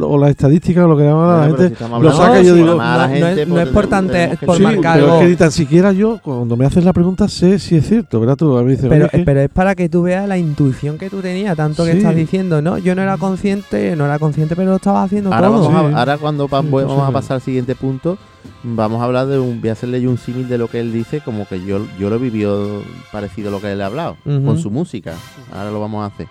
o 0.00 0.18
las 0.18 0.30
estadísticas, 0.30 0.84
o 0.84 0.88
lo 0.88 0.96
que 0.96 1.04
llaman, 1.04 1.28
la 1.28 1.34
Bueno, 1.48 1.56
pero 1.56 1.68
si 1.68 1.74
gente 1.76 2.02
lo 2.02 2.12
saca 2.12 2.40
y 2.42 2.46
yo 2.46 2.54
digo, 2.54 2.68
además, 2.68 2.98
la 2.98 3.06
no, 3.08 3.08
no 3.08 3.26
gente, 3.26 3.42
es, 3.42 3.48
no 3.48 3.54
pues, 3.54 3.66
es 3.66 3.72
por, 3.72 3.86
tante- 3.86 4.38
por 4.44 4.56
sí, 4.56 4.62
marcar 4.62 4.94
pero 4.94 5.04
algo. 5.06 5.16
es 5.16 5.22
que 5.22 5.28
ni 5.30 5.36
tan 5.36 5.52
siquiera 5.52 5.92
yo, 5.92 6.18
cuando 6.22 6.56
me 6.56 6.66
haces 6.66 6.84
la 6.84 6.92
pregunta, 6.92 7.28
sé 7.28 7.58
si 7.58 7.76
es 7.76 7.88
cierto, 7.88 8.20
¿verdad? 8.20 8.36
Tú 8.36 8.56
a 8.56 8.62
mí 8.62 8.70
dices, 8.72 8.86
Pero, 8.88 9.08
que- 9.08 9.18
pero 9.20 9.40
es 9.40 9.48
para 9.50 9.74
que 9.74 9.88
tú 9.88 10.02
veas 10.02 10.28
la 10.28 10.38
intuición 10.38 10.98
que 10.98 11.08
tú 11.10 11.20
tenías, 11.20 11.56
tanto 11.56 11.84
que 11.84 11.92
estás 11.92 12.14
diciendo, 12.14 12.60
¿no? 12.62 12.78
Yo 12.78 12.94
no 12.94 13.02
era 13.02 13.16
consciente, 13.16 13.94
no 13.96 14.04
era 14.04 14.18
consciente, 14.18 14.54
pero 14.56 14.70
lo 14.70 14.76
estaba 14.76 15.02
haciendo 15.02 15.32
Ahora, 15.32 15.48
todo. 15.48 15.62
vamos 15.70 15.88
Sí. 15.90 15.94
a, 15.94 15.98
ahora 15.98 16.18
cuando 16.18 16.48
vamos 16.48 16.82
a 17.02 17.06
es 17.08 17.12
pasar 17.12 17.34
al 17.36 17.40
siguiente 17.42 17.74
punto, 17.74 18.18
vamos 18.62 19.00
a 19.00 19.04
hablar 19.04 19.26
de 19.26 19.38
un. 19.38 19.60
Voy 19.60 19.70
a 19.70 19.72
hacerle 19.72 20.00
yo 20.00 20.10
un 20.10 20.18
símil 20.18 20.48
de 20.48 20.58
lo 20.58 20.68
que 20.68 20.80
él 20.80 20.92
dice, 20.92 21.20
como 21.20 21.46
que 21.46 21.64
yo, 21.64 21.80
yo 21.98 22.10
lo 22.10 22.16
he 22.16 22.18
vivido 22.18 22.82
parecido 23.12 23.48
a 23.48 23.52
lo 23.52 23.60
que 23.60 23.72
él 23.72 23.80
ha 23.80 23.86
hablado, 23.86 24.16
con 24.24 24.58
su 24.58 24.70
música. 24.70 25.14
Ahora 25.52 25.70
lo 25.70 25.80
vamos 25.80 26.02
a 26.02 26.06
hacer. 26.14 26.26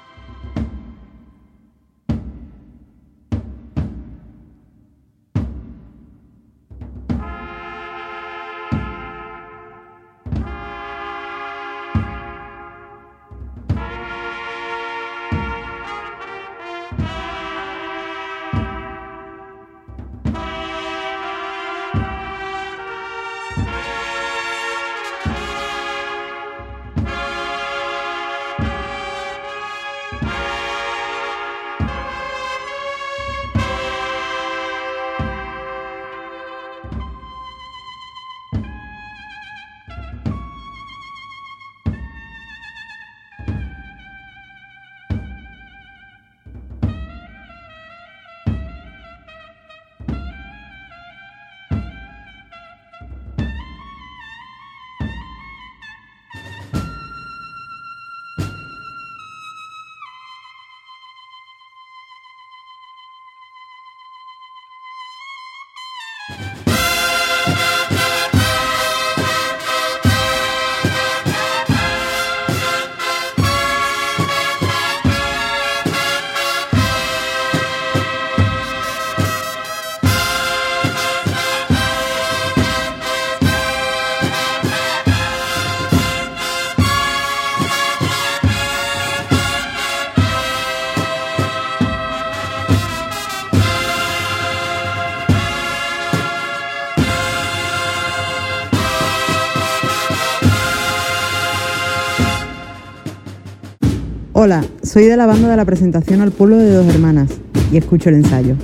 Hola, 104.45 104.63
soy 104.83 105.05
de 105.05 105.17
la 105.17 105.25
banda 105.25 105.49
de 105.49 105.57
la 105.57 105.65
presentación 105.65 106.21
al 106.21 106.29
pueblo 106.29 106.57
de 106.57 106.71
dos 106.71 106.85
hermanas 106.85 107.31
y 107.71 107.77
escucho 107.77 108.09
el 108.09 108.15
ensayo. 108.17 108.55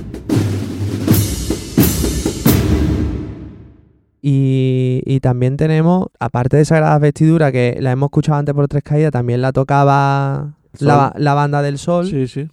Y, 4.22 5.02
y 5.04 5.18
también 5.18 5.56
tenemos, 5.56 6.06
aparte 6.20 6.56
de 6.56 6.64
Sagradas 6.64 7.00
Vestiduras, 7.00 7.50
que 7.50 7.78
la 7.80 7.90
hemos 7.90 8.06
escuchado 8.06 8.38
antes 8.38 8.54
por 8.54 8.68
tres 8.68 8.84
caídas, 8.84 9.10
también 9.10 9.42
la 9.42 9.50
tocaba 9.50 10.54
la, 10.78 11.12
la 11.16 11.34
banda 11.34 11.62
del 11.62 11.78
sol. 11.78 12.06
Sí, 12.06 12.28
sí. 12.28 12.48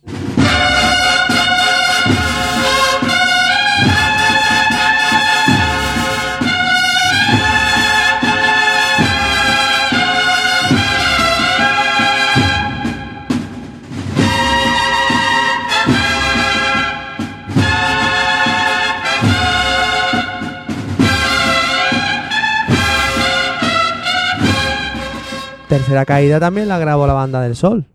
Tercera 25.69 26.03
caída 26.03 26.39
también 26.39 26.67
la 26.67 26.79
grabó 26.79 27.05
la 27.05 27.13
banda 27.13 27.41
del 27.41 27.55
sol. 27.55 27.85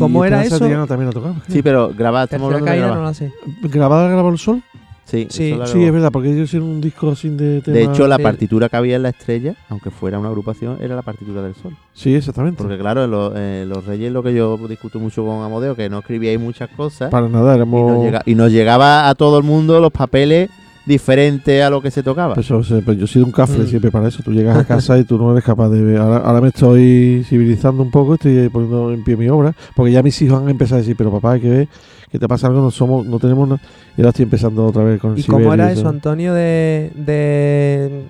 ¿Cómo 0.00 0.24
era 0.24 0.36
Esperanza 0.42 0.56
eso? 0.56 0.64
Triana 0.66 0.86
también 0.86 1.06
la 1.08 1.12
tocaba. 1.12 1.34
Sí, 1.48 1.62
pero 1.62 1.92
grabada, 1.96 2.24
estamos 2.24 2.50
Tercera 2.50 2.70
hablando 2.72 2.82
de 2.82 2.88
caída 2.88 3.00
no 3.00 3.04
la 3.04 3.14
sé. 3.14 3.32
¿Grabada 3.68 4.08
grabó 4.08 4.28
el 4.30 4.38
sol? 4.38 4.62
Sí, 5.04 5.26
Sí. 5.28 5.48
eso 5.50 5.58
la 5.58 5.66
Sí, 5.66 5.72
grabó. 5.72 5.86
es 5.86 5.92
verdad, 5.92 6.12
porque 6.12 6.28
ellos 6.32 6.44
hicieron 6.48 6.68
un 6.68 6.80
disco 6.80 7.10
así 7.10 7.28
de 7.30 7.60
tema. 7.62 7.76
De 7.76 7.82
hecho, 7.84 8.06
la 8.06 8.16
sí. 8.16 8.22
partitura 8.22 8.68
que 8.68 8.76
había 8.76 8.94
en 8.96 9.02
la 9.02 9.08
estrella, 9.08 9.54
aunque 9.68 9.90
fuera 9.90 10.20
una 10.20 10.28
agrupación, 10.28 10.78
era 10.80 10.94
la 10.94 11.02
partitura 11.02 11.42
del 11.42 11.54
sol. 11.56 11.76
Sí, 11.92 12.14
exactamente. 12.14 12.62
Porque 12.62 12.78
claro, 12.78 13.02
en 13.04 13.10
los, 13.10 13.34
en 13.36 13.68
los 13.68 13.84
Reyes 13.86 14.12
lo 14.12 14.22
que 14.22 14.32
yo 14.34 14.56
discuto 14.68 15.00
mucho 15.00 15.24
con 15.26 15.42
Amodeo, 15.42 15.74
que 15.74 15.88
no 15.90 15.98
escribíais 15.98 16.38
muchas 16.38 16.68
cosas. 16.70 17.10
Para 17.10 17.28
nada, 17.28 17.52
y, 17.52 17.56
éramos. 17.56 17.90
nos 17.92 18.04
llega- 18.04 18.22
y 18.24 18.34
nos 18.36 18.52
llegaba 18.52 19.08
a 19.08 19.14
todo 19.16 19.36
el 19.38 19.42
mundo 19.44 19.80
los 19.80 19.90
papeles 19.90 20.48
diferentes 20.86 21.62
a 21.62 21.70
lo 21.70 21.80
que 21.80 21.90
se 21.90 22.02
tocaba. 22.02 22.34
Pues 22.34 22.46
eso, 22.46 22.62
se- 22.64 22.82
pues 22.82 22.98
yo 22.98 23.04
he 23.04 23.08
sido 23.08 23.24
un 23.26 23.32
cafre 23.32 23.64
Mm. 23.64 23.66
siempre 23.66 23.90
para 23.90 24.08
eso. 24.08 24.22
Tú 24.22 24.32
llegas 24.32 24.56
a 24.56 24.64
casa 24.66 24.98
y 24.98 25.04
tú 25.04 25.18
no 25.18 25.32
eres 25.32 25.44
capaz 25.44 25.68
de 25.68 25.82
ver. 25.82 25.98
Ahora, 25.98 26.18
ahora 26.18 26.40
me 26.40 26.48
estoy 26.48 27.24
civilizando 27.28 27.82
un 27.82 27.90
poco, 27.90 28.14
estoy 28.14 28.48
poniendo 28.48 28.92
en 28.92 29.04
pie 29.04 29.16
mi 29.16 29.28
obra, 29.28 29.54
porque 29.76 29.92
ya 29.92 30.02
mis 30.02 30.20
hijos 30.22 30.40
han 30.42 30.48
empezado 30.48 30.76
a 30.76 30.80
decir, 30.80 30.96
pero 30.96 31.10
papá, 31.12 31.32
hay 31.32 31.40
que 31.40 31.50
ver 31.50 31.68
que 32.10 32.18
te 32.18 32.26
pasa 32.26 32.48
algo, 32.48 32.60
no 32.60 32.72
somos, 32.72 33.06
no 33.06 33.20
tenemos 33.20 33.48
nada. 33.48 33.60
Y 33.96 34.00
ahora 34.00 34.08
estoy 34.10 34.24
empezando 34.24 34.66
otra 34.66 34.82
vez 34.82 35.00
con 35.00 35.12
el 35.12 35.20
¿Y 35.20 35.22
cómo 35.22 35.54
era 35.54 35.70
y 35.70 35.74
eso, 35.78 35.88
Antonio, 35.88 36.34
de, 36.34 36.90
de 36.96 38.06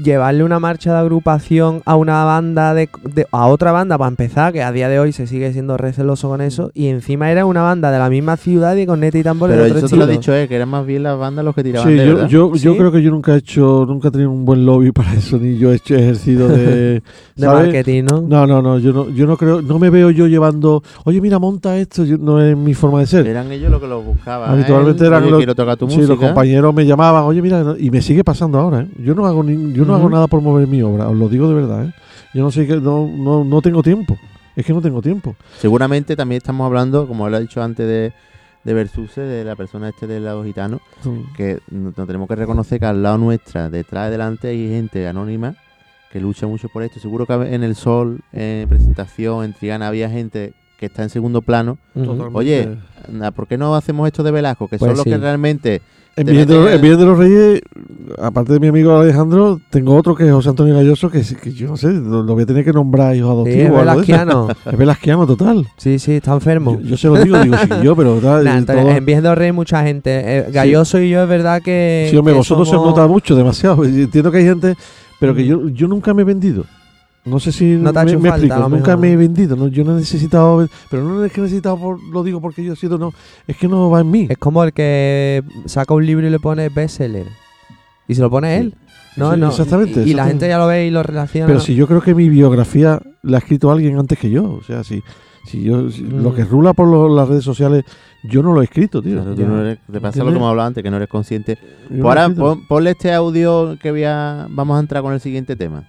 llevarle 0.00 0.44
una 0.44 0.60
marcha 0.60 0.92
de 0.92 0.98
agrupación 0.98 1.82
a 1.84 1.96
una 1.96 2.24
banda 2.24 2.74
de, 2.74 2.88
de- 3.14 3.26
a 3.32 3.46
otra 3.46 3.72
banda 3.72 3.98
para 3.98 4.08
empezar, 4.08 4.52
que 4.52 4.62
a 4.62 4.70
día 4.72 4.88
de 4.88 4.98
hoy 5.00 5.12
se 5.12 5.26
sigue 5.26 5.52
siendo 5.52 5.76
receloso 5.76 6.28
con 6.28 6.40
eso, 6.40 6.70
y 6.74 6.86
encima 6.88 7.30
era 7.30 7.44
una 7.46 7.62
banda 7.62 7.90
de 7.90 7.98
la 7.98 8.08
misma 8.10 8.36
ciudad 8.36 8.76
y 8.76 8.86
con 8.86 9.00
neta 9.00 9.18
y 9.18 9.22
tambores 9.22 9.54
Pero 9.54 9.64
de 9.64 9.70
otro 9.72 9.78
eso 9.78 9.88
te 9.88 9.96
lo 9.96 10.02
estilo. 10.04 10.20
dicho, 10.20 10.34
eh, 10.34 10.48
que 10.48 10.56
eran 10.56 10.68
más 10.68 10.86
bien 10.86 11.02
las 11.02 11.18
bandas 11.18 11.44
los 11.44 11.54
que 11.54 11.64
tiraban 11.64 11.88
Sí, 11.88 11.94
de 11.96 12.06
yo, 12.28 12.54
yo, 12.54 12.76
creo 12.76 12.92
que 12.92 13.02
yo 13.02 13.10
nunca 13.10 13.34
he 13.34 13.38
hecho, 13.38 13.84
nunca 13.88 14.08
he 14.08 14.10
tenido 14.10 14.30
un 14.30 14.44
buen 14.44 14.64
lobby 14.64 14.92
para 14.92 15.12
eso, 15.14 15.38
ni 15.38 15.56
yo 15.58 15.72
he 15.72 15.76
hecho 15.76 15.94
ejercido 15.96 16.48
de, 16.54 17.02
marketing, 17.36 18.04
¿no? 18.04 18.20
No, 18.20 18.46
no, 18.46 18.62
no, 18.62 18.78
yo 18.78 18.92
no, 18.92 19.10
yo 19.10 19.26
no 19.26 19.36
creo, 19.36 19.60
no 19.62 19.78
me 19.78 19.90
veo 19.90 20.10
yo 20.10 20.26
llevando, 20.26 20.82
oye, 21.04 21.20
mira, 21.20 21.38
monta 21.38 21.76
esto, 21.78 22.04
yo- 22.04 22.18
no 22.18 22.40
es 22.40 22.56
mi 22.56 22.74
forma 22.74 23.00
de 23.00 23.06
ser. 23.06 23.26
Eran 23.26 23.50
ellos 23.52 23.70
los 23.70 23.80
que 23.80 23.86
los 23.88 24.04
buscaban. 24.04 24.50
Habitualmente 24.50 25.04
¿eh? 25.04 25.06
eran 25.08 25.22
Oye, 25.22 25.30
los, 25.30 25.38
quiero 25.38 25.54
tocar 25.54 25.76
tu 25.76 25.88
sí, 25.88 25.96
música. 25.96 26.14
los 26.14 26.22
compañeros 26.22 26.74
me 26.74 26.86
llamaban, 26.86 27.24
oye, 27.24 27.42
mira, 27.42 27.74
y 27.78 27.90
me 27.90 28.00
sigue 28.02 28.22
pasando 28.24 28.58
ahora, 28.58 28.80
¿eh? 28.82 28.88
Yo 29.02 29.14
no 29.14 29.26
hago 29.26 29.42
ni- 29.42 29.63
yo 29.72 29.84
no 29.84 29.94
hago 29.94 30.10
nada 30.10 30.26
por 30.26 30.40
mover 30.40 30.66
mi 30.66 30.82
obra, 30.82 31.08
os 31.08 31.16
lo 31.16 31.28
digo 31.28 31.48
de 31.48 31.54
verdad, 31.54 31.86
¿eh? 31.86 31.92
Yo 32.34 32.42
no 32.42 32.50
sé 32.50 32.66
que 32.66 32.76
no, 32.76 33.06
no, 33.08 33.44
no 33.44 33.62
tengo 33.62 33.82
tiempo. 33.82 34.18
Es 34.56 34.64
que 34.64 34.72
no 34.72 34.80
tengo 34.80 35.02
tiempo. 35.02 35.34
Seguramente 35.58 36.16
también 36.16 36.38
estamos 36.38 36.64
hablando, 36.66 37.08
como 37.08 37.28
lo 37.28 37.36
ha 37.36 37.40
dicho 37.40 37.62
antes 37.62 37.86
de, 37.86 38.12
de 38.62 38.74
Versuse, 38.74 39.20
de 39.20 39.44
la 39.44 39.56
persona 39.56 39.88
este 39.88 40.06
del 40.06 40.24
lado 40.24 40.44
gitano, 40.44 40.80
que 41.36 41.60
nos 41.70 41.94
tenemos 41.94 42.28
que 42.28 42.36
reconocer 42.36 42.78
que 42.78 42.86
al 42.86 43.02
lado 43.02 43.18
nuestra, 43.18 43.70
detrás 43.70 44.08
y 44.08 44.10
delante, 44.12 44.48
hay 44.48 44.68
gente 44.68 45.06
anónima 45.08 45.56
que 46.12 46.20
lucha 46.20 46.46
mucho 46.46 46.68
por 46.68 46.84
esto. 46.84 47.00
Seguro 47.00 47.26
que 47.26 47.32
en 47.34 47.64
el 47.64 47.74
Sol, 47.74 48.20
en 48.32 48.68
presentación, 48.68 49.44
en 49.44 49.52
Triana, 49.52 49.88
había 49.88 50.08
gente 50.08 50.54
que 50.78 50.86
está 50.86 51.02
en 51.02 51.10
segundo 51.10 51.42
plano. 51.42 51.78
Oye, 52.32 52.76
¿por 53.34 53.48
qué 53.48 53.58
no 53.58 53.74
hacemos 53.74 54.06
esto 54.06 54.22
de 54.22 54.30
Velasco? 54.30 54.68
Que 54.68 54.78
Pues 54.78 54.90
son 54.90 54.96
los 54.96 55.04
sí. 55.04 55.10
que 55.10 55.18
realmente... 55.18 55.82
En 56.16 56.26
Virgen, 56.26 56.46
de, 56.46 56.54
los- 56.54 56.98
de 56.98 57.04
los 57.04 57.18
Reyes, 57.18 57.60
aparte 58.18 58.52
de 58.52 58.60
mi 58.60 58.68
amigo 58.68 58.96
Alejandro, 58.96 59.60
tengo 59.70 59.96
otro 59.96 60.14
que 60.14 60.24
es 60.26 60.32
José 60.32 60.50
Antonio 60.50 60.74
Galloso, 60.76 61.10
que, 61.10 61.22
que 61.22 61.52
yo 61.52 61.66
no 61.68 61.76
sé, 61.76 61.92
lo, 61.92 62.22
lo 62.22 62.34
voy 62.34 62.44
a 62.44 62.46
tener 62.46 62.64
que 62.64 62.72
nombrar 62.72 63.16
hijo 63.16 63.30
adoptivo. 63.30 63.56
Sí, 63.56 63.62
es 63.62 63.70
velasquiano. 63.74 64.48
Es 64.70 64.78
velasquiano 64.78 65.26
total. 65.26 65.66
Sí, 65.76 65.98
sí, 65.98 66.12
está 66.12 66.32
enfermo. 66.34 66.78
Yo, 66.80 66.90
yo 66.90 66.96
se 66.96 67.08
lo 67.08 67.16
digo, 67.22 67.38
digo, 67.40 67.56
sí, 67.56 67.68
yo, 67.82 67.96
pero 67.96 68.14
tal, 68.22 68.44
Nah, 68.44 68.58
entonces, 68.58 68.84
todo- 68.84 68.94
en 68.96 69.04
Virgen 69.04 69.24
de 69.24 69.34
Rey 69.34 69.52
mucha 69.52 69.82
gente. 69.82 70.10
Eh, 70.24 70.46
Galloso 70.52 71.00
y 71.00 71.10
yo 71.10 71.22
es 71.22 71.28
verdad 71.28 71.60
que. 71.62 72.06
Sí, 72.10 72.16
hombre, 72.16 72.34
que 72.34 72.38
vosotros 72.38 72.68
se 72.68 72.74
somos- 72.76 72.88
nota 72.90 73.06
mucho, 73.08 73.34
demasiado. 73.34 73.84
Entiendo 73.84 74.30
que 74.30 74.38
hay 74.38 74.44
gente, 74.44 74.76
pero 75.18 75.34
que 75.34 75.44
yo, 75.44 75.68
yo 75.68 75.88
nunca 75.88 76.14
me 76.14 76.22
he 76.22 76.24
vendido. 76.24 76.64
No 77.26 77.40
sé 77.40 77.52
si 77.52 77.64
No 77.76 77.92
te 77.92 77.98
ha 78.00 78.04
me, 78.04 78.10
hecho 78.10 78.20
me 78.20 78.28
falta, 78.28 78.42
a 78.42 78.46
explico. 78.46 78.68
lo 78.68 78.76
Nunca 78.76 78.90
mejor. 78.90 78.98
me 79.00 79.12
he 79.12 79.16
vendido. 79.16 79.56
¿no? 79.56 79.68
Yo 79.68 79.82
no 79.84 79.92
he 79.92 80.00
necesitado, 80.00 80.68
pero 80.90 81.04
no 81.04 81.24
es 81.24 81.32
que 81.32 81.40
he 81.40 81.42
necesitado, 81.44 81.78
por, 81.78 82.02
lo 82.02 82.22
digo 82.22 82.40
porque 82.40 82.62
yo 82.62 82.74
he 82.74 82.76
sido, 82.76 82.98
no. 82.98 83.12
Es 83.46 83.56
que 83.56 83.66
no 83.66 83.88
va 83.88 84.00
en 84.00 84.10
mí. 84.10 84.26
Es 84.28 84.36
como 84.38 84.62
el 84.62 84.72
que 84.74 85.42
saca 85.64 85.94
un 85.94 86.04
libro 86.04 86.26
y 86.26 86.30
le 86.30 86.38
pone 86.38 86.68
bestseller. 86.68 87.26
Y 88.06 88.14
se 88.14 88.20
lo 88.20 88.28
pone 88.30 88.58
él. 88.58 88.74
No, 89.16 89.32
Sí, 89.32 89.40
no. 89.40 89.48
exactamente, 89.48 90.02
Y, 90.04 90.10
y 90.10 90.14
la 90.14 90.26
gente 90.26 90.48
ya 90.48 90.58
lo 90.58 90.66
ve 90.66 90.86
y 90.86 90.90
lo 90.90 91.02
relaciona. 91.02 91.46
Pero 91.46 91.60
si 91.60 91.74
yo 91.74 91.86
creo 91.86 92.02
que 92.02 92.14
mi 92.14 92.28
biografía 92.28 93.00
la 93.22 93.36
ha 93.36 93.40
escrito 93.40 93.70
alguien 93.70 93.96
antes 93.98 94.18
que 94.18 94.28
yo. 94.28 94.44
O 94.52 94.62
sea, 94.62 94.84
si, 94.84 95.02
si 95.46 95.62
yo 95.62 95.88
si 95.90 96.02
Mm. 96.02 96.22
lo 96.22 96.34
que 96.34 96.44
rula 96.44 96.74
por 96.74 96.88
lo- 96.88 97.08
las 97.14 97.28
redes 97.28 97.44
sociales, 97.44 97.84
yo 98.24 98.42
no 98.42 98.52
lo 98.52 98.60
he 98.60 98.64
escrito, 98.64 99.00
tío. 99.00 99.14
Claro, 99.14 99.34
tú 99.34 99.40
Ya. 99.42 99.48
no 99.48 99.60
eres- 99.62 99.78
te 99.90 100.00
pasa 100.00 100.18
lo 100.24 100.30
que 100.30 100.36
hemos 100.36 100.50
hablado 100.50 100.66
antes, 100.66 100.82
que 100.82 100.90
no 100.90 100.96
eres 100.96 101.08
consciente. 101.08 101.56
Yo 101.84 101.88
Pues 101.88 102.00
ahora 102.04 102.22
escrito. 102.24 102.40
pon- 102.42 102.66
ponle 102.66 102.90
este 102.90 103.14
audio 103.14 103.78
que 103.80 103.90
voy 103.92 104.04
a... 104.04 104.46
Vamos 104.50 104.76
a 104.76 104.80
entrar 104.80 105.02
con 105.02 105.14
el 105.14 105.20
siguiente 105.20 105.56
tema. 105.56 105.88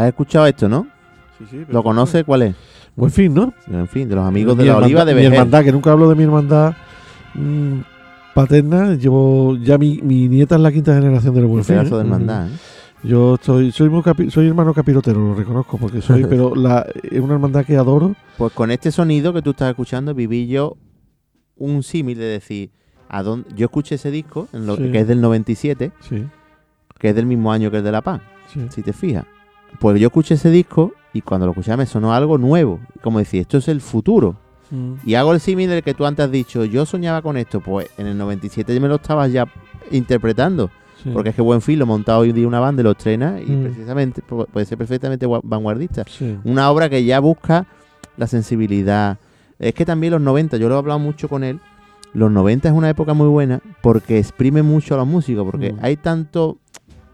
¿Has 0.00 0.08
escuchado 0.08 0.46
esto, 0.46 0.68
no? 0.68 0.86
Sí, 1.38 1.44
sí, 1.50 1.64
¿Lo 1.68 1.82
conoce? 1.82 2.24
¿Cuál 2.24 2.42
es? 2.42 2.54
Buen 2.96 3.10
fin, 3.10 3.32
¿no? 3.32 3.54
En 3.70 3.86
fin, 3.88 4.08
de 4.08 4.14
los 4.14 4.26
amigos 4.26 4.56
Mi 4.56 4.62
de 4.64 4.68
la 4.68 4.72
hermandad- 4.76 4.84
oliva 4.86 5.04
de 5.04 5.14
Mi 5.14 5.24
hermandad, 5.24 5.64
que 5.64 5.72
nunca 5.72 5.92
hablo 5.92 6.08
de 6.08 6.14
mi 6.16 6.24
hermandad 6.24 6.74
mm, 7.34 7.80
paterna. 8.34 8.94
Llevo 8.94 9.56
ya 9.56 9.78
mi, 9.78 10.00
mi 10.02 10.28
nieta 10.28 10.56
es 10.56 10.60
la 10.60 10.72
quinta 10.72 10.94
generación 10.94 11.34
del 11.34 11.46
buen 11.46 11.64
fin. 11.64 11.76
pedazo 11.76 11.94
¿eh? 11.94 11.98
de 11.98 12.04
hermandad, 12.04 12.48
¿eh? 12.48 12.50
Yo 13.02 13.34
estoy, 13.36 13.72
soy, 13.72 13.88
muy 13.88 14.02
capi- 14.02 14.28
soy 14.30 14.46
hermano 14.48 14.74
capirotero, 14.74 15.18
lo 15.20 15.34
reconozco, 15.34 15.78
porque 15.78 16.02
soy, 16.02 16.24
pero 16.28 16.54
la, 16.54 16.84
es 17.02 17.20
una 17.20 17.34
hermandad 17.34 17.64
que 17.64 17.76
adoro. 17.76 18.14
Pues 18.36 18.52
con 18.52 18.70
este 18.70 18.90
sonido 18.92 19.32
que 19.32 19.40
tú 19.40 19.50
estás 19.50 19.70
escuchando, 19.70 20.14
viví 20.14 20.46
yo 20.48 20.76
un 21.56 21.82
símil 21.82 22.18
de 22.18 22.24
decir, 22.26 22.70
¿a 23.08 23.22
dónde? 23.22 23.48
yo 23.56 23.66
escuché 23.66 23.94
ese 23.94 24.10
disco, 24.10 24.48
en 24.52 24.66
lo, 24.66 24.76
Sí. 24.76 24.90
que 24.92 24.98
es 24.98 25.08
del 25.08 25.20
97, 25.22 25.92
Sí, 26.00 26.26
que 26.98 27.08
es 27.10 27.14
del 27.14 27.24
mismo 27.26 27.52
año 27.52 27.70
que 27.70 27.78
el 27.78 27.84
de 27.84 27.92
La 27.92 28.02
Paz, 28.02 28.20
sí. 28.52 28.60
si 28.70 28.82
te 28.82 28.92
fijas. 28.92 29.24
Pues 29.78 30.00
yo 30.00 30.08
escuché 30.08 30.34
ese 30.34 30.50
disco 30.50 30.92
y 31.12 31.20
cuando 31.22 31.46
lo 31.46 31.52
escuché 31.52 31.76
me 31.76 31.86
sonó 31.86 32.12
algo 32.12 32.38
nuevo. 32.38 32.80
Como 33.02 33.18
decir, 33.18 33.40
esto 33.42 33.58
es 33.58 33.68
el 33.68 33.80
futuro. 33.80 34.36
Mm. 34.70 34.94
Y 35.04 35.14
hago 35.14 35.32
el 35.32 35.40
símil 35.40 35.68
del 35.70 35.82
que 35.82 35.94
tú 35.94 36.06
antes 36.06 36.26
has 36.26 36.30
dicho, 36.32 36.64
yo 36.64 36.84
soñaba 36.86 37.22
con 37.22 37.36
esto, 37.36 37.60
pues 37.60 37.88
en 37.98 38.06
el 38.06 38.16
97 38.18 38.74
yo 38.74 38.80
me 38.80 38.88
lo 38.88 38.96
estabas 38.96 39.32
ya 39.32 39.46
interpretando. 39.90 40.70
Sí. 41.02 41.10
Porque 41.12 41.30
es 41.30 41.34
que 41.34 41.40
Buen 41.42 41.62
Fin 41.62 41.78
lo 41.78 41.86
monta 41.86 42.18
hoy 42.18 42.32
día 42.32 42.46
una 42.46 42.60
banda 42.60 42.82
y 42.82 42.84
lo 42.84 42.90
estrena 42.90 43.40
y 43.40 43.50
Mm. 43.50 43.62
precisamente 43.62 44.22
pu- 44.22 44.46
puede 44.46 44.66
ser 44.66 44.76
perfectamente 44.76 45.26
gua- 45.26 45.40
vanguardista. 45.42 46.04
Sí. 46.06 46.38
Una 46.44 46.70
obra 46.70 46.88
que 46.90 47.04
ya 47.04 47.20
busca 47.20 47.66
la 48.18 48.26
sensibilidad. 48.26 49.18
Es 49.58 49.72
que 49.74 49.84
también 49.86 50.12
los 50.12 50.20
90, 50.20 50.56
yo 50.58 50.68
lo 50.68 50.74
he 50.74 50.78
hablado 50.78 50.98
mucho 50.98 51.28
con 51.28 51.42
él, 51.42 51.58
los 52.12 52.30
90 52.30 52.68
es 52.68 52.74
una 52.74 52.90
época 52.90 53.14
muy 53.14 53.28
buena 53.28 53.60
porque 53.82 54.18
exprime 54.18 54.62
mucho 54.62 54.94
a 54.94 54.98
los 54.98 55.06
músicos, 55.06 55.44
porque 55.46 55.72
Mm. 55.72 55.78
hay 55.82 55.96
tanto 55.96 56.58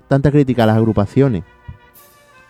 tanta 0.09 0.31
crítica 0.31 0.63
a 0.63 0.67
las 0.67 0.77
agrupaciones 0.77 1.43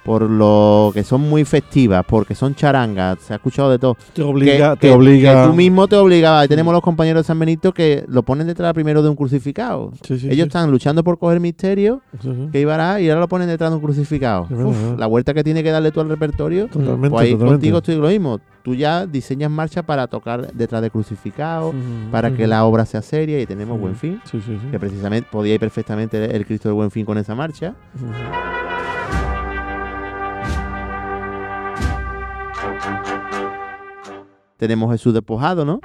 por 0.06 0.22
lo 0.22 0.92
que 0.94 1.02
son 1.04 1.20
muy 1.22 1.44
festivas, 1.44 2.04
porque 2.08 2.34
son 2.34 2.54
charangas, 2.54 3.18
se 3.20 3.32
ha 3.32 3.36
escuchado 3.36 3.70
de 3.70 3.78
todo. 3.78 3.96
Te 4.14 4.22
obliga, 4.22 4.74
que, 4.74 4.80
te 4.82 4.88
que- 4.88 4.94
obliga. 4.94 5.42
que 5.42 5.48
tú 5.50 5.54
mismo 5.54 5.88
te 5.88 5.96
obligabas. 5.96 6.42
Ahí 6.42 6.48
tenemos 6.48 6.72
los 6.72 6.80
compañeros 6.82 7.24
de 7.24 7.26
San 7.26 7.38
Benito 7.38 7.74
que 7.74 8.04
lo 8.08 8.22
ponen 8.22 8.46
detrás 8.46 8.72
primero 8.72 9.02
de 9.02 9.08
un 9.10 9.16
crucificado. 9.16 9.90
Sí, 10.02 10.18
sí, 10.18 10.26
Ellos 10.28 10.44
sí. 10.44 10.48
están 10.48 10.70
luchando 10.70 11.02
por 11.04 11.18
coger 11.18 11.40
misterio, 11.40 12.00
que 12.52 12.60
ibará, 12.60 13.00
y 13.00 13.08
ahora 13.10 13.20
lo 13.22 13.28
ponen 13.28 13.48
detrás 13.48 13.70
de 13.70 13.76
un 13.76 13.82
crucificado. 13.82 14.46
Uf, 14.48 14.96
la 14.96 15.06
vuelta 15.06 15.34
que 15.34 15.42
tiene 15.44 15.62
que 15.64 15.70
darle 15.72 15.90
tú 15.90 16.00
al 16.00 16.08
repertorio. 16.08 16.68
Totalmente, 16.68 17.10
pues 17.10 17.22
ahí 17.24 17.32
totalmente. 17.32 17.54
contigo 17.54 17.78
estoy 17.78 17.96
lo 17.96 18.08
mismo. 18.08 18.40
Tú 18.62 18.74
ya 18.74 19.06
diseñas 19.06 19.50
marcha 19.50 19.82
para 19.84 20.06
tocar 20.08 20.52
detrás 20.52 20.82
de 20.82 20.90
crucificado, 20.90 21.72
para 22.10 22.32
que 22.32 22.46
la 22.46 22.64
obra 22.64 22.84
sea 22.84 23.00
seria 23.02 23.40
y 23.40 23.46
tenemos 23.46 23.78
buen 23.80 23.94
fin. 23.96 24.20
Sí, 24.24 24.40
sí, 24.44 24.58
sí. 24.60 24.68
Que 24.70 24.78
precisamente 24.80 25.28
podía 25.30 25.54
ir 25.54 25.60
perfectamente 25.60 26.24
el, 26.24 26.30
el 26.32 26.46
Cristo 26.46 26.68
del 26.68 26.74
Buen 26.74 26.90
Fin 26.90 27.04
con 27.06 27.16
esa 27.18 27.34
marcha. 27.34 27.74
Tenemos 34.56 34.90
Jesús 34.90 35.12
despojado, 35.12 35.64
¿no? 35.64 35.80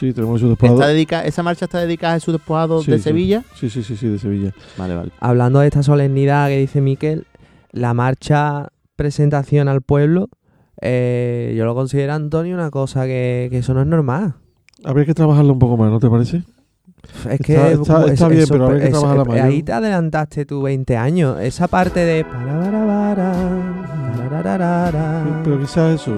Sí, 0.00 0.12
tenemos 0.14 0.40
su 0.40 0.48
despojado. 0.48 0.80
Está 0.80 0.88
dedica- 0.92 1.24
esa 1.24 1.42
marcha 1.42 1.66
está 1.66 1.78
dedicada 1.80 2.14
a 2.14 2.16
Jesús 2.16 2.32
despojado 2.34 2.82
Sí, 2.82 2.90
de 2.90 2.96
sí. 2.98 3.04
Sevilla. 3.04 3.44
Sí, 3.54 3.68
sí, 3.70 3.82
sí, 3.82 3.96
sí, 3.96 4.08
de 4.08 4.18
Sevilla. 4.18 4.52
Vale, 4.78 4.94
vale. 4.96 5.10
Hablando 5.20 5.60
de 5.60 5.66
esta 5.66 5.82
solemnidad 5.82 6.48
que 6.48 6.56
dice 6.58 6.80
Miquel, 6.80 7.26
la 7.70 7.92
marcha 7.94 8.68
presentación 8.96 9.68
al 9.68 9.82
pueblo, 9.82 10.28
eh, 10.80 11.54
yo 11.56 11.66
lo 11.66 11.74
considero, 11.74 12.14
Antonio, 12.14 12.54
una 12.54 12.70
cosa 12.70 13.04
que, 13.04 13.48
que 13.50 13.58
eso 13.58 13.74
no 13.74 13.82
es 13.82 13.86
normal. 13.86 14.34
Habría 14.84 15.04
que 15.04 15.12
trabajarlo 15.14 15.52
un 15.52 15.58
poco 15.58 15.76
más, 15.76 15.90
¿no 15.90 16.00
te 16.00 16.08
parece? 16.08 16.42
Es 17.28 17.40
que 17.40 17.54
Está- 17.54 17.70
está- 17.72 18.06
está 18.06 18.24
es- 18.26 18.30
bien, 18.30 18.42
eso- 18.42 18.52
pero 18.54 18.66
habría 18.66 18.80
que 18.80 18.86
es- 18.86 18.90
trabajarla 18.92 19.24
más, 19.24 19.40
Ahí 19.40 19.62
te 19.62 19.72
adelantaste 19.72 20.46
tú 20.46 20.62
20 20.62 20.96
años. 20.96 21.38
Esa 21.40 21.68
parte 21.68 22.00
de... 22.00 22.24
Pero 25.44 25.58
quizás 25.60 26.00
eso. 26.00 26.14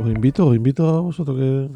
Os 0.00 0.08
invito, 0.08 0.46
os 0.48 0.56
invito 0.56 0.88
a 0.88 1.00
vosotros 1.00 1.36
que 1.36 1.68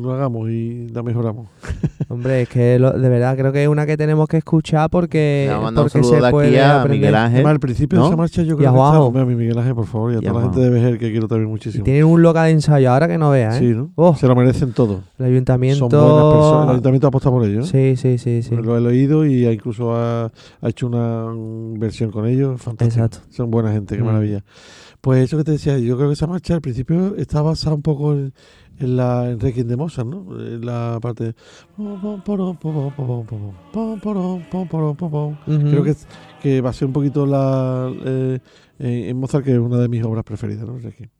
lo 0.00 0.12
hagamos 0.12 0.48
y 0.50 0.88
la 0.88 1.02
mejoramos. 1.02 1.48
Hombre, 2.08 2.42
es 2.42 2.48
que 2.48 2.78
lo- 2.78 2.92
de 2.92 3.08
verdad 3.08 3.36
creo 3.36 3.52
que 3.52 3.62
es 3.62 3.68
una 3.68 3.86
que 3.86 3.96
tenemos 3.96 4.28
que 4.28 4.36
escuchar 4.38 4.90
porque, 4.90 5.50
a 5.52 5.60
porque 5.74 6.02
se 6.04 6.16
aquí 6.16 6.30
puede 6.30 6.60
a 6.60 6.80
aprender. 6.80 7.00
Miguel 7.00 7.14
Ángel. 7.14 7.34
Además, 7.36 7.50
al 7.52 7.60
principio 7.60 7.98
¿no? 7.98 8.04
de 8.04 8.08
esa 8.10 8.16
marcha 8.16 8.42
yo 8.42 8.54
Y 8.54 8.56
creo 8.58 8.70
a 8.70 8.72
que 8.72 9.06
está, 9.08 9.20
a 9.20 9.24
mi 9.24 9.34
Miguel 9.34 9.58
Ángel, 9.58 9.74
por 9.74 9.86
favor, 9.86 10.12
y 10.12 10.16
a 10.16 10.18
Y 10.22 10.26
a 10.26 10.30
toda 10.30 10.34
la 10.34 10.46
gente 10.48 10.60
de 10.60 10.70
Vejer 10.70 10.98
que 10.98 11.10
quiero 11.10 11.28
también 11.28 11.48
Y 11.48 11.52
muchísimo. 11.52 11.84
tienen 11.84 12.04
un 12.04 12.22
local 12.22 12.46
de 12.46 12.50
ensayo 12.52 12.90
ahora 12.92 13.08
que 13.08 13.18
no 13.18 13.30
veas, 13.30 13.56
¿eh? 13.56 13.58
Sí, 13.60 13.64
¿no? 13.74 13.90
Oh, 13.94 14.14
Se 14.14 14.26
lo 14.26 14.34
merecen 14.36 14.72
todo. 14.72 15.00
el 15.18 15.26
ayuntamiento. 15.26 15.88
Son 15.88 15.88
buenas 15.88 16.34
personas. 16.34 16.64
El 16.64 16.70
ayuntamiento 16.70 17.06
apuesta 17.06 17.30
por 17.30 17.44
ellos. 17.46 17.68
Sí, 17.68 17.94
sí, 17.96 18.18
sí, 18.18 18.42
sí. 18.42 18.56
Lo 18.56 18.76
he 18.76 18.80
leído 18.80 19.24
y 19.26 19.46
ha- 19.46 19.52
incluso 19.52 19.94
ha, 19.96 20.24
ha 20.26 20.68
hecho 20.68 20.86
una 20.86 21.26
versión 21.78 22.10
con 22.10 22.26
ellos. 22.26 22.60
Fantástico. 22.60 23.04
Exacto. 23.04 23.26
Son 23.30 23.50
buena 23.50 23.72
gente, 23.72 23.96
qué 23.96 24.02
Mm. 24.02 24.06
maravilla. 24.06 24.44
Pues 25.00 25.24
eso 25.24 25.36
que 25.36 25.42
te 25.44 25.50
decía, 25.52 25.78
yo 25.78 25.96
creo 25.96 26.08
que 26.08 26.14
esa 26.14 26.28
marcha 26.28 26.54
al 26.54 26.60
principio 26.60 27.16
está 27.16 27.42
basada 27.42 27.74
un 27.74 27.82
poco 27.82 28.12
en, 28.12 28.32
en 28.78 28.96
la 28.96 29.30
en 29.30 29.40
Requiem 29.40 29.66
de 29.66 29.76
Mozart, 29.76 30.08
¿no? 30.08 30.38
En 30.38 30.64
la 30.64 30.98
parte. 31.00 31.34
Ujú. 35.46 35.70
Creo 35.70 35.84
que, 35.84 35.94
que 36.42 36.60
va 36.60 36.70
a 36.70 36.72
ser 36.72 36.86
un 36.86 36.92
poquito 36.92 37.26
la 37.26 37.92
eh, 38.04 38.38
en 38.78 38.88
en 39.10 39.16
Mozart, 39.16 39.44
que 39.44 39.52
es 39.52 39.58
una 39.58 39.78
de 39.78 39.88
mis 39.88 40.02
obras 40.04 40.24
preferidas, 40.24 40.66
¿no? 40.66 40.78
Requiem. 40.78 41.10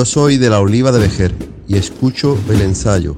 Yo 0.00 0.06
soy 0.06 0.38
de 0.38 0.48
la 0.48 0.60
Oliva 0.60 0.92
de 0.92 0.98
Vejer 0.98 1.34
y 1.68 1.76
escucho 1.76 2.38
el 2.48 2.62
ensayo. 2.62 3.16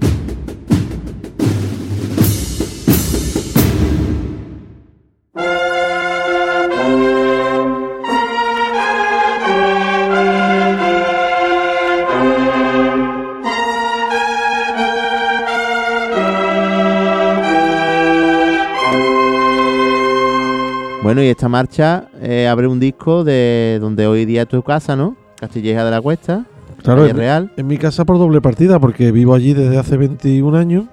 Bueno, 21.05 21.23
y 21.23 21.29
esta 21.29 21.49
marcha 21.49 22.09
eh, 22.21 22.49
abre 22.49 22.67
un 22.67 22.81
disco 22.81 23.23
de 23.23 23.79
donde 23.81 24.09
hoy 24.09 24.25
día 24.25 24.43
es 24.43 24.49
tu 24.49 24.65
casa, 24.65 24.97
¿no? 24.97 25.17
Castilleja 25.37 25.85
de 25.85 25.91
la 25.93 26.01
Cuesta. 26.01 26.45
Claro, 26.83 27.07
en, 27.07 27.17
Real. 27.17 27.53
en 27.57 27.67
mi 27.67 27.77
casa 27.79 28.05
por 28.05 28.19
doble 28.19 28.41
partida, 28.41 28.79
porque 28.81 29.13
vivo 29.13 29.35
allí 29.35 29.55
desde 29.55 29.79
hace 29.79 29.97
21 29.97 30.57
años 30.57 30.85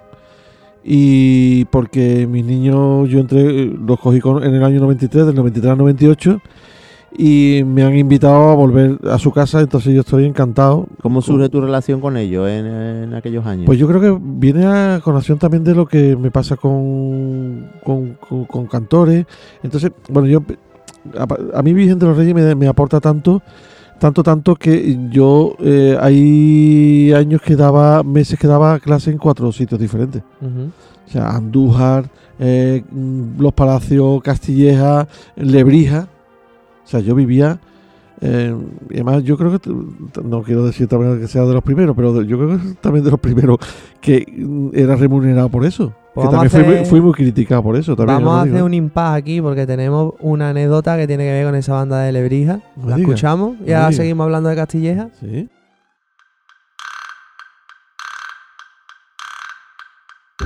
y 0.83 1.65
porque 1.65 2.25
mis 2.27 2.45
niños 2.45 3.09
yo 3.09 3.19
entré, 3.19 3.65
los 3.65 3.99
cogí 3.99 4.19
con- 4.19 4.43
en 4.43 4.53
el 4.55 4.63
año 4.63 4.79
93, 4.79 5.25
del 5.25 5.35
93 5.35 5.71
al 5.71 5.77
98 5.77 6.39
y 7.17 7.63
me 7.65 7.83
han 7.83 7.97
invitado 7.97 8.49
a 8.51 8.55
volver 8.55 8.97
a 9.09 9.17
su 9.17 9.31
casa, 9.31 9.59
entonces 9.61 9.93
yo 9.93 10.01
estoy 10.01 10.25
encantado. 10.25 10.85
¿Cómo 11.01 11.21
surge 11.21 11.49
tu 11.49 11.59
relación 11.59 11.99
con 12.01 12.15
ellos 12.17 12.47
en, 12.47 12.65
en 12.67 13.13
aquellos 13.15 13.45
años? 13.45 13.65
Pues 13.65 13.79
yo 13.79 13.87
creo 13.87 13.99
que 13.99 14.17
viene 14.21 14.65
a 14.65 15.01
colación 15.03 15.39
también 15.39 15.63
de 15.63 15.73
lo 15.75 15.85
que 15.87 16.15
me 16.15 16.29
pasa 16.31 16.55
con, 16.55 17.71
con, 17.83 18.13
con- 18.13 18.45
con 18.45 18.67
cantores. 18.67 19.25
Entonces, 19.63 19.91
bueno, 20.07 20.27
yo 20.27 20.43
a, 21.17 21.57
a 21.59 21.63
mí 21.63 21.73
Virgen 21.73 21.97
de 21.99 22.05
los 22.05 22.15
Reyes 22.15 22.35
me, 22.35 22.53
me 22.55 22.67
aporta 22.67 22.99
tanto, 23.01 23.41
tanto, 23.99 24.23
tanto 24.23 24.55
que 24.55 24.97
yo 25.09 25.55
eh, 25.59 25.97
hay 25.99 27.13
años 27.13 27.41
que 27.41 27.55
daba, 27.55 28.01
meses 28.03 28.39
que 28.39 28.47
daba 28.47 28.79
clase 28.79 29.11
en 29.11 29.17
cuatro 29.17 29.51
sitios 29.51 29.79
diferentes. 29.79 30.23
O 30.41 31.11
sea, 31.11 31.29
Andújar, 31.35 32.09
eh, 32.39 32.83
Los 33.37 33.53
Palacios, 33.53 34.21
Castilleja, 34.23 35.07
Lebrija. 35.35 36.07
O 36.83 36.87
sea, 36.87 36.99
yo 37.01 37.13
vivía. 37.15 37.59
eh, 38.21 38.55
y 38.89 38.93
además, 38.95 39.23
yo 39.23 39.37
creo 39.37 39.59
que. 39.59 39.69
No 40.23 40.41
quiero 40.43 40.65
decir 40.65 40.87
también 40.87 41.19
que 41.19 41.27
sea 41.27 41.43
de 41.45 41.53
los 41.53 41.63
primeros, 41.63 41.95
pero 41.95 42.21
yo 42.23 42.37
creo 42.37 42.57
que 42.57 42.73
también 42.81 43.05
de 43.05 43.11
los 43.11 43.19
primeros 43.19 43.57
que 44.01 44.25
mm, 44.37 44.69
era 44.73 44.95
remunerado 44.95 45.49
por 45.49 45.65
eso. 45.65 45.93
Pues 46.21 46.29
que 46.29 46.35
también 46.35 46.47
a 46.47 46.49
fui, 46.49 46.63
muy- 46.63 46.73
hacer- 46.75 46.85
fui 46.87 47.01
muy 47.01 47.13
criticado 47.13 47.63
por 47.63 47.75
eso. 47.75 47.95
También, 47.95 48.17
Vamos 48.23 48.39
a 48.39 48.41
hacer 48.49 48.63
un 48.63 48.73
impasse 48.73 49.17
aquí 49.19 49.41
porque 49.41 49.65
tenemos 49.67 50.13
una 50.19 50.49
anécdota 50.49 50.97
que 50.97 51.07
tiene 51.07 51.23
que 51.25 51.31
ver 51.31 51.45
con 51.45 51.55
esa 51.55 51.73
banda 51.73 51.99
de 52.01 52.11
Lebrija. 52.11 52.59
No 52.75 52.89
La 52.89 52.97
escuchamos 52.97 53.55
y 53.65 53.71
ahora 53.73 53.91
seguimos 53.91 54.25
hablando 54.25 54.49
de 54.49 54.55
Castilleja. 54.55 55.09
Sí. 55.19 55.49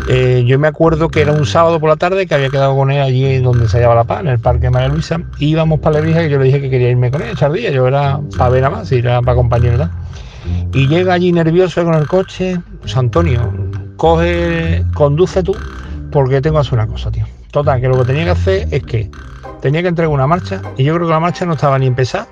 Eh, 0.10 0.44
yo 0.48 0.58
me 0.58 0.68
acuerdo 0.68 1.10
que 1.10 1.22
era 1.22 1.32
un 1.32 1.46
sábado 1.46 1.80
por 1.80 1.88
la 1.90 1.96
tarde 1.96 2.26
que 2.26 2.34
había 2.34 2.50
quedado 2.50 2.76
con 2.76 2.90
él 2.92 3.00
allí 3.00 3.38
donde 3.38 3.68
se 3.70 3.78
hallaba 3.78 3.96
La 3.96 4.04
Paz, 4.04 4.22
en 4.22 4.28
el 4.28 4.40
Parque 4.40 4.70
María 4.70 4.90
Luisa. 4.90 5.22
Íbamos 5.40 5.80
para 5.80 5.98
Lebrija 5.98 6.24
y 6.24 6.30
yo 6.30 6.40
le 6.40 6.46
dije 6.46 6.60
que 6.62 6.70
quería 6.70 6.90
irme 6.90 7.12
con 7.12 7.22
él, 7.22 7.30
echar 7.32 7.52
día. 7.52 7.70
Yo 7.72 7.88
era 7.88 8.20
para 8.38 8.50
ver 8.50 8.64
nada 8.64 8.78
más, 8.78 8.92
era 8.92 9.22
para 9.22 9.34
acompañar, 9.34 9.72
¿verdad? 9.72 9.92
Y 10.74 10.88
llega 10.88 11.14
allí 11.14 11.32
nervioso 11.32 11.86
con 11.86 11.94
el 11.94 12.08
coche. 12.08 12.60
Pues 12.82 12.98
Antonio, 12.98 13.54
coge, 13.98 14.86
conduce 14.94 15.44
tú, 15.44 15.56
porque 16.12 16.42
tengo 16.42 16.56
que 16.56 16.62
hacer 16.62 16.74
una 16.74 16.88
cosa, 16.88 17.12
tío. 17.12 17.26
Total, 17.52 17.80
que 17.80 17.88
lo 17.88 17.98
que 18.00 18.06
tenía 18.06 18.26
que 18.26 18.32
hacer 18.32 18.68
es 18.72 18.84
que 18.84 19.12
tenía 19.62 19.82
que 19.82 19.88
entregar 19.88 20.14
una 20.14 20.28
marcha 20.28 20.62
y 20.78 20.84
yo 20.84 20.96
creo 20.96 21.08
que 21.08 21.14
la 21.14 21.20
marcha 21.20 21.46
no 21.46 21.54
estaba 21.54 21.78
ni 21.78 21.88
empezada 21.88 22.28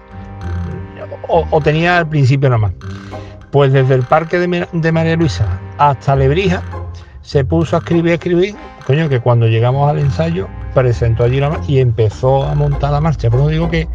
o, 1.32 1.62
tenía 1.62 1.98
al 1.98 2.08
principio 2.08 2.50
nada 2.50 2.60
más. 2.60 2.74
Pues 3.52 3.74
desde 3.74 3.96
el 3.96 4.04
parque 4.04 4.40
de, 4.40 4.92
María 4.92 5.16
Luisa 5.16 5.46
hasta 5.78 6.16
Lebrija 6.16 6.62
se 7.22 7.44
puso 7.46 7.76
a 7.76 7.80
escribir, 7.80 8.12
a 8.12 8.16
escribir, 8.16 8.56
coño, 8.86 9.10
que 9.10 9.20
cuando 9.20 9.48
llegamos 9.48 9.90
al 9.90 10.00
ensayo 10.00 10.48
presentó 10.74 11.24
allí 11.24 11.40
la 11.40 11.50
marcha 11.50 11.66
y 11.68 11.80
empezó 11.80 12.44
a 12.44 12.56
montar 12.56 12.92
la 12.92 13.02
marcha. 13.02 13.30
Por 13.30 13.42
eso 13.42 13.50
digo 13.50 13.70
que, 13.70 13.88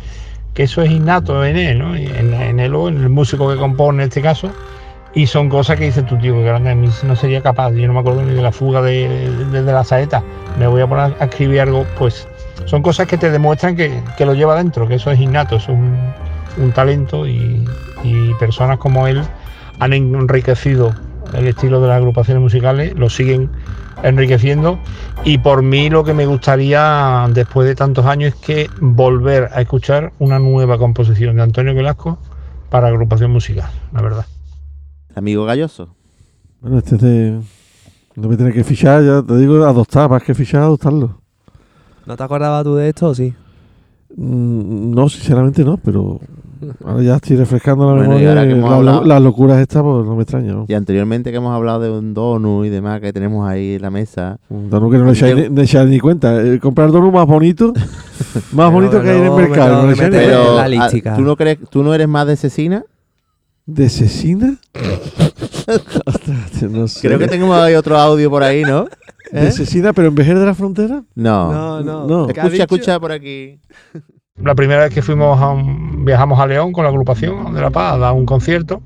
que 0.54 0.64
eso 0.64 0.82
es 0.82 0.90
innato 0.90 1.44
en 1.44 1.56
él, 1.56 1.78
¿no? 1.78 1.94
En, 1.96 2.34
en 2.34 2.60
él 2.60 2.74
o 2.74 2.88
en 2.88 3.02
el 3.02 3.08
músico 3.08 3.50
que 3.50 3.56
compone 3.56 4.02
en 4.02 4.08
este 4.08 4.22
caso. 4.22 4.50
Y 5.16 5.26
son 5.28 5.48
cosas 5.48 5.78
que 5.78 5.84
dices 5.86 6.04
tú, 6.04 6.18
tío, 6.18 6.34
que 6.34 6.42
grande, 6.42 6.70
a 6.70 6.74
mí 6.74 6.88
no 7.02 7.16
sería 7.16 7.40
capaz. 7.42 7.72
Yo 7.72 7.86
no 7.86 7.94
me 7.94 8.00
acuerdo 8.00 8.22
ni 8.22 8.34
de 8.34 8.42
la 8.42 8.52
fuga 8.52 8.82
de, 8.82 9.46
de- 9.46 9.62
de 9.62 9.72
la 9.72 9.82
saeta. 9.84 10.26
Me 10.54 10.66
voy 10.66 10.82
a 10.82 10.86
poner 10.86 11.16
a 11.18 11.24
escribir 11.24 11.60
algo, 11.62 11.86
pues 11.94 12.28
son 12.66 12.82
cosas 12.82 13.06
que 13.06 13.16
te 13.18 13.30
demuestran 13.30 13.76
que, 13.76 14.04
que 14.16 14.26
lo 14.26 14.34
lleva 14.34 14.56
dentro, 14.56 14.86
que 14.86 14.96
eso 14.96 15.10
es 15.10 15.18
innato, 15.20 15.56
es 15.56 15.68
un, 15.68 16.14
un 16.56 16.72
talento 16.72 17.26
y, 17.26 17.78
y 18.02 18.34
personas 18.34 18.78
como 18.78 19.06
él 19.06 19.30
han 19.78 19.92
enriquecido 19.94 20.98
el 21.32 21.46
estilo 21.46 21.80
de 21.80 21.88
las 21.88 21.96
agrupaciones 21.98 22.42
musicales, 22.42 22.94
lo 22.94 23.08
siguen 23.10 23.50
enriqueciendo 24.02 24.82
y 25.24 25.38
por 25.38 25.62
mí 25.62 25.88
lo 25.90 26.04
que 26.04 26.14
me 26.14 26.26
gustaría 26.26 27.26
después 27.30 27.66
de 27.66 27.74
tantos 27.74 28.06
años 28.06 28.34
es 28.34 28.40
que 28.40 28.70
volver 28.76 29.48
a 29.52 29.62
escuchar 29.62 30.12
una 30.18 30.38
nueva 30.38 30.78
composición 30.78 31.36
de 31.36 31.42
Antonio 31.42 31.74
Velasco 31.74 32.18
para 32.68 32.88
agrupación 32.88 33.30
musical, 33.30 33.70
la 33.92 34.02
verdad. 34.02 34.26
Amigo 35.16 35.44
Galloso. 35.44 35.88
Bueno, 36.60 36.78
este 36.78 36.94
es 36.96 37.00
de. 37.00 37.40
No 38.16 38.28
me 38.28 38.36
tiene 38.36 38.52
que 38.52 38.64
fichar, 38.64 39.02
ya 39.02 39.22
te 39.22 39.36
digo, 39.36 39.64
adoptar, 39.64 40.08
más 40.08 40.22
que 40.22 40.34
fichar, 40.34 40.62
adoptarlo. 40.62 41.20
¿No 42.06 42.16
te 42.16 42.22
acordabas 42.22 42.64
tú 42.64 42.74
de 42.76 42.88
esto 42.88 43.08
o 43.08 43.14
sí? 43.14 43.34
Mm, 44.16 44.92
No, 44.94 45.08
sinceramente 45.08 45.64
no, 45.64 45.76
pero 45.78 46.20
ahora 46.84 47.02
ya 47.02 47.16
estoy 47.16 47.36
refrescando 47.36 47.84
la 47.86 47.92
Bueno, 47.92 48.04
y 48.04 48.08
memoria. 48.24 48.28
ahora 48.30 48.42
que 48.44 48.48
y 48.48 48.52
hemos 48.52 48.70
la- 48.70 48.76
hablado- 48.76 49.04
las 49.04 49.22
locuras 49.22 49.58
estas, 49.60 49.82
pues 49.82 50.06
no 50.06 50.16
me 50.16 50.22
extraña. 50.22 50.52
¿no? 50.54 50.64
Y 50.68 50.72
anteriormente 50.74 51.30
que 51.30 51.36
hemos 51.36 51.54
hablado 51.54 51.80
de 51.80 51.90
un 51.90 52.14
donut 52.14 52.64
y 52.64 52.68
demás 52.70 53.00
que 53.00 53.12
tenemos 53.12 53.46
ahí 53.46 53.74
en 53.74 53.82
la 53.82 53.90
mesa. 53.90 54.38
Un 54.48 54.70
donut 54.70 54.92
que 54.92 54.98
no 54.98 55.04
le 55.06 55.12
echáis 55.12 55.34
ni, 55.36 55.48
ni 55.50 55.62
echáis 55.62 55.88
ni 55.90 55.98
cuenta. 56.00 56.42
Eh, 56.42 56.58
comprar 56.60 56.90
donut 56.92 57.12
más 57.12 57.26
bonito, 57.26 57.72
más 58.52 58.72
bonito 58.72 59.02
que 59.02 59.10
hay 59.10 59.18
en 59.18 59.24
el 59.24 59.32
mercado. 59.32 59.82
no 59.82 59.86
le 59.88 59.92
echáis 59.94 60.10
ni 60.10 60.16
Pero, 60.16 60.54
cuenta. 60.54 61.12
ah, 61.12 61.16
¿tú, 61.16 61.22
no 61.22 61.36
crees, 61.36 61.58
¿tú 61.68 61.82
no 61.82 61.92
eres 61.94 62.08
más 62.08 62.26
de 62.26 62.36
cecina? 62.36 62.84
¿De 63.66 63.88
cecina? 63.88 64.56
Ostras, 66.06 66.62
no 66.70 66.86
sé. 66.88 67.06
Creo 67.08 67.18
que 67.18 67.26
tenemos 67.28 67.56
ahí 67.56 67.74
otro 67.74 67.96
audio 67.98 68.30
por 68.30 68.42
ahí, 68.42 68.62
¿no? 68.62 68.84
¿De 69.32 69.48
¿Eh? 69.48 69.52
cecina, 69.52 69.92
pero 69.92 70.08
en 70.08 70.14
Vejer 70.14 70.38
de 70.38 70.46
la 70.46 70.54
Frontera? 70.54 71.02
No. 71.14 71.52
No, 71.52 71.80
no. 71.82 72.06
No. 72.06 72.26
¿Qué 72.28 72.40
ha 72.40 72.44
Escucha, 72.44 72.62
escucha 72.62 73.00
por 73.00 73.10
aquí. 73.12 73.58
La 74.36 74.54
primera 74.54 74.84
vez 74.84 74.94
que 74.94 75.02
fuimos 75.02 75.40
a 75.40 75.48
un- 75.50 76.04
viajamos 76.04 76.38
a 76.38 76.46
León 76.46 76.72
con 76.72 76.84
la 76.84 76.90
agrupación 76.90 77.54
de 77.54 77.60
La 77.60 77.70
Paz 77.70 77.94
a 77.94 77.98
dar 77.98 78.12
un 78.12 78.26
concierto 78.26 78.82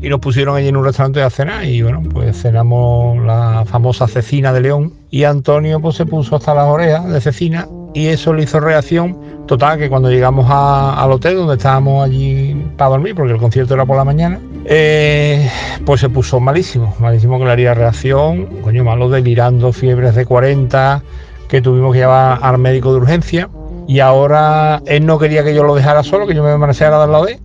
y 0.00 0.08
nos 0.08 0.20
pusieron 0.20 0.56
allí 0.56 0.68
en 0.68 0.76
un 0.76 0.84
restaurante 0.84 1.22
a 1.22 1.30
cenar 1.30 1.64
y 1.64 1.82
bueno, 1.82 2.02
pues 2.08 2.40
cenamos 2.40 3.18
la 3.24 3.64
famosa 3.66 4.06
cecina 4.06 4.52
de 4.52 4.60
León 4.60 4.92
y 5.10 5.24
Antonio 5.24 5.80
pues 5.80 5.96
se 5.96 6.06
puso 6.06 6.36
hasta 6.36 6.54
las 6.54 6.66
orejas 6.66 7.10
de 7.10 7.20
cecina 7.20 7.66
y 7.94 8.06
eso 8.06 8.32
le 8.34 8.42
hizo 8.44 8.60
reacción 8.60 9.18
total 9.50 9.80
que 9.80 9.88
cuando 9.88 10.08
llegamos 10.08 10.46
al 10.48 11.10
hotel 11.10 11.34
donde 11.34 11.56
estábamos 11.56 12.04
allí 12.04 12.54
para 12.76 12.90
dormir 12.90 13.16
porque 13.16 13.32
el 13.32 13.38
concierto 13.40 13.74
era 13.74 13.84
por 13.84 13.96
la 13.96 14.04
mañana 14.04 14.38
eh, 14.64 15.50
pues 15.84 16.00
se 16.00 16.08
puso 16.08 16.38
malísimo, 16.38 16.94
malísimo 17.00 17.36
que 17.36 17.46
le 17.46 17.50
haría 17.50 17.74
reacción, 17.74 18.46
coño 18.62 18.84
malo 18.84 19.08
delirando, 19.08 19.72
fiebres 19.72 20.14
de 20.14 20.24
40 20.24 21.02
que 21.48 21.60
tuvimos 21.60 21.92
que 21.92 21.98
llevar 21.98 22.38
al 22.40 22.58
médico 22.58 22.92
de 22.92 22.98
urgencia 22.98 23.48
y 23.88 23.98
ahora 23.98 24.80
él 24.86 25.04
no 25.04 25.18
quería 25.18 25.42
que 25.42 25.52
yo 25.52 25.64
lo 25.64 25.74
dejara 25.74 26.04
solo, 26.04 26.28
que 26.28 26.34
yo 26.36 26.44
me 26.44 26.50
permaneciera 26.50 27.02
al 27.02 27.10
lado 27.10 27.24
de 27.24 27.32
él. 27.32 27.40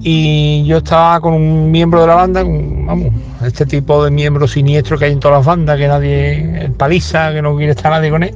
Y 0.00 0.64
yo 0.64 0.78
estaba 0.78 1.20
con 1.20 1.34
un 1.34 1.70
miembro 1.70 2.00
de 2.00 2.06
la 2.06 2.14
banda, 2.14 2.42
vamos, 2.42 3.12
este 3.44 3.66
tipo 3.66 4.02
de 4.02 4.10
miembro 4.10 4.48
siniestro 4.48 4.96
que 4.96 5.04
hay 5.04 5.12
en 5.12 5.20
todas 5.20 5.40
las 5.40 5.46
bandas, 5.46 5.76
que 5.76 5.88
nadie, 5.88 6.64
el 6.64 6.72
paliza, 6.72 7.34
que 7.34 7.42
no 7.42 7.54
quiere 7.54 7.72
estar 7.72 7.90
nadie 7.90 8.08
con 8.08 8.22
él. 8.22 8.34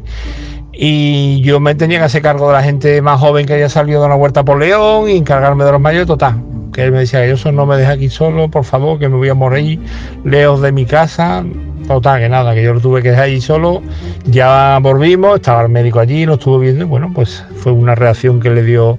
Y 0.77 1.41
yo 1.43 1.61
me 1.61 1.75
tenía 1.75 1.99
que 1.99 2.05
hacer 2.05 2.23
cargo 2.23 2.49
de 2.49 2.55
la 2.55 2.63
gente 2.63 3.01
más 3.01 3.21
joven 3.21 3.47
que 3.47 3.55
había 3.55 3.69
salido 3.69 4.01
de 4.01 4.07
una 4.07 4.17
huerta 4.17 4.45
por 4.45 4.59
León 4.59 5.09
y 5.09 5.17
encargarme 5.17 5.65
de 5.65 5.73
los 5.73 5.81
mayores, 5.81 6.07
total. 6.07 6.43
Que 6.73 6.85
él 6.85 6.93
me 6.93 6.99
decía, 6.99 7.25
yo 7.27 7.53
no 7.53 7.67
me 7.67 7.77
deja 7.77 7.93
aquí 7.93 8.09
solo, 8.09 8.49
por 8.49 8.65
favor, 8.65 8.99
que 8.99 9.09
me 9.09 9.17
voy 9.17 9.29
a 9.29 9.35
morir 9.35 9.79
lejos 10.25 10.61
de 10.61 10.73
mi 10.73 10.85
casa. 10.85 11.45
Total, 11.87 12.21
que 12.21 12.29
nada, 12.29 12.55
que 12.55 12.63
yo 12.63 12.75
lo 12.75 12.81
tuve 12.81 13.03
que 13.03 13.11
dejar 13.11 13.25
allí 13.25 13.41
solo. 13.41 13.83
Ya 14.25 14.79
volvimos, 14.83 15.37
estaba 15.37 15.63
el 15.63 15.69
médico 15.69 16.01
allí, 16.01 16.27
lo 16.27 16.35
estuvo 16.35 16.59
viendo 16.59 16.85
y 16.85 16.89
bueno, 16.89 17.13
pues 17.15 17.45
fue 17.57 17.73
una 17.73 17.95
reacción 17.95 18.41
que 18.41 18.51
le 18.51 18.63
dio 18.63 18.99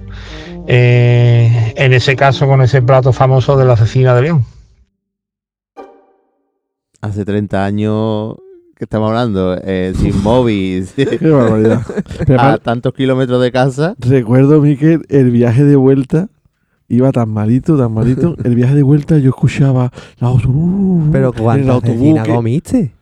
eh, 0.68 1.74
en 1.76 1.92
ese 1.92 2.16
caso 2.16 2.46
con 2.46 2.62
ese 2.62 2.82
plato 2.82 3.12
famoso 3.12 3.56
de 3.56 3.64
la 3.64 3.76
cecina 3.76 4.14
de 4.14 4.22
León. 4.22 4.44
Hace 7.02 7.24
30 7.24 7.64
años 7.64 8.36
que 8.76 8.84
estamos 8.84 9.08
hablando, 9.08 9.56
eh, 9.64 9.92
sin 9.96 10.22
móvil, 10.22 10.86
Qué 10.94 11.28
barbaridad. 11.30 11.82
Pero 12.26 12.40
a 12.40 12.58
tantos 12.58 12.92
kilómetros 12.92 13.42
de 13.42 13.50
casa. 13.50 13.94
Recuerdo, 13.98 14.60
Miquel, 14.60 15.02
el 15.08 15.30
viaje 15.30 15.64
de 15.64 15.76
vuelta 15.76 16.28
iba 16.88 17.10
tan 17.10 17.30
malito, 17.30 17.76
tan 17.78 17.92
malito. 17.92 18.36
El 18.44 18.54
viaje 18.54 18.74
de 18.74 18.82
vuelta 18.82 19.18
yo 19.18 19.30
escuchaba 19.30 19.90
la 20.20 20.28
auto- 20.28 20.48
uh, 20.50 21.08
Pero 21.10 21.28
en 21.30 21.34
el 21.36 21.42
¿cuántas 21.42 21.68
autobús 21.70 22.20
comiste? 22.26 22.92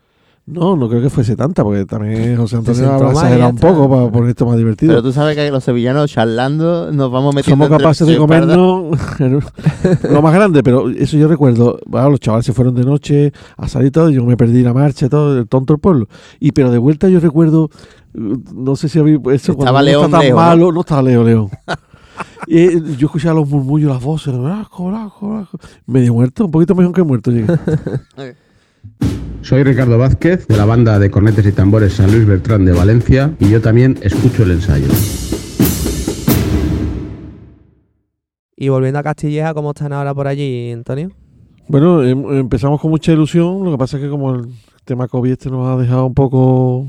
No, 0.46 0.76
no 0.76 0.90
creo 0.90 1.00
que 1.00 1.08
fuese 1.08 1.36
tanta, 1.36 1.64
porque 1.64 1.86
también 1.86 2.36
José 2.36 2.56
Antonio 2.56 2.92
habrá 2.92 3.12
exagerado 3.12 3.50
un 3.50 3.56
poco 3.56 3.88
para 3.88 4.10
poner 4.10 4.28
esto 4.28 4.44
más 4.44 4.58
divertido. 4.58 4.92
Pero 4.92 5.02
tú 5.02 5.10
sabes 5.10 5.34
que 5.34 5.50
los 5.50 5.64
sevillanos 5.64 6.10
charlando 6.10 6.92
nos 6.92 7.10
vamos 7.10 7.34
metiendo. 7.34 7.64
Somos 7.64 7.72
entre 7.72 7.82
capaces 7.82 8.06
de 8.06 8.18
comernos 8.18 8.98
lo 10.10 10.22
más 10.22 10.34
grande, 10.34 10.62
pero 10.62 10.90
eso 10.90 11.16
yo 11.16 11.28
recuerdo. 11.28 11.78
bueno, 11.86 12.10
los 12.10 12.20
chavales 12.20 12.44
se 12.44 12.52
fueron 12.52 12.74
de 12.74 12.84
noche 12.84 13.32
a 13.56 13.68
salir 13.68 13.90
todo, 13.90 14.10
y 14.10 14.14
yo 14.14 14.24
me 14.24 14.36
perdí 14.36 14.62
la 14.62 14.74
marcha, 14.74 15.08
todo, 15.08 15.38
el 15.38 15.48
tonto 15.48 15.72
el 15.72 15.80
pueblo. 15.80 16.08
Y 16.40 16.52
pero 16.52 16.70
de 16.70 16.76
vuelta 16.76 17.08
yo 17.08 17.20
recuerdo, 17.20 17.70
no 18.12 18.76
sé 18.76 18.90
si 18.90 18.98
había 18.98 19.16
eso 19.32 19.52
Estaba 19.52 19.54
cuando 19.56 19.72
no 19.72 19.82
León 19.82 20.04
está 20.04 20.18
tan 20.18 20.26
lejos, 20.26 20.40
¿no? 20.40 20.46
malo, 20.46 20.72
no 20.72 20.80
estaba 20.80 21.02
Leo 21.02 21.24
León. 21.24 21.48
Y 22.48 22.58
eh, 22.58 22.82
yo 22.98 23.06
escuchaba 23.06 23.34
los 23.40 23.48
murmullos, 23.48 23.90
las 23.90 24.02
voces, 24.02 24.36
Blasco, 24.36 24.88
Blasco, 24.88 25.30
Blasco. 25.30 25.58
medio 25.86 26.12
muerto, 26.12 26.44
un 26.44 26.50
poquito 26.50 26.74
mejor 26.74 26.92
que 26.94 27.02
muerto 27.02 27.30
llegué. 27.30 27.46
Soy 29.44 29.62
Ricardo 29.62 29.98
Vázquez 29.98 30.46
de 30.46 30.56
la 30.56 30.64
banda 30.64 30.98
de 30.98 31.10
cornetes 31.10 31.44
y 31.44 31.52
tambores 31.52 31.92
San 31.92 32.10
Luis 32.10 32.26
Bertrán 32.26 32.64
de 32.64 32.72
Valencia 32.72 33.34
y 33.38 33.50
yo 33.50 33.60
también 33.60 33.98
escucho 34.00 34.42
el 34.42 34.52
ensayo. 34.52 34.86
Y 38.56 38.70
volviendo 38.70 39.00
a 39.00 39.02
Castilleja, 39.02 39.52
¿cómo 39.52 39.72
están 39.72 39.92
ahora 39.92 40.14
por 40.14 40.28
allí, 40.28 40.72
Antonio? 40.72 41.10
Bueno, 41.68 42.02
em, 42.02 42.38
empezamos 42.38 42.80
con 42.80 42.90
mucha 42.90 43.12
ilusión, 43.12 43.62
lo 43.62 43.72
que 43.72 43.76
pasa 43.76 43.98
es 43.98 44.04
que 44.04 44.08
como 44.08 44.34
el 44.34 44.46
tema 44.86 45.08
COVID 45.08 45.32
este 45.32 45.50
nos 45.50 45.68
ha 45.68 45.76
dejado 45.76 46.06
un 46.06 46.14
poco 46.14 46.86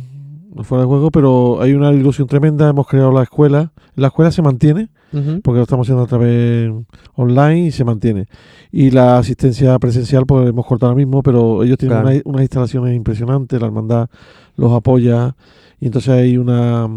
fuera 0.64 0.84
de 0.84 0.88
juego, 0.88 1.12
pero 1.12 1.62
hay 1.62 1.74
una 1.74 1.92
ilusión 1.92 2.26
tremenda, 2.26 2.70
hemos 2.70 2.88
creado 2.88 3.12
la 3.12 3.24
escuela, 3.24 3.74
la 3.96 4.08
escuela 4.08 4.32
se 4.32 4.42
mantiene, 4.42 4.88
porque 5.12 5.58
lo 5.58 5.64
estamos 5.64 5.86
haciendo 5.88 6.04
a 6.04 6.08
través 6.08 6.70
online 7.16 7.68
y 7.68 7.72
se 7.72 7.86
mantiene. 7.86 8.26
Y 8.72 8.92
la 8.92 9.18
asistencia 9.18 9.80
presencial, 9.80 10.26
pues 10.26 10.50
hemos 10.50 10.66
cortado 10.66 10.92
ahora 10.92 10.98
mismo, 10.98 11.24
pero 11.24 11.64
ellos 11.64 11.78
tienen 11.78 12.00
Claro. 12.00 12.10
unas, 12.10 12.22
unas 12.26 12.42
instalaciones 12.42 12.96
impresionantes, 12.96 13.60
la 13.62 13.68
hermandad 13.68 14.10
los 14.58 14.74
apoya, 14.74 15.36
y 15.80 15.86
entonces 15.86 16.10
hay 16.10 16.38
una... 16.38 16.90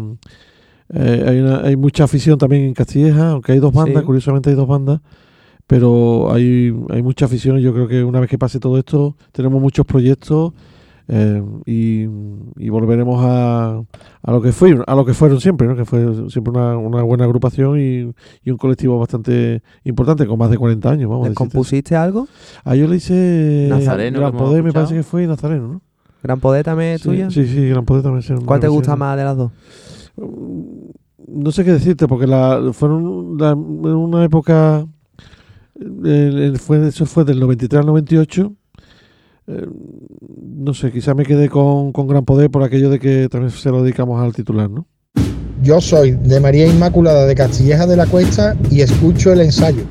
eh, 0.93 1.25
hay, 1.27 1.39
una, 1.39 1.61
hay 1.61 1.75
mucha 1.77 2.03
afición 2.03 2.37
también 2.37 2.63
en 2.63 2.73
Castilleja, 2.73 3.31
aunque 3.31 3.53
hay 3.53 3.59
dos 3.59 3.71
bandas, 3.73 4.01
Sí. 4.01 4.05
curiosamente 4.05 4.49
hay 4.49 4.55
dos 4.57 4.67
bandas, 4.67 4.99
pero 5.67 6.33
hay, 6.33 6.73
hay 6.89 7.01
mucha 7.03 7.25
afición 7.25 7.59
y 7.59 7.61
yo 7.61 7.73
creo 7.73 7.87
que 7.87 8.03
una 8.03 8.19
vez 8.19 8.29
que 8.29 8.37
pase 8.37 8.59
todo 8.59 8.77
esto 8.77 9.15
tenemos 9.31 9.61
muchos 9.61 9.85
proyectos 9.85 10.51
eh, 11.11 11.43
y, 11.65 12.03
y 12.63 12.69
volveremos 12.69 13.19
a, 13.25 13.81
a 14.21 14.31
lo 14.31 14.41
que 14.43 14.51
fue 14.51 14.77
a 14.85 14.95
lo 14.95 15.05
que 15.05 15.13
fueron 15.15 15.41
siempre 15.41 15.67
¿no? 15.67 15.75
que 15.75 15.83
fue 15.83 16.29
siempre 16.29 16.51
una, 16.53 16.77
una 16.77 17.01
buena 17.01 17.23
agrupación 17.25 17.79
y, 17.79 18.11
y 18.43 18.51
un 18.51 18.57
colectivo 18.57 18.99
bastante 18.99 19.63
importante 19.83 20.27
con 20.27 20.37
más 20.37 20.51
de 20.51 20.57
40 20.59 20.87
años 20.91 21.09
vamos 21.09 21.25
¿Les 21.27 21.29
de 21.29 21.33
existencia. 21.33 21.57
compusiste 21.57 21.95
algo? 21.95 22.27
ah 22.63 22.75
yo 22.75 22.87
le 22.87 22.97
hice 22.97 23.67
Nazareno, 23.69 24.19
Gran 24.19 24.33
Poder 24.37 24.61
me 24.63 24.71
parece 24.71 24.93
que 24.93 25.03
fue 25.03 25.25
Nazareno 25.25 25.67
¿no? 25.67 25.81
¿Gran 26.21 26.39
Poder 26.39 26.63
también 26.63 26.91
es 26.91 27.01
Sí, 27.01 27.09
tuya? 27.09 27.29
sí 27.31 27.47
sí 27.47 27.67
Gran 27.69 27.85
Poder 27.85 28.03
también 28.03 28.21
sí, 28.21 28.33
¿Cuál 28.45 28.59
te 28.59 28.67
gusta 28.67 28.95
más 28.95 29.17
de 29.17 29.23
las 29.23 29.35
dos? 29.35 29.51
no 31.27 31.51
sé 31.51 31.63
qué 31.63 31.71
decirte 31.71 32.07
porque 32.07 32.27
la 32.27 32.71
fueron 32.73 33.37
la- 33.37 33.51
en 33.51 33.59
una 33.95 34.23
época 34.23 34.85
eh, 36.05 36.53
fue 36.59 36.87
eso 36.87 37.05
fue 37.05 37.23
del 37.23 37.39
93 37.39 37.79
al 37.81 37.85
98 37.87 38.53
eh, 39.49 39.65
no 40.55 40.73
sé 40.73 40.91
quizá 40.91 41.13
me 41.13 41.25
quedé 41.25 41.49
con, 41.49 41.91
con 41.91 42.07
gran 42.07 42.23
poder 42.23 42.49
por 42.49 42.63
aquello 42.63 42.89
de 42.89 42.99
que 42.99 43.27
también 43.29 43.51
se 43.51 43.69
lo 43.69 43.81
dedicamos 43.81 44.21
al 44.21 44.33
titular 44.33 44.69
no 44.69 44.85
Yo 45.63 45.81
soy 45.81 46.11
de 46.11 46.39
María 46.39 46.67
Inmaculada 46.67 47.25
de 47.25 47.35
Castilleja 47.35 47.87
de 47.87 47.97
la 47.97 48.05
Cuesta 48.05 48.55
y 48.69 48.81
escucho 48.81 49.33
el 49.33 49.41
ensayo. 49.41 49.83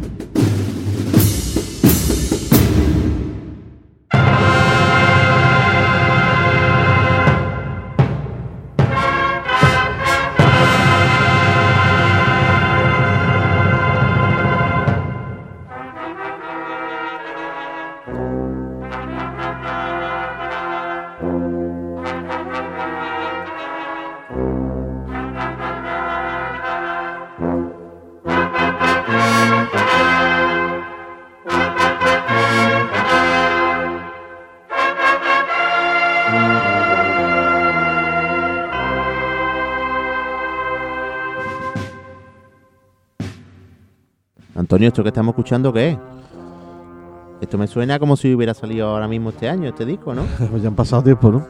¿Esto 44.89 45.03
que 45.03 45.09
estamos 45.09 45.33
escuchando 45.33 45.73
qué 45.73 45.91
es? 45.91 45.99
Esto 47.41 47.57
me 47.57 47.67
suena 47.69 47.99
como 47.99 48.17
si 48.17 48.35
hubiera 48.35 48.53
salido 48.53 48.89
ahora 48.89 49.07
mismo 49.07 49.31
este 49.31 49.49
año, 49.49 49.69
este 49.69 49.85
disco, 49.87 50.15
¿no? 50.15 50.23
Pues 50.51 50.63
ya 50.63 50.69
han 50.69 50.75
pasado 50.75 51.03
tiempo 51.05 51.31
no 51.31 51.47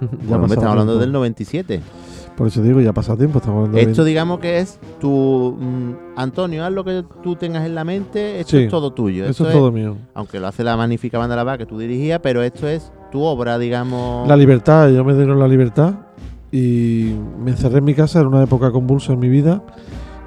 Ya 0.00 0.08
Bueno, 0.28 0.46
me 0.46 0.54
estamos 0.54 0.70
hablando 0.70 0.92
tiempo. 0.92 1.00
del 1.00 1.12
97. 1.12 1.80
por 2.36 2.46
eso 2.46 2.62
digo 2.62 2.80
ya 2.80 2.90
ha 2.90 2.94
pasado 2.94 3.18
tiempo 3.18 3.38
estamos 3.38 3.58
hablando 3.58 3.76
de 3.76 3.82
Esto 3.82 4.02
20. 4.02 4.08
digamos 4.08 4.38
que 4.38 4.58
es 4.60 4.78
tu... 5.00 5.56
mm, 5.60 5.92
Antonio, 6.16 6.64
haz 6.64 6.72
lo 6.72 6.84
que 6.84 7.04
tú 7.22 7.36
tengas 7.36 7.66
en 7.66 7.74
la 7.74 7.84
mente, 7.84 8.40
esto 8.40 8.56
Sí, 8.56 8.62
es 8.64 8.70
todo 8.70 8.92
tuyo. 8.92 9.24
eso 9.24 9.30
esto 9.32 9.48
es 9.48 9.52
todo 9.52 9.70
mío. 9.72 9.96
Aunque 10.14 10.40
lo 10.40 10.46
hace 10.46 10.64
la 10.64 10.76
magnífica 10.76 11.18
banda 11.18 11.36
La 11.36 11.44
Paz 11.44 11.58
que 11.58 11.66
tú 11.66 11.78
dirigías, 11.78 12.20
pero 12.22 12.42
esto 12.42 12.66
es 12.68 12.90
tu 13.12 13.22
obra, 13.22 13.58
digamos... 13.58 14.26
La 14.28 14.36
libertad, 14.36 14.88
yo 14.90 15.04
me 15.04 15.14
dieron 15.14 15.38
la 15.38 15.48
libertad 15.48 15.94
y 16.52 17.12
me 17.38 17.50
encerré 17.50 17.78
en 17.78 17.84
mi 17.84 17.94
casa, 17.94 18.20
era 18.20 18.28
una 18.28 18.42
época 18.42 18.70
convulsa 18.70 19.12
en 19.12 19.18
mi 19.20 19.28
vida. 19.28 19.62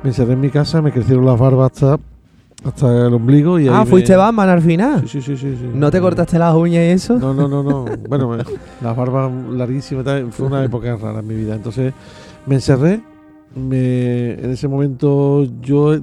Me 0.04 0.10
encerré 0.10 0.34
en 0.34 0.40
mi 0.42 0.50
casa, 0.50 0.82
me 0.82 0.92
crecieron 0.92 1.26
las 1.26 1.40
barbas 1.40 1.72
hasta, 1.74 1.98
hasta 2.64 3.08
el 3.08 3.14
ombligo 3.14 3.60
y 3.60 3.68
Ah, 3.68 3.82
ahí 3.82 3.86
fuiste 3.88 4.12
me- 4.14 4.18
Batman 4.18 4.50
al 4.50 4.62
final. 4.62 5.08
Sí, 5.08 5.22
sí, 5.22 5.36
sí, 5.36 5.56
sí. 5.58 5.70
¿No 5.74 5.90
te 5.90 6.00
cortaste 6.00 6.38
las 6.38 6.54
uñas 6.56 6.84
y 6.84 6.90
eso? 6.92 7.18
No, 7.18 7.34
no, 7.34 7.48
no, 7.48 7.64
no. 7.64 7.86
Bueno, 8.10 8.30
me- 8.30 8.38
las 8.82 8.96
barbas 8.96 9.32
larguísimas, 9.52 10.04
y 10.04 10.06
tal, 10.06 10.32
fue 10.32 10.48
una 10.48 10.64
época 10.64 10.96
rara 10.96 11.20
en 11.20 11.28
mi 11.28 11.36
vida. 11.36 11.56
Entonces 11.56 11.94
me 12.46 12.56
encerré. 12.56 13.02
Me, 13.56 14.32
en 14.34 14.50
ese 14.52 14.68
momento 14.70 15.44
yo 15.62 15.94
eh, 15.96 16.02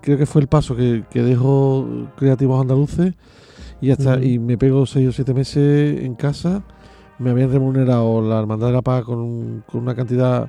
creo 0.00 0.16
que 0.16 0.26
fue 0.26 0.42
el 0.42 0.46
paso 0.46 0.76
que, 0.76 1.02
que 1.10 1.22
dejo 1.22 1.86
creativos 2.16 2.60
andaluces 2.60 3.14
y 3.80 3.90
hasta 3.90 4.14
Ujú. 4.14 4.22
y 4.24 4.38
me 4.38 4.56
pego 4.56 4.86
seis 4.86 5.08
o 5.08 5.12
siete 5.12 5.34
meses 5.34 6.00
en 6.02 6.14
casa. 6.14 6.62
Me 7.18 7.30
habían 7.30 7.50
remunerado 7.50 8.20
la 8.22 8.38
Hermandad 8.38 8.68
de 8.68 8.72
la 8.74 8.82
Paz 8.82 9.02
con, 9.04 9.18
un- 9.18 9.62
con 9.70 9.80
una 9.82 9.94
cantidad 9.94 10.48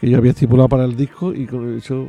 que 0.00 0.10
yo 0.10 0.18
había 0.18 0.32
estipulado 0.32 0.68
para 0.68 0.84
el 0.84 0.96
disco 0.96 1.32
y 1.32 1.46
con 1.46 1.78
eso 1.78 2.06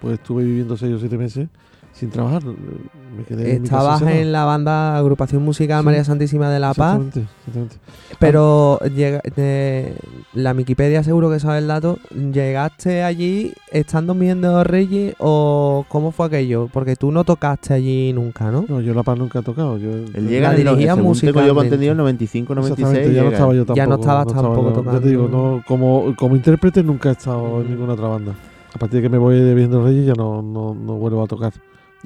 pues 0.00 0.14
estuve 0.14 0.44
viviendo 0.44 0.76
seis 0.76 0.94
o 0.94 0.98
siete 1.00 1.18
meses 1.18 1.48
sin 1.94 2.10
trabajar. 2.10 2.42
Me 2.44 3.22
quedé 3.24 3.54
Estabas 3.56 4.02
en 4.02 4.32
la 4.32 4.44
banda 4.44 4.96
agrupación 4.96 5.42
musical 5.44 5.80
Sí. 5.80 5.84
María 5.84 6.04
Santísima 6.04 6.50
de 6.50 6.58
la 6.58 6.74
Paz. 6.74 6.98
Exactamente, 6.98 7.20
exactamente. 7.46 7.76
Pero 8.18 8.80
llega, 8.94 9.20
eh, 9.36 9.96
la 10.34 10.52
Wikipedia 10.52 11.04
seguro 11.04 11.30
que 11.30 11.38
sabe 11.38 11.58
el 11.58 11.68
dato. 11.68 11.98
¿Llegaste 12.10 13.04
allí 13.04 13.52
estando 13.70 14.14
viendo 14.14 14.64
Reyes 14.64 15.14
o 15.18 15.84
cómo 15.88 16.10
fue 16.10 16.26
aquello? 16.26 16.68
Porque 16.72 16.96
tú 16.96 17.12
no 17.12 17.22
tocaste 17.22 17.74
allí 17.74 18.12
nunca, 18.12 18.50
¿no? 18.50 18.64
No, 18.68 18.80
yo 18.80 18.92
La 18.92 19.04
Paz 19.04 19.16
nunca 19.16 19.38
he 19.38 19.42
tocado. 19.42 19.78
Yo, 19.78 19.90
Él 19.90 20.28
llega 20.28 20.48
La 20.50 20.54
dirigía 20.56 20.94
tengo 20.96 21.14
yo 21.14 21.62
entendido, 21.62 21.92
en 21.92 21.98
95, 21.98 22.54
96. 22.56 22.88
Exactamente, 22.88 23.14
ya 23.14 23.22
no 23.22 23.30
estaba 23.30 23.54
yo 23.54 23.60
tampoco. 23.60 23.76
Ya 23.76 23.86
no 23.86 23.94
estabas 23.94 24.26
estaba 24.26 24.42
tampoco 24.48 24.68
yo. 24.68 24.74
tocando. 24.74 24.98
Ya 24.98 25.02
te 25.04 25.08
digo, 25.10 25.28
no, 25.28 25.62
como, 25.66 26.14
como 26.18 26.34
intérprete 26.34 26.82
nunca 26.82 27.10
he 27.10 27.12
estado 27.12 27.60
en 27.60 27.70
ninguna 27.70 27.92
otra 27.92 28.08
banda. 28.08 28.34
A 28.74 28.78
partir 28.78 28.96
de 29.00 29.02
que 29.02 29.08
me 29.08 29.18
voy 29.18 29.38
de 29.38 29.54
Viendo 29.54 29.84
Reyes 29.84 30.06
ya 30.06 30.14
no, 30.14 30.42
no, 30.42 30.74
no 30.74 30.94
vuelvo 30.94 31.22
a 31.22 31.28
tocar. 31.28 31.52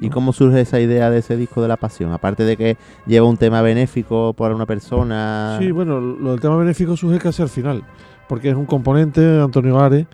¿Y 0.01 0.09
cómo 0.09 0.33
surge 0.33 0.61
esa 0.61 0.79
idea 0.79 1.09
de 1.09 1.19
ese 1.19 1.35
disco 1.35 1.61
de 1.61 1.67
la 1.67 1.77
pasión? 1.77 2.11
Aparte 2.13 2.43
de 2.43 2.55
que 2.55 2.77
lleva 3.05 3.27
un 3.27 3.37
tema 3.37 3.61
benéfico 3.61 4.33
para 4.33 4.55
una 4.55 4.65
persona. 4.65 5.57
Sí, 5.59 5.71
bueno, 5.71 5.99
lo 5.99 6.31
del 6.31 6.39
tema 6.39 6.55
benéfico 6.57 6.95
surge 6.95 7.19
casi 7.19 7.41
al 7.41 7.49
final, 7.49 7.83
porque 8.27 8.49
es 8.49 8.55
un 8.55 8.65
componente, 8.65 9.41
Antonio 9.41 9.79
Ares, 9.79 10.07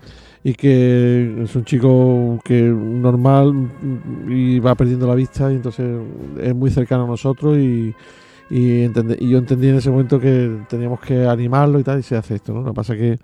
y 0.44 0.54
que 0.54 1.44
es 1.44 1.56
un 1.56 1.66
chico 1.66 2.40
que 2.44 2.62
normal 2.62 3.70
y 4.28 4.60
va 4.60 4.76
perdiendo 4.76 5.08
la 5.08 5.16
vista, 5.16 5.52
y 5.52 5.56
entonces 5.56 6.02
es 6.40 6.56
muy 6.56 6.72
cercano 6.72 7.06
a 7.06 7.08
nosotros 7.08 7.58
y, 7.58 7.96
y, 8.50 8.84
yo 8.84 9.38
entendí 9.38 9.70
en 9.70 9.76
ese 9.76 9.90
momento 9.90 10.20
que 10.20 10.60
teníamos 10.70 11.00
que 11.00 11.26
animarlo 11.28 11.80
y 11.80 11.84
tal, 11.84 12.00
y 12.00 12.04
se 12.04 12.16
hace 12.16 12.36
esto, 12.36 12.54
¿no? 12.54 12.62
Lo 12.62 12.68
que 12.68 12.76
pasa 12.76 12.96
que, 12.96 13.18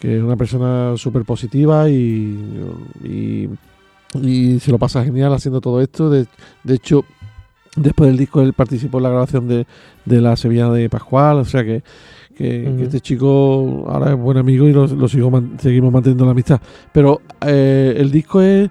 que 0.00 0.16
es 0.16 0.22
una 0.22 0.36
persona 0.36 0.96
súper 0.96 1.24
positiva 1.24 1.88
y, 1.88 3.48
y 4.22 4.60
se 4.60 4.70
lo 4.70 4.78
pasa 4.78 5.04
genial 5.04 5.32
haciendo 5.32 5.60
todo 5.60 5.80
esto. 5.80 6.10
De, 6.10 6.26
de 6.62 6.74
hecho, 6.74 7.04
después 7.76 8.08
del 8.08 8.16
disco 8.16 8.40
él 8.40 8.52
participó 8.52 8.98
en 8.98 9.04
la 9.04 9.10
grabación 9.10 9.48
de, 9.48 9.66
de 10.04 10.20
la 10.20 10.36
Sevilla 10.36 10.68
de 10.70 10.88
Pascual, 10.88 11.38
o 11.38 11.44
sea 11.44 11.64
que, 11.64 11.82
que, 12.36 12.82
este 12.82 13.00
chico 13.00 13.84
ahora 13.88 14.12
es 14.12 14.18
buen 14.18 14.36
amigo 14.36 14.68
y 14.68 14.72
lo, 14.72 14.86
lo 14.86 15.08
sigo 15.08 15.30
man- 15.30 15.56
seguimos 15.58 15.92
manteniendo 15.92 16.24
la 16.24 16.32
amistad. 16.32 16.60
Pero 16.92 17.20
eh, 17.40 17.94
el 17.96 18.10
disco 18.10 18.40
es 18.40 18.70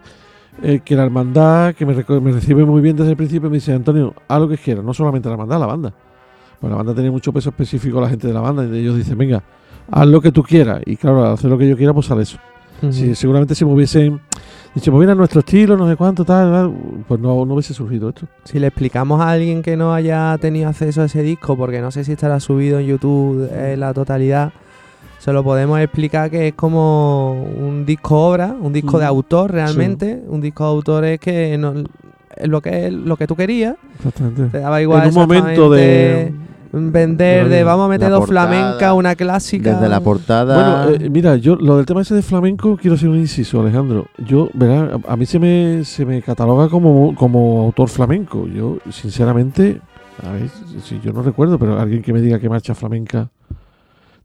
eh, 0.61 0.81
que 0.83 0.95
la 0.95 1.03
hermandad, 1.03 1.73
que 1.75 1.85
me, 1.85 1.93
recibe 1.93 2.65
muy 2.65 2.81
bien 2.81 2.95
desde 2.95 3.11
el 3.11 3.17
principio, 3.17 3.49
me 3.49 3.57
dice, 3.57 3.73
Antonio, 3.73 4.13
haz 4.27 4.39
lo 4.39 4.47
que 4.47 4.57
quieras, 4.57 4.83
no 4.83 4.93
solamente 4.93 5.27
la 5.27 5.33
hermandad, 5.33 5.59
la 5.59 5.65
banda. 5.65 5.93
Pues 6.59 6.71
la 6.71 6.77
banda 6.77 6.93
tenía 6.93 7.11
mucho 7.11 7.33
peso 7.33 7.49
específico 7.49 7.99
la 7.99 8.07
gente 8.07 8.27
de 8.27 8.33
la 8.33 8.39
banda 8.39 8.65
y 8.65 8.79
ellos 8.79 8.95
dicen, 8.95 9.17
venga, 9.17 9.43
haz 9.91 10.07
lo 10.07 10.21
que 10.21 10.31
tú 10.31 10.43
quieras. 10.43 10.81
Y 10.85 10.95
claro, 10.95 11.25
al 11.25 11.33
hacer 11.33 11.49
lo 11.49 11.57
que 11.57 11.67
yo 11.67 11.75
quiera, 11.75 11.93
pues 11.93 12.05
sale 12.05 12.23
eso. 12.23 12.37
Si, 12.89 13.15
seguramente 13.15 13.55
si 13.55 13.63
me 13.65 13.73
hubiesen 13.73 14.19
dicho, 14.75 14.91
pues 14.91 14.99
mira 15.01 15.15
nuestro 15.15 15.39
estilo, 15.41 15.77
no 15.77 15.87
sé 15.89 15.95
cuánto, 15.95 16.25
tal, 16.25 16.51
tal", 16.51 16.73
pues 17.07 17.19
no, 17.19 17.45
no 17.45 17.53
hubiese 17.53 17.73
surgido 17.73 18.09
esto. 18.09 18.25
Si 18.43 18.59
le 18.59 18.67
explicamos 18.67 19.21
a 19.21 19.29
alguien 19.31 19.61
que 19.61 19.77
no 19.77 19.93
haya 19.93 20.37
tenido 20.39 20.69
acceso 20.69 21.01
a 21.01 21.05
ese 21.05 21.21
disco, 21.23 21.55
porque 21.57 21.81
no 21.81 21.91
sé 21.91 22.03
si 22.03 22.11
estará 22.13 22.39
subido 22.39 22.79
en 22.79 22.87
YouTube 22.87 23.49
en 23.53 23.79
la 23.79 23.93
totalidad, 23.93 24.51
se 25.19 25.31
lo 25.31 25.43
podemos 25.43 25.79
explicar 25.79 26.29
que 26.29 26.49
es 26.49 26.53
como 26.53 27.43
un 27.43 27.85
disco 27.85 28.27
obra, 28.29 28.55
un 28.59 28.73
disco 28.73 28.99
de 28.99 29.05
Mm. 29.05 29.07
autor 29.07 29.51
realmente. 29.51 30.21
Un 30.27 30.41
disco 30.41 30.63
de 30.65 30.69
autor 30.69 31.05
es 31.05 31.19
que 31.19 31.57
no, 31.57 31.73
es 32.35 32.47
lo 32.49 32.59
que 32.61 32.91
lo 32.91 33.15
que 33.15 33.25
tú 33.27 33.35
querías. 33.35 33.75
Exactamente. 33.97 34.49
Te 34.49 34.59
daba 34.59 34.81
igual 34.81 35.03
en 35.03 35.09
un 35.09 35.13
momento 35.15 35.69
de, 35.69 36.33
vender 36.73 37.49
de 37.49 37.63
vamos 37.63 37.85
a 37.85 37.89
meter 37.89 38.09
dos 38.09 38.25
flamenca, 38.25 38.93
una 38.93 39.15
clásica. 39.15 39.73
Desde 39.73 39.87
la 39.87 39.99
portada. 39.99 40.83
Bueno, 40.85 41.05
eh, 41.05 41.09
mira, 41.09 41.35
yo 41.35 41.55
lo 41.55 41.77
del 41.77 41.85
tema 41.85 42.01
ese 42.01 42.15
de 42.15 42.23
flamenco 42.23 42.77
quiero 42.77 42.95
hacer 42.95 43.09
un 43.09 43.17
inciso, 43.17 43.61
Alejandro. 43.61 44.07
Yo, 44.17 44.49
verá, 44.53 44.99
a, 45.07 45.13
a 45.13 45.15
mí 45.15 45.25
se 45.25 45.39
me, 45.39 45.83
se 45.85 46.05
me 46.05 46.21
cataloga 46.21 46.69
como, 46.69 47.13
como 47.15 47.61
autor 47.61 47.89
flamenco. 47.89 48.47
Yo, 48.47 48.77
sinceramente, 48.89 49.79
a 50.23 50.31
ver, 50.31 50.49
si 50.81 50.99
yo 50.99 51.13
no 51.13 51.21
recuerdo, 51.21 51.59
pero 51.59 51.79
alguien 51.79 52.01
que 52.01 52.11
me 52.11 52.21
diga 52.21 52.39
qué 52.39 52.49
marcha 52.49 52.73
flamenca 52.73 53.29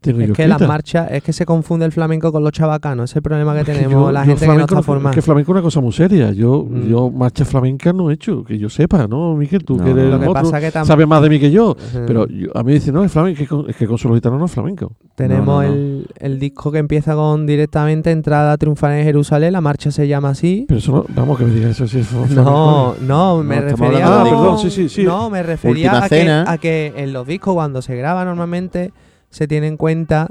es 0.02 0.28
yo 0.28 0.32
que 0.34 0.46
las 0.46 0.60
marchas, 0.60 1.08
es 1.10 1.22
que 1.22 1.32
se 1.32 1.44
confunde 1.44 1.84
el 1.84 1.92
flamenco 1.92 2.30
con 2.30 2.42
los 2.44 2.52
chabacanos. 2.52 3.04
Ese 3.10 3.12
es 3.12 3.16
el 3.16 3.22
problema 3.22 3.52
que 3.54 3.60
Es 3.60 3.66
que 3.66 3.72
tenemos 3.72 3.92
yo- 4.06 4.12
la 4.12 4.24
gente 4.24 4.40
que 4.46 4.54
no 4.54 4.60
está 4.60 4.82
formada. 4.82 5.10
Es 5.10 5.14
que 5.16 5.22
flamenco 5.22 5.50
es 5.50 5.54
una 5.54 5.62
cosa 5.62 5.80
muy 5.80 5.92
seria. 5.92 6.30
Yo, 6.32 6.64
Mm. 6.68 6.88
yo 6.88 7.10
marcha 7.10 7.44
flamenca 7.44 7.92
no 7.92 8.10
he 8.10 8.14
hecho, 8.14 8.44
que 8.44 8.58
yo 8.58 8.68
sepa, 8.68 9.06
¿no, 9.08 9.34
Miguel? 9.34 9.64
Tú 9.64 9.76
No, 9.76 9.84
que 9.84 9.90
eres. 9.90 10.10
Lo 10.10 10.20
que 10.20 10.26
pasa 10.30 10.60
que 10.60 10.70
sabes 10.70 11.06
más 11.08 11.20
de 11.22 11.28
mí 11.30 11.40
que 11.40 11.50
yo. 11.50 11.76
Pero 12.06 12.26
yo- 12.28 12.56
a 12.56 12.60
mí 12.62 12.66
me 12.66 12.72
dicen, 12.74 12.94
no, 12.94 13.02
es 13.04 13.10
flamenco, 13.10 13.42
es 13.42 13.48
que 13.48 13.54
con, 13.54 13.70
es 13.70 13.76
que 13.76 13.86
con 13.86 13.98
solo 13.98 14.14
gitano 14.14 14.38
no 14.38 14.44
es 14.44 14.52
flamenco. 14.52 14.92
Tenemos 15.16 15.46
No, 15.46 15.62
no, 15.62 15.68
no. 15.68 15.74
El, 15.74 16.06
el 16.20 16.38
disco 16.38 16.70
que 16.70 16.78
empieza 16.78 17.14
con 17.14 17.46
directamente 17.46 18.10
entrada 18.12 18.56
triunfal 18.56 18.92
en 18.92 19.04
Jerusalén. 19.04 19.52
La 19.52 19.60
marcha 19.60 19.90
se 19.90 20.06
llama 20.06 20.30
así. 20.30 20.64
Pero 20.68 20.78
eso 20.78 20.92
no, 20.92 21.04
vamos, 21.14 21.38
que 21.38 21.44
me 21.44 21.52
digas 21.52 21.70
eso 21.72 21.88
si 21.88 21.98
es 21.98 22.06
flamenco. 22.06 22.34
No, 22.40 22.94
no, 23.00 23.42
me 23.42 23.60
refería 23.60 24.06
Ah, 24.06 24.24
de 24.24 24.30
con- 24.30 24.38
perdón, 24.38 24.58
sí, 24.60 24.70
sí, 24.70 24.88
sí. 24.88 25.02
No, 25.02 25.28
me 25.28 25.42
refería 25.42 26.06
que, 26.08 26.30
a 26.46 26.58
que 26.58 26.92
en 26.96 27.12
los 27.12 27.26
discos 27.26 27.54
cuando 27.54 27.82
se 27.82 27.96
graba 27.96 28.24
normalmente 28.24 28.92
se 29.30 29.46
tiene 29.48 29.66
en 29.68 29.76
cuenta 29.76 30.28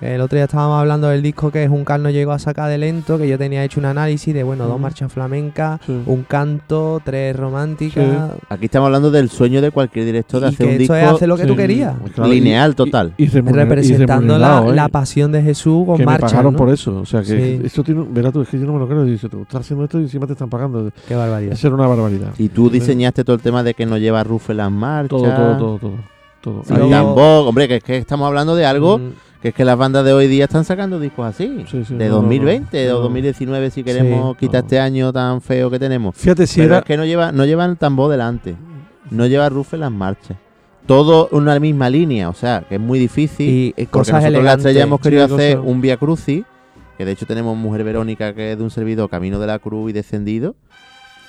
el 0.00 0.20
otro 0.20 0.36
día 0.36 0.44
estábamos 0.44 0.78
hablando 0.80 1.08
del 1.08 1.22
disco 1.22 1.50
que 1.50 1.66
Juncal 1.66 2.02
no 2.02 2.10
llegó 2.10 2.32
a 2.32 2.38
sacar 2.38 2.68
de 2.68 2.76
lento, 2.76 3.16
que 3.16 3.26
yo 3.26 3.38
tenía 3.38 3.64
hecho 3.64 3.80
un 3.80 3.86
análisis 3.86 4.34
de, 4.34 4.42
bueno, 4.42 4.66
dos 4.66 4.78
marchas 4.78 5.10
flamencas, 5.10 5.80
Sí. 5.86 5.98
un 6.04 6.24
canto, 6.24 7.00
tres 7.02 7.34
románticas. 7.34 8.32
Aquí 8.50 8.66
estamos 8.66 8.86
hablando 8.88 9.10
del 9.10 9.30
sueño 9.30 9.62
de 9.62 9.70
cualquier 9.70 10.04
director 10.04 10.40
de 10.42 10.48
Y 10.48 10.50
hacer 10.50 10.58
que 10.58 10.64
un 10.64 10.70
esto 10.82 10.92
disco 10.94 10.94
es 10.96 11.04
hacer 11.14 11.28
lo 11.28 11.36
que 11.38 11.46
tú 11.46 11.52
Sí, 11.54 11.56
querías. 11.58 11.94
claro, 12.14 12.30
y- 12.30 12.34
lineal 12.40 12.74
total. 12.74 13.14
Y, 13.16 13.28
remuner- 13.28 13.50
y 13.52 13.54
Representando 13.54 14.36
la, 14.36 14.48
remunerado, 14.48 14.72
¿eh? 14.72 14.76
la 14.76 14.88
pasión 14.88 15.32
de 15.32 15.42
Jesús 15.42 15.86
con 15.86 15.96
que 15.96 16.04
marcha. 16.04 16.26
me 16.26 16.30
pagaron 16.32 16.52
¿no? 16.52 16.58
por 16.58 16.68
eso. 16.70 16.98
O 16.98 17.06
sea, 17.06 17.20
que 17.22 17.26
Sí. 17.26 17.60
esto 17.64 17.82
tiene. 17.82 18.02
un- 18.02 18.12
Verá 18.12 18.30
tú, 18.30 18.42
es 18.42 18.48
que 18.48 18.58
yo 18.58 18.66
no 18.66 18.74
me 18.74 18.80
lo 18.80 18.88
creo. 18.88 19.04
Dice, 19.04 19.30
tú 19.30 19.42
estás 19.42 19.60
haciendo 19.62 19.84
esto 19.84 19.98
y 20.00 20.02
encima 20.02 20.26
te 20.26 20.32
están 20.34 20.50
pagando. 20.50 20.90
Qué 21.08 21.14
barbaridad. 21.14 21.52
Eso 21.54 21.68
era 21.68 21.76
una 21.76 21.86
barbaridad. 21.86 22.32
Y 22.36 22.50
tú 22.50 22.68
diseñaste 22.68 23.24
todo 23.24 23.36
el 23.36 23.42
tema 23.42 23.62
de 23.62 23.72
que 23.72 23.86
no 23.86 23.96
lleva 23.96 24.22
Rufe 24.22 24.52
las 24.52 24.70
marchas. 24.70 25.08
Todo, 25.08 25.22
todo, 25.34 25.56
todo, 25.56 25.78
todo. 25.78 26.13
Todo. 26.44 26.62
El 26.68 26.90
tambor, 26.90 27.48
hombre, 27.48 27.66
que 27.68 27.76
es 27.76 27.82
que 27.84 27.96
estamos 27.96 28.26
hablando 28.26 28.54
de 28.54 28.66
algo 28.66 28.98
Mm, 28.98 29.10
que 29.42 29.48
es 29.48 29.54
que 29.54 29.64
las 29.64 29.76
bandas 29.76 30.04
de 30.04 30.12
hoy 30.12 30.26
día 30.26 30.44
están 30.44 30.64
sacando 30.64 30.98
discos 31.00 31.26
así. 31.26 31.64
Sí, 31.70 31.84
sí, 31.84 31.94
de 31.94 32.08
no, 32.08 32.14
no, 32.16 32.20
2020 32.22 32.86
no, 32.88 32.92
o 32.92 32.96
no. 32.96 33.00
2019 33.02 33.70
si 33.70 33.82
queremos 33.84 34.36
quitar 34.38 34.62
este 34.64 34.80
año 34.80 35.12
tan 35.12 35.40
feo 35.42 35.70
que 35.70 35.78
tenemos. 35.78 36.14
Fíjate 36.16 36.46
si 36.46 36.60
Pero 36.60 36.74
era. 36.74 36.78
es 36.78 36.84
que 36.84 36.96
no 36.96 37.04
lleva, 37.04 37.30
no 37.32 37.44
lleva 37.44 37.64
el 37.66 37.76
tambor 37.76 38.10
delante. 38.10 38.54
No 39.10 39.26
lleva 39.26 39.48
Rufe 39.50 39.76
las 39.76 39.92
marchas. 39.92 40.36
Todo 40.86 41.28
una 41.32 41.58
misma 41.60 41.88
línea, 41.90 42.28
o 42.28 42.34
sea, 42.34 42.64
que 42.68 42.74
es 42.76 42.80
muy 42.80 42.98
difícil. 42.98 43.48
Y, 43.48 43.68
eh, 43.68 43.72
porque 43.76 43.86
cosas 43.90 44.14
nosotros 44.22 44.38
en 44.38 44.44
la 44.44 44.52
estrella 44.54 44.82
hemos 44.82 45.00
querido 45.00 45.22
cosas- 45.28 45.38
hacer 45.38 45.58
un 45.60 45.80
Via 45.80 45.96
Crucis, 45.96 46.44
que 46.98 47.04
de 47.04 47.12
hecho 47.12 47.26
tenemos 47.26 47.56
Mujer 47.56 47.84
Verónica, 47.84 48.34
que 48.34 48.52
es 48.52 48.58
de 48.58 48.64
un 48.64 48.70
servidor 48.70 49.08
Camino 49.10 49.38
de 49.38 49.46
la 49.46 49.58
Cruz 49.58 49.90
y 49.90 49.92
descendido, 49.92 50.56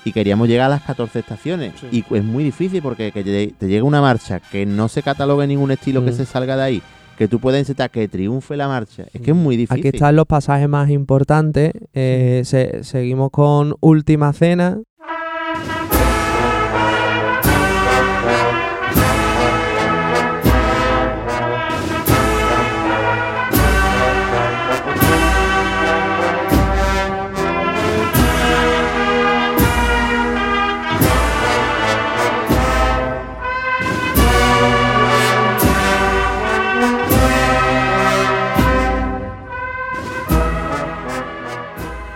y 0.05 0.13
queríamos 0.13 0.47
llegar 0.47 0.67
a 0.67 0.69
las 0.69 0.83
14 0.83 1.19
estaciones. 1.19 1.73
Sí. 1.81 2.03
Y 2.09 2.15
es 2.15 2.23
muy 2.23 2.43
difícil 2.45 2.81
porque 2.81 3.11
que 3.11 3.23
te 3.57 3.67
llega 3.67 3.83
una 3.83 3.99
marcha 4.01 4.39
que 4.39 4.65
no 4.65 4.87
se 4.87 5.03
catalogue 5.03 5.45
ningún 5.47 5.71
estilo 5.71 6.05
que 6.05 6.11
Mm. 6.11 6.15
se 6.15 6.25
salga 6.25 6.55
de 6.55 6.63
ahí, 6.63 6.81
que 7.17 7.27
tú 7.27 7.39
puedas 7.39 7.59
insertar 7.59 7.89
que 7.89 8.07
triunfe 8.07 8.55
la 8.55 8.67
marcha. 8.67 9.05
Es 9.13 9.21
que 9.21 9.31
es 9.31 9.37
muy 9.37 9.57
difícil. 9.57 9.79
Aquí 9.87 9.95
están 9.97 10.15
los 10.15 10.25
pasajes 10.27 10.69
más 10.69 10.89
importantes. 10.89 11.71
Eh, 11.93 12.43
se- 12.45 12.83
seguimos 12.83 13.31
con 13.31 13.75
Última 13.81 14.31
Cena. 14.31 14.79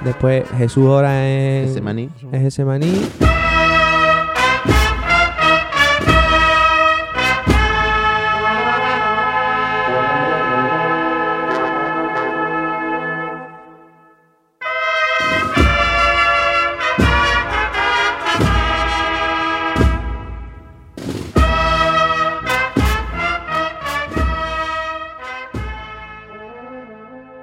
Después 0.03 0.43
Jesús 0.57 0.85
ora 0.85 1.27
en 1.27 1.65
Ese 1.65 1.81
maní. 1.81 2.09
en 2.31 2.41
Getsemaní. 2.41 3.01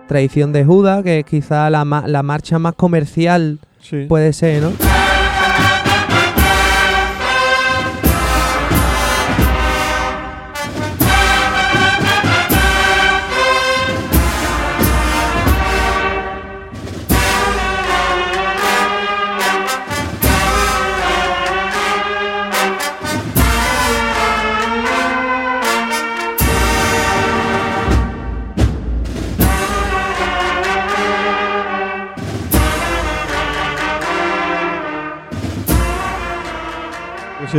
Traición 0.07 0.53
de 0.53 0.65
Judas, 0.65 1.03
que 1.03 1.21
es 1.21 1.25
quizá 1.25 1.69
la, 1.71 1.85
ma- 1.85 2.07
la 2.07 2.23
marcha 2.23 2.59
más 2.59 2.75
comercial 2.75 3.59
Sí. 3.81 4.07
puede 4.09 4.33
ser, 4.33 4.63
¿no? 4.63 4.73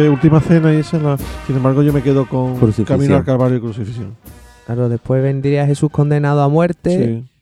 Última 0.09 0.40
cena 0.40 0.74
y 0.74 0.77
esa 0.77 0.98
es 0.98 1.03
la. 1.03 1.17
Sin 1.45 1.58
embargo, 1.58 1.82
yo 1.84 1.93
me 1.93 2.03
quedo 2.03 2.27
con. 2.27 2.56
Camino 2.85 3.16
al 3.16 3.26
Calvario 3.26 3.58
y 3.58 3.61
Crucifixión. 3.61 4.16
Claro, 4.66 4.90
después 4.90 5.24
vendría 5.24 5.66
Jesús 5.66 5.90
condenado 5.90 6.42
a 6.42 6.50
muerte. 6.50 7.24
Sí. 7.24 7.36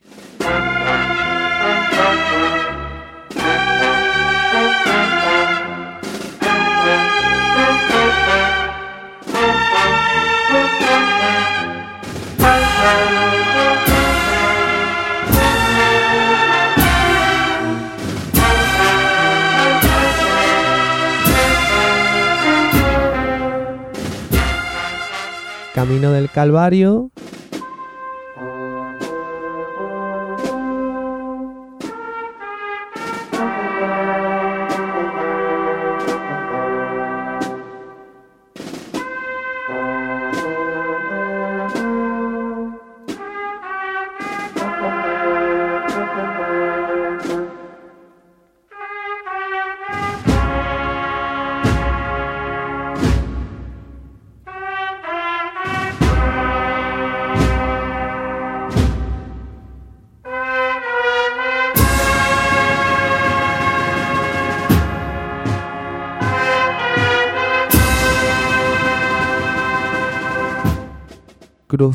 Camino 25.76 26.10
del 26.10 26.30
Calvario. 26.30 27.10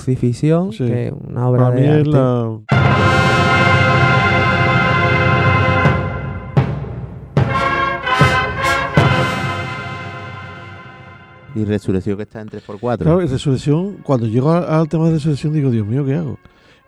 Crucifixión, 0.06 0.72
Sí. 0.74 0.86
que 0.86 1.08
es 1.08 1.14
una 1.14 1.48
obra 1.48 1.64
Para 1.66 1.76
de 1.76 1.82
mí 1.82 1.88
es 1.88 1.94
arte. 2.00 2.10
la. 2.10 3.62
Y 11.54 11.66
Resurrección 11.66 12.16
que 12.16 12.24
está 12.24 12.40
en 12.42 12.48
3x4. 12.50 12.98
Claro, 13.00 13.22
y 13.22 13.28
Resurrección, 13.28 13.98
cuando 14.04 14.26
llego 14.26 14.52
al 14.52 14.88
tema 14.88 15.06
de 15.08 15.14
Resurrección 15.14 15.52
digo, 15.54 15.70
Dios 15.70 15.86
mío, 15.86 16.06
¿qué 16.06 16.16
hago? 16.16 16.38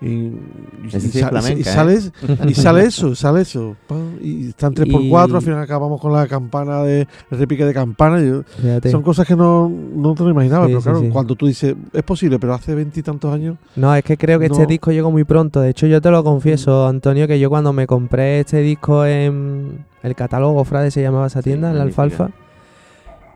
Y, 0.04 0.08
y- 0.08 0.88
Ese 0.88 0.98
y 0.98 1.02
sí 1.02 1.08
es 1.20 1.22
sa- 1.22 1.30
flamenca, 1.30 1.54
y 1.58 1.62
¿eh? 1.62 2.12
y 2.50 2.54
sale 2.54 2.84
eso, 2.86 3.16
sale 3.16 3.42
eso. 3.42 3.76
pam, 3.88 4.18
y 4.22 4.50
está 4.50 4.68
en 4.68 4.74
3x4, 4.74 5.32
Y- 5.32 5.36
al 5.38 5.42
final 5.42 5.60
acabamos 5.62 6.02
con 6.02 6.12
la 6.12 6.28
campana 6.28 6.84
de 6.84 7.08
el 7.32 7.38
repique 7.40 7.64
de 7.66 7.74
campana. 7.74 8.22
yo- 8.22 8.44
son 8.92 9.02
cosas 9.02 9.26
que 9.26 9.36
no, 9.36 9.70
no 9.70 10.14
te 10.14 10.24
lo 10.24 10.30
imaginaba, 10.32 10.66
Sí, 10.68 10.72
pero 10.72 10.82
sí, 10.82 10.84
claro, 10.84 11.00
sí. 11.00 11.10
cuando 11.10 11.36
tú 11.36 11.48
dices, 11.48 11.74
es 11.94 12.04
posible, 12.04 12.38
pero 12.38 12.54
hace 12.54 12.76
veintitantos 12.76 13.34
años. 13.34 13.56
No, 13.78 13.96
es 13.96 14.04
que 14.04 14.18
creo 14.18 14.40
que 14.40 14.48
este 14.48 14.66
disco 14.66 14.92
llegó 14.92 15.10
muy 15.10 15.24
pronto. 15.24 15.62
De 15.62 15.70
hecho, 15.70 15.88
yo 15.88 16.02
te 16.02 16.12
lo 16.12 16.22
confieso, 16.24 16.86
Antonio, 16.88 17.26
que 17.28 17.40
yo 17.40 17.50
cuando 17.50 17.72
me 17.72 17.88
compré 17.88 18.42
este 18.42 18.60
disco 18.60 19.06
en 19.06 19.86
el 20.04 20.16
catálogo 20.16 20.64
Frade 20.66 20.92
se 20.92 21.02
llamaba 21.02 21.28
esa 21.28 21.42
tienda, 21.42 21.72
en 21.72 21.78
la. 21.78 21.84
Alfalfa, 21.84 22.30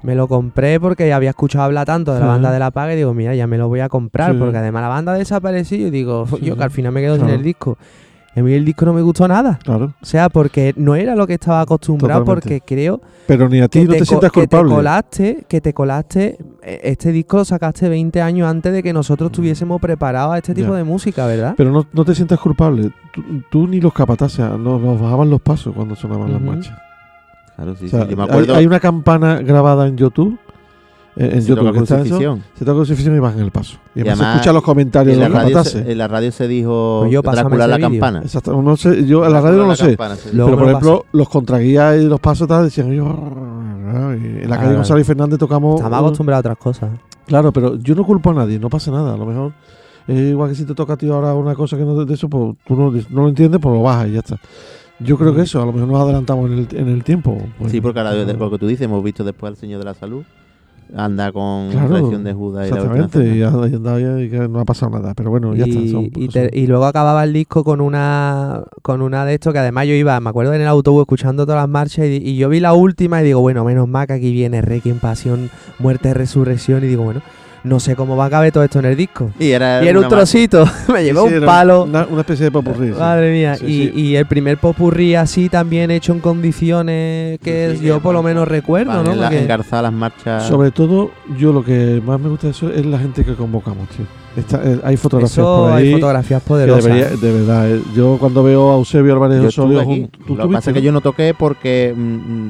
me 0.07 0.15
lo 0.15 0.29
compré 0.29 0.79
porque 0.79 1.11
había 1.11 1.31
escuchado 1.31 1.65
hablar 1.65 1.85
tanto 1.85 2.13
de 2.13 2.21
la 2.21 2.25
Sí. 2.25 2.29
banda 2.29 2.49
de 2.51 2.59
la 2.59 2.71
paga 2.71 2.93
y 2.93 2.95
digo, 2.95 3.13
mira, 3.13 3.35
ya 3.35 3.45
me 3.45 3.57
lo 3.57 3.67
voy 3.67 3.81
a 3.81 3.89
comprar, 3.89 4.31
Sí. 4.31 4.37
porque 4.39 4.57
además 4.57 4.81
la 4.83 4.87
banda 4.87 5.13
desapareció 5.13 5.85
y 5.85 5.89
digo, 5.89 6.25
yo 6.41 6.55
que 6.55 6.63
al 6.63 6.71
final 6.71 6.93
me 6.93 7.01
quedo 7.01 7.17
sin 7.17 7.27
el 7.27 7.43
disco. 7.43 7.77
Y 8.33 8.39
a 8.39 8.43
mí 8.43 8.53
el 8.53 8.63
disco 8.63 8.85
no 8.85 8.93
me 8.93 9.01
gustó 9.01 9.27
nada. 9.27 9.59
Claro. 9.63 9.95
O 9.99 10.05
sea, 10.05 10.29
porque 10.29 10.71
no 10.77 10.95
era 10.95 11.13
lo 11.15 11.25
que 11.27 11.33
estaba 11.33 11.59
acostumbrado, 11.59 12.21
Totalmente. 12.21 12.59
porque 12.59 12.75
creo 12.75 13.01
Pero 13.25 13.49
ni 13.49 13.59
a 13.59 13.67
ti 13.67 13.79
que 13.79 13.85
no 13.85 13.93
te, 13.95 14.05
sientas 14.05 14.31
que 14.31 14.41
culpable. 14.41 14.69
te 14.69 14.75
colaste, 14.75 15.45
que 15.49 15.59
te 15.59 15.73
colaste, 15.73 16.37
eh, 16.63 16.79
este 16.83 17.11
disco 17.11 17.37
lo 17.37 17.45
sacaste 17.45 17.89
20 17.89 18.21
años 18.21 18.47
antes 18.47 18.71
de 18.71 18.81
que 18.83 18.93
nosotros 18.93 19.31
estuviésemos 19.31 19.81
preparados 19.81 20.35
a 20.35 20.37
este 20.37 20.53
tipo 20.53 20.69
Ya. 20.71 20.77
de 20.77 20.83
música, 20.85 21.25
¿verdad? 21.25 21.55
Pero 21.57 21.71
no, 21.71 21.85
no 21.91 22.05
te 22.05 22.15
sientas 22.15 22.39
culpable. 22.39 22.91
Tú, 23.11 23.23
tú 23.49 23.67
ni 23.67 23.81
los 23.81 23.91
capataces, 23.91 24.39
no, 24.51 24.79
nos 24.79 25.01
bajaban 25.01 25.29
los 25.29 25.41
pasos 25.41 25.73
cuando 25.75 25.95
sonaban 25.95 26.31
las 26.31 26.41
marchas. 26.41 26.77
Claro, 27.57 27.75
sí, 27.75 27.87
O 27.87 27.89
sea, 27.89 28.03
sí. 28.05 28.11
Yo 28.11 28.15
me 28.17 28.23
hay- 28.23 28.29
acuerdo. 28.29 28.55
hay, 28.55 28.65
una 28.65 28.79
campana 28.79 29.41
grabada 29.41 29.87
en 29.87 29.97
YouTube. 29.97 30.37
eh, 31.19 31.31
en 31.33 31.41
Se 31.41 31.49
YouTube 31.49 31.65
toca 31.65 31.79
eso, 31.81 31.95
crucifixión. 31.95 32.43
se 32.53 32.63
toca 32.63 32.75
crucifixión 32.75 33.15
y 33.15 33.19
bajan 33.19 33.39
el 33.39 33.49
paso. 33.51 33.77
Y, 33.95 33.99
Y 33.99 34.01
además, 34.01 34.19
además, 34.19 34.31
se 34.33 34.35
escuchan 34.37 34.53
los 34.53 34.63
comentarios 34.63 35.13
en 35.15 35.19
de 35.19 35.23
la, 35.23 35.29
los 35.29 35.37
radio 35.39 35.53
capataces. 35.55 35.83
se, 35.83 35.91
en 35.91 35.97
la 35.97 36.07
radio 36.07 36.31
se 36.31 36.47
dijo 36.47 36.97
Pues 37.01 37.11
yo, 37.11 37.21
Drácula 37.23 37.67
la 37.67 37.79
campana. 37.79 38.19
Exacto. 38.21 38.61
No 38.61 38.77
sé, 38.77 39.03
yo 39.07 39.25
en 39.25 39.33
la 39.33 39.41
radio 39.41 39.57
no 39.57 39.63
lo 39.63 39.69
la 39.69 39.75
sé. 39.75 39.87
campana, 39.87 40.15
sí. 40.15 40.29
Luego 40.31 40.51
pero 40.51 40.57
por 40.57 40.65
lo 40.65 40.71
ejemplo, 40.71 41.05
los 41.13 41.29
contraguías 41.29 41.99
y 41.99 42.05
los 42.05 42.19
pasos 42.19 42.47
tal 42.47 42.63
decían 42.65 42.91
yo. 42.91 43.05
En 43.07 44.47
la 44.49 44.57
calle 44.57 44.73
Ah, 44.73 44.75
González 44.75 45.07
Fernández 45.07 45.39
tocamos. 45.39 45.77
Estamos 45.77 45.97
acostumbrados 45.99 46.45
a 46.45 46.51
otras 46.51 46.57
cosas. 46.63 46.89
Claro, 47.25 47.51
pero 47.51 47.75
yo 47.77 47.95
no 47.95 48.03
culpo 48.05 48.29
a 48.29 48.33
nadie, 48.33 48.59
no 48.59 48.69
pasa 48.69 48.91
nada. 48.91 49.13
A 49.15 49.17
lo 49.17 49.25
mejor 49.25 49.53
es 50.07 50.19
igual 50.19 50.49
que 50.49 50.55
si 50.55 50.65
te 50.65 50.75
toca 50.75 50.93
a 50.93 50.97
ti 50.97 51.09
ahora 51.09 51.33
una 51.33 51.55
cosa 51.55 51.77
que 51.77 51.83
no 51.83 51.99
es 51.99 52.07
de 52.07 52.13
eso, 52.13 52.29
pues 52.29 52.55
tú 52.65 52.75
no, 52.75 52.91
no 52.91 53.21
lo 53.23 53.29
entiendes, 53.29 53.59
pues 53.59 53.73
lo 53.73 53.81
bajas 53.81 54.07
y 54.09 54.11
ya 54.11 54.19
está. 54.19 54.37
Yo 54.99 55.17
creo 55.17 55.35
que 55.35 55.41
eso, 55.41 55.61
a 55.61 55.65
lo 55.65 55.73
mejor 55.73 55.89
nos 55.89 56.01
adelantamos 56.01 56.49
en 56.51 56.57
el, 56.59 56.67
en 56.71 56.87
el 56.89 57.03
tiempo. 57.03 57.37
pues, 57.59 57.71
Sí, 57.71 57.81
porque 57.81 57.99
ahora, 57.99 58.13
de- 58.13 58.33
lo 58.33 58.49
que 58.51 58.57
tú 58.57 58.67
dices, 58.67 58.85
hemos 58.85 59.03
visto 59.03 59.23
después 59.23 59.51
al 59.51 59.57
Señor 59.57 59.79
de 59.79 59.85
la 59.85 59.93
Salud. 59.93 60.23
Anda 60.95 61.33
con 61.33 61.67
Claro, 61.69 61.89
Traición 61.89 62.23
de 62.23 62.31
Judas 62.33 62.67
y 62.67 62.71
la 62.71 62.77
Exactamente, 62.77 63.35
y, 63.35 63.39
y 63.39 63.43
anda 63.43 63.99
ya 63.99 64.21
y 64.21 64.29
que 64.29 64.47
no 64.47 64.61
ha 64.61 64.63
pasado 64.65 64.93
nada. 64.97 65.13
Pero 65.15 65.29
bueno, 65.31 65.53
ya 65.53 65.65
está. 65.65 65.79
y, 65.81 65.91
son 65.91 66.05
y 66.15 66.29
te- 66.29 66.49
y 66.53 66.65
luego 66.65 66.85
acababa 66.85 67.25
el 67.25 67.33
disco 67.33 67.65
con 67.65 67.81
una 67.81 68.63
con 68.83 69.01
una 69.01 69.25
de 69.25 69.33
estos 69.33 69.51
que 69.51 69.59
además 69.59 69.85
yo 69.85 69.93
iba, 69.95 70.17
me 70.21 70.29
acuerdo 70.29 70.53
en 70.53 70.61
el 70.61 70.67
autobús 70.67 71.01
escuchando 71.01 71.45
todas 71.45 71.59
las 71.59 71.67
marchas 71.69 72.05
y, 72.05 72.15
y 72.23 72.37
yo 72.37 72.47
vi 72.47 72.61
la 72.61 72.71
última 72.73 73.21
y 73.21 73.25
digo, 73.25 73.41
bueno, 73.41 73.65
menos 73.65 73.85
mal 73.89 74.07
que 74.07 74.13
aquí 74.13 74.31
viene 74.31 74.61
Requiem, 74.61 74.99
Pasión, 74.99 75.49
Muerte, 75.77 76.13
Resurrección 76.13 76.81
y 76.85 76.87
digo, 76.87 77.03
bueno, 77.03 77.21
no 77.67 77.79
sé 77.79 77.95
cómo 77.95 78.15
va 78.15 78.25
a 78.25 78.29
caber 78.29 78.51
todo 78.51 78.63
esto 78.63 78.79
en 78.79 78.85
el 78.85 78.95
disco. 78.95 79.31
Y 79.39 79.51
era, 79.51 79.83
Y 79.83 79.87
era 79.87 79.99
un 79.99 80.07
trocito, 80.07 80.65
me 80.93 81.03
llevó 81.03 81.27
Sí, 81.27 81.35
un 81.35 81.45
palo. 81.45 81.83
Una, 81.83 82.05
una 82.09 82.21
especie 82.21 82.45
de 82.45 82.51
popurrí. 82.51 82.87
sí. 82.87 82.99
Madre 82.99 83.31
mía, 83.31 83.55
Sí, 83.55 83.65
y, 83.65 83.69
sí. 83.87 83.91
y 83.95 84.15
el 84.15 84.25
primer 84.25 84.57
popurrí 84.57 85.15
así 85.15 85.49
también 85.49 85.91
hecho 85.91 86.13
en 86.13 86.19
condiciones 86.19 87.39
que 87.39 87.75
Sí, 87.79 87.85
yo 87.85 87.99
por 88.01 88.13
lo 88.13 88.23
menos 88.23 88.47
recuerdo, 88.47 89.03
¿no? 89.03 89.11
en 89.11 89.19
la- 89.19 89.27
Porque- 89.27 89.43
engarzadas 89.43 89.83
las 89.83 89.93
marchas. 89.93 90.43
Sobre 90.47 90.71
todo, 90.71 91.11
yo 91.37 91.53
lo 91.53 91.63
que 91.63 92.01
más 92.05 92.19
me 92.19 92.29
gusta 92.29 92.47
de 92.47 92.51
eso 92.51 92.69
es 92.71 92.85
la 92.85 92.99
gente 92.99 93.23
que 93.23 93.33
convocamos, 93.35 93.87
tío. 93.89 94.05
Está- 94.37 94.61
eh, 94.63 94.79
hay 94.83 94.97
fotografías 94.97 95.33
Eso 95.39 95.57
por 95.63 95.71
ahí. 95.73 95.87
hay 95.87 95.93
fotografías 95.93 96.43
que 96.43 96.47
poderosas. 96.47 96.83
debería- 96.85 97.09
de 97.17 97.31
verdad, 97.33 97.71
eh, 97.71 97.81
yo 97.95 98.17
cuando 98.19 98.43
veo 98.43 98.71
a 98.71 98.75
Eusebio 98.77 99.13
Álvarez 99.13 99.41
Yo 99.41 99.47
Osorio 99.47 99.79
estuve 99.79 99.93
aquí. 99.93 100.01
junto- 100.03 100.11
¿tú 100.11 100.19
Lo 100.19 100.25
que 100.27 100.33
estuviste, 100.33 100.53
pasa 100.57 100.69
es 100.69 100.73
que 100.75 100.81
yo 100.83 100.91
no 100.91 101.01
toqué 101.01 101.33
porque 101.37 101.93
mm, 101.97 101.99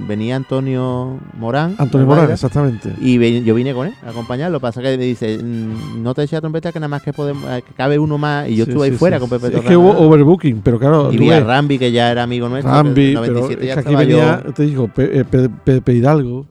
mm, 0.03 0.07
venía 0.07 0.35
Antonio 0.35 1.17
Morán. 1.39 1.75
Antonio 1.77 2.03
al 2.03 2.07
Morán, 2.07 2.21
baile, 2.23 2.33
exactamente. 2.33 2.93
Y 3.01 3.17
ve- 3.17 3.41
yo 3.43 3.55
vine 3.55 3.73
con 3.73 3.87
él 3.87 3.93
a 4.05 4.09
acompañarlo. 4.09 4.53
Lo 4.53 4.59
que 4.59 4.63
pasa 4.63 4.81
es 4.81 4.87
que 4.91 4.97
me 4.97 5.03
dice, 5.05 5.37
mm, 5.41 6.03
no 6.03 6.13
te 6.13 6.23
eches 6.23 6.33
la 6.33 6.41
trompeta 6.41 6.71
que 6.73 6.79
nada 6.79 6.89
más 6.89 7.01
que 7.03 7.13
podemos, 7.13 7.43
eh, 7.49 7.63
que 7.65 7.73
cabe 7.73 7.97
uno 7.97 8.17
más. 8.17 8.49
Y 8.49 8.55
yo 8.57 8.65
Sí, 8.65 8.71
estuve 8.71 8.85
ahí 8.87 8.91
sí, 8.91 8.97
fuera 8.97 9.17
sí, 9.17 9.21
con 9.21 9.29
sí. 9.29 9.35
Pepe 9.35 9.47
Es 9.47 9.51
Torrada. 9.53 9.69
que 9.69 9.77
hubo 9.77 9.91
overbooking, 9.97 10.61
pero 10.63 10.79
claro, 10.79 11.09
Y 11.13 11.15
tú 11.17 11.23
vi 11.23 11.29
a 11.31 11.35
ves, 11.37 11.45
Rambi, 11.45 11.79
que 11.79 11.91
ya 11.93 12.11
era 12.11 12.23
amigo 12.23 12.49
nuestro. 12.49 12.69
que 12.71 12.77
Rambi, 12.77 13.01
el 13.05 13.07
pero 13.21 13.21
97 13.33 13.61
es 13.61 13.67
ya 13.67 13.73
que 13.75 13.79
aquí 13.79 13.89
estaba 13.93 13.99
venía, 14.05 14.43
yo- 14.45 14.53
te 14.53 14.63
digo, 14.63 14.87
Pe- 14.89 15.19
eh, 15.19 15.23
Pe- 15.23 15.49
Pepe 15.63 15.93
Hidalgo, 15.93 16.45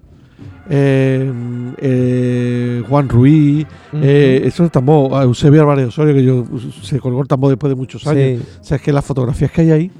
eh, 0.68 1.32
eh, 1.78 2.82
Juan 2.88 3.08
Ruiz, 3.08 3.66
eh, 3.94 4.42
eso 4.44 4.64
es 4.64 4.70
tambor, 4.72 5.14
a 5.14 5.22
Eusebio 5.24 5.60
Álvarez 5.62 5.88
Osorio, 5.88 6.14
que 6.14 6.24
yo 6.24 6.44
se 6.82 6.98
colgó 7.00 7.22
el 7.22 7.28
tambor 7.28 7.50
después 7.50 7.68
de 7.70 7.74
muchos 7.76 8.06
años. 8.06 8.40
Sí. 8.40 8.58
O 8.60 8.64
sea, 8.64 8.76
es 8.76 8.82
que 8.82 8.92
las 8.92 9.04
fotografías 9.04 9.50
que 9.50 9.60
hay 9.62 9.70
ahí, 9.70 9.90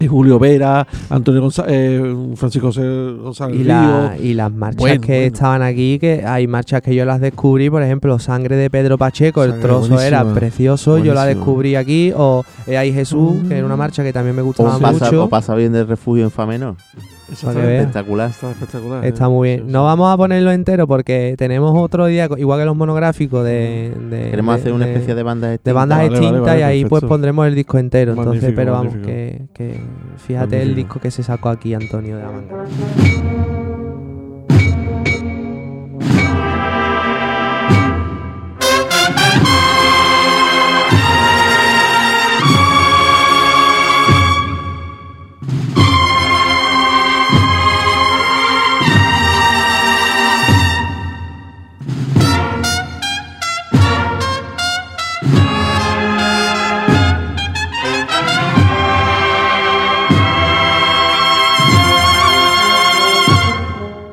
y 0.00 0.08
Julio 0.08 0.40
Vera, 0.40 0.86
Antonio 1.08 1.40
González, 1.40 1.70
eh, 1.72 2.16
Francisco 2.34 2.66
José 2.66 2.82
González 2.82 3.54
Y, 3.60 3.62
Río, 3.62 3.72
la- 3.72 4.16
y 4.20 4.34
las 4.34 4.52
marchas 4.52 4.80
Bueno, 4.80 5.00
que 5.00 5.12
bueno. 5.12 5.26
estaban 5.26 5.62
aquí, 5.62 5.98
que 6.00 6.24
hay 6.26 6.48
marchas 6.48 6.82
que 6.82 6.94
yo 6.96 7.04
las 7.04 7.20
descubrí, 7.20 7.70
por 7.70 7.80
ejemplo, 7.80 8.18
Sangre 8.18 8.56
de 8.56 8.68
Pedro 8.70 8.98
Pacheco, 8.98 9.44
el 9.44 9.60
trozo 9.60 10.00
era 10.00 10.24
buenísima. 10.24 10.34
precioso, 10.34 10.98
yo 10.98 11.14
la 11.14 11.24
descubrí 11.26 11.76
aquí, 11.76 12.12
o 12.14 12.44
Eh, 12.66 12.76
Hay 12.76 12.92
Jesús, 12.92 13.34
que 13.48 13.56
era 13.58 13.64
una 13.66 13.76
marcha 13.76 14.02
que 14.02 14.12
también 14.12 14.34
me 14.34 14.42
gustaba 14.42 14.76
O 14.76 14.80
pasa, 14.80 15.04
mucho. 15.04 15.24
o 15.24 15.28
pasa 15.28 15.54
bien 15.54 15.72
del 15.72 15.86
refugio 15.86 16.24
en 16.24 16.30
Famenor. 16.30 16.74
Que 17.28 17.46
veas. 17.46 17.80
Espectacular. 17.80 18.30
Está 18.30 18.50
espectacular. 18.50 19.04
Está 19.04 19.24
eh. 19.24 19.28
muy 19.28 19.48
bien. 19.48 19.72
No 19.72 19.84
vamos 19.84 20.12
a 20.12 20.16
ponerlo 20.16 20.52
entero 20.52 20.86
porque 20.86 21.34
tenemos 21.38 21.72
otro 21.76 22.06
día, 22.06 22.28
igual 22.36 22.60
que 22.60 22.64
los 22.66 22.76
monográficos 22.76 23.44
de. 23.44 23.92
de- 24.10 24.30
Queremos 24.30 24.54
de- 24.56 24.60
hacer 24.60 24.72
una 24.72 24.86
especie 24.86 25.14
de 25.14 25.22
bandas 25.22 25.50
de 25.50 25.54
extintas. 25.56 25.74
bandas 25.74 25.98
Vale, 25.98 26.08
extintas 26.10 26.42
vale, 26.42 26.60
y 26.60 26.62
ahí 26.62 26.84
pues 26.84 27.02
pondremos 27.04 27.46
el 27.46 27.54
disco 27.54 27.78
entero. 27.78 28.12
Entonces, 28.12 28.42
Magnífico, 28.42 28.56
pero 28.56 28.72
vamos, 28.72 28.94
magnífico. 28.94 29.06
que, 29.54 29.72
que 29.72 29.80
fíjate 30.18 30.62
el 30.62 30.74
disco 30.74 31.00
que 31.00 31.10
se 31.10 31.22
sacó 31.22 31.48
aquí 31.48 31.74
Antonio 31.74 32.16
de 32.16 32.22
la 32.22 32.30
manga. 32.30 33.63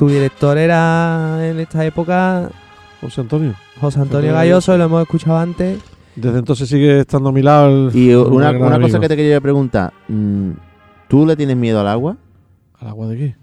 Tu 0.02 0.08
director 0.10 0.58
era 0.58 1.48
en 1.48 1.60
esta 1.60 1.86
época 1.86 2.50
José 3.02 3.22
Antonio. 3.22 3.54
José 3.80 4.00
Antonio 4.00 4.34
Galloso, 4.34 4.76
lo 4.76 4.86
hemos 4.86 5.04
escuchado 5.04 5.38
antes. 5.38 5.80
Desde 6.16 6.40
entonces 6.40 6.68
sigue 6.68 7.02
estando 7.02 7.30
a 7.30 7.32
mi 7.32 7.44
lado. 7.44 7.90
el- 7.90 7.96
Y 7.96 8.12
un 8.16 8.34
una, 8.34 8.50
una 8.50 8.82
cosa 8.82 9.00
que 9.00 9.08
te 9.08 9.16
quería 9.16 9.40
preguntar. 9.40 9.94
mm, 10.08 10.50
¿Tú 11.08 11.24
le 11.28 11.36
tienes 11.36 11.56
miedo 11.56 11.80
al 11.82 11.88
agua? 11.88 12.18
¿Al 12.80 12.88
agua 12.88 13.10
de 13.10 13.16
qué? 13.18 13.36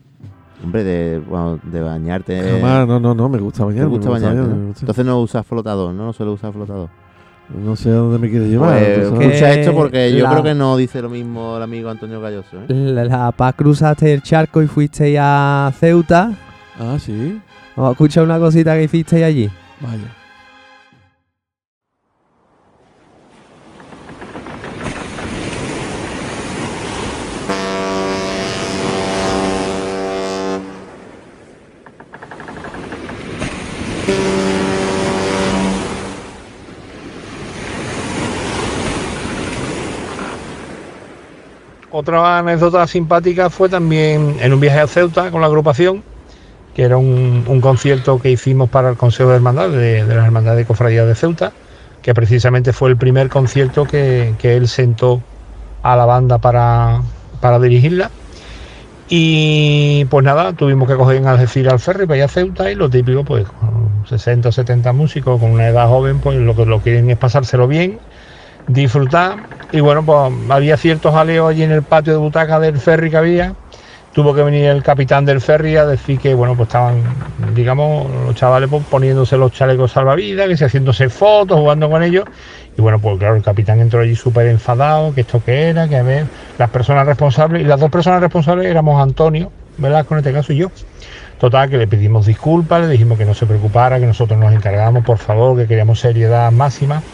Hombre, 0.65 0.83
de, 0.83 1.21
bueno, 1.21 1.61
de 1.63 1.81
bañarte. 1.81 2.43
Jamás, 2.61 2.89
no, 2.89 2.99
no, 2.99 3.15
no, 3.15 3.29
me 3.29 3.39
gusta 3.39 3.59
¿Te 3.61 3.65
bañar. 3.67 3.87
gusta 3.87 4.11
bañarte? 4.11 4.35
bañarme, 4.39 4.55
no? 4.57 4.61
me 4.63 4.67
gusta. 4.67 4.81
Entonces 4.81 5.07
no 5.07 5.21
usas 5.21 5.47
flotador, 5.47 5.95
¿no? 5.95 6.07
No 6.07 6.13
suele 6.13 6.33
usar 6.33 6.53
flotador. 6.53 6.89
No 7.57 7.77
sé 7.77 7.91
a 7.91 7.95
dónde 7.95 8.19
me 8.19 8.29
quieres 8.29 8.49
llevar. 8.49 8.77
Pues, 8.81 8.99
escucha 8.99 9.53
esto 9.55 9.73
porque 9.75 10.13
yo 10.13 10.25
la- 10.25 10.31
creo 10.33 10.43
que 10.43 10.55
no 10.57 10.77
dice 10.77 11.01
lo 11.03 11.09
mismo 11.09 11.57
el 11.57 11.63
amigo 11.63 11.89
Antonio 11.89 12.21
Galloso. 12.21 12.57
¿eh? 12.69 12.75
La, 12.75 13.05
la 13.05 13.31
paz 13.31 13.55
cruzaste 13.57 14.13
el 14.13 14.23
charco 14.23 14.61
y 14.61 14.67
fuiste 14.67 15.17
a 15.21 15.73
Ceuta. 15.79 16.33
Ah, 16.79 16.97
sí. 16.99 17.41
Vamos 17.75 17.91
a 17.91 17.93
escuchar 17.93 18.25
una 18.25 18.39
cosita 18.39 18.75
que 18.75 18.85
hicisteis 18.85 19.25
allí. 19.25 19.51
Vaya. 19.81 20.15
Otra 41.91 42.39
anécdota 42.39 42.87
simpática 42.87 43.51
fue 43.51 43.69
también 43.69 44.37
en 44.41 44.53
un 44.53 44.61
viaje 44.61 44.79
a 44.79 44.87
Ceuta 44.87 45.33
con 45.33 45.41
la 45.41 45.49
agrupación, 45.49 46.05
que 46.79 46.85
era 46.85 46.97
un, 46.97 47.61
concierto 47.61 48.21
que 48.21 48.31
hicimos 48.31 48.71
para 48.71 48.91
el 48.91 48.97
Consejo 48.97 49.31
de 49.31 49.35
Hermandad 49.35 49.69
de, 49.69 50.05
las 50.05 50.25
Hermandades 50.25 50.59
de 50.59 50.65
Cofradía 50.65 51.05
de 51.05 51.17
Ceuta, 51.17 51.51
que 52.03 52.15
precisamente 52.15 52.73
fue 52.73 52.89
el 52.89 52.97
primer 52.97 53.29
concierto 53.31 53.85
que, 53.85 54.35
que 54.39 54.57
él 54.57 54.69
sentó 54.69 55.21
a 55.83 55.97
la 55.97 56.05
banda 56.05 56.39
para, 56.39 57.03
para 57.41 57.59
dirigirla. 57.59 58.13
Y 59.09 60.05
pues 60.05 60.25
nada, 60.25 60.53
tuvimos 60.53 60.87
que 60.87 60.95
coger 60.95 61.17
en 61.17 61.27
Algeciras 61.27 61.73
al 61.73 61.81
ferry 61.81 62.07
para 62.07 62.19
ir 62.19 62.23
a 62.23 62.29
Ceuta 62.29 62.71
y 62.71 62.77
lo 62.77 62.89
típico, 62.89 63.25
pues 63.25 63.45
60 64.09 64.49
o 64.49 64.53
70 64.53 64.93
músicos 64.93 65.41
con 65.41 65.51
una 65.51 65.67
edad 65.67 65.89
joven, 65.89 66.21
pues 66.21 66.39
lo 66.39 66.55
que 66.55 66.65
lo 66.65 66.79
quieren 66.79 67.11
es 67.11 67.19
pasárselo 67.19 67.67
bien, 67.67 67.99
disfrutar. 68.69 69.49
Y 69.73 69.81
bueno, 69.81 70.05
pues 70.05 70.33
había 70.49 70.77
ciertos 70.77 71.13
aleos 71.13 71.51
allí 71.51 71.65
en 71.65 71.73
el 71.73 71.83
patio 71.83 72.13
de 72.13 72.21
butaca 72.21 72.61
del 72.61 72.79
ferry 72.79 73.11
que 73.11 73.17
había. 73.17 73.55
Tuvo 74.19 74.35
que 74.35 74.43
venir 74.43 74.65
el 74.65 74.83
capitán 74.83 75.25
del 75.25 75.41
ferry 75.41 75.77
a 75.77 75.87
decir 75.87 76.19
que, 76.19 76.35
bueno, 76.35 76.57
pues 76.57 76.67
estaban, 76.67 77.05
digamos, 77.55 78.11
los 78.27 78.35
chavales 78.35 78.69
pues, 78.69 78.83
poniéndose 78.91 79.37
los 79.37 79.53
chalecos 79.53 79.93
salvavidas, 79.93 80.49
que 80.49 80.57
se 80.57 80.65
haciéndose 80.65 81.09
fotos, 81.09 81.57
jugando 81.57 81.89
con 81.89 82.03
ellos. 82.03 82.25
Y 82.77 82.83
bueno, 82.83 82.99
pues 82.99 83.17
claro, 83.17 83.37
el 83.37 83.45
capitán 83.45 83.79
entró 83.79 84.01
allí 84.01 84.17
súper 84.17 84.49
enfadado, 84.49 85.15
que 85.15 85.21
esto 85.21 85.41
que 85.45 85.69
era, 85.69 85.87
que 85.87 85.99
a 85.99 86.03
ver, 86.03 86.27
las 86.59 86.69
personas 86.69 87.07
responsables, 87.07 87.63
y 87.63 87.65
las 87.65 87.79
dos 87.79 87.93
personas 87.93 88.21
responsables 88.21 88.67
éramos 88.67 89.01
Antonio, 89.01 89.53
Velasco 89.77 90.15
en 90.15 90.19
este 90.19 90.33
caso 90.33 90.53
y 90.53 90.57
yo. 90.57 90.73
Total, 91.39 91.71
que 91.71 91.79
le 91.79 91.87
pedimos 91.87 92.27
disculpas, 92.27 92.81
le 92.81 92.89
dijimos 92.89 93.19
que 93.19 93.25
no 93.25 93.35
se 93.35 93.47
preocupara, 93.47 94.01
que 94.01 94.07
nosotros 94.07 94.37
nos 94.37 94.53
encargamos, 94.53 95.05
por 95.05 95.19
favor, 95.19 95.57
que 95.57 95.69
queríamos 95.69 96.01
seriedad 96.01 96.51
máxima. 96.51 97.05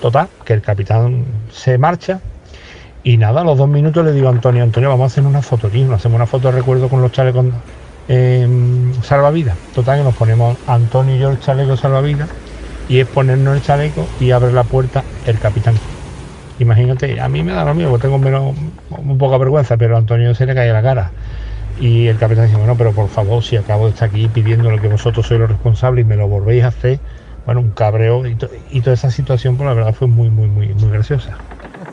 Total, 0.00 0.28
que 0.42 0.54
el 0.54 0.62
capitán 0.62 1.22
se 1.52 1.76
marcha. 1.76 2.18
Y 3.08 3.18
nada, 3.18 3.42
a 3.42 3.44
los 3.44 3.56
dos 3.58 3.68
minutos 3.68 4.04
le 4.04 4.12
digo 4.12 4.26
a 4.28 4.30
Antonio, 4.32 4.64
Antonio, 4.64 4.88
vamos 4.88 5.04
a 5.04 5.06
hacer 5.06 5.24
una 5.24 5.40
foto 5.42 5.68
aquí, 5.68 5.84
nos 5.84 5.96
hacemos 5.96 6.16
una 6.16 6.26
foto 6.26 6.48
de 6.48 6.52
recuerdo 6.52 6.88
con 6.88 7.00
los 7.02 7.12
chalecos 7.12 7.46
eh, 8.08 8.48
salvavidas. 9.02 9.60
Total, 9.70 9.98
que 9.98 10.04
nos 10.04 10.14
ponemos 10.14 10.58
Antonio 10.64 11.14
y 11.14 11.18
yo 11.20 11.30
el 11.30 11.38
chaleco 11.38 11.76
salvavidas 11.76 12.30
y 12.86 13.00
es 13.00 13.08
ponernos 13.08 13.56
el 13.56 13.62
chaleco 13.62 14.12
y 14.18 14.32
abre 14.32 14.52
la 14.52 14.64
puerta 14.64 15.08
el 15.24 15.40
capitán. 15.40 15.76
Imagínate, 16.56 17.20
a 17.20 17.28
mí 17.30 17.44
me 17.44 17.52
da 17.52 17.64
lo 17.64 17.74
mismo, 17.74 17.98
tengo 18.00 18.18
menos, 18.18 18.54
un 18.90 19.18
poca 19.18 19.38
vergüenza, 19.38 19.76
pero 19.78 19.96
a 19.96 19.98
Antonio 20.00 20.34
se 20.34 20.46
le 20.46 20.54
cae 20.54 20.72
la 20.72 20.82
cara. 20.82 21.14
Y 21.74 22.08
el 22.08 22.18
capitán 22.18 22.46
dice, 22.46 22.56
bueno, 22.58 22.76
pero 22.76 22.94
por 22.94 23.10
favor, 23.10 23.44
si 23.44 23.56
acabo 23.56 23.86
de 23.86 23.92
estar 23.92 24.08
aquí 24.08 24.28
pidiendo 24.30 24.70
lo 24.70 24.80
que 24.80 24.88
vosotros 24.88 25.26
sois 25.26 25.40
los 25.40 25.50
responsables 25.50 26.04
y 26.04 26.08
me 26.08 26.16
lo 26.16 26.28
volvéis 26.28 26.64
a 26.64 26.68
hacer, 26.68 27.02
bueno, 27.44 27.60
un 27.62 27.72
cabreo 27.72 28.26
y, 28.26 28.36
to- 28.36 28.50
y 28.70 28.82
toda 28.82 28.94
esa 28.94 29.10
situación, 29.12 29.56
pues 29.58 29.68
la 29.68 29.74
verdad 29.74 29.94
fue 29.94 30.08
muy, 30.08 30.30
muy, 30.30 30.48
muy, 30.50 30.74
muy 30.74 30.90
graciosa. 30.92 31.44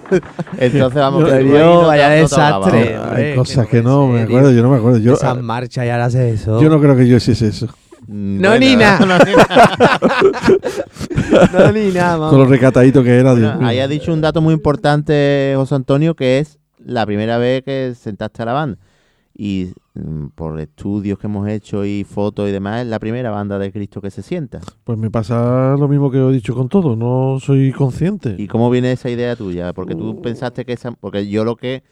Entonces 0.57 0.95
vamos 0.95 1.23
tú 1.23 1.30
yo, 1.30 1.82
no 1.82 1.88
vaya 1.88 2.09
no 2.09 2.15
desastre. 2.15 2.98
Hay 2.98 3.35
cosas 3.35 3.67
que 3.67 3.77
que 3.77 3.83
no, 3.83 4.07
me 4.07 4.22
acuerdo, 4.22 4.51
yo 4.51 4.61
no 4.61 4.69
me 4.69 4.77
acuerdo. 4.77 4.99
Yo, 4.99 5.14
Esa 5.14 5.33
marcha 5.35 5.85
y 5.85 5.90
ahora 5.90 6.06
hace 6.06 6.32
eso. 6.32 6.61
yo 6.61 6.69
no 6.69 6.80
creo 6.80 6.95
que 6.95 7.07
yo 7.07 7.17
hiciese 7.17 7.48
eso. 7.48 7.67
No, 8.07 8.57
ni 8.59 8.75
nada. 8.75 9.06
no, 11.53 11.72
ni 11.72 11.91
nada, 11.93 12.30
Con 12.30 12.40
lo 12.40 12.45
recatadito 12.45 13.03
que 13.03 13.17
era. 13.17 13.32
Bueno, 13.33 13.65
ahí 13.65 13.80
ha 13.80 13.88
dicho 13.88 14.11
un 14.14 14.22
dato 14.22 14.41
muy 14.41 14.53
importante, 14.53 15.53
José 15.56 15.75
Antonio, 15.75 16.15
que 16.15 16.40
es 16.40 16.59
la 16.83 17.06
primera 17.06 17.38
vez 17.38 17.64
que 17.64 17.93
sentaste 17.98 18.41
a 18.43 18.45
la 18.45 18.53
banda. 18.53 18.77
Y 19.33 19.69
mm, 19.69 19.73
por 20.35 20.59
estudios 20.59 21.19
que 21.19 21.27
hemos 21.27 21.47
hecho 21.47 21.85
y 21.85 22.03
fotos 22.03 22.49
y 22.49 22.51
demás, 22.51 22.81
es 22.81 22.88
la 22.88 22.97
primera 22.99 23.30
banda 23.30 23.59
de 23.59 23.72
Cristo 23.72 24.01
que 24.01 24.09
se 24.09 24.23
sienta. 24.23 24.59
Pues 24.83 24.97
me 24.97 25.11
pasa 25.11 25.75
lo 25.77 25.88
mismo 25.88 26.09
que 26.09 26.17
he 26.17 26.31
dicho 26.31 26.55
con 26.55 26.67
todo, 26.67 26.95
no 26.95 27.39
soy 27.39 27.72
consciente. 27.72 28.35
¿Y 28.39 28.47
cómo 28.47 28.69
viene 28.72 28.91
esa 28.91 29.09
idea 29.09 29.35
tuya? 29.35 29.72
Porque 29.73 29.93
tú 29.95 30.19
pensaste 30.22 30.65
que 30.65 30.73
esa... 30.73 30.91
Porque 30.93 31.27
yo 31.30 31.45
lo 31.45 31.55
que, 31.55 31.83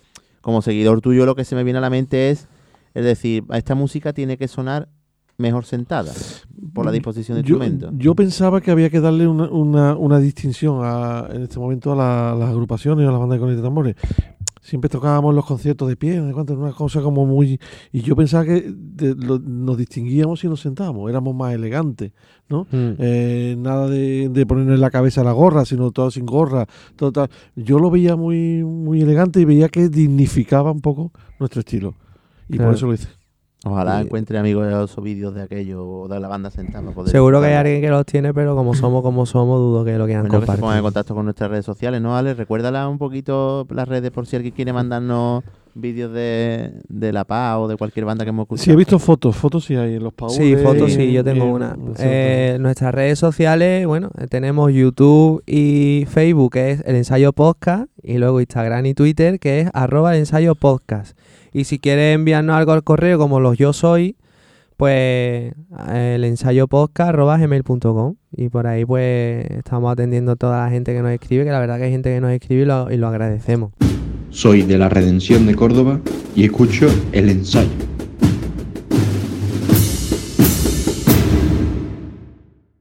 como 0.41 0.61
seguidor 0.63 1.01
tuyo, 1.01 1.25
lo 1.27 1.35
que 1.35 1.45
se 1.45 1.55
me 1.55 1.63
viene 1.63 1.77
a 1.77 1.81
la 1.81 1.91
mente 1.91 2.31
es, 2.31 2.47
es 2.95 3.05
decir, 3.05 3.43
esta 3.53 3.75
música 3.75 4.13
tiene 4.13 4.35
que 4.37 4.47
sonar 4.47 4.89
mejor 5.37 5.65
sentada 5.65 6.11
por 6.73 6.85
la 6.85 6.91
disposición 6.91 7.35
de 7.35 7.39
instrumentos. 7.41 7.91
yo 7.97 8.13
pensaba 8.15 8.61
que 8.61 8.69
había 8.69 8.91
que 8.91 8.99
darle 8.99 9.27
una, 9.27 9.49
una, 9.49 9.95
una 9.95 10.19
distinción 10.19 10.81
a, 10.83 11.27
en 11.31 11.41
este 11.43 11.57
momento 11.57 11.91
a 11.93 11.95
la- 11.95 12.35
las 12.37 12.49
agrupaciones, 12.49 13.07
a 13.07 13.11
las 13.11 13.19
bandas 13.19 13.37
de 13.37 13.39
cornetas 13.39 13.61
y 13.61 13.63
tambores. 13.63 13.95
Siempre 14.63 14.89
tocábamos 14.89 15.33
los 15.33 15.43
conciertos 15.45 15.89
de 15.89 15.95
pie, 15.97 16.21
una 16.21 16.71
cosa 16.73 17.01
como 17.01 17.25
muy... 17.25 17.59
Y 17.91 18.01
yo 18.01 18.15
pensaba 18.15 18.45
que 18.45 18.71
de- 18.71 19.15
lo- 19.15 19.39
nos 19.39 19.75
distinguíamos 19.75 20.39
si 20.39 20.47
nos 20.47 20.61
sentábamos, 20.61 21.09
éramos 21.09 21.33
más 21.35 21.53
elegantes, 21.55 22.11
¿no? 22.47 22.67
Mm. 22.71 22.91
Eh, 22.99 23.55
nada 23.57 23.89
de, 23.89 24.29
de 24.29 24.45
ponernos 24.45 24.75
en 24.75 24.81
la 24.81 24.91
cabeza 24.91 25.23
la 25.23 25.31
gorra, 25.31 25.65
sino 25.65 25.89
todo 25.91 26.11
sin 26.11 26.27
gorra, 26.27 26.67
todo 26.95 27.11
tal. 27.11 27.29
Yo 27.55 27.79
lo 27.79 27.89
veía 27.89 28.15
muy, 28.15 28.63
muy 28.63 29.01
elegante 29.01 29.41
y 29.41 29.45
veía 29.45 29.67
que 29.67 29.89
dignificaba 29.89 30.71
un 30.71 30.81
poco 30.81 31.11
nuestro 31.39 31.61
estilo. 31.61 31.95
Y 32.47 32.57
Claro. 32.57 32.69
por 32.69 32.75
eso 32.75 32.85
lo 32.85 32.93
hice. 32.93 33.07
Ojalá 33.63 34.01
Y- 34.01 34.05
encuentre 34.05 34.37
amigos 34.39 34.65
de 34.67 34.83
esos 34.85 35.03
vídeos 35.03 35.35
de 35.35 35.43
aquello 35.43 35.85
o 35.87 36.07
de 36.07 36.19
la 36.19 36.27
banda 36.27 36.49
sentada. 36.49 36.91
poder 36.91 37.11
Seguro 37.11 37.39
que 37.41 37.47
hay 37.47 37.53
alguien 37.53 37.81
que 37.81 37.89
los 37.89 38.05
tiene, 38.07 38.33
pero 38.33 38.55
como 38.55 38.73
somos 38.73 39.03
como 39.03 39.25
somos, 39.27 39.59
dudo 39.59 39.85
que 39.85 39.97
lo 39.99 40.05
quieran 40.05 40.27
Bueno, 40.27 40.39
que 40.39 40.45
se 40.51 40.57
pongan 40.57 40.77
en 40.77 40.81
compartir. 40.81 40.83
contacto 40.83 41.15
con 41.15 41.25
nuestras 41.25 41.51
redes 41.51 41.65
sociales, 41.65 42.01
¿no, 42.01 42.17
Ale? 42.17 42.33
Recuérdala 42.33 42.87
un 42.89 42.97
poquito 42.97 43.67
las 43.69 43.87
redes 43.87 44.09
por 44.11 44.25
si 44.25 44.35
alguien 44.35 44.53
quiere 44.55 44.73
mandarnos 44.73 45.43
vídeos 45.73 46.11
de, 46.11 46.73
de 46.89 47.13
La 47.13 47.23
Paz 47.23 47.57
o 47.59 47.67
de 47.67 47.77
cualquier 47.77 48.03
banda 48.05 48.25
que 48.25 48.29
hemos 48.29 48.43
escuchado. 48.45 48.65
Sí, 48.65 48.71
he 48.71 48.75
visto 48.75 48.97
fotos, 48.99 49.35
fotos 49.37 49.63
sí 49.63 49.75
hay 49.75 49.93
en 49.95 50.03
los 50.03 50.13
paules. 50.13 50.35
Sí, 50.35 50.55
fotos 50.57 50.89
y 50.89 50.95
sí, 50.95 51.11
yo 51.13 51.23
tengo 51.23 51.45
y 51.45 51.49
una. 51.51 51.77
Eh, 51.99 52.57
nuestras 52.59 52.93
redes 52.93 53.19
sociales, 53.19 53.85
bueno, 53.87 54.09
eh, 54.17 54.25
tenemos 54.27 54.73
YouTube 54.73 55.43
y 55.45 56.05
Facebook, 56.09 56.53
que 56.53 56.71
es 56.71 56.83
el 56.85 56.95
ensayo 56.95 57.31
podcast, 57.31 57.85
y 58.03 58.17
luego 58.17 58.41
Instagram 58.41 58.85
y 58.87 58.93
Twitter, 58.95 59.39
que 59.39 59.61
es 59.61 59.69
arroba 59.73 60.13
el 60.13 60.19
ensayo 60.21 60.55
podcast. 60.55 61.17
Y 61.53 61.65
si 61.65 61.79
quieres 61.79 62.15
enviarnos 62.15 62.55
algo 62.55 62.71
al 62.71 62.83
correo, 62.83 63.17
como 63.17 63.41
los 63.41 63.57
yo 63.57 63.73
soy, 63.73 64.15
pues 64.77 65.53
el 65.89 66.23
ensayo 66.23 66.67
podcast 66.67 67.09
arroba 67.09 67.37
gmail.com. 67.37 68.15
Y 68.31 68.47
por 68.49 68.67
ahí 68.67 68.85
pues 68.85 69.45
estamos 69.51 69.91
atendiendo 69.91 70.31
a 70.31 70.35
toda 70.37 70.63
la 70.63 70.71
gente 70.71 70.93
que 70.93 71.01
nos 71.01 71.11
escribe, 71.11 71.43
que 71.43 71.51
la 71.51 71.59
verdad 71.59 71.77
que 71.77 71.83
hay 71.83 71.91
gente 71.91 72.13
que 72.13 72.21
nos 72.21 72.31
escribe 72.31 72.61
y 72.61 72.65
lo, 72.65 72.89
y 72.89 72.97
lo 72.97 73.07
agradecemos. 73.07 73.73
Soy 74.29 74.61
de 74.61 74.77
la 74.77 74.87
Redención 74.87 75.45
de 75.45 75.55
Córdoba 75.55 75.99
y 76.35 76.45
escucho 76.45 76.87
el 77.11 77.29
ensayo. 77.29 77.69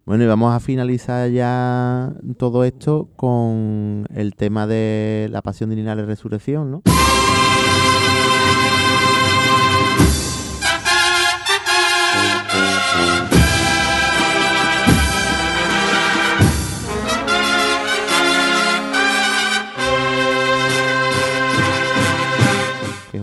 Bueno, 0.04 0.24
y 0.24 0.26
vamos 0.26 0.54
a 0.54 0.60
finalizar 0.60 1.28
ya 1.30 2.12
todo 2.36 2.64
esto 2.64 3.08
con 3.16 4.06
el 4.14 4.34
tema 4.36 4.68
de 4.68 5.28
la 5.30 5.42
pasión 5.42 5.70
de 5.70 5.76
Linares 5.76 6.06
Resurrección, 6.06 6.70
¿no? 6.70 6.82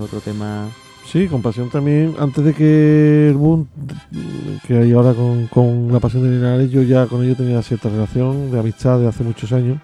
Otro 0.07 0.22
tema 0.22 0.69
Sí, 1.06 1.27
con 1.27 1.41
pasión 1.41 1.69
también. 1.69 2.16
Antes 2.19 2.43
de 2.43 2.53
que 2.53 3.30
el 3.30 3.35
boom 3.35 3.67
que 4.66 4.77
hay 4.77 4.91
ahora 4.91 5.14
con, 5.49 5.91
la 5.91 5.99
pasión 5.99 6.24
de 6.24 6.30
Linares, 6.30 6.69
yo 6.69 6.82
ya 6.82 7.07
con 7.07 7.24
ellos 7.24 7.38
tenía 7.38 7.61
cierta 7.61 7.90
relación 7.90 8.51
de 8.51 8.59
amistad 8.59 8.99
de 8.99 9.07
hace 9.07 9.24
muchos 9.24 9.51
años. 9.53 9.80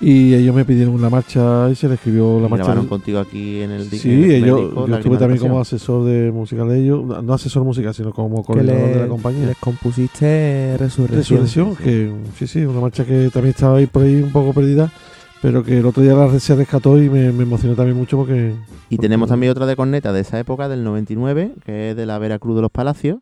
Y 0.00 0.34
ellos 0.34 0.54
me 0.54 0.64
pidieron 0.64 0.92
una 0.94 1.08
marcha 1.08 1.70
y 1.70 1.74
se 1.76 1.86
le 1.88 1.94
escribió 1.94 2.40
la 2.40 2.46
y 2.46 2.50
marcha. 2.50 2.64
grabaron 2.64 2.86
contigo 2.88 3.20
aquí 3.20 3.60
en 3.60 3.70
el 3.70 3.82
en 3.82 3.90
Sí, 3.90 4.10
el 4.10 4.30
ellos, 4.44 4.72
yo 4.74 4.86
estuve 4.96 5.16
también 5.18 5.40
como 5.40 5.60
asesor 5.60 6.04
de 6.04 6.32
musical 6.32 6.68
de 6.68 6.80
ellos. 6.82 7.04
No- 7.04 7.32
asesor 7.34 7.62
musical, 7.64 7.94
sino 7.94 8.12
como 8.12 8.42
coordinador 8.42 8.88
de 8.88 9.00
la 9.00 9.06
compañía. 9.08 9.46
les 9.46 9.56
compusiste 9.56 10.76
Resurrección. 10.78 11.40
Resurrección, 11.42 11.76
que 11.76 12.12
sí, 12.38 12.46
sí, 12.46 12.64
una 12.64 12.80
marcha 12.80 13.04
que 13.04 13.30
también 13.32 13.54
estaba 13.54 13.78
ahí 13.78 13.86
por 13.86 14.02
ahí 14.02 14.16
un 14.20 14.32
poco 14.32 14.52
perdida, 14.52 14.92
pero 15.40 15.62
que 15.62 15.78
el 15.78 15.86
otro 15.86 16.02
día 16.02 16.14
la 16.14 16.38
se 16.40 16.54
rescató 16.56 17.00
y 17.02 17.08
me, 17.08 17.30
me 17.32 17.44
emocionó 17.44 17.74
también 17.76 17.96
mucho 17.96 18.16
porque... 18.16 18.52
Y 18.90 18.98
tenemos 18.98 19.28
también 19.28 19.52
otra 19.52 19.66
de 19.66 19.76
corneta 19.76 20.12
de 20.12 20.20
esa 20.20 20.38
época, 20.38 20.68
del 20.68 20.84
99, 20.84 21.52
que 21.64 21.90
es 21.90 21.96
de 21.96 22.04
la 22.06 22.18
Veracruz 22.18 22.56
de 22.56 22.62
los 22.62 22.70
Palacios. 22.70 23.18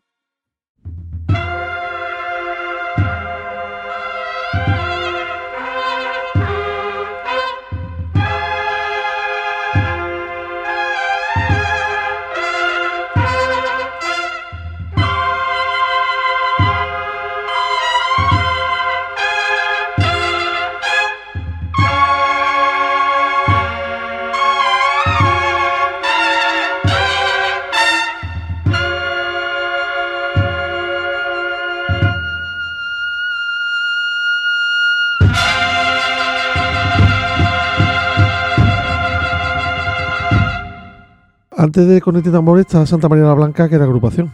Antes 41.63 41.87
de 41.87 42.01
Corneta 42.01 42.29
y 42.29 42.31
Tambor 42.31 42.59
está 42.59 42.85
Santa 42.85 43.07
María 43.07 43.25
la 43.25 43.33
Blanca, 43.33 43.69
que 43.69 43.75
era 43.75 43.85
agrupación. 43.85 44.31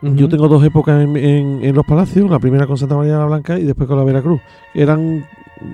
Yo 0.00 0.28
tengo 0.28 0.48
dos 0.48 0.64
épocas 0.64 1.00
en, 1.00 1.16
en- 1.16 1.64
en 1.64 1.74
los 1.76 1.84
palacios, 1.86 2.28
la 2.28 2.40
primera 2.40 2.66
con 2.66 2.76
Santa 2.76 2.96
María 2.96 3.18
la 3.18 3.26
Blanca 3.26 3.56
y 3.58 3.62
después 3.64 3.86
con 3.88 3.96
la 3.98 4.04
Veracruz. 4.04 4.40
Eran 4.74 5.24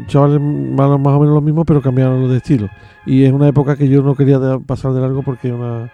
chavales 0.07 0.39
más, 0.39 1.01
más 1.01 1.15
o 1.15 1.21
menos 1.21 1.35
los 1.35 1.43
mismos, 1.43 1.65
pero 1.67 1.81
cambiaron 1.81 2.29
de 2.29 2.37
estilo. 2.37 2.69
Y 3.07 3.25
es 3.25 3.33
una 3.33 3.49
época 3.49 3.75
que 3.77 3.89
yo 3.89 4.03
no 4.03 4.15
quería 4.15 4.39
de- 4.39 4.59
pasar 4.61 4.93
de 4.93 5.01
largo 5.01 5.23
porque 5.23 5.51
una, 5.51 5.91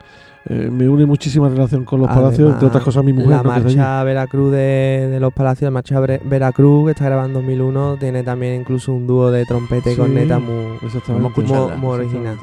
eh, 0.47 0.68
me 0.73 0.89
une 0.89 1.07
muchísima 1.07 1.49
relación 1.49 1.84
con 1.84 2.00
los 2.00 2.08
palacios, 2.08 2.50
entre 2.55 2.66
otras 2.66 2.83
cosas 2.83 3.05
mi 3.05 3.12
mujer. 3.12 3.31
La 3.31 3.42
marcha 3.44 4.02
Veracruz 4.02 4.50
de, 4.52 5.08
de 5.12 5.20
los 5.20 5.33
palacios, 5.33 5.66
la 5.68 5.70
marcha 5.70 6.00
Veracruz, 6.00 6.86
que 6.86 6.91
está 6.91 7.05
grabando 7.05 7.39
en 7.39 7.47
2001, 7.47 7.97
tiene 8.00 8.24
también 8.24 8.60
incluso 8.60 8.92
un 8.92 9.07
dúo 9.07 9.31
de 9.31 9.44
trompeta 9.47 9.91
y 9.91 9.94
Sí, 9.94 10.00
corneta 10.00 10.41
muy, 10.41 10.55
exactamente. 10.83 11.12
muy, 11.12 11.23
Vamos 11.23 11.24
a 11.24 11.41
escucharla, 11.41 11.76
muy 11.76 11.91
original. 11.92 12.36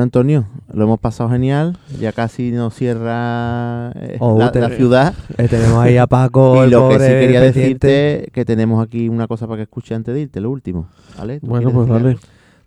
Bueno, 0.00 0.04
Antonio, 0.06 0.46
lo 0.72 0.84
hemos 0.84 0.98
pasado 0.98 1.28
genial. 1.28 1.76
Ya 2.00 2.12
casi 2.12 2.52
nos 2.52 2.72
cierra 2.74 3.92
eh, 3.96 4.16
Oh, 4.18 4.38
la, 4.38 4.50
te- 4.50 4.60
la 4.60 4.70
ciudad. 4.70 5.12
eh, 5.36 5.46
tenemos 5.46 5.76
ahí 5.78 5.98
a 5.98 6.06
Paco, 6.06 6.56
y 6.56 6.58
el 6.60 6.70
lo 6.70 6.88
que 6.88 6.94
sí 7.00 7.04
quería 7.06 7.40
pendiente. 7.42 7.86
decirte 7.86 8.30
que 8.32 8.46
tenemos 8.46 8.82
aquí 8.82 9.10
una 9.10 9.26
cosa 9.26 9.46
para 9.46 9.58
que 9.58 9.64
escuche 9.64 9.94
antes 9.94 10.14
de 10.14 10.22
irte, 10.22 10.40
lo 10.40 10.50
último. 10.50 10.86
¿Vale? 11.18 11.38
¿Tú 11.40 11.48
Bueno, 11.48 11.70
pues 11.70 11.90
algo? 11.90 12.18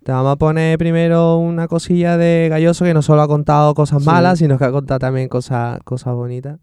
Te 0.04 0.12
vamos 0.12 0.30
a 0.32 0.36
poner 0.36 0.78
primero 0.78 1.38
una 1.38 1.66
cosilla 1.66 2.16
de 2.16 2.46
Galloso 2.48 2.84
que 2.84 2.94
no 2.94 3.02
solo 3.02 3.22
ha 3.22 3.26
contado 3.26 3.74
cosas 3.74 4.04
Sí. 4.04 4.08
malas, 4.08 4.38
sino 4.38 4.56
que 4.56 4.66
ha 4.66 4.70
contado 4.70 5.00
también 5.00 5.28
cosas, 5.28 5.80
cosas 5.82 6.14
bonitas. 6.14 6.60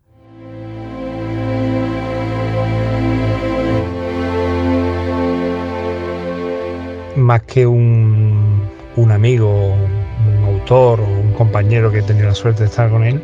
más 7.16 7.42
que 7.44 7.68
un, 7.68 8.62
un 8.96 9.12
amigo, 9.12 9.76
o 10.70 10.94
un 10.94 11.34
compañero 11.34 11.92
que 11.92 12.00
he 12.00 12.04
tenido 12.04 12.28
la 12.28 12.36
suerte 12.36 12.64
de 12.64 12.70
estar 12.70 12.90
con 12.90 13.04
él, 13.04 13.22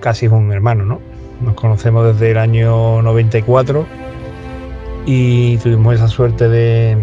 casi 0.00 0.26
es 0.26 0.32
un 0.32 0.52
hermano, 0.52 0.84
¿no? 0.84 1.00
Nos 1.40 1.54
conocemos 1.54 2.04
desde 2.06 2.32
el 2.32 2.38
año 2.38 3.02
94 3.02 3.86
y 5.06 5.56
tuvimos 5.58 5.94
esa 5.94 6.08
suerte 6.08 6.48
de, 6.48 6.96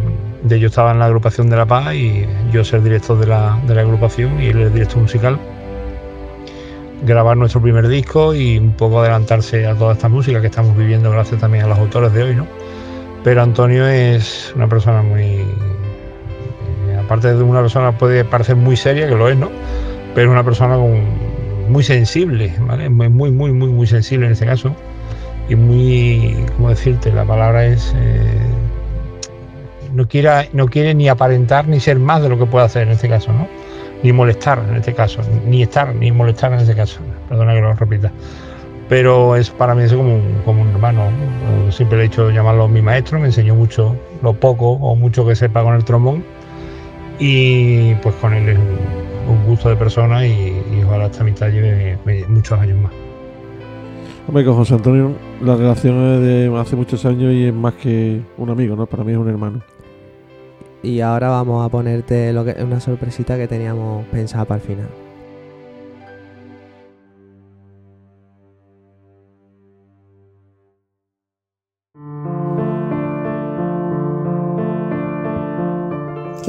de 0.44 0.60
yo 0.60 0.68
estaba 0.68 0.92
en 0.92 1.00
la 1.00 1.06
agrupación 1.06 1.50
de 1.50 1.58
La 1.58 1.66
Paz 1.66 1.94
y 1.94 2.26
yo 2.52 2.64
ser 2.64 2.82
director 2.84 3.20
de 3.20 3.28
la, 3.28 3.60
de 3.68 3.76
la 3.76 3.82
agrupación 3.82 4.42
y 4.42 4.48
él 4.48 4.60
el 4.60 4.74
director 4.74 5.02
musical. 5.02 5.40
Grabar 7.04 7.38
nuestro 7.38 7.62
primer 7.62 7.88
disco 7.88 8.34
y 8.34 8.58
un 8.58 8.74
poco 8.74 9.00
adelantarse 9.00 9.66
a 9.66 9.76
toda 9.76 9.94
esta 9.94 10.10
música 10.10 10.42
que 10.42 10.48
estamos 10.48 10.76
viviendo 10.76 11.12
gracias 11.12 11.40
también 11.40 11.64
a 11.64 11.68
los 11.68 11.78
autores 11.78 12.12
de 12.14 12.24
hoy, 12.24 12.36
¿no? 12.36 12.46
Pero 13.24 13.42
Antonio 13.42 13.88
es 13.88 14.54
una 14.56 14.68
persona 14.68 15.02
muy. 15.02 15.46
Aparte 17.10 17.34
de 17.34 17.42
una 17.42 17.62
persona 17.62 17.98
puede 17.98 18.24
parecer 18.24 18.56
muy 18.56 18.78
seria, 18.78 19.08
que 19.08 19.16
lo 19.16 19.28
es, 19.30 19.36
¿no? 19.36 19.50
Pero 20.14 20.32
una 20.32 20.44
persona 20.44 20.78
muy 20.78 21.84
sensible, 21.84 22.54
¿vale? 22.60 22.88
Muy, 22.88 23.10
muy, 23.10 23.32
muy, 23.32 23.52
muy, 23.52 23.88
sensible 23.88 24.28
en 24.28 24.34
este 24.34 24.46
caso. 24.46 24.76
Y 25.50 25.56
muy. 25.56 26.46
¿Cómo 26.56 26.70
decirte? 26.70 27.12
La 27.12 27.26
palabra 27.26 27.66
es. 27.66 27.96
eh, 27.98 28.22
no, 29.92 30.08
quiera, 30.08 30.46
no 30.54 30.68
quiere 30.68 30.94
ni 30.94 31.10
aparentar 31.10 31.68
ni 31.68 31.80
ser 31.80 31.98
más 31.98 32.22
de 32.22 32.30
lo 32.30 32.38
que 32.38 32.46
puede 32.46 32.66
hacer 32.66 32.84
en 32.84 32.90
este 32.90 33.10
caso, 33.10 33.34
¿no? 33.34 33.48
Ni 34.04 34.14
molestar 34.14 34.64
en 34.70 34.76
este 34.76 34.94
caso, 34.94 35.22
ni 35.48 35.64
estar, 35.64 35.96
ni 35.96 36.12
molestar 36.12 36.54
en 36.54 36.60
este 36.60 36.76
caso. 36.76 37.00
Perdona 37.28 37.56
que 37.56 37.62
lo 37.62 37.74
repita 37.74 38.12
pero 38.88 39.36
es 39.36 39.52
para 39.52 39.76
mí 39.76 39.84
es 39.84 39.94
como 39.94 40.16
un, 40.16 40.42
como 40.44 40.64
un 40.64 40.70
hermano. 40.70 41.12
¿no? 41.12 41.72
Siempre 41.72 42.00
le 42.00 42.06
he 42.06 42.08
dicho 42.08 42.32
llamarlo 42.32 42.68
mi 42.68 42.82
maestro, 42.82 43.20
me 43.20 43.28
enseñó 43.28 43.54
mucho, 43.54 43.96
lo 44.24 44.34
poco 44.34 44.72
o 44.72 44.96
mucho 44.96 45.26
que 45.28 45.36
sepa 45.36 45.64
con 45.64 45.76
el 45.76 45.84
trombón. 45.84 46.24
Y 47.20 47.94
pues 47.96 48.16
con 48.16 48.34
él 48.34 48.50
es 48.50 48.58
un, 48.58 49.34
un 49.36 49.46
gusto 49.46 49.70
de 49.70 49.76
persona 49.76 50.26
y, 50.26 50.32
y 50.74 50.84
ojalá 50.86 51.08
esta 51.08 51.22
amistad 51.22 51.50
lleve 51.50 51.98
me- 52.06 52.26
muchos 52.28 52.58
años 52.60 52.78
más. 52.80 52.92
Hombre, 54.28 54.46
con 54.46 54.56
José 54.56 54.76
Antonio 54.76 55.12
la 55.42 55.56
relación 55.56 55.96
es 56.16 56.22
de 56.22 56.58
hace 56.58 56.76
muchos 56.76 57.04
años 57.06 57.34
y 57.34 57.46
es 57.46 57.54
más 57.54 57.74
que 57.74 58.22
un 58.38 58.50
amigo, 58.50 58.76
¿no? 58.76 58.86
Para 58.86 59.04
mí 59.04 59.12
es 59.12 59.18
un 59.18 59.28
hermano. 59.28 59.62
Y 60.82 61.02
ahora 61.02 61.30
vamos 61.30 61.66
a 61.66 61.70
ponerte 61.70 62.32
lo 62.32 62.46
que, 62.46 62.56
una 62.64 62.80
sorpresita 62.80 63.36
que 63.38 63.48
teníamos 63.48 64.06
pensada 64.06 64.46
para 64.46 64.62
el 64.62 64.68
final. 64.68 64.88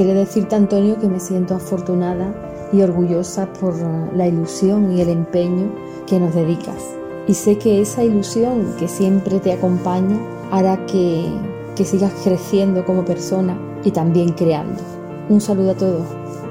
Quiero 0.03 0.19
decirte, 0.19 0.55
Antonio, 0.55 0.97
que 0.99 1.07
me 1.07 1.19
siento 1.19 1.53
afortunada 1.53 2.33
y 2.73 2.81
orgullosa 2.81 3.45
por 3.53 3.75
eh, 3.75 4.09
la 4.15 4.27
ilusión 4.27 4.91
y 4.91 4.99
el 4.99 5.09
empeño 5.09 5.71
que 6.07 6.19
nos 6.19 6.33
dedicas. 6.33 6.83
Y 7.27 7.35
sé 7.35 7.59
que 7.59 7.81
esa 7.81 8.03
ilusión 8.03 8.73
que 8.79 8.87
siempre 8.87 9.39
te 9.39 9.53
acompaña 9.53 10.19
hará 10.49 10.83
que, 10.87 11.29
que 11.75 11.85
sigas 11.85 12.13
creciendo 12.23 12.83
como 12.83 13.05
persona 13.05 13.55
y 13.83 13.91
también 13.91 14.31
creando. 14.31 14.81
Un 15.29 15.39
saludo 15.39 15.69
a 15.69 15.75
todos 15.75 16.07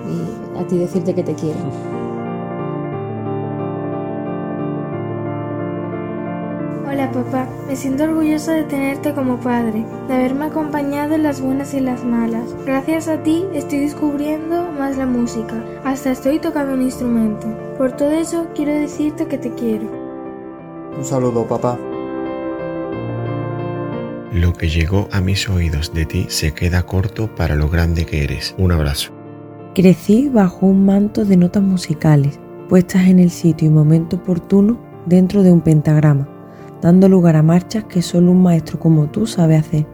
y 0.07 0.57
a 0.57 0.65
ti 0.69 0.79
decirte 0.79 1.12
que 1.12 1.25
te 1.25 1.35
quiero. 1.35 1.90
Hola 6.91 7.12
papá, 7.12 7.49
me 7.69 7.77
siento 7.77 8.02
orgullosa 8.02 8.52
de 8.52 8.65
tenerte 8.65 9.15
como 9.15 9.39
padre, 9.39 9.86
de 10.09 10.12
haberme 10.12 10.47
acompañado 10.47 11.15
en 11.15 11.23
las 11.23 11.41
buenas 11.41 11.73
y 11.73 11.78
las 11.78 12.05
malas. 12.05 12.43
Gracias 12.67 13.07
a 13.07 13.23
ti 13.23 13.44
estoy 13.55 13.78
descubriendo 13.78 14.73
más 14.73 14.97
la 14.97 15.07
música, 15.07 15.65
hasta 15.85 16.10
estoy 16.10 16.41
tocando 16.41 16.75
un 16.75 16.83
instrumento. 16.83 17.47
Por 17.78 17.93
todo 17.93 18.10
eso 18.10 18.49
quiero 18.57 18.73
decirte 18.73 19.28
que 19.28 19.39
te 19.39 19.55
quiero. 19.55 19.89
Un 20.99 21.05
saludo, 21.05 21.47
papá. 21.47 21.78
Lo 24.33 24.52
que 24.52 24.69
llegó 24.69 25.07
a 25.12 25.20
mis 25.20 25.49
oídos 25.49 25.94
de 25.94 26.07
ti 26.07 26.27
se 26.28 26.55
queda 26.55 26.83
corto 26.83 27.33
para 27.36 27.55
lo 27.55 27.69
grande 27.69 28.05
que 28.05 28.25
eres. 28.25 28.52
Un 28.59 28.73
abrazo. 28.73 29.12
Crecí 29.77 30.28
bajo 30.28 30.67
un 30.67 30.86
manto 30.86 31.25
de 31.25 31.36
notas 31.36 31.62
musicales, 31.62 32.41
puestas 32.69 33.07
en 33.07 33.20
el 33.20 33.31
sitio 33.31 33.69
y 33.69 33.70
momento 33.70 34.17
oportuno 34.17 34.91
dentro 35.07 35.44
de 35.44 35.52
un 35.52 35.60
pentagrama, 35.60 36.28
dando 36.83 37.09
lugar 37.09 37.36
a 37.36 37.42
marchas 37.42 37.84
que 37.84 38.02
solo 38.02 38.31
un 38.33 38.42
maestro 38.42 38.78
como 38.78 39.09
tú 39.10 39.26
sabe 39.26 39.57
hacer. 39.57 39.86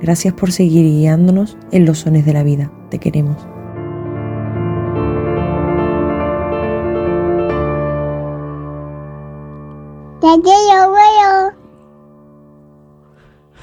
Gracias 0.00 0.34
por 0.34 0.52
seguir 0.52 0.84
guiándonos 0.84 1.56
en 1.70 1.86
los 1.86 1.98
sones 2.00 2.26
de 2.26 2.32
la 2.32 2.42
vida. 2.42 2.70
Te 2.90 2.98
queremos. 2.98 3.46
Te 10.20 10.28
quiero, 10.42 10.90
güey. 10.90 11.52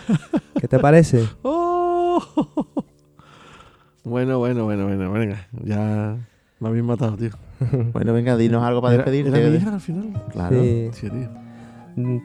¿Qué 0.62 0.68
te 0.68 0.80
parece? 0.80 1.28
Oh. 1.42 2.22
Bueno, 4.04 4.38
bueno, 4.40 4.66
bueno, 4.66 4.86
bueno, 4.86 5.12
venga, 5.12 5.48
ya 5.64 6.18
me 6.60 6.68
habéis 6.68 6.84
matado, 6.84 7.16
tío. 7.18 7.30
Bueno, 7.94 8.14
venga, 8.14 8.36
dinos 8.38 8.64
algo 8.64 8.82
para 8.82 8.96
Era- 8.96 9.04
despedirte. 9.04 9.40
¿Era 9.40 9.50
mi 9.50 9.58
hija 9.58 9.74
al 9.74 9.82
final? 9.82 10.24
Claro. 10.32 10.62
Sí. 10.62 10.90
Sí, 10.94 11.10
tío. 11.10 11.30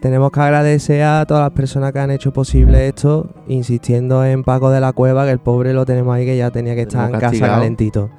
Tenemos 0.01 0.31
que 0.31 0.41
agradecer 0.41 1.03
a 1.03 1.25
todas 1.27 1.43
las 1.43 1.51
personas 1.53 1.93
que 1.93 1.99
han 1.99 2.11
hecho 2.13 2.33
posible 2.33 2.87
esto, 2.89 3.29
insistiendo 3.49 4.25
en 4.25 4.45
Paco 4.45 4.71
de 4.71 4.81
la 4.81 4.93
Cueva, 4.93 5.25
que 5.25 5.33
el 5.33 5.41
pobre 5.41 5.73
lo 5.73 5.85
tenemos 5.85 6.15
ahí 6.15 6.25
que 6.25 6.37
ya 6.37 6.51
tenía 6.51 6.75
que 6.75 6.83
estar 6.83 7.07
en 7.13 7.19
casa 7.19 7.47
calentito. 7.47 8.11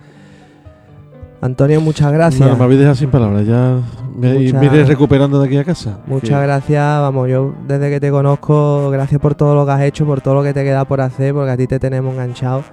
Antonio, 1.39 1.79
muchas 1.81 2.11
gracias. 2.11 2.41
Nada, 2.41 2.55
me 2.55 2.63
habéis 2.63 2.79
dejado 2.79 2.95
sin 2.95 3.09
palabras, 3.11 3.45
ya 3.45 3.79
me, 4.17 4.33
Mucha- 4.39 4.59
me 4.59 4.65
iré 4.65 4.83
recuperando 4.85 5.39
de 5.39 5.47
aquí 5.47 5.57
a 5.57 5.63
casa. 5.63 5.99
Muchas 6.07 6.41
gracias, 6.41 6.81
vamos, 6.99 7.29
yo 7.29 7.53
desde 7.67 7.89
que 7.91 7.99
te 7.99 8.09
conozco, 8.11 8.89
gracias 8.89 9.21
por 9.21 9.35
todo 9.35 9.53
lo 9.55 9.65
que 9.65 9.71
has 9.71 9.81
hecho, 9.83 10.05
por 10.05 10.19
todo 10.21 10.33
lo 10.33 10.43
que 10.43 10.53
te 10.53 10.63
queda 10.63 10.83
por 10.85 10.99
hacer, 10.99 11.33
porque 11.33 11.51
a 11.51 11.57
ti 11.57 11.67
te 11.67 11.79
tenemos 11.79 12.11
enganchado 12.13 12.63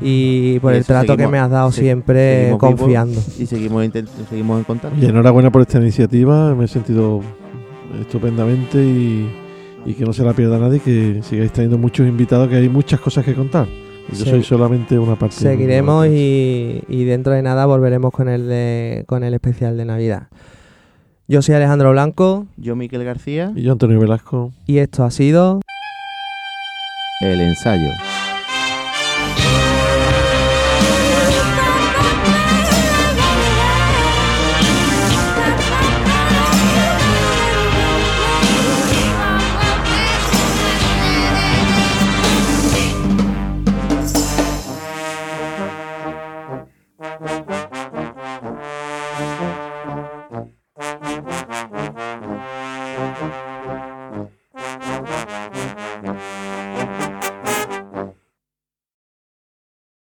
y 0.00 0.58
por 0.60 0.74
Y 0.74 0.76
el 0.76 0.84
trato 0.84 1.16
que 1.16 1.26
me 1.26 1.38
has 1.38 1.50
dado 1.50 1.72
se- 1.72 1.80
siempre 1.80 2.54
confiando. 2.58 3.18
Y 3.38 3.46
seguimos, 3.46 3.84
seguimos 4.28 4.58
en 4.58 4.64
contacto. 4.64 4.96
Y 5.00 5.06
enhorabuena 5.06 5.50
por 5.50 5.62
esta 5.62 5.78
iniciativa, 5.78 6.54
me 6.54 6.66
he 6.66 6.68
sentido 6.68 7.20
estupendamente 8.00 8.78
y, 8.82 9.28
y 9.86 9.94
que 9.94 10.04
no 10.04 10.12
se 10.12 10.24
la 10.24 10.32
pierda 10.32 10.58
nadie, 10.58 10.80
que 10.80 11.20
sigáis 11.22 11.52
trayendo 11.52 11.78
muchos 11.78 12.06
invitados, 12.06 12.48
que 12.48 12.56
hay 12.56 12.68
muchas 12.68 13.00
cosas 13.00 13.24
que 13.24 13.34
contar. 13.34 13.66
Y 14.12 14.16
yo 14.16 14.24
soy 14.24 14.42
solamente 14.42 14.98
una 14.98 15.16
parte. 15.16 15.36
Seguiremos 15.36 16.06
y, 16.08 16.82
y 16.88 17.04
dentro 17.04 17.32
de 17.32 17.42
nada 17.42 17.66
volveremos 17.66 18.10
con 18.12 18.28
el, 18.28 18.48
de- 18.48 19.04
con 19.06 19.22
el 19.24 19.32
especial 19.34 19.76
de 19.76 19.84
Navidad. 19.84 20.28
Yo 21.28 21.40
soy 21.40 21.54
Alejandro 21.54 21.92
Blanco 21.92 22.46
Yo, 22.56 22.74
Miquel 22.76 23.04
García. 23.04 23.52
Y 23.54 23.62
yo, 23.62 23.72
Antonio 23.72 23.98
Velasco. 24.00 24.52
y 24.66 24.78
esto 24.78 25.04
ha 25.04 25.10
sido... 25.10 25.60
El 27.22 27.40
ensayo. 27.40 27.88